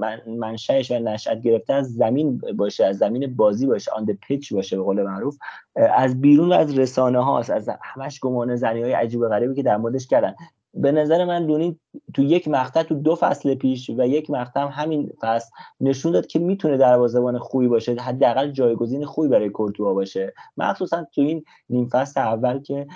من 0.00 0.20
منشأش 0.26 0.90
و 0.90 0.98
نشأت 0.98 1.40
گرفته 1.40 1.74
از 1.74 1.94
زمین 1.94 2.40
باشه 2.56 2.84
از 2.84 2.98
زمین 2.98 3.36
بازی 3.36 3.66
باشه 3.66 3.92
آن 3.92 4.06
پیچ 4.06 4.54
باشه 4.54 4.76
به 4.76 4.82
قول 4.82 5.02
معروف. 5.02 5.38
از 5.76 6.20
بیرون 6.20 6.48
و 6.48 6.52
از 6.52 6.78
رسانه 6.78 7.24
هاست 7.24 7.50
از 7.50 7.70
همش 7.82 8.20
گمان 8.20 8.56
زنی 8.56 8.82
های 8.82 8.92
عجیب 8.92 9.20
و 9.20 9.28
غریبی 9.28 9.54
که 9.54 9.62
در 9.62 9.76
موردش 9.76 10.06
کردن. 10.06 10.34
به 10.74 10.92
نظر 10.92 11.24
من 11.24 11.46
لونین 11.46 11.78
تو 12.14 12.22
یک 12.22 12.48
مقطع 12.48 12.82
تو 12.82 12.94
دو 12.94 13.14
فصل 13.14 13.54
پیش 13.54 13.90
و 13.90 14.06
یک 14.06 14.30
مقطع 14.30 14.60
هم 14.60 14.68
همین 14.72 15.12
فصل 15.20 15.50
نشون 15.80 16.12
داد 16.12 16.26
که 16.26 16.38
می‌تونه 16.38 16.76
دروازه‌بان 16.76 17.38
خوبی 17.38 17.68
باشه 17.68 17.94
حداقل 17.94 18.50
جایگزین 18.50 19.04
خوبی 19.04 19.28
برای 19.28 19.50
کورتوا 19.50 19.94
باشه. 19.94 20.32
مخصوصا 20.56 21.06
تو 21.14 21.20
این 21.20 21.44
نیم 21.70 21.88
فصل 21.88 22.20
اول 22.20 22.62
که 22.62 22.86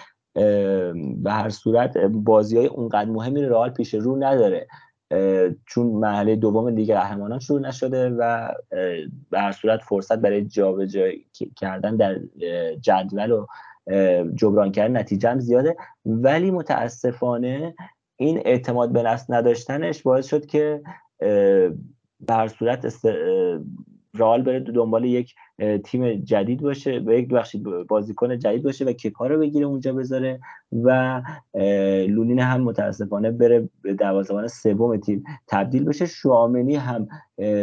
به 1.17 1.33
هر 1.33 1.49
صورت 1.49 1.99
بازی 1.99 2.57
های 2.57 2.67
اونقدر 2.67 3.11
مهمی 3.11 3.43
رئال 3.43 3.71
پیش 3.71 3.95
رو 3.95 4.17
نداره. 4.17 4.67
چون 5.67 5.87
مرحله 5.87 6.37
دوم 6.37 6.71
دیگه 6.71 6.95
قهرمانان 6.95 7.39
شروع 7.39 7.61
نشده 7.61 8.11
و 8.11 8.49
به 9.31 9.41
هر 9.41 9.53
صورت 9.53 9.81
فرصت 9.83 10.19
برای 10.19 10.45
جابجایی 10.45 11.27
کردن 11.57 11.97
در 11.97 12.21
جدول 12.81 13.31
و 13.31 13.47
جبران 14.35 14.73
کردن 14.73 14.97
نتیجه 14.97 15.39
زیاده. 15.39 15.77
ولی 16.07 16.51
متاسفانه 16.51 17.75
این 18.17 18.43
اعتماد 18.45 18.93
به 18.93 19.03
نفس 19.03 19.31
نداشتنش 19.31 20.03
باعث 20.03 20.27
شد 20.27 20.47
که 20.47 20.83
به 22.21 22.35
هر 22.35 22.49
صورت 22.49 22.85
است... 22.85 23.07
رئال 24.15 24.43
بره 24.43 24.61
دنبال 24.61 25.05
یک 25.05 25.35
تیم 25.85 26.15
جدید 26.15 26.63
باشه 26.63 27.03
و 27.07 27.13
یک 27.13 27.35
بازیکن 27.89 28.39
جدید 28.39 28.63
باشه 28.63 28.85
و 28.85 28.93
کپا 28.93 29.27
رو 29.27 29.39
بگیره 29.39 29.67
اونجا 29.67 29.93
بذاره 29.93 30.41
و 30.73 31.23
لونین 32.09 32.39
هم 32.39 32.61
متاسفانه 32.61 33.31
بره 33.31 33.69
به 33.83 33.95
دروازه‌بان 33.95 34.49
سوم 34.49 34.97
تیم 34.97 35.25
تبدیل 35.47 35.85
بشه. 35.85 36.07
شوامنی 36.07 36.77
هم 36.77 37.09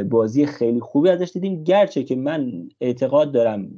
بازی 0.09 0.45
خیلی 0.45 0.80
خوبی 0.80 1.09
ازش 1.09 1.31
دیدیم. 1.33 1.64
گرچه 1.64 2.03
که 2.03 2.15
من 2.15 2.69
اعتقاد 2.81 3.31
دارم 3.31 3.69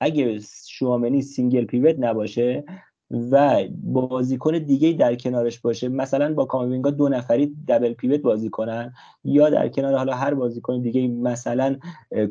اگه 0.00 0.40
شوامنی 0.68 1.22
single 1.22 1.64
pivot 1.64 1.96
نباشه 1.98 2.64
و 3.10 3.64
بازیکن 3.82 4.58
دیگه 4.58 4.92
در 4.92 5.14
کنارش 5.14 5.60
باشه 5.60 5.88
مثلا 5.88 6.34
با 6.34 6.44
کاموینگا 6.44 6.90
دو 6.90 7.08
نفری 7.08 7.56
double 7.68 7.92
pivot 7.92 8.20
بازی 8.20 8.50
کنن 8.50 8.92
یا 9.24 9.50
در 9.50 9.68
کنار 9.68 9.94
حالا 9.94 10.14
هر 10.14 10.34
بازیکن 10.34 10.82
دیگه 10.82 11.08
مثلا 11.08 11.76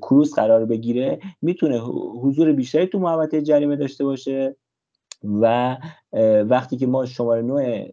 کروس 0.01 0.33
قرار 0.33 0.65
بگیره 0.65 1.19
می‌تونه 1.41 1.79
حضور 2.21 2.51
بیشتری 2.51 2.87
تو 2.87 2.99
محوطه 2.99 3.41
جریمه 3.41 3.75
داشته 3.75 4.03
باشه 4.03 4.55
و 5.23 5.77
وقتی 6.49 6.77
که 6.77 6.87
ما 6.87 7.05
شماره 7.05 7.41
نه 7.41 7.87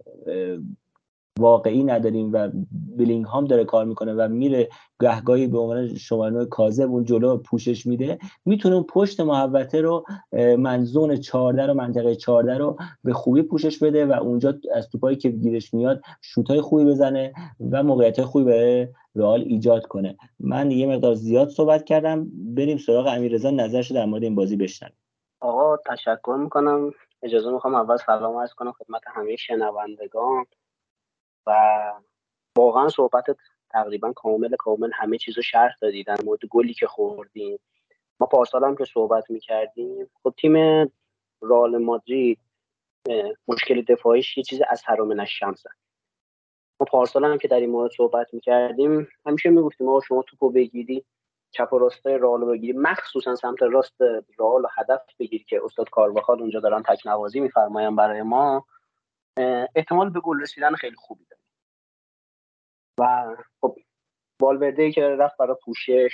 واقعی 1.39 1.85
نداریم 1.85 2.33
و 2.33 2.51
بلینگ 2.97 3.25
هام 3.25 3.45
داره 3.45 3.65
کار 3.65 3.85
می‌کنه 3.85 4.15
و 4.15 4.29
میره 4.29 4.69
گهگاهی 5.01 5.47
به 5.47 5.59
عنوان 5.59 5.95
شماره 5.95 6.45
کاذب 6.45 6.91
اون 6.91 7.05
جلو 7.05 7.37
پوشش 7.37 7.87
میده 7.87 8.19
می‌تونه 8.45 8.75
اون 8.75 8.85
پشت 8.85 9.21
محوطه 9.21 9.81
رو 9.81 10.05
منزون 10.59 11.17
14 11.17 11.67
رو 11.67 11.75
منطقه 11.75 12.15
14 12.15 12.59
رو 12.59 12.77
به 13.05 13.13
خوبی 13.13 13.43
پوشش 13.43 13.83
بده 13.83 14.07
و 14.07 14.13
اونجا 14.13 14.55
از 14.75 14.89
توپایی 14.89 15.17
که 15.17 15.29
گیرش 15.29 15.75
میاد 15.75 16.03
شوتای 16.23 16.61
خوبی 16.61 16.85
بزنه 16.85 17.33
و 17.71 17.83
موقعیت 17.83 18.23
خوبی 18.23 18.45
به 18.45 18.89
رئال 19.17 19.41
ایجاد 19.41 19.87
کنه. 19.87 20.17
من 20.41 20.71
یه 20.71 20.87
مقدار 20.87 21.15
زیاد 21.15 21.49
صحبت 21.49 21.85
کردم 21.85 22.27
بریم 22.55 22.79
سراغ 22.79 23.07
امیررضا 23.07 23.51
نظرش 23.51 23.93
در 23.93 24.05
مورد 24.05 24.23
این 24.23 24.35
بازی 24.35 24.57
بشنویم. 24.57 24.97
آقا 25.41 25.77
تشکر 25.77 26.37
می‌کنم. 26.41 26.91
اجازه 27.23 27.51
می‌خوام 27.51 27.75
اول 27.75 27.97
سلام 27.97 28.37
عرض 28.37 28.53
کنم 28.53 28.73
خدمت 28.73 29.03
همه 29.07 29.37
شنوندگان. 29.37 30.45
و 31.47 31.93
واقعا 32.57 32.89
صحبت 32.89 33.25
تقریبا 33.71 34.13
کامل 34.13 34.57
کامل 34.59 34.91
همه 34.95 35.19
چیزو 35.19 35.43
شرح 35.43 35.75
دادی. 35.83 36.05
در 36.05 36.17
مورد 36.25 36.41
گلی 36.51 36.75
که 36.75 36.87
خوردیم. 36.87 37.59
ما 38.21 38.27
پارسال 38.27 38.65
هم 38.65 38.77
که 38.77 38.85
صحبت 38.85 39.31
می‌کردیم 39.31 40.11
خب 40.23 40.35
تیم 40.39 40.55
رال 41.41 41.79
مادرید 41.79 42.39
مشکل 43.49 43.83
دفاعیش 43.83 44.39
یه 44.39 44.45
چیز 44.45 44.61
از 44.69 44.83
حرام 44.85 45.21
الشمسه 45.21 45.71
ما 46.81 46.87
پارسال 46.91 47.25
هم 47.25 47.39
که 47.39 47.49
در 47.49 47.61
این 47.61 47.71
مورد 47.71 47.91
صحبت 47.97 48.35
می‌کردیم 48.35 49.09
همیشه 49.27 49.51
می‌گفتیم 49.51 49.89
آقا 49.89 50.01
شما 50.01 50.23
توپو 50.23 50.51
بگیری 50.51 51.05
چپ 51.51 51.73
و 51.73 51.79
راست 51.79 52.07
رئال 52.07 52.45
بگیری. 52.45 52.79
مخصوصا 52.79 53.37
سمت 53.37 53.63
راست 53.63 54.01
رئال 54.39 54.67
هدف 54.77 55.01
بگیری 55.19 55.45
که 55.45 55.61
استاد 55.65 55.91
کارواخال 55.91 56.41
اونجا 56.41 56.61
دارن 56.61 56.83
تکنوازی 56.83 57.41
میفرماین 57.41 57.97
برای 57.97 58.23
ما. 58.23 58.67
احتمال 59.77 60.11
به 60.11 60.21
گل 60.21 60.41
رسیدن 60.41 60.75
خیلی 60.75 60.97
خوبی 60.97 61.25
و 62.99 63.37
خب 63.61 63.77
والورده 64.41 64.93
که 64.93 65.03
رفت 65.03 65.37
برای 65.37 65.57
پوشش 65.65 66.13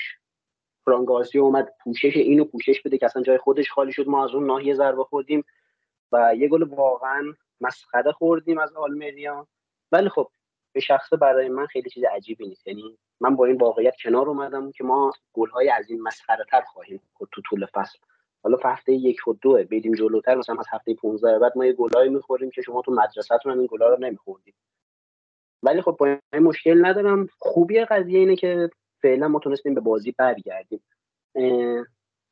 فرانگارسی 0.85 1.39
اومد 1.39 1.75
پوشش 1.85 2.17
اینو 2.17 2.45
پوشش 2.45 2.83
بده 2.83 2.99
که 2.99 3.07
اصلا 3.07 3.23
جای 3.23 3.39
خودش 3.39 3.71
خالی 3.71 3.93
شد. 3.93 4.09
ما 4.09 4.25
از 4.25 4.35
اون 4.35 4.47
ناحیه 4.47 4.75
ضربه 4.75 5.05
خوردیم 5.05 5.45
و 6.13 6.35
یه 6.37 6.49
گل 6.49 6.63
واقعا 6.63 7.35
مسخره 7.61 8.13
خوردیم 8.13 8.59
از 8.59 8.73
آلمریا. 8.73 9.47
ولی 9.93 10.09
خب 10.09 10.31
به 10.73 10.81
شخصه 10.81 11.17
برای 11.17 11.49
من 11.49 11.67
خیلی 11.67 11.91
چیز 11.91 12.05
عجیبی 12.05 12.49
نیست. 12.49 12.67
یعنی 12.67 12.99
من 13.21 13.37
با 13.37 13.45
این 13.45 13.57
واقعیت 13.57 13.95
کنار 14.05 14.29
اومدم 14.29 14.73
که 14.73 14.85
ما 14.85 15.13
گل‌های 15.33 15.71
از 15.71 15.91
این 15.91 16.03
مسخره 16.03 16.45
تر 16.51 16.61
خواهیم 16.61 17.01
تو 17.33 17.43
طول 17.43 17.67
فصل. 17.67 17.99
حالا 18.43 18.59
هفته 18.65 18.93
یک 18.93 19.29
و 19.29 19.35
دو 19.35 19.53
بریم 19.53 19.95
جلوتر 19.95 20.35
مثلا 20.35 20.57
از 20.59 20.67
هفته 20.71 20.95
15 20.95 21.39
بعد 21.39 21.53
ما 21.57 21.67
یه 21.67 21.73
گلایی 21.73 22.11
می‌خوریم 22.11 22.51
که 22.51 22.63
شما 22.63 22.83
تو 22.83 22.93
مدرسهتون 22.93 23.59
این 23.59 23.67
گلا 23.67 23.89
رو 23.89 23.97
نمیخوردید. 23.99 24.55
ولی 25.63 25.83
خب 25.83 25.97
با 26.01 26.07
این 26.33 26.43
مشکل 26.43 26.87
ندارم. 26.87 27.27
خوبی 27.39 27.85
قضیه 27.85 28.19
اینه 28.19 28.37
که 28.37 28.71
فعلا 29.03 29.29
ما 29.29 29.39
تونستیم 29.39 29.75
به 29.75 29.81
بازی 29.81 30.13
برگردیم. 30.13 30.83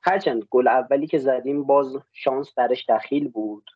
هرچند 0.02 0.44
گل 0.50 0.68
اولی 0.68 1.06
که 1.06 1.18
زدیم 1.18 1.64
باز 1.64 1.96
شانس 2.12 2.48
درش 2.56 2.84
دخیل 2.88 3.28
بود 3.28 3.70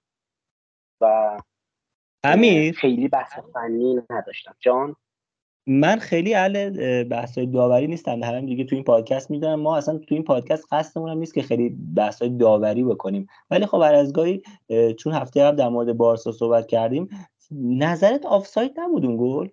و 1.01 1.39
امیر؟ 2.25 2.75
خیلی 2.75 3.09
بحث 3.09 3.39
فنی 3.55 4.03
نداشتم. 4.11 4.55
جان؟ 4.61 4.97
من 5.67 5.99
خیلی 5.99 6.35
اهل 6.35 7.05
بحث 7.05 7.39
داوری 7.39 7.87
نیستم. 7.87 8.23
همین 8.23 8.47
دیگه 8.47 8.65
تو 8.65 8.75
این 8.75 8.85
پادکست 8.85 9.31
می‌دونم. 9.31 9.61
ما 9.61 9.77
اصلا 9.77 9.99
تو 9.99 10.15
این 10.15 10.25
پادکست 10.25 10.67
قصدمون 10.71 11.11
هم 11.11 11.19
نیست 11.19 11.35
که 11.35 11.43
خیلی 11.43 11.77
بحث 11.97 12.23
داوری 12.23 12.85
بکنیم. 12.85 13.27
ولی 13.51 13.67
خب 13.67 13.81
هر 13.81 13.95
از 13.95 14.13
گاهی 14.13 14.43
چون 14.99 15.13
هفته 15.13 15.43
قبل 15.43 15.57
در 15.57 15.69
مورد 15.69 15.93
بارسا 15.93 16.33
صحبت 16.33 16.67
کردیم 16.67 17.09
نظرت 17.61 18.27
آفساید 18.27 18.81
نبود 18.81 19.05
اون 19.05 19.17
گل؟ 19.17 19.49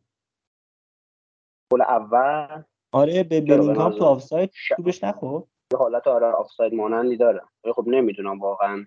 گل 1.72 1.82
اول. 1.82 2.64
آره 2.92 3.24
به 3.24 3.42
بلینگهام 3.42 3.92
تو 3.92 4.06
آفساید 4.06 4.52
خوبش 4.76 5.04
نخورد. 5.04 5.44
یه 5.74 5.80
حالت 5.80 6.08
آره 6.08 6.28
آفساید 6.28 6.74
مانندی 6.74 7.18
داره. 7.18 7.42
خب 7.76 7.84
نمی‌دونم 7.88 8.40
واقعا 8.40 8.86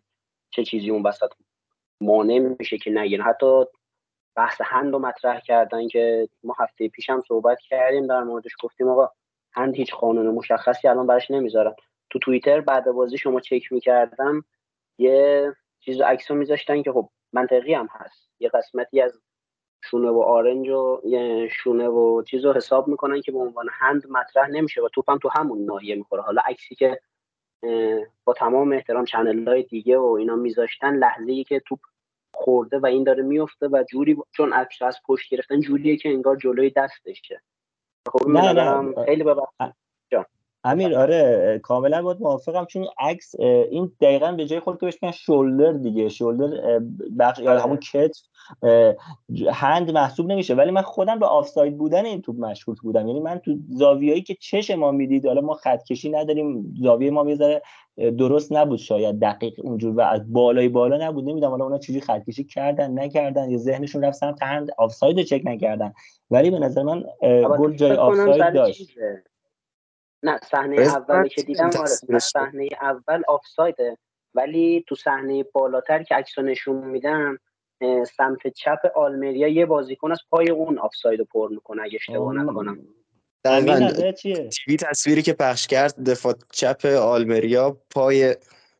چه 0.51 0.65
چیزی 0.65 0.91
اون 0.91 1.03
وسط 1.03 1.31
مانع 2.01 2.39
میشه 2.39 2.79
که 2.79 2.91
نگیره 2.91 3.25
حتی 3.25 3.65
بحث 4.37 4.61
هند 4.65 4.93
رو 4.93 4.99
مطرح 4.99 5.41
کردن 5.41 5.89
که 5.89 6.29
ما 6.45 6.55
هفته 6.59 6.89
پیش 6.89 7.11
هم 7.11 7.23
صحبت 7.29 7.59
کردیم 7.61 8.07
در 8.07 8.23
موردش. 8.23 8.53
گفتیم 8.63 8.89
آقا 8.89 9.11
هند 9.53 9.75
هیچ 9.75 9.95
قانون 9.95 10.35
مشخصی 10.35 10.89
الان 10.89 11.07
براش 11.07 11.31
نمی‌ذارن 11.31 11.75
تو 12.11 12.19
توییتر 12.19 12.61
بعد 12.61 12.91
بازی 12.93 13.19
شما 13.19 13.41
چک 13.41 13.73
می‌کردم 13.73 14.45
یه 14.99 15.53
چیز 15.81 16.01
عکس 16.01 16.31
رو 16.31 16.37
میذاشتن 16.37 16.83
که 16.83 16.93
خب 16.93 17.11
منطقی 17.33 17.75
هم 17.75 17.89
هست. 17.91 18.31
یه 18.41 18.49
قسمتی 18.49 19.01
از 19.01 19.21
شونه 19.85 20.11
و 20.11 20.21
آرنج 20.21 20.69
و 20.69 21.01
یه 21.05 21.49
شونه 21.49 21.89
و 21.89 22.23
چیز 22.23 22.45
رو 22.45 22.53
حساب 22.53 22.89
می‌کنن 22.89 23.21
که 23.21 23.33
به 23.33 23.39
عنوان 23.39 23.67
هند 23.73 24.07
مطرح 24.11 24.49
نمیشه 24.49 24.83
و 24.83 24.89
توپم 24.89 25.19
تو 25.19 25.29
همون 25.29 25.65
ناحیه 25.65 25.95
می‌خوره. 25.95 26.23
حالا 26.23 26.43
عکسی 26.47 26.75
که 26.75 27.01
با 28.25 28.33
تمام 28.33 28.73
احترام 28.73 29.05
چنل 29.05 29.49
های 29.49 29.63
دیگه 29.63 29.99
و 29.99 30.05
اینا 30.05 30.37
میذاشتن 30.37 30.95
لحظه 30.95 31.33
ای 31.33 31.45
که 31.45 31.61
توپ 31.61 31.81
خورده 32.35 32.79
و 32.79 32.87
این 32.87 33.05
داره 33.05 33.23
میفته 33.23 33.69
و 33.69 33.85
جوری 33.91 34.17
چون 34.33 34.53
عکس 34.53 34.83
از 34.83 34.99
پشت 35.07 35.31
گرفتن 35.31 35.61
جوریه 35.61 35.97
که 35.97 36.09
انگار 36.09 36.37
جلوی 36.37 36.71
دستشه. 36.71 37.43
خب 38.13 38.29
نه 38.29 38.53
نه. 38.53 39.05
خیلی 39.05 39.25
امیر 40.65 40.97
آره 40.97 41.61
کاملا 41.63 42.03
باید 42.03 42.21
موافقم 42.21 42.65
چون 42.65 42.87
عکس 42.99 43.41
این 43.41 43.93
دقیقا 44.01 44.33
به 44.33 44.47
جای 44.47 44.61
خود 44.61 44.79
بهش 44.79 44.99
میگن 45.03 45.13
شولدر 45.13 45.73
دیگه. 45.73 46.09
شولدر 46.09 46.81
بخش 47.19 47.39
یا 47.39 47.61
همون 47.61 47.77
کتف 47.77 48.23
هند 49.53 49.91
محسوب 49.91 50.33
نمیشه. 50.33 50.55
ولی 50.55 50.71
من 50.71 50.83
خودم 50.83 51.19
به 51.19 51.27
آفساید 51.27 51.79
بودن 51.79 52.05
این 52.05 52.23
توپ 52.23 52.37
مشکوک 52.39 52.79
بودم. 52.81 53.09
یعنی 53.09 53.21
من 53.21 53.39
تو 53.39 53.57
زاویه‌ای 53.71 54.23
که 54.23 54.35
چش 54.35 54.71
ما 54.71 54.91
می‌دید 54.91 55.27
حالا 55.27 55.41
ما 55.41 55.55
خط 55.55 55.85
کشی 55.85 56.11
نداریم 56.11 56.75
زاویه 56.83 57.11
ما 57.11 57.23
می‌ذاره 57.23 57.63
درست 57.97 58.53
نبود 58.53 58.79
شاید 58.79 59.21
دقیق 59.21 59.61
اونجور 59.63 59.95
و 59.95 60.01
از 60.01 60.33
بالای 60.33 60.69
بالا 60.69 61.09
نبود. 61.09 61.25
نمی‌دونم 61.25 61.51
حالا 61.51 61.65
اونا 61.65 61.79
چجوری 61.79 62.01
خط 62.01 62.25
کشی 62.25 62.45
کردن 62.45 62.99
نکردن 62.99 63.51
یا 63.51 63.59
ذهنشون 63.59 64.05
رفت 64.05 64.19
سمت 64.19 64.43
هند 64.43 64.71
آفساید 64.79 65.23
چک 65.23 65.43
نکردن. 65.45 65.93
ولی 66.31 66.51
به 66.51 66.59
نظر 66.59 66.83
من 66.83 67.05
گل 67.59 67.77
جای 67.77 67.93
آفساید 67.93 68.55
داشت. 68.55 68.99
نه 70.23 70.41
صحنه 70.51 70.77
اولی 70.81 71.29
که 71.29 71.43
دیدم 71.43 71.71
آره 71.79 72.19
صحنه 72.19 72.69
اول 72.81 73.23
آفسایده. 73.29 73.99
ولی 74.35 74.85
تو 74.89 74.95
صحنه 74.95 75.43
بالاتر 75.43 76.03
که 76.03 76.15
عکس 76.15 76.39
نشون 76.39 76.85
میدم 76.85 77.39
سمت 78.17 78.49
چپ 78.57 78.79
آلمریا 78.95 79.49
یه 79.49 79.67
بازیکن 79.67 80.13
از 80.13 80.19
پای 80.31 80.51
اون 80.51 80.79
آفساید 80.79 81.19
رو 81.19 81.25
پر 81.25 81.49
می‌کنه 81.49 81.83
اگه 81.83 81.95
اشتباه 81.95 82.35
نکنم. 82.35 82.79
تیوی 84.51 84.77
تصویری 84.81 85.23
که 85.23 85.33
پخش 85.33 85.67
کرد 85.67 86.11
دفاع 86.11 86.35
چپ 86.53 86.87
آلمریا 86.87 87.77
پای 87.91 88.37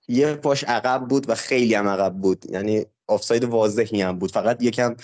یه 0.09 0.35
پاش 0.35 0.65
عقب 0.65 1.07
بود 1.09 1.31
و 1.31 1.35
خیلی 1.35 1.75
هم 1.75 1.89
عقب 1.89 2.13
بود. 2.13 2.51
یعنی 2.51 2.87
آفساید 3.09 3.45
واضحی 3.45 4.03
هم 4.03 4.19
بود. 4.19 4.33
فقط 4.33 4.63
یکم 4.63 4.97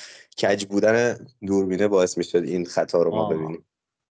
کج 0.42 0.64
بودن 0.64 1.26
دوربینه 1.46 1.88
باعث 1.88 2.18
می‌شد 2.18 2.42
این 2.42 2.64
خطا 2.64 3.02
رو 3.02 3.14
ما 3.14 3.28
ببینیم. 3.28 3.64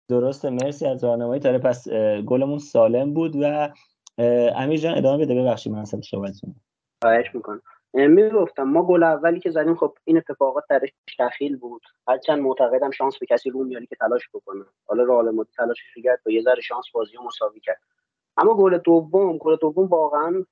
درسته 0.08 0.50
مرسی 0.50 0.86
از 0.86 1.04
راهنمایی 1.04 1.40
تاره 1.40 1.58
پس 1.58 1.88
گلمون 2.26 2.58
سالم 2.58 3.14
بود 3.14 3.36
و 3.36 3.68
امیر 4.56 4.80
جان 4.80 4.98
ادامه 4.98 5.24
بده. 5.24 5.42
ببخشید 5.42 5.72
من 5.72 5.78
اصلا 5.78 6.00
صحبتتون 6.00 6.54
خواهش 7.02 7.34
می‌کنم. 7.34 7.62
می‌گفتم 7.94 8.62
ما 8.62 8.86
گل 8.86 9.02
اولی 9.02 9.40
که 9.40 9.50
زدیم 9.50 9.74
خب 9.74 9.94
این 10.04 10.16
اتفاقات 10.16 10.64
درش 10.70 10.90
دخیل 11.18 11.56
بود. 11.56 11.82
هرچند 12.08 12.38
معتقدم 12.38 12.90
شانس 12.90 13.18
به 13.18 13.26
کسی 13.26 13.50
رو 13.50 13.64
میاری 13.64 13.86
که 13.86 13.96
تلاش 13.96 14.28
بکنه. 14.34 14.64
حالا 14.86 15.04
رئال 15.04 15.30
مادرید 15.30 15.54
تلاشش 15.56 15.94
کرد 16.04 16.20
با 16.26 16.32
یه 16.32 16.42
ذره 16.42 16.60
شانس 16.60 16.84
بازی 16.94 17.16
رو 17.16 17.24
مساوی 17.24 17.60
کرد. 17.60 17.80
اما 18.36 18.54
گل 18.54 18.78
دوم 18.78 19.38
گل 19.38 19.56
دوم 19.56 19.86
واقعا 19.86 20.44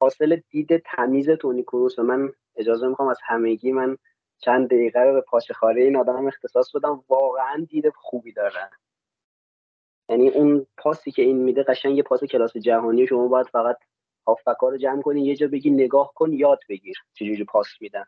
حاصل 0.00 0.40
دید 0.50 0.76
تمیز 0.76 1.30
تونی 1.30 1.62
کروس. 1.62 1.98
من 1.98 2.32
اجازه 2.56 2.88
می‌خوام 2.88 3.08
از 3.08 3.18
همگی 3.26 3.72
من 3.72 3.96
چند 4.44 4.66
دقیقه 4.66 5.00
رو 5.00 5.12
به 5.12 5.20
پاچه 5.20 5.54
خاره 5.54 5.82
این 5.82 5.96
آدم 5.96 6.26
اختصاص 6.26 6.76
بدم. 6.76 7.04
واقعا 7.08 7.66
دید 7.68 7.88
خوبی 7.94 8.32
داره 8.32 8.70
یعنی 10.08 10.28
اون 10.28 10.66
پاسی 10.76 11.10
که 11.10 11.22
این 11.22 11.36
میده 11.36 11.62
قشنگ 11.62 11.96
یه 11.96 12.02
پاس 12.02 12.24
کلاس 12.24 12.56
جهانی 12.56 13.06
شما 13.06 13.28
باید 13.28 13.46
فقط 13.46 13.76
هافبکا 14.26 14.68
رو 14.68 14.76
جمع 14.76 15.02
کنی 15.02 15.24
یه 15.24 15.36
جا 15.36 15.48
بگی 15.48 15.70
نگاه 15.70 16.12
کن 16.14 16.32
یاد 16.32 16.60
بگیر 16.68 16.96
چجوری 17.14 17.44
پاس 17.44 17.68
میدن. 17.80 18.04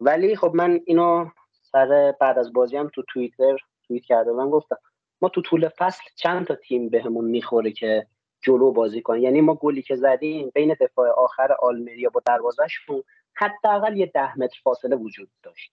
ولی 0.00 0.36
خب 0.36 0.52
من 0.54 0.80
اینو 0.86 1.28
سر 1.72 2.14
بعد 2.20 2.38
از 2.38 2.52
بازی 2.52 2.76
هم 2.76 2.90
تو 2.94 3.02
توییتر 3.08 3.56
توییت 3.86 4.04
کرده 4.04 4.32
من 4.32 4.50
گفتم 4.50 4.76
ما 5.22 5.28
تو 5.28 5.42
طول 5.42 5.68
فصل 5.68 6.02
چند 6.16 6.46
تا 6.46 6.54
تیم 6.54 6.88
بهمون 6.88 7.24
می‌خوره 7.24 7.72
که 7.72 8.06
جلو 8.40 8.72
بازی 8.72 9.02
کنن؟ 9.02 9.22
یعنی 9.22 9.40
ما 9.40 9.54
گلی 9.54 9.82
که 9.82 9.96
زدیم 9.96 10.50
بین 10.54 10.76
دفاع 10.80 11.08
آخر 11.10 11.52
آلمریا 11.52 12.10
با 12.10 12.22
دروازهشون 12.26 13.02
حداقل 13.34 13.96
یه 13.96 14.06
ده 14.06 14.38
متر 14.38 14.60
فاصله 14.64 14.96
وجود 14.96 15.30
داشت. 15.42 15.72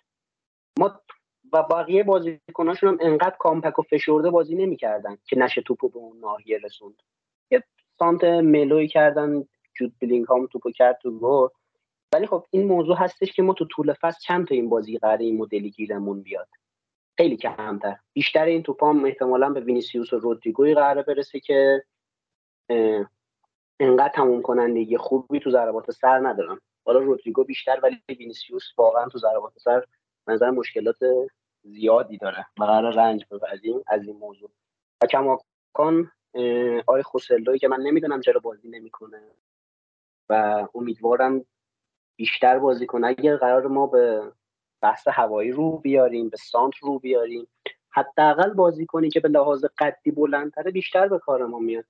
ما 0.79 1.01
و 1.53 1.63
بقیه 1.63 2.03
بازیکناشون 2.03 2.89
هم 2.89 2.97
انقدر 3.01 3.35
compact 3.39 3.79
و 3.79 3.81
فشرده 3.81 4.29
بازی 4.29 4.55
نمی‌کردن 4.55 5.17
که 5.25 5.37
نشه 5.37 5.61
توپو 5.61 5.89
به 5.89 5.97
اون 5.97 6.19
ناحیه 6.19 6.59
رسوند. 6.63 7.01
یه 7.51 7.63
سانتر 7.99 8.23
ملوی 8.23 8.87
کردن 8.87 9.47
جود 9.75 9.93
بلینگهام 10.01 10.47
توپو 10.47 10.71
کرد 10.71 10.99
تو 11.01 11.19
گل. 11.19 11.47
ولی 12.13 12.27
خب 12.27 12.45
این 12.49 12.67
موضوع 12.67 12.97
هستش 12.97 13.33
که 13.33 13.41
ما 13.41 13.53
تو 13.53 13.65
طول 13.65 13.93
فصل 13.93 14.19
چند 14.19 14.47
تا 14.47 14.55
این 14.55 14.69
بازی 14.69 14.97
قراره 14.97 15.25
این 15.25 15.37
مدلی 15.37 15.69
گیرمون 15.69 16.21
بیاد. 16.21 16.47
خیلی 17.17 17.37
کمتر. 17.37 17.97
بیشتر 18.13 18.45
این 18.45 18.63
توپام 18.63 19.05
احتمالا 19.05 19.49
به 19.49 19.59
وینیسیوس 19.59 20.13
و 20.13 20.19
رودریگوی 20.19 20.73
قراره 20.73 21.03
برسه 21.03 21.39
که 21.39 21.83
انقدر 23.79 24.13
تموم 24.13 24.41
کنندگی 24.41 24.97
خوبی 24.97 25.39
تو 25.39 25.51
ضربات 25.51 25.91
سر 25.91 26.19
ندارن. 26.27 26.59
حالا 26.89 26.99
رودریگو 26.99 27.43
بیشتر 27.43 27.79
ولی 27.83 28.01
وینیسیوس 28.19 28.63
واقعا 28.77 29.07
تو 29.07 29.17
ضربات 29.17 29.53
سر 29.57 29.83
نظر 30.27 30.49
مشکلات 30.49 30.97
زیادی 31.63 32.17
داره 32.17 32.45
و 32.59 32.63
قرار 32.63 32.93
رنج 32.93 33.25
بپذیم 33.31 33.83
از 33.87 34.07
این 34.07 34.17
موضوع. 34.17 34.49
و 35.03 35.07
کماکان 35.07 36.11
آقای 36.87 37.03
خوسلوی 37.03 37.59
که 37.59 37.67
من 37.67 37.81
نمی‌دونم 37.81 38.21
چرا 38.21 38.39
بازی 38.39 38.69
نمی‌کنه 38.69 39.21
و 40.29 40.67
امیدوارم 40.75 41.45
بیشتر 42.15 42.59
بازی 42.59 42.85
کنه. 42.85 43.07
اگر 43.07 43.37
قرار 43.37 43.67
ما 43.67 43.87
به 43.87 44.31
بحث 44.81 45.07
هوایی 45.07 45.51
رو 45.51 45.77
بیاریم 45.77 46.29
به 46.29 46.37
سانت 46.37 46.77
رو 46.77 46.99
بیاریم 46.99 47.47
حداقل 47.89 48.53
بازی 48.53 48.85
کنی 48.85 49.09
که 49.09 49.19
به 49.19 49.29
لحاظ 49.29 49.65
قدی 49.77 50.11
بلندتره 50.11 50.71
بیشتر 50.71 51.07
به 51.07 51.19
کار 51.19 51.45
ما 51.45 51.59
میاد. 51.59 51.85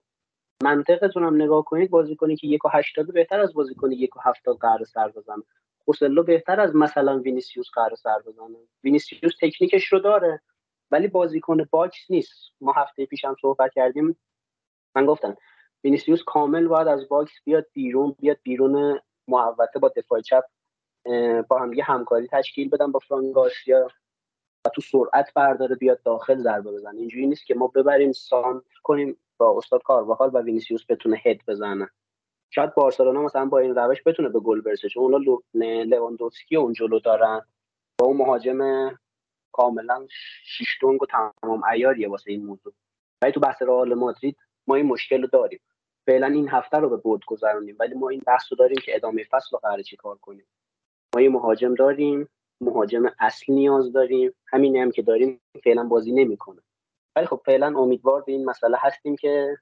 منطقتون 0.64 1.24
هم 1.24 1.42
نگاه 1.42 1.64
کنید 1.64 1.90
بازیکنی 1.90 2.36
که 2.36 2.48
یک 2.48 2.66
و 2.66 2.70
هشتاد 2.70 3.14
بهتر 3.14 3.40
از 3.40 3.54
بازیکنی 3.54 3.96
یک 3.96 4.18
و 4.18 4.20
هفتاد 4.24 4.58
قرار 4.58 4.84
سر 4.84 5.08
بزنه. 5.08 5.44
خوسلو 5.86 6.24
بهتر 6.24 6.60
از 6.60 6.76
مثلا 6.76 7.20
وینیسیوس 7.20 7.70
قرار 7.74 7.96
سر 7.96 8.20
بزنه. 8.28 8.58
وینیسیوس 8.84 9.34
تکنیکش 9.42 9.94
رو 9.94 10.00
داره 10.00 10.42
ولی 10.92 11.08
بازیکن 11.08 11.68
box 11.72 12.12
نیست. 12.12 12.52
ما 12.62 12.72
هفته 12.72 13.06
پیشم 13.06 13.36
صحبت 13.42 13.74
کردیم. 13.74 14.18
من 14.96 15.06
گفتم 15.06 15.38
وینیسیوس 15.84 16.24
کامل 16.24 16.68
باید 16.68 16.88
از 16.88 17.10
box 17.10 17.34
بیاد 17.44 17.66
بیرون 17.74 18.16
بیاد 18.20 18.38
بیرون 18.44 19.00
محوطه 19.28 19.80
با 19.80 19.92
دفاع 19.96 20.22
چپ 20.22 20.44
با 21.48 21.60
هم 21.60 21.74
یه 21.74 21.84
همکاری 21.84 22.28
تشکیل 22.28 22.70
بدن 22.70 22.92
با 22.92 23.00
فرانگارسیا 23.00 23.88
و 24.66 24.70
تو 24.70 24.82
سرعت 24.82 25.34
برداره 25.34 25.76
بیاد 25.76 26.04
داخل 26.04 26.38
ضربه 26.38 26.72
بزنه. 26.72 27.00
اینجوری 27.00 27.28
نیست 27.28 27.46
که 27.46 27.56
ما 27.56 27.68
ببریم 27.68 28.12
سانتر 28.12 28.64
کنیم. 28.84 29.18
با 29.40 29.58
استاد 29.58 29.84
کارواخال 29.84 30.32
و 30.34 30.42
وینیسیوس 30.42 30.82
بتونه 30.90 31.22
هد 31.26 31.42
بزنه. 31.48 31.90
شاید 32.50 32.74
بارسلونا 32.74 33.22
مثلا 33.22 33.46
با 33.46 33.60
این 33.60 33.76
روش 33.76 34.04
بتونه 34.06 34.30
به 34.30 34.40
گل 34.40 34.62
برسه 34.62 34.90
چون 34.90 35.04
اونا 35.04 35.40
لواندوفسکی 35.84 36.56
اون 36.56 36.74
جلو 36.74 37.00
دارن. 37.00 37.42
با 38.00 38.06
اون 38.08 38.18
مهاجم 38.18 38.92
کاملا 39.52 40.08
شیشتونگ 40.44 41.02
و 41.02 41.06
تمام 41.06 41.66
عیاریه 41.66 42.10
واسه 42.10 42.32
این 42.32 42.46
موضوع. 42.46 42.74
ولی 43.22 43.32
تو 43.32 43.40
بحث 43.40 43.62
رئال 43.62 43.94
مادرید 43.94 44.38
ما 44.68 44.76
این 44.76 44.86
مشکل 44.86 45.22
رو 45.22 45.28
داریم. 45.28 45.60
فعلا 46.06 46.28
این 46.28 46.50
هفته 46.50 46.78
رو 46.78 46.90
به 46.90 46.98
برد 46.98 47.22
گذرونیم 47.28 47.76
ولی 47.80 47.96
ما 47.96 48.10
این 48.10 48.22
بحث 48.28 48.52
رو 48.52 48.58
داریم 48.58 48.78
که 48.84 48.96
ادامه 48.96 49.24
فصل 49.24 49.48
رو 49.52 49.60
قراره 49.60 49.84
چی 49.84 49.96
کار 49.96 50.18
کنیم. 50.18 50.46
ما 51.16 51.22
یه 51.22 51.30
مهاجم 51.30 51.76
داریم 51.76 52.30
مهاجم 52.62 53.04
اصلی 53.20 53.56
نیاز 53.56 53.94
داریم. 53.94 54.34
همین 54.48 54.78
هم 54.78 54.92
که 54.92 55.02
داریم 55.02 55.42
فعلا 55.64 55.84
بازی 55.84 56.12
نمی‌کنه. 56.12 56.62
ولی 57.16 57.26
خب 57.26 57.42
فعلا 57.46 57.80
امیدوار 57.80 58.22
به 58.22 58.32
این 58.32 58.46
مسئله 58.46 58.78
هستیم 58.80 59.16
که 59.16 59.58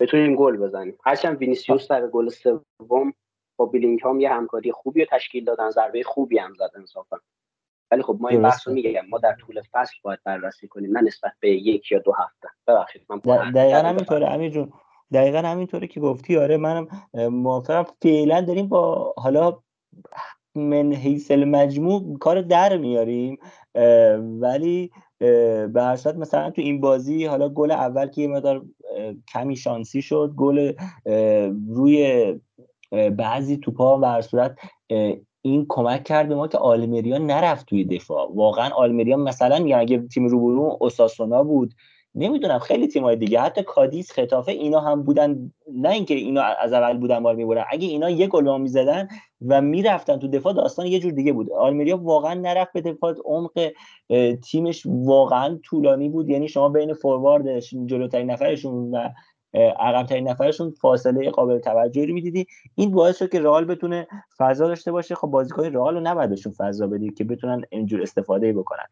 بتونیم 0.00 0.34
گل 0.34 0.56
بزنیم. 0.56 0.98
هرچند 1.04 1.38
وینیسیوس 1.38 1.88
در 1.88 2.06
گل 2.06 2.28
سوم 2.28 3.14
با 3.56 3.66
بیلینگهام 3.66 4.20
یه 4.20 4.30
همکاری 4.30 4.72
خوبی 4.72 5.00
رو 5.00 5.06
تشکیل 5.10 5.44
دادن 5.44 5.70
ضربه 5.70 6.02
خوبی 6.02 6.38
هم 6.38 6.54
زد 6.54 6.70
انصافا 6.74 7.20
ولی 7.90 8.02
خب 8.02 8.16
ما 8.20 8.28
این 8.28 8.42
بحث 8.42 8.68
رو 8.68 8.74
میگم 8.74 9.06
ما 9.08 9.18
در 9.18 9.34
طول 9.40 9.62
فصل 9.72 9.94
باید 10.02 10.18
بررسی 10.24 10.68
کنیم 10.68 10.98
نه 10.98 11.04
نسبت 11.04 11.32
به 11.40 11.50
یک 11.50 11.92
یا 11.92 11.98
دو 11.98 12.12
هفته. 12.12 12.48
ببخشید 12.66 13.06
من 13.08 13.18
دقیقا 13.52 13.78
همینطوره 13.88 14.30
امیر 14.30 14.50
جون. 14.50 14.72
دقیقا 15.12 15.38
همینطوره 15.38 15.86
که 15.86 16.00
گفتی. 16.00 16.36
آره 16.36 16.56
منم 16.56 16.88
موافقم. 17.14 17.86
فعلا 18.02 18.40
داریم 18.40 18.68
با 18.68 19.14
حالا 19.16 19.62
من 20.54 20.92
حیث 20.92 21.30
المجموع 21.30 22.18
کار 22.18 22.40
در 22.40 22.76
میاریم 22.76 23.38
ولی 24.40 24.90
به 25.18 25.70
هر 25.76 25.96
صورت 25.96 26.16
مثلا 26.16 26.50
تو 26.50 26.62
این 26.62 26.80
بازی 26.80 27.24
حالا 27.24 27.48
گل 27.48 27.70
اول 27.70 28.06
که 28.06 28.22
یه 28.22 28.28
مقدار 28.28 28.64
کمی 29.32 29.56
شانسی 29.56 30.02
شد 30.02 30.32
گل 30.36 30.72
روی 31.68 32.34
بعضی 33.16 33.56
توپا 33.56 33.98
به 33.98 34.08
هر 34.08 34.20
صورت 34.20 34.58
این 35.42 35.66
کمک 35.68 36.04
کرد 36.04 36.28
به 36.28 36.34
ما 36.34 36.48
که 36.48 36.58
آلمریا 36.58 37.18
نرفت 37.18 37.66
توی 37.66 37.84
دفاع. 37.84 38.32
واقعا 38.34 38.70
آلمریا 38.70 39.16
مثلا 39.16 39.58
میگم 39.58 39.80
اگه 39.80 39.98
تیم 39.98 40.26
روبرو 40.26 40.76
اوساسونا 40.80 41.42
بود 41.44 41.74
نمی‌دونم 42.18 42.58
خیلی 42.58 42.88
تیمای 42.88 43.16
دیگه. 43.16 43.40
حتی 43.40 43.62
کادیس 43.62 44.12
خطافه 44.12 44.52
اینا 44.52 44.80
هم 44.80 45.02
بودن. 45.02 45.52
نه 45.74 45.90
اینکه 45.90 46.14
اینا 46.14 46.42
از 46.42 46.72
اول 46.72 46.98
بودن 46.98 47.22
بار 47.22 47.34
می‌برن 47.34 47.64
اگه 47.70 47.88
اینا 47.88 48.10
یه 48.10 48.26
گل 48.26 48.60
می‌زدن 48.60 49.08
و 49.46 49.60
می‌رفتن 49.60 50.18
تو 50.18 50.28
دفاع 50.28 50.52
داستان 50.52 50.86
یه 50.86 50.98
جور 50.98 51.12
دیگه 51.12 51.32
بود. 51.32 51.52
آلمریا 51.52 51.96
واقعا 51.96 52.34
نرفت 52.34 52.72
به 52.72 52.80
دفاع. 52.80 53.14
عمق 53.24 53.70
تیمش 54.50 54.82
واقعا 54.86 55.58
طولانی 55.64 56.08
بود. 56.08 56.28
یعنی 56.28 56.48
شما 56.48 56.68
بین 56.68 56.94
فورواردش 56.94 57.74
جلوترین 57.86 58.30
نفرشون 58.30 58.90
و 58.90 59.08
عقبترین 59.54 60.28
نفرشون 60.28 60.70
فاصله 60.70 61.30
قابل 61.30 61.58
توجهی 61.58 62.06
رو 62.06 62.14
می‌دیدی. 62.14 62.46
این 62.74 62.90
باعث 62.90 63.18
شد 63.18 63.28
که 63.28 63.40
رئال 63.40 63.64
بتونه 63.64 64.06
فضا 64.38 64.66
داشته 64.66 64.92
باشه. 64.92 65.14
خب 65.14 65.28
بازیکن 65.28 65.64
رئال 65.64 65.94
رو 65.94 66.00
نباید 66.00 66.34
فضا 66.34 66.86
بدی 66.86 67.10
که 67.10 67.24
بتونن 67.24 67.62
اینجور 67.70 68.02
استفاده 68.02 68.52
بکنن. 68.52 68.84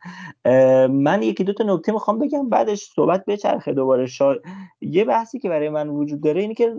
من 0.87 1.23
یکی 1.23 1.45
دو 1.45 1.53
تا 1.53 1.65
نکته 1.65 1.93
می‌خوام 1.93 2.19
بگم 2.19 2.49
بعدش 2.49 2.83
صحبت 2.83 3.25
بچرخه 3.27 3.73
دوباره. 3.73 4.07
شا... 4.07 4.35
یه 4.81 5.05
بحثی 5.05 5.39
که 5.39 5.49
برای 5.49 5.69
من 5.69 5.89
وجود 5.89 6.21
داره 6.21 6.41
اینه 6.41 6.55
که 6.55 6.75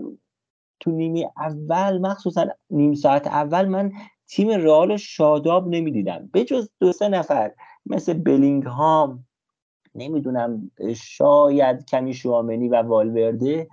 تو 0.80 0.90
نیمی 0.90 1.26
اول 1.36 1.98
مخصوصا 1.98 2.46
نیم 2.70 2.94
ساعت 2.94 3.26
اول 3.26 3.68
من 3.68 3.92
تیم 4.28 4.48
رئال 4.48 4.96
شاداب 4.96 5.68
نمی‌دیدم. 5.68 6.28
به 6.32 6.44
جز 6.44 6.70
دو 6.80 6.92
سه 6.92 7.08
نفر 7.08 7.52
مثل 7.86 8.12
بلینگهام 8.12 9.24
نمی‌دونم 9.94 10.70
شاید 10.96 11.84
کمی 11.84 12.14
شوامنی 12.14 12.68
و 12.68 12.82
والورده. 12.82 13.68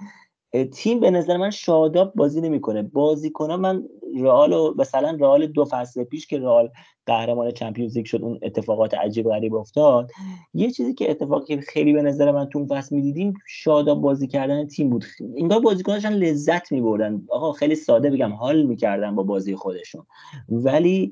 تیم 0.73 0.99
به 0.99 1.11
نظر 1.11 1.37
من 1.37 1.49
شاداب 1.49 2.13
بازی 2.15 2.41
نمی‌کنه. 2.41 2.81
بازی 2.81 3.29
کنه 3.29 3.55
من 3.55 3.83
رئال 4.19 4.53
و 4.53 4.73
مثلا 4.77 5.17
رئال 5.19 5.47
دو 5.47 5.65
فصل 5.65 6.03
پیش 6.03 6.27
که 6.27 6.39
رئال 6.39 6.69
قهرمان 7.05 7.51
چمپیونز 7.51 7.97
لیگ 7.97 8.05
شد 8.05 8.21
اون 8.21 8.39
اتفاقات 8.41 8.93
عجیب 8.93 9.29
غریب 9.29 9.55
افتاد. 9.55 10.11
یه 10.53 10.71
چیزی 10.71 10.93
که 10.93 11.11
اتفاقی 11.11 11.57
خیلی 11.57 11.93
به 11.93 12.01
نظر 12.01 12.31
من 12.31 12.45
تو 12.45 12.59
اون 12.59 12.67
فصل 12.67 12.95
می‌دیدیم 12.95 13.33
شاداب 13.47 14.01
بازی 14.01 14.27
کردن 14.27 14.67
تیم 14.67 14.89
بود. 14.89 15.05
اینگاه 15.35 15.59
بازیکناشون 15.59 16.13
لذت 16.13 16.71
میبردن. 16.71 17.21
آقا 17.29 17.51
خیلی 17.51 17.75
ساده 17.75 18.09
بگم 18.09 18.33
حال 18.33 18.63
می‌کردن 18.63 19.15
با 19.15 19.23
بازی 19.23 19.55
خودشون. 19.55 20.05
ولی 20.49 21.11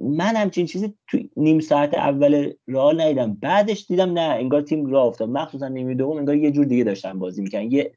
من 0.00 0.36
همچین 0.36 0.66
چیزی 0.66 0.94
تو 1.08 1.18
نیم 1.36 1.60
ساعت 1.60 1.94
اول 1.94 2.52
رئال 2.68 3.00
ندیدم. 3.00 3.34
بعدش 3.34 3.86
دیدم 3.86 4.12
نه 4.12 4.20
انگار 4.20 4.60
تیم 4.60 4.86
راه 4.86 5.06
افتاد. 5.06 5.28
مخصوصا 5.28 5.68
نیمه 5.68 5.94
دوم 5.94 6.16
انگار 6.16 6.36
یه 6.36 6.50
جور 6.50 6.64
دیگه 6.64 6.84
داشتن 6.84 7.18
بازی 7.18 7.42
می‌کنن 7.42 7.72
یه 7.72 7.92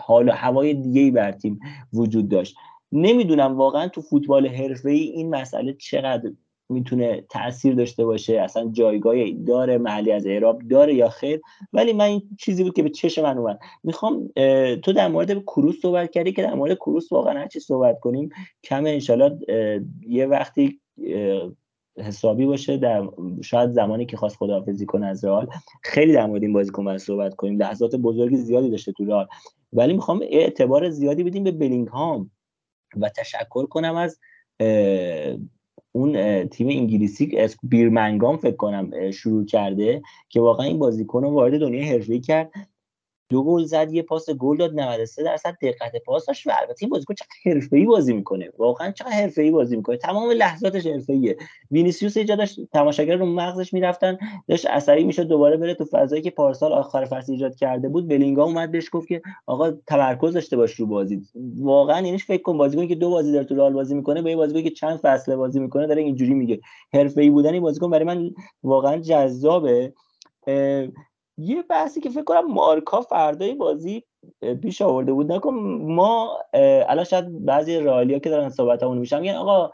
حال 0.00 0.28
و 0.28 0.32
هوای 0.32 0.74
دیگه 0.74 1.10
بر 1.10 1.32
تیم 1.32 1.60
وجود 1.92 2.28
داشت. 2.28 2.56
نمی‌دونم 2.92 3.56
واقعا 3.56 3.88
تو 3.88 4.00
فوتبال 4.00 4.46
حرفه‌ای 4.46 5.00
این 5.00 5.30
مسئله 5.30 5.72
چقدر 5.72 6.30
می‌تونه 6.72 7.24
تاثیر 7.30 7.74
داشته 7.74 8.04
باشه 8.04 8.40
اصلا 8.40 8.70
جایگاه 8.72 9.30
داره 9.30 9.78
محلی 9.78 10.12
از 10.12 10.26
اعراب 10.26 10.62
داره 10.62 10.94
یا 10.94 11.08
خیر. 11.08 11.40
ولی 11.72 11.92
من 11.92 12.04
این 12.04 12.22
چیزی 12.38 12.64
بود 12.64 12.74
که 12.74 12.82
به 12.82 12.90
چشم 12.90 13.22
من 13.22 13.38
اومد. 13.38 13.58
می‌خوام 13.82 14.28
تو 14.82 14.92
در 14.92 15.08
مورد 15.08 15.42
کروس 15.42 15.80
صحبت 15.82 16.10
کردی 16.10 16.32
که 16.32 16.42
در 16.42 16.54
مورد 16.54 16.74
کروس 16.74 17.12
واقعا 17.12 17.40
هرچی 17.40 17.60
صحبت 17.60 18.00
کنیم 18.00 18.28
کم 18.64 18.86
انشالله 18.86 19.38
یه 20.08 20.26
وقتی 20.26 20.80
حسابی 21.98 22.46
باشه 22.46 22.76
در 22.76 23.08
شاید 23.42 23.70
زمانی 23.70 24.06
که 24.06 24.16
خواست 24.16 24.36
خداحافظی 24.36 24.86
کنه 24.86 25.06
از 25.06 25.24
رئال. 25.24 25.46
خیلی 25.82 26.12
در 26.12 26.26
مورد 26.26 26.42
این 26.42 26.52
بازیکن 26.52 26.84
باید 26.84 26.98
صحبت 26.98 27.34
کنیم. 27.34 27.58
لحظات 27.58 27.96
بزرگی 27.96 28.36
زیادی 28.36 28.70
داشته 28.70 28.92
تو 28.92 29.04
رئال. 29.04 29.26
ولی 29.72 29.92
می‌خوام 29.92 30.20
اعتبار 30.30 30.90
زیادی 30.90 31.24
بدیم 31.24 31.44
به 31.44 31.50
بلینگهام 31.50 32.30
و 32.96 33.08
تشکر 33.08 33.66
کنم 33.66 33.96
از 33.96 34.18
اون 35.92 36.44
تیم 36.44 36.68
انگلیسی 36.68 37.48
بیرمنگام 37.62 38.36
فکر 38.36 38.56
کنم 38.56 39.10
شروع 39.10 39.44
کرده 39.44 40.02
که 40.28 40.40
واقعا 40.40 40.66
این 40.66 40.78
بازیکن 40.78 41.22
رو 41.22 41.30
وارد 41.30 41.60
دنیای 41.60 41.84
حرفه‌ای 41.84 42.20
کرد. 42.20 42.50
دو 43.32 43.42
گل 43.42 43.64
زد 43.64 43.92
یه 43.92 44.02
پاس 44.02 44.30
گل 44.30 44.56
داد 44.56 44.80
93 44.80 45.22
درصد 45.22 45.56
دقت 45.62 45.92
پاس 46.06 46.26
داشت 46.26 46.46
و 46.46 46.50
البته 46.60 46.76
این 46.80 46.90
بازیکن 46.90 47.14
چقدر 47.14 47.30
حرفه‌ای 47.44 47.84
بازی 47.84 48.12
می‌کنه. 48.12 48.50
واقعا 48.58 48.90
چقدر 48.90 49.12
حرفه‌ای 49.12 49.50
بازی 49.50 49.76
می‌کنه. 49.76 49.96
تمام 49.96 50.30
لحظاتش 50.30 50.86
حرفه‌ایه. 50.86 51.36
وینیسیوس 51.70 52.16
اینجا 52.16 52.34
داشت 52.34 52.60
تماشاگر 52.72 53.16
رو 53.16 53.26
مغزش 53.26 53.74
می‌رفتن 53.74 54.18
داشت 54.48 54.66
عصبی 54.66 55.04
می‌شد 55.04 55.22
دوباره 55.22 55.56
بره 55.56 55.74
تو 55.74 55.84
فضایی 55.84 56.22
که 56.22 56.30
پارسال 56.30 56.72
آخر 56.72 57.04
فصل 57.04 57.32
ایجاد 57.32 57.54
کرده 57.56 57.88
بود. 57.88 58.08
بلینگا 58.08 58.44
اومد 58.44 58.72
بهش 58.72 58.88
گفت 58.92 59.08
که 59.08 59.22
آقا 59.46 59.70
تمرکز 59.86 60.32
داشته 60.34 60.56
باش 60.56 60.74
رو 60.74 60.86
بازی. 60.86 61.22
واقعا 61.58 62.00
یعنی 62.00 62.18
فکر 62.18 62.42
کن 62.42 62.58
بازیکنی 62.58 62.88
که 62.88 62.94
دو 62.94 63.10
بازی 63.10 63.32
در 63.32 63.44
تو 63.44 63.54
رئال 63.54 63.72
بازی 63.72 63.94
می‌کنه 63.94 64.22
به 64.22 64.30
یه 64.30 64.36
بازیکنی 64.36 64.62
که 64.62 64.70
چند 64.70 64.96
فصل 64.96 65.36
بازی 65.36 65.60
می‌کنه 65.60 65.86
داره 65.86 66.02
اینجوری 66.02 66.34
میگه. 66.34 66.60
حرفه‌ای 66.94 67.30
بودن 67.30 67.52
این 67.52 67.62
بازیکن 67.62 67.90
برای 67.90 68.04
من 68.04 68.30
واقعا 68.62 68.96
جذابه. 68.96 69.92
یه 71.38 71.62
بحثی 71.62 72.00
که 72.00 72.10
فکر 72.10 72.24
کنم 72.24 72.52
مارکا 72.52 73.00
فردای 73.00 73.54
بازی 73.54 74.04
پیش 74.62 74.82
آورده 74.82 75.12
بود. 75.12 75.32
نکن 75.32 75.54
ما 75.82 76.38
الان 76.88 77.04
شاید 77.04 77.44
بعضی 77.44 77.78
رالیا 77.78 78.18
که 78.18 78.30
دارن 78.30 78.48
صحبتمون 78.48 78.98
میشن 78.98 79.20
میگن 79.20 79.34
آقا 79.34 79.70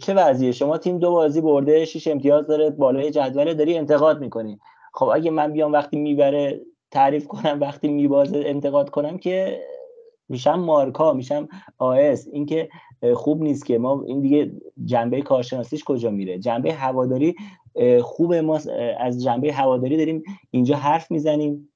چه 0.00 0.14
وضعیه؟ 0.14 0.52
شما 0.52 0.78
تیم 0.78 0.98
دو 0.98 1.10
بازی 1.10 1.40
برده 1.40 1.84
شش 1.84 2.08
امتیاز 2.08 2.46
داره 2.46 2.70
بالای 2.70 3.10
جدول 3.10 3.54
داری 3.54 3.78
انتقاد 3.78 4.20
می‌کنی. 4.20 4.58
خب 4.94 5.08
اگه 5.08 5.30
من 5.30 5.52
بیام 5.52 5.72
وقتی 5.72 5.96
می‌بره 5.98 6.60
تعریف 6.90 7.26
کنم 7.26 7.58
وقتی 7.60 7.88
میبازه 7.88 8.42
انتقاد 8.46 8.90
کنم 8.90 9.18
که 9.18 9.60
میشم 10.28 10.54
مارکا 10.54 11.12
میشم 11.12 11.48
آس 11.78 12.26
اینکه 12.32 12.68
خوب 13.14 13.42
نیست 13.42 13.66
که 13.66 13.78
ما 13.78 14.02
این 14.06 14.20
دیگه 14.20 14.52
جنبه 14.84 15.22
کارشناسیش 15.22 15.84
کجا 15.84 16.10
میره؟ 16.10 16.38
جنبه 16.38 16.72
هواداری 16.72 17.34
خوب 18.02 18.34
ما 18.34 18.60
از 18.98 19.24
جنبه 19.24 19.52
هواداری 19.52 19.96
داریم 19.96 20.22
اینجا 20.50 20.76
حرف 20.76 21.10
می‌زنیم. 21.10 21.68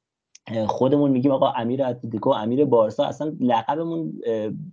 خودمون 0.66 1.10
میگیم 1.10 1.30
آقا 1.30 1.50
امیر 1.50 1.84
اتلتیکو 1.84 2.30
امیر 2.30 2.64
بارسا 2.64 3.04
اصلا 3.04 3.32
لقبمون 3.40 4.12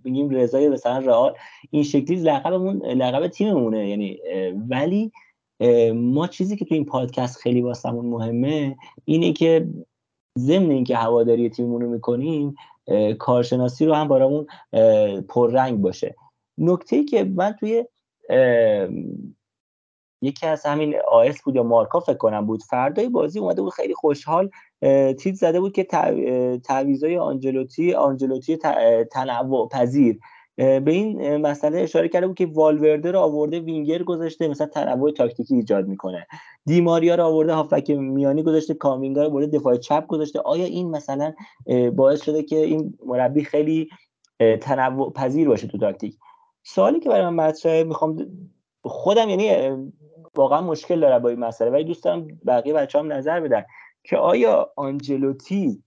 میگیم 0.04 0.30
رضای 0.30 0.68
مثلا 0.68 0.98
رئال. 0.98 1.34
این 1.70 1.82
شکلی 1.82 2.16
لقبمون 2.16 2.86
لقب 2.86 3.26
تیممونه 3.26 3.88
یعنی 3.88 4.18
ولی 4.68 5.12
ما 5.94 6.26
چیزی 6.26 6.56
که 6.56 6.64
تو 6.64 6.74
این 6.74 6.84
پادکست 6.84 7.36
خیلی 7.36 7.60
واسمون 7.60 8.06
مهمه 8.06 8.76
اینه 9.04 9.32
که 9.32 9.68
ضمن 10.38 10.70
اینکه 10.70 10.96
هواداری 10.96 11.50
تیممون 11.50 11.80
رو 11.80 11.90
می‌کنیم 11.90 12.54
کارشناسی 13.18 13.86
رو 13.86 13.94
هم 13.94 14.08
برامون 14.08 14.46
پررنگ 15.28 15.80
باشه. 15.80 16.14
نکته 16.58 16.96
ای 16.96 17.04
که 17.04 17.24
من 17.24 17.52
توی 17.52 17.84
یکی 20.22 20.46
از 20.46 20.66
همین 20.66 20.94
آیس 21.10 21.42
بود 21.42 21.56
یا 21.56 21.62
مارکا 21.62 22.00
فکر 22.00 22.16
کنم 22.16 22.46
بود 22.46 22.62
فردای 22.62 23.08
بازی 23.08 23.38
اومده 23.38 23.62
بود 23.62 23.72
خیلی 23.72 23.94
خوشحال 23.94 24.50
تیز 25.18 25.38
زده 25.38 25.60
بود 25.60 25.72
که 25.72 25.84
تعویضای 26.64 27.18
آنجلوتی 27.18 27.94
آنجلوتی 27.94 28.58
تنوع 29.12 29.68
پذیر. 29.68 30.18
به 30.56 30.82
این 30.86 31.36
مسئله 31.36 31.80
اشاره 31.80 32.08
کرده 32.08 32.26
بود 32.26 32.36
که 32.36 32.46
والورده 32.46 33.10
رو 33.10 33.18
آورده 33.18 33.60
وینگر 33.60 34.02
گذاشته 34.02 34.48
مثلا 34.48 34.66
تنوع 34.66 35.10
تاکتیکی 35.10 35.54
ایجاد 35.54 35.86
می‌کنه. 35.86 36.26
دیماریا 36.66 37.14
رو 37.14 37.24
آورده 37.24 37.54
هافک 37.54 37.90
میانی 37.90 38.42
گذاشته 38.42 38.74
کامینگا 38.74 39.22
رو 39.22 39.30
آورده 39.30 39.58
دفاع 39.58 39.76
چپ 39.76 40.06
گذاشته. 40.06 40.40
آیا 40.40 40.64
این 40.64 40.90
مثلا 40.90 41.32
باعث 41.96 42.22
شده 42.22 42.42
که 42.42 42.56
این 42.56 42.98
مربی 43.06 43.44
خیلی 43.44 43.88
تنوع 44.60 45.12
پذیر 45.12 45.48
باشه 45.48 45.66
تو 45.66 45.78
تاکتیک؟ 45.78 46.16
سوالی 46.62 47.00
که 47.00 47.08
برای 47.08 47.24
من 47.24 47.48
مطرحه 47.48 47.84
می‌خوام 47.84 48.26
خودم 48.82 49.28
یعنی 49.28 49.50
واقعا 50.36 50.60
مشکل 50.60 51.00
داره 51.00 51.18
با 51.18 51.28
این 51.28 51.38
مسئله. 51.38 51.70
ولی 51.70 51.84
دوست 51.84 52.04
دارم 52.04 52.28
بقیه 52.46 52.74
بچه 52.74 52.98
هم 52.98 53.12
نظر 53.12 53.40
بدن 53.40 53.64
که 54.04 54.16
آیا 54.16 54.72
آنجلوتی 54.76 55.82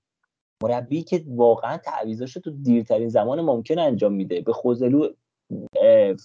مربی 0.63 1.03
که 1.03 1.23
واقعا 1.27 1.77
تعویضاش 1.77 2.33
تو 2.33 2.51
دیرترین 2.51 3.09
زمان 3.09 3.41
ممکن 3.41 3.79
انجام 3.79 4.13
میده 4.13 4.41
به 4.41 4.53
خوزلو 4.53 5.07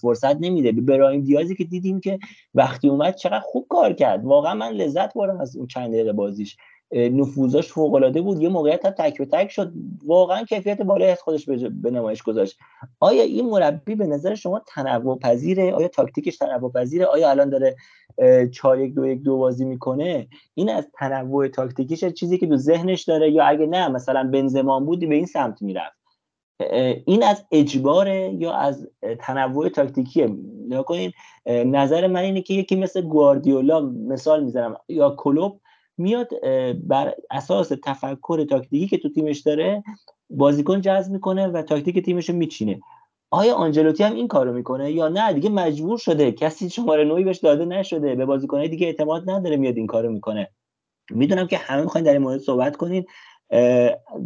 فرصت 0.01 0.35
نمیده 0.35 0.71
به 0.71 0.81
برایم 0.81 1.21
دیازی 1.21 1.55
که 1.55 1.63
دیدیم 1.63 1.99
که 1.99 2.19
وقتی 2.55 2.89
اومد 2.89 3.15
چقدر 3.15 3.39
خوب 3.39 3.67
کار 3.69 3.93
کرد. 3.93 4.25
واقعا 4.25 4.53
من 4.53 4.71
لذت 4.71 5.13
بردم 5.13 5.41
از 5.41 5.57
اون 5.57 5.67
چند 5.67 5.93
دقیقه 5.93 6.13
بازیش. 6.13 6.57
نفوذاش 6.91 7.67
فوق 7.67 7.93
العاده 7.93 8.21
بود. 8.21 8.41
یه 8.41 8.49
موقعیت 8.49 8.85
هم 8.85 8.91
تک 8.91 9.17
به 9.17 9.25
تک 9.25 9.51
شد. 9.51 9.71
واقعا 10.05 10.43
کیفیت 10.43 10.81
بالای 10.81 11.09
از 11.09 11.21
خودش 11.21 11.45
به 11.69 11.91
نمایش 11.91 12.23
گذاشت. 12.23 12.57
آیا 12.99 13.23
این 13.23 13.49
مربی 13.49 13.95
به 13.95 14.07
نظر 14.07 14.35
شما 14.35 14.61
تنوع 14.67 15.19
پذیره 15.19 15.73
آیا 15.73 15.87
تاکتیکش 15.87 16.37
تنوع 16.37 16.71
پذیره 16.71 17.05
آیا 17.05 17.29
الان 17.29 17.49
داره 17.49 17.75
4 18.51 18.79
1 18.79 18.93
2 18.93 19.05
1 19.05 19.23
2 19.23 19.37
بازی 19.37 19.65
می‌کنه؟ 19.65 20.27
این 20.53 20.69
از 20.69 20.87
تنوع 20.93 21.47
تاکتیکیش 21.47 22.05
چیزی 22.05 22.37
که 22.37 22.47
تو 22.47 22.57
ذهنش 22.57 23.03
داره 23.03 23.31
یا 23.31 23.43
اگه 23.43 23.65
نه 23.65 23.87
مثلا 23.87 24.29
بنزمان 24.33 24.85
بودی 24.85 25.05
به 25.05 25.15
این 25.15 25.25
سمت 25.25 25.61
می‌رفت. 25.61 25.97
این 27.05 27.23
از 27.23 27.45
اجباره 27.51 28.33
یا 28.33 28.53
از 28.53 28.87
تنوع 29.19 29.69
تاکتیکیه؟ 29.69 30.29
نکنین 30.69 31.11
نظر 31.45 32.07
من 32.07 32.21
اینه 32.21 32.41
که 32.41 32.53
یکی 32.53 32.75
مثل 32.75 33.01
گواردیولا 33.01 33.81
مثال 33.81 34.43
می‌زنم 34.43 34.75
یا 34.89 35.09
کلوب 35.09 35.59
میاد 35.97 36.29
بر 36.83 37.13
اساس 37.31 37.71
تفکر 37.83 38.45
تاکتیکی 38.49 38.87
که 38.87 38.97
تو 38.97 39.09
تیمش 39.09 39.39
داره 39.39 39.83
بازیکن 40.29 40.81
جذب 40.81 41.11
می‌کنه 41.11 41.47
و 41.47 41.61
تاکتیک 41.61 42.05
تیمش 42.05 42.29
رو 42.29 42.35
میچینه. 42.35 42.79
آیا 43.31 43.55
آنجلوتی 43.55 44.03
هم 44.03 44.13
این 44.13 44.27
کارو 44.27 44.53
می‌کنه 44.53 44.91
یا 44.91 45.07
نه؟ 45.07 45.33
دیگه 45.33 45.49
مجبور 45.49 45.97
شده. 45.97 46.31
کسی 46.31 46.69
شماره 46.69 47.03
نوعی 47.03 47.23
بهش 47.23 47.37
داده 47.37 47.65
نشده. 47.65 48.15
به 48.15 48.25
بازیکنهای 48.25 48.67
دیگه 48.67 48.87
اعتماد 48.87 49.29
نداره 49.29 49.57
میاد 49.57 49.77
این 49.77 49.87
کارو 49.87 50.11
می‌کنه. 50.11 50.49
می‌دونم 51.11 51.47
که 51.47 51.57
همه 51.57 51.81
می‌خواین 51.81 52.05
در 52.05 52.13
این 52.13 52.21
مورد 52.21 52.39
صحبت 52.39 52.75
کنین. 52.75 53.05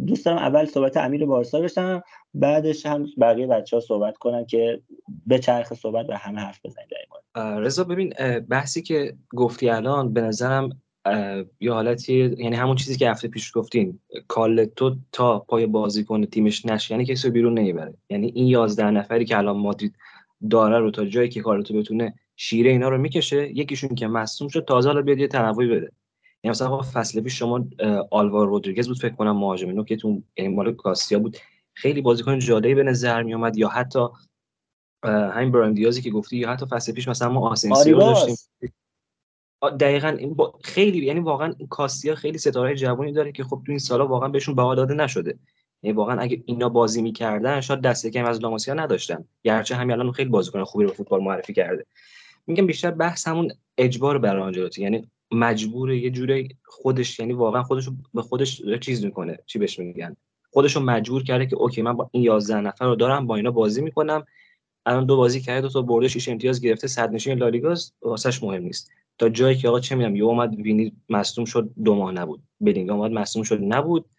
دوست 0.06 0.24
دارم 0.24 0.38
اول 0.38 0.64
صحبت 0.64 0.96
امیر 0.96 1.26
بارسا 1.26 1.60
بشنم 1.60 2.02
بعدش 2.34 2.86
هم 2.86 3.06
بقیه 3.20 3.46
بچه 3.46 3.76
ها 3.76 3.80
صحبت 3.80 4.16
کنن 4.16 4.44
که 4.44 4.80
به 5.26 5.38
چرخ 5.38 5.74
صحبت 5.74 6.06
و 6.08 6.12
همه 6.12 6.40
حرف 6.40 6.60
بزنید 6.64 6.88
رضا 7.36 7.84
ببین 7.84 8.14
بحثی 8.48 8.82
که 8.82 9.14
گفتی 9.36 9.70
الان 9.70 10.12
به 10.12 10.20
نظرم 10.20 10.81
یه 11.60 11.72
حالتی 11.72 12.14
یعنی 12.38 12.56
همون 12.56 12.76
چیزی 12.76 12.96
که 12.96 13.10
هفته 13.10 13.28
پیش 13.28 13.52
گفتین 13.54 14.00
کالتو 14.28 14.96
تا 15.12 15.38
پای 15.38 15.66
بازیکن 15.66 16.24
تیمش 16.24 16.66
نشه 16.66 16.92
یعنی 16.94 17.04
کسی 17.06 17.28
رو 17.28 17.34
بیرون 17.34 17.58
نمی‌بره. 17.58 17.94
یعنی 18.10 18.32
این 18.34 18.46
11 18.46 18.90
نفری 18.90 19.24
که 19.24 19.38
الان 19.38 19.56
مادرید 19.56 19.94
داره 20.50 20.78
رو 20.78 20.90
تا 20.90 21.04
جایی 21.04 21.28
که 21.28 21.40
کالتو 21.40 21.74
بتونه 21.74 22.14
شیره 22.36 22.70
اینا 22.70 22.88
رو 22.88 22.98
می‌کشه 22.98 23.48
یکیشون 23.48 23.94
که 23.94 24.06
مصوم 24.06 24.48
شد 24.48 24.64
تازه 24.64 24.88
حالا 24.88 25.02
بیاد 25.02 25.18
یه 25.18 25.28
تنوعی 25.28 25.68
بده. 25.68 25.92
یعنی 26.44 26.50
مثلا 26.50 26.82
فصل 26.82 27.20
پیش 27.20 27.38
شما 27.38 27.64
آلوار 28.10 28.46
رودریگز 28.46 28.88
بود 28.88 28.98
فکر 28.98 29.14
کنم 29.14 29.36
مهاجم 29.36 29.70
نوکتون 29.70 30.24
یعنی 30.36 30.54
مال 30.54 30.72
کاسیا 30.74 31.18
بود. 31.18 31.36
خیلی 31.74 32.00
بازیکن 32.00 32.38
جالبی 32.38 32.74
به 32.74 32.82
نظر 32.82 33.22
می 33.22 33.34
اومد 33.34 33.56
یا 33.56 33.68
حتی 33.68 34.00
همین 35.04 35.52
برایم 35.52 35.74
دیازی 35.74 36.02
که 36.02 36.10
گفتی 36.10 36.36
یا 36.36 36.50
حتی 36.50 36.66
فصل 36.66 36.92
پیش 36.92 37.08
مثلا 37.08 37.28
ما 37.28 37.50
آسنسیو 37.50 37.98
داشتیم. 37.98 38.36
دقیقا 39.70 40.08
این 40.08 40.34
با 40.34 40.58
خیلی 40.64 41.06
یعنی 41.06 41.20
واقعا 41.20 41.54
این 41.58 41.68
کاستیا 41.68 42.14
خیلی 42.14 42.38
ستاره 42.38 42.74
جوانی 42.74 43.12
داره 43.12 43.32
که 43.32 43.44
خب 43.44 43.62
تو 43.66 43.72
این 43.72 43.78
سالا 43.78 44.06
واقعا 44.06 44.28
بهشون 44.28 44.54
بها 44.54 44.74
داده 44.74 44.94
نشده. 44.94 45.38
یعنی 45.82 45.96
واقعا 45.96 46.20
اگه 46.20 46.42
اینا 46.46 46.68
بازی 46.68 47.02
می‌کردن 47.02 47.60
شاید 47.60 47.80
دست 47.80 48.06
کم 48.06 48.24
از 48.24 48.40
لاماسیا 48.40 48.74
نداشتن. 48.74 49.24
گرچه 49.42 49.74
همین 49.76 49.92
الان 49.92 50.12
خیلی 50.12 50.30
بازیکن 50.30 50.64
خوبی 50.64 50.84
رو 50.84 50.90
فوتبال 50.90 51.22
معرفی 51.22 51.52
کرده. 51.52 51.86
میگم 52.46 52.66
بیشتر 52.66 52.90
بحث 52.90 53.28
همون 53.28 53.52
اجبار 53.78 54.18
برای 54.18 54.42
آنجلوتی. 54.42 54.82
یعنی 54.82 55.08
مجبور 55.32 55.92
یه 55.92 56.10
جوری 56.10 56.56
خودش 56.64 57.20
یعنی 57.20 57.32
واقعا 57.32 57.62
خودش 57.62 57.88
به 58.14 58.22
خودش 58.22 58.62
چیز 58.80 59.04
می‌کنه. 59.04 59.38
چی 59.46 59.58
بهش 59.58 59.78
میگن؟ 59.78 60.16
خودش 60.50 60.76
رو 60.76 60.82
مجبور 60.82 61.22
کرده 61.22 61.46
که 61.46 61.56
OK 61.56 61.82
من 61.82 61.92
با 61.92 62.10
این 62.12 62.22
11 62.22 62.60
نفر 62.60 62.84
رو 62.84 62.96
دارم 62.96 63.26
با 63.26 63.36
اینا 63.36 63.50
بازی 63.50 63.82
می‌کنم. 63.82 64.24
الان 64.86 65.06
دو 65.06 65.16
بازی 65.16 65.40
کرده 65.40 65.60
دو 65.60 65.68
تا 65.68 65.82
برده 65.82 66.08
6 66.08 66.28
امتیاز 66.28 66.60
گرفته 66.60 66.88
صدر 66.88 67.12
نشین 67.12 67.38
لالیگاست 67.38 67.94
واسش 68.02 68.42
مهم 68.42 68.62
نیست. 68.62 68.90
تا 69.22 69.28
جایی 69.28 69.56
که 69.56 69.68
آقا 69.68 69.80
چه 69.80 69.94
می‌دونم 69.94 70.16
یه 70.16 70.24
اومد 70.24 70.54
وینی 70.54 70.92
مصدوم 71.08 71.44
شد 71.44 71.70
دو 71.84 71.94
ماه 71.94 72.12
نبود. 72.12 72.42
بلینگ 72.60 72.90
اومد 72.90 73.10
مصدوم 73.10 73.42
شد 73.42 73.58
نبود. 73.62 74.10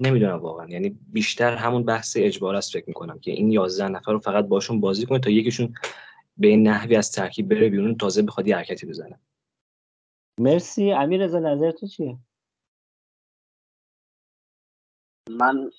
نمی‌دونم 0.00 0.38
واقعا. 0.38 0.68
یعنی 0.68 0.98
بیشتر 1.12 1.54
همون 1.54 1.84
بحث 1.84 2.16
اجبار 2.20 2.56
است 2.56 2.72
فکر 2.72 2.84
می‌کنم 2.86 3.18
که 3.18 3.30
این 3.30 3.52
11 3.52 3.88
نفر 3.88 4.12
رو 4.12 4.18
فقط 4.18 4.44
باشون 4.44 4.80
بازی 4.80 5.06
کنه 5.06 5.18
تا 5.18 5.30
یکیشون 5.30 5.74
به 6.36 6.48
این 6.48 6.68
نحوی 6.68 6.96
از 6.96 7.12
ترکیب 7.12 7.48
بره 7.48 7.68
بیرون 7.68 7.96
تازه 7.96 8.22
بخواد 8.22 8.48
یه 8.48 8.56
حرکتی 8.56 8.86
بزنه. 8.86 9.20
مرسی. 10.40 10.92
امیر 10.92 11.24
رضا 11.24 11.38
نظر 11.38 11.70
تو 11.70 11.86
چیه؟ 11.86 12.18
من 15.30 15.70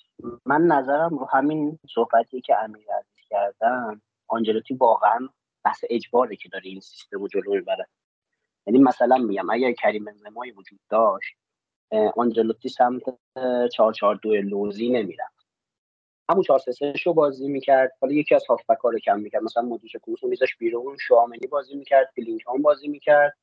من 0.46 0.62
نظرم 0.62 1.18
رو 1.18 1.28
همین 1.34 1.80
صحبتی 1.96 2.42
که 2.42 2.56
امیر 2.64 2.86
عزیز 3.00 3.28
کردم 3.30 4.02
آنجلوتی 4.28 4.74
واقعا 4.74 5.30
بحث 5.66 5.84
اجباره 5.90 6.36
که 6.36 6.50
داره 6.50 6.66
این 6.66 6.80
سیستم 6.80 7.20
رو 7.20 7.28
جلو 7.28 7.54
می‌بره. 7.54 7.88
یعنی 8.70 8.84
مثلا 8.84 9.18
میگم 9.18 9.50
اگر 9.50 9.72
کریم 9.72 10.06
بنزمایی 10.06 10.52
وجود 10.52 10.80
داشت 10.90 11.36
آنجلوتی 12.16 12.70
سمت 12.70 13.04
442 13.74 14.36
لوزی 14.36 14.90
نمی‌رفت. 14.90 15.46
همون 16.30 16.44
4 16.44 16.60
3 16.60 16.94
رو 17.06 17.14
بازی 17.14 17.48
می‌کرد. 17.48 17.92
حالا 18.02 18.14
یکی 18.14 18.36
از 18.36 18.46
هافبک 18.50 18.78
رو 18.78 19.00
کم 19.00 19.20
می‌کرد. 19.20 19.44
مثلا 19.44 19.64
مودیش 19.64 19.96
کوس 19.96 20.24
رو 20.24 20.30
میذاش 20.30 20.56
بیرون 20.56 20.98
شوامنی 20.98 21.48
بازی 21.48 21.76
می‌کرد 21.76 22.14
بلینگهام 22.18 22.62
بازی 22.62 22.88
می‌کرد. 22.88 23.38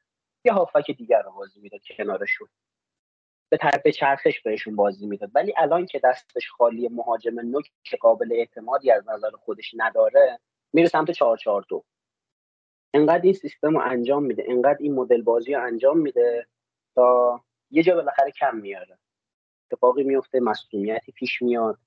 یه 0.45 0.53
هافبک 0.53 0.91
دیگر 0.91 1.23
رو 1.23 1.33
بازی 1.33 1.61
می‌داد 1.61 1.81
کنارشون 1.97 2.49
به 3.51 3.57
طرف 3.57 3.87
چرخش 3.87 4.41
بهشون 4.41 4.77
بازی 4.77 5.07
می‌داد. 5.07 5.31
ولی 5.35 5.55
الان 5.57 5.87
که 5.87 6.01
دستش 6.05 6.51
خالی 6.51 6.89
مهاجم 6.89 7.41
نوک 7.41 7.71
که 7.85 7.97
قابل 7.97 8.33
اعتمادی 8.33 8.91
از 8.91 9.09
نظر 9.09 9.31
خودش 9.31 9.75
نداره 9.77 10.39
میره 10.73 10.89
سمت 10.89 11.11
442 11.11 11.85
انقدر 12.97 13.23
این 13.23 13.33
سیستم 13.33 13.77
رو 13.77 13.83
انجام 13.85 14.23
میده 14.23 14.45
انقدر 14.49 14.79
این 14.81 14.95
مدل 14.95 15.23
بازی 15.23 15.55
رو 15.55 15.63
انجام 15.63 15.99
میده 15.99 16.47
تا 16.95 17.41
یه 17.71 17.83
جا 17.83 17.95
بالاخره 17.95 18.31
کم 18.31 18.57
میاره. 18.57 18.99
اتفاقی 19.71 20.03
میفته 20.05 20.41
مصونیتی 20.41 21.13
پیش 21.13 21.43
میاد. 21.43 21.79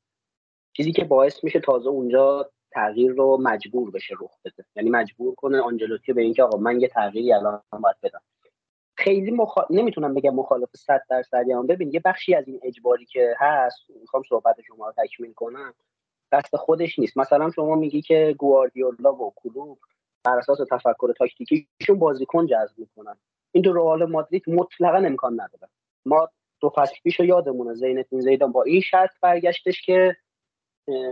چیزی 0.73 0.91
که 0.91 1.03
باعث 1.03 1.43
میشه 1.43 1.59
تازه 1.59 1.89
اونجا 1.89 2.51
تغییر 2.71 3.11
رو 3.11 3.37
مجبور 3.41 3.91
بشه 3.91 4.15
رخ 4.21 4.37
بده. 4.45 4.65
یعنی 4.75 4.89
مجبور 4.89 5.35
کنه 5.35 5.61
آنجلوتی 5.61 6.13
به 6.13 6.21
اینکه 6.21 6.43
آقا 6.43 6.57
من 6.57 6.81
یه 6.81 6.87
تغییری 6.87 7.33
الان 7.33 7.61
باید 7.71 7.95
بدم. 8.03 8.21
خیلی 8.97 9.31
مخ... 9.31 9.57
نمی‌تونم 9.69 10.13
بگم 10.13 10.35
مخالف 10.35 10.69
100 10.75 11.01
درصد 11.09 11.47
یا 11.47 11.61
ببین 11.61 11.93
یه 11.93 12.01
بخشی 12.05 12.35
از 12.35 12.47
این 12.47 12.59
اجباری 12.63 13.05
که 13.05 13.35
هست 13.39 13.77
می‌خوام 14.01 14.23
صحبت 14.29 14.61
شما 14.61 14.87
رو 14.87 14.93
تکمیل 14.97 15.33
کنم 15.33 15.73
دست 16.31 16.55
خودش 16.55 16.99
نیست. 16.99 17.17
مثلا 17.17 17.51
شما 17.51 17.75
میگی 17.75 18.01
که 18.01 18.35
گواردیولا 18.37 19.13
و 19.13 19.33
کلوب 19.35 19.79
بر 20.23 20.37
اساس 20.37 20.57
تفکر 20.57 21.13
تاکتیکیشون 21.17 21.99
بازیکن 21.99 22.45
جذب 22.45 22.77
می‌کنن. 22.77 23.15
این 23.51 23.63
تو 23.63 23.73
رئال 23.73 24.05
مادرید 24.05 24.49
مطلقا 24.49 24.97
امکان 24.97 25.33
نداره. 25.33 25.71
ما 26.05 26.29
دو 26.61 26.69
فصل 26.75 26.95
پیش 27.03 27.19
یادمونه 27.19 27.73
زینتین 27.73 28.21
زیدان 28.21 28.51
با 28.51 28.63
این 28.63 28.81
شرط 28.81 29.11
برگشتش 29.21 29.81
که 29.81 30.17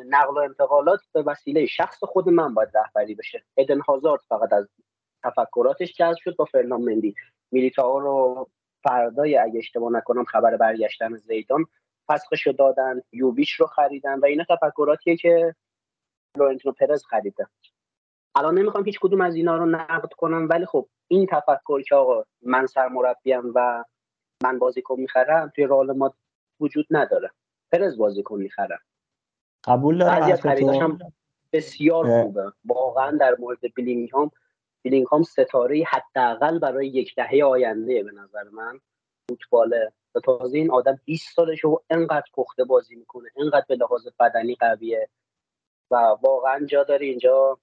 نقل 0.08 0.34
و 0.34 0.38
انتقالات 0.38 1.00
به 1.14 1.22
وسیله 1.22 1.66
شخص 1.66 2.04
خود 2.04 2.30
من 2.30 2.54
باید 2.54 2.78
رهبری 2.78 3.16
بشه. 3.16 3.44
ادن 3.58 3.80
هازارد 3.80 4.22
فقط 4.30 4.54
از 4.54 4.68
تفکراتش 5.24 5.94
جذب 5.94 6.18
شد 6.24 6.36
با 6.36 6.46
فرنان 6.46 6.82
مندی. 6.82 7.16
میلیتائو 7.52 8.00
رو 8.00 8.50
فردای 8.84 9.38
اگه 9.38 9.60
اشتباه 9.60 9.92
نکنم 9.92 10.24
خبر 10.24 10.58
برگشتن 10.58 11.18
زیدان 11.18 11.66
فسخش 12.08 12.48
رو 12.48 12.54
دادن 12.54 13.02
یوبیش 13.12 13.52
رو 13.54 13.68
خریدن 13.68 14.20
و 14.20 14.26
اینا 14.26 14.46
تفکراتیه 14.50 15.18
که 15.18 15.56
لورنتینو 16.38 16.74
پرز 16.74 17.04
خریده. 17.06 17.48
الان 18.38 18.58
نمی‌خوام 18.58 18.86
هیچ 18.86 19.00
کدوم 19.00 19.22
از 19.22 19.36
اینا 19.36 19.58
رو 19.58 19.66
نقد 19.66 20.14
کنم 20.18 20.48
ولی 20.50 20.66
خب 20.66 20.88
این 21.08 21.28
تفکر 21.32 21.82
که 21.82 21.96
آقا 21.96 22.24
من 22.42 22.66
سرمربیم 22.66 23.52
و 23.56 23.84
من 24.44 24.60
بازیکن 24.60 25.00
می‌خرم 25.00 25.52
توی 25.56 25.66
رئال 25.66 25.92
ما 25.92 26.14
وجود 26.60 26.88
نداره. 26.92 27.32
پرز 27.72 27.98
بازیکن 27.98 28.40
می‌خرم. 28.40 28.80
قبول 29.64 29.98
دارم 29.98 30.24
از 30.24 30.30
حرف 30.30 30.42
خریداش 30.42 30.78
تو. 30.78 30.84
هم 30.84 31.00
بسیار. 31.54 32.24
خوبه. 32.24 32.52
واقعا 32.66 33.18
در 33.18 33.36
مورد 33.40 33.60
بیلینگهام 33.76 34.32
بیلینگهام 34.82 35.24
ستاره 35.24 35.84
حداقل 35.88 36.60
برای 36.60 36.88
یک 36.88 37.16
دهه 37.16 37.44
آینده 37.46 38.04
به 38.04 38.12
نظر 38.12 38.44
من 38.44 38.80
فوتبال. 39.30 39.90
و 40.16 40.20
تازه 40.20 40.58
این 40.58 40.72
آدم 40.72 41.00
20 41.06 41.36
سالشه 41.36 41.68
و 41.68 41.78
انقدر 41.90 42.26
پخته 42.34 42.64
بازی 42.64 42.96
می‌کنه 42.96 43.30
انقدر 43.38 43.66
به 43.68 43.76
لحاظ 43.76 44.08
بدنی 44.20 44.56
قویه. 44.56 45.10
و 45.92 45.96
واقعا 46.22 46.66
جا 46.66 46.84
داره 46.84 47.06
اینجا 47.06 47.60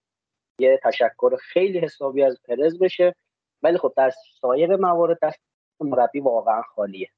یه 0.58 0.80
تشکر 0.84 1.36
خیلی 1.40 1.78
حسابی 1.78 2.22
از 2.22 2.38
پرز 2.48 2.78
بشه. 2.78 3.14
ولی 3.62 3.78
خب 3.78 3.92
در 3.96 4.12
سایر 4.40 4.76
موارد 4.76 5.18
دست 5.22 5.40
مربی 5.80 6.20
واقعا 6.20 6.62
خالیه. 6.62 7.08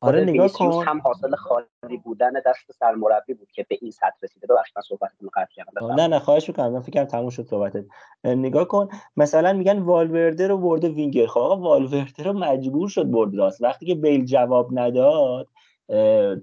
آره 0.00 0.24
نگاه 0.24 0.52
کن. 0.52 0.84
هم 0.86 1.00
حاصل 1.00 1.34
خالی 1.34 1.96
بودن 2.04 2.32
دست 2.46 2.72
سرمربی 2.72 3.34
بود 3.34 3.52
که 3.52 3.66
به 3.68 3.78
این 3.80 3.90
سطح 3.90 4.16
رسیده. 4.22 4.46
ببخشید 4.46 4.74
من 4.76 4.82
صحبتتون 4.82 5.18
رو 5.20 5.30
قطع 5.34 5.54
کردم. 5.54 5.92
نه 5.94 6.06
نه 6.06 6.18
خواهش 6.18 6.48
می‌کنم. 6.48 6.72
من 6.72 6.80
فکرم 6.80 7.04
تموم 7.04 7.30
شد 7.30 7.46
صحبتت. 7.46 7.84
نگاه 8.24 8.68
کن. 8.68 8.88
مثلا 9.16 9.52
میگن 9.52 9.78
والورده 9.78 10.48
رو 10.48 10.58
برده 10.58 10.88
وینگر. 10.88 11.26
خب 11.26 11.40
آقا 11.40 11.56
والورده 11.56 12.22
رو 12.22 12.32
مجبور 12.32 12.88
شد 12.88 13.10
برد 13.10 13.34
راست. 13.34 13.62
وقتی 13.62 13.86
که 13.86 13.94
بیل 13.94 14.24
جواب 14.24 14.68
نداد 14.72 15.48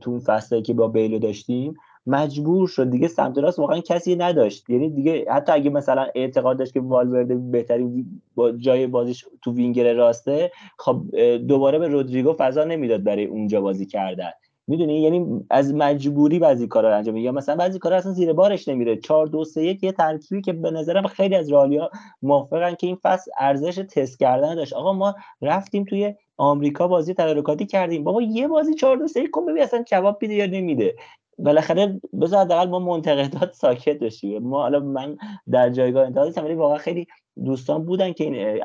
تو 0.01 0.11
اون 0.11 0.19
فصلی 0.19 0.61
که 0.61 0.73
با 0.73 0.87
بیلو 0.87 1.19
داشتیم 1.19 1.73
مجبور 2.05 2.67
شد. 2.67 2.89
دیگه 2.89 3.07
سمت 3.07 3.37
راست 3.37 3.59
واقعا 3.59 3.79
کسی 3.79 4.15
نداشت. 4.15 4.69
یعنی 4.69 4.89
دیگه 4.89 5.25
حتی 5.31 5.51
اگه 5.51 5.69
مثلا 5.69 6.07
اعتقاد 6.15 6.59
داشت 6.59 6.73
که 6.73 6.79
والورده 6.79 7.35
بهترین 7.35 8.05
با 8.35 8.51
جای 8.51 8.87
بازیش 8.87 9.25
تو 9.41 9.53
وینگر 9.53 9.93
راسته 9.93 10.51
خب 10.77 11.03
دوباره 11.37 11.79
به 11.79 11.87
رودریگو 11.87 12.33
فضا 12.37 12.63
نمی‌داد 12.63 13.03
برای 13.03 13.25
اونجا 13.25 13.61
بازی 13.61 13.85
کردن. 13.85 14.31
می‌دونی؟ 14.67 15.01
یعنی 15.01 15.45
از 15.49 15.73
مجبوری 15.73 16.39
بعضی 16.39 16.67
کارا 16.67 16.95
انجام. 16.95 17.17
یا 17.17 17.31
مثلا 17.31 17.55
بعضی 17.55 17.79
کارا 17.79 17.97
اصلا 17.97 18.11
زیر 18.11 18.33
بارش 18.33 18.67
نمیره. 18.67 18.97
4 18.97 19.27
2 19.27 19.43
3 19.43 19.63
1 19.63 19.83
یه 19.83 19.91
ترکیبی 19.91 20.41
که 20.41 20.53
به 20.53 20.71
نظرم 20.71 21.07
خیلی 21.07 21.35
از 21.35 21.51
رئالیا 21.51 21.89
موافقن 22.21 22.75
که 22.75 22.87
این 22.87 22.97
فصل 23.03 23.31
ارزش 23.39 23.75
تست 23.75 24.19
کردن 24.19 24.55
داشت. 24.55 24.73
آقا 24.73 24.93
ما 24.93 25.15
رفتیم 25.41 25.83
توی 25.83 26.13
آمریکا 26.41 26.87
بازی 26.87 27.13
تدارکاتی 27.13 27.65
کردیم. 27.65 28.03
بابا 28.03 28.21
یه 28.21 28.47
بازی 28.47 28.73
4 28.73 28.97
2 28.97 29.07
3 29.07 29.21
1 29.21 29.29
کن 29.31 29.45
ببین 29.45 29.63
اصلا 29.63 29.83
جواب 29.87 30.17
میده 30.21 30.33
یا 30.33 30.45
نمیده. 30.45 30.95
بالاخره 31.37 32.01
بذار 32.21 32.39
حداقل 32.39 32.69
ما 32.69 32.79
منتقدات 32.79 33.53
ساکت 33.53 33.99
بشیم. 33.99 34.43
ما 34.43 34.61
حالا 34.61 34.79
من 34.79 35.17
در 35.51 35.69
جایگاه 35.69 36.05
انتقاد 36.05 36.27
نیستم 36.27 36.45
ولی 36.45 36.53
واقعا 36.53 36.77
خیلی 36.77 37.07
دوستان 37.45 37.85
بودن 37.85 38.13
که 38.13 38.23
این 38.23 38.63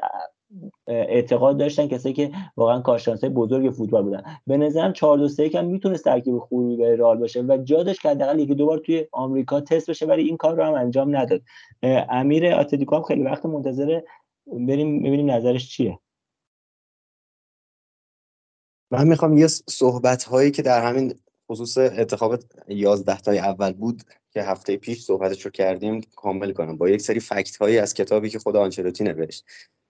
اعتقاد 0.87 1.57
داشتن 1.57 1.87
کسایی 1.87 2.15
که 2.15 2.31
واقعا 2.57 2.81
کارشناسای 2.81 3.31
بزرگ 3.31 3.71
فوتبال 3.71 4.03
بودن. 4.03 4.23
به 4.47 4.57
نظرم 4.57 4.93
4 4.93 5.19
2 5.19 5.29
3 5.29 5.51
هم 5.55 5.65
می‌تونست 5.65 6.05
ترکیب 6.05 6.39
خوبی 6.39 6.77
برای 6.77 6.97
رئال 6.97 7.19
باشه 7.19 7.43
و 7.43 7.59
جا 7.65 7.83
داشت 7.83 8.03
که 8.03 8.09
حداقل 8.09 8.39
یکی 8.39 8.55
دو 8.55 8.67
بار 8.67 8.79
توی 8.79 9.07
آمریکا 9.13 9.61
تست 9.61 9.91
بشه 9.91 10.07
ولی 10.07 10.23
این 10.23 10.37
کار 10.37 10.57
رو 10.57 10.65
هم 10.65 10.75
انجام 10.75 11.17
نداد. 11.17 11.43
امیر 12.09 12.55
آتلتیکو 12.55 12.97
هم 12.97 13.03
خیلی 13.03 13.23
وقت 13.23 13.47
منتظر 13.47 14.01
بریم 14.47 15.03
ببینیم 15.03 15.31
نظرش 15.31 15.71
چیه. 15.71 15.99
من 18.91 19.09
می‌خوام 19.09 19.39
یه 19.39 19.47
صحبت 19.47 20.25
هایی 20.25 20.51
که 20.51 20.63
در 20.63 20.87
همین 20.87 21.15
خصوص 21.51 21.79
انتخاب 21.79 22.39
11 22.69 23.21
تای 23.21 23.39
اول 23.39 23.73
بود 23.73 24.03
که 24.31 24.43
هفته 24.43 24.77
پیش 24.77 25.03
صحبتش 25.03 25.45
رو 25.45 25.51
کردیم 25.51 26.01
کامل 26.17 26.53
کنم. 26.53 26.77
با 26.77 26.89
یک 26.89 27.03
سری 27.03 27.21
فکت 27.21 27.57
هایی 27.57 27.79
از 27.79 27.95
کتابی 27.95 28.31
که 28.31 28.39
خود 28.39 28.57
آنچلوتی 28.57 29.05
نوشت. 29.05 29.45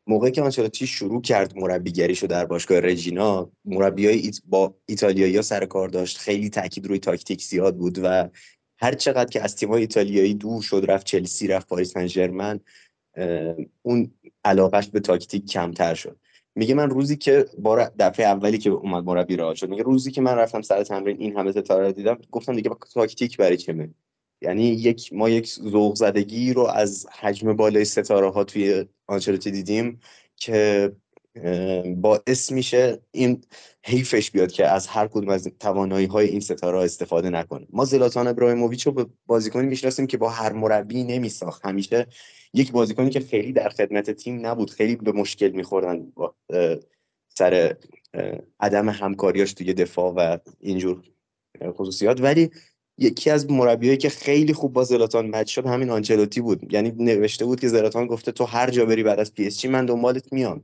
موقعی 0.07 0.31
که 0.31 0.43
آنچلوتی 0.43 0.87
شروع 0.87 1.23
کرد 1.23 1.57
مربیگریشو 1.57 2.27
در 2.27 2.47
باشگاه 2.47 2.81
رژینا 2.81 3.51
مربیای 3.65 4.19
ایت 4.19 4.41
با 4.45 4.75
ایتالیایی 4.87 5.43
سر 5.43 5.65
کار 5.67 5.89
داشت. 5.89 6.19
خیلی 6.19 6.51
تاکید 6.51 6.87
روی 6.87 6.99
تاکتیک 6.99 7.43
زیاد 7.43 7.77
بود 7.77 7.99
و 8.03 8.29
هر 8.79 8.95
چقدر 8.95 9.31
که 9.31 9.43
از 9.43 9.57
تیم‌های 9.57 9.81
ایتالیایی 9.81 10.35
دور 10.35 10.63
شد 10.63 10.85
رفت 10.89 11.07
چلسی 11.07 11.47
رفت 11.47 11.69
پاریس 11.69 11.93
سن 11.93 12.61
اون 13.83 14.11
علاقش 14.45 14.89
به 14.89 15.01
تاکتیک 15.01 15.47
کمتر 15.47 15.95
شد. 15.95 16.19
میگه 16.57 16.75
من 16.75 16.91
روزی 16.91 17.17
که 17.17 17.47
بار 17.59 17.93
دفعه 17.99 18.27
اولی 18.27 18.59
که 18.59 18.71
اومد 18.71 19.05
مربی 19.05 19.37
رئال 19.37 19.55
شد 19.55 19.69
میگه 19.69 19.83
روزی 19.83 20.11
که 20.11 20.21
من 20.21 20.35
رفتم 20.35 20.63
سر 20.63 20.85
تمرین 20.85 21.17
این 21.21 21.37
همه 21.37 21.53
ستاره 21.53 21.87
رو 21.87 21.93
دیدم 21.93 22.19
گفتم 22.31 22.57
دیگه 22.57 22.71
با 22.71 22.79
تاکتیک 22.95 23.37
برای 23.37 23.59
می‌آید؟ 23.69 23.95
یعنی 24.43 24.65
یک 24.65 25.13
ما 25.13 25.29
یک 25.29 25.47
ذوق 25.49 25.95
زدگی 25.95 26.53
رو 26.53 26.63
از 26.67 27.07
حجم 27.21 27.57
بالای 27.57 27.85
ستاره 27.85 28.31
ها 28.31 28.45
توی 28.45 28.85
آنچلوتی 29.07 29.51
دیدیم 29.51 30.01
که 30.37 30.93
باعث 31.97 32.53
میشه 32.53 33.01
این 33.13 33.45
حیفش 33.85 34.31
بیاد 34.31 34.53
که 34.53 34.67
از 34.67 34.87
هر 34.87 35.07
کدوم 35.09 35.29
از 35.29 35.49
توانایی 35.61 36.07
های 36.07 36.29
این 36.29 36.41
ستاره 36.41 36.79
استفاده 36.79 37.31
نکنه. 37.31 37.67
ما 37.71 37.85
زلاتان 37.85 38.27
ابراهیموویچ 38.27 38.87
رو 38.87 38.93
به 38.93 39.07
بازیکنی 39.27 39.67
می‌شناسیم 39.67 40.07
که 40.07 40.17
با 40.17 40.29
هر 40.29 40.53
مربی 40.53 41.05
نمیساخت. 41.05 41.67
همیشه 41.67 42.07
یک 42.55 42.73
بازیکنی 42.73 43.11
که 43.11 43.21
خیلی 43.21 43.53
در 43.53 43.69
خدمت 43.69 44.11
تیم 44.11 44.47
نبود 44.47 44.71
خیلی 44.71 44.97
به 44.97 45.13
مشکل 45.13 45.49
میخوردن 45.49 46.13
سر 47.29 47.77
عدم 48.61 48.89
همکاریاش 48.89 49.53
توی 49.53 49.75
دفاع 49.75 50.15
و 50.17 50.39
اینجور 50.61 51.03
خصوصیات. 51.73 52.21
ولی 52.21 52.51
یکی 52.99 53.31
از 53.31 53.51
مربیایی 53.51 53.97
که 53.97 54.09
خیلی 54.09 54.53
خوب 54.53 54.73
با 54.73 54.85
زلاتان 54.85 55.37
match 55.37 55.51
شد 55.55 55.67
همین 55.67 55.91
آنچلوتی 55.91 56.41
بود. 56.41 56.73
یعنی 56.73 56.93
نوشته 56.99 57.45
بود 57.45 57.61
که 57.61 57.69
زلاتان 57.69 58.07
گفته 58.07 58.33
تو 58.33 58.45
هر 58.45 58.71
جا 58.71 58.85
بری 58.85 59.03
بعد 59.03 59.21
از 59.21 59.35
پی 59.35 59.47
اس 59.47 59.59
جی 59.59 59.69
من 59.69 59.87
دنبالت 59.87 60.33
میام. 60.33 60.63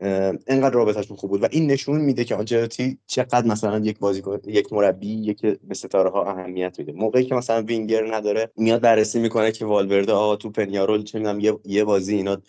انقدر 0.00 0.70
رابطهشون 0.70 1.16
خوب 1.16 1.30
بود 1.30 1.42
و 1.42 1.48
این 1.50 1.70
نشون 1.70 2.00
میده 2.00 2.24
که 2.24 2.34
آنچلوتی 2.34 2.98
چقدر 3.06 3.46
مثلا 3.46 3.78
یک 3.78 3.98
بازیکن 3.98 4.40
یک 4.46 4.72
مربی 4.72 5.14
یک 5.14 5.40
به 5.40 5.74
ستاره 5.74 6.10
ها 6.10 6.24
اهمیت 6.24 6.78
میده. 6.78 6.92
موقعی 6.92 7.24
که 7.24 7.34
مثلا 7.34 7.62
وینگر 7.62 8.14
نداره 8.14 8.50
میاد 8.56 8.80
بررسی 8.80 9.20
می‌کنه 9.20 9.52
که 9.52 9.64
والورده 9.64 10.12
آقا 10.12 10.36
تو 10.36 10.50
پنیارول 10.50 11.02
چه 11.02 11.18
می‌دونم 11.18 11.58
یه 11.64 11.84
بازی 11.84 12.14
اینا 12.14 12.42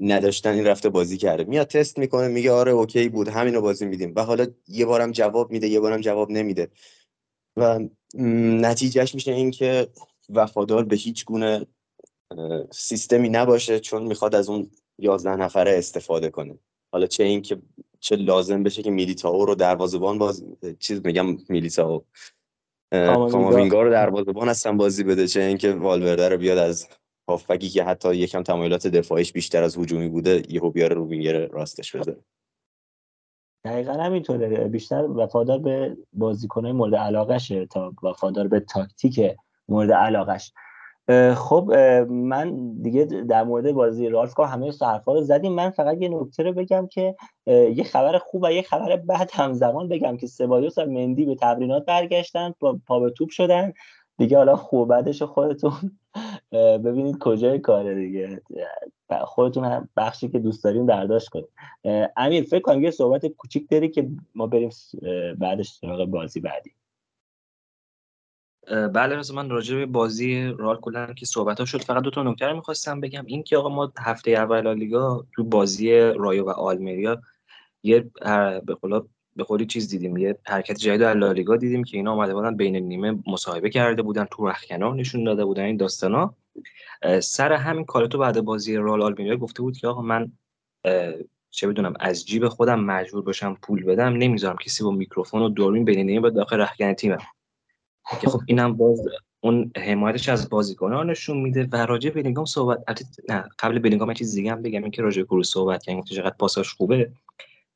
نداشتن 0.00 0.52
این 0.52 0.66
رفته 0.66 0.88
بازی 0.88 1.16
کرده. 1.16 1.44
میاد 1.44 1.66
تست 1.66 1.98
می‌کنه 1.98 2.28
میگه 2.28 2.50
آره 2.50 2.72
اوکی 2.72 3.08
بود 3.08 3.28
همینو 3.28 3.60
بازی 3.60 3.86
میدیم. 3.86 4.12
و 4.16 4.24
حالا 4.24 4.46
یه 4.68 4.86
بارم 4.86 5.12
جواب 5.12 5.50
میده 5.50 5.68
یه 5.68 5.80
بارم 5.80 6.00
جواب 6.00 6.30
نمیده. 6.30 6.68
و 7.56 7.80
نتیجهش 8.14 9.14
میشه 9.14 9.32
این 9.32 9.50
که 9.50 9.88
وفادار 10.28 10.84
به 10.84 10.96
هیچ 10.96 11.24
گونه 11.24 11.66
سیستمی 12.70 13.28
نباشه 13.28 13.80
چون 13.80 14.02
می‌خواد 14.02 14.34
از 14.34 14.48
اون 14.48 14.70
یازده 14.98 15.36
نفره 15.36 15.78
استفاده 15.78 16.30
کنه. 16.30 16.58
حالا 16.92 17.06
چه 17.06 17.24
این 17.24 17.42
که 17.42 17.62
چه 18.00 18.16
لازم 18.16 18.62
بشه 18.62 18.82
که 18.82 18.90
میلیتائو 18.90 19.44
رو 19.44 19.54
دروازه‌بان 19.54 20.18
باز 20.18 20.44
چیز 20.78 21.06
میگم 21.06 21.26
میلیتائو. 21.48 22.00
کاماوینگا. 22.92 23.30
کاماوینگا 23.30 23.82
رو 23.82 23.90
دروازه‌بان 23.90 24.48
هستن 24.48 24.76
بازی 24.76 25.04
بده 25.04 25.26
چه 25.26 25.40
اینکه 25.40 25.72
والورده 25.72 26.28
رو 26.28 26.36
بیاد 26.36 26.58
از 26.58 26.88
هافبکی 27.28 27.68
که 27.68 27.84
حتی 27.84 28.14
یکم 28.14 28.42
تمایلات 28.42 28.86
دفاعیش 28.86 29.32
بیشتر 29.32 29.62
از 29.62 29.78
هجومی 29.78 30.08
بوده 30.08 30.42
یهو 30.48 30.70
بیاره 30.70 30.94
رو 30.94 31.08
وینگر 31.08 31.46
راستش 31.46 31.96
بذاره. 31.96 32.18
دقیقا 33.64 33.92
همینطوره. 33.92 34.68
بیشتر 34.68 35.02
وفادار 35.02 35.58
به 35.58 35.96
بازیکنهای 36.12 36.72
مورد 36.72 36.94
علاقشه 36.94 37.66
تا 37.66 37.94
وفادار 38.02 38.48
به 38.48 38.60
تاکتیک 38.60 39.20
مورد 39.68 39.92
علاقش 39.92 40.52
خب 41.34 41.72
من 42.08 42.72
دیگه 42.82 43.04
در 43.04 43.44
مورد 43.44 43.72
بازی 43.72 44.08
رالف 44.08 44.40
همه 44.40 44.72
حرفا 44.80 45.14
رو 45.14 45.22
زدیم. 45.22 45.52
من 45.52 45.70
فقط 45.70 46.02
یه 46.02 46.08
نکته 46.08 46.42
رو 46.42 46.52
بگم 46.52 46.86
که 46.86 47.16
یه 47.46 47.84
خبر 47.84 48.18
خوب 48.18 48.42
و 48.42 48.52
یه 48.52 48.62
خبر 48.62 48.96
بد 48.96 49.30
همزمان 49.32 49.88
بگم 49.88 50.16
که 50.16 50.26
سبایوس 50.26 50.78
و 50.78 50.86
مندی 50.86 51.24
به 51.24 51.34
تمرینات 51.34 51.84
برگشتن 51.84 52.54
پا 52.86 53.00
به 53.00 53.10
توپ 53.10 53.30
شدن. 53.30 53.72
دیگه 54.18 54.36
حالا 54.36 54.56
خوب 54.56 54.88
بعدش 54.88 55.22
خودتون. 55.22 55.98
ببینید 56.84 57.18
کجای 57.18 57.58
کاره 57.58 57.94
دیگه. 57.94 58.42
خودتون 59.24 59.64
هم 59.64 59.88
بخشی 59.96 60.28
که 60.28 60.38
دوست 60.38 60.64
دارین 60.64 60.86
برداشت 60.86 61.28
کنید 61.28 61.48
امیر 62.16 62.44
فکر 62.44 62.60
کنم 62.60 62.82
یه 62.82 62.90
صحبت 62.90 63.26
کوچیک 63.26 63.68
داری 63.70 63.88
که 63.88 64.08
ما 64.34 64.46
بریم 64.46 64.70
بعدش 65.38 65.68
سراغ 65.68 66.04
بازی 66.04 66.40
بعدی. 66.40 66.70
بله 68.70 69.16
رضا 69.16 69.34
من 69.34 69.50
راجع 69.50 69.76
به 69.76 69.86
بازی 69.86 70.54
رئال 70.58 70.76
کلا 70.76 71.12
که 71.12 71.26
صحبت 71.26 71.58
ها 71.58 71.64
شد 71.64 71.82
فقط 71.82 72.02
دو 72.02 72.10
تا 72.10 72.22
نکته 72.22 72.46
رو 72.46 72.56
می‌خواستم 72.56 73.00
بگم. 73.00 73.24
این 73.26 73.42
که 73.42 73.56
آقا 73.56 73.68
ما 73.68 73.92
هفته 73.98 74.30
اول 74.30 74.60
لالیگا 74.60 75.26
تو 75.32 75.44
بازی 75.44 76.00
رایو 76.00 76.44
و 76.44 76.50
آلمریا 76.50 77.22
یه 77.82 78.10
به 78.66 78.74
قولا 78.80 79.02
به 79.36 79.44
قولی 79.44 79.66
چیز 79.66 79.88
دیدیم 79.88 80.16
یه 80.16 80.38
حرکت 80.46 80.76
جدید 80.76 81.00
در 81.00 81.14
لالیگا 81.14 81.56
دیدیم 81.56 81.84
که 81.84 81.96
اینا 81.96 82.12
اومده 82.12 82.34
بودن 82.34 82.56
بین 82.56 82.76
نیمه 82.76 83.18
مصاحبه 83.26 83.70
کرده 83.70 84.02
بودن 84.02 84.24
تو 84.30 84.48
رختکنار 84.48 84.94
نشون 84.94 85.24
داده 85.24 85.44
بودن 85.44 85.62
این 85.62 85.76
داستانا. 85.76 86.34
سر 87.22 87.52
همین 87.52 87.84
کارتو 87.84 88.18
بعد 88.18 88.40
بازی 88.40 88.76
رئال 88.76 89.02
آلمریا 89.02 89.36
گفته 89.36 89.62
بود 89.62 89.76
که 89.76 89.88
آقا 89.88 90.02
من 90.02 90.32
چه 91.50 91.68
بدونم 91.68 91.94
از 92.00 92.26
جیب 92.26 92.48
خودم 92.48 92.80
مجبور 92.80 93.22
باشم 93.22 93.58
پول 93.62 93.84
بدم 93.84 94.12
نمی‌ذارم 94.12 94.56
کسی 94.56 94.84
با 94.84 94.90
میکروفون 94.90 95.42
و 95.42 95.48
دوربین 95.48 95.84
بین 95.84 96.06
نیمه 96.06 96.20
به 96.20 96.30
داخل 96.30 96.60
رختکن 96.60 96.92
تیمم. 96.92 97.18
که 98.20 98.28
خب 98.28 98.40
اینم 98.46 98.76
باز 98.76 99.00
اون 99.40 99.70
حمایتش 99.76 100.28
از 100.28 100.48
بازیکنان 100.48 101.10
نشون 101.10 101.36
میده 101.36 101.68
و 101.72 101.76
راجع 101.76 102.10
بلینگام 102.10 102.44
صحبت 102.44 103.02
نه 103.28 103.48
قبل 103.58 103.78
بلینگام 103.78 104.14
چیز 104.14 104.34
دیگه 104.34 104.52
هم 104.52 104.62
بگم 104.62 104.82
اینکه 104.82 105.02
راجع 105.02 105.22
کروس 105.22 105.52
صحبت 105.52 105.82
کردیم 105.82 106.02
که 106.02 106.14
چقدر 106.14 106.34
پاساش 106.38 106.72
خوبه. 106.72 107.12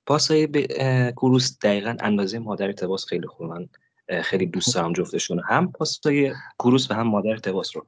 پاسای 0.06 0.46
ب... 0.46 0.66
کروس 1.10 1.58
دقیقا 1.58 1.96
اندازه 2.00 2.38
مادر 2.38 2.72
تباس 2.72 3.06
خیلی 3.06 3.26
خوبه. 3.26 3.54
من 3.54 3.68
خیلی 4.22 4.46
دوست 4.46 4.74
دارم 4.74 4.92
جفتشون 4.92 5.42
هم 5.48 5.72
پاسای 5.72 6.34
کروس 6.58 6.90
و 6.90 6.94
هم 6.94 7.06
مادر 7.06 7.36
تباس 7.36 7.76
رو. 7.76 7.86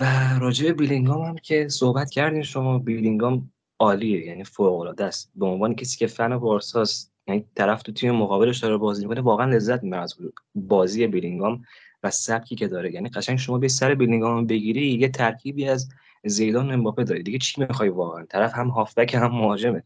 و 0.00 0.04
راجع 0.40 0.72
بیلینگام 0.72 1.22
هم 1.22 1.36
که 1.36 1.68
صحبت 1.68 2.10
کردین 2.10 2.42
شما 2.42 2.78
بیلینگام 2.78 3.52
عالیه 3.78 4.26
یعنی 4.26 4.44
فوق 4.44 4.80
العاده 4.80 5.04
است. 5.04 5.32
به 5.34 5.46
عنوان 5.46 5.74
کسی 5.74 5.98
که 5.98 6.06
فن 6.06 6.38
بارساست 6.38 7.13
یعنی 7.28 7.44
طرف 7.54 7.82
تو 7.82 7.92
تیم 7.92 8.14
مقابلش 8.14 8.58
داره 8.58 8.76
بازی 8.76 9.02
می‌کنه 9.02 9.20
واقعا 9.20 9.50
لذت 9.50 9.82
می‌بره 9.82 10.00
از 10.00 10.14
بازی 10.54 11.06
بیلینگام 11.06 11.64
و 12.02 12.10
سبکی 12.10 12.54
که 12.56 12.68
داره. 12.68 12.92
یعنی 12.94 13.08
قشنگ 13.08 13.38
شما 13.38 13.58
به 13.58 13.68
سر 13.68 13.94
بیلینگام 13.94 14.46
بگیری 14.46 14.86
یه 14.86 15.08
ترکیبی 15.08 15.68
از 15.68 15.88
زیدان 16.24 16.72
امباپه 16.72 17.04
داری. 17.04 17.22
دیگه 17.22 17.38
چی 17.38 17.60
می‌خوای 17.60 17.88
واقعا؟ 17.88 18.24
طرف 18.24 18.54
هم 18.54 18.68
هافبک 18.68 19.14
هم 19.14 19.30
مهاجمه. 19.30 19.82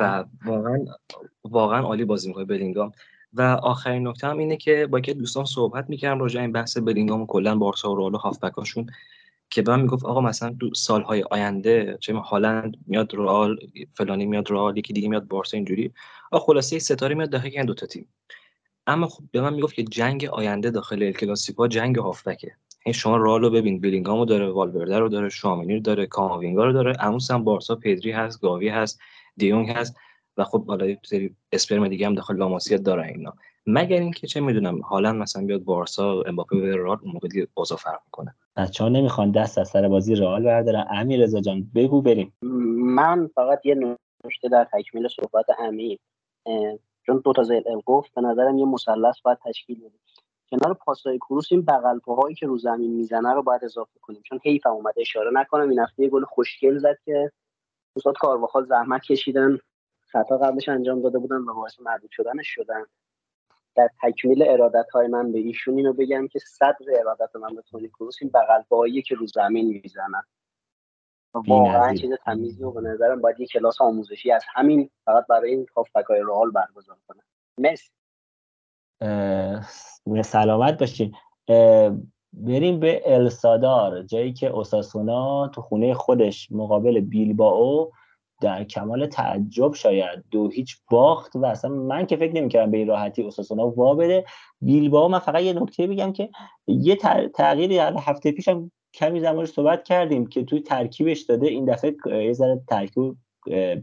و 0.00 0.24
واقعا 0.44 0.84
واقعا 1.44 1.80
عالی 1.80 2.04
بازی 2.04 2.28
می‌کنه 2.28 2.44
بلینگام 2.44 2.92
و 3.32 3.42
آخرین 3.42 4.08
نکته 4.08 4.26
هم 4.26 4.38
اینه 4.38 4.56
که 4.56 4.86
با 4.86 5.00
که 5.00 5.14
دوستان 5.14 5.44
صحبت 5.44 5.90
می‌کردم 5.90 6.20
راجع 6.20 6.40
این 6.40 6.52
بحث 6.52 6.78
بلینگام 6.78 7.22
و 7.22 7.26
کلا 7.26 7.56
بارسا 7.58 7.92
و 7.92 7.96
رئال 7.96 8.14
و 8.14 8.18
هافبکاشون. 8.18 8.90
که 9.50 9.62
به 9.62 9.72
من 9.76 9.80
می‌گفت 9.80 10.04
آقا 10.04 10.20
مثلا 10.20 10.50
دو 10.50 10.74
سالهای 10.74 11.24
آینده 11.30 11.98
چه 12.00 12.14
هالند 12.14 12.76
میاد 12.86 13.14
رئال 13.14 13.56
فلانی 13.94 14.26
میاد 14.26 14.50
رئال 14.50 14.78
یکی 14.78 14.92
دیگه 14.92 15.08
میاد 15.08 15.28
بارسا 15.28 15.56
اینجوری. 15.56 15.92
آ 16.30 16.38
خلاصه 16.38 16.78
ستاره 16.78 17.14
میاد 17.14 17.30
داخل 17.30 17.48
این 17.52 17.64
دو 17.64 17.74
تا 17.74 17.86
تیم. 17.86 18.08
اما 18.86 19.06
خب 19.06 19.24
به 19.32 19.40
من 19.40 19.54
می‌گفت 19.54 19.74
که 19.74 19.82
جنگ 19.82 20.24
آینده 20.24 20.70
داخل 20.70 21.02
ال 21.02 21.12
کلاسیکو 21.12 21.66
جنگ 21.66 21.96
هافبکه. 21.96 22.52
این 22.84 22.92
شما 22.92 23.16
رئال 23.16 23.42
رو 23.42 23.50
ببین 23.50 23.80
بلینگامو 23.80 24.24
داره 24.24 24.48
والورده 24.48 24.98
رو 24.98 25.08
داره 25.08 25.28
شامینی 25.28 25.74
رو 25.74 25.80
داره 25.80 26.06
کاماوینگا 26.06 26.64
رو 26.64 26.72
داره 26.72 26.96
اموس 27.00 27.30
هم 27.30 27.44
بارسا 27.44 27.74
پدری 27.74 28.10
هست 28.10 28.40
گاوی 28.40 28.68
هست 28.68 29.00
دیونگ 29.36 29.70
هست 29.70 29.96
و 30.36 30.44
خب 30.44 30.66
حالا 30.66 30.96
سری 31.04 31.34
اسپرم 31.52 31.88
دیگه 31.88 32.06
هم 32.06 32.14
داخل 32.14 32.36
لاماسیا 32.36 32.78
داره 32.78 33.06
اینا. 33.06 33.34
مگر 33.70 34.00
اینکه 34.00 34.26
چه 34.26 34.40
می‌دونم 34.40 34.82
حالا 34.82 35.12
مثلا 35.12 35.46
بیاد 35.46 35.64
بارسا 35.64 36.22
امباپه 36.26 36.56
و 36.56 36.60
رئال 36.60 36.98
اون 37.02 37.12
موقع 37.12 37.28
دیگه 37.28 37.48
اوضاع 37.54 37.78
فرق 37.78 38.00
می‌کنه. 38.06 38.34
بچه‌ها 38.56 38.90
نمی‌خوان 38.90 39.30
دست 39.30 39.58
از 39.58 39.68
سر 39.68 39.88
بازی 39.88 40.14
رئال 40.14 40.44
بردارن. 40.44 40.86
امیر 40.90 41.22
رضا 41.22 41.40
جان 41.40 41.70
بگو 41.74 42.02
بریم. 42.02 42.32
من 42.96 43.30
فقط 43.34 43.66
یه 43.66 43.98
نکته 44.24 44.48
در 44.48 44.68
تکمیل 44.72 45.08
صحبت 45.08 45.46
امیر 45.58 45.98
چون 47.06 47.22
دو 47.24 47.32
تا 47.32 47.42
زیر 47.42 47.62
گفت 47.86 48.14
به 48.14 48.20
نظرم 48.20 48.58
یه 48.58 48.64
مثلث 48.64 49.20
باید 49.20 49.38
تشکیل 49.44 49.78
بدیم 49.78 50.00
کنار 50.50 50.74
پاسای 50.74 51.18
کروس 51.18 51.48
این 51.50 51.62
بغل 51.62 51.98
پاهایی 51.98 52.34
که 52.34 52.46
رو 52.46 52.58
زمین 52.58 52.90
می‌زنه 52.94 53.32
رو 53.34 53.42
باید 53.42 53.64
اضافه 53.64 53.98
کنیم. 54.00 54.22
چون 54.24 54.40
حیف 54.44 54.66
اومده 54.66 55.00
اشاره 55.00 55.30
نکنم. 55.32 55.68
این 55.68 55.78
هفته 55.78 56.02
یه 56.02 56.08
گل 56.08 56.24
خوشگل 56.24 56.78
زد 56.78 56.98
که 57.04 57.32
استاد 57.96 58.14
کارواخال 58.18 58.66
زحمت 58.66 59.02
کشیدن. 59.02 59.58
خطا 60.06 60.38
قبلش 60.38 60.68
انجام 60.68 61.02
داده 61.02 61.18
بودن 61.18 61.36
و 61.36 61.54
باعث 61.54 61.80
مردود 61.80 62.10
شدنش 62.10 62.46
شدن. 62.48 62.84
در 63.78 63.90
تکمیل 64.02 64.42
ارادت 64.48 64.90
های 64.90 65.06
من 65.06 65.32
به 65.32 65.38
ایشون 65.38 65.76
اینو 65.76 65.92
بگم 65.92 66.28
که 66.28 66.38
صدر 66.38 66.86
ارادت 67.00 67.36
من 67.36 67.54
به 67.54 67.62
تونی 67.62 67.88
کروس 67.88 68.16
این 68.20 68.30
بغل 68.30 68.62
بایی 68.68 69.02
که 69.02 69.14
رو 69.14 69.26
زمین 69.26 69.80
می‌زنن. 69.82 70.22
واقعا 71.34 71.94
چیز 71.94 72.10
تمیزی 72.24 72.64
و 72.64 72.70
به 72.70 72.80
نظرم 72.80 73.20
باید 73.20 73.40
یه 73.40 73.46
کلاس 73.46 73.80
آموزشی 73.80 74.32
از 74.32 74.44
همین 74.54 74.90
فقط 75.04 75.26
برای 75.26 75.50
این 75.50 75.66
هافبک 75.76 76.04
های 76.04 76.20
رئال 76.20 76.50
برگزار 76.50 76.96
کنه. 77.08 77.22
مرسی. 77.58 77.90
سلامت 80.22 80.78
باشین. 80.78 81.14
بریم 82.32 82.80
به 82.80 83.02
السادار 83.04 84.02
جایی 84.02 84.32
که 84.32 84.46
اوساسونا 84.46 85.48
تو 85.48 85.62
خونه 85.62 85.94
خودش 85.94 86.52
مقابل 86.52 87.00
بیلباو 87.00 87.92
در 88.40 88.64
کمال 88.64 89.06
تعجب 89.06 89.74
شاید 89.74 90.24
دو 90.30 90.48
هیچ 90.48 90.76
باخت 90.90 91.36
و 91.36 91.46
اصلا 91.46 91.70
من 91.70 92.06
که 92.06 92.16
فکر 92.16 92.32
نمی‌کردم 92.32 92.70
به 92.70 92.78
این 92.78 92.88
راحتی 92.88 93.22
اوساسونا 93.22 93.68
وا 93.70 93.94
بده. 93.94 94.24
بیلباو 94.60 95.08
من 95.08 95.18
فقط 95.18 95.42
یه 95.42 95.52
نکته 95.52 95.86
بگم 95.86 96.12
که 96.12 96.30
یه 96.66 96.96
تغییری 97.34 97.78
هفته 97.78 98.32
پیشم 98.32 98.70
کمی 98.94 99.20
زمانش 99.20 99.48
صحبت 99.48 99.84
کردیم 99.84 100.26
که 100.26 100.44
توی 100.44 100.60
ترکیبش 100.60 101.20
داده 101.20 101.46
این 101.46 101.64
دفعه 101.64 101.96
یه 102.06 102.32
ذره 102.32 102.60
ترکیب 102.68 103.16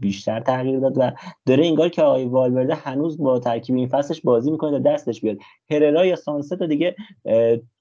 بیشتر 0.00 0.40
تغییر 0.40 0.80
داد 0.80 0.98
و 0.98 1.12
داره 1.46 1.66
انگار 1.66 1.88
که 1.88 2.02
آقای 2.02 2.24
والورده 2.24 2.74
هنوز 2.74 3.18
با 3.18 3.38
ترکیب 3.38 3.76
این 3.76 3.88
فصلش 3.88 4.20
بازی 4.20 4.50
می‌کنه 4.50 4.70
تا 4.70 4.78
دستش 4.78 5.20
بیاد. 5.20 5.36
هررا 5.70 6.06
یا 6.06 6.16
سانست 6.16 6.62
دیگه 6.62 6.96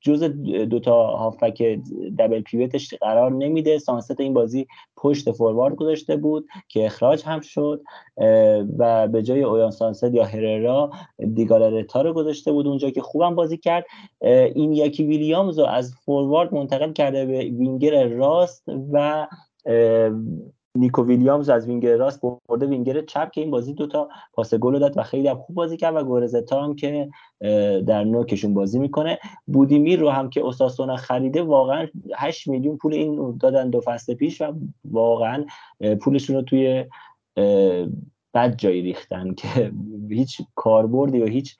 جز 0.01 0.23
دوتا 0.69 1.07
هافک 1.07 1.79
دبل 2.19 2.41
پیوتش 2.41 2.93
قرار 2.93 3.31
نمیده. 3.31 3.77
سانست 3.77 4.19
این 4.19 4.33
بازی 4.33 4.67
پشت 4.97 5.31
فوروارد 5.31 5.75
گذاشته 5.75 6.15
بود 6.15 6.47
که 6.67 6.85
اخراج 6.85 7.23
هم 7.25 7.39
شد 7.41 7.81
و 8.77 9.07
به 9.07 9.23
جای 9.23 9.43
اویان 9.43 9.71
سانست 9.71 10.13
یا 10.13 10.25
هررا 10.25 10.89
دیگالرتا 11.33 12.01
رو 12.01 12.13
گذاشته 12.13 12.51
بود 12.51 12.67
اونجا 12.67 12.89
که 12.89 13.01
خوبم 13.01 13.35
بازی 13.35 13.57
کرد. 13.57 13.85
این 14.55 14.73
یکی 14.73 15.03
ویلیامز 15.03 15.59
رو 15.59 15.65
از 15.65 15.95
فوروارد 16.05 16.53
منتقل 16.53 16.91
کرده 16.91 17.25
به 17.25 17.39
وینگر 17.39 18.07
راست 18.07 18.63
و 18.91 19.27
نیکو 20.75 21.03
ویلیامز 21.03 21.49
از 21.49 21.67
وینگر 21.67 21.95
راست 21.95 22.21
برده 22.47 22.65
وینگر 22.65 23.01
چپ 23.01 23.31
که 23.31 23.41
این 23.41 23.51
بازی 23.51 23.73
دوتا 23.73 24.09
پاس 24.33 24.53
گل 24.53 24.79
داد 24.79 24.97
و 24.97 25.03
خیلی 25.03 25.27
هم 25.27 25.37
خوب 25.37 25.55
بازی 25.55 25.77
کرد 25.77 25.95
و 25.95 26.03
گورزتا 26.03 26.63
هم 26.63 26.75
که 26.75 27.09
در 27.87 28.03
نوکشون 28.03 28.53
بازی 28.53 28.79
می‌کنه. 28.79 29.19
بودیمیر 29.47 29.99
رو 29.99 30.09
هم 30.09 30.29
که 30.29 30.41
اوساسونا 30.41 30.95
خریده 30.95 31.43
واقعا 31.43 31.87
8 32.15 32.47
میلیون 32.47 32.77
پول 32.77 32.93
این 32.93 33.37
دادن 33.37 33.69
دو 33.69 33.81
فصل 33.81 34.13
پیش 34.13 34.41
و 34.41 34.53
واقعا 34.85 35.45
پولشون 36.01 36.35
رو 36.35 36.41
توی 36.41 36.85
بد 38.33 38.55
جایی 38.57 38.81
ریختن 38.81 39.33
که 39.33 39.71
هیچ 40.09 40.41
کاربردی 40.55 41.21
و 41.21 41.25
هیچ 41.25 41.57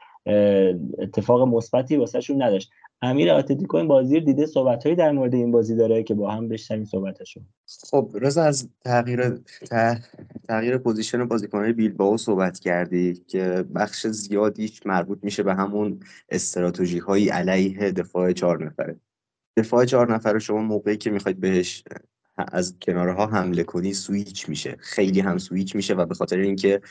اتفاق 1.00 1.42
مثبتی 1.42 1.98
واسهشون 1.98 2.42
نداشت. 2.42 2.72
امیر 3.06 3.32
آتلتیکو 3.32 3.78
این 3.78 3.88
بازی 3.88 4.20
رو 4.20 4.26
دیده 4.26 4.46
صحبتهایی 4.46 4.96
در 4.96 5.12
مورد 5.12 5.34
این 5.34 5.52
بازی 5.52 5.76
داره 5.76 6.04
که 6.04 6.14
با 6.14 6.32
هم 6.32 6.50
بشنویم 6.50 6.86
صحبتشو. 6.86 7.42
خب 7.92 8.12
رضا 8.22 8.44
از 8.44 8.70
تغییر 8.84 9.40
تغییر 10.48 10.78
position 10.78 11.26
بازیکنان 11.26 11.72
بیلبائو 11.72 12.18
صحبت 12.18 12.60
کردی 12.60 13.14
که 13.28 13.66
بخش 13.76 14.08
زیادیش 14.08 14.86
مربوط 14.86 15.20
میشه 15.24 15.44
به 15.44 15.54
همون 15.54 16.00
استراتژی 16.30 16.98
های 16.98 17.30
علیه 17.30 17.92
دفاع 17.92 18.32
چهار 18.32 18.66
نفره. 18.66 19.00
دفاع 19.58 19.86
چهار 19.86 20.14
نفره 20.14 20.40
شما 20.40 20.62
موقعی 20.62 20.98
که 20.98 21.10
می‌خواید 21.10 21.40
بهش 21.40 21.84
از 22.38 22.76
کنارها 22.82 23.26
حمله 23.26 23.64
کنی 23.64 23.94
سویچ 23.94 24.50
میشه. 24.50 24.76
خیلی 24.80 25.20
هم 25.20 25.38
سویچ 25.38 25.76
میشه 25.76 25.94
و 25.94 26.06
به 26.06 26.16
خاطر 26.16 26.38
اینکه 26.38 26.82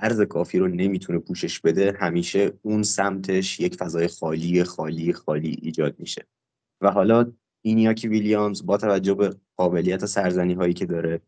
عرض 0.00 0.20
کافی 0.20 0.58
رو 0.58 0.68
نمی‌تونه 0.68 1.18
پوشش 1.18 1.60
بده 1.60 1.96
همیشه 2.00 2.52
اون 2.62 2.82
سمتش 2.82 3.60
یک 3.60 3.74
فضای 3.74 4.08
خالی 4.08 4.64
خالی 4.64 5.12
خالی 5.12 5.58
ایجاد 5.62 5.94
میشه. 5.98 6.26
و 6.80 6.90
حالا 6.90 7.32
اینیاکی 7.64 8.08
ویلیامز 8.08 8.66
با 8.66 8.76
توجه 8.76 9.14
به 9.14 9.36
قابلیت 9.56 10.06
سرزنی 10.06 10.54
هایی 10.54 10.74
که 10.74 10.86
داره 10.86 11.20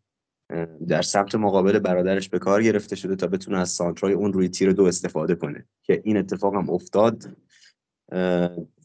در 0.89 1.03
سمت 1.03 1.35
مقابل 1.35 1.79
برادرش 1.79 2.29
به 2.29 2.39
کار 2.39 2.63
گرفته 2.63 2.97
شده 2.97 3.17
تا 3.17 3.27
بتونه 3.27 3.59
از 3.59 3.71
سانترای 3.71 4.13
اون 4.13 4.33
روی 4.33 4.49
تیر 4.49 4.73
دو 4.73 4.85
استفاده 4.85 5.35
کنه. 5.35 5.67
که 5.83 6.03
این 6.05 6.17
اتفاق 6.17 6.55
هم 6.55 6.71
افتاد 6.71 7.37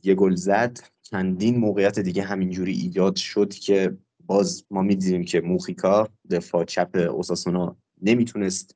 یه 0.03 0.15
گل 0.15 0.35
زد. 0.35 0.79
چندین 1.01 1.57
موقعیت 1.57 1.99
دیگه 1.99 2.23
همینجوری 2.23 2.71
ایجاد 2.71 3.15
شد 3.15 3.53
که 3.53 3.97
باز 4.25 4.65
ما 4.71 4.81
می‌دیدیم 4.81 5.23
که 5.23 5.41
موخیکا 5.41 6.09
دفاع 6.29 6.63
چپ 6.63 6.89
اوساسونا 7.11 7.77
نمی‌تونست 8.01 8.75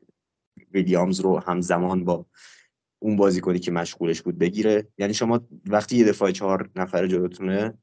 ویلیامز 0.74 1.19
رو 1.19 1.40
همزمان 1.40 2.03
با 2.03 2.26
اون 3.00 3.16
بازیکنی 3.16 3.60
که 3.60 3.72
مشغولش 3.72 4.22
بود 4.22 4.38
بگیره. 4.38 4.88
یعنی 4.98 5.14
شما 5.14 5.48
وقتی 5.68 5.98
یه 5.98 6.06
دفاع 6.06 6.32
چهار 6.32 6.69
نفره 6.76 7.08
جلوتونه 7.08 7.74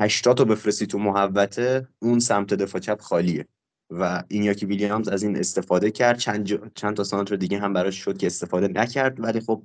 هشتا 0.00 0.32
رو 0.32 0.44
بفرستی 0.44 0.86
تو 0.86 0.98
محوته 0.98 1.88
اون 1.98 2.18
سمت 2.18 2.54
دفاع 2.54 2.80
چپ 2.80 3.00
خالیه. 3.00 3.46
و 3.90 4.22
این 4.28 4.42
یاکی 4.42 4.66
ویلیامز 4.66 5.08
از 5.08 5.22
این 5.22 5.36
استفاده 5.36 5.90
کرد. 5.90 6.18
چند, 6.18 6.72
چند 6.74 6.96
تا 6.96 7.04
سانتر 7.04 7.36
دیگه 7.36 7.58
هم 7.58 7.72
براش 7.72 7.96
شد 7.96 8.18
که 8.18 8.26
استفاده 8.26 8.68
نکرد. 8.68 9.20
ولی 9.20 9.40
خب 9.40 9.62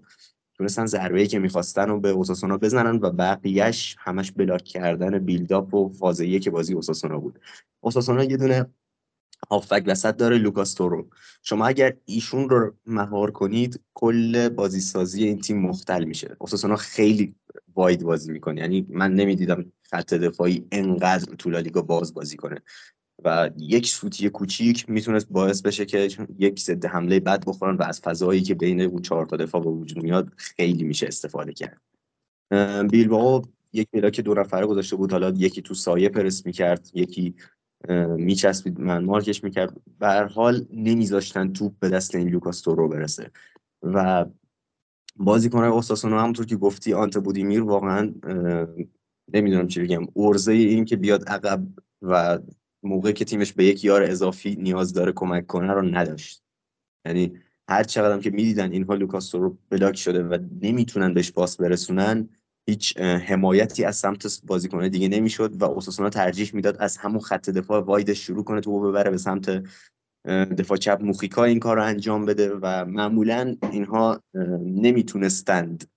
تونستن 0.54 0.86
ضربه 0.86 1.28
که 1.28 1.40
می‌خواستن 1.40 1.90
رو 1.90 2.00
به 2.00 2.10
اوساسونا 2.10 2.58
بزنن 2.58 2.96
و 2.96 3.12
بقیهش 3.12 3.96
همش 4.00 4.32
block 4.32 4.64
کردن 4.64 5.20
build-up 5.20 5.74
و 5.74 5.90
فازه 5.90 6.40
که 6.40 6.52
بازی 6.52 6.74
اوساسونا 6.74 7.20
بود. 7.20 7.40
اوساسونا 7.80 8.24
یه 8.24 8.38
دونه 8.38 8.66
هافبک 9.52 9.84
وسط 9.86 10.18
داره 10.18 10.38
لوکاس 10.38 10.74
تورو. 10.74 11.10
شما 11.42 11.68
اگر 11.68 11.94
ایشون 12.06 12.50
رو 12.50 12.74
مهار 12.86 13.32
کنید 13.32 13.80
کل 13.94 14.50
بازی 14.50 14.80
سازی 14.80 15.24
این 15.24 15.42
تیم 15.42 15.62
مختل 15.62 16.04
میشه. 16.04 16.38
اساسا 16.42 16.76
خیلی 16.76 17.36
wide 17.76 18.04
بازی 18.04 18.32
می‌کنه. 18.32 18.62
یعنی 18.62 18.86
من 18.90 19.14
نمی‌دیدم 19.14 19.66
خط 19.84 20.14
دفاعی 20.14 20.68
انقدر 20.72 21.36
تو 21.36 21.62
لالیگا 21.62 21.82
باز 21.82 22.14
بازی 22.14 22.38
کنه. 22.38 22.62
و 23.26 23.50
یک 23.58 23.88
سوتی 23.88 24.30
کوچیک 24.30 24.90
می‌تونست 24.90 25.28
باعث 25.30 25.62
بشه 25.62 25.86
که 25.86 26.10
یک 26.40 26.60
ضد 26.60 26.86
حمله 26.86 27.20
بد 27.20 27.46
بخورن 27.46 27.76
و 27.76 27.84
از 27.84 28.02
فضایی 28.02 28.42
که 28.42 28.56
بین 28.56 28.82
اون 28.82 29.02
چهار 29.02 29.26
تا 29.26 29.38
دفاع 29.38 29.64
به 29.64 29.70
وجود 29.70 30.04
میاد 30.04 30.32
خیلی 30.38 30.84
میشه 30.84 31.08
استفاده 31.08 31.54
کرد. 31.54 31.82
بیلباو 32.92 33.42
یک 33.74 33.88
ملاک 33.94 34.22
دو 34.22 34.34
نفره 34.34 34.66
گذاشته 34.66 34.96
بود. 34.96 35.12
حالا 35.12 35.34
یکی 35.38 35.62
تو 35.62 35.74
سایه 35.74 36.10
پرس 36.10 36.46
می‌کرد 36.46 36.90
یکی 36.94 37.36
میچسبید 38.18 38.80
من 38.80 39.06
مارکش 39.06 39.44
می‌کرد. 39.44 39.82
به 40.00 40.08
هر 40.08 40.26
حال 40.26 40.66
نمیذاشتن 40.74 41.54
توپ 41.54 41.74
به 41.80 41.90
دست 41.90 42.16
این 42.16 42.30
لوکاس 42.30 42.62
تورو 42.62 42.88
برسه. 42.88 43.32
و 43.84 44.26
بازیکنهای 45.16 45.70
اوساسونا 45.70 46.22
همونطور 46.22 46.46
که 46.46 46.56
گفتی 46.56 46.94
آنت 46.94 47.18
بودیمیر 47.18 47.64
واقعا 47.64 48.14
نمی‌دونم 49.34 49.68
چی 49.68 49.82
بگم 49.82 50.08
ارزه 50.16 50.52
این 50.52 50.86
که 50.86 50.96
بیاد 50.96 51.30
عقب 51.30 51.68
و 52.02 52.40
موقعی 52.84 53.14
که 53.14 53.26
تیمش 53.26 53.54
به 53.54 53.66
یک 53.66 53.86
یار 53.86 54.04
اضافی 54.04 54.56
نیاز 54.56 54.94
داره 54.94 55.12
کمک 55.12 55.48
کنه 55.48 55.74
رو 55.74 55.82
نداشت. 55.82 56.44
یعنی 57.06 57.34
هر 57.70 57.84
چقدر 57.84 58.20
که 58.20 58.30
می‌دیدن 58.30 58.72
اینها 58.72 58.94
لوکاس 58.94 59.36
رو 59.36 59.58
block 59.70 59.98
شده 59.98 60.24
و 60.24 60.38
نمی‌تونن 60.62 61.14
بهش 61.14 61.32
پاس 61.32 61.58
برسونن 61.58 62.30
هیچ 62.70 62.98
حمایتی 62.98 63.84
از 63.84 63.96
سمت 63.96 64.42
بازیکنه 64.48 64.90
دیگه 64.90 65.08
نمی‌شد 65.08 65.62
و 65.62 65.66
اوساسونا 65.66 66.10
ترجیح 66.10 66.52
می‌داد 66.54 66.78
از 66.80 66.98
همون 66.98 67.20
خط 67.20 67.50
دفاع 67.50 67.82
wide 67.82 68.11
ش 68.11 68.26
شروع 68.26 68.44
کنه 68.44 68.62
توپو 68.62 68.80
ببره 68.80 69.12
به 69.12 69.18
سمت 69.18 69.64
دفاع 70.58 70.78
چپ 70.78 71.02
موخیکا 71.02 71.44
این 71.44 71.60
کار 71.60 71.76
رو 71.76 71.84
انجام 71.84 72.26
بده 72.26 72.54
و 72.62 72.86
معمولا 72.86 73.56
اینها 73.72 74.22
نمی‌تونستند 74.62 75.92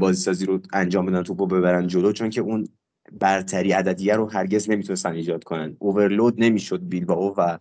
بازی 0.00 0.22
سازی 0.22 0.46
رو 0.46 0.60
انجام 0.72 1.06
بدن 1.06 1.22
توپو 1.22 1.46
ببرن 1.46 1.86
جلو 1.86 2.12
چون 2.12 2.30
که 2.30 2.40
اون 2.40 2.68
برتری 3.12 3.72
عددیه 3.72 4.16
رو 4.16 4.30
هرگز 4.30 4.70
نمی‌تونستن 4.70 5.12
ایجاد 5.12 5.44
کنن. 5.44 5.76
اوورلود 5.78 6.34
نمی‌شد 6.38 6.88
بیلباو 6.88 7.34
و 7.36 7.58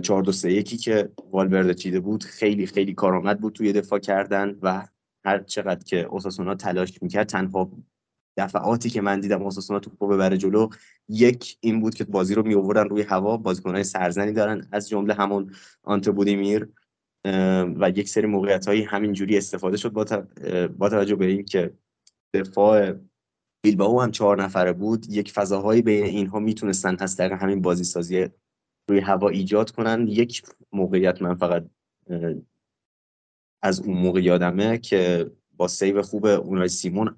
4 0.00 0.22
2 0.22 0.32
3 0.32 0.52
1 0.52 0.80
که 0.80 1.08
والورده 1.32 1.74
چیده 1.74 2.00
بود 2.00 2.24
خیلی 2.24 2.66
خیلی 2.66 2.94
کارآمد 2.94 3.40
بود 3.40 3.52
توی 3.52 3.72
دفاع 3.72 3.98
کردن 3.98 4.56
و 4.62 4.86
هر 5.24 5.38
چقدر 5.38 5.84
که 5.84 6.02
اوساسونا 6.02 6.54
تلاش 6.54 7.02
می‌کرد 7.02 7.26
تنها 7.26 7.70
دفعاتی 8.36 8.90
که 8.90 9.00
من 9.00 9.20
دیدم 9.20 9.42
اوساسونا 9.42 9.80
توپو 9.80 10.08
ببره 10.08 10.36
جلو 10.36 10.68
یک 11.08 11.56
این 11.60 11.80
بود 11.80 11.94
که 11.94 12.04
بازی 12.04 12.34
رو 12.34 12.46
می 12.46 12.54
آوردن 12.54 12.88
روی 12.88 13.02
هوا. 13.02 13.36
بازیکنهای 13.36 13.84
سرزنی 13.84 14.32
دارن 14.32 14.68
از 14.72 14.88
جمله 14.88 15.14
همون 15.14 15.54
آنت 15.82 16.08
بودیمیر 16.08 16.68
و 17.80 17.92
یک 17.94 18.08
سری 18.08 18.26
موقعیت 18.26 18.66
هایی 18.66 18.82
همینجوری 18.82 19.38
استفاده 19.38 19.76
شد 19.76 19.92
با, 19.92 20.88
توجه 20.88 21.14
به 21.14 21.26
اینکه 21.26 21.74
دفاع 22.34 22.92
بیلباو 23.64 24.02
هم 24.02 24.10
چهار 24.10 24.42
نفره 24.42 24.72
بود. 24.72 25.06
یک 25.10 25.32
فضاهایی 25.32 25.82
بین 25.82 26.04
اینها 26.04 26.38
می‌تونستن 26.38 26.96
از 26.98 27.16
طریق 27.16 27.32
همین 27.32 27.62
بازی 27.62 27.84
سازی 27.84 28.28
روی 28.88 29.00
هوا 29.00 29.28
ایجاد 29.28 29.70
کنن. 29.70 30.06
یک 30.08 30.42
موقعیت 30.72 31.22
من 31.22 31.34
فقط 31.34 31.66
از 33.64 33.80
اون 33.80 33.98
موقع 33.98 34.20
یادمه 34.20 34.78
که 34.78 35.30
با 35.56 35.68
سیو 35.68 36.02
خوب 36.02 36.26
اونای 36.26 36.68
سیمون 36.68 37.16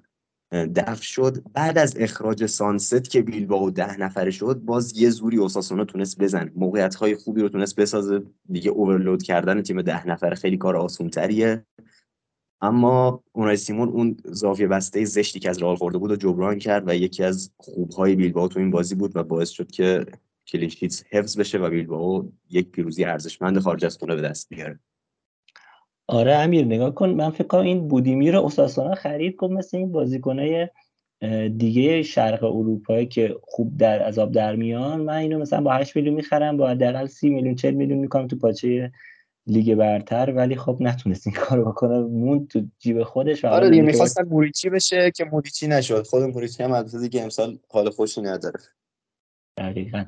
دفع 0.53 1.03
شد. 1.03 1.43
بعد 1.53 1.79
از 1.79 1.97
اخراج 1.97 2.47
سانست 2.47 3.11
که 3.11 3.23
بیلباو 3.23 3.71
ده 3.71 4.01
نفره 4.01 4.31
شد 4.31 4.55
باز 4.55 4.99
یه 4.99 5.11
زوری 5.11 5.37
اوساسونا 5.37 5.85
تونست 5.85 6.19
بزن 6.19 6.53
موقعیت 6.57 6.95
های 6.95 7.15
خوبی 7.15 7.41
رو 7.41 7.49
تونست 7.49 7.77
بسازه. 7.77 8.23
دیگه 8.53 8.71
اوورلود 8.71 9.23
کردن 9.23 9.63
تیم 9.63 9.83
ده 9.83 10.09
نفره 10.09 10.35
خیلی 10.35 10.57
کار 10.57 10.77
آسون 10.77 11.11
تریه 11.11 11.67
اما 12.61 13.25
اونای 13.33 13.57
سیمون 13.57 13.89
اون 13.89 14.17
زاویه 14.25 14.67
بسته 14.67 15.05
زشتی 15.05 15.39
که 15.39 15.51
از 15.51 15.63
رئال 15.63 15.77
خورده 15.77 15.99
بود 15.99 16.11
و 16.11 16.17
جبران 16.17 16.59
کرد 16.59 16.89
و 16.89 16.95
یکی 16.95 17.23
از 17.23 17.51
خوبهای 17.57 18.15
بیلباو 18.15 18.49
تو 18.49 18.59
این 18.59 18.71
بازی 18.71 18.95
بود 18.95 19.17
و 19.17 19.23
باعث 19.23 19.51
شد 19.51 19.71
که 19.71 20.07
کلینشیتس 20.47 21.05
حفظ 21.11 21.39
بشه 21.39 21.59
و 21.59 21.71
بیلباو 21.71 22.33
یک 22.51 22.71
پیروزی 22.71 23.05
ارزشمند 23.05 23.59
خارج 23.59 23.85
از 23.85 23.99
خونه 23.99 24.15
به 24.15 24.23
دست 24.23 24.49
بیاره. 24.49 24.81
آره 26.09 26.35
امیر 26.35 26.65
نگاه 26.65 26.95
کن 26.95 27.09
من 27.11 27.31
فکر 27.31 27.47
کنم 27.47 27.61
این 27.61 27.89
بودیمیر 27.89 28.35
رو 28.35 28.45
اساسونا 28.45 28.95
خرید 28.95 29.37
کن 29.37 29.53
مثل 29.53 29.77
این 29.77 29.93
بازیکنای 29.93 30.69
دیگه 31.57 32.03
شرق 32.03 32.45
اروپایی 32.45 33.07
که 33.07 33.37
خوب 33.43 33.77
در 33.77 34.03
عذاب 34.03 34.33
در 34.33 34.57
میان. 34.57 35.01
من 35.01 35.17
اینو 35.17 35.39
مثلا 35.39 35.61
با 35.61 35.73
8 35.73 35.97
میلیون 35.97 36.15
می‌خرم 36.15 36.57
با 36.57 36.69
حداقل 36.69 37.07
30 37.07 37.31
میلیون 37.31 37.55
40 37.55 37.75
میلیون 37.75 37.99
می‌کنم 37.99 38.27
تو 38.27 38.37
پاچه 38.37 38.93
لیگ 39.47 39.75
برتر. 39.75 40.33
ولی 40.33 40.57
خب 40.57 40.77
نتونست 40.81 41.27
این 41.27 41.37
کارو 41.37 41.65
بکنه. 41.65 41.99
مون 41.99 42.47
تو 42.47 42.63
جیب 42.79 43.03
خودش 43.03 43.45
آره 43.45 43.71
دیگه 43.71 43.83
می‌خواستن 43.83 44.29
موریچی 44.29 44.71
بشه 44.71 45.11
که 45.11 45.25
موریچی 45.25 45.69
نشد. 45.69 46.07
خود 46.07 46.23
موریچی 46.23 46.63
هم 46.63 46.73
البته 46.73 46.99
دیگه 46.99 47.23
امسال 47.23 47.59
حال 47.71 47.91
خوشی 47.91 48.21
نداره. 48.23 48.61
دقیقا. 49.59 50.05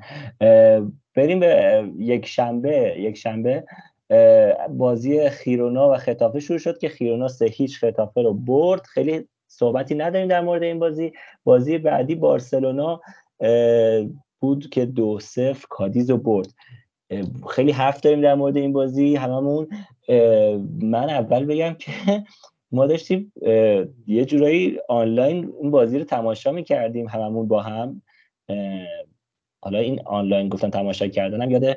بریم 1.14 1.40
به 1.40 1.84
یک 1.98 2.26
شنبه 2.26 2.96
یک 2.98 3.16
شنبه. 3.16 3.64
بازی 4.70 5.28
خیرونا 5.28 5.90
و 5.90 5.96
خطافه 5.96 6.40
شروع 6.40 6.58
شد 6.58 6.78
که 6.78 6.88
خیرونا 6.88 7.28
سه 7.28 7.46
هیچ 7.46 7.78
خطافه 7.78 8.22
رو 8.22 8.34
برد. 8.34 8.82
خیلی 8.82 9.28
صحبتی 9.48 9.94
نداریم 9.94 10.28
در 10.28 10.40
مورد 10.40 10.62
این 10.62 10.78
بازی. 10.78 11.12
بازی 11.44 11.78
بعدی 11.78 12.14
بارسلونا 12.14 13.00
بود 14.40 14.70
که 14.70 14.86
دو 14.86 15.18
صفر 15.20 15.66
کادیز 15.70 16.10
رو 16.10 16.16
برد. 16.16 16.48
خیلی 17.50 17.72
حرف 17.72 18.00
داریم 18.00 18.20
در 18.20 18.34
مورد 18.34 18.56
این 18.56 18.72
بازی 18.72 19.16
هممون. 19.16 19.68
من 20.80 21.10
اول 21.10 21.44
بگم 21.44 21.74
که 21.74 21.92
ما 22.72 22.86
داشتیم 22.86 23.32
یه 24.06 24.24
جورایی 24.24 24.78
آنلاین 24.88 25.52
این 25.60 25.70
بازی 25.70 25.98
رو 25.98 26.04
تماشا 26.04 26.52
می‌کردیم 26.52 27.08
هممون 27.08 27.48
با 27.48 27.62
هم. 27.62 28.02
حالا 29.60 29.78
این 29.78 30.00
آنلاین 30.04 30.48
گفتن 30.48 30.70
تماشا 30.70 31.08
کردنم 31.08 31.50
یاد 31.50 31.76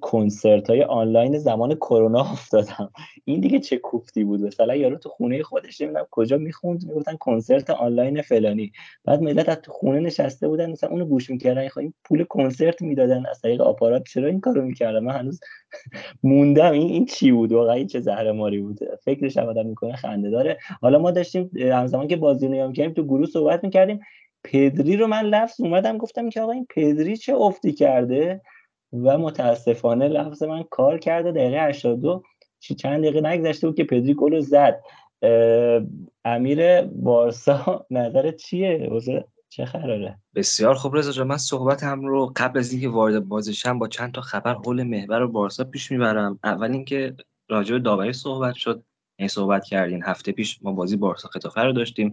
کنسرت 0.00 0.70
های 0.70 0.82
آنلاین 0.82 1.38
زمان 1.38 1.74
کرونا 1.74 2.20
افتادم. 2.20 2.90
این 3.24 3.40
دیگه 3.40 3.58
چه 3.58 3.76
کوفتی 3.76 4.24
بود؟ 4.24 4.40
مثلا 4.40 4.74
یارو 4.74 4.96
تو 4.98 5.08
خونه 5.08 5.42
خودش 5.42 5.80
نمی‌دونم 5.80 6.06
کجا 6.10 6.36
می‌خوند 6.38 6.86
می‌گفتن 6.86 7.16
کنسرت 7.16 7.70
آنلاین 7.70 8.22
فلانی. 8.22 8.72
بعد 9.04 9.22
ملت 9.22 9.48
از 9.48 9.56
تو 9.56 9.72
خونه 9.72 10.00
نشسته 10.00 10.48
بودن 10.48 10.70
مثلا 10.70 10.90
اونو 10.90 11.04
گوش 11.04 11.30
می‌کردن 11.30 11.68
خب 11.68 11.78
این 11.78 11.94
پول 12.04 12.24
کنسرت 12.24 12.82
می‌دادن. 12.82 13.26
از 13.26 13.40
طریق 13.40 13.60
آپارات 13.60 14.02
چرا 14.08 14.28
این 14.28 14.40
کارو 14.40 14.62
می‌کردن؟ 14.62 14.98
من 15.04 15.14
هنوز 15.14 15.40
موندم. 16.22 16.72
این 16.72 16.90
این 16.90 17.06
چی 17.06 17.32
بود؟ 17.32 17.52
واقعا 17.52 17.84
چه 17.84 18.00
زهر 18.00 18.32
ماری 18.32 18.60
بود؟ 18.60 18.78
فکرش 19.04 19.36
هم 19.36 19.46
آدم 19.46 19.66
می‌کنه 19.66 19.96
خنده 19.96 20.30
داره. 20.30 20.58
حالا 20.80 20.98
ما 20.98 21.10
داشتیم 21.10 21.50
همزمان 21.56 22.08
که 22.08 22.16
بازی 22.16 22.48
نگاه 22.48 22.66
می‌کردیم 22.66 22.94
تو 22.94 23.04
گروه 23.04 23.26
صحبت 23.26 23.64
می‌کردیم. 23.64 24.00
پدری 24.44 24.96
رو 24.96 25.06
من 25.06 25.24
لفظ 25.24 25.60
اومدم 25.60 25.98
گفتم 25.98 26.28
که 26.28 26.40
آقا 26.40 26.52
این 26.52 26.66
پدری 26.70 27.16
چه 27.16 27.34
افتی 27.34 27.72
کرده؟ 27.72 28.40
و 28.92 29.18
متاسفانه 29.18 30.08
لفظ 30.08 30.42
من 30.42 30.62
کار 30.70 30.98
کرده 30.98 31.32
دقیقه 31.32 31.62
82 31.62 32.22
چند 32.78 33.00
دقیقه 33.00 33.20
نگذشته 33.20 33.66
بود 33.66 33.76
که 33.76 33.84
پدری 33.84 34.14
گل 34.14 34.40
زد. 34.40 34.80
امیر 36.24 36.82
بارسا 36.82 37.86
نظر 37.90 38.30
چیه؟ 38.30 38.90
چه 39.48 39.64
خراره 39.64 40.18
بسیار 40.34 40.74
خوب 40.74 40.96
رضا 40.96 41.12
جان. 41.12 41.26
من 41.26 41.38
هم 41.82 42.06
رو 42.06 42.32
قبل 42.36 42.58
از 42.58 42.72
اینکه 42.72 42.88
وارد 42.88 43.28
بازیشم 43.28 43.78
با 43.78 43.88
چند 43.88 44.12
تا 44.12 44.20
خبر 44.20 44.54
حول 44.54 44.82
محور 44.82 45.22
و 45.22 45.28
بارسا 45.28 45.64
پیش 45.64 45.92
می‌برم. 45.92 46.38
اول 46.44 46.72
اینکه 46.72 47.16
راجع 47.48 47.74
به 47.74 47.80
داوری 47.80 48.12
صحبت 48.12 48.54
شد. 48.54 48.74
این 48.74 48.82
یعنی 49.18 49.28
صحبت 49.28 49.64
کردین 49.64 50.02
هفته 50.04 50.32
پیش 50.32 50.58
ما 50.62 50.72
بازی 50.72 50.96
بارسا 50.96 51.28
خطافه 51.28 51.60
رو 51.60 51.72
داشتیم. 51.72 52.12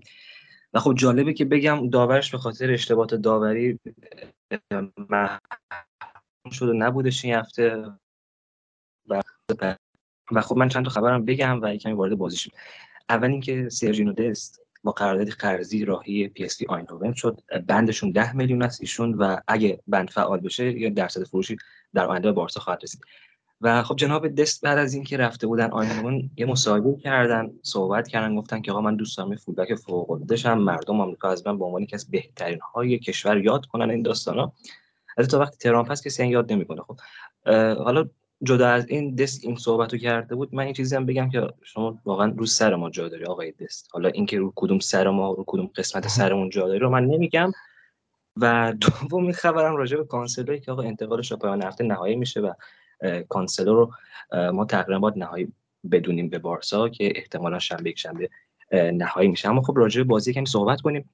و 0.74 0.80
خب 0.80 0.94
جالبه 0.94 1.34
که 1.34 1.46
بگم 1.46 1.90
داورش 1.90 2.32
به 2.32 2.38
خاطر 2.38 2.72
اشتباهات 2.72 3.16
داوری 3.16 3.80
شده 6.50 6.74
نبودش 6.74 7.26
این 7.26 7.34
هفته 7.34 7.86
و 9.10 9.22
و 10.32 10.42
خب 10.42 10.58
من 10.58 10.70
چند 10.70 10.86
تا 10.86 10.92
خبرم 10.92 11.26
بگم 11.26 11.62
و 11.62 11.76
کمی 11.76 11.94
وارد 11.94 12.16
بازی 12.16 12.38
شم 12.38 12.52
اول 13.10 13.32
اینکه 13.32 13.70
سرژینو 13.70 14.14
دست 14.14 14.62
با 14.84 14.92
قرارداد 14.92 15.30
قرضی 15.30 15.86
راهی 15.86 16.28
پی 16.28 16.44
اس 16.46 16.58
آینهوون 16.70 17.14
شد. 17.14 17.42
بندشون 17.68 18.12
10 18.12 18.36
میلیون 18.36 18.62
است 18.62 18.82
ایشون 18.82 19.14
و 19.14 19.38
اگه 19.48 19.80
بند 19.88 20.10
فعال 20.10 20.40
بشه 20.40 20.80
یا 20.80 20.90
درصد 20.90 21.24
فروشی 21.24 21.58
در 21.94 22.06
آینده 22.06 22.32
بارسا 22.32 22.60
خواهد 22.60 22.80
رسید. 22.84 23.02
و 23.62 23.84
خب 23.84 23.96
جناب 23.96 24.28
دست 24.28 24.62
بعد 24.62 24.78
از 24.78 24.94
اینکه 24.94 25.18
رفته 25.18 25.48
بودن 25.48 25.72
آینهوون 25.72 26.30
یه 26.38 26.46
مصاحبه 26.46 26.96
کردن 26.96 27.52
صحبت 27.64 28.08
کردن 28.08 28.36
گفتن 28.36 28.62
که 28.62 28.72
آقا 28.72 28.82
من 28.82 28.96
دوست 28.96 29.18
دارم 29.18 29.36
fullback 29.36 29.76
فوق 29.76 30.12
العاده 30.12 30.54
مردم 30.54 31.02
آمریکا 31.02 31.30
از 31.30 31.48
من 31.48 31.58
به 31.58 31.66
عنوان 31.66 31.82
یکی 31.82 31.96
از 31.96 32.12
بهترین 32.12 32.60
های 32.74 33.00
کشور 33.00 33.38
یاد 33.38 33.66
کنن 33.66 33.90
این 33.90 34.02
داستانا. 34.02 34.54
از 35.20 35.28
تا 35.28 35.40
وقتی 35.40 35.58
ترامپ 35.58 35.92
هست 35.92 36.04
کسی 36.04 36.28
یاد 36.28 36.54
نمی‌کنه. 36.54 36.82
خب 36.82 37.00
حالا 37.84 38.10
جدا 38.44 38.68
از 38.68 38.88
این 38.88 39.16
دست 39.16 39.40
این 39.44 39.56
صحبت 39.56 39.94
رو 39.94 40.00
کرده 40.00 40.36
بود 40.36 40.56
من 40.56 40.64
این 40.64 40.74
چیزی 40.74 40.96
هم 40.96 41.06
بگم 41.06 41.30
که 41.30 41.48
شما 41.64 42.00
واقعا 42.06 42.34
رو 42.38 42.46
سر 42.46 42.76
ما 42.76 42.90
جا 42.90 43.08
داری 43.08 43.26
آقای 43.26 43.52
دست. 43.52 43.90
حالا 43.92 44.10
اینکه 44.10 44.38
رو 44.38 44.54
کدوم 44.56 44.80
سر 44.80 45.10
ما 45.10 45.32
رو 45.34 45.44
کدوم 45.48 45.70
قسمت 45.76 46.08
سرمون 46.08 46.50
جا 46.50 46.68
داری 46.68 46.80
رو 46.80 46.90
من 46.90 47.06
نمیگم. 47.06 47.52
و 48.42 48.74
دومین 48.82 49.34
خبرم 49.34 49.76
راجع 49.76 49.98
به 49.98 50.06
کانسلوی 50.06 50.60
که 50.60 50.72
آقا 50.72 50.82
انتقالش 50.82 51.34
پایان 51.34 51.64
هفته 51.64 51.84
نهایی 51.84 52.16
میشه 52.16 52.40
و 52.40 52.54
کانسلو 53.30 53.76
رو 53.76 53.92
ما 54.52 54.66
تقریبا 54.66 55.00
باید 55.00 55.18
نهایی 55.18 55.54
بدونیم 55.92 56.30
به 56.30 56.40
بارسا 56.40 56.90
که 56.90 57.14
احتمالا 57.16 57.60
شنبه 57.60 57.90
یک 57.90 58.00
شنبه 58.00 58.30
نهایی 58.72 59.30
میشه. 59.30 59.50
اما 59.50 59.62
خب 59.62 59.78
راجع 59.78 60.02
به 60.02 60.08
بازی 60.08 60.34
کمی 60.34 60.46
صحبت 60.46 60.82
کنیم. 60.82 61.10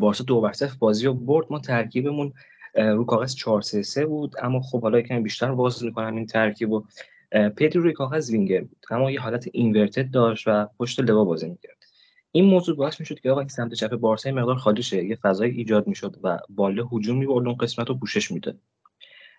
بارسا 0.00 0.24
دو 0.24 0.40
بر 0.40 0.52
بازی 0.78 1.06
رو 1.06 1.14
برد. 1.14 1.46
ما 1.50 1.58
ترکیبمون 1.58 2.32
رو 2.76 3.04
کاغذ 3.04 3.34
4 3.34 3.62
3 3.62 3.82
3 3.82 4.06
بود. 4.06 4.34
اما 4.42 4.60
خب 4.60 4.82
حالا 4.82 4.98
یکم 4.98 5.22
بیشتر 5.22 5.52
باز 5.52 5.84
می‌کنم 5.84 6.16
این 6.16 6.26
ترکیب 6.26 6.72
و 6.72 6.84
پدری 7.32 7.80
روی 7.80 7.92
کاغذ 7.92 8.30
وینگر 8.30 8.60
بود. 8.60 8.84
اما 8.90 9.10
یه 9.10 9.20
حالت 9.20 9.48
اینورتد 9.52 10.10
داشت 10.10 10.44
و 10.48 10.68
پشت 10.78 11.00
لوا 11.00 11.24
بازی 11.24 11.48
می‌کرد. 11.48 11.76
این 12.32 12.44
موضوع 12.44 12.76
باعث 12.76 13.00
می‌شد 13.00 13.20
که 13.20 13.30
آقا 13.30 13.40
این 13.40 13.48
سمت 13.48 13.74
چپ 13.74 13.96
بارسا 13.96 14.30
مقدار 14.30 14.56
خالی 14.56 14.82
شه. 14.82 15.04
یه 15.04 15.16
فضای 15.16 15.50
ایجاد 15.50 15.86
می‌شد 15.86 16.16
و 16.22 16.38
باله 16.48 16.84
هجوم 16.92 17.18
می‌برد 17.18 17.46
اون 17.46 17.56
قسمت 17.56 17.88
رو 17.88 17.94
پوشش 17.98 18.30
می‌داد. 18.30 18.58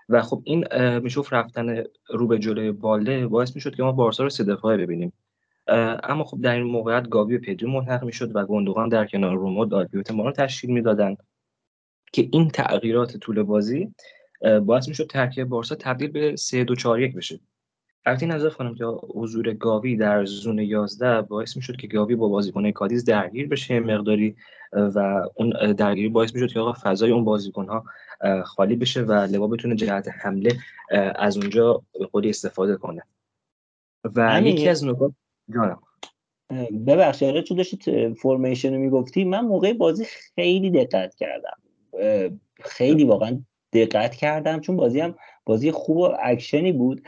و 0.10 0.22
خب 0.22 0.42
این 0.44 0.66
میشوف 1.00 1.34
رفتن 1.34 1.84
رو 2.10 2.28
به 2.28 2.40
جلوی 2.40 2.72
باله. 2.72 3.28
باعث 3.28 3.56
می‌شد 3.56 3.76
که 3.76 3.84
ما 3.84 3.92
بارسا 3.92 4.24
رو 4.24 4.30
سه 4.30 4.44
دفاعه 4.44 4.78
ببینیم. 4.78 5.14
اما 6.04 6.24
خب 6.24 6.42
در 6.42 6.56
این 6.56 6.64
موقعیت 6.64 7.10
گاوی 7.10 7.38
و 7.38 7.42
پدری 7.42 7.72
ملحق 7.72 8.04
می‌شد 8.04 8.36
و 8.36 8.46
گندوغان 8.46 8.90
در 8.90 9.06
کنار 9.06 9.36
رومو 9.36 9.66
دالپیوت 9.66 10.12
ما 10.12 10.26
رو 10.26 10.32
تشکیل 10.32 10.72
می‌دادن. 10.72 11.16
که 12.12 12.30
این 12.32 12.50
تغییرات 12.50 13.18
طول 13.18 13.44
بازی 13.44 13.94
باعث 14.66 14.88
می‌شد 14.88 15.08
ترکیب 15.08 15.48
بارسا 15.48 15.76
تبدیل 15.76 16.12
به 16.12 16.36
3 16.36 16.64
2 16.64 16.76
4 16.76 17.02
1 17.02 17.16
بشه. 17.16 17.40
البته 18.06 18.24
این 18.24 18.32
نظر 18.32 18.50
کنم 18.50 18.76
که 18.76 18.86
حضور 19.16 19.54
گاوی 19.54 19.96
در 19.96 20.26
زون 20.26 20.60
11 20.60 21.22
باعث 21.22 21.56
می‌شد 21.56 21.76
که 21.76 21.88
گاوی 21.88 22.16
با 22.16 22.28
بازیکن 22.28 22.72
کادیز 22.72 23.06
درگیر 23.06 23.48
بشه 23.48 23.80
مقداری 23.80 24.36
و 24.72 25.28
اون 25.36 25.74
درگیری 25.74 26.10
باعث 26.10 26.36
می‌شد 26.36 26.54
که 26.54 26.60
آقا 26.60 26.74
فضای 26.82 27.12
اون 27.12 27.24
بازیکن 27.24 27.66
ها 27.66 27.84
خالی 28.44 28.76
بشه 28.76 29.02
و 29.02 29.12
لوا 29.12 29.48
بتونه 29.48 29.76
جهت 29.76 30.08
حمله 30.08 30.52
از 31.16 31.38
اونجا 31.38 31.82
به 32.00 32.06
خودی 32.06 32.30
استفاده 32.30 32.76
کنه. 32.76 33.02
و 34.16 34.42
یکی 34.44 34.70
از 34.70 34.86
نکات 34.86 35.12
جانم. 35.54 35.80
ببخشید 36.88 37.30
آره، 37.30 37.42
چون 37.42 37.58
داشتید 37.58 38.14
فرمیشن 38.14 38.74
رو 38.74 38.80
می‌گفتی 38.80 39.24
من 39.24 39.42
موقع 39.42 39.74
بازی 39.74 40.06
خیلی 40.36 40.72
دقت 40.72 41.16
کردم. 41.16 41.58
خیلی 42.60 43.04
واقعا 43.04 43.40
دقت 43.74 44.16
کردم. 44.16 44.60
چون 44.60 44.78
بازی 44.78 45.00
هم 45.00 45.16
بازی 45.46 45.72
خوب 45.72 45.98
و 45.98 46.10
اکشنی 46.22 46.72
بود. 46.72 47.08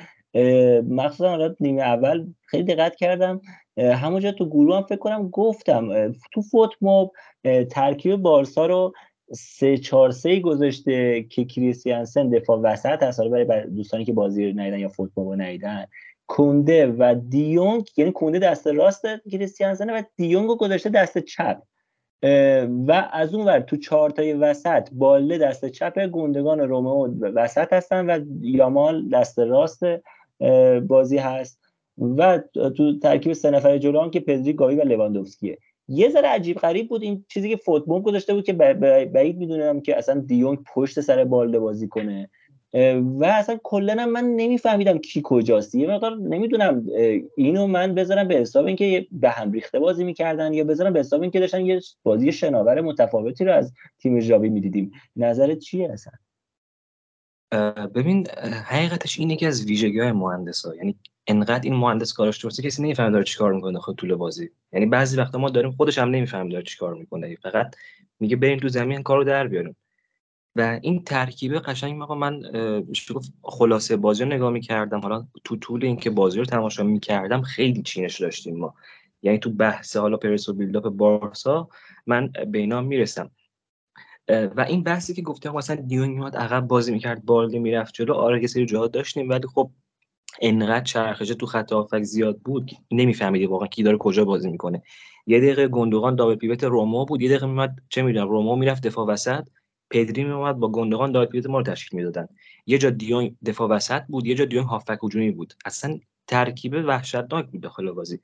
مخصوصا 0.90 1.30
حالا 1.30 1.56
نیمه 1.60 1.82
اول 1.82 2.26
خیلی 2.46 2.64
دقت 2.64 2.96
کردم. 2.96 3.42
همونجا 3.78 4.32
تو 4.32 4.50
گروه 4.50 4.78
هم 4.78 4.84
فکر 4.84 4.98
کنم 5.00 5.30
گفتم 5.30 6.12
تو 6.32 6.42
فوت 6.42 6.72
موب 6.82 7.12
ترکیب 7.72 8.16
بارسا 8.16 8.66
رو 8.66 8.94
سه 9.34 9.78
چهار 9.78 10.12
سه 10.12 10.40
گذاشته 10.40 11.24
که 11.24 11.46
کریستیانسن 11.46 12.30
دفاع 12.30 12.60
وسط 12.60 13.04
هست. 13.04 13.22
برای 13.22 13.66
دوستانی 13.66 14.06
که 14.06 14.14
بازی 14.14 14.52
رو 14.52 14.60
ندیدن 14.60 14.80
یا 14.80 14.90
فوت 14.90 15.12
موب 15.18 15.34
ندیدن. 15.34 15.86
کونده 16.28 16.88
و 16.88 17.16
دیونگ 17.30 17.88
یعنی 17.98 18.12
کونده 18.12 18.40
دست 18.40 18.68
راست 18.68 19.06
کریستیانسن 19.32 19.90
و 19.90 20.02
دیونگ 20.16 20.48
رو 20.48 20.56
گذاشته 20.56 20.90
دست 20.90 21.18
چپ. 21.18 21.62
و 22.88 23.10
از 23.12 23.34
اون 23.34 23.46
ور 23.46 23.60
تو 23.60 23.78
چهارتای 23.78 24.34
وسط 24.34 24.90
باله 24.92 25.38
دست 25.38 25.66
چپ 25.66 26.00
گوندگان 26.00 26.60
رومئو 26.60 27.14
وسط 27.22 27.74
هستن 27.74 28.10
و 28.10 28.26
یامال 28.42 29.10
دست 29.10 29.40
راست 29.40 29.84
بازی 30.88 31.18
هست. 31.18 31.60
و 32.18 32.40
تو 32.78 33.00
ترکیب 33.00 33.34
سه 33.34 33.52
نفر 33.52 33.78
جلو 33.78 34.10
که 34.10 34.20
پدری 34.20 34.54
گاوی 34.54 34.76
و 34.76 34.84
لواندوفسکیه. 34.84 35.58
یه 35.88 36.10
ذره 36.10 36.28
عجیب 36.28 36.58
غریب 36.58 36.90
بود 36.90 37.04
این 37.04 37.26
چیزی 37.28 37.50
که 37.50 37.56
فوتبال 37.56 38.02
گذاشته 38.02 38.34
بود 38.34 38.46
که 38.46 38.54
بعید 38.54 39.38
می‌دونم 39.38 39.82
که 39.82 39.98
اصلا 39.98 40.20
دیونگ 40.20 40.58
پشت 40.74 41.02
سر 41.02 41.24
بالده 41.24 41.60
بازی 41.60 41.88
کنه. 41.88 42.30
و 42.74 43.26
اصلا 43.26 43.60
کلا 43.64 44.06
من 44.06 44.24
نمیفهمیدم 44.24 44.98
کی 44.98 45.22
کجاست. 45.24 45.76
یه 45.76 45.88
مقدار 45.88 46.16
نمی‌دونم 46.16 46.86
اینو 47.38 47.68
من 47.68 47.96
بذارم 47.96 48.28
به 48.28 48.36
حساب 48.36 48.66
اینکه 48.66 49.08
به 49.12 49.30
هم 49.30 49.52
ریخته 49.52 49.80
بازی 49.80 50.04
می‌کردن 50.04 50.54
یا 50.54 50.64
بذارم 50.64 50.94
به 50.94 51.00
حساب 51.00 51.22
اینکه 51.22 51.40
داشتن 51.40 51.66
یه 51.66 51.82
بازی 52.04 52.32
شناور 52.32 52.82
متفاوتی 52.82 53.46
رو 53.46 53.54
از 53.54 53.74
تیم 54.00 54.20
ژاوی 54.20 54.50
می‌دیدیم. 54.50 54.92
نظرت 55.16 55.60
چیه 55.60 55.92
اصلا؟ 55.92 56.14
ببین 57.96 58.28
حقیقتش 58.66 59.20
اینه 59.20 59.36
که 59.36 59.48
از 59.48 59.66
ویژگی 59.66 60.00
های 60.00 60.12
مهندس 60.12 60.66
ها 60.66 60.76
یعنی 60.76 60.96
انقدر 61.28 61.62
این 61.64 61.74
مهندس 61.74 62.14
کارش 62.14 62.44
درسته 62.44 62.64
کسی 62.64 62.84
نمی‌فهمه 62.84 63.12
داره 63.12 63.24
چیکار 63.24 63.54
می‌کنه 63.54 63.80
خود 63.80 63.96
طول 63.96 64.16
بازی. 64.16 64.50
یعنی 64.74 64.86
بعضی 64.86 65.18
وقتا 65.18 65.38
ما 65.38 65.50
داریم 65.50 65.72
خودش 65.72 65.98
هم 65.98 66.10
نمی‌فهمه 66.10 66.52
داره 66.52 66.64
چیکار 66.64 66.94
می‌کنه. 66.94 67.36
فقط 67.36 67.76
میگه 68.20 68.36
بریم 68.36 68.60
تو 68.60 68.68
زمین 68.68 69.04
کارو 69.04 69.24
در 69.24 69.48
بیاریم. 69.48 69.76
و 70.56 70.80
این 70.82 71.04
ترکیبه 71.04 71.60
قشنگ 71.60 72.02
آقا 72.02 72.16
من 72.16 72.42
گفت 73.16 73.34
خلاصه 73.42 73.98
بازی 73.98 74.24
رو 74.24 74.30
نگاه 74.30 74.52
می‌کردم. 74.52 75.00
حالا 75.00 75.28
تو 75.44 75.56
طول 75.56 75.86
اینکه 75.86 76.10
بازی 76.10 76.40
رو 76.40 76.46
تماشا 76.46 76.84
می‌کردم 76.84 77.42
خیلی 77.42 77.82
چینش 77.82 78.22
داشتیم 78.22 78.58
ما. 78.58 78.74
یعنی 79.22 79.38
تو 79.40 79.50
بحث 79.50 79.98
حالا 79.98 80.18
پرس 80.18 80.50
و 80.50 80.54
بیلداپ 80.54 80.90
بارسا 80.90 81.70
من 82.08 82.32
به 82.52 82.60
اینا 82.60 82.82
می‌رسم. 82.82 83.32
و 84.30 84.66
این 84.70 84.84
بحثی 84.84 85.14
که 85.14 85.22
گفتم 85.22 85.52
مثلا 85.56 85.76
دیونگ 85.76 86.18
میاد 86.18 86.36
عقب 86.36 86.68
بازی 86.68 86.92
می‌کرد 86.92 87.26
بالدی 87.26 87.60
می‌رفت 87.60 87.94
جلو 87.94 88.14
آره 88.14 88.42
یه 88.42 88.48
سری 88.48 88.66
جاها 88.66 88.88
داشتیم 88.88 89.30
ولی 89.30 89.48
خب 89.48 89.72
انقدر 90.42 90.84
چرخشه 90.84 91.36
تو 91.36 91.46
خط 91.46 91.72
هافک 91.72 92.04
زیاد 92.04 92.40
بود 92.40 92.72
نمیفهمیدی 92.92 93.46
واقعا 93.46 93.68
کی 93.68 93.84
داره 93.84 93.98
کجا 93.98 94.26
بازی 94.26 94.50
می‌کنه. 94.52 94.82
یه 95.28 95.40
دقیقه 95.40 95.68
گندوقان 95.68 96.16
دابل 96.16 96.36
پیوت 96.36 96.64
رومو 96.64 97.06
بود 97.06 97.22
یه 97.22 97.30
دقیقه 97.30 97.48
میاد 97.48 97.72
چه 97.90 98.02
می‌دونم 98.02 98.30
رومو 98.30 98.56
می‌رفت 98.56 98.84
دفاع 98.88 99.08
وسط. 99.08 99.48
پدری 99.90 100.24
میومد 100.24 100.56
با 100.56 100.68
گندگان 100.68 101.12
داد 101.12 101.30
پیوت 101.30 101.46
ما 101.46 101.58
رو 101.58 101.64
تشکیل 101.64 102.00
می‌دادن. 102.00 102.28
یه 102.66 102.78
جا 102.78 102.90
دیون 102.90 103.38
دفاع 103.46 103.70
وسط 103.70 104.02
بود 104.02 104.28
یه 104.28 104.36
جا 104.36 104.46
دیون 104.46 104.64
هافک 104.64 105.00
هجومی 105.04 105.32
بود. 105.32 105.54
اصلا 105.66 106.00
ترکیب 106.28 106.74
وحشتناک 106.74 107.46
بود 107.46 107.62
داخل 107.62 107.92
بازی. 107.92 108.20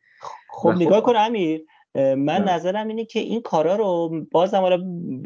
خب 0.49 0.69
نگاه 0.69 1.01
کن 1.01 1.15
امیر. 1.15 1.65
من 1.95 2.43
نظرم 2.43 2.87
اینه 2.87 3.05
که 3.05 3.19
این 3.19 3.41
کارا 3.41 3.75
رو 3.75 4.25
بازم 4.31 4.59
حالا 4.59 4.83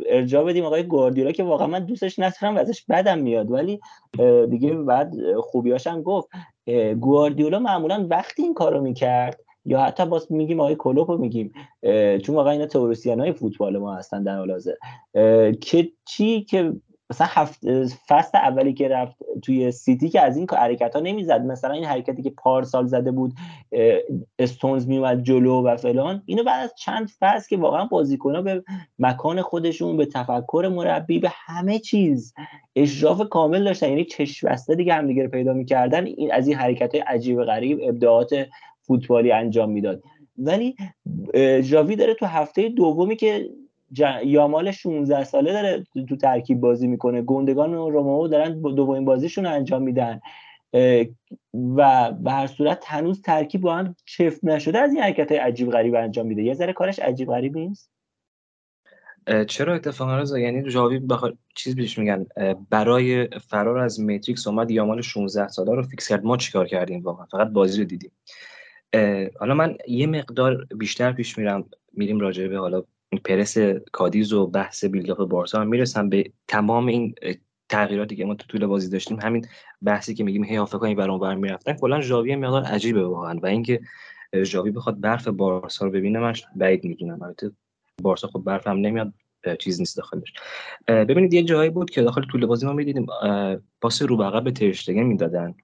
ارجاع 0.09 0.43
بدیم 0.43 0.65
آقای 0.65 0.83
گواردیولا 0.83 1.31
که 1.31 1.43
واقعا 1.43 1.67
من 1.67 1.85
دوستش 1.85 2.19
ندارم 2.19 2.55
و 2.55 2.59
ازش 2.59 2.85
بدم 2.89 3.19
میاد. 3.19 3.51
ولی 3.51 3.79
دیگه 4.49 4.73
بعد 4.73 5.13
خوبیاش 5.41 5.87
هم 5.87 6.01
گفت. 6.01 6.29
گواردیولا 6.99 7.59
معمولا 7.59 8.07
وقتی 8.09 8.43
این 8.43 8.53
کارو 8.53 8.81
می‌کرد 8.81 9.39
یا 9.65 9.81
حتی 9.81 10.05
باز 10.05 10.31
میگیم 10.31 10.59
آقای 10.59 10.75
کلوپ 10.75 11.11
رو 11.11 11.17
میگیم 11.17 11.51
چون 12.23 12.35
واقعا 12.35 12.51
اینا 12.51 12.65
تئوریسین 12.65 13.19
های 13.19 13.33
فوتبال 13.33 13.77
ما 13.77 13.95
هستن 13.95 14.23
در 14.23 14.37
حال 14.37 14.51
حاضر. 14.51 14.73
که 15.51 15.91
چی؟ 16.05 16.41
که 16.41 16.73
مثلا 17.11 17.27
هفت 17.29 17.59
فصل 18.07 18.37
اولی 18.37 18.73
که 18.73 18.87
رفت 18.87 19.17
توی 19.41 19.71
سیتی 19.71 20.09
که 20.09 20.21
از 20.21 20.37
این 20.37 20.47
حرکت 20.51 20.95
ها 20.95 21.01
نمی‌زد. 21.01 21.41
مثلا 21.41 21.73
این 21.73 21.83
حرکتی 21.83 22.21
که 22.23 22.29
پارسال 22.29 22.85
زده 22.85 23.11
بود 23.11 23.33
استونز 24.39 24.87
میومد 24.87 25.23
جلو 25.23 25.61
و 25.61 25.77
فلان 25.77 26.23
اینو 26.25 26.43
بعد 26.43 26.63
از 26.63 26.73
چند 26.77 27.09
فصل 27.19 27.49
که 27.49 27.57
واقعا 27.57 27.85
بازیکن 27.85 28.43
به 28.43 28.63
مکان 28.99 29.41
خودشون 29.41 29.97
به 29.97 30.05
تفکر 30.05 30.71
مربی 30.75 31.19
به 31.19 31.29
همه 31.31 31.79
چیز 31.79 32.33
اشراف 32.75 33.29
کامل 33.29 33.63
داشتن. 33.63 33.89
یعنی 33.89 34.05
چشم 34.05 34.47
بسته 34.47 34.75
دیگه 34.75 34.93
همدیگه 34.93 35.23
رو 35.23 35.29
پیدا 35.29 35.53
می‌کردن. 35.53 36.05
این 36.05 36.31
از 36.31 36.47
این 36.47 36.57
حرکت 36.57 36.95
های 36.95 37.03
عجیب 37.03 37.43
غریب 37.43 37.79
ابداعات 37.83 38.47
فوتبالی 38.89 39.31
انجام 39.31 39.69
می‌داد. 39.69 40.03
ولی 40.37 40.75
ژاوی 41.61 41.95
داره 41.95 42.13
تو 42.13 42.25
هفته 42.25 42.69
دومی 42.69 43.15
که 43.15 43.49
یامال 44.25 44.71
16 44.71 45.23
ساله 45.23 45.53
داره 45.53 45.83
تو 46.09 46.15
ترکیب 46.15 46.59
بازی 46.59 46.87
می‌کنه. 46.87 47.21
گندوغان 47.21 47.73
و 47.73 47.89
رومئو 47.89 48.27
دارن 48.27 48.61
دومین 48.61 49.05
بازیشون 49.05 49.45
انجام 49.45 49.81
میدن. 49.81 50.19
و 51.53 52.11
به 52.11 52.31
هر 52.31 52.47
صورت 52.47 52.83
هنوز 52.87 53.21
ترکیب 53.21 53.61
با 53.61 53.75
هم 53.75 53.95
چفت 54.05 54.43
نشده. 54.43 54.79
از 54.79 54.93
این 54.93 55.03
حرکت 55.03 55.31
عجیب 55.31 55.71
غریب 55.71 55.95
انجام 55.95 56.27
میده. 56.27 56.43
یه 56.43 56.53
ذره 56.53 56.73
کارش 56.73 56.99
عجیب 56.99 57.29
غریب 57.29 57.57
نیست؟ 57.57 57.91
چرا 59.47 59.75
اتفاقا 59.75 60.17
رضا؟ 60.17 60.39
یعنی 60.39 60.69
ژاوی 60.69 60.99
بخواد 60.99 61.37
چیز 61.55 61.75
بهش 61.75 61.97
میگن. 61.97 62.25
برای 62.69 63.27
فرار 63.27 63.77
از 63.77 63.99
Matrix 63.99 64.47
اومد 64.47 64.71
یامال 64.71 65.01
16 65.01 65.47
ساله 65.47 65.75
رو 65.75 65.83
fix 65.83 66.07
کرد. 66.07 66.23
ما 66.23 66.37
چیکار 66.37 66.67
کردیم 66.67 67.01
واقعا؟ 67.01 67.25
فقط 67.25 67.47
بازی 67.47 67.79
رو 67.81 67.87
دیدیم. 67.87 68.11
حالا 69.39 69.53
من 69.53 69.77
یه 69.87 70.07
مقدار 70.07 70.65
بیشتر 70.77 71.11
پیش 71.11 71.37
میرم 71.37 71.65
میریم 71.93 72.19
راجع 72.19 72.47
به 72.47 72.57
حالا 72.57 72.83
پرس 73.25 73.57
کادیز 73.91 74.33
و 74.33 74.47
بحث 74.47 74.85
بیلداپ 74.85 75.29
بارسا. 75.29 75.61
هم 75.61 75.67
می‌رسم 75.67 76.09
به 76.09 76.31
تمام 76.47 76.87
این 76.87 77.15
تغییراتی 77.69 78.15
که 78.15 78.25
ما 78.25 78.35
تو 78.35 78.47
طول 78.47 78.65
بازی 78.65 78.89
داشتیم 78.89 79.19
همین 79.19 79.47
بحثی 79.81 80.13
که 80.13 80.23
میگیم 80.23 80.43
هی 80.43 80.55
هافکا 80.55 80.85
این 80.85 80.97
برام 80.97 81.19
بر 81.19 81.35
می‌رفتن. 81.35 81.73
کلا 81.73 82.01
ژاوی 82.01 82.35
مقدار 82.35 82.63
عجیبه 82.63 83.05
واقعا 83.05 83.39
و 83.43 83.45
اینکه 83.45 83.79
ژاوی 84.43 84.71
بخواد 84.71 84.99
برف 84.99 85.27
بارسا 85.27 85.85
رو 85.85 85.91
ببینه 85.91 86.19
من 86.19 86.33
بعید 86.55 86.83
می‌دونم. 86.83 87.23
البته 87.23 87.51
بارسا 88.01 88.27
خب 88.27 88.43
برف 88.43 88.67
هم 88.67 88.77
نمیاد 88.77 89.13
چیز 89.59 89.79
نیست 89.79 89.97
داخلش. 89.97 90.33
ببینید 90.87 91.33
یه 91.33 91.43
جایی 91.43 91.69
بود 91.69 91.89
که 91.89 92.01
داخل 92.01 92.21
طول 92.21 92.45
بازی 92.45 92.65
ما 92.65 92.73
می‌دیدیم 92.73 93.05
پاس 93.81 94.01
رو 94.01 94.41
به 94.41 94.51
ترشتگن 94.51 95.03
می‌دادن. 95.03 95.55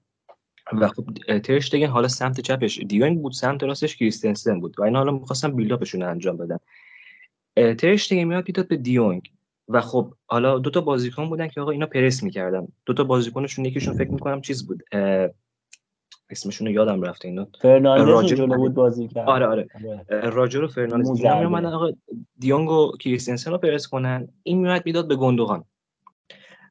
و 0.73 0.87
خب 0.87 1.03
ترشتگن 1.39 1.87
حالا 1.87 2.07
سمت 2.07 2.39
چپش. 2.39 2.79
دیونگ 2.79 3.21
بود 3.21 3.31
سمت 3.31 3.63
راستش 3.63 3.95
کریستنسن 3.95 4.59
بود 4.59 4.79
و 4.79 4.83
اینا 4.83 4.99
حالا 4.99 5.11
می‌خواستن 5.11 5.51
build-up 5.55 5.87
شون 5.87 6.03
انجام 6.03 6.37
بدن. 6.37 6.59
ترشتگن 7.75 8.23
میاد 8.23 8.43
می‌داد 8.47 8.67
به 8.67 8.77
دیونگ 8.77 9.31
و 9.67 9.81
خب 9.81 10.13
حالا 10.25 10.59
دو 10.59 10.69
تا 10.69 10.81
بازیکن 10.81 11.29
بودن 11.29 11.47
که 11.47 11.61
آقا 11.61 11.71
اینا 11.71 11.85
پرس 11.85 12.23
می‌کردن. 12.23 12.67
دو 12.85 12.93
تا 12.93 13.03
بازیکنشون 13.03 13.65
یکیشون 13.65 13.93
فکر 13.93 14.11
می‌کنم 14.11 14.41
چیز 14.41 14.67
بود 14.67 14.83
اسمشون 16.29 16.67
رو 16.67 16.73
یادم 16.73 17.01
رفته 17.01 17.27
اینا. 17.27 17.47
فرناندز 17.61 18.25
جلو 18.25 18.57
بود 18.57 18.73
بازی 18.73 19.07
کرد. 19.07 19.29
آره 19.29 19.45
آره, 19.45 19.67
آره. 20.09 20.29
راجر 20.29 20.63
و 20.63 20.67
فرناندز 20.67 21.09
اینا 21.09 21.39
میومدن 21.39 21.73
آقا 21.73 21.91
دیونگ 22.39 22.69
و 22.69 22.91
کریستنسن 22.97 23.51
رو 23.51 23.57
پرس 23.57 23.87
کنن. 23.87 24.27
این 24.43 24.57
میاد 24.57 24.81
می‌داد 24.85 25.07
به 25.07 25.15
گندوغان. 25.15 25.63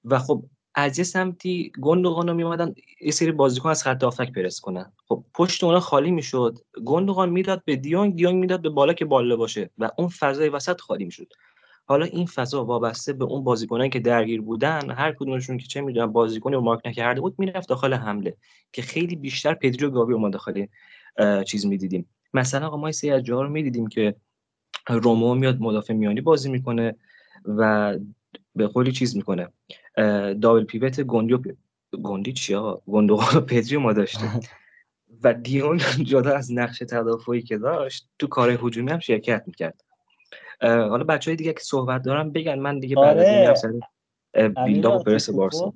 و 0.04 0.18
خب 0.18 0.44
از 0.74 0.98
یه 0.98 1.04
سمتی 1.04 1.72
گندوقان 1.80 2.28
رو 2.28 2.34
میومدن 2.34 2.74
یه 3.00 3.10
سری 3.10 3.32
بازیکن 3.32 3.68
از 3.68 3.82
خط 3.82 4.04
آفک 4.04 4.32
پرس 4.32 4.60
کنن. 4.60 4.92
خب 5.08 5.24
پشت 5.34 5.64
اونا 5.64 5.80
خالی 5.80 6.10
می‌شد. 6.10 6.58
گندوقان 6.84 7.28
می‌داد 7.30 7.62
به 7.64 7.76
دیونگ 7.76 8.16
دیونگ 8.16 8.40
می‌داد 8.40 8.62
به 8.62 8.68
بالا 8.68 8.92
که 8.92 9.04
بالا 9.04 9.36
باشه 9.36 9.70
و 9.78 9.90
اون 9.98 10.08
فضای 10.08 10.48
وسط 10.48 10.80
خالی 10.80 11.04
می‌شد. 11.04 11.26
حالا 11.86 12.06
این 12.06 12.26
فضا 12.26 12.64
وابسته 12.64 13.12
به 13.12 13.24
اون 13.24 13.44
بازیکنانی 13.44 13.90
که 13.90 14.00
درگیر 14.00 14.40
بودن 14.40 14.90
هر 14.90 15.12
کدومشون 15.12 15.58
که 15.58 15.66
چه 15.66 15.80
می‌دونم 15.80 16.12
بازیکنی 16.12 16.54
رو 16.54 16.60
مارک 16.60 16.80
نکرده 16.86 17.20
بود 17.20 17.34
می‌رفت 17.38 17.68
داخل 17.68 17.94
حمله 17.94 18.36
که 18.72 18.82
خیلی 18.82 19.16
بیشتر 19.16 19.54
پدری 19.54 19.86
و 19.86 19.90
گاوی 19.90 20.14
ما 20.14 20.28
داخل 20.28 20.66
چیز 21.46 21.66
می‌دیدیم. 21.66 22.08
مثلا 22.34 22.66
آقا 22.66 22.76
ما 22.76 22.92
سری 22.92 23.10
از 23.10 23.22
جاها 23.22 23.42
رو 23.42 23.48
می‌دیدیم 23.48 23.86
که 23.86 24.14
رومو 24.88 25.34
میاد 25.34 25.60
مدافع 25.60 25.94
میانی 25.94 26.20
بازی 26.20 26.50
می‌کنه 26.50 26.96
و 27.44 27.94
به 28.56 28.66
قولی 28.66 28.92
چیز 28.92 29.16
می‌کنه. 29.16 29.48
دابل 30.40 30.64
پیوت 30.64 31.00
گوندی 31.00 31.34
و 31.34 31.38
گوندی 32.02 32.32
چیا 32.32 32.82
گوندوغان 32.86 33.36
و 33.36 33.40
پدری 33.40 33.76
ما 33.76 33.92
داشته. 33.92 34.40
و 35.22 35.34
دیون 35.34 35.78
جدا 36.10 36.36
از 36.36 36.52
نقش 36.52 36.78
تدافعی 36.78 37.42
که 37.42 37.58
داشت 37.58 38.08
تو 38.18 38.26
کار 38.26 38.50
هجومی 38.50 38.90
هم 38.90 38.98
شرکت 38.98 39.42
می‌کرد. 39.46 39.80
حالا 40.60 41.04
بچه 41.04 41.30
های 41.30 41.36
دیگه 41.36 41.52
که 41.52 41.60
صحبت 41.60 42.02
دارم 42.02 42.32
بگن 42.32 42.58
من 42.58 42.78
دیگه 42.78 42.96
بعد 42.96 43.18
از 43.18 43.28
این 43.28 43.54
سر 43.54 43.72
بیلدا 44.64 44.98
و 44.98 45.02
پرس 45.02 45.30
بارسا. 45.30 45.72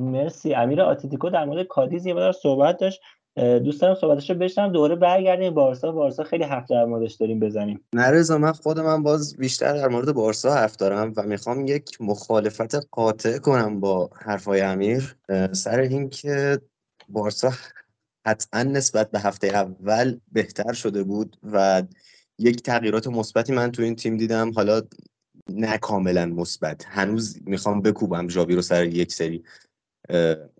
مرسی. 0.00 0.54
امیر 0.54 0.82
آتلتیکو 0.82 1.30
در 1.30 1.44
مورد 1.44 1.66
کادیز 1.66 2.06
یه 2.06 2.32
صحبت 2.32 2.78
داشت. 2.78 3.00
دوست 3.36 3.80
دارم 3.80 3.94
صحبتش 3.94 4.30
رو 4.30 4.36
بشنم 4.36 4.72
دوره 4.72 4.96
برگردیم. 4.96 5.54
بارسا 5.54 5.92
بارسا 5.92 6.24
خیلی 6.24 6.44
حرف 6.44 6.70
در 6.70 6.84
موردش 6.84 7.14
داریم 7.14 7.40
بزنیم. 7.40 7.80
نه 7.92 8.36
من 8.36 8.52
خود 8.52 8.80
من 8.80 9.02
باز 9.02 9.36
بیشتر 9.36 9.72
در 9.72 9.88
مورد 9.88 10.12
بارسا 10.12 10.54
حرف 10.54 10.76
دارم 10.76 11.12
و 11.16 11.22
می‌خوام 11.22 11.66
یک 11.66 12.00
مخالفت 12.00 12.74
قاطع 12.90 13.38
کنم 13.38 13.80
با 13.80 14.10
حرفای 14.14 14.60
امیر. 14.60 15.16
سر 15.52 15.78
اینکه 15.78 16.60
بارسا 17.08 17.52
حتما 18.26 18.62
نسبت 18.62 19.10
به 19.10 19.20
هفته 19.20 19.46
اول 19.46 20.18
بهتر 20.32 20.72
شده 20.72 21.02
بود 21.02 21.36
و 21.52 21.82
یک 22.38 22.62
تغییرات 22.62 23.06
مثبتی 23.06 23.52
من 23.52 23.72
تو 23.72 23.82
این 23.82 23.96
تیم 23.96 24.16
دیدم. 24.16 24.52
حالا 24.52 24.82
نه 25.50 25.78
کاملا 25.78 26.26
مثبت. 26.26 26.84
هنوز 26.88 27.38
می‌خوام 27.46 27.82
بکوبم 27.82 28.26
جابی 28.26 28.54
رو 28.54 28.62
سر 28.62 28.84
یک 28.84 29.12
سری 29.12 29.44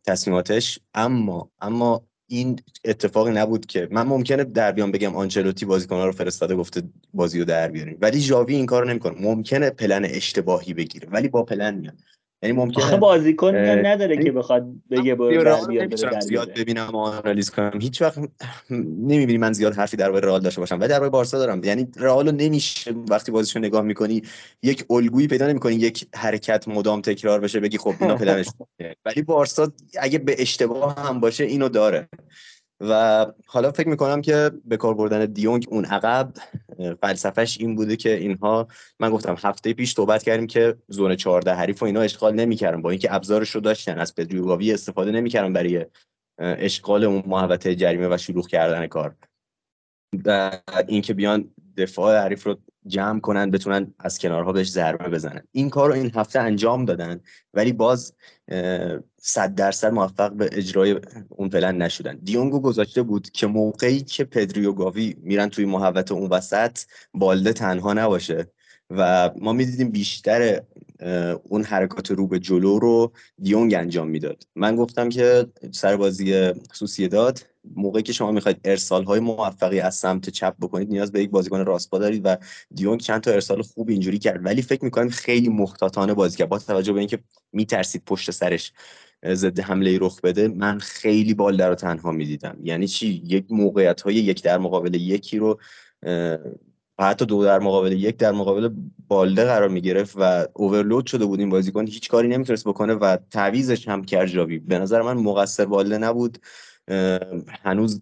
تصمیماتش. 0.07 0.79
اما 0.95 1.51
اما 1.61 2.03
این 2.29 2.61
اتفاقی 2.85 3.33
نبود 3.33 3.67
که. 3.67 3.89
من 3.91 4.03
ممکنه 4.07 4.45
در 4.45 4.73
بیان 4.73 4.93
بگم 4.93 5.17
آنچلوتی 5.17 5.67
بازیکن‌ها 5.67 6.07
رو 6.07 6.13
فرستاده 6.13 6.57
گفته 6.57 6.83
بازی 7.15 7.39
رو 7.39 7.45
در 7.45 7.69
بیاریم. 7.69 7.99
ولی 8.01 8.21
ژاوی 8.21 8.55
این 8.55 8.67
کارو 8.67 8.89
نمی‌کنه. 8.89 9.23
ممکنه 9.23 9.71
پلن 9.71 10.05
اشتباهی 10.05 10.75
بگیره. 10.75 11.09
ولی 11.13 11.29
با 11.29 11.43
پلن 11.43 11.75
میاد. 11.75 11.95
یعنی 12.47 12.59
ممکنه. 12.59 12.97
بازیکن 12.97 13.57
نداره 13.57 14.25
که 14.25 14.33
بخواد 14.33 14.67
بگه 14.91 15.15
برو 15.15 15.57
زیاد 16.21 16.53
ببینم 16.55 16.91
و 16.93 16.97
آنالیز 16.97 17.51
کنم. 17.51 17.79
هیچ 17.81 18.03
وقت 18.03 18.19
نمی‌بینی 18.71 19.39
من 19.39 19.53
زیاد 19.53 19.75
حرفی 19.75 19.97
در 19.97 20.11
رئال 20.11 20.41
داشته 20.41 20.61
باشم. 20.61 20.81
ولی 20.81 20.89
در 20.89 21.09
بارسا 21.09 21.39
دارم. 21.39 21.65
یعنی 21.65 21.89
رئال 21.97 22.31
نمیشه 22.31 22.95
وقتی 23.11 23.33
بازیشو 23.33 23.59
نگاه 23.59 23.83
می‌کنی 23.83 24.23
یک 24.63 24.85
الگویی 24.91 25.27
پیدا 25.27 25.47
نمی‌کنی 25.47 25.75
یک 25.75 26.07
حرکت 26.15 26.69
مدام 26.69 27.01
تکرار 27.01 27.41
بشه 27.41 27.61
بگی 27.61 27.79
خب 27.79 27.95
اینا 28.01 28.17
پلنش 28.27 28.47
ولی 29.05 29.23
بارسا 29.23 29.73
اگه 29.99 30.19
به 30.19 30.37
اشتباه 30.39 30.95
هم 30.97 31.21
باشه 31.21 31.45
اینو 31.45 31.69
داره. 31.69 32.09
و 32.81 33.27
حالا 33.47 33.73
فکر 33.73 33.89
می‌کنم 33.89 34.23
که 34.23 34.51
به 34.65 34.77
کار 34.77 34.95
بردن 34.95 35.27
دیونگ 35.27 35.67
اون 35.69 35.85
عقب 35.85 36.33
فلسفهش 37.03 37.59
این 37.61 37.77
بوده 37.77 37.97
که 37.97 38.17
اینها 38.17 38.69
من 39.01 39.11
گفتم 39.11 39.37
هفته 39.39 39.73
پیش 39.73 39.95
صحبت 39.95 40.23
کردیم 40.23 40.47
که 40.47 40.77
زون 40.89 41.17
14 41.17 41.55
حریف 41.55 41.83
و 41.83 41.85
اینا 41.87 42.01
اشغال 42.01 42.35
نمی‌کردن. 42.35 42.83
با 42.83 42.91
اینکه 42.91 43.15
ابزارش 43.15 43.51
رو 43.51 43.61
داشتن 43.61 43.99
از 43.99 44.15
پدریوگاوی 44.15 44.73
استفاده 44.73 45.11
نمی‌کردن 45.11 45.53
برای 45.53 45.87
اشغال 46.39 47.05
اون 47.05 47.23
محوطه 47.27 47.75
جریمه 47.75 48.09
و 48.15 48.17
شروع 48.17 48.47
کردن 48.47 48.87
کار. 48.87 49.15
و 50.25 50.61
اینکه 50.89 51.15
بیان 51.15 51.51
دفاع 51.77 52.19
حریف 52.19 52.47
رو 52.47 52.57
جمع 52.87 53.21
کنن 53.21 53.51
بتونن 53.51 53.95
از 53.99 54.19
کنارها 54.19 54.53
بهش 54.53 54.71
ضربه 54.71 55.09
بزنن. 55.09 55.43
این 55.53 55.71
کار 55.71 55.89
رو 55.89 55.95
این 55.95 56.13
هفته 56.15 56.41
انجام 56.41 56.85
دادن. 56.85 57.21
ولی 57.55 57.73
باز 57.73 58.15
صد 59.29 59.55
درصد 59.55 59.93
موفق 59.93 60.33
به 60.33 60.49
اجرای 60.53 61.01
اون 61.29 61.49
پلن 61.49 61.83
نشدن. 61.83 62.17
دیونگو 62.17 62.61
گذاشته 62.61 63.03
بود 63.03 63.31
که 63.31 63.47
موقعی 63.47 64.01
که 64.01 64.25
پدری 64.25 64.67
و 64.67 64.73
گاوی 64.73 65.17
میرن 65.23 65.49
توی 65.49 65.65
محوت 65.65 66.13
اون 66.13 66.31
وسط 66.31 66.79
بالده 67.15 67.53
تنها 67.53 67.93
نباشه 67.93 68.51
و 68.91 69.31
ما 69.41 69.53
می‌دیدیم 69.53 69.91
بیشتر 69.91 70.63
اون 71.43 71.65
حرکات 71.65 72.11
رو 72.11 72.27
به 72.27 72.39
جلو 72.39 72.79
رو 72.79 73.13
دیونگ 73.43 73.75
انجام 73.75 74.09
می‌داد. 74.09 74.47
من 74.55 74.77
گفتم 74.77 75.09
که 75.09 75.47
سر 75.73 75.97
بازی 75.97 76.53
داد 77.11 77.47
موقعی 77.75 78.03
که 78.03 78.13
شما 78.13 78.33
می‌خواید 78.33 78.61
ارسال 78.65 79.05
های 79.05 79.21
موفقی 79.21 79.81
از 79.81 79.95
سمت 79.95 80.31
چپ 80.31 80.55
بکنید 80.61 80.89
نیاز 80.89 81.13
به 81.13 81.23
یک 81.23 81.31
بازیکن 81.31 81.65
راست 81.65 81.93
دارید 81.93 82.23
و 82.25 82.37
دیونگ 82.75 83.01
چند 83.01 83.21
تا 83.21 83.31
ارسال 83.31 83.63
خوب 83.63 83.89
اینجوری 83.89 84.19
کرد. 84.19 84.45
ولی 84.45 84.63
فکر 84.63 84.85
می‌کنم 84.85 85.09
خیلی 85.09 85.49
محتاطانه 85.49 86.15
بازی 86.15 86.37
کرد 86.37 86.49
با 86.49 86.59
توجه 86.59 86.93
به 86.93 86.99
اینکه 86.99 87.19
میترسید 87.53 88.03
پشت 88.07 88.31
سرش 88.31 88.73
ضد 89.25 89.61
حمله 89.61 89.99
رخ 90.01 90.21
بده 90.21 90.49
من 90.49 90.79
خیلی 90.79 91.35
بال 91.35 91.57
در 91.57 91.69
رو 91.69 91.75
تنها 91.75 92.13
می‌دیدم. 92.13 92.59
یعنی 92.63 92.89
چی؟ 92.89 93.23
یک 93.25 93.45
موقعیت 93.51 94.01
های 94.01 94.15
یک 94.15 94.43
در 94.43 94.59
مقابل 94.59 94.95
یکی 94.95 95.39
رو 95.39 95.61
حتی 97.01 97.27
دو 97.27 97.45
در 97.45 97.59
مقابل 97.59 97.93
یک 97.93 98.17
در 98.17 98.33
مقابل 98.33 98.71
بالده 99.09 99.45
قرار 99.45 99.69
می 99.69 99.81
گرفت 99.81 100.17
و 100.17 100.47
اوورلود 100.55 101.07
شده 101.07 101.25
بود 101.27 101.41
این 101.41 101.51
بازیکن. 101.51 101.87
هیچ 101.87 102.09
کاری 102.09 102.29
نمی‌تونست 102.29 102.69
بکنه 102.69 102.95
و 102.95 103.17
تعویزش 103.31 103.89
هم 103.89 104.05
کرد 104.05 104.29
جاوی 104.29 104.59
به 104.59 104.79
نظر 104.79 105.03
من 105.03 105.17
مقصر 105.17 105.65
بالده 105.65 105.99
نبود. 105.99 106.39
هنوز 107.63 108.01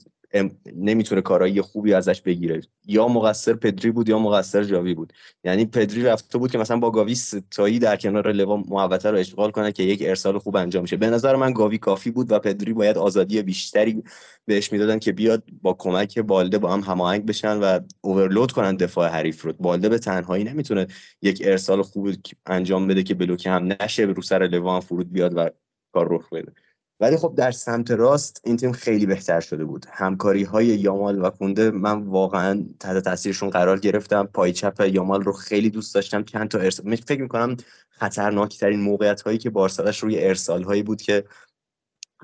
نمی‌تونه 0.76 1.20
کارایی 1.20 1.60
خوبی 1.60 1.94
ازش 1.94 2.20
بگیره. 2.20 2.60
یا 2.86 3.08
مقصر 3.08 3.54
پدری 3.54 3.90
بود 3.90 4.08
یا 4.08 4.18
مقصر 4.18 4.64
جاوی 4.64 4.94
بود. 4.94 5.12
یعنی 5.44 5.64
پدری 5.64 6.02
رفته 6.02 6.38
بود 6.38 6.50
که 6.50 6.58
مثلا 6.58 6.76
با 6.76 6.90
گاوی 6.90 7.14
ستایی 7.14 7.78
در 7.78 7.96
کنار 7.96 8.32
لوا 8.32 8.56
محوطه 8.56 9.10
رو 9.10 9.18
اشغال 9.18 9.50
کنه 9.50 9.72
که 9.72 9.82
یک 9.82 10.02
ارسال 10.02 10.38
خوب 10.38 10.56
انجام 10.56 10.82
میشه 10.82 10.96
به 10.96 11.10
نظر 11.10 11.36
من 11.36 11.52
گاوی 11.52 11.78
کافی 11.78 12.10
بود 12.10 12.32
و 12.32 12.38
پدری 12.38 12.72
باید 12.72 12.98
آزادی 12.98 13.42
بیشتری 13.42 14.02
بهش 14.46 14.72
می‌دادن 14.72 14.98
که 14.98 15.12
بیاد 15.12 15.42
با 15.62 15.72
کمک 15.72 16.18
بالده 16.18 16.58
با 16.58 16.72
هم 16.72 16.80
هماهنگ 16.80 17.26
بشن 17.26 17.56
و 17.56 17.80
اوورلود 18.00 18.52
کنن 18.52 18.76
دفاع 18.76 19.08
حریف 19.08 19.42
رو. 19.42 19.52
بالده 19.52 19.88
به 19.88 19.98
تنهایی 19.98 20.44
نمی‌تونه 20.44 20.86
یک 21.22 21.42
ارسال 21.44 21.82
خوب 21.82 22.10
انجام 22.46 22.86
بده 22.86 23.02
که 23.02 23.14
بلوکه 23.14 23.50
هم 23.50 23.76
نشه 23.80 24.02
رو 24.02 24.22
سر 24.22 24.42
لوا 24.42 24.80
فرود 24.80 25.12
بیاد 25.12 25.32
و 25.36 25.50
کار 25.92 26.14
رخ 26.14 26.28
بده. 26.32 26.52
ولی 27.00 27.16
خب 27.16 27.34
در 27.36 27.50
سمت 27.50 27.90
راست 27.90 28.40
این 28.44 28.56
تیم 28.56 28.72
خیلی 28.72 29.06
بهتر 29.06 29.40
شده 29.40 29.64
بود. 29.64 29.86
همکاری 29.90 30.42
های 30.42 30.66
یامال 30.66 31.24
و 31.24 31.30
کونده 31.30 31.70
من 31.70 32.02
واقعا 32.02 32.64
تحت 32.80 33.04
تاثیرشون 33.04 33.50
قرار 33.50 33.78
گرفتم. 33.78 34.26
پای 34.26 34.52
چپ 34.52 34.80
یامال 34.80 35.22
رو 35.22 35.32
خیلی 35.32 35.70
دوست 35.70 35.94
داشتم. 35.94 36.22
چند 36.22 36.48
تا 36.48 36.58
ارسال 36.58 36.96
فکر 36.96 37.22
می‌کنم 37.22 37.56
خطرناک 37.88 38.58
ترین 38.58 38.80
موقعیت 38.80 39.22
هایی 39.22 39.38
که 39.38 39.50
بارساش 39.50 39.98
روی 39.98 40.24
ارسال 40.24 40.62
هایی 40.62 40.82
بود 40.82 41.02
که 41.02 41.24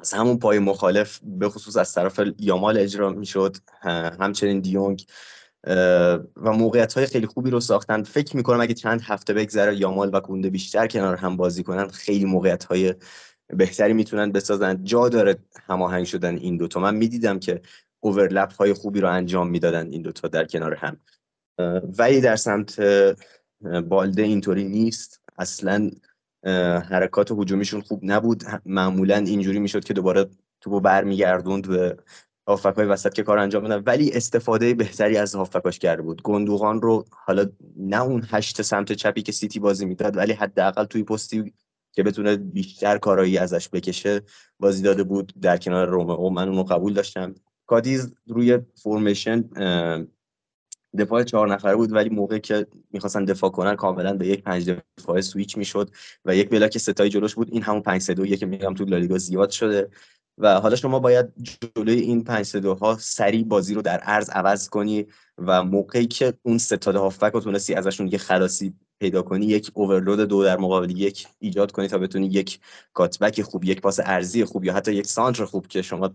از 0.01 0.13
همون 0.13 0.39
پای 0.39 0.59
مخالف 0.59 1.21
به 1.23 1.49
خصوص 1.49 1.77
از 1.77 1.95
طرف 1.95 2.21
یامال 2.39 2.79
اجرا 2.79 3.11
می‌شد. 3.11 3.57
همچنین 4.21 4.61
دیونگ 4.61 5.05
و 6.37 6.53
موقعیت 6.53 6.93
های 6.93 7.07
خیلی 7.07 7.27
خوبی 7.27 7.51
رو 7.51 7.61
ساختن. 7.61 8.03
فکر 8.03 8.37
می‌کنم 8.37 8.61
اگه 8.61 8.75
چند 8.75 9.01
هفته 9.01 9.35
بگذره 9.35 9.77
یامال 9.77 10.11
و 10.15 10.21
کونده 10.21 10.51
بیشتر 10.51 10.87
کنار 10.87 11.17
هم 11.17 11.37
بازی 11.37 11.63
کنن 11.63 11.89
خیلی 11.89 12.25
موقعیت 12.25 12.65
های 12.65 12.95
بهتری 13.57 13.93
می‌تونن 13.93 14.33
بسازن. 14.33 14.85
جا 14.85 15.09
داره 15.09 15.37
هماهنگ 15.69 16.05
شدن 16.05 16.37
این 16.37 16.57
دوتا. 16.57 16.81
من 16.81 16.95
می‌دیدم 16.95 17.39
که 17.39 17.61
اوورلپ 18.01 18.53
های 18.53 18.73
خوبی 18.73 19.01
رو 19.01 19.09
انجام 19.09 19.49
می‌دادن 19.49 19.91
این 19.91 20.03
دوتا 20.03 20.29
در 20.29 20.45
کنار 20.45 20.75
هم. 20.75 20.97
ولی 21.99 22.21
در 22.21 22.37
سمت 22.37 22.81
بالده 23.89 24.23
اینطوری 24.23 24.65
نیست. 24.65 25.21
اصلا 25.39 25.91
حرکات 26.91 27.33
هجومیشون 27.33 27.81
خوب 27.81 28.01
نبود. 28.03 28.45
معمولا 28.67 29.17
اینجوری 29.17 29.59
می‌شد 29.59 29.85
که 29.85 29.95
دوباره 29.95 30.27
توپو 30.61 30.81
برمیگردوند 30.81 31.69
به 31.69 31.97
هافک 32.49 32.75
های 32.77 32.87
وسط 32.87 33.13
که 33.13 33.23
کار 33.23 33.39
انجام 33.39 33.65
بدن. 33.65 33.83
ولی 33.87 34.13
استفاده 34.13 34.75
بهتری 34.75 35.17
از 35.17 35.35
هافکاش 35.35 35.79
کرده 35.79 36.03
بود. 36.03 36.23
گندوغان 36.23 36.83
رو 36.83 37.05
حالا 37.11 37.47
نه 37.77 38.03
اون 38.03 38.27
هشت 38.31 38.63
سمت 38.63 38.93
چپی 38.93 39.23
که 39.23 39.33
سیتی 39.33 39.61
بازی 39.61 39.87
می‌داد 39.87 40.17
ولی 40.17 40.33
حداقل 40.33 40.85
توی 40.85 41.03
پستی 41.03 41.53
که 41.93 42.03
بتونه 42.03 42.37
بیشتر 42.37 42.99
کارایی 42.99 43.39
ازش 43.39 43.69
بکشه. 43.69 44.21
بازی 44.59 44.83
داده 44.83 45.03
بود 45.03 45.33
در 45.43 45.57
کنار 45.57 45.89
رومئو. 45.89 46.31
من 46.31 46.49
اونو 46.49 46.63
قبول 46.63 46.95
داشتم. 46.95 47.35
کادیز 47.67 48.15
روی 48.27 48.59
فرمیشن 48.83 49.45
دفاع 50.99 51.23
چهار 51.23 51.53
نفره 51.53 51.77
بود 51.77 51.93
ولی 51.93 52.09
موقعی 52.09 52.41
که 52.41 52.67
می‌خواستن 52.91 53.25
دفاع 53.25 53.51
کنن 53.51 53.77
کاملا 53.77 54.13
به 54.15 54.27
یک 54.27 54.43
پنج 54.43 54.71
دفاع 54.99 55.21
سویچ 55.21 55.59
می‌شد 55.59 55.91
و 56.25 56.37
یک 56.37 56.51
بلاک 56.51 56.79
ستایی 56.79 57.11
جلوش 57.11 57.35
بود. 57.35 57.49
این 57.53 57.63
همون 57.63 57.83
پنج 57.83 58.03
سه 58.03 58.37
که 58.37 58.47
میگم 58.47 58.75
تو 58.75 58.85
لالیگا 58.85 59.19
زیاد 59.19 59.51
شده. 59.51 59.91
و 60.39 60.61
حالا 60.61 60.77
شما 60.77 60.99
باید 60.99 61.27
جلوی 61.77 62.01
این 62.01 62.25
پنج 62.25 62.47
سه 62.47 62.69
ها 62.69 62.97
سریع 63.01 63.45
بازی 63.45 63.75
رو 63.75 63.83
در 63.83 63.99
عرض 63.99 64.31
عوض 64.31 64.69
کنی 64.69 65.07
و 65.39 65.65
موقعی 65.65 66.07
که 66.07 66.35
اون 66.43 66.59
ستاده 66.59 66.99
هافبک 66.99 67.33
رو 67.33 67.41
تونستی 67.41 67.75
ازشون 67.75 68.09
یه 68.09 68.19
خلاصی 68.19 68.75
پیدا 69.01 69.23
کنی 69.23 69.47
یک 69.47 69.71
اوورلود 69.75 70.21
دو 70.21 70.45
در 70.45 70.57
مقابل 70.57 70.91
یک 70.99 71.27
ایجاد 71.39 71.73
کنی 71.73 71.89
تا 71.89 71.99
بتونی 71.99 72.27
یک 72.27 72.61
کاتبک 72.93 73.43
خوب 73.43 73.65
یک 73.65 73.81
پاس 73.81 74.01
ارزی 74.05 74.45
خوب 74.45 74.65
یا 74.65 74.75
حتی 74.75 74.95
یک 74.95 75.07
سانتر 75.07 75.45
خوب 75.45 75.67
که 75.67 75.83
شما 75.83 76.15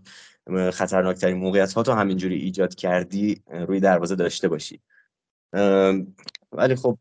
خطرناکترین 0.72 1.36
موقعیت 1.36 1.72
ها 1.72 1.82
تو 1.82 1.92
همینجوری 1.92 2.36
ایجاد 2.36 2.74
کردی 2.74 3.42
روی 3.50 3.80
دروازه 3.80 4.14
داشته 4.14 4.48
باشی. 4.48 4.80
ولی 6.52 6.74
خب 6.76 6.98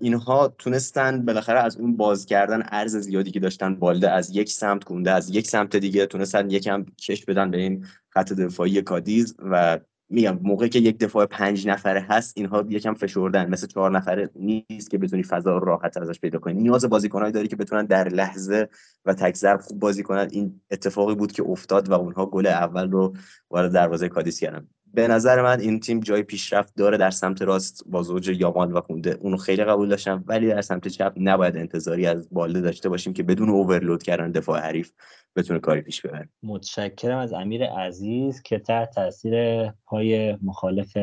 اینها 0.00 0.48
تونستن 0.58 1.24
بالاخره 1.24 1.60
از 1.60 1.76
اون 1.76 1.96
باز 1.96 2.26
کردن 2.26 2.62
ارز 2.70 2.96
زیادی 2.96 3.30
که 3.30 3.40
داشتن 3.40 3.74
بالده 3.74 4.10
از 4.10 4.36
یک 4.36 4.50
سمت 4.50 4.84
کونده 4.84 5.10
از 5.10 5.30
یک 5.30 5.46
سمت 5.46 5.76
دیگه 5.76 6.06
تونستن 6.06 6.50
یکم 6.50 6.84
کش 6.84 7.24
بدن 7.24 7.50
به 7.50 7.58
این 7.58 7.86
خط 8.10 8.32
دفاعی 8.32 8.82
کادیز 8.82 9.36
و 9.38 9.78
میگم 10.12 10.38
موقعی 10.42 10.68
که 10.68 10.78
یک 10.78 10.98
دفاع 10.98 11.26
پنج 11.26 11.68
نفره 11.68 12.00
هست 12.00 12.32
اینها 12.36 12.64
یکم 12.68 12.94
فشردن. 12.94 13.50
مثل 13.50 13.66
چهار 13.66 13.90
نفره 13.90 14.30
نیست 14.36 14.90
که 14.90 14.98
بتونی 14.98 15.22
فضا 15.22 15.58
راحت 15.58 15.96
ازش 15.96 16.20
پیدا 16.20 16.38
کنی. 16.38 16.62
نیاز 16.62 16.84
بازیکنهایی 16.84 17.32
داری 17.32 17.48
که 17.48 17.56
بتونن 17.56 17.86
در 17.86 18.08
لحظه 18.08 18.68
و 19.04 19.14
تک 19.14 19.56
خوب 19.56 19.78
بازی 19.78 20.02
کنن. 20.02 20.28
این 20.30 20.60
اتفاقی 20.70 21.14
بود 21.14 21.32
که 21.32 21.42
افتاد 21.42 21.88
و 21.88 21.92
اونها 21.92 22.26
گل 22.26 22.46
اول 22.46 22.90
رو 22.90 23.16
وارد 23.50 23.72
دروازه 23.72 24.08
کادیس 24.08 24.40
کردن. 24.40 24.66
به 24.94 25.08
نظر 25.08 25.42
من 25.42 25.60
این 25.60 25.80
تیم 25.80 26.00
جای 26.00 26.22
پیشرفت 26.22 26.74
داره 26.76 26.96
در 26.96 27.10
سمت 27.10 27.42
راست 27.42 27.84
با 27.86 28.02
زوج 28.02 28.28
یامان 28.28 28.72
و 28.72 28.80
کونده. 28.80 29.18
اونو 29.20 29.36
خیلی 29.36 29.64
قبول 29.64 29.88
داشتم 29.88 30.24
ولی 30.26 30.46
در 30.46 30.60
سمت 30.62 30.88
چپ 30.88 31.12
نباید 31.16 31.56
انتظاری 31.56 32.06
از 32.06 32.28
بالده 32.32 32.60
داشته 32.60 32.88
باشیم 32.88 33.12
که 33.12 33.22
بدون 33.22 33.48
اوورلود 33.48 34.02
کردن 34.02 34.30
دفاع 34.30 34.60
حریف. 34.60 34.90
بتونه 35.36 35.60
کاری 35.60 35.80
پیش 35.80 36.00
ببره. 36.00 36.28
متشکرم 36.42 37.18
از 37.18 37.32
امیر 37.32 37.64
عزیز 37.64 38.42
که 38.42 38.58
تحت 38.58 38.90
تاثیر 38.90 39.66
پای 39.70 40.36
مخالف 40.42 40.96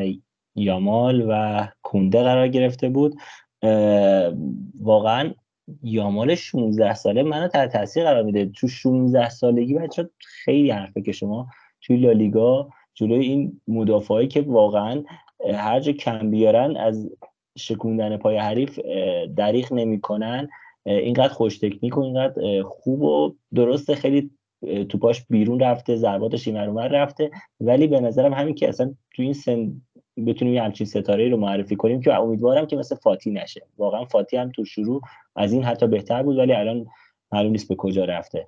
یامال 0.55 1.25
و 1.29 1.67
کونده 1.81 2.23
قرار 2.23 2.47
گرفته 2.47 2.89
بود. 2.89 3.15
واقعا 4.81 5.33
یامال 5.83 6.35
16 6.35 6.93
ساله 6.93 7.23
منو 7.23 7.47
تحت 7.47 7.73
تاثیر 7.73 8.03
قرار 8.03 8.23
میده. 8.23 8.45
تو 8.45 8.67
16 8.67 9.29
سالگی 9.29 9.73
بچه 9.73 10.09
خیلی 10.17 10.71
حرفه 10.71 11.01
که 11.01 11.11
شما؟ 11.11 11.47
توی 11.81 11.97
لالیگا 11.97 12.69
جلوی 12.93 13.25
این 13.25 13.61
مدافعایی 13.67 14.27
که 14.27 14.41
واقعا 14.41 15.03
هر 15.53 15.79
جا 15.79 15.91
کم 15.91 16.31
بیارن 16.31 16.77
از 16.77 17.09
شکوندن 17.57 18.17
پای 18.17 18.37
حریف 18.37 18.79
دریغ 19.35 19.73
نمی‌کنن. 19.73 20.49
اینقدر 20.85 21.33
خوش 21.33 21.57
تکنیک 21.57 21.97
و 21.97 22.01
اینقدر 22.01 22.61
خوب 22.61 23.01
و 23.01 23.35
درسته. 23.55 23.95
خیلی 23.95 24.29
توپاش 24.89 25.25
بیرون 25.29 25.59
رفته 25.59 25.95
ضرباتش 25.95 26.47
این 26.47 26.57
رفته. 26.77 27.31
ولی 27.59 27.87
به 27.87 27.99
نظرم 27.99 28.33
همین 28.33 28.55
که 28.55 28.69
اصلا 28.69 28.93
تو 29.15 29.21
این 29.21 29.33
سن 29.33 29.81
بتونیم 30.25 30.53
یه 30.53 30.63
همچین 30.63 30.87
ستاره 30.87 31.29
رو 31.29 31.37
معرفی 31.37 31.75
کنیم 31.75 32.01
که 32.01 32.13
امیدوارم 32.13 32.65
که 32.65 32.75
مثل 32.75 32.95
فاتی 32.95 33.31
نشه. 33.31 33.61
واقعا 33.77 34.05
فاتی 34.05 34.37
هم 34.37 34.49
تو 34.49 34.65
شروع 34.65 35.01
از 35.35 35.53
این 35.53 35.63
حتی 35.63 35.87
بهتر 35.87 36.23
بود 36.23 36.37
ولی 36.37 36.53
الان 36.53 36.85
معلوم 37.31 37.51
نیست 37.51 37.67
به 37.67 37.75
کجا 37.75 38.05
رفته. 38.05 38.45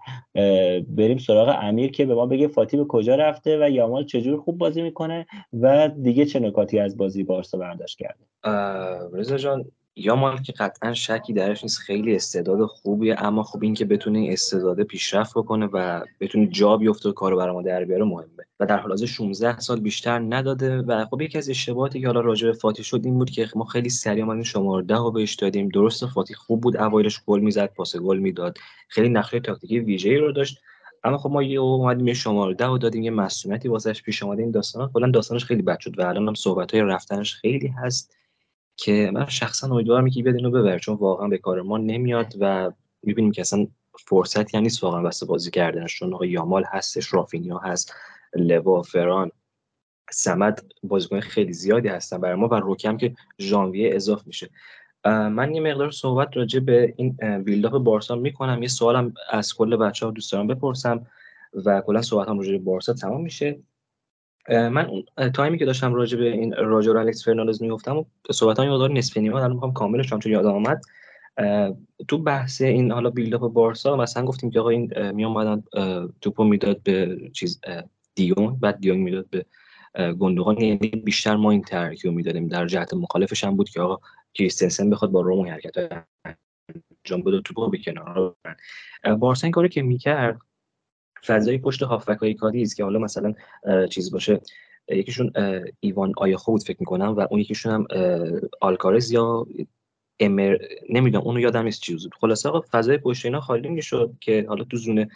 بریم 0.88 1.18
سراغ 1.18 1.58
امیر 1.62 1.92
که 1.92 2.06
به 2.06 2.16
ما 2.16 2.26
بگه 2.26 2.48
فاتی 2.48 2.78
به 2.78 2.86
کجا 2.86 3.16
رفته 3.16 3.66
و 3.66 3.70
یامال 3.70 4.06
چجور 4.06 4.40
خوب 4.42 4.58
بازی 4.58 4.82
می‌کنه 4.82 5.26
و 5.54 5.88
دیگه 5.88 6.26
چه 6.26 6.40
نکاتی 6.40 6.80
از 6.80 6.98
بازی 6.98 7.24
بارسا 7.24 7.58
برداشت 7.58 7.98
کرده. 7.98 8.26
رضا 9.14 9.38
جان 9.38 9.66
یا 10.06 10.16
مال 10.16 10.38
که 10.38 10.54
قطعا 10.54 10.94
شکی 10.94 11.34
درش 11.34 11.64
نیست 11.64 11.78
خیلی 11.78 12.16
استعداد 12.16 12.66
خوبیه. 12.66 13.16
اما 13.18 13.44
خوب 13.44 13.64
این 13.64 13.74
که 13.74 13.86
بتونه 13.86 14.20
این 14.20 14.32
استعداد 14.32 14.84
پیشرفت 14.84 15.34
بکنه 15.38 15.66
و 15.66 16.02
بتونه 16.20 16.48
جا 16.48 16.78
بیفته 16.78 17.10
و 17.10 17.12
کارو 17.12 17.38
برای 17.38 17.54
ما 17.54 17.62
در 17.62 17.86
بیاره 17.86 18.04
مهمه. 18.04 18.46
و 18.60 18.66
در 18.66 18.78
حال 18.78 18.90
حاضر 18.90 19.06
16 19.06 19.60
سال 19.60 19.80
بیشتر 19.80 20.20
نداده 20.20 20.82
و 20.82 21.06
خب 21.06 21.22
یکی 21.22 21.38
از 21.38 21.50
اشتباهاتی 21.50 22.02
که 22.02 22.08
حالا 22.08 22.22
راجع 22.22 22.48
به 22.48 22.54
فاتی 22.54 22.84
شد 22.84 23.02
این 23.04 23.18
بود 23.18 23.30
که 23.30 23.50
ما 23.56 23.66
خیلی 23.66 23.90
سریع 23.90 24.24
اومدیم 24.24 24.44
شماره 24.44 24.86
10 24.86 24.96
رو 24.96 25.12
بهش 25.12 25.34
دادیم. 25.36 25.70
درست 25.70 26.06
فاتی 26.06 26.34
خوب 26.34 26.62
بود 26.62 26.78
اوایلش 26.78 27.22
گل 27.26 27.40
می‌زد 27.40 27.74
پاس 27.74 27.96
گل 27.96 28.18
می‌داد. 28.18 28.58
خیلی 28.88 29.10
نقشه 29.10 29.40
تاکتیکی 29.40 29.80
ویژه‌ای 29.80 30.18
رو 30.18 30.32
داشت. 30.32 30.62
اما 31.04 31.18
خب 31.18 31.30
ما 31.30 31.44
یه 31.44 31.60
اومدیم 31.60 32.08
یه 32.08 32.14
شماره 32.14 32.54
ده 32.54 32.68
و 32.68 32.78
دادیم 32.78 33.04
یه 33.04 33.12
مسئولیتی 33.12 33.68
واسش 33.68 34.04
پیش 34.04 34.24
اومده 34.24 34.42
این 34.42 34.52
داستان 34.52 34.92
کلا 34.94 35.12
داستانش 35.12 35.46
خیلی 35.46 35.62
بد 35.62 35.80
شد 35.80 36.00
و 36.00 36.02
الان 36.02 36.28
هم 36.28 36.34
صحبت 36.34 36.76
رفتنش 36.76 37.36
خیلی 37.36 37.68
هست. 37.68 38.16
که 38.82 39.12
من 39.14 39.26
شخصا 39.26 39.68
امیدوارم 39.68 40.10
که 40.10 40.24
بدین 40.24 40.46
رو 40.46 40.52
ببر 40.52 40.80
چون 40.80 40.96
واقعا 40.96 41.28
به 41.28 41.38
کار 41.38 41.62
ما 41.62 41.78
نمیاد 41.78 42.34
و 42.40 42.72
می‌بینیم 43.04 43.32
که 43.32 43.42
اصلا 43.42 43.68
فرصتی 44.08 44.58
هم 44.58 44.64
نیست 44.64 44.84
واقعا 44.84 45.04
واسه 45.04 45.26
بازی 45.26 45.52
کردنش 45.52 46.00
چون 46.00 46.14
آقای 46.14 46.30
یامال 46.30 46.64
هستش 46.68 47.14
رافینیا 47.14 47.58
هست 47.58 47.94
لوا 48.36 48.82
فران 48.82 49.32
سمد 50.12 50.62
بازیکن 50.84 51.20
خیلی 51.20 51.54
زیادی 51.54 51.88
هستن 51.88 52.18
برای 52.22 52.36
ما 52.36 52.48
و 52.48 52.54
روکم 52.54 52.98
که 52.98 53.16
ژانویه 53.40 53.96
اضاف 53.96 54.28
میشه. 54.28 54.50
من 55.06 55.56
یه 55.56 55.62
مقدار 55.62 55.92
صحبت 55.92 56.38
راجع 56.38 56.60
به 56.60 56.94
این 56.98 57.18
build-up 57.44 57.84
بارسا 57.84 58.16
می‌کنم. 58.16 58.62
یه 58.62 58.68
سوالم 58.68 59.14
از 59.30 59.56
کل 59.56 59.76
بچه 59.76 60.06
ها 60.06 60.12
دوست 60.12 60.36
بپرسم 60.36 61.06
و 61.66 61.82
کلا 61.82 62.02
صحبت 62.02 62.28
هم 62.28 62.38
راجع 62.38 62.52
به 62.52 62.58
بارسا 62.58 62.94
تمام 62.94 63.22
میشه. 63.22 63.60
من 64.52 64.86
اون 64.86 65.04
تایمی 65.30 65.58
که 65.58 65.66
داشتم 65.66 65.94
راجع 65.94 66.18
به 66.18 66.32
این 66.32 66.54
راجر 66.54 66.98
الکس 66.98 67.26
فرناندز 67.26 67.62
می‌گفتم 67.62 67.98
و 67.98 68.06
صحبت 68.32 68.60
های 68.60 68.70
مقدار 68.70 68.92
نصف 68.92 69.18
نیمه 69.18 69.36
الان 69.36 69.54
می‌خوام 69.54 69.74
کاملش 69.74 70.10
چون 70.10 70.22
یادم 70.26 70.52
آمد 70.52 70.82
تو 72.08 72.18
بحث 72.18 72.62
این 72.62 72.92
حالا 72.92 73.10
build-up 73.10 73.54
بارسا 73.54 73.96
مثلا 73.96 74.26
گفتیم 74.26 74.52
که 74.52 74.60
آقا 74.60 74.70
این 74.70 75.12
می 75.12 75.26
اومدن 75.26 75.64
توپو 76.22 76.44
می‌داد 76.44 76.84
به 76.84 77.18
چیز 77.34 77.62
دیونگ 78.16 78.60
بعد 78.60 78.80
دیونگ 78.80 78.98
می‌داد 78.98 79.26
به 79.30 79.46
گندوقان 80.14 80.62
یعنی 80.62 80.78
بیشتر 80.78 81.36
ما 81.36 81.52
این 81.52 81.62
ترکیب 81.62 82.12
می‌دادیم. 82.12 82.48
در 82.48 82.68
جهت 82.68 82.94
مخالفش 82.94 83.44
هم 83.44 83.56
بود 83.56 83.70
که 83.70 83.82
آقا 83.82 83.98
کریستنسن 84.34 84.90
بخواد 84.90 85.12
با 85.12 85.22
روم 85.22 85.48
حرکت 85.48 86.06
انجام 87.06 87.22
بده 87.26 87.42
توپو 87.42 87.70
به 87.70 87.78
کنار 87.78 88.36
بارسا 89.20 89.48
این 89.48 89.52
کاری 89.52 89.70
که 89.70 89.82
می‌کرد 89.82 90.40
فضای 91.26 91.58
پشت 91.58 91.84
هافبک 91.84 92.18
های 92.18 92.34
کادیز 92.34 92.76
که 92.76 92.84
حالا 92.84 93.00
مثلا 93.00 93.34
چیز 93.90 94.12
باشه 94.12 94.42
یکیشون 94.90 95.32
ایوان 95.80 96.14
آیاخو 96.18 96.52
بود 96.52 96.64
فکر 96.64 96.78
می‌کنم 96.80 97.16
و 97.16 97.28
اون 97.32 97.40
یکیشون 97.40 97.72
هم 97.72 97.88
آلکارز 98.62 99.12
یا 99.12 99.48
امر 100.20 100.58
نمی‌دونم 100.90 101.24
اونو 101.24 101.40
یادم 101.40 101.64
نیست 101.64 101.82
چیز 101.82 102.04
بود. 102.04 102.16
خلاصه 102.22 102.50
آقا 102.50 102.62
فضای 102.72 102.98
پشت 102.98 103.26
اینا 103.26 103.42
خالی 103.42 103.70
می‌شد 103.70 104.14
که 104.22 104.46
حالا 104.48 104.64
تو 104.64 104.78
زونه 104.78 105.10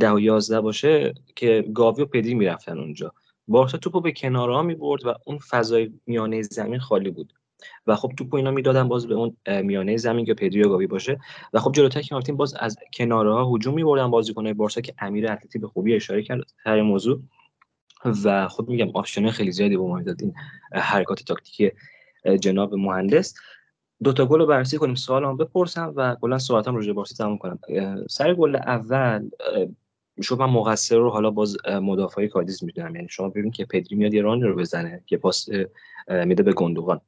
10 0.00 0.10
و 0.10 0.20
11 0.20 0.60
باشه 0.60 1.14
که 1.36 1.64
گاوی 1.74 2.02
و 2.02 2.06
پدری 2.06 2.34
می‌رفتن 2.34 2.78
اونجا. 2.78 3.12
بارسا 3.48 3.78
توپو 3.78 4.00
به 4.00 4.12
کنارها 4.12 4.62
می‌برد 4.62 5.06
و 5.06 5.14
اون 5.24 5.38
فضای 5.38 5.92
میانه 6.06 6.42
زمین 6.42 6.78
خالی 6.78 7.10
بود. 7.10 7.32
و 7.86 7.96
خب 7.96 8.12
توپو 8.16 8.36
اینا 8.36 8.50
می‌دادن 8.50 8.88
باز 8.88 9.06
به 9.06 9.14
اون 9.14 9.36
میانه 9.62 9.96
زمین 9.96 10.24
که 10.24 10.34
پدری 10.34 10.62
گاوی 10.62 10.86
باشه. 10.86 11.20
و 11.52 11.60
خب 11.60 11.72
جلوتر 11.72 12.00
که 12.02 12.20
تیم 12.20 12.36
باز 12.36 12.54
از 12.54 12.76
کناره 12.94 13.32
ها 13.32 13.54
هجوم 13.54 13.74
میبردن 13.74 14.10
بازیکنای 14.10 14.54
بارسا 14.54 14.80
که 14.80 14.94
امیر 14.98 15.32
اتلتی 15.32 15.58
به 15.58 15.68
خوبی 15.68 15.94
اشاره 15.94 16.22
کرد 16.22 16.40
سر 16.64 16.82
موضوع. 16.82 17.20
و 18.24 18.48
خب 18.48 18.68
میگم 18.68 18.90
option 18.94 19.30
خیلی 19.30 19.52
زیادی 19.52 19.76
به 19.76 19.82
ما 19.82 20.02
داد 20.02 20.22
این 20.22 20.34
حرکات 20.72 21.22
تاکتیکی 21.22 21.70
جناب 22.40 22.74
مهندس. 22.74 23.34
دو 24.04 24.12
تا 24.12 24.26
گل 24.26 24.38
رو 24.38 24.46
بررسی 24.46 24.78
کنیم. 24.78 24.94
سوالام 24.94 25.36
بپرسم 25.36 25.92
و 25.96 26.16
کلا 26.20 26.38
صحبتام 26.38 26.76
راجع 26.76 26.86
به 26.86 26.92
بارسا 26.92 27.24
تموم 27.24 27.38
کنم. 27.38 27.58
سر 28.08 28.34
گل 28.34 28.56
اول 28.56 29.30
می‌شد 30.16 30.38
من 30.38 30.50
مقصر 30.50 30.96
رو 30.96 31.10
حالا 31.10 31.30
باز 31.30 31.56
مدافعی 31.82 32.28
کادیز 32.28 32.64
می‌دونم. 32.64 32.96
یعنی 32.96 33.08
شما 33.08 33.28
ببینید 33.28 33.54
که 33.54 33.64
پدری 33.64 33.96
میاد 33.96 34.14
یه 34.14 34.22
run 34.22 34.37
ی 34.37 34.42
رو 34.42 34.56
بزنه 34.56 35.02
که 35.06 35.16
پاس 35.16 35.48
میده 36.08 36.42
به 36.42 36.52
گندوغان 36.52 37.00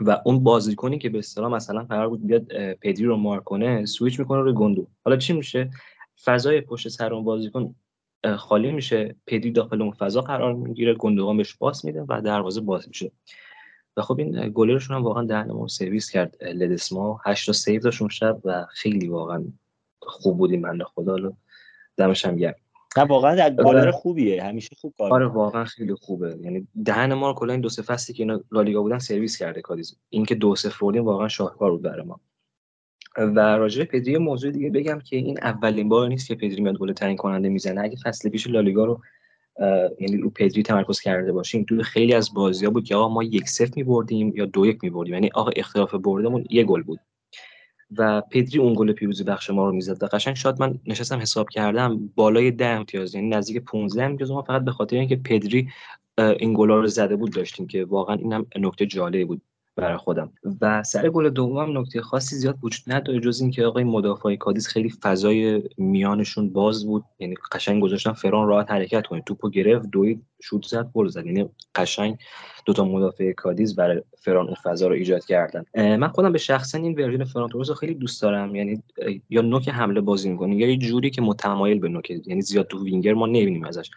و 0.00 0.20
اون 0.24 0.42
بازیکنی 0.42 0.98
که 0.98 1.08
به 1.08 1.18
اصطلاح 1.18 1.52
مثلا 1.52 1.84
قرار 1.84 2.08
بود 2.08 2.26
بیاد 2.26 2.74
پدری 2.74 3.04
رو 3.04 3.16
مارک 3.16 3.44
کنه 3.44 3.86
سویچ 3.86 4.20
می‌کنه 4.20 4.40
روی 4.40 4.52
گندو. 4.52 4.86
حالا 5.04 5.16
چی 5.16 5.32
میشه؟ 5.32 5.70
فضای 6.24 6.60
پشت 6.60 6.88
سر 6.88 7.14
اون 7.14 7.24
بازیکن 7.24 7.74
خالی 8.36 8.72
میشه 8.72 9.16
پدری 9.26 9.50
داخل 9.50 9.82
اون 9.82 9.90
فضا 9.90 10.20
قرار 10.20 10.54
می‌گیره 10.54 10.94
گندوغان 10.94 11.36
بهش 11.36 11.56
پاس 11.56 11.84
میده 11.84 12.04
و 12.08 12.20
دروازه 12.24 12.60
باز 12.60 12.88
میشه. 12.88 13.12
و 13.96 14.02
خب 14.02 14.18
این 14.18 14.48
گلرشون 14.48 14.96
هم 14.96 15.02
واقعا 15.02 15.24
دهن 15.24 15.50
ما 15.50 15.68
سرویس 15.68 16.10
کرد. 16.10 16.44
لدسما 16.44 17.20
8 17.24 17.46
تا 17.46 17.52
save 17.52 17.80
داشت 17.80 18.08
شب 18.08 18.40
و 18.44 18.66
خیلی 18.70 19.08
واقعا 19.08 19.44
خوب 20.02 20.38
بودیم 20.38 20.62
بنده 20.62 20.84
خدا. 20.84 21.16
رو 21.16 21.36
دمش 21.96 22.26
هم 22.26 22.36
گرم. 22.36 22.54
نه 22.96 23.04
واقعا 23.04 23.34
در 23.34 23.50
گلر 23.54 23.78
آره. 23.80 23.90
خوبیه. 23.90 24.42
همیشه 24.42 24.76
خوب 24.76 24.94
کار 24.98 25.12
آره 25.12 25.26
واقعا 25.26 25.64
خیلی 25.64 25.94
خوبه. 25.94 26.36
یعنی 26.40 26.68
دهن 26.84 27.14
ما 27.14 27.32
کلا 27.32 27.52
این 27.52 27.60
دو 27.60 27.68
سه 27.68 27.82
فصلی 27.82 28.14
که 28.14 28.22
اینا 28.22 28.40
لالیگا 28.52 28.82
بودن 28.82 28.98
سرویس 28.98 29.36
کرده 29.36 29.60
کادیز 29.60 29.96
اینکه 30.10 30.34
دو 30.34 30.56
سه 30.56 30.70
بردیم 30.80 31.04
واقعا 31.04 31.28
شاهکار 31.28 31.70
بود 31.70 31.82
برای 31.82 32.06
ما. 32.06 32.20
و 33.18 33.38
راجع 33.38 33.84
پدری 33.84 34.18
موضوع 34.18 34.50
دیگه 34.50 34.70
بگم 34.70 35.00
که 35.00 35.16
این 35.16 35.38
اولین 35.42 35.88
بار 35.88 36.08
نیست 36.08 36.28
که 36.28 36.34
پدری 36.34 36.60
میاد 36.60 36.78
گل 36.78 36.92
تعیین 36.92 37.16
کننده 37.16 37.48
می‌زنه. 37.48 37.80
اگه 37.80 37.96
فصل 38.04 38.28
پیش 38.28 38.46
لالیگا 38.46 38.84
رو 38.84 39.00
یعنی 40.00 40.16
رو 40.16 40.30
پدری 40.30 40.62
تمرکز 40.62 41.00
کرده 41.00 41.32
باشیم 41.32 41.64
تو 41.64 41.82
خیلی 41.82 42.14
از 42.14 42.34
بازی‌ها 42.34 42.70
بود 42.70 42.84
که 42.84 42.96
آقا 42.96 43.08
ما 43.08 43.22
یک 43.22 43.48
صفر 43.48 43.72
می‌بردیم 43.76 44.32
یا 44.36 44.46
دو 44.46 44.66
یک 44.66 44.78
می‌بردیم. 44.82 45.14
یعنی 45.14 45.30
آقا 45.34 45.50
اختلاف 45.56 45.94
بردمون 45.94 46.44
یه 46.50 46.64
گل 46.64 46.82
بود. 46.82 47.00
و 47.98 48.20
پدری 48.30 48.58
اون 48.58 48.74
گل 48.76 48.92
پیروزی 48.92 49.24
بخش 49.24 49.50
ما 49.50 49.66
رو 49.66 49.72
می‌زد. 49.72 50.02
و 50.02 50.06
قشنگ 50.06 50.34
شاد 50.34 50.60
من 50.60 50.78
نشستم 50.86 51.18
حساب 51.18 51.50
کردم 51.50 52.10
بالای 52.14 52.50
ده 52.50 52.66
امتیاز 52.66 53.14
یعنی 53.14 53.28
نزدیک 53.28 53.58
15 53.58 54.04
امتیاز. 54.04 54.30
ما 54.30 54.42
فقط 54.42 54.64
به 54.64 54.70
خاطر 54.72 54.96
اینکه 54.96 55.16
پدری 55.16 55.68
این 56.18 56.54
گلا 56.54 56.80
رو 56.80 56.86
زده 56.86 57.16
بود 57.16 57.32
داشتیم 57.32 57.66
که 57.66 57.84
واقعا 57.84 58.16
اینم 58.16 58.46
نکته 58.56 58.86
جالبی 58.86 59.24
بود. 59.24 59.42
برای 59.76 59.96
خودم. 59.96 60.32
و 60.60 60.82
سر 60.82 61.08
گل 61.08 61.30
دوم 61.30 61.78
نکته 61.78 62.02
خاصی 62.02 62.36
زیاد 62.36 62.58
وجود 62.62 62.82
نداره 62.86 63.20
جز 63.20 63.40
اینکه 63.40 63.64
آقای 63.64 63.84
مدافع 63.84 64.36
کادیز 64.36 64.68
خیلی 64.68 64.90
فضای 64.90 65.62
میانشون 65.78 66.52
باز 66.52 66.86
بود. 66.86 67.04
یعنی 67.18 67.34
قشنگ 67.52 67.82
گذاشتن 67.82 68.12
فران 68.12 68.48
راحت 68.48 68.70
حرکت 68.70 69.06
کنه. 69.06 69.22
توپو 69.26 69.50
گرفت 69.50 69.90
دوید 69.90 70.22
شوت 70.42 70.66
زد 70.66 70.90
گل 70.94 71.08
زد. 71.08 71.26
یعنی 71.26 71.48
قشنگ 71.74 72.18
دوتا 72.66 72.84
مدافع 72.84 73.32
کادیز 73.32 73.76
برای 73.76 74.02
فران 74.18 74.46
اون 74.46 74.56
فضا 74.62 74.88
رو 74.88 74.94
ایجاد 74.94 75.24
کردن. 75.24 75.64
من 75.74 76.08
خودم 76.08 76.32
به 76.32 76.38
شخصا 76.38 76.78
این 76.78 76.94
version 76.94 77.24
فران 77.24 77.50
رو 77.50 77.74
خیلی 77.74 77.94
دوست 77.94 78.22
دارم. 78.22 78.54
یعنی 78.54 78.82
یا 79.30 79.42
نوک 79.42 79.68
حمله 79.68 80.00
بازی 80.00 80.30
می‌کنه 80.30 80.56
یا 80.56 80.70
یه 80.70 80.76
جوری 80.76 81.10
که 81.10 81.22
متمایل 81.22 81.78
به 81.78 81.88
نوک 81.88 82.10
یعنی 82.10 82.42
زیاد 82.42 82.66
تو 82.66 82.84
وینگر 82.84 83.14
ما 83.14 83.26
نمی‌بینیم 83.26 83.64
ازش. 83.64 83.90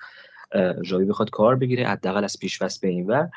جایی 0.83 1.05
بخواد 1.05 1.29
کار 1.29 1.55
بگیره 1.55 1.87
حداقل 1.87 2.23
از 2.23 2.39
پیش 2.39 2.57
به 2.81 2.87
این 2.87 3.07
ور. 3.07 3.29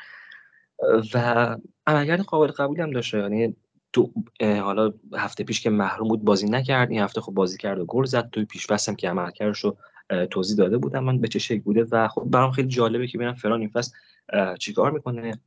و 1.13 1.57
عملکرد 1.89 2.21
قابل 2.21 2.47
قبولی 2.47 2.81
هم 2.81 2.91
داشته. 2.91 3.17
یعنی 3.17 3.55
تو 3.93 4.11
حالا 4.41 4.93
هفته 5.13 5.43
پیش 5.43 5.61
که 5.61 5.69
محروم 5.69 6.07
بود 6.07 6.23
بازی 6.23 6.45
نکرد 6.49 6.91
این 6.91 7.01
هفته 7.01 7.21
خب 7.21 7.31
بازی 7.31 7.57
کرد 7.57 7.79
و 7.79 7.85
گل 7.85 8.05
زد. 8.05 8.29
توی 8.29 8.45
پیش 8.45 8.67
هم 8.87 8.95
که 8.95 9.09
عملکردش 9.09 9.59
رو 9.59 9.77
توضیح 10.31 10.57
داده 10.57 10.77
بودم. 10.77 11.03
من 11.03 11.17
به 11.17 11.27
چه 11.27 11.39
شکل 11.39 11.61
بوده 11.61 11.83
و 11.91 12.07
خب 12.07 12.23
برام 12.25 12.51
خیلی 12.51 12.67
جالبه 12.67 13.07
که 13.07 13.17
ببینم 13.17 13.33
فران 13.33 13.59
این 13.59 13.69
فصل 13.69 13.91
چیکار 14.59 14.91
می‌کنه 14.91 15.39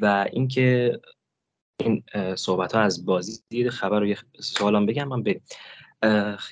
و 0.00 0.26
اینکه 0.32 1.00
این 1.80 2.02
صحبت 2.36 2.74
ها 2.74 2.80
از 2.80 3.06
بازی 3.06 3.70
خبر 3.70 4.00
رو 4.00 4.06
یه 4.06 4.16
سوالم 4.40 4.86
بگم 4.86 5.08
من 5.08 5.22
بریم. 5.22 5.42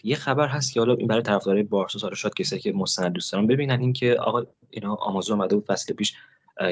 یه 0.05 0.17
خبر 0.17 0.49
هست 0.49 0.73
که 0.73 0.81
حالا 0.81 0.95
این 0.95 1.07
برای 1.07 1.23
طرفدارای 1.23 1.63
بارسا 1.63 1.99
سال 1.99 2.15
شاید 2.15 2.35
کسی 2.35 2.59
که 2.59 2.73
مستند 2.73 3.13
دوست 3.13 3.35
ببینن. 3.35 3.81
اینکه 3.81 4.15
آقا 4.15 4.43
اینا 4.71 4.95
آمازون 4.95 5.39
اومده 5.39 5.55
بود 5.55 5.67
فصل 5.67 5.95
پیش 5.95 6.15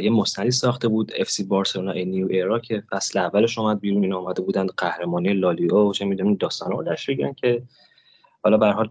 یه 0.03 0.11
مستندی 0.11 0.51
ساخته 0.51 0.89
بود 0.89 1.13
اف 1.19 1.31
سی 1.31 1.45
بارسلونا 1.45 1.91
ای 1.91 2.05
نیو 2.05 2.27
ایرا 2.31 2.59
که 2.59 2.83
فصل 2.91 3.19
اولش 3.19 3.59
اومد 3.59 3.81
بیرون 3.81 4.03
اینا 4.03 4.19
اومده 4.19 4.43
بودن 4.43 4.67
قهرمانی 4.67 5.35
لالیگا 5.35 5.87
و 5.87 5.93
چه 5.93 6.05
می‌دونیم 6.05 6.35
داستان 6.35 6.85
داشت 6.85 7.11
بگن 7.11 7.33
که 7.33 7.63
حالا 8.45 8.57
به 8.57 8.67
حال 8.67 8.91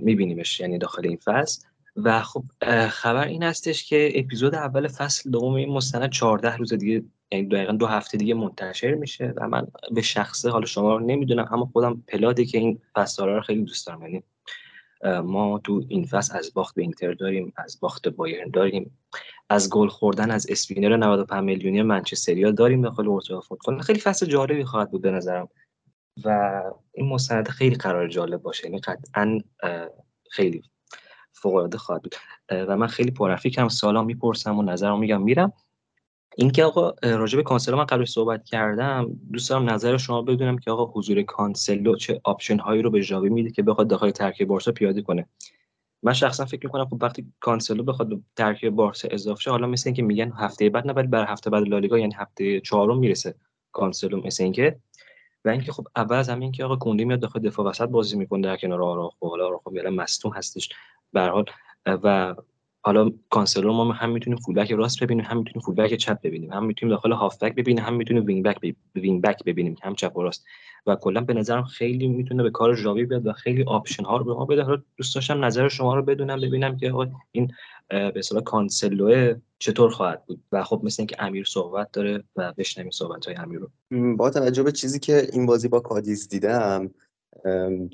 میبینیمش 0.00 0.60
یعنی 0.60 0.78
داخل 0.78 1.06
این 1.06 1.18
فصل. 1.24 1.66
و 1.96 2.22
خب 2.22 2.42
خبر 2.88 3.26
این 3.26 3.42
هستش 3.42 3.88
که 3.88 4.12
اپیزود 4.14 4.54
اول 4.54 4.88
فصل 4.88 5.30
دوم 5.30 5.54
این 5.54 5.68
مستند 5.68 6.10
14 6.10 6.56
روز 6.56 6.72
دیگه 6.72 7.04
یعنی 7.32 7.48
دقیقا 7.48 7.72
دو 7.72 7.86
هفته 7.86 8.18
دیگه 8.18 8.34
منتشر 8.34 8.94
میشه 8.94 9.32
و 9.36 9.48
من 9.48 9.66
به 9.90 10.02
شخصه 10.02 10.50
حالا 10.50 10.66
شما 10.66 10.96
رو 10.96 11.06
نمی‌دونم 11.06 11.48
اما 11.50 11.70
خودم 11.72 12.02
پلاده 12.08 12.44
که 12.44 12.58
این 12.58 12.80
فصل 12.94 13.24
رو 13.24 13.40
خیلی 13.40 13.62
دوست 13.62 13.86
دارم. 13.86 14.02
یعنی 14.02 14.22
ما 15.22 15.60
تو 15.64 15.84
این 15.88 16.04
فصل 16.04 16.38
از 16.38 16.54
باخت 16.54 16.74
به 16.74 16.82
اینتر 16.82 17.12
داریم 17.12 17.52
از 17.56 17.78
باخت 17.80 18.08
بایرن 18.08 18.50
داریم. 18.50 18.98
از 19.50 19.70
گل 19.70 19.88
خوردن 19.88 20.30
از 20.30 20.46
اسپینر 20.50 20.96
95 20.96 21.44
میلیونی 21.44 21.82
منچستریا 21.82 22.50
داریم 22.50 22.82
داخل 22.82 23.08
اتاق 23.08 23.44
فوتبال. 23.44 23.80
خیلی 23.80 24.00
فصل 24.00 24.26
جالبی 24.26 24.64
خواهد 24.64 24.90
بود 24.90 25.02
به 25.02 25.10
نظرم. 25.10 25.48
و 26.24 26.60
این 26.92 27.08
مستند 27.08 27.48
خیلی 27.48 27.76
قرار 27.76 28.08
جالب 28.08 28.42
باشه. 28.42 28.64
یعنی 28.64 28.78
قطعا 28.78 29.38
خیلی 30.30 30.62
فوق 31.32 31.54
العاده 31.54 31.78
خواهد 31.78 32.02
بود. 32.02 32.14
و 32.50 32.76
من 32.76 32.86
خیلی 32.86 33.10
پرفیکم 33.10 33.68
سوالا 33.68 34.02
می‌پرسم 34.02 34.58
و 34.58 34.62
نظرم 34.62 34.98
میگم 34.98 35.22
میرم. 35.22 35.52
اینکه 36.36 36.64
آقا 36.64 36.94
راجع 37.02 37.36
به 37.36 37.42
کانسلو 37.42 37.76
من 37.76 37.84
قبل 37.84 38.04
صحبت 38.04 38.44
کردم. 38.44 39.10
دوست 39.32 39.50
دارم 39.50 39.70
نظر 39.70 39.96
شما 39.96 40.22
بدونم 40.22 40.58
که 40.58 40.70
آقا 40.70 40.92
حضور 41.00 41.22
کانسلو 41.22 41.96
چه 41.96 42.20
option 42.24 42.58
هایی 42.58 42.82
رو 42.82 42.90
به 42.90 43.00
ژاوی 43.00 43.28
میده 43.28 43.50
که 43.50 43.62
بخواد 43.62 43.88
داخل 43.88 44.10
ترکیب 44.10 44.48
بارسا 44.48 44.72
پیاده 44.72 45.02
کنه. 45.02 45.28
من 46.08 46.14
شخصا 46.14 46.44
فکر 46.44 46.66
می‌کنم 46.66 46.84
خب 46.84 47.02
وقتی 47.02 47.32
کانسلو 47.40 47.82
بخواد 47.82 48.08
به 48.08 48.18
ترکیب 48.36 48.74
بارسا 48.74 49.08
اضافه 49.10 49.40
شه 49.40 49.50
حالا 49.50 49.66
مثل 49.66 49.88
اینکه 49.88 50.02
میگن 50.02 50.32
هفته 50.32 50.70
بعد 50.70 50.86
نه 50.86 50.92
ولی 50.92 51.06
بر 51.06 51.24
هفته 51.32 51.50
بعد 51.50 51.68
لالیگا 51.68 51.98
یعنی 51.98 52.14
هفته 52.14 52.60
چهارم 52.60 52.98
می‌رسه 52.98 53.34
کانسلو 53.72 54.26
مثل 54.26 54.44
اینکه. 54.44 54.78
و 55.44 55.48
اینکه 55.48 55.72
خب 55.72 55.86
اول 55.96 56.16
از 56.16 56.28
همین 56.28 56.52
که 56.52 56.64
آقا 56.64 56.76
کوندی 56.76 57.04
میاد 57.04 57.20
داخل 57.20 57.40
دفاع 57.40 57.66
وسط 57.66 57.88
بازی 57.88 58.16
می‌کنه 58.16 58.42
در 58.42 58.56
کنار 58.56 58.82
آراخو 58.82 59.28
حالا 59.28 59.46
آراخو 59.46 59.76
یعنی 59.76 59.88
مصدوم 59.96 60.32
هستش 60.32 60.68
به 61.12 61.20
حال. 61.20 61.44
و 61.86 62.34
حالا 62.82 63.10
کانسلو 63.30 63.66
ما 63.66 63.92
هم 63.92 64.10
می‌تونیم 64.10 64.38
fullback 64.38 64.72
راست 64.72 65.02
ببینیم 65.02 65.24
هم 65.24 65.38
می‌تونیم 65.38 65.60
fullback 65.60 65.94
چپ 65.94 66.20
ببینیم 66.22 66.52
هم 66.52 66.64
می‌تونیم 66.64 66.94
داخل 66.94 67.12
هافبک 67.12 67.54
ببینیم 67.54 67.84
هم 67.84 67.94
می‌تونیم 67.94 68.24
wingback 68.24 68.74
wingback 68.94 69.44
ببینیم 69.44 69.76
هم 69.82 69.94
چپ 69.94 70.16
و 70.16 70.22
راست. 70.22 70.44
و 70.86 70.96
کلا 70.96 71.20
به 71.20 71.34
نظرم 71.34 71.64
خیلی 71.64 72.08
می‌تونه 72.08 72.42
به 72.42 72.50
کار 72.50 72.74
ژاوی 72.74 73.04
بیاد 73.04 73.26
و 73.26 73.32
خیلی 73.32 73.62
option 73.62 74.04
ها 74.04 74.16
رو 74.16 74.24
به 74.24 74.34
ما 74.34 74.44
بده. 74.44 74.62
حالا 74.62 74.82
دوست 74.96 75.14
داشتم 75.14 75.44
نظر 75.44 75.68
شما 75.68 75.94
رو 75.94 76.02
بدونم 76.02 76.40
ببینم 76.40 76.76
که 76.76 76.94
این 77.32 77.52
به 77.88 78.12
اصطلاح 78.16 78.42
کانسلو 78.42 79.34
چطور 79.58 79.90
خواهد 79.90 80.26
بود؟ 80.26 80.40
و 80.52 80.64
خب 80.64 80.80
مثل 80.84 80.96
اینکه 81.02 81.16
امیر 81.18 81.44
صحبت 81.44 81.92
داره 81.92 82.24
و 82.36 82.52
بشنویم 82.58 82.90
صحبت 82.90 83.26
های 83.26 83.34
امیر 83.34 83.58
رو. 83.58 84.16
با 84.16 84.30
توجه 84.30 84.62
به 84.62 84.72
چیزی 84.72 84.98
که 84.98 85.28
این 85.32 85.46
بازی 85.46 85.68
با 85.68 85.80
کادیز 85.80 86.28
دیدم 86.28 86.90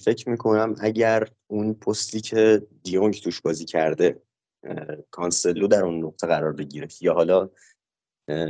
فکر 0.05 0.29
می‌کنم 0.29 0.75
اگر 0.81 1.29
اون 1.47 1.75
پستی 1.75 2.21
که 2.21 2.63
دیونگ 2.83 3.15
توش 3.15 3.41
بازی 3.41 3.65
کرده 3.65 4.23
کانسلو 5.11 5.67
در 5.67 5.85
اون 5.85 6.05
نقطه 6.05 6.27
قرار 6.27 6.53
بگیره. 6.53 6.89
یا 7.01 7.15
حالا 7.15 7.51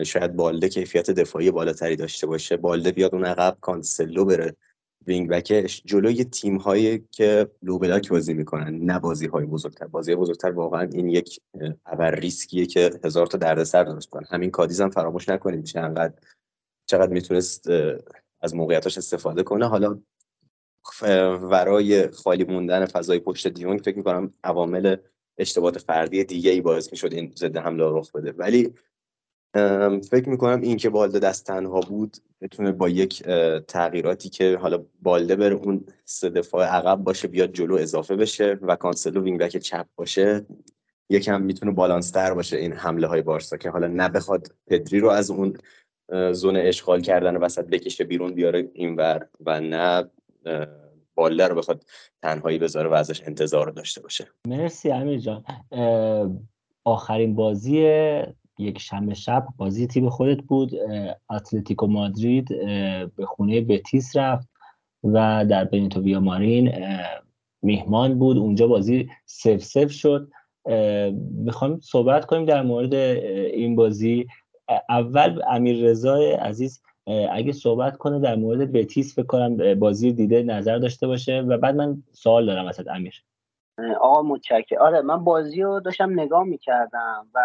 شاید 0.06 0.36
بالده 0.36 0.68
کیفیت 0.68 1.10
دفاعی 1.10 1.50
بالاتری 1.50 1.96
داشته 1.96 2.26
باشه. 2.26 2.56
بالده 2.56 2.92
بیاد 2.92 3.14
اون 3.14 3.24
عقب 3.24 3.58
کانسلو 3.60 4.24
بره. 4.24 4.56
wing 5.06 5.28
back 5.28 5.59
ش. 5.59 5.82
جلوی 5.84 6.24
تیم 6.24 6.56
هایی 6.56 7.08
که 7.10 7.50
low 7.62 7.78
block 7.78 8.08
بازی 8.08 8.34
می‌کنن 8.34 8.74
نه 8.74 8.98
بازی 8.98 9.26
های 9.26 9.44
بزرگتر. 9.46 9.86
بازی 9.86 10.14
بزرگتر 10.14 10.50
واقعا 10.50 10.88
این 10.92 11.08
یک 11.08 11.40
ابر 11.86 12.14
ریسکیه 12.14 12.66
که 12.66 13.00
هزار 13.04 13.26
تا 13.26 13.38
دردسر 13.38 13.84
درست 13.84 14.10
کنه 14.10 14.26
همین 14.30 14.50
کادیز 14.50 14.80
هم 14.80 14.90
فراموش 14.90 15.28
نکنیم 15.28 15.62
چقدر 15.62 16.12
چقدر 16.86 17.12
می‌تونست 17.12 17.70
از 18.40 18.54
موقعیتاش 18.54 18.98
استفاده 18.98 19.42
کنه. 19.42 19.68
حالا 19.68 20.00
ورای 21.42 22.08
خالی 22.08 22.44
موندن 22.44 22.86
فضای 22.86 23.18
پشت 23.18 23.48
دیونگ 23.48 23.80
فکر 23.80 23.96
می‌کنم 23.96 24.34
عوامل 24.44 24.96
اشتباهات 25.38 25.78
فردی 25.78 26.24
دیگه 26.24 26.50
ای 26.50 26.60
باعث 26.60 26.92
می‌شد 26.92 27.14
این 27.14 27.32
ضد 27.36 27.56
حمله 27.56 27.84
رخ 27.84 28.12
بده. 28.12 28.32
ولی 28.32 28.74
فکر 30.10 30.28
می‌کنم 30.28 30.60
این 30.60 30.76
که 30.76 30.90
بالده 30.90 31.18
دست 31.18 31.46
تنها 31.46 31.80
بود 31.80 32.16
بتونه 32.40 32.72
با 32.72 32.88
یک 32.88 33.22
تغییراتی 33.68 34.28
که 34.28 34.56
حالا 34.56 34.84
بالده 35.02 35.36
بره 35.36 35.54
اون 35.54 35.86
سه 36.04 36.30
دفاع 36.30 36.66
عقب 36.66 36.98
باشه 36.98 37.28
بیاد 37.28 37.52
جلو 37.52 37.74
اضافه 37.74 38.16
بشه 38.16 38.58
و 38.62 38.76
کانسلو 38.76 39.22
wing 39.22 39.40
back 39.40 39.56
چپ 39.56 39.86
باشه 39.96 40.46
یکم 41.10 41.42
می‌تونه 41.42 41.72
بالانستر 41.72 42.34
باشه 42.34 42.56
این 42.56 42.72
حمله 42.72 43.06
های 43.06 43.22
بارسا 43.22 43.56
که 43.56 43.70
حالا 43.70 43.86
نه 43.86 44.08
بخواد 44.08 44.54
پدری 44.66 45.00
رو 45.00 45.08
از 45.08 45.30
اون 45.30 45.56
زون 46.32 46.56
اشغال 46.56 47.00
کردن 47.00 47.36
وسط 47.36 47.64
بکشه 47.64 48.04
بیرون 48.04 48.34
بیاره 48.34 48.70
اینور 48.74 49.28
و 49.46 49.60
نه 49.60 50.10
باله 51.14 51.48
رو 51.48 51.54
بخواد 51.56 51.84
تنهایی 52.22 52.58
بذاره 52.58 52.88
و 52.88 52.92
ازش 52.92 53.22
انتظار 53.22 53.70
داشته 53.70 54.00
باشه. 54.00 54.26
مرسی 54.46 54.90
امیر 54.90 55.18
جان. 55.18 55.44
آخرین 56.84 57.34
بازی 57.34 57.78
یک 58.58 58.78
شنبه 58.78 59.14
شب 59.14 59.46
بازی 59.56 59.86
تیم 59.86 60.08
خودت 60.08 60.42
بود. 60.42 60.70
اتلتیکو 61.30 61.86
مادرید 61.86 62.48
به 63.16 63.26
خونه 63.26 63.60
بتیس 63.60 64.16
رفت 64.16 64.48
و 65.04 65.44
در 65.50 65.64
بنیتو 65.64 66.00
ویا 66.00 66.20
مارین 66.20 66.72
میهمان 67.62 68.18
بود. 68.18 68.36
اونجا 68.36 68.66
بازی 68.66 69.10
سف 69.26 69.62
سف 69.62 69.90
شد. 69.90 70.30
می‌خوام 71.30 71.80
صحبت 71.80 72.24
کنیم 72.24 72.44
در 72.44 72.62
مورد 72.62 72.94
این 72.94 73.76
بازی. 73.76 74.26
اول 74.88 75.42
امیر 75.48 75.84
رضا 75.84 76.16
عزیز 76.16 76.82
اگه 77.06 77.52
صحبت 77.52 77.96
کنه 77.96 78.20
در 78.20 78.36
مورد 78.36 78.72
بتیس 78.72 79.14
فکر 79.14 79.26
کنم 79.26 79.74
بازی 79.74 80.12
دیده 80.12 80.42
نظر 80.42 80.78
داشته 80.78 81.06
باشه 81.06 81.40
و 81.40 81.58
بعد 81.58 81.74
من 81.74 82.02
سوال 82.12 82.46
دارم 82.46 82.66
ازت 82.66 82.88
امیر. 82.88 83.24
آقا 84.00 84.22
متشکر 84.22 84.78
آره 84.78 85.00
من 85.00 85.24
بازی 85.24 85.62
رو 85.62 85.80
داشتم 85.80 86.20
نگاه 86.20 86.44
می‌کردم 86.44 87.26
و 87.34 87.40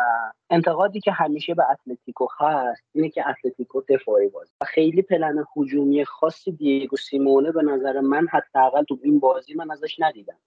انتقادی 0.49 0.99
که 0.99 1.11
همیشه 1.11 1.53
به 1.53 1.63
اتلتیکو 1.71 2.27
هست 2.39 2.83
اینه 2.93 3.09
که 3.09 3.23
اتلتیکو 3.29 3.81
دفاعی 3.89 4.27
بازی. 4.29 4.51
و 4.61 4.65
خیلی 4.65 5.01
پلن 5.01 5.43
هجومی 5.57 6.05
خاصی 6.05 6.51
دیگو 6.51 6.97
سیمونه 6.97 7.51
به 7.51 7.61
نظر 7.61 7.99
من 7.99 8.27
حداقل 8.31 8.83
تو 8.83 8.99
این 9.03 9.19
بازی 9.19 9.53
من 9.53 9.71
ازش 9.71 9.95
ندیدم. 9.99 10.37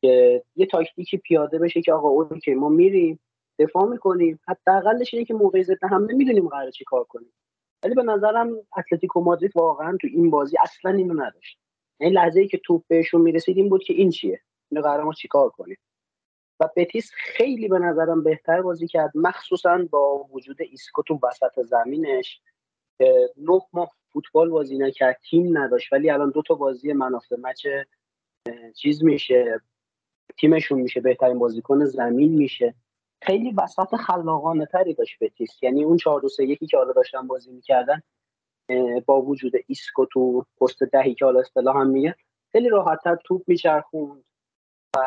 که 0.00 0.42
یه 0.56 0.66
تاکتیکی 0.66 1.16
پیاده 1.16 1.58
بشه 1.58 1.82
که 1.82 1.92
آقا 1.92 2.08
اون 2.08 2.40
که 2.44 2.54
ما 2.54 2.68
میریم 2.68 3.20
دفاع 3.58 3.88
می‌کنیم. 3.88 4.40
حداقلش 4.48 5.14
اینه 5.14 5.26
که 5.26 5.34
موقع 5.34 5.62
ضد 5.62 5.84
حمله 5.90 6.14
می‌دونیم 6.14 6.48
قرار 6.48 6.70
چی 6.70 6.84
کار 6.84 7.04
کنیم. 7.04 7.32
ولی 7.82 7.94
به 7.94 8.02
نظرم 8.02 8.48
اتلتیکو 8.76 9.20
مادرید 9.20 9.56
واقعا 9.56 9.96
تو 10.00 10.06
این 10.06 10.30
بازی 10.30 10.56
اصلا 10.62 10.90
اینو 10.90 11.14
نداشت. 11.14 11.58
این 12.00 12.12
یعنی 12.12 12.14
لحظه 12.14 12.40
ای 12.40 12.48
که 12.48 12.58
توپ 12.58 12.84
بهشون 12.88 13.20
می‌رسید 13.20 13.56
این 13.56 13.68
بود 13.68 13.84
که 13.84 13.94
این 13.94 14.10
چیه؟ 14.10 14.40
اینو 14.70 14.82
قرار 14.82 15.04
ما 15.04 15.12
چیکار 15.12 15.50
کنیم؟ 15.50 15.78
و 16.60 16.68
بتیس 16.76 17.10
خیلی 17.14 17.68
به 17.68 17.78
نظرم 17.78 18.22
بهتر 18.22 18.62
بازی 18.62 18.86
کرد 18.86 19.12
مخصوصا 19.14 19.86
با 19.90 20.26
وجود 20.32 20.56
ایسکو 20.70 21.02
تو 21.02 21.18
وسط 21.22 21.62
زمینش 21.62 22.40
نه 23.36 23.60
ماه 23.72 23.90
فوتبال 24.12 24.50
بازی 24.50 24.78
نکرد 24.78 25.20
تیم 25.30 25.58
نداشت. 25.58 25.92
ولی 25.92 26.10
الان 26.10 26.30
دو 26.30 26.42
تا 26.42 26.54
بازی 26.54 26.92
man 26.92 27.18
of 27.18 27.36
the 27.38 27.49
match 27.49 27.66
چیز 28.74 29.04
میشه 29.04 29.60
تیمشون 30.38 30.80
میشه 30.80 31.00
بهترین 31.00 31.38
بازیکن 31.38 31.84
زمین 31.84 32.32
میشه. 32.32 32.74
خیلی 33.22 33.54
وسط 33.56 33.96
خلاقانه 33.96 34.66
تری 34.66 34.94
داشت 34.94 35.16
بتیس. 35.20 35.62
یعنی 35.62 35.84
اون 35.84 35.96
4 35.96 36.20
2 36.20 36.28
3 36.28 36.44
1 36.44 36.58
که 36.70 36.76
حالا 36.76 36.92
داشتن 36.92 37.26
بازی 37.26 37.52
می‌کردن 37.52 38.02
با 39.06 39.22
وجود 39.22 39.52
ایسکو 39.66 40.06
تو 40.06 40.46
پست 40.60 40.82
دهی 40.82 41.14
که 41.14 41.24
حالا 41.24 41.40
اصطلاح 41.40 41.76
هم 41.76 41.86
میگه 41.86 42.14
خیلی 42.52 42.68
راحتتر 42.68 43.16
توپ 43.24 43.42
میچرخوند 43.46 44.24
و 44.96 45.00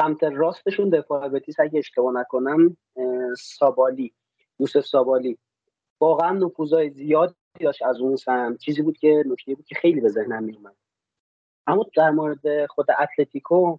سمت 0.00 0.22
راستشون 0.22 0.90
دفاع 0.90 1.28
بتیس 1.28 1.60
اگه 1.60 1.78
اشتباه 1.78 2.14
نکنم 2.14 2.76
سابالی 3.38 4.14
یوسف 4.58 4.86
سابالی. 4.86 5.38
واقعا 6.00 6.32
نفوذای 6.32 6.90
زیادی 6.90 7.34
داشت 7.60 7.82
از 7.82 8.00
اون 8.00 8.16
سمت. 8.16 8.58
چیزی 8.58 8.82
بود 8.82 8.98
که 8.98 9.22
نکته 9.26 9.54
بود 9.54 9.64
که 9.66 9.74
خیلی 9.74 10.00
به 10.00 10.08
ذهنم 10.08 10.42
میومد 10.42 10.76
اما 11.66 11.86
در 11.96 12.10
مورد 12.10 12.66
خود 12.66 12.86
اتلتیکو 12.98 13.78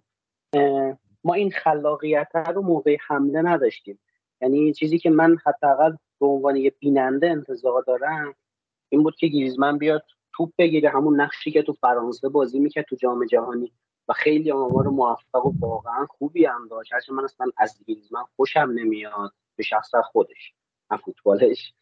ما 1.24 1.34
این 1.34 1.50
خلاقیت 1.50 2.28
رو 2.34 2.62
موقع 2.62 2.96
حمله 3.06 3.42
نداشتیم. 3.42 3.98
یعنی 4.40 4.72
چیزی 4.72 4.98
که 4.98 5.10
من 5.10 5.36
حداقل 5.46 5.96
به 6.20 6.26
عنوان 6.26 6.56
یه 6.56 6.72
بیننده 6.78 7.30
انتظار 7.30 7.82
دارم 7.82 8.34
این 8.88 9.02
بود 9.02 9.16
که 9.16 9.26
گریزمن 9.26 9.78
بیاد 9.78 10.04
توپ 10.32 10.52
بگیره 10.58 10.90
همون 10.90 11.20
نقشی 11.20 11.50
که 11.50 11.62
تو 11.62 11.72
فرانسه 11.72 12.28
بازی 12.28 12.58
می‌کرد 12.58 12.84
تو 12.84 12.96
جام 12.96 13.26
جهانی. 13.26 13.72
و 14.08 14.12
خیلی 14.12 14.52
آمار 14.52 14.88
موفق 14.88 15.46
و 15.46 15.52
واقعا 15.60 16.06
خوبی 16.06 16.44
هم 16.44 16.68
داشت. 16.68 16.92
هرچند 16.92 17.16
من 17.16 17.24
اصلا 17.24 17.46
از 17.56 17.78
گریزمن 17.86 18.22
خوشم 18.36 18.72
نمیاد 18.74 19.32
به 19.56 19.62
شخص 19.62 19.90
خودش 19.94 20.54
نه 20.90 20.96
فوتبالش. 20.96 21.74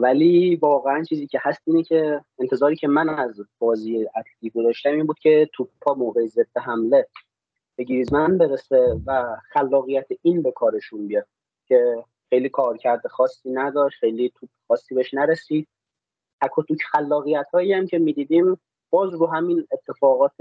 ولی 0.00 0.56
واقعا 0.56 1.02
چیزی 1.02 1.26
که 1.26 1.40
هست 1.42 1.62
اینه 1.66 1.82
که 1.82 2.24
انتظاری 2.38 2.76
که 2.76 2.88
من 2.88 3.08
از 3.08 3.40
بازی 3.58 4.06
اتلتیکو 4.16 4.62
داشتم 4.62 4.90
این 4.90 5.06
بود 5.06 5.18
که 5.18 5.50
توپا 5.52 5.94
موقع 5.94 6.26
ضد 6.26 6.58
حمله 6.58 7.08
به 7.78 7.84
گریزمن 7.84 8.38
برسه 8.38 9.00
و 9.06 9.36
خلاقیت 9.50 10.06
این 10.22 10.42
به 10.42 10.52
کارشون 10.52 11.06
بیاد 11.06 11.26
که 11.66 12.04
خیلی 12.30 12.48
کار 12.48 12.76
کرده 12.76 13.08
خاصی 13.08 13.50
نداشت 13.50 13.98
خیلی 13.98 14.32
توپ 14.34 14.48
خاصی 14.68 14.94
بهش 14.94 15.14
نرسید. 15.14 15.68
تک 16.42 16.58
و 16.58 16.62
توک 16.62 16.82
خلاقیت 16.82 17.46
هایی 17.52 17.72
هم 17.72 17.86
که 17.86 17.98
می‌دیدیم 17.98 18.60
باز 18.90 19.14
رو 19.14 19.26
همین 19.26 19.66
اتفاقات 19.72 20.32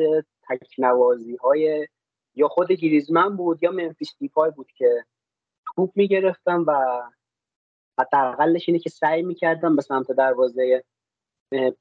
تکنوازی 0.50 1.36
های 1.36 1.88
یا 2.36 2.48
خود 2.48 2.72
گریزمن 2.72 3.36
بود 3.36 3.64
یا 3.64 3.72
منفیس 3.72 4.16
دیپای 4.20 4.52
بود 4.52 4.72
که 4.78 5.06
توپ 5.76 5.92
می‌گرفتم 5.96 6.64
و 6.68 7.02
حداقلش 8.00 8.70
اینه 8.70 8.80
که 8.80 8.90
سعی 8.90 9.22
می‌کردم 9.22 9.76
به 9.76 9.82
سمت 9.82 10.12
دروازه 10.12 10.84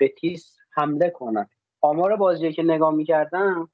بتیس 0.00 0.56
حمله 0.70 1.10
کنم 1.10 1.48
آمار 1.80 2.16
بازی 2.16 2.52
که 2.52 2.62
نگاه 2.62 2.94
می‌کردم 2.94 3.68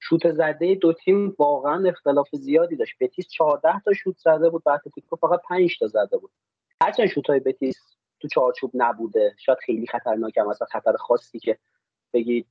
شوت 0.00 0.32
زده 0.32 0.74
دو 0.74 0.92
تیم 0.92 1.34
واقعا 1.38 1.88
اختلاف 1.88 2.28
زیادی 2.32 2.76
داشت. 2.76 2.94
بتیس 3.00 3.28
14 3.28 3.80
تا 3.80 3.92
شوت 3.92 4.18
زده 4.18 4.50
بود 4.50 4.62
و 4.66 4.70
اتلتیکو 4.70 5.16
فقط 5.16 5.40
5 5.48 5.78
تا 5.78 5.86
زده 5.86 6.16
بود. 6.16 6.30
هرچند 6.82 7.06
شوت 7.06 7.30
های 7.30 7.40
بتیس 7.40 7.96
تو 8.20 8.28
چارچوب 8.28 8.70
نبوده. 8.74 9.34
شاید 9.38 9.58
خیلی 9.58 9.86
خطرناک 9.86 10.38
هم 10.38 10.48
مثلا 10.48 10.66
خطر 10.70 10.96
خاصی 10.96 11.38
که 11.38 11.58
بگید 12.12 12.46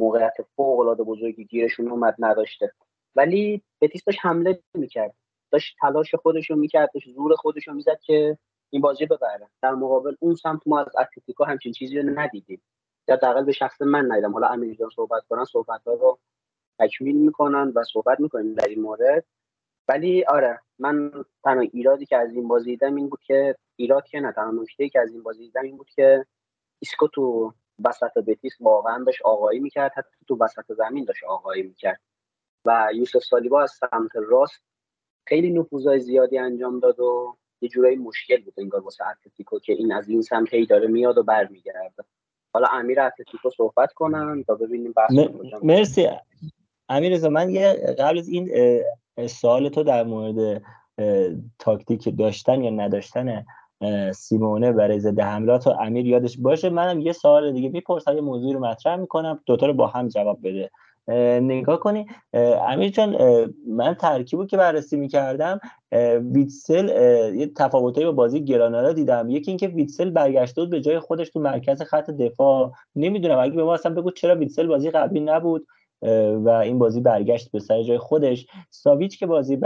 موقعیت 0.00 0.34
فوق 0.56 0.78
العاده 0.80 1.02
بزرگی 1.02 1.44
گیرشون 1.44 1.88
اومد 1.88 2.16
نداشته. 2.18 2.72
ولی 3.16 3.62
بتیس 3.80 4.04
داشت 4.04 4.18
حمله 4.22 4.62
می‌کرد. 4.74 5.14
داشت 5.50 5.76
تلاش 5.80 6.14
خودش 6.14 6.50
رو 6.50 6.56
می‌کرد 6.56 6.90
داشت 6.94 7.10
زور 7.10 7.34
خودش 7.34 7.68
رو 7.68 7.74
می‌زد 7.74 8.00
که 8.00 8.38
این 8.70 8.82
بازی 8.82 9.06
ببره. 9.06 9.48
در 9.62 9.74
مقابل 9.74 10.14
اون 10.20 10.34
سمت 10.34 10.60
ما 10.66 10.80
از 10.80 10.96
اتلتیکو 10.98 11.44
همچین 11.44 11.72
چیزی 11.72 11.98
رو 11.98 12.18
ندیدیم. 12.18 12.62
یا 13.08 13.16
دقیقا 13.16 13.42
به 13.42 13.52
شخص 13.52 13.82
من 13.82 14.12
ندیدم. 14.12 14.32
حالا 14.32 14.46
امیر 14.46 14.74
جان 14.74 14.90
صحبت 14.96 15.22
کنن 15.28 15.44
صحبت 15.44 15.80
رو 15.86 16.18
تکمیل 16.80 17.16
می‌کنن 17.16 17.72
و 17.74 17.84
صحبت 17.92 18.20
می‌کنیم 18.20 18.54
در 18.54 18.68
این 18.68 18.80
مورد. 18.80 19.24
ولی 19.88 20.24
آره 20.24 20.60
من 20.78 21.12
تنها 21.44 21.60
ایرادی 21.72 22.06
که 22.06 22.16
از 22.16 22.32
این 22.32 22.48
بازی 22.48 22.70
دیدم 22.70 22.94
این 22.94 23.08
بود 23.08 23.20
که 23.26 23.56
ایراد 23.76 24.06
که 24.06 24.20
نه 24.20 24.32
تنها 24.32 24.50
نکته 24.50 24.88
که 24.88 25.00
از 25.00 25.12
این 25.12 25.22
بازی 25.22 25.44
دیدم 25.44 25.62
این 25.62 25.76
بود 25.76 25.90
که 25.90 26.26
ایسکو 26.78 27.08
تو 27.08 27.54
وسط 27.84 28.18
بتیس 28.26 28.52
واقعا 28.60 29.04
داشت 29.04 29.22
آقایی 29.22 29.60
می‌کرد 29.60 29.92
حتی 29.96 30.08
تو 30.28 30.36
وسط 30.40 30.72
زمین 30.72 31.04
داشت 31.04 31.24
آقایی 31.24 31.62
می‌کرد. 31.62 32.00
و 32.64 32.90
یوسف 32.94 33.18
سالیبا 33.18 33.62
از 33.62 33.72
سمت 33.72 34.10
راست 34.14 34.62
خیلی 35.26 35.50
نفوذای 35.50 36.00
زیادی 36.00 36.38
انجام 36.38 36.80
داد 36.80 37.00
و 37.00 37.36
یه 37.60 37.68
جورایی 37.68 37.96
مشکل 37.96 38.42
بود 38.42 38.54
انگار 38.58 38.80
واسه 38.80 39.04
اتلتیکو 39.08 39.58
که 39.58 39.72
این 39.72 39.92
از 39.92 40.08
این 40.08 40.22
سمت 40.22 40.54
هی 40.54 40.66
داره 40.66 40.88
میاد 40.88 41.18
و 41.18 41.22
برمیگرده. 41.22 42.04
حالا 42.54 42.66
امیر 42.66 43.00
اتلتیکو 43.00 43.50
صحبت 43.50 43.92
کنن 43.92 44.44
تا 44.44 44.54
ببینیم 44.54 44.92
بحث 44.92 45.10
مرسی. 45.62 46.08
امیر 46.90 47.28
من 47.28 47.50
یه 47.50 47.72
قبل 47.98 48.18
از 48.18 48.28
این 48.28 48.50
سوال 49.26 49.68
تو 49.68 49.82
در 49.82 50.04
مورد 50.04 50.62
تاکتیک 51.58 52.18
داشتن 52.18 52.64
یا 52.64 52.70
نداشتن 52.70 53.44
سیمونه 54.14 54.72
برای 54.72 55.00
ضد 55.00 55.20
حملات 55.20 55.66
و 55.66 55.70
امیر 55.70 56.06
یادش 56.06 56.38
باشه؟ 56.38 56.70
منم 56.70 57.00
یه 57.00 57.12
سوال 57.12 57.52
دیگه 57.52 57.68
می‌پرسم 57.68 58.14
یه 58.14 58.20
موضوعی 58.20 58.52
رو 58.52 58.60
مطرح 58.60 58.96
می‌کنم 58.96 59.40
دوتا 59.46 59.66
رو 59.66 59.72
با 59.72 59.86
هم 59.86 60.08
جواب 60.08 60.38
بده. 60.44 60.70
نگاه 61.40 61.80
کنی 61.80 62.06
امیر 62.68 62.88
جان 62.88 63.16
من 63.68 63.94
ترکیبو 63.94 64.46
که 64.46 64.56
بررسی 64.56 64.96
می‌کردم 64.96 65.60
ویتسل 66.32 66.88
یه 67.34 67.46
تفاوتایی 67.56 68.06
با 68.06 68.12
بازی 68.12 68.44
گرانادا 68.44 68.92
دیدم. 68.92 69.30
یکی 69.30 69.50
اینکه 69.50 69.68
ویتسل 69.68 70.10
برگشته 70.10 70.60
بود 70.60 70.70
به 70.70 70.80
جای 70.80 70.98
خودش 70.98 71.30
تو 71.30 71.40
مرکز 71.40 71.82
خط 71.82 72.10
دفاع. 72.10 72.72
نمی‌دونم 72.96 73.38
اگه 73.38 73.54
به 73.54 73.64
ما 73.64 73.74
اصلا 73.74 73.94
بگو 73.94 74.10
چرا 74.10 74.36
ویتسل 74.36 74.66
بازی 74.66 74.90
قبلی 74.90 75.20
نبود؟ 75.20 75.66
و 76.44 76.48
این 76.48 76.78
بازی 76.78 77.00
برگشت 77.00 77.52
به 77.52 77.58
سر 77.58 77.82
جای 77.82 77.98
خودش. 77.98 78.46
ساویچ 78.70 79.18
که 79.18 79.26
بازی 79.26 79.56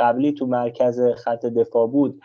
قبلی 0.00 0.32
تو 0.32 0.46
مرکز 0.46 1.00
خط 1.00 1.46
دفاع 1.46 1.86
بود 1.86 2.22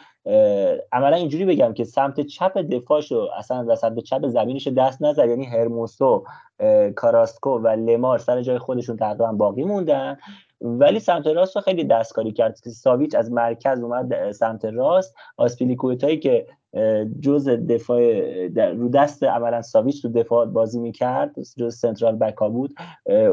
عملا 0.92 1.16
اینجوری 1.16 1.46
بگم 1.46 1.74
که 1.74 1.84
سمت 1.84 2.22
چپ 2.22 2.58
دفاعشو 2.58 3.28
اصلا 3.38 3.66
و 3.68 3.76
سمت 3.76 4.00
چپ 4.00 4.28
زمینش 4.28 4.68
دست 4.68 5.02
نزد 5.02 5.30
یعنی 5.30 5.46
هرموسو 5.46 6.24
کاراسکو 6.96 7.50
و 7.50 7.68
لمار 7.68 8.18
سر 8.18 8.42
جای 8.42 8.58
خودشون 8.58 8.98
تقریبا 8.98 9.32
باقی 9.32 9.64
موندن. 9.64 10.18
ولی 10.64 11.00
سمت 11.00 11.28
راست 11.28 11.56
رو 11.56 11.62
خیلی 11.62 11.84
دستکاری 11.84 12.32
کرد. 12.32 12.56
ساویچ 12.56 13.16
از 13.16 13.32
مرکز 13.32 13.82
اومد 13.82 14.32
سمت 14.32 14.66
راست. 14.66 15.16
آسپیلیکویتایی 15.38 16.20
که 16.20 16.48
جز 17.22 17.50
دفاع 17.50 18.02
رو 18.72 18.90
دست 18.90 19.24
عملا 19.24 19.62
ساویچ 19.62 20.02
تو 20.02 20.10
دفاع 20.10 20.46
بازی 20.46 20.80
می‌کرد 20.80 21.36
جز 21.58 21.76
central 21.76 22.16
back 22.16 22.43
ا 22.43 22.50
بود 22.50 22.76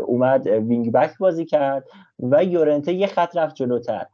اومد 0.07 0.47
wing 0.47 0.92
back 0.92 1.18
بازی 1.18 1.44
کرد 1.44 1.84
و 2.18 2.44
یورنته 2.44 2.92
یه 2.92 3.07
خط 3.07 3.36
رفت 3.36 3.55
جلوتر. 3.55 4.07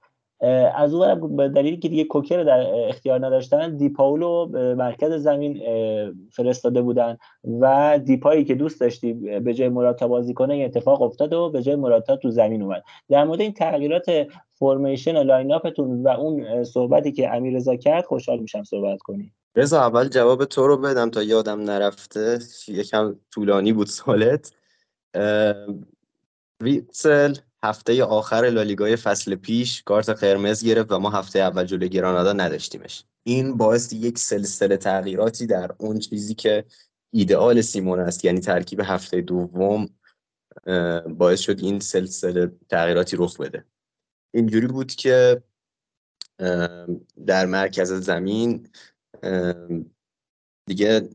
از 0.77 0.95
اون 0.95 1.37
به 1.37 1.49
دلیلی 1.49 1.77
که 1.77 1.89
دیگه 1.89 2.05
کوکه 2.05 2.33
رو 2.33 2.43
در 2.43 2.89
اختیار 2.89 3.27
نداشتن 3.27 3.77
دی‌پاول 3.77 4.27
رو 4.27 4.47
مرکز 4.75 5.13
زمین 5.13 5.63
فرستاده 6.31 6.83
بودن 6.83 7.17
و 7.61 7.99
دیپایی 8.05 8.45
که 8.45 8.55
دوست 8.55 8.81
داشتی 8.81 9.13
به 9.13 9.55
جای 9.55 9.69
مراتا 9.69 10.09
بازی 10.09 10.35
کنه 10.35 10.55
این 10.55 10.65
اتفاق 10.65 11.03
افتاد 11.03 11.33
و 11.33 11.51
به 11.51 11.63
جای 11.63 11.77
مراتا 11.77 12.17
تو 12.17 12.31
زمین 12.31 12.63
اومد. 12.63 12.83
در 13.09 13.25
مورد 13.25 13.41
این 13.41 13.53
تغییرات 13.53 14.27
formation 14.55 15.17
و 15.17 15.23
line 15.23 15.53
up 15.53 15.73
تون 15.73 16.03
و 16.03 16.09
اون 16.09 16.65
صحبتی 16.65 17.13
که 17.13 17.35
امیر 17.35 17.57
رضا 17.57 17.77
کرد 17.77 18.05
خوشحال 18.05 18.39
میشم 18.39 18.65
صحبت 18.65 18.99
کنی 18.99 19.33
رضا 19.57 19.81
اول 19.81 20.09
جواب 20.09 20.45
تو 20.45 20.67
رو 20.67 20.77
بدم 20.77 21.11
تا 21.11 21.23
یادم 21.23 21.61
نرفته. 21.61 22.39
یکم 22.69 23.17
طولانی 23.31 23.73
بود 23.73 23.87
سوالت 23.87 24.53
ویتسل 26.61 27.35
هفته 27.65 28.05
آخر 28.05 28.51
لالیگای 28.51 28.97
فصل 28.97 29.35
پیش 29.35 29.83
کارت 29.83 30.09
قرمز 30.09 30.65
گرفت 30.65 30.93
و 30.93 30.99
ما 30.99 31.11
هفته 31.11 31.39
اول 31.39 31.65
جلوی 31.65 31.89
گرانادا 31.89 32.33
نداشتیمش. 32.33 33.05
این 33.23 33.57
باعث 33.57 33.93
یک 33.93 34.19
سلسله 34.19 34.77
تغییراتی 34.77 35.47
در 35.47 35.75
اون 35.79 35.99
چیزی 35.99 36.35
که 36.35 36.65
ایدئال 37.11 37.61
سیمون 37.61 38.01
است 38.01 38.25
یعنی 38.25 38.41
ترکیب 38.41 38.81
هفته 38.85 39.21
دوم 39.21 39.89
باعث 41.09 41.41
شد 41.41 41.61
این 41.61 41.81
سلسله 41.81 42.53
تغییراتی 42.69 43.17
رخ 43.17 43.41
بده. 43.41 43.65
اینجوری 44.35 44.67
بود 44.67 44.93
که 44.93 45.43
در 47.27 47.47
مرکز 47.47 47.93
زمین 47.93 48.69
دیگه 50.67 51.09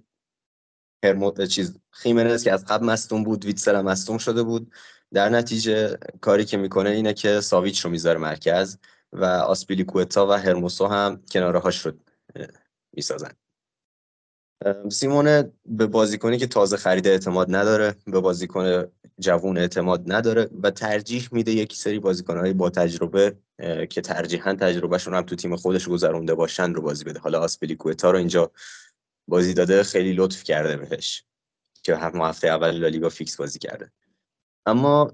هرموت 1.04 1.46
چیز 1.46 1.80
خیمنز 1.92 2.44
که 2.44 2.52
از 2.54 2.66
قبل 2.66 2.86
مستون 2.86 3.24
بود 3.24 3.46
ویتسل 3.46 3.76
هم 3.76 3.86
مستون 3.86 4.18
شده 4.18 4.44
بود. 4.44 4.72
در 5.14 5.30
نتیجه 5.30 5.98
کاری 6.22 6.46
که 6.46 6.58
می‌کنه 6.58 6.90
اینه 6.90 7.14
که 7.14 7.42
ساویچ 7.42 7.80
رو 7.80 7.92
می‌ذاره 7.92 8.20
مرکز 8.20 8.78
و 9.14 9.26
آسپیلیکوتا 9.26 10.28
و 10.28 10.32
هرموسو 10.32 10.88
هم 10.88 11.24
کناره 11.32 11.60
هاش 11.60 11.86
رو 11.86 11.92
می‌سازن. 12.94 13.32
سیمونه 14.92 15.52
به 15.66 15.88
بازیکنی 15.88 16.38
که 16.38 16.48
تازه 16.48 16.78
خریده 16.78 17.10
اعتماد 17.10 17.56
نداره 17.56 17.96
به 18.08 18.20
بازیکن 18.20 18.84
جوون 19.20 19.58
اعتماد 19.58 20.12
نداره 20.12 20.50
و 20.64 20.72
ترجیح 20.72 21.30
میده 21.32 21.52
یک 21.52 21.76
سری 21.76 22.00
بازیکنهای 22.00 22.54
با 22.54 22.70
تجربه 22.70 23.38
که 23.90 24.02
ترجیحاً 24.02 24.54
تجربهشون 24.54 25.14
هم 25.14 25.22
تو 25.22 25.36
تیم 25.36 25.56
خودش 25.56 25.88
گذرونده 25.88 26.34
باشن 26.34 26.74
رو 26.74 26.82
بازی 26.82 27.04
بده. 27.04 27.20
حالا 27.20 27.40
آسپیلیکوتا 27.40 28.12
رو 28.12 28.18
اینجا 28.18 28.52
بازی 29.28 29.54
داده 29.54 29.84
خیلی 29.84 30.14
لطف 30.14 30.44
کرده 30.44 30.78
بهش 30.78 31.26
که 31.84 31.96
هم 31.96 32.22
هفته 32.22 32.48
اول 32.48 32.72
لالیگا 32.72 33.10
فیکس 33.10 33.36
بازی 33.36 33.60
کرده. 33.60 33.92
اما 34.66 35.12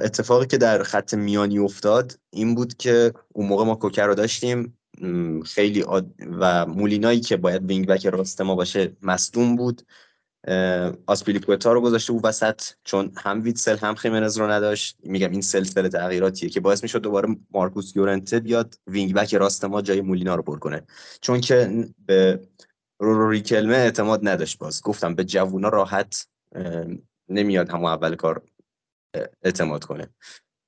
اتفاقی 0.00 0.46
که 0.46 0.58
در 0.58 0.82
خط 0.82 1.14
میانی 1.14 1.58
افتاد 1.58 2.18
این 2.30 2.54
بود 2.54 2.74
که 2.74 3.12
اون 3.32 3.46
موقع 3.46 3.64
ما 3.64 3.74
کوکر 3.74 4.06
رو 4.06 4.14
داشتیم. 4.14 4.78
خیلی 5.44 5.84
و 6.40 6.66
مولینایی 6.66 7.20
که 7.20 7.36
باید 7.36 7.64
wing 7.64 7.86
back 7.86 8.06
راست 8.06 8.40
ما 8.40 8.54
باشه 8.54 8.96
مصدوم 9.02 9.56
بود. 9.56 9.82
آسپیلیکوتا 11.06 11.72
رو 11.72 11.80
گذاشته 11.80 12.12
بود 12.12 12.24
وسط 12.24 12.62
چون 12.84 13.12
هم 13.16 13.42
ویتسل 13.42 13.76
هم 13.76 13.94
خیمنز 13.94 14.38
رو 14.38 14.50
نداشت. 14.50 14.96
میگم 15.02 15.30
این 15.30 15.40
سلسله 15.40 15.88
تغییراتیه 15.88 16.48
که 16.48 16.60
باعث 16.60 16.82
می‌شد 16.82 17.02
دوباره 17.02 17.36
مارکوس 17.50 17.96
یورنته 17.96 18.40
بیاد 18.40 18.78
wing 18.86 19.14
back 19.14 19.34
راست 19.34 19.64
ما 19.64 19.82
جای 19.82 20.00
مولینا 20.00 20.34
رو 20.34 20.42
پر 20.42 20.58
کنه. 20.58 20.82
چون 21.20 21.40
که 21.40 21.88
به 22.06 22.40
رورو 22.98 23.40
ریکلمه 23.40 23.76
اعتماد 23.76 24.28
نداشت 24.28 24.58
باز. 24.58 24.82
گفتم 24.82 25.14
به 25.14 25.24
جوونا 25.24 25.68
راحت 25.68 26.26
نمیاد 27.32 27.70
همون 27.70 27.90
اول 27.90 28.14
کار 28.14 28.42
اعتماد 29.42 29.84
کنه. 29.84 30.08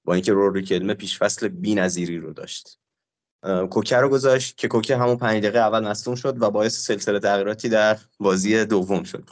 با 0.05 0.15
اینکه 0.15 0.33
روری 0.33 0.63
کلمه 0.63 0.95
پیش 0.95 1.19
فصل 1.19 1.49
بی‌نظیری 1.49 2.19
رو 2.19 2.33
داشت. 2.33 2.79
کوکه 3.71 3.97
رو 3.97 4.09
گذاشت 4.09 4.57
که 4.57 4.69
کوکه 4.69 4.97
همون 4.97 5.17
پنج 5.17 5.43
دقیقه 5.43 5.59
اول 5.59 5.89
مصدوم 5.89 6.15
شد 6.15 6.43
و 6.43 6.51
باعث 6.51 6.79
سلسله 6.79 7.19
تغییراتی 7.21 7.69
در 7.69 7.99
بازی 8.19 8.65
دوم 8.65 9.03
شد. 9.03 9.31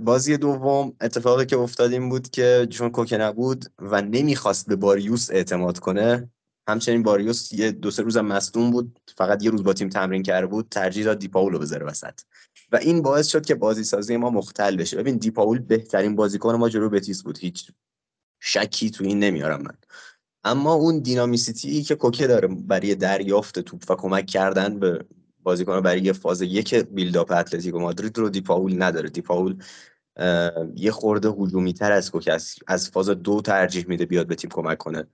بازی 0.00 0.36
دوم 0.36 0.96
اتفاقی 1.00 1.46
که 1.46 1.56
افتاد 1.56 1.92
این 1.92 2.08
بود 2.08 2.30
که 2.30 2.66
چون 2.70 2.90
کوکه 2.90 3.16
نبود 3.16 3.64
و 3.78 4.02
نمی‌خواست 4.02 4.68
به 4.68 4.76
باریوس 4.76 5.30
اعتماد 5.30 5.78
کنه 5.78 6.30
همچنین 6.68 7.02
باریوس 7.02 7.52
یه 7.52 7.70
دو 7.70 7.90
سه 7.90 8.02
روزم 8.02 8.26
مصدوم 8.26 8.70
بود 8.70 9.00
فقط 9.16 9.42
یه 9.42 9.50
روز 9.50 9.62
با 9.62 9.72
تیم 9.72 9.88
تمرین 9.88 10.22
کرده 10.22 10.46
بود 10.46 10.68
ترجیح 10.70 11.04
داد 11.04 11.18
دیپاولو 11.18 11.58
بذاره 11.58 11.86
وسط. 11.86 12.20
و 12.72 12.76
این 12.76 13.02
باعث 13.02 13.26
شد 13.26 13.46
که 13.46 13.54
بازی 13.54 13.84
سازی 13.84 14.16
ما 14.16 14.30
مختل 14.30 14.76
بشه. 14.76 14.96
ببین 14.96 15.16
دیپاول 15.16 15.58
بهترین 15.58 16.16
بازیکن 16.16 16.54
ما 16.54 16.68
جلو 16.68 16.88
بتیس 16.88 17.22
بود. 17.22 17.38
هیچ 17.38 17.70
شکی 18.40 18.90
تو 18.90 19.04
این 19.04 19.18
نمیارم 19.18 19.62
من. 19.62 19.74
اما 20.44 20.72
اون 20.74 20.98
دینامیسیتی 20.98 21.82
که 21.82 21.94
کوکه 21.94 22.26
داره 22.26 22.48
برای 22.48 22.94
دریافت 22.94 23.58
توپ 23.58 23.90
و 23.90 23.94
کمک 23.94 24.26
کردن 24.26 24.78
به 24.78 25.04
بازیکن 25.42 25.80
برای 25.80 26.12
فاز 26.12 26.42
یک 26.42 26.74
بیلداپ 26.74 27.32
اتلتیکو 27.32 27.78
مادرید 27.78 28.18
رو 28.18 28.28
دیپاول 28.28 28.82
نداره. 28.82 29.10
دیپاول 29.10 29.62
یه 30.76 30.90
خورده 30.90 31.28
هجومی 31.28 31.72
تر 31.72 31.92
از 31.92 32.10
کوکه 32.10 32.38
از 32.66 32.90
فاز 32.90 33.08
دو 33.08 33.40
ترجیح 33.40 33.84
میده 33.88 34.06
بیاد 34.06 34.26
به 34.26 34.34
تیم 34.34 34.50
کمک 34.50 34.78
کنه. 34.78 35.06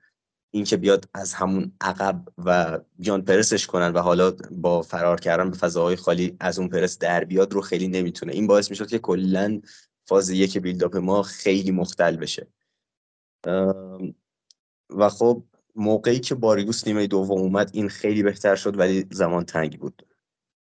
اینکه 0.51 0.77
بیاد 0.77 1.09
از 1.15 1.35
همون 1.35 1.73
عقب 1.81 2.29
و 2.39 2.81
بیان 2.99 3.23
پرسش 3.23 3.67
کنن 3.67 3.93
و 3.93 3.99
حالا 3.99 4.31
با 4.51 4.83
فرار 4.83 5.20
کردن 5.20 5.51
به 5.51 5.57
فضاهای 5.57 5.97
خالی 5.97 6.37
از 6.41 6.59
اون 6.59 6.69
پرس 6.69 6.99
در 6.99 7.25
بیاد 7.25 7.53
رو 7.53 7.61
خیلی 7.61 7.89
نمی‌تونه. 7.89 8.33
این 8.33 8.47
باعث 8.47 8.70
می‌شد 8.70 8.89
که 8.89 8.99
کلا 8.99 9.61
فاز 10.05 10.31
یک 10.31 10.59
build-up 10.59 10.97
ما 10.97 11.23
خیلی 11.23 11.70
مختل 11.70 12.17
بشه. 12.17 12.47
و 14.91 15.09
خب 15.09 15.43
موقعی 15.77 16.20
که 16.20 16.35
باریوس 16.35 16.87
نیمه 16.87 17.07
دوم 17.07 17.41
اومد 17.41 17.70
این 17.73 17.89
خیلی 17.89 18.23
بهتر 18.23 18.57
شد 18.57 18.79
ولی 18.79 19.07
زمان 19.11 19.45
تنگ 19.45 19.79
بود. 19.79 20.07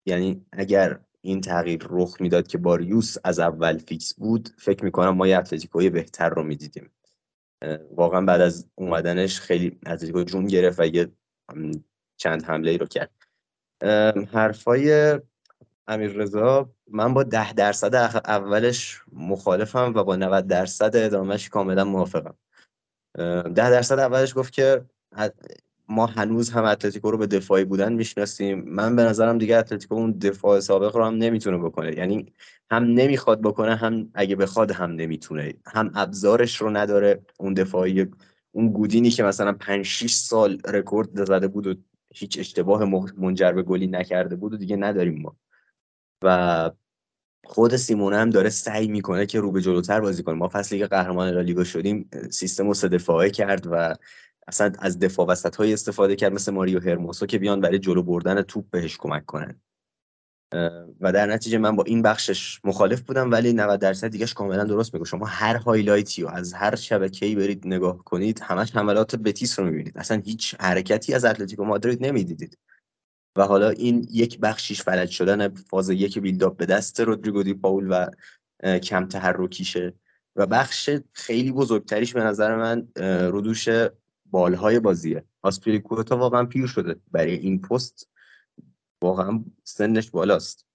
یعنی 0.06 0.46
اگر 0.52 1.00
این 1.20 1.40
تغییر 1.40 1.86
رخ 1.90 2.20
می‌داد 2.20 2.46
که 2.46 2.58
باریوس 2.58 3.16
از 3.24 3.38
اول 3.38 3.78
فیکس 3.78 4.14
بود 4.14 4.48
فکر 4.58 4.84
می‌کنم 4.84 5.10
ما 5.10 5.26
یه 5.26 5.38
اتلتیکوی 5.38 5.90
بهتر 5.90 6.28
رو 6.28 6.42
می‌دیدیم. 6.42 6.90
واقعا 7.90 8.20
بعد 8.20 8.40
از 8.40 8.68
اومدنش 8.74 9.40
خیلی 9.40 9.78
اتلتیکو 9.86 10.22
جون 10.22 10.46
گرفت 10.46 10.80
و 10.80 10.86
یه 10.86 11.12
چند 12.16 12.44
حمله 12.44 12.70
ای 12.70 12.78
رو 12.78 12.86
کرد. 12.86 13.10
حرفای 14.32 15.18
امیر 15.88 16.10
رضا 16.10 16.70
من 16.88 17.14
با 17.14 17.22
ده 17.22 17.52
درصد 17.52 17.94
اولش 18.24 19.02
مخالفم 19.12 19.92
و 19.96 20.04
با 20.04 20.16
90 20.16 20.46
درصد 20.46 20.96
ادامهش 20.96 21.48
کاملا 21.48 21.84
موافقم. 21.84 22.34
ده 23.54 23.70
درصد 23.70 23.98
اولش 23.98 24.34
گفت 24.36 24.52
که 24.52 24.84
ما 25.88 26.06
هنوز 26.06 26.50
هم 26.50 26.64
اتلتیکو 26.64 27.10
رو 27.10 27.18
به 27.18 27.26
دفاعی 27.26 27.64
بودن 27.64 27.92
می‌شناسیم. 27.92 28.64
من 28.66 28.96
به 28.96 29.02
نظرم 29.02 29.38
دیگه 29.38 29.56
اتلتیکو 29.56 29.94
اون 29.94 30.12
دفاع 30.12 30.60
سابق 30.60 30.96
رو 30.96 31.04
هم 31.04 31.14
نمی‌تونه 31.14 31.58
بکنه. 31.58 31.96
یعنی 31.96 32.32
هم 32.70 32.84
نمی‌خواد 32.84 33.42
بکنه 33.42 33.76
هم 33.76 34.10
اگه 34.14 34.36
بخواد 34.36 34.70
هم 34.70 34.90
نمی‌تونه. 34.90 35.54
هم 35.66 35.90
ابزارش 35.94 36.56
رو 36.60 36.70
نداره. 36.70 37.22
اون 37.38 37.54
دفاعی 37.54 38.06
اون 38.52 38.68
گودینی 38.68 39.10
که 39.10 39.22
مثلا 39.22 39.52
5 39.52 39.84
6 39.84 40.12
سال 40.12 40.58
رکورد 40.64 41.24
زده 41.24 41.48
بود 41.48 41.66
و 41.66 41.74
هیچ 42.14 42.38
اشتباه 42.38 42.84
منجر 43.16 43.52
به 43.52 43.62
گلی 43.62 43.86
نکرده 43.86 44.36
بود 44.36 44.54
و 44.54 44.56
دیگه 44.56 44.76
نداریم 44.76 45.22
ما. 45.22 45.36
و 46.22 46.70
خود 47.44 47.76
سیمونه 47.76 48.16
هم 48.16 48.30
داره 48.30 48.48
سعی 48.48 48.88
می‌کنه 48.88 49.26
که 49.26 49.40
رو 49.40 49.52
به 49.52 49.60
جلوتر 49.60 50.00
بازی 50.00 50.22
کنه. 50.22 50.34
ما 50.34 50.48
فصلی 50.48 50.78
که 50.78 50.86
قهرمان 50.86 51.28
لالیگا 51.28 51.64
شدیم 51.64 52.10
سیستم 52.30 52.66
رو 52.66 52.74
سه 52.74 52.88
دفاعه 52.88 53.30
کرد 53.30 53.66
و 53.70 53.94
اصلا 54.48 54.72
از 54.78 54.98
دفاع 54.98 55.26
وسط 55.26 55.56
های 55.56 55.72
استفاده 55.72 56.16
کرد 56.16 56.32
مثل 56.32 56.52
ماریو 56.52 56.80
هرموسو 56.80 57.26
که 57.26 57.38
بیان 57.38 57.60
برای 57.60 57.78
جلو 57.78 58.02
بردن 58.02 58.42
توپ 58.42 58.70
بهش 58.70 58.96
کمک 58.96 59.26
کنن. 59.26 59.60
و 61.00 61.12
در 61.12 61.26
نتیجه 61.26 61.58
من 61.58 61.76
با 61.76 61.84
این 61.86 62.02
بخشش 62.02 62.60
مخالف 62.64 63.00
بودم 63.00 63.30
ولی 63.30 63.52
90 63.52 63.80
درصد 63.80 64.08
دیگهش 64.08 64.34
کاملا 64.34 64.64
درست 64.64 64.94
میگه 64.94 65.06
شما 65.06 65.26
هر 65.26 65.56
highlight 65.56 66.16
ی 66.16 66.22
و 66.22 66.28
از 66.28 66.52
هر 66.52 66.74
شبکه‌ای 66.74 67.34
برید 67.34 67.66
نگاه 67.66 67.98
کنید 67.98 68.40
همش 68.40 68.76
حملات 68.76 69.16
بتیس 69.16 69.58
رو 69.58 69.64
می‌بینید. 69.64 69.98
اصلا 69.98 70.22
هیچ 70.24 70.54
حرکتی 70.60 71.14
از 71.14 71.24
اتلتیکو 71.24 71.64
مادرید 71.64 72.06
نمی‌دیدید. 72.06 72.58
و 73.36 73.42
حالا 73.42 73.70
این 73.70 74.06
یک 74.10 74.40
بخشیش 74.40 74.82
فلج 74.82 75.10
شدن 75.10 75.54
فاز 75.54 75.90
یک 75.90 76.18
بیلداپ 76.18 76.56
به 76.56 76.66
دست 76.66 77.00
رودریگو 77.00 77.42
دی 77.42 77.54
پاول 77.54 77.86
و 77.90 78.10
کم 78.78 79.06
تحرکیشه. 79.06 79.94
و 80.36 80.46
بخش 80.46 80.90
خیلی 81.12 81.52
بزرگتریش 81.52 82.12
به 82.14 82.24
نظر 82.24 82.56
من 82.56 82.88
رودوش 83.28 83.68
بالهای 84.30 84.80
بازیه. 84.80 85.24
آسپیلیکوتا 85.42 86.16
واقعا 86.16 86.44
پیر 86.44 86.66
شده. 86.66 86.96
برای 87.12 87.34
این 87.34 87.60
پست 87.60 88.08
واقعا 89.02 89.44
سنش 89.64 90.10
بالاست. 90.10 90.66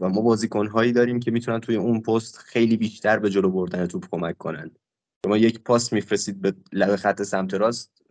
و 0.00 0.08
ما 0.08 0.20
بازیکنهایی 0.20 0.92
داریم 0.92 1.20
که 1.20 1.30
می‌تونن 1.30 1.60
توی 1.60 1.76
اون 1.76 2.00
پست 2.00 2.38
خیلی 2.38 2.76
بیشتر 2.76 3.18
به 3.18 3.30
جلو 3.30 3.50
بردن 3.50 3.86
توپ 3.86 4.06
کمک 4.10 4.38
کنن. 4.38 4.70
شما 5.24 5.36
یک 5.36 5.60
پاس 5.60 5.92
میفرستید 5.92 6.40
به 6.40 6.54
لب 6.72 6.96
خط 6.96 7.22
سمت 7.22 7.54
راست 7.54 8.02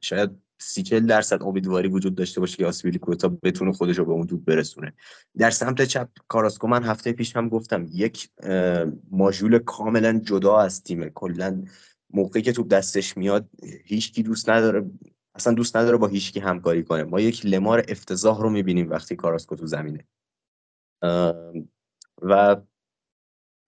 شاید 0.00 0.30
سی 0.58 0.82
چل 0.82 1.06
درصد 1.06 1.42
امیدواری 1.42 1.88
وجود 1.88 2.14
داشته 2.14 2.40
باشه 2.40 2.56
که 2.56 2.66
آسپیلی 2.66 2.98
کوتا 2.98 3.28
بتونه 3.28 3.72
خودش 3.72 3.98
رو 3.98 4.04
به 4.04 4.12
اون 4.12 4.26
توپ 4.26 4.44
برسونه. 4.44 4.94
در 5.38 5.50
سمت 5.50 5.82
چپ 5.82 6.08
کاراسکو 6.28 6.66
من 6.66 6.82
هفته 6.82 7.12
پیش 7.12 7.36
هم 7.36 7.48
گفتم 7.48 7.86
یک 7.92 8.30
ماژول 9.10 9.58
کاملا 9.58 10.18
جدا 10.18 10.58
از 10.58 10.82
تیمه. 10.82 11.10
کلا 11.10 11.64
موقعی 12.10 12.42
که 12.42 12.52
توپ 12.52 12.68
دستش 12.68 13.16
میاد 13.16 13.48
هیچکی 13.84 14.22
دوست 14.22 14.48
نداره 14.50 14.90
اصلا 15.34 15.52
دوست 15.52 15.76
نداره 15.76 15.96
با 15.96 16.06
هیچکی 16.06 16.40
همکاری 16.40 16.82
کنه. 16.82 17.04
ما 17.04 17.20
یک 17.20 17.46
لمار 17.46 17.84
افتضاح 17.88 18.40
رو 18.42 18.50
می‌بینیم 18.50 18.90
وقتی 18.90 19.16
کاراسکو 19.16 19.56
تو 19.56 19.66
زمینه. 19.66 20.04
و 22.22 22.56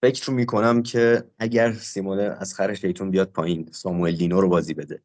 فکر 0.02 0.30
می‌کنم 0.30 0.82
که 0.82 1.24
اگر 1.38 1.72
سیمونه 1.72 2.22
از 2.22 2.54
خر 2.54 2.74
شیطون 2.74 3.10
بیاد 3.10 3.30
پایین 3.30 3.68
ساموئل 3.72 4.16
دینو 4.16 4.40
رو 4.40 4.48
بازی 4.48 4.74
بده. 4.74 5.02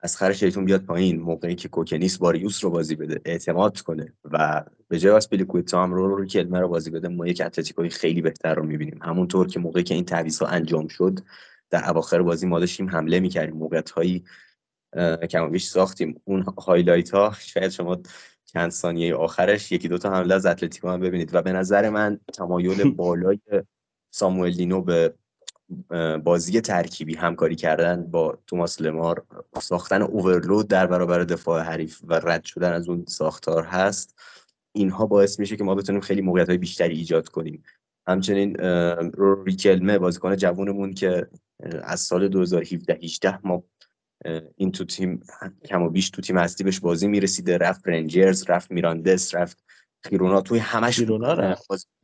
از 0.00 0.16
خر 0.16 0.32
شیطون 0.32 0.64
بیاد 0.64 0.84
پایین 0.84 1.20
موقعی 1.20 1.54
که 1.54 1.68
کوکه 1.68 1.98
نیست 1.98 2.18
باریوس 2.18 2.64
رو 2.64 2.70
بازی 2.70 2.96
بده. 2.96 3.20
اعتماد 3.24 3.80
کنه 3.80 4.12
و 4.24 4.64
به 4.88 4.98
جای 4.98 5.12
آسپلیکویتا 5.12 5.82
هم 5.82 5.94
رورو 5.94 6.16
ریکلمه 6.16 6.60
رو 6.60 6.68
بازی 6.68 6.90
بده. 6.90 7.08
ما 7.08 7.26
یک 7.26 7.42
اتلتیکوی 7.44 7.90
خیلی 7.90 8.22
بهتر 8.22 8.54
رو 8.54 8.62
می‌بینیم. 8.62 8.98
همونطور 9.02 9.46
که 9.46 9.60
موقعی 9.60 9.82
که 9.82 9.94
این 9.94 10.06
ها 10.40 10.46
انجام 10.46 10.88
شد 10.88 11.18
در 11.70 11.90
اواخر 11.90 12.22
بازی 12.22 12.46
ما 12.46 12.60
داشتیم 12.60 12.90
حمله 12.90 13.20
می‌کردیم 13.20 13.56
موقعیت 13.56 13.90
هایی 13.90 14.24
کم 15.30 15.50
بیش 15.50 15.66
ساختیم. 15.66 16.20
اون 16.24 16.44
highlight 16.58 17.10
ها 17.10 17.34
شاید 17.40 17.70
شما 17.70 17.98
چند 18.44 18.70
ثانیه 18.70 19.14
آخرش 19.14 19.72
یکی 19.72 19.88
دوتا 19.88 20.10
حمله 20.10 20.34
از 20.34 20.46
اتلتیکو 20.46 20.88
هم 20.88 21.00
ببینید. 21.00 21.34
و 21.34 21.42
به 21.42 21.52
نظر 21.52 21.88
من 21.88 22.20
تمایل 22.32 22.90
بالای 22.96 23.38
ساموئل 24.10 24.52
لینو 24.52 24.82
به 24.82 25.14
بازی 26.24 26.60
ترکیبی 26.60 27.14
همکاری 27.14 27.56
کردن 27.56 28.02
با 28.02 28.38
توماس 28.46 28.80
لمار 28.80 29.26
ساختن 29.62 30.02
اوورلود 30.02 30.68
در 30.68 30.86
برابر 30.86 31.24
دفاع 31.24 31.62
حریف 31.62 32.00
و 32.04 32.14
رد 32.14 32.44
شدن 32.44 32.72
از 32.72 32.88
اون 32.88 33.04
ساختار 33.08 33.64
هست. 33.64 34.14
اینها 34.72 35.06
باعث 35.06 35.40
میشه 35.40 35.56
که 35.56 35.64
ما 35.64 35.74
بتونیم 35.74 36.00
خیلی 36.00 36.22
موقعیت 36.22 36.48
های 36.48 36.58
بیشتری 36.58 36.96
ایجاد 36.96 37.28
کنیم. 37.28 37.62
همچنین 38.08 38.56
ریکلمه 39.46 39.98
بازیکن 39.98 40.36
جوونمون 40.36 40.94
که 40.94 41.26
از 41.82 42.00
سال 42.00 42.28
2017 42.28 42.98
18 43.02 43.38
ما 43.46 43.64
این 44.56 44.72
تو 44.72 44.84
تیم 44.84 45.20
کم 45.64 45.82
و 45.82 45.90
بیش 45.90 46.10
تو 46.10 46.22
تیم 46.22 46.38
هستی 46.38 46.64
بهش 46.64 46.80
بازی 46.80 47.08
می‌رسیده. 47.08 47.58
رفت 47.58 47.88
رنجرز 47.88 48.44
رفت 48.48 48.70
میراندس 48.70 49.34
رفت 49.34 49.64
خیرونا. 50.04 50.40
توی 50.40 50.58
همش 50.58 51.04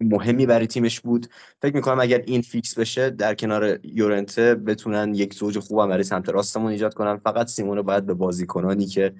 مهمی 0.01 0.47
برای 0.47 0.67
تیمش 0.67 1.01
بود. 1.01 1.27
فکر 1.63 1.75
می‌کنم 1.75 2.01
اگر 2.01 2.23
این 2.27 2.43
فیکس 2.43 2.79
بشه 2.79 3.11
در 3.11 3.35
کنار 3.35 3.79
یورنته 3.83 4.55
بتونن 4.55 5.15
یک 5.15 5.35
زوج 5.35 5.59
خوبم 5.59 5.89
برای 5.89 6.05
سمت 6.05 6.29
راستمون 6.29 6.73
ایجاد 6.73 6.95
کنن. 6.95 7.17
فقط 7.17 7.49
سیمونه 7.49 7.83
باید 7.83 8.07
به 8.07 8.15
بازیکنانی 8.15 8.87
که 8.87 9.15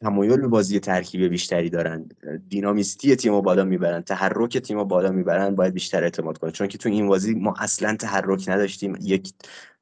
تمایل 0.00 0.40
به 0.40 0.48
بازی 0.48 0.80
ترکیبی 0.80 1.28
بیشتری 1.28 1.70
دارن. 1.70 2.08
dynamicity 2.48 3.16
تیم 3.16 3.40
بالا 3.40 3.64
می‌برن 3.64 4.00
تحرک 4.00 4.58
تیم 4.58 4.84
بالا 4.84 5.10
می‌برن 5.10 5.54
باید 5.54 5.74
بیشتر 5.74 6.04
اعتماد 6.04 6.38
کنن. 6.38 6.50
چون 6.50 6.68
که 6.68 6.78
تو 6.78 6.88
این 6.88 7.08
بازی 7.08 7.34
ما 7.34 7.54
اصلا 7.58 7.96
تحرک 7.96 8.48
نداشتیم. 8.48 8.98
یک 9.00 9.32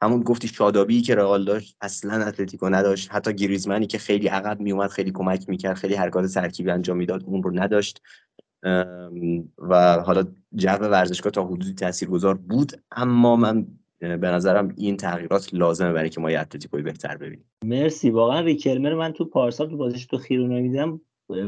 همون 0.03 0.23
گفتی 0.23 0.49
شادابی 0.49 1.03
که 1.03 1.15
رئال 1.15 1.45
داشت 1.45 1.77
اصلا 1.81 2.27
اتلتیکو 2.27 2.69
نداشت. 2.69 3.09
حتی 3.13 3.33
گریزمنی 3.33 3.87
که 3.87 3.99
خیلی 3.99 4.29
عقب 4.29 4.61
میومد 4.61 4.91
خیلی 4.91 5.11
کمک 5.11 5.49
می‌کرد 5.49 5.77
خیلی 5.77 5.95
حرکات 5.95 6.27
ترکیبی 6.27 6.71
انجام 6.71 6.97
می‌داد 6.97 7.25
اون 7.25 7.43
رو 7.43 7.51
نداشت. 7.55 8.03
و 9.59 9.99
حالا 10.07 10.25
جو 10.55 10.69
ورزشگاه 10.69 11.33
تا 11.33 11.47
حدودی 11.47 11.75
تاثیرگذار 11.75 12.35
بود. 12.35 12.83
اما 12.93 13.37
من 13.37 13.67
به 14.01 14.31
نظرم 14.31 14.75
این 14.77 14.97
تغییرات 14.97 15.55
لازمه 15.55 15.93
برای 15.93 16.09
که 16.09 16.21
ما 16.21 16.31
یه 16.31 16.41
اتلتیکوی 16.41 16.83
بهتر 16.83 17.17
ببینیم. 17.17 17.45
مرسی. 17.65 18.11
واقعا 18.11 18.41
ریکلمر 18.41 18.95
من 18.95 19.13
تو 19.13 19.25
پارسال 19.25 19.71
تو 19.71 19.77
بازیش 19.77 20.07
تو 20.07 20.19
خیرون 20.19 20.61
میدم 20.61 21.01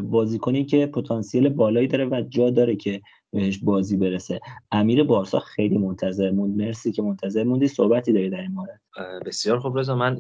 بازیکنی 0.03 0.65
که 0.65 0.87
پتانسیل 0.87 1.49
بالایی 1.49 1.89
داره 1.89 2.05
و 2.05 2.23
جا 2.29 2.51
داره 2.51 2.77
که 2.77 3.03
بهش 3.31 3.59
بازی 3.59 3.97
برسه. 3.97 4.41
امیر 4.73 5.05
بارسا 5.05 5.39
خیلی 5.41 5.79
منتظر 5.79 6.31
موند. 6.31 6.57
مرسی 6.57 6.93
که 6.93 7.03
منتظر 7.03 7.45
موندی. 7.45 7.69
صحبتی 7.69 8.13
داری 8.13 8.31
در 8.31 8.41
این 8.41 8.53
مورد؟ 8.53 8.81
بسیار 9.27 9.59
خوب 9.59 9.79
رضا. 9.79 9.97
من 9.97 10.19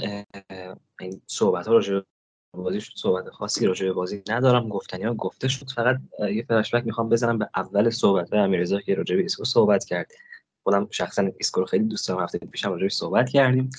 این 1.00 1.20
صحبت 1.26 1.66
ها 1.66 1.72
راجع 1.72 2.00
بازی 2.56 2.80
صحبت 2.80 3.28
خاصی 3.28 3.66
راجع 3.66 3.86
به 3.86 3.92
بازی 3.92 4.22
ندارم. 4.28 4.68
گفتنی 4.68 5.02
ها 5.02 5.14
گفته 5.14 5.48
شد. 5.48 5.70
فقط 5.70 5.96
یه 6.34 6.44
فلشبک 6.48 6.86
می‌خوام 6.86 7.08
بزنم 7.08 7.38
به 7.38 7.48
اول 7.56 7.90
صحبت 7.90 8.30
های 8.30 8.40
امیررضا 8.40 8.80
که 8.80 8.94
راجع 8.94 9.16
به 9.16 9.24
اسکو 9.24 9.44
صحبت 9.44 9.84
کرد. 9.84 10.12
خودم 10.64 10.88
شخصا 10.90 11.30
اسکو 11.40 11.60
رو 11.60 11.66
خیلی 11.66 11.84
دوست 11.84 12.08
دارم. 12.08 12.22
هفته 12.22 12.38
پیشم 12.38 12.72
راجعش 12.72 12.92
صحبت 12.92 13.28
کردیم. 13.28 13.70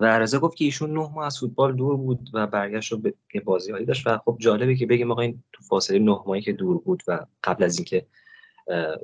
و 0.00 0.18
رضا 0.18 0.38
گفت 0.38 0.56
که 0.56 0.64
ایشون 0.64 0.90
نه 0.90 1.10
ماه 1.14 1.26
از 1.26 1.38
فوتبال 1.38 1.76
دور 1.76 1.96
بود 1.96 2.30
و 2.34 2.46
برگشت 2.46 2.92
رو 2.92 2.98
به 2.98 3.14
بازی 3.44 3.72
هایی 3.72 3.86
داشت. 3.86 4.06
و 4.06 4.18
خب 4.18 4.36
جالبه 4.40 4.76
که 4.76 4.86
بگیم 4.86 5.10
آقا 5.10 5.22
این 5.22 5.42
تو 5.52 5.62
فاصله 5.64 5.98
نه 5.98 6.18
ماهی 6.26 6.40
که 6.40 6.52
دور 6.52 6.78
بود 6.78 7.02
و 7.08 7.26
قبل 7.44 7.64
از 7.64 7.78
اینکه 7.78 8.06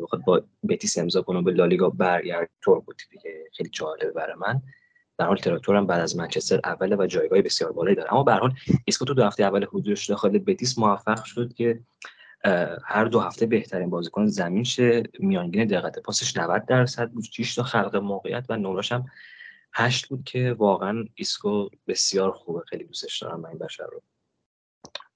بخواد 0.03 0.25
با 0.25 0.43
بتیس 0.69 0.99
امضا 0.99 1.23
کنه 1.23 1.43
به 1.43 1.53
لالیگا 1.53 1.91
برگرد 1.91 2.51
طور 2.65 2.81
بود 2.81 3.03
دیگه. 3.11 3.45
خیلی 3.53 3.69
جالبه 3.69 4.11
برای 4.11 4.37
من. 4.41 4.63
در 5.19 5.27
حال 5.27 5.37
تراکتور 5.37 5.77
هم 5.77 5.87
بعد 5.87 6.01
از 6.01 6.17
منچستر 6.17 6.61
اوله 6.65 6.97
و 6.97 7.07
جایگاه 7.07 7.43
بسیار 7.43 7.73
بالایی 7.73 7.97
داره. 7.97 8.13
اما 8.13 8.23
به 8.23 8.33
هر 8.33 8.41
حال 8.41 8.55
ایسکو 8.87 9.05
تو 9.05 9.15
دو 9.15 9.25
هفته 9.25 9.45
اول 9.45 9.65
حضورش 9.65 10.11
داخل 10.11 10.39
بتیس 10.39 10.79
موفق 10.79 11.25
شد 11.25 11.53
که 11.53 11.81
هر 12.85 13.05
دو 13.05 13.21
هفته 13.21 13.47
بهترین 13.47 13.91
بازیکن 13.91 14.27
زمین 14.27 14.65
شه. 14.65 15.03
میانگین 15.19 15.65
دقت 15.65 15.99
پاسش 15.99 16.37
90 16.37 16.67
درصد 16.67 17.11
بود. 17.11 17.25
6 17.25 17.55
تا 17.55 17.63
خلق 17.63 17.97
موقعیت 17.97 18.47
و 18.49 18.57
نمرش 18.57 18.93
هم 18.93 19.07
8 19.73 20.07
بود 20.07 20.25
که 20.25 20.53
واقعا 20.59 21.05
ایسکو 21.15 21.69
بسیار 21.87 22.33
خوبه. 22.33 22.61
خیلی 22.61 22.85
دوستش 22.85 23.23
دارم 23.23 23.41
من 23.41 23.49
این 23.49 23.59
بشر 23.59 23.85
رو. 23.85 24.03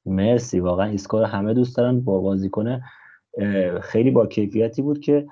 مرسی. 0.06 0.60
واقعا 0.60 0.90
ایسکو 0.90 1.18
رو 1.18 1.24
همه 1.24 1.55
دوست 1.55 1.76
دارن. 1.76 2.00
با 2.00 2.20
بازیکن 2.20 2.80
خیلی 3.82 4.10
با 4.10 4.26
کیفیتی 4.26 4.82
بود 4.82 5.00
که 5.00 5.26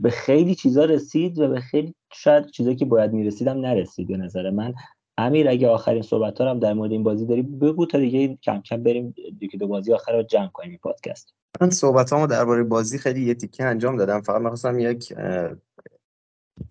به 0.00 0.10
خیلی 0.10 0.54
چیزا 0.54 0.84
رسید 0.84 1.38
و 1.38 1.48
به 1.48 1.60
خیلی 1.60 1.94
شاید 2.12 2.50
چیزایی 2.50 2.76
که 2.76 2.84
باید 2.84 3.12
می‌رسیدم 3.12 3.60
نرسید 3.60 4.08
به 4.08 4.16
نظر 4.16 4.50
من. 4.50 4.74
امیر 5.18 5.48
اگه 5.48 5.68
آخرین 5.68 6.02
صحبت 6.02 6.40
هم 6.40 6.58
در 6.58 6.72
مورد 6.72 6.92
این 6.92 7.02
بازی 7.02 7.26
داری 7.26 7.42
بگو 7.42 7.86
تا 7.86 7.98
دیگه 7.98 8.38
کم 8.42 8.60
کم 8.60 8.82
بریم 8.82 9.14
دیگه 9.38 9.58
دو 9.58 9.66
بازی 9.66 9.92
آخر 9.92 10.12
رو 10.12 10.22
جمع 10.22 10.48
کنیم 10.48 10.70
این 10.70 10.78
پادکست. 10.78 11.34
من 11.60 11.70
صحبت 11.70 12.12
همو 12.12 12.26
درباره 12.26 12.62
بازی 12.62 12.98
خیلی 12.98 13.24
یه 13.24 13.34
تیکه 13.34 13.64
انجام 13.64 13.96
دادم. 13.96 14.20
فقط 14.20 14.40
می‌خواستم 14.40 14.78
یک 14.78 15.14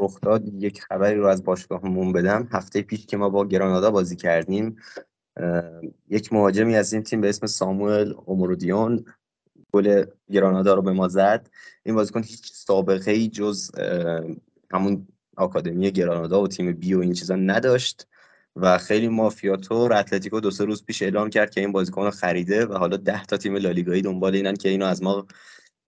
رخداد 0.02 0.48
یک 0.48 0.82
خبری 0.82 1.16
رو 1.16 1.28
از 1.28 1.44
باشگاهمون 1.44 2.14
بدم. 2.14 2.48
هفته 2.52 2.82
پیش 2.82 3.06
که 3.06 3.18
ما 3.18 3.30
با 3.30 3.46
گرانادا 3.46 3.92
بازی 3.92 4.16
کردیم 4.16 4.76
یک 6.10 6.34
مهاجمی 6.34 6.76
از 6.76 6.94
این 6.94 7.04
تیم 7.04 7.22
به 7.22 7.30
اسم 7.30 7.46
ساموئل 7.46 8.14
اومورودیون 8.26 9.06
گل 9.74 10.06
گرانادا 10.32 10.74
رو 10.74 10.82
به 10.82 10.92
ما 10.92 11.08
زد. 11.08 11.50
این 11.84 11.96
بازیکن 11.96 12.24
هیچ 12.24 12.52
سابقه 12.54 13.12
ای 13.12 13.28
جز 13.28 13.72
همون 14.72 15.08
آکادمی 15.38 15.92
گرانادا 15.92 16.42
و 16.42 16.48
تیم 16.48 16.72
بی 16.72 16.94
و 16.94 17.00
این 17.00 17.14
چیزا 17.14 17.36
نداشت. 17.36 18.08
و 18.56 18.78
خیلی 18.78 19.08
مافیاتور 19.08 19.94
اتلتیکو 19.94 20.40
دو 20.40 20.52
سه 20.52 20.66
روز 20.66 20.86
پیش 20.86 21.02
اعلام 21.02 21.30
کرد 21.30 21.50
که 21.50 21.62
این 21.62 21.72
بازیکن 21.72 22.04
رو 22.04 22.12
خریده 22.12 22.66
و 22.66 22.74
حالا 22.74 22.98
ده 22.98 23.26
تا 23.26 23.38
تیم 23.38 23.56
لالیگایی 23.56 24.02
دنبال 24.02 24.36
اینن 24.36 24.56
که 24.56 24.70
اینو 24.70 24.86
از 24.86 25.04
ما 25.04 25.26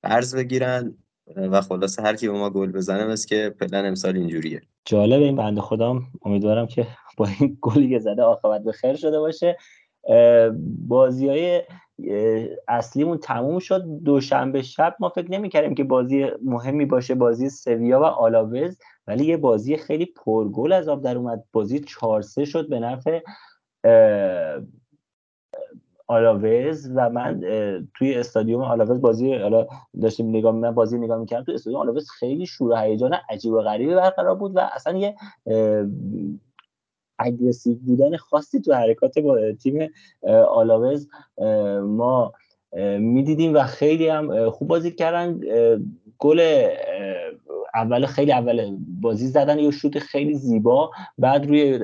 قرض 0.04 0.36
بگیرن. 0.36 0.98
و 1.38 1.62
خلاصه 1.62 2.02
هر 2.02 2.16
کی 2.16 2.28
به 2.28 2.34
ما 2.34 2.50
گل 2.50 2.72
بزنه 2.72 3.06
مثل 3.06 3.28
که 3.28 3.56
پلن 3.60 3.86
امسال 3.86 4.18
اینجوریه. 4.18 4.62
جالب 4.86 5.22
این 5.22 5.36
بنده 5.36 5.62
خودم 5.62 6.04
امیدوارم 6.26 6.68
که 6.68 6.88
با 7.18 7.28
این 7.40 7.58
گلی 7.62 7.90
که 7.90 8.00
زده 8.00 8.22
عاقبت 8.22 8.64
به 8.64 8.72
خیر 8.72 8.96
شده 8.96 9.20
باشه. 9.20 9.58
بازی 10.88 11.30
های 11.30 11.64
اصلیمون 12.68 13.18
تموم 13.18 13.60
شد. 13.60 13.84
دوشنبه 14.04 14.62
شب 14.62 14.96
ما 15.00 15.10
فکر 15.10 15.32
نمی 15.32 15.50
کردیم 15.50 15.76
که 15.76 15.84
بازی 15.84 16.26
مهمی 16.44 16.86
باشه. 16.86 17.16
بازی 17.16 17.50
سویا 17.50 18.00
و 18.00 18.04
آلاوز. 18.04 18.78
ولی 19.08 19.26
یه 19.26 19.38
بازی 19.38 19.78
خیلی 19.78 20.06
پرگل 20.06 20.72
از 20.72 20.88
آب 20.88 21.02
در 21.02 21.18
اومد. 21.18 21.44
بازی 21.52 21.80
4 21.80 22.22
شد 22.22 22.70
به 22.70 22.80
نفع 22.80 23.20
آلاوز 26.08 26.92
و 26.96 27.10
من 27.10 27.42
توی 27.94 28.16
استادیوم 28.16 28.62
آلاوز 28.62 29.02
بازی 29.02 29.34
حالا 29.34 29.68
داشتیم 30.02 30.30
نگاه 30.30 30.52
من 30.52 30.72
بازی 30.72 30.98
نگاه 30.98 31.20
می‌کردم. 31.20 31.44
توی 31.44 31.56
استادیوم 31.56 31.82
آلاوز 31.82 32.10
خیلی 32.10 32.46
شور 32.46 32.72
و 32.72 32.76
هیجان 32.76 33.16
عجیب 33.30 33.54
و 33.54 33.62
غریبی 33.62 33.96
برقرار 33.96 34.36
بود 34.36 34.56
و 34.56 34.60
اصلا 34.60 34.98
یه 34.98 35.16
aggressive 37.20 37.76
بودن 37.76 38.18
خاصی 38.18 38.62
تو 38.62 38.74
حرکات 38.74 39.20
با 39.20 39.52
تیم 39.52 39.90
آلاوز 40.50 41.10
ما 41.82 42.34
می‌دیدیم 43.00 43.56
و 43.56 43.64
خیلی 43.64 44.08
هم 44.08 44.50
خوب 44.50 44.68
بازی 44.68 44.92
کردن. 44.92 45.40
گل 46.20 46.70
اول 47.76 48.06
خیلی 48.06 48.32
اول 48.32 48.78
بازی 49.02 49.28
زدن 49.28 49.60
یه 49.60 49.72
شوت 49.72 50.00
خیلی 50.00 50.34
زیبا 50.34 50.92
بعد 51.18 51.46
روی 51.46 51.80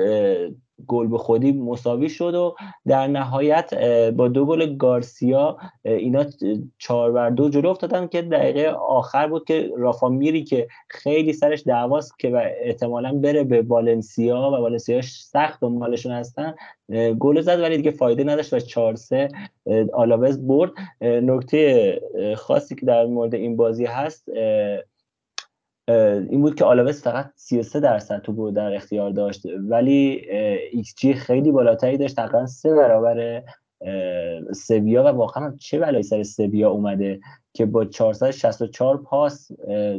گل 0.87 1.07
به 1.07 1.17
خودی 1.17 1.51
مساوی 1.51 2.09
شد 2.09 2.35
و 2.35 2.55
در 2.87 3.07
نهایت 3.07 3.73
با 4.11 4.27
دو 4.27 4.45
گل 4.45 4.75
گارسیا 4.75 5.57
اینا 5.83 6.25
چهار 6.77 7.11
بر 7.11 7.29
دو 7.29 7.49
جلو 7.49 7.69
افتادن 7.69 8.07
که 8.07 8.21
دقیقه 8.21 8.69
آخر 8.69 9.27
بود 9.27 9.45
که 9.45 9.69
رافا 9.77 10.09
میری 10.09 10.43
که 10.43 10.67
خیلی 10.87 11.33
سرش 11.33 11.63
دعواست 11.67 12.19
که 12.19 12.55
احتمالا 12.61 13.13
بره 13.13 13.43
به 13.43 13.61
والنسیا 13.61 14.37
و 14.37 14.55
والنسیا 14.55 15.01
سخت 15.01 15.61
دنبالشون 15.61 16.11
هستن. 16.11 16.53
گل 17.19 17.41
زد 17.41 17.59
ولی 17.59 17.77
دیگه 17.77 17.91
فایده 17.91 18.23
نداشت 18.23 18.53
و 18.53 18.59
4 18.59 18.95
سه 18.95 19.29
آلاوز 19.93 20.47
برد. 20.47 20.71
نکته 21.01 22.01
خاصی 22.37 22.75
که 22.75 22.85
در 22.85 23.05
مورد 23.05 23.35
این 23.35 23.55
بازی 23.55 23.85
هست 23.85 24.29
این 26.29 26.41
بود 26.41 26.55
که 26.55 26.65
آلاوز 26.65 27.01
فقط 27.01 27.31
33 27.35 27.79
درصد 27.79 28.21
توپ 28.21 28.51
در 28.51 28.75
اختیار 28.75 29.11
داشت 29.11 29.41
ولی 29.69 30.21
ایکس 30.71 30.95
جی 30.97 31.13
خیلی 31.13 31.51
بالاتری 31.51 31.97
داشت. 31.97 32.15
تقریبا 32.15 32.45
سه 32.45 32.75
برابر 32.75 33.43
سویا 34.53 35.03
و 35.03 35.07
واقعا 35.07 35.55
چه 35.59 35.79
بلایی 35.79 36.03
سر 36.03 36.23
سویا 36.23 36.69
اومده 36.69 37.19
که 37.53 37.65
با 37.65 37.85
464 37.85 38.97
پاس 38.97 39.51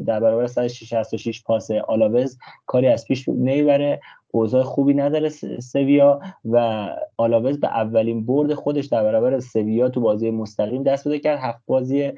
در 0.06 0.20
برابر 0.20 0.46
166 0.46 1.42
پاس. 1.42 1.70
آلاوز 1.70 2.38
کاری 2.66 2.86
از 2.86 3.04
پیش 3.04 3.28
نمی‌بره 3.28 4.00
اوضاع 4.34 4.62
خوبی 4.62 4.94
نداره 4.94 5.28
سویا 5.60 6.20
و 6.44 6.86
آلاوز 7.16 7.60
به 7.60 7.68
اولین 7.68 8.26
برد 8.26 8.54
خودش 8.54 8.86
در 8.86 9.02
برابر 9.02 9.40
سویا 9.40 9.88
تو 9.88 10.00
بازی 10.00 10.30
مستقیم 10.30 10.82
دست 10.82 11.08
بده 11.08 11.18
کرد. 11.18 11.38
هفت 11.38 11.62
بازی 11.66 12.12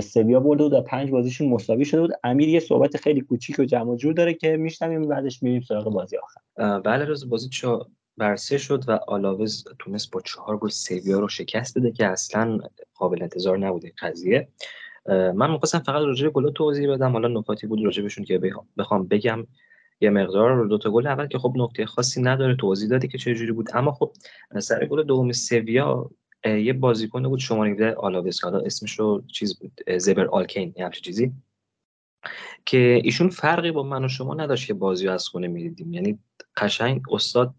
سویا 0.00 0.40
بود 0.40 0.60
و 0.60 0.80
پنج 0.80 1.10
بازیشون 1.10 1.48
مساوی 1.48 1.84
شده 1.84 2.00
بود. 2.00 2.10
امیر 2.24 2.48
یه 2.48 2.60
صحبت 2.60 2.96
خیلی 2.96 3.20
کوچیک 3.20 3.58
و 3.58 3.64
جمع 3.64 3.96
جور 3.96 4.12
داره 4.12 4.34
که 4.34 4.56
میشنویم 4.56 5.08
بعدش 5.08 5.42
میریم 5.42 5.60
سراغ 5.60 5.92
بازی 5.92 6.16
آخر. 6.16 6.80
بله 6.80 7.04
روز 7.04 7.28
بازی 7.28 7.48
چا 7.48 7.86
برسه 8.16 8.58
شد 8.58 8.84
و 8.88 8.98
آلاوز 9.08 9.64
تونست 9.78 10.10
با 10.10 10.20
چهار 10.20 10.56
گل 10.56 10.68
سویا 10.68 11.18
رو 11.18 11.28
شکست 11.28 11.78
بده 11.78 11.92
که 11.92 12.06
اصلا 12.06 12.58
قابل 12.94 13.22
انتظار 13.22 13.58
نبوده 13.58 13.92
قضیه. 13.98 14.48
من 15.08 15.50
می‌خواستم 15.50 15.78
فقط 15.78 16.02
راجع 16.02 16.24
به 16.24 16.30
گلا 16.30 16.50
توضیح 16.50 16.90
بدم. 16.90 17.12
حالا 17.12 17.28
نکاتی 17.28 17.66
بود 17.66 17.84
راجع 17.84 18.08
که 18.08 18.40
بخوام 18.78 19.06
بگم. 19.06 19.46
یه 20.00 20.10
مقدار 20.10 20.54
رو 20.54 20.68
دو 20.68 20.78
تا 20.78 20.90
گل 20.90 21.06
اول 21.06 21.26
که 21.26 21.38
خب 21.38 21.52
نکته 21.56 21.86
خاصی 21.86 22.22
نداره 22.22 22.56
توضیح 22.56 22.88
دادی 22.88 23.08
که 23.08 23.18
چه 23.18 23.34
جوری 23.34 23.52
بود. 23.52 23.68
اما 23.74 23.92
خب 23.92 24.12
سر 24.58 24.86
گل 24.86 25.02
دوم 25.02 25.32
سویا 25.32 26.10
یه 26.44 26.72
بازیکن 26.72 27.28
بود 27.28 27.38
شماره 27.38 27.70
17 27.70 27.94
آلاوس 27.94 28.44
حالا 28.44 28.58
اسمش 28.58 28.98
رو 28.98 29.22
چیز 29.32 29.58
بود 29.58 29.80
زبر 29.98 30.26
آلکین 30.26 30.74
همچین 30.78 31.02
چیزی 31.02 31.32
که 32.66 33.00
ایشون 33.04 33.28
فرقی 33.28 33.70
با 33.70 33.82
من 33.82 34.04
و 34.04 34.08
شما 34.08 34.34
نداشت 34.34 34.66
که 34.66 34.74
بازی 34.74 35.08
از 35.08 35.28
خونه 35.28 35.48
می‌دیدیم. 35.48 35.92
یعنی 35.92 36.18
قشنگ 36.56 37.02
استاد 37.10 37.54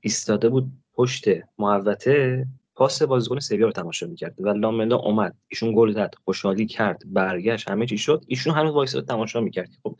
ایستاده 0.00 0.48
بود 0.48 0.72
پشت 0.94 1.24
محوطه 1.58 2.46
پاس 2.74 3.02
بازیکن 3.02 3.38
سویا 3.38 3.66
رو 3.66 3.72
تماشا 3.72 4.06
می‌کرد 4.06 4.34
و 4.38 4.48
لاملا 4.48 4.96
اومد. 4.96 5.34
ایشون 5.48 5.72
گل 5.76 5.92
زد 5.92 6.14
خوشحالی 6.24 6.66
کرد 6.66 7.02
برگشت 7.06 7.70
همه 7.70 7.86
چی 7.86 7.98
شد. 7.98 8.24
ایشون 8.26 8.54
هنوز 8.54 8.74
وایساد 8.74 9.08
تماشا 9.08 9.40
می‌کرد. 9.40 9.70
خب 9.82 9.96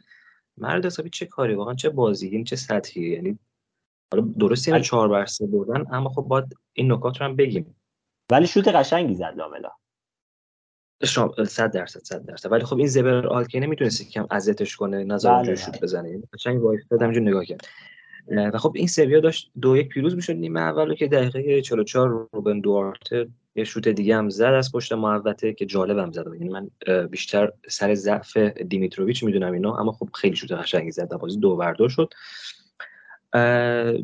مرد 0.59 0.87
حسابی 0.87 1.11
چه 1.11 1.27
کاری؟ 1.27 1.55
واقعا 1.55 1.75
چه 1.75 1.89
بازی 1.89 2.45
چه 2.45 2.57
سطحی 2.57 3.03
یعنی 3.03 3.39
حالا 4.13 4.27
درست 4.39 4.69
اینو 4.69 4.81
چهار 4.81 5.09
بر 5.09 5.27
سه 5.27 5.47
بردن 5.47 5.95
اما 5.95 6.11
خب 6.11 6.23
باید 6.23 6.57
این 6.73 6.93
نکات 6.93 7.21
رو 7.21 7.27
هم 7.27 7.37
بگیم. 7.37 7.77
ولی 8.33 8.47
شوت 8.47 8.69
قشنگی 8.69 9.15
زد 9.15 9.35
لاملا. 9.37 9.71
صد 11.47 11.73
درصد 11.73 12.01
صد 12.01 12.25
درصد. 12.25 12.53
ولی 12.53 12.65
خب 12.65 12.77
این 12.77 12.87
زبر 12.87 13.27
آلکینه 13.27 13.67
می‌تونست 13.67 14.11
کم 14.11 14.27
اذیتش 14.31 14.77
کنه 14.77 15.05
نظر 15.05 15.29
بله، 15.29 15.37
اونجا 15.37 15.53
بله. 15.53 15.61
شوت 15.61 15.81
بزنه. 15.81 16.23
قشنگ 16.35 16.63
وایساد 16.63 17.03
همینجور 17.03 17.23
نگاه 17.23 17.45
کرد. 17.45 17.67
و 18.29 18.59
خب 18.59 18.73
این 18.77 18.87
سویا 18.87 19.21
داشت 19.21 19.51
دو 19.61 19.77
یک 19.77 19.89
پیروز 19.89 20.15
می‌شد 20.15 20.33
نیمه 20.33 20.61
اول 20.61 20.95
که 20.95 21.09
دقیقه 21.09 21.63
44 21.63 22.29
روبن 22.33 22.61
دوارته 22.61 23.29
یه 23.55 23.65
شوت 23.65 23.89
دیگه 23.89 24.17
هم 24.17 24.31
زد 24.31 24.45
از 24.45 24.73
پشت 24.73 24.93
محوطه 24.93 25.53
که 25.53 25.67
جالبم 25.67 26.13
زد. 26.13 26.27
یعنی 26.33 26.49
من 26.49 26.71
بیشتر 27.07 27.53
سر 27.69 27.95
ضعف 27.95 28.37
دیمیتروویچ 28.37 29.25
می‌دونم 29.25 29.53
اینا 29.53 29.77
اما 29.77 29.93
خب 29.93 30.09
خیلی 30.15 30.37
شوت 30.37 30.53
قشنگی 30.53 30.91
زد. 30.91 31.09
بازی 31.09 31.39
دو 31.39 31.57
بر 31.57 31.73
دو 31.73 31.89
شد. 31.89 32.13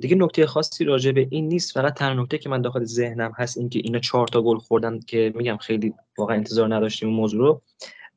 دیگه 0.00 0.16
نکته 0.16 0.46
خاصی 0.46 0.84
راجع 0.84 1.12
به 1.12 1.26
این 1.30 1.48
نیست. 1.48 1.72
فقط 1.72 1.94
تنها 1.94 2.22
نکته 2.22 2.38
که 2.38 2.48
من 2.48 2.62
داخل 2.62 2.84
ذهنم 2.84 3.32
هست 3.36 3.58
این 3.58 3.68
که 3.68 3.80
اینا 3.84 3.98
چهار 3.98 4.28
تا 4.28 4.42
گل 4.42 4.58
خوردن 4.58 5.00
که 5.00 5.32
میگم 5.34 5.56
خیلی 5.56 5.94
واقعا 6.18 6.36
انتظار 6.36 6.74
نداشتیم 6.74 7.08
اون 7.08 7.16
موضوع 7.16 7.40
رو. 7.40 7.62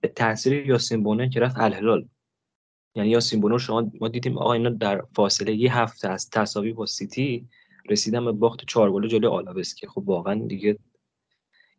به 0.01 0.07
تاثیر 0.07 0.53
یاسین 0.67 1.03
بونه 1.03 1.29
که 1.29 1.39
رفت 1.39 1.55
الهلال. 1.59 2.07
یعنی 2.95 3.09
یاسین 3.09 3.41
بونه 3.41 3.57
شما 3.57 3.91
ما 4.01 4.07
دیدیم 4.07 4.37
آقا 4.37 4.53
اینا 4.53 4.69
در 4.69 5.01
فاصله 5.15 5.55
یه 5.55 5.77
هفته 5.77 6.09
از 6.09 6.29
تساوی 6.29 6.73
با 6.73 6.85
سیتی 6.85 7.47
رسیدن 7.89 8.25
به 8.25 8.31
باخت 8.31 8.65
چهار 8.65 8.91
گل 8.91 9.07
جلوی 9.07 9.27
آلاوس 9.27 9.75
که 9.75 9.87
خب 9.87 10.03
واقعا 10.09 10.47
دیگه 10.47 10.77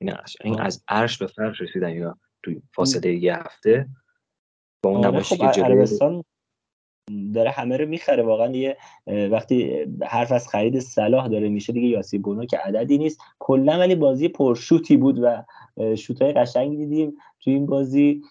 این 0.09 0.17
این 0.45 0.61
از 0.61 0.85
عرش 0.89 1.19
به 1.19 1.27
فرش 1.27 1.61
رسیدن 1.61 1.87
اینا 1.87 2.19
توی 2.43 2.63
فاصله 2.75 3.15
یه 3.15 3.37
هفته 3.37 3.89
با 4.85 4.91
اون 4.91 4.99
آره 4.99 5.09
نمایشی 5.09 5.37
خب 5.37 5.53
که 5.53 5.65
عربستان 5.65 6.25
داره 7.35 7.51
همه 7.51 7.77
رو 7.77 7.87
می‌خره. 7.87 8.23
واقعا 8.23 8.53
اه، 9.07 9.27
وقتی 9.27 9.87
حرف 10.07 10.33
از 10.33 10.49
خرید 10.49 10.79
صلاح 10.79 11.29
داره 11.29 11.49
میشه 11.49 11.73
دیگه 11.73 11.89
یاسین 11.89 12.23
بونو 12.23 12.47
که 12.47 12.59
عددی 12.59 12.99
نیست. 12.99 13.21
کلا 13.39 13.79
ولی 13.79 13.95
بازی 13.95 14.29
پرشوتی 14.29 14.97
بود 14.97 15.19
و 15.23 15.45
شوتای 15.97 16.33
قشنگی 16.33 16.77
دیدیم 16.77 17.17
تو 17.41 17.51
این 17.51 17.67
بازی. 17.67 18.23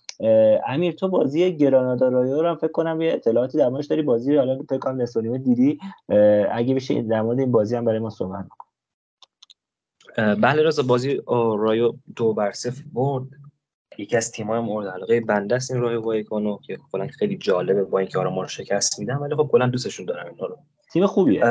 امیر 0.67 0.91
تو 0.91 1.08
بازی 1.08 1.58
گرانادا 1.58 2.08
رایو 2.08 2.41
رو 2.41 2.50
هم 2.50 2.56
فکر 2.56 2.72
کنم 2.72 3.01
یه 3.01 3.14
اطلاعاتی 3.14 3.58
در 3.58 3.69
موردش 3.69 3.85
داری؟ 3.85 4.01
بازی 4.01 4.35
رو 4.35 4.41
الان 4.41 4.64
فکر 4.64 4.77
کنم 4.77 5.38
دیدی. 5.38 5.80
اگه 6.51 6.75
بشه 6.75 7.01
در 7.01 7.22
مورد 7.22 7.40
این 7.40 7.51
بازی 7.51 7.75
هم 7.75 7.85
برای 7.85 8.00
ما 8.00 8.09
صحبت 8.09 8.48
کن. 8.50 8.70
بله 10.17 10.64
رضا 10.64 10.83
بازی 10.83 11.22
رایو 11.57 11.93
دو 12.15 12.33
بر 12.33 12.51
صفر 12.51 12.83
برد. 12.93 13.27
یکی 13.98 14.17
از 14.17 14.31
تیم‌های 14.31 14.59
مورد 14.59 14.88
علاقه 14.88 15.22
بنده 15.22 15.56
است 15.56 15.72
این 15.72 15.81
رایو 15.81 16.01
وایکانو 16.01 16.57
که 16.57 16.77
کلا 16.91 17.07
خیلی 17.07 17.38
جالبه 17.38 17.83
با 17.83 17.99
اینکه 17.99 18.19
آره 18.19 18.30
ما 18.30 18.41
رو 18.41 18.48
شکست 18.48 18.99
میدن 18.99 19.15
ولی 19.15 19.35
خب 19.35 19.49
کلا 19.51 19.67
دوستشون 19.67 20.06
دارم 20.06 20.27
اینا 20.27 20.45
رو. 20.45 20.57
تیم 20.93 21.06
خوبیه. 21.06 21.45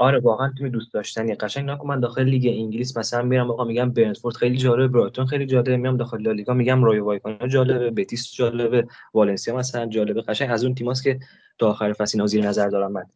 آره 0.00 0.18
واقعا 0.18 0.52
تیم 0.58 0.68
دوست 0.68 0.94
داشتنی 0.94 1.34
قشنگ 1.34 1.70
نکن 1.70 1.88
من 1.88 2.00
داخل 2.00 2.24
لیگ 2.24 2.46
انگلیس 2.46 2.96
مثلا 2.96 3.22
میرم 3.22 3.50
آقا 3.50 3.64
میگم 3.64 3.90
برنتفورد 3.90 4.36
خیلی 4.36 4.56
جالبه 4.56 4.88
برایتون 4.88 5.26
خیلی 5.26 5.46
جالبه 5.46 5.76
میام 5.76 5.96
داخل 5.96 6.22
لالیگا 6.22 6.54
میگم 6.54 6.84
رایو 6.84 7.04
وایکانو 7.04 7.46
جالبه 7.46 7.90
بتیس 7.90 8.32
جالبه 8.32 8.86
والنسیا 9.14 9.56
مثلا 9.56 9.86
جالبه. 9.86 10.22
قشنگ 10.22 10.50
از 10.50 10.64
اون 10.64 10.74
تیماست 10.74 11.02
که 11.02 11.18
تا 11.58 11.70
آخر 11.70 11.92
فصل 11.92 12.18
اینا 12.18 12.26
زیر 12.26 12.48
نظر 12.48 12.68
دارم 12.68 12.92
من. 12.92 13.06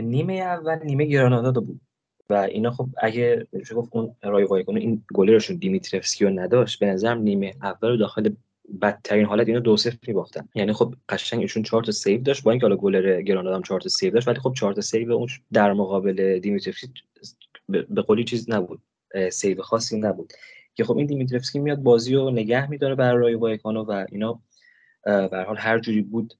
نیمه 0.00 0.34
اول 0.34 0.78
نیمه 0.84 1.04
گرانادا 1.04 1.60
بود. 1.60 1.80
و 2.30 2.34
اینا 2.34 2.70
خب 2.70 2.88
اگه 2.98 3.46
میشه 3.52 3.74
گفت 3.74 3.88
اون 3.92 4.16
رایو 4.22 4.64
این 4.68 5.04
گلرشون 5.14 5.56
دیمیترفسکی 5.56 6.24
رو 6.24 6.30
نداشت 6.30 6.78
به 6.78 6.86
نظرم 6.86 7.22
نیمه 7.22 7.54
اول 7.62 7.88
رو 7.88 7.96
داخل 7.96 8.30
بدترین 8.82 9.26
حالت 9.26 9.48
اینا 9.48 9.60
دو 9.60 9.76
صفر 9.76 9.98
میباختن. 10.06 10.48
یعنی 10.54 10.72
خب 10.72 10.94
قشنگ 11.08 11.40
ایشون 11.40 11.62
چهار 11.62 11.82
تا 11.82 11.92
save 11.92 12.22
داشت 12.22 12.42
با 12.42 12.50
اینکه 12.50 12.66
حالا 12.66 12.76
گلر 12.76 13.22
گرانادا 13.22 13.56
هم 13.56 13.62
چهار 13.62 13.80
تا 13.80 13.88
save 13.88 14.12
داشت 14.12 14.28
ولی 14.28 14.40
خب 14.40 14.52
چهار 14.56 14.72
تا 14.72 14.80
save 14.80 15.12
اون 15.12 15.28
در 15.52 15.72
مقابل 15.72 16.38
دیمیترفسکی 16.38 17.02
به 17.68 18.02
قولی 18.02 18.24
چیز 18.24 18.50
نبود. 18.50 18.80
save 19.30 19.62
خاصی 19.62 19.98
نبود. 19.98 20.32
که 20.74 20.84
خب 20.84 20.96
این 20.96 21.06
دیمیترفسکی 21.06 21.58
میاد 21.58 21.78
بازی 21.78 22.14
رو 22.14 22.30
نگه 22.30 22.70
میداره 22.70 22.94
برای 22.94 23.22
رایو 23.22 23.34
وایکانو 23.34 23.84
و 23.84 24.06
اینا 24.12 24.40
به 25.04 25.44
حال 25.46 25.56
هر 25.56 25.78
جوری 25.78 26.02
بود 26.02 26.34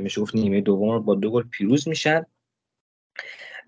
میشه 0.00 0.20
گفت 0.20 0.34
نیمه 0.34 0.60
دوم 0.60 0.98
با 0.98 1.14
دو 1.14 1.30
گل 1.30 1.42
پیروز 1.42 1.88
میشن 1.88 2.26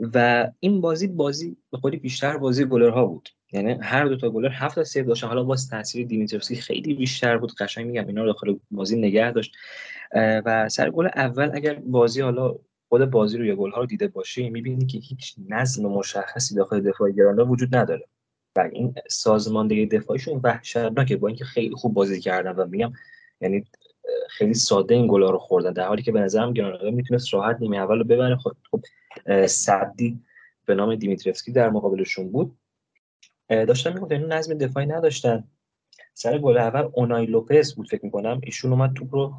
و 0.01 0.49
این 0.61 0.81
بازی 0.81 1.07
بازی 1.07 1.57
به 1.71 1.79
قولی 1.79 1.97
بیشتر 1.97 2.37
بازی 2.37 2.65
گلرها 2.65 3.07
بود. 3.07 3.29
یعنی 3.53 3.79
هر 3.83 4.05
دو 4.05 4.17
تا 4.17 4.31
گلر 4.31 4.51
هفت 4.53 4.75
تا 4.75 4.85
save 4.85 5.05
داشتن. 5.05 5.27
حالا 5.27 5.45
باز 5.45 5.71
تاثیر 5.71 6.07
دیمیتروفسکی 6.07 6.57
خیلی 6.57 6.95
بیشتر 6.95 7.39
بود 7.39 7.55
قشنگ 7.55 7.87
میگم 7.87 8.07
اینا 8.07 8.21
رو 8.23 8.27
داخل 8.27 8.57
بازی 8.71 8.97
نگه 8.97 9.33
داشت. 9.33 9.57
و 10.15 10.69
سر 10.69 10.91
گل 10.91 11.09
اول 11.17 11.51
اگر 11.55 11.75
بازی 11.75 12.21
حالا 12.21 12.55
خود 12.89 13.11
بازی 13.11 13.39
رو 13.39 13.45
یا 13.45 13.57
گل 13.57 13.71
ها 13.71 13.81
رو 13.81 13.87
دیده 13.87 14.09
باشی 14.09 14.51
می‌بینی 14.51 14.87
که 14.87 14.99
هیچ 14.99 15.35
نظم 15.49 15.87
مشخصی 15.87 16.55
داخل 16.55 16.81
دفاع 16.81 17.11
گرانادا 17.11 17.45
وجود 17.45 17.77
نداره. 17.77 18.05
و 18.57 18.69
این 18.73 18.95
سازماندهی 19.09 19.87
دفاعیشون 19.87 20.41
وحشتناکه. 20.45 21.17
با 21.17 21.29
اینکه 21.29 21.45
خیلی 21.45 21.75
خوب 21.75 21.95
بازی 21.95 22.21
کردن 22.21 22.53
و 22.53 22.67
میگم 22.67 22.93
یعنی 23.41 23.65
خیلی 24.31 24.55
ساده 24.55 24.95
این 24.95 25.07
گلا 25.07 25.31
رو 25.31 25.39
خوردن. 25.39 25.73
در 25.73 25.87
حالی 25.87 26.03
که 26.03 26.13
به 26.13 26.21
نظرم 26.21 26.53
گرانادا 26.53 26.91
می‌تونست 26.91 27.35
راحت 27.35 27.57
نیمه 27.61 27.77
اول 27.77 27.99
رو 27.99 28.05
ببره. 28.05 28.37
خب 28.37 28.53
خب 28.71 28.81
سبدی 29.47 30.21
به 30.67 30.75
نام 30.75 30.95
دیمیترفسکی 30.95 31.53
در 31.53 31.71
مقابلشون 31.71 32.33
بود. 32.33 32.57
داشتن 33.49 33.93
می‌گفتن 33.93 34.15
این 34.15 34.33
نظم 34.33 34.55
دفاعی 34.55 34.87
نداشتن. 34.87 35.45
سر 36.15 36.39
گل 36.39 36.59
اول 36.59 36.89
اونای 36.93 37.27
لوپز 37.27 37.75
بود 37.75 37.89
فکر 37.89 38.05
می‌کنم. 38.05 38.41
ایشون 38.43 38.73
اومد 38.73 38.93
توپ 38.95 39.15
رو 39.15 39.35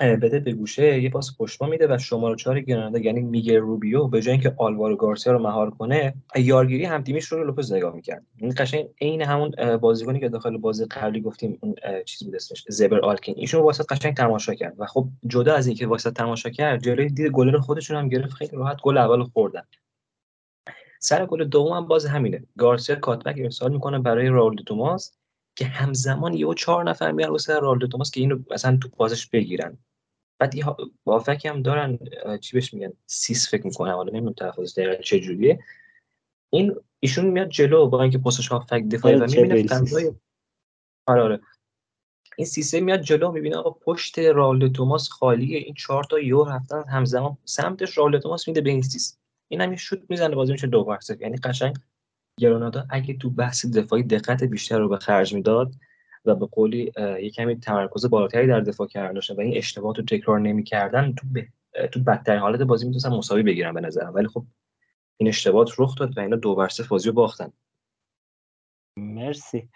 بده 0.00 0.40
به 0.40 0.52
گوشه 0.52 1.02
یه 1.02 1.10
پاس 1.10 1.36
پشتما 1.38 1.68
میده 1.68 1.94
و 1.94 1.98
شماره 1.98 2.36
چهار 2.36 2.60
گرانادا 2.60 2.98
یعنی 2.98 3.20
میگل 3.20 3.56
روبیو 3.56 4.06
به 4.06 4.22
جای 4.22 4.32
اینکه 4.32 4.54
آلوارو 4.56 4.96
گارسیا 4.96 5.32
رو 5.32 5.38
مهار 5.38 5.70
کنه 5.70 6.14
یارگیری 6.36 6.84
هم 6.84 7.02
تیمیش 7.02 7.24
رو 7.24 7.44
لوپز 7.44 7.72
نگاه 7.72 7.94
می‌کرد. 7.94 8.26
این 8.36 8.54
قشنگ 8.56 8.86
عین 9.00 9.22
همون 9.22 9.76
بازیکنی 9.76 10.20
که 10.20 10.28
داخل 10.28 10.56
بازی 10.56 10.84
قبلی 10.84 11.20
گفتیم 11.20 11.58
اون 11.60 11.74
چیز 12.04 12.24
بود 12.24 12.34
اسمش 12.34 12.64
زبر 12.68 13.00
آلکین 13.00 13.34
ایشون 13.38 13.62
واسه 13.62 13.84
قشنگ 13.90 14.14
تماشا 14.14 14.54
کرد. 14.54 14.74
و 14.78 14.86
خب 14.86 15.08
جدا 15.26 15.54
از 15.54 15.66
اینکه 15.66 15.86
واسه 15.86 16.10
تماشا 16.10 16.50
کرد 16.50 16.82
جلوی 16.82 17.08
دید 17.08 17.32
گلر 17.32 17.58
خودشون 17.58 17.96
هم 17.96 18.08
گرفت 18.08 18.32
خیلی 18.32 18.56
راحت 18.56 18.76
گل 18.82 18.98
اول 18.98 19.22
خوردن. 19.22 19.62
سر 21.00 21.26
گل 21.26 21.44
دوم 21.44 21.72
هم 21.72 21.86
باز 21.86 22.06
همینه. 22.06 22.44
گارسیا 22.58 22.96
کاتبک 22.96 23.34
ارسال 23.38 23.72
می‌کنه 23.72 23.98
برای 23.98 24.28
راول 24.28 24.56
توماس. 24.56 25.12
که 25.56 25.64
همزمان 25.64 26.34
یهو 26.34 26.54
چهار 26.54 26.90
نفر 26.90 27.12
میان 27.12 27.30
واسه 27.30 27.58
راول 27.58 27.86
توماس 27.86 28.10
که 28.10 28.20
اینو 28.20 28.38
مثلا 28.50 28.76
تو 28.76 28.88
بازش 28.96 29.26
بگیرن. 29.26 29.78
بعد 30.38 30.54
یه 30.54 30.64
ها- 30.64 30.76
بافکی 31.04 31.48
هم 31.48 31.62
دارن 31.62 31.98
چی 32.40 32.56
بهش 32.56 32.74
میگن؟ 32.74 32.92
سیس 33.06 33.50
فکر 33.50 33.66
می‌کنم 33.66 33.94
حالا 33.94 34.12
نمی‌دونم 34.12 34.32
تلفظ 34.32 34.78
دقیقا 34.78 35.02
چه 35.02 35.20
جوریه 35.20 35.60
این 36.50 36.76
ایشون 37.00 37.24
میاد 37.26 37.48
جلو 37.48 37.86
با 37.86 38.02
اینکه 38.02 38.18
پستش 38.18 38.48
هافک 38.48 38.82
دفاعی 38.90 39.14
آره، 39.14 39.26
و 39.26 39.30
می‌بینه 39.30 39.62
چه 39.62 39.68
فضای. 39.68 40.12
آره 41.06 41.22
آره. 41.22 41.40
این 42.38 42.46
سیسه 42.46 42.80
میاد 42.80 43.00
جلو 43.00 43.32
می‌بینه 43.32 43.56
آقا 43.56 43.70
پشت 43.70 44.18
راول 44.18 44.68
توماس 44.68 45.08
خالیه 45.08 45.58
این 45.58 45.74
چهار 45.74 46.04
تا 46.04 46.20
یو 46.20 46.44
رفتن 46.44 46.84
همزمان 46.88 47.38
سمتش 47.44 47.98
راول 47.98 48.18
توماس 48.18 48.48
میده 48.48 48.60
به 48.60 48.70
این 48.70 48.82
سیس. 48.82 49.18
این 49.48 49.60
هم 49.60 49.70
یه 49.70 49.78
شوت 49.78 50.00
می‌زنه 50.08 50.34
بازی 50.34 50.52
میشه 50.52 50.66
دو. 50.66 50.96
یعنی 51.20 51.36
قشنگ 51.36 51.76
گرانادا 52.40 52.86
اگه 52.90 53.14
تو 53.14 53.30
بحث 53.30 53.66
دفاعی 53.66 54.02
دقت 54.02 54.44
بیشتر 54.44 54.78
رو 54.78 54.88
به 54.88 54.96
خرج 54.96 55.34
می‌داد 55.34 55.74
و 56.24 56.34
به 56.34 56.46
قولی 56.46 56.92
یه 56.98 57.30
کمی 57.30 57.56
تمرکز 57.56 58.06
بالاتری 58.10 58.46
در 58.46 58.60
دفاع 58.60 58.86
کردن 58.86 59.12
داشتن 59.14 59.34
و 59.34 59.40
این 59.40 59.56
اشتباهات 59.56 59.98
رو 59.98 60.04
تکرار 60.04 60.40
نمی‌کردن 60.40 61.12
تو 61.12 61.26
به 61.32 61.48
تو 61.92 62.00
بدترین 62.00 62.40
حالت 62.40 62.62
بازی 62.62 62.86
می‌تونستن 62.86 63.10
مساوی 63.10 63.42
بگیرن 63.42 63.74
به 63.74 63.80
نظرم. 63.80 64.14
ولی 64.14 64.28
خب 64.28 64.44
این 65.16 65.28
اشتباهات 65.28 65.70
رخ 65.78 65.94
داد 65.94 66.18
و 66.18 66.20
اینا 66.20 66.36
دو 66.36 66.54
بر 66.54 66.68
صفر 66.68 66.88
بازی 66.88 67.10
باختن. 67.10 67.52
مرسی. 68.96 69.68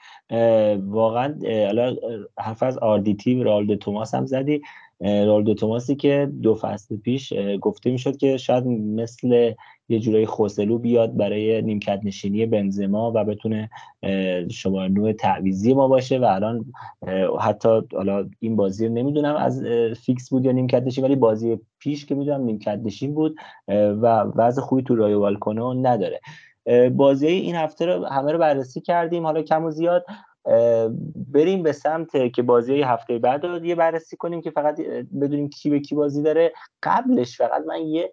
واقعا 0.82 1.34
حالا 1.66 1.96
حرف 2.38 2.62
از 2.62 2.78
RDT 2.78 3.42
رالدو 3.42 3.76
توماس 3.76 4.14
هم 4.14 4.26
زدی. 4.26 4.62
رالدو 5.00 5.54
توماسی 5.54 5.96
که 5.96 6.30
دو 6.42 6.54
فصل 6.54 6.96
پیش 6.96 7.32
گفته 7.60 7.90
می‌شد 7.90 8.16
که 8.16 8.36
شاید 8.36 8.66
مثل 8.66 9.52
یه 9.88 9.98
جورایی 10.00 10.26
خوسلو 10.26 10.78
بیاد 10.78 11.16
برای 11.16 11.62
نیمکت 11.62 12.00
نشینی 12.04 12.46
بنزما 12.46 13.12
و 13.14 13.24
بتونه 13.24 13.70
شماره 14.50 14.88
نه 14.88 15.12
تعویضی 15.12 15.74
ما 15.74 15.88
باشه 15.88 16.18
و 16.18 16.24
الان 16.24 16.64
حتی 17.40 17.80
حالا 17.92 18.28
این 18.40 18.56
بازی 18.56 18.86
رو 18.86 18.92
نمی‌دونم 18.92 19.36
از 19.36 19.62
فیکس 20.04 20.30
بود 20.30 20.44
یا 20.44 20.52
نیمکت 20.52 20.82
نشین 20.82 21.04
ولی 21.04 21.16
بازی 21.16 21.58
پیش 21.78 22.06
که 22.06 22.14
می‌دونم 22.14 22.40
نیمکت 22.44 22.80
نشین 22.84 23.14
بود 23.14 23.36
و 23.68 24.22
وضع 24.36 24.62
خوبی 24.62 24.82
تو 24.82 24.96
رایو 24.96 25.20
وایکانو 25.20 25.74
نداره. 25.74 26.20
بازی 26.92 27.26
این 27.26 27.54
هفته 27.54 27.86
رو 27.86 28.06
همه 28.06 28.32
رو 28.32 28.38
بررسی 28.38 28.80
کردیم. 28.80 29.26
حالا 29.26 29.42
کم 29.42 29.64
و 29.64 29.70
زیاد 29.70 30.06
بریم 31.32 31.62
به 31.62 31.72
سمت 31.72 32.32
که 32.32 32.42
بازی 32.42 32.82
هفته 32.82 33.18
بعد 33.18 33.46
رو 33.46 33.64
یه 33.64 33.74
بررسی 33.74 34.16
کنیم 34.16 34.40
که 34.40 34.50
فقط 34.50 34.80
بدونیم 35.20 35.48
کی 35.48 35.70
به 35.70 35.80
کی 35.80 35.94
بازی 35.94 36.22
داره. 36.22 36.52
قبلش 36.82 37.36
فقط 37.36 37.62
من 37.66 37.80
یه 37.80 38.12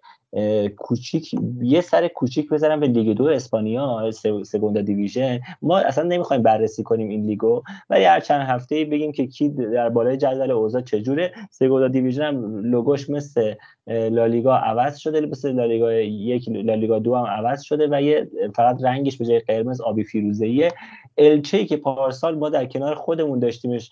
کوچیک 0.76 1.34
یه 1.62 1.80
سر 1.80 2.08
کوچیک 2.08 2.48
بزنم 2.48 2.80
به 2.80 2.86
لیگ 2.86 3.16
دو 3.16 3.24
اسپانیا 3.24 4.10
سگوندا 4.44 4.80
دیویژن. 4.80 5.40
ما 5.62 5.78
اصلا 5.78 6.04
نمی‌خوایم 6.04 6.42
بررسی 6.42 6.82
کنیم 6.82 7.08
این 7.08 7.22
لیگو 7.26 7.62
ولی 7.90 8.04
هر 8.04 8.20
چند 8.20 8.40
هفته 8.48 8.84
بگیم 8.84 9.12
که 9.12 9.26
کی 9.26 9.48
در 9.48 9.88
بالای 9.88 10.16
جدول 10.16 10.50
اوضاع 10.50 10.80
چجوره. 10.80 11.32
سگوندا 11.50 11.88
دیویژن 11.88 12.22
هم 12.22 12.56
لوگوش 12.58 13.10
مثل 13.10 13.54
لالیگا 13.86 14.56
عوض 14.56 14.96
شده 14.96 15.20
مثل 15.20 15.52
لالیگا 15.52 15.92
یک 15.92 16.48
لالیگا 16.48 16.98
دو 16.98 17.14
هم 17.14 17.24
عوض 17.24 17.62
شده 17.62 17.88
و 17.90 18.02
یه 18.02 18.28
فقط 18.56 18.84
رنگش 18.84 19.16
به 19.16 19.24
جای 19.24 19.38
قرمز 19.40 19.80
آبی 19.80 20.04
فیروزه‌ایه. 20.04 20.72
الچه 21.18 21.64
که 21.64 21.76
پارسال 21.76 22.38
ما 22.38 22.48
در 22.48 22.66
کنار 22.66 22.94
خودمون 22.94 23.38
داشتیمش 23.38 23.90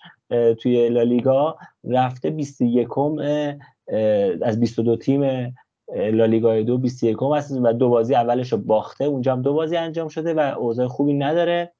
توی 0.59 0.89
لالیگا 0.89 1.55
رفته 1.83 2.29
21 2.29 2.87
از 4.41 4.59
22 4.59 4.95
تیم 4.95 5.55
لالیگا 5.95 6.61
دو 6.61 6.77
21 6.77 7.17
هست. 7.35 7.51
و 7.63 7.73
دو 7.73 7.89
بازی 7.89 8.15
اولش 8.15 8.51
رو 8.51 8.57
باخته 8.57 9.05
اونجا 9.05 9.33
هم 9.33 9.41
دو 9.41 9.53
بازی 9.53 9.77
انجام 9.77 10.07
شده 10.07 10.33
و 10.33 10.39
اوضاع 10.39 10.87
خوبی 10.87 11.13
نداره. 11.13 11.73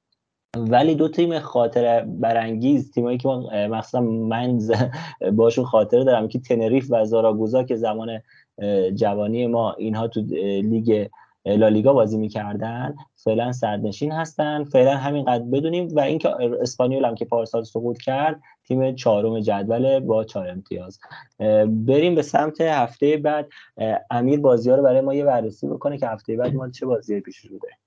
ولی 0.56 0.94
دو 0.94 1.08
تیم 1.08 1.38
خاطر 1.38 2.04
برانگیز 2.04 2.90
تیمایی 2.90 3.18
که 3.18 3.28
مثلا 3.70 4.00
من 4.00 4.58
باشون 5.36 5.64
خاطره 5.64 6.04
دارم 6.04 6.28
که 6.28 6.38
تنریف 6.38 6.86
و 6.90 7.04
زاراگوزا 7.04 7.62
که 7.62 7.76
زمان 7.76 8.20
جوانی 8.94 9.46
ما 9.46 9.72
اینها 9.72 10.08
تو 10.08 10.20
لیگ 10.62 11.08
لالیگا 11.46 11.92
بازی 11.92 12.18
می‌کردن 12.18 12.94
فعلا 13.16 13.52
سردنشین 13.52 14.12
هستن. 14.12 14.64
فعلا 14.64 14.96
همینقدر 14.96 15.44
بدونیم. 15.44 15.88
و 15.92 16.00
اینکه 16.00 16.30
اسپانیول 16.60 17.04
هم 17.04 17.14
که 17.14 17.24
پارسال 17.24 17.62
سقوط 17.62 17.98
کرد 17.98 18.40
تیم 18.64 18.94
چهارم 18.94 19.40
جدول 19.40 20.00
با 20.00 20.24
چهار 20.24 20.48
امتیاز. 20.48 20.98
بریم 21.66 22.14
به 22.14 22.22
سمت 22.22 22.60
هفته 22.60 23.16
بعد. 23.16 23.48
امیر 24.10 24.40
بازی 24.40 24.70
ها 24.70 24.76
رو 24.76 24.82
برای 24.82 25.00
ما 25.00 25.14
یه 25.14 25.24
بررسی 25.24 25.66
بکنه 25.66 25.98
که 25.98 26.08
هفته 26.08 26.36
بعد 26.36 26.54
ما 26.54 26.70
چه 26.70 26.86
بازی 26.86 27.20
پیش 27.20 27.36
رو 27.36 27.58
داریم. 27.58 27.78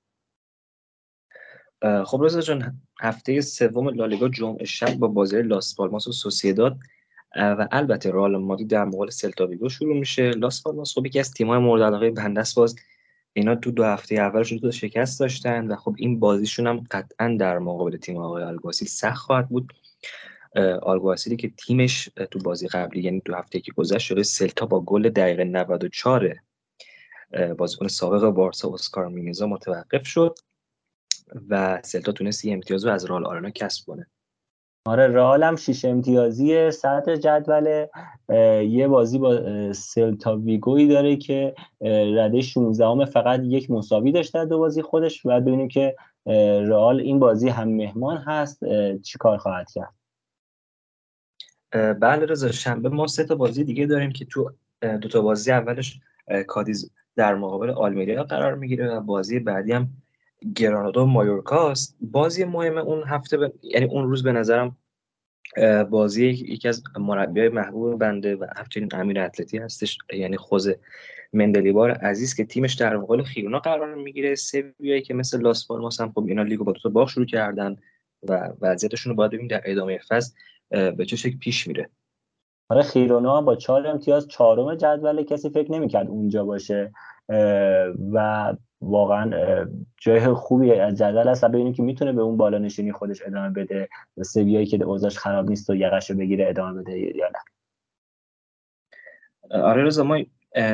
خب 2.05 2.23
رضا 2.23 2.41
جان 2.41 2.81
هفته 3.01 3.41
سوم 3.41 3.89
لالیگا 3.89 4.29
جمعه 4.29 4.65
شب 4.65 4.95
با 4.95 5.07
بازی 5.07 5.41
لاس 5.41 5.75
پالماس 5.75 6.07
و 6.07 6.11
سوسیداد. 6.11 6.77
و 7.35 7.67
البته 7.71 8.11
رئال 8.11 8.37
مادرید 8.37 8.69
در 8.69 8.85
مقابل 8.85 9.09
سلتا 9.09 9.67
شروع 9.69 9.97
میشه. 9.99 10.31
لاس 10.31 10.63
پالماس 10.63 10.93
خب 10.93 11.05
یکی 11.05 11.19
از 11.19 11.31
تیم‌های 11.31 11.59
مورد 11.59 11.83
علاقه 11.83 12.11
بنده 12.11 12.43
باز. 12.55 12.75
اینا 13.37 13.55
تو 13.55 13.71
دو 13.71 13.83
هفته 13.83 14.15
اولشون 14.15 14.57
دو 14.57 14.71
شکست 14.71 15.19
داشتن 15.19 15.67
و 15.67 15.75
خب 15.75 15.95
این 15.97 16.19
بازیشون 16.19 16.67
هم 16.67 16.83
قطعا 16.91 17.37
در 17.39 17.59
مقابل 17.59 17.97
تیم 17.97 18.17
آقای 18.17 18.43
آلگواسیل 18.43 18.87
سخت 18.87 19.17
خواهد 19.17 19.49
بود. 19.49 19.73
آلگواسیلی 20.81 21.35
که 21.35 21.49
تیمش 21.49 22.09
تو 22.31 22.39
بازی 22.39 22.67
قبلی 22.67 23.01
یعنی 23.01 23.21
دو 23.25 23.35
هفته 23.35 23.59
که 23.59 23.71
گذشت 23.71 24.07
شده 24.07 24.23
سلتا 24.23 24.65
با 24.65 24.81
گل 24.81 25.09
دقیقه 25.09 25.43
94 25.43 26.35
بازیکن 27.57 27.87
سابق 27.87 28.29
بارسا 28.29 28.73
اسکار 28.73 29.07
مینیزا 29.07 29.47
متوقف 29.47 30.07
شد 30.07 30.39
و 31.49 31.81
سلتا 31.83 32.11
تونست 32.11 32.45
امتیاز 32.47 32.85
رو 32.85 32.91
از 32.91 33.05
رال 33.05 33.25
آرنا 33.25 33.49
کسب 33.49 33.85
کنه. 33.85 34.07
آره 34.87 35.07
رئال 35.07 35.43
هم 35.43 35.55
شیش 35.55 35.85
امتیازی 35.85 36.71
صدر 36.71 37.15
جدول 37.15 37.87
یه 38.63 38.87
بازی 38.87 39.19
با 39.19 39.41
سلتا 39.73 40.37
ویگوی 40.37 40.87
داره 40.87 41.15
که 41.15 41.55
رده 42.17 42.41
16 42.41 43.05
فقط 43.05 43.39
یک 43.43 43.71
مساوی 43.71 44.11
داشته 44.11 44.45
دو 44.45 44.57
بازی 44.57 44.81
خودش. 44.81 45.25
و 45.25 45.39
ببینیم 45.39 45.67
که 45.67 45.95
رئال 46.67 46.99
این 46.99 47.19
بازی 47.19 47.49
هم 47.49 47.67
مهمان 47.67 48.17
هست. 48.17 48.59
چیکار 49.03 49.37
خواهد 49.37 49.71
کرد؟ 49.71 49.93
بله 51.99 52.25
رضا 52.25 52.51
شنبه 52.51 52.89
ما 52.89 53.07
سه 53.07 53.23
تا 53.23 53.35
بازی 53.35 53.63
دیگه 53.63 53.85
داریم 53.85 54.11
که 54.11 54.25
تو 54.25 54.51
دو 54.81 55.07
تا 55.09 55.21
بازی 55.21 55.51
اولش 55.51 55.99
کادیز 56.47 56.91
در 57.15 57.35
مقابل 57.35 57.69
آلمریا 57.69 58.23
قرار 58.23 58.55
می‌گیره 58.55 58.89
و 58.89 59.01
بازی 59.01 59.39
بعدی 59.39 59.71
هم 59.71 59.89
گرانادا 60.55 61.03
و 61.03 61.07
مایورکاست. 61.07 61.97
بازی 62.01 62.43
مهم 62.43 62.77
اون 62.77 63.03
هفته 63.03 63.37
ب... 63.37 63.51
یعنی 63.61 63.85
اون 63.85 64.09
روز 64.09 64.23
به 64.23 64.31
نظرم 64.31 64.77
بازی 65.89 66.27
یکی 66.27 66.67
از 66.67 66.83
مربیای 66.99 67.49
محبوب 67.49 67.99
بنده 67.99 68.35
و 68.35 68.45
همچنین 68.55 68.89
امیر 68.93 69.19
اتلتی 69.19 69.57
هستش 69.57 69.97
یعنی 70.13 70.37
خوز 70.37 70.69
مندلیبار 71.33 71.91
عزیز 71.91 72.35
که 72.35 72.45
تیمش 72.45 72.73
در 72.73 72.97
مقابل 72.97 73.23
خیرونا 73.23 73.59
قرار 73.59 73.95
می‌گیره. 73.95 74.35
سویایی 74.35 75.01
که 75.01 75.13
مثل 75.13 75.41
لاس 75.41 75.67
پالماس 75.67 76.01
هم 76.01 76.11
خب 76.11 76.25
اینا 76.27 76.43
لیگو 76.43 76.63
با 76.63 76.73
دو 76.83 76.89
باخت 76.89 77.11
شروع 77.11 77.25
کردن 77.25 77.75
و 78.29 78.49
وضعیتشون 78.61 79.09
رو 79.09 79.15
باید 79.15 79.31
ببینیم 79.31 79.47
در 79.47 79.61
ادامه 79.65 79.99
فصل 80.09 80.33
به 80.69 81.05
چه 81.05 81.15
شکل 81.15 81.37
پیش 81.37 81.67
میره. 81.67 81.89
آره 82.69 82.81
خیرونا 82.81 83.41
با 83.41 83.55
چهار 83.55 83.87
امتیاز 83.87 84.27
چهارم 84.27 84.75
جدول 84.75 85.23
کسی 85.23 85.49
فکر 85.49 85.71
نمی‌کرد 85.71 86.07
اونجا 86.07 86.45
باشه. 86.45 86.91
و 88.13 88.53
واقعا 88.81 89.31
جای 89.97 90.33
خوبی 90.33 90.71
از 90.71 90.97
جدول 90.97 91.27
است. 91.27 91.43
و 91.43 91.47
ببینیم 91.47 91.73
که 91.73 91.83
می‌تونه 91.83 92.11
به 92.11 92.21
اون 92.21 92.37
بالا 92.37 92.57
نشینی 92.57 92.91
خودش 92.91 93.21
ادامه 93.25 93.49
بده. 93.49 93.89
سویایی 94.25 94.65
که 94.65 94.83
اوضاعش 94.83 95.17
خراب 95.17 95.49
نیست 95.49 95.69
و 95.69 95.75
یقش 95.75 96.11
بگیره 96.11 96.49
ادامه 96.49 96.81
بده 96.81 96.99
یا 96.99 97.27
نه. 97.27 97.39
آره 99.61 99.83
رضا 99.83 100.03
ما 100.03 100.17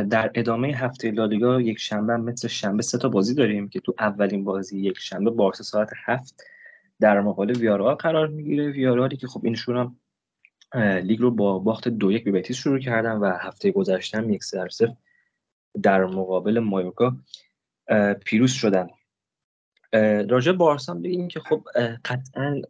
در 0.09 0.31
ادامه 0.35 0.67
هفته 0.67 1.11
لالیگا 1.11 1.61
یک 1.61 1.79
شنبه 1.79 2.17
مثل 2.17 2.47
شنبه 2.47 2.83
سه 2.83 2.97
تا 2.97 3.09
بازی 3.09 3.35
داریم 3.35 3.69
که 3.69 3.79
تو 3.79 3.93
اولین 3.99 4.43
بازی 4.43 4.79
یک 4.79 4.97
شنبه 4.97 5.31
بارسا 5.31 5.63
ساعت 5.63 5.89
هفت 6.05 6.43
در 6.99 7.21
مقابل 7.21 7.51
ویارال 7.57 7.95
قرار 7.95 8.27
می‌گیره. 8.27 8.71
ویارالی 8.71 9.17
که 9.17 9.27
خب 9.27 9.41
اینشون 9.45 9.77
هم 9.77 9.95
لیگ 10.99 11.19
رو 11.19 11.31
با 11.31 11.59
باخت 11.59 11.87
دو 11.87 12.11
یک 12.11 12.29
به 12.29 12.41
شروع 12.41 12.79
کردن 12.79 13.17
و 13.17 13.25
هفته 13.25 13.71
گذشته 13.71 14.17
هم 14.17 14.29
یک 14.29 14.43
سر 14.43 14.67
در 15.81 16.05
مقابل 16.05 16.59
مایورکا. 16.59 17.17
پیروز 18.25 18.51
شدن. 18.51 18.87
راجع 20.29 20.51
بارسا 20.51 20.93
بگیم 20.93 21.27
که 21.27 21.39
خب 21.39 21.63
قطعا 22.05 22.61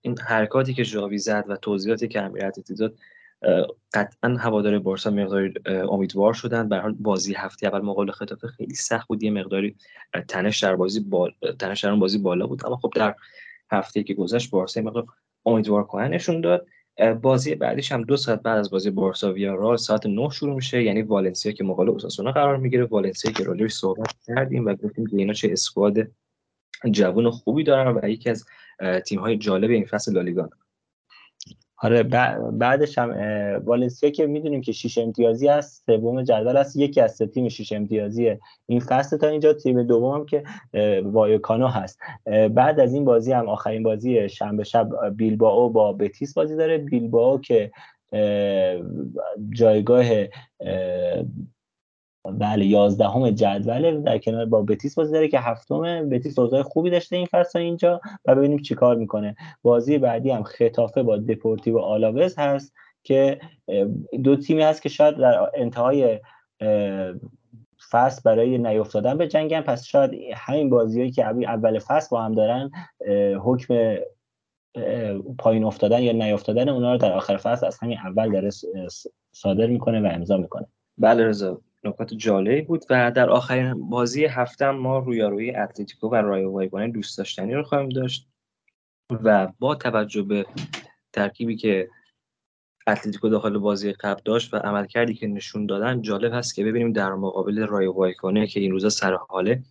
این 0.00 0.18
حرکاتی 0.18 0.74
که 0.74 0.84
جاوی 0.84 1.18
زد 1.18 1.44
و 1.48 1.56
توضیحاتی 1.56 2.08
که 2.08 2.22
امیرعتی 2.22 2.74
داد 2.74 2.94
قطعا 3.94 4.36
هوادار 4.36 4.78
بارسا 4.78 5.10
مقداری 5.10 5.54
امیدوار 5.66 6.34
شدن. 6.34 6.68
به 6.68 6.78
حال 6.78 6.92
بازی 6.92 7.34
هفته 7.34 7.66
اول 7.66 7.80
مقابل 7.80 8.10
خطافه 8.10 8.48
خیلی 8.48 8.74
سخت 8.74 9.08
بود 9.08 9.22
یه 9.22 9.30
مقداری 9.30 9.76
تنش 10.28 10.58
در 10.58 10.76
بازی 10.76 11.00
بال... 11.00 11.32
تنش 11.58 11.84
در 11.84 11.90
اون 11.90 12.00
بازی 12.00 12.18
بالا 12.18 12.46
بود. 12.46 12.66
اما 12.66 12.76
خب 12.76 12.92
در 12.94 13.14
هفته 13.70 14.02
که 14.02 14.14
گذشت 14.14 14.50
بارسا 14.50 14.80
مقدار 14.80 15.06
امیدوار 15.46 15.84
کنن 15.84 16.08
نشون 16.08 16.40
داد. 16.40 16.66
بازی 17.22 17.54
بعدیش 17.54 17.92
هم 17.92 18.02
دو 18.02 18.16
ساعت 18.16 18.42
بعد 18.42 18.58
از 18.58 18.70
بازی 18.70 18.90
بارسا 18.90 19.32
ویارال 19.32 19.76
ساعت 19.76 20.06
9 20.06 20.28
شروع 20.30 20.54
میشه. 20.54 20.82
یعنی 20.82 21.02
والنسیا 21.02 21.52
که 21.52 21.64
مقابل 21.64 21.88
اوساسونا 21.88 22.32
قرار 22.32 22.56
می‌گیره. 22.56 22.84
والنسیا 22.84 23.32
که 23.32 23.44
راجعش 23.44 23.72
صحبت 23.72 24.14
کردیم 24.26 24.66
و 24.66 24.74
گفتیم 24.74 25.06
که 25.06 25.16
اینا 25.16 25.32
چه 25.32 25.52
اسکواد 25.52 25.96
جوون 26.90 27.30
خوبی 27.30 27.64
دارن 27.64 27.96
و 27.96 28.08
یکی 28.08 28.30
از 28.30 28.46
تیم 29.06 29.20
های 29.20 29.36
جالب 29.36 29.70
این 29.70 29.84
فصل 29.84 30.12
لالیگا. 30.12 30.50
آره 31.84 32.02
بعدش 32.52 32.98
هم 32.98 33.10
والنسیا 33.64 34.10
که 34.10 34.26
می‌دونیم 34.26 34.60
که 34.60 34.72
شیش 34.72 34.98
امتیازی 34.98 35.48
است 35.48 35.84
سوم 35.86 36.22
جدول 36.22 36.56
است 36.56 36.76
یکی 36.76 37.00
از 37.00 37.14
سه 37.14 37.26
تیم 37.26 37.48
شیش 37.48 37.72
امتیازی 37.72 38.36
این 38.66 38.80
فصل 38.80 39.16
تا 39.16 39.26
اینجا 39.26 39.52
تیم 39.52 39.82
دوم 39.82 40.26
که 40.26 40.44
وایوکانو 41.04 41.66
هست. 41.66 41.98
بعد 42.54 42.80
از 42.80 42.94
این 42.94 43.04
بازی 43.04 43.32
هم 43.32 43.48
آخرین 43.48 43.82
بازی 43.82 44.28
شنبه 44.28 44.64
شب 44.64 44.88
بیلبائو 45.16 45.68
با 45.68 45.92
بتیس 45.92 46.34
بازی 46.34 46.56
داره. 46.56 46.78
بیلبائو 46.78 47.38
که 47.38 47.70
جایگاه 49.50 50.04
بله 52.24 52.66
یازدهم 52.66 53.30
جدوله 53.30 54.00
در 54.00 54.18
کنار 54.18 54.46
با 54.46 54.62
بتیس 54.62 54.94
بازی 54.94 55.12
داره 55.12 55.28
که 55.28 55.40
هفتم 55.40 56.08
بتیس 56.08 56.38
اوضاع 56.38 56.62
خوبی 56.62 56.90
داشته 56.90 57.16
این 57.16 57.26
فصل 57.26 57.58
اینجا 57.58 58.00
و 58.24 58.34
ببینیم 58.34 58.58
چیکار 58.58 58.96
می‌کنه. 58.96 59.36
بازی 59.62 59.98
بعدی 59.98 60.30
هم 60.30 60.42
خطافه 60.42 61.02
با 61.02 61.16
دپورتیو 61.16 61.78
آلاوز 61.78 62.38
هست 62.38 62.74
که 63.02 63.40
دو 64.24 64.36
تیمی 64.36 64.62
هست 64.62 64.82
که 64.82 64.88
شاید 64.88 65.16
در 65.16 65.50
انتهای 65.54 66.20
فصل 67.90 68.22
برای 68.24 68.58
نیافتادن 68.58 69.18
به 69.18 69.28
جنگن. 69.28 69.60
پس 69.60 69.84
شاید 69.84 70.10
همین 70.34 70.70
بازیهایی 70.70 71.10
که 71.10 71.26
اول 71.26 71.78
فصل 71.78 72.08
با 72.10 72.22
هم 72.22 72.32
دارن 72.32 72.70
حکم 73.38 73.96
پایین 75.38 75.64
افتادن 75.64 76.02
یا 76.02 76.12
نیافتادن 76.12 76.68
اونا 76.68 76.92
رو 76.92 76.98
در 76.98 77.12
آخر 77.12 77.36
فصل 77.36 77.66
از 77.66 77.78
همین 77.78 77.98
اول 77.98 78.32
داره 78.32 78.50
صادر 79.32 79.66
می‌کنه 79.66 80.00
و 80.00 80.06
امضا 80.12 80.36
می‌کنه. 80.36 80.66
بله 80.98 81.28
رضا. 81.28 81.60
نکات 81.84 82.14
جالبی 82.14 82.62
بود 82.62 82.84
و 82.90 83.10
در 83.10 83.30
آخرین 83.30 83.88
بازی 83.88 84.24
هفته 84.24 84.70
ما 84.70 84.98
رویارویی 84.98 85.56
اتلتیکو 85.56 86.08
و 86.08 86.14
رایو 86.14 86.52
وایگانه 86.52 86.88
دوست 86.88 87.18
داشتنی 87.18 87.54
رو 87.54 87.62
خواهیم 87.62 87.88
داشت 87.88 88.28
و 89.10 89.48
با 89.58 89.74
توجه 89.74 90.22
به 90.22 90.46
ترکیبی 91.12 91.56
که 91.56 91.88
اتلتیکو 92.86 93.28
داخل 93.28 93.58
بازی 93.58 93.92
قبل 93.92 94.20
داشت 94.24 94.54
و 94.54 94.56
عملکردی 94.56 95.14
که 95.14 95.26
نشون 95.26 95.66
دادن 95.66 96.02
جالب 96.02 96.32
هست 96.34 96.54
که 96.54 96.64
ببینیم 96.64 96.92
در 96.92 97.12
مقابل 97.12 97.66
رایو 97.66 97.92
وایکانو 97.92 98.46
که 98.46 98.60
این 98.60 98.70
روزا 98.70 98.88
سر 98.88 99.14
حاله 99.14 99.62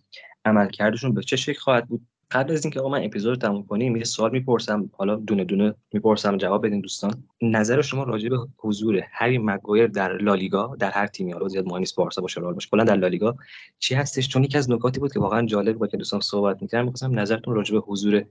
عملکردشون 0.44 1.14
به 1.14 1.22
چه 1.22 1.36
شکل 1.36 1.58
خواهد 1.60 1.88
بود. 1.88 2.06
قبل 2.30 2.52
از 2.52 2.64
اینکه 2.64 2.80
آقا 2.80 2.88
من 2.88 3.04
اپیزود 3.04 3.40
تموم 3.40 3.66
کنیم 3.66 3.96
یه 3.96 4.04
سوال 4.04 4.30
می‌پرسم. 4.30 4.90
حالا 4.92 5.16
دونه 5.16 5.44
دونه 5.44 5.74
می‌پرسم 5.92 6.36
جواب 6.36 6.66
بدین 6.66 6.80
دوستان. 6.80 7.24
نظر 7.42 7.82
شما 7.82 8.02
راجع 8.02 8.28
به 8.28 8.38
حضور 8.58 9.02
هری 9.12 9.38
مگوایر 9.38 9.86
در 9.86 10.12
لالیگا 10.16 10.76
در 10.78 10.90
هر 10.90 11.06
تیمی 11.06 11.32
حالا 11.32 11.48
زیاد 11.48 11.66
مهم 11.66 11.78
نیست 11.78 11.96
بارسا 11.96 12.22
باشه 12.22 12.40
رئال 12.40 12.54
باشه 12.54 12.68
کلا 12.70 12.84
در 12.84 12.96
لالیگا 12.96 13.36
چی 13.78 13.94
هستش؟ 13.94 14.28
چون 14.28 14.44
یکی 14.44 14.58
از 14.58 14.70
نکاتی 14.70 15.00
بود 15.00 15.12
که 15.12 15.20
واقعا 15.20 15.46
جالب 15.46 15.78
بود 15.78 15.90
که 15.90 15.96
دوستان 15.96 16.20
صحبت 16.20 16.62
می‌کردن 16.62 16.84
می‌خواستم 16.84 17.18
نظرتون 17.18 17.54
راجع 17.54 17.74
به 17.74 17.80
حضور 17.80 18.24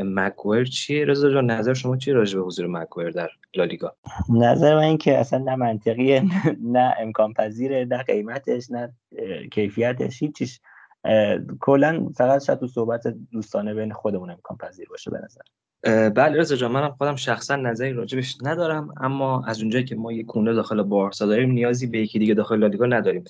مگوایر 0.00 0.64
چیه؟ 0.64 1.04
رضا 1.04 1.30
جان 1.30 1.50
نظر 1.50 1.74
شما 1.74 1.96
چیه 1.96 2.14
راجع 2.14 2.38
به 2.38 2.44
حضور 2.44 2.66
مگوایر 2.66 3.10
در 3.10 3.28
لالیگا 3.54 3.96
نظر 4.28 4.74
من 4.74 4.82
این 4.82 4.98
که 4.98 5.18
اصلا 5.18 5.38
نه 5.38 5.56
منطقیه 5.56 6.22
نه 6.62 6.94
امکان 7.00 7.32
پذیره 7.32 7.84
نه 7.84 8.02
قیمتش 8.02 8.70
نه 8.70 8.92
کیفیتش 9.52 10.22
هیچیش. 10.22 10.60
کلا 11.60 12.08
فقط 12.16 12.44
شاید 12.44 12.58
تو 12.58 12.66
صحبت 12.66 13.06
دوستانه 13.32 13.74
بین 13.74 13.92
خودمون 13.92 14.30
امکان 14.30 14.56
پذیر 14.56 14.88
باشه 14.88 15.10
به 15.10 15.20
نظر. 15.24 15.40
بله 16.08 16.38
رضا 16.38 16.56
جان 16.56 16.72
منم 16.72 16.90
خودم 16.98 17.16
شخصا 17.16 17.56
نظری 17.56 17.92
راجبش 17.92 18.36
ندارم 18.42 18.94
اما 19.00 19.44
از 19.46 19.60
اونجایی 19.60 19.84
که 19.84 19.94
ما 19.96 20.12
یک 20.12 20.26
کونه 20.26 20.52
داخل 20.52 20.82
بارسا 20.82 21.26
داریم 21.26 21.50
نیازی 21.50 21.86
به 21.86 21.98
یکی 21.98 22.18
دیگه 22.18 22.34
داخل 22.34 22.58
لالیگا 22.58 22.86
نداریم. 22.86 23.24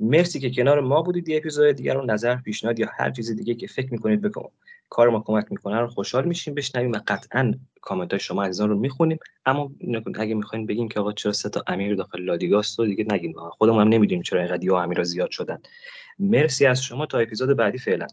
مرسی 0.00 0.40
که 0.40 0.50
کنار 0.50 0.80
ما 0.80 1.02
بودید. 1.02 1.28
یه 1.28 1.36
اپیزود 1.36 1.72
دیگر 1.72 1.94
رو 1.94 2.06
نظر 2.06 2.36
پیشنهاد 2.36 2.78
یا 2.78 2.88
هر 2.98 3.10
چیز 3.10 3.36
دیگه 3.36 3.54
که 3.54 3.66
فکر 3.66 3.92
می‌کنید 3.92 4.22
بکن. 4.22 4.50
کار 4.90 5.08
ما 5.08 5.20
کمک 5.20 5.46
می‌کنه 5.50 5.80
رو 5.80 5.86
خوشحال 5.86 6.24
میشیم. 6.24 6.54
بشنویم 6.54 6.92
و 6.92 6.98
قطعا 7.06 7.54
کامنت 7.80 8.10
های 8.10 8.20
شما 8.20 8.44
عزیزان 8.44 8.68
رو 8.68 8.78
می‌خونیم. 8.78 9.18
اما 9.46 9.70
اگه 10.14 10.34
می‌خواین 10.34 10.66
بگین 10.66 10.88
که 10.88 11.00
آقا 11.00 11.12
چرا 11.12 11.32
سه 11.32 11.48
تا 11.48 11.62
امیر 11.66 11.94
داخل 11.94 12.22
لالیگاست 12.22 12.78
رو 12.78 12.86
دیگه 12.86 13.06
نگین. 13.10 13.34
خودمون 13.50 13.80
هم 13.80 13.88
نمی‌دونیم 13.88 14.22
چرا 14.22 14.40
اینقدر 14.40 14.64
یا 14.64 14.82
امیر 14.82 15.02
زیاد 15.02 15.30
شدن. 15.30 15.58
مرسی 16.18 16.66
از 16.66 16.84
شما 16.84 17.06
تا 17.06 17.18
اپیزود 17.18 17.56
بعدی 17.56 17.78
فعلا. 17.78 18.06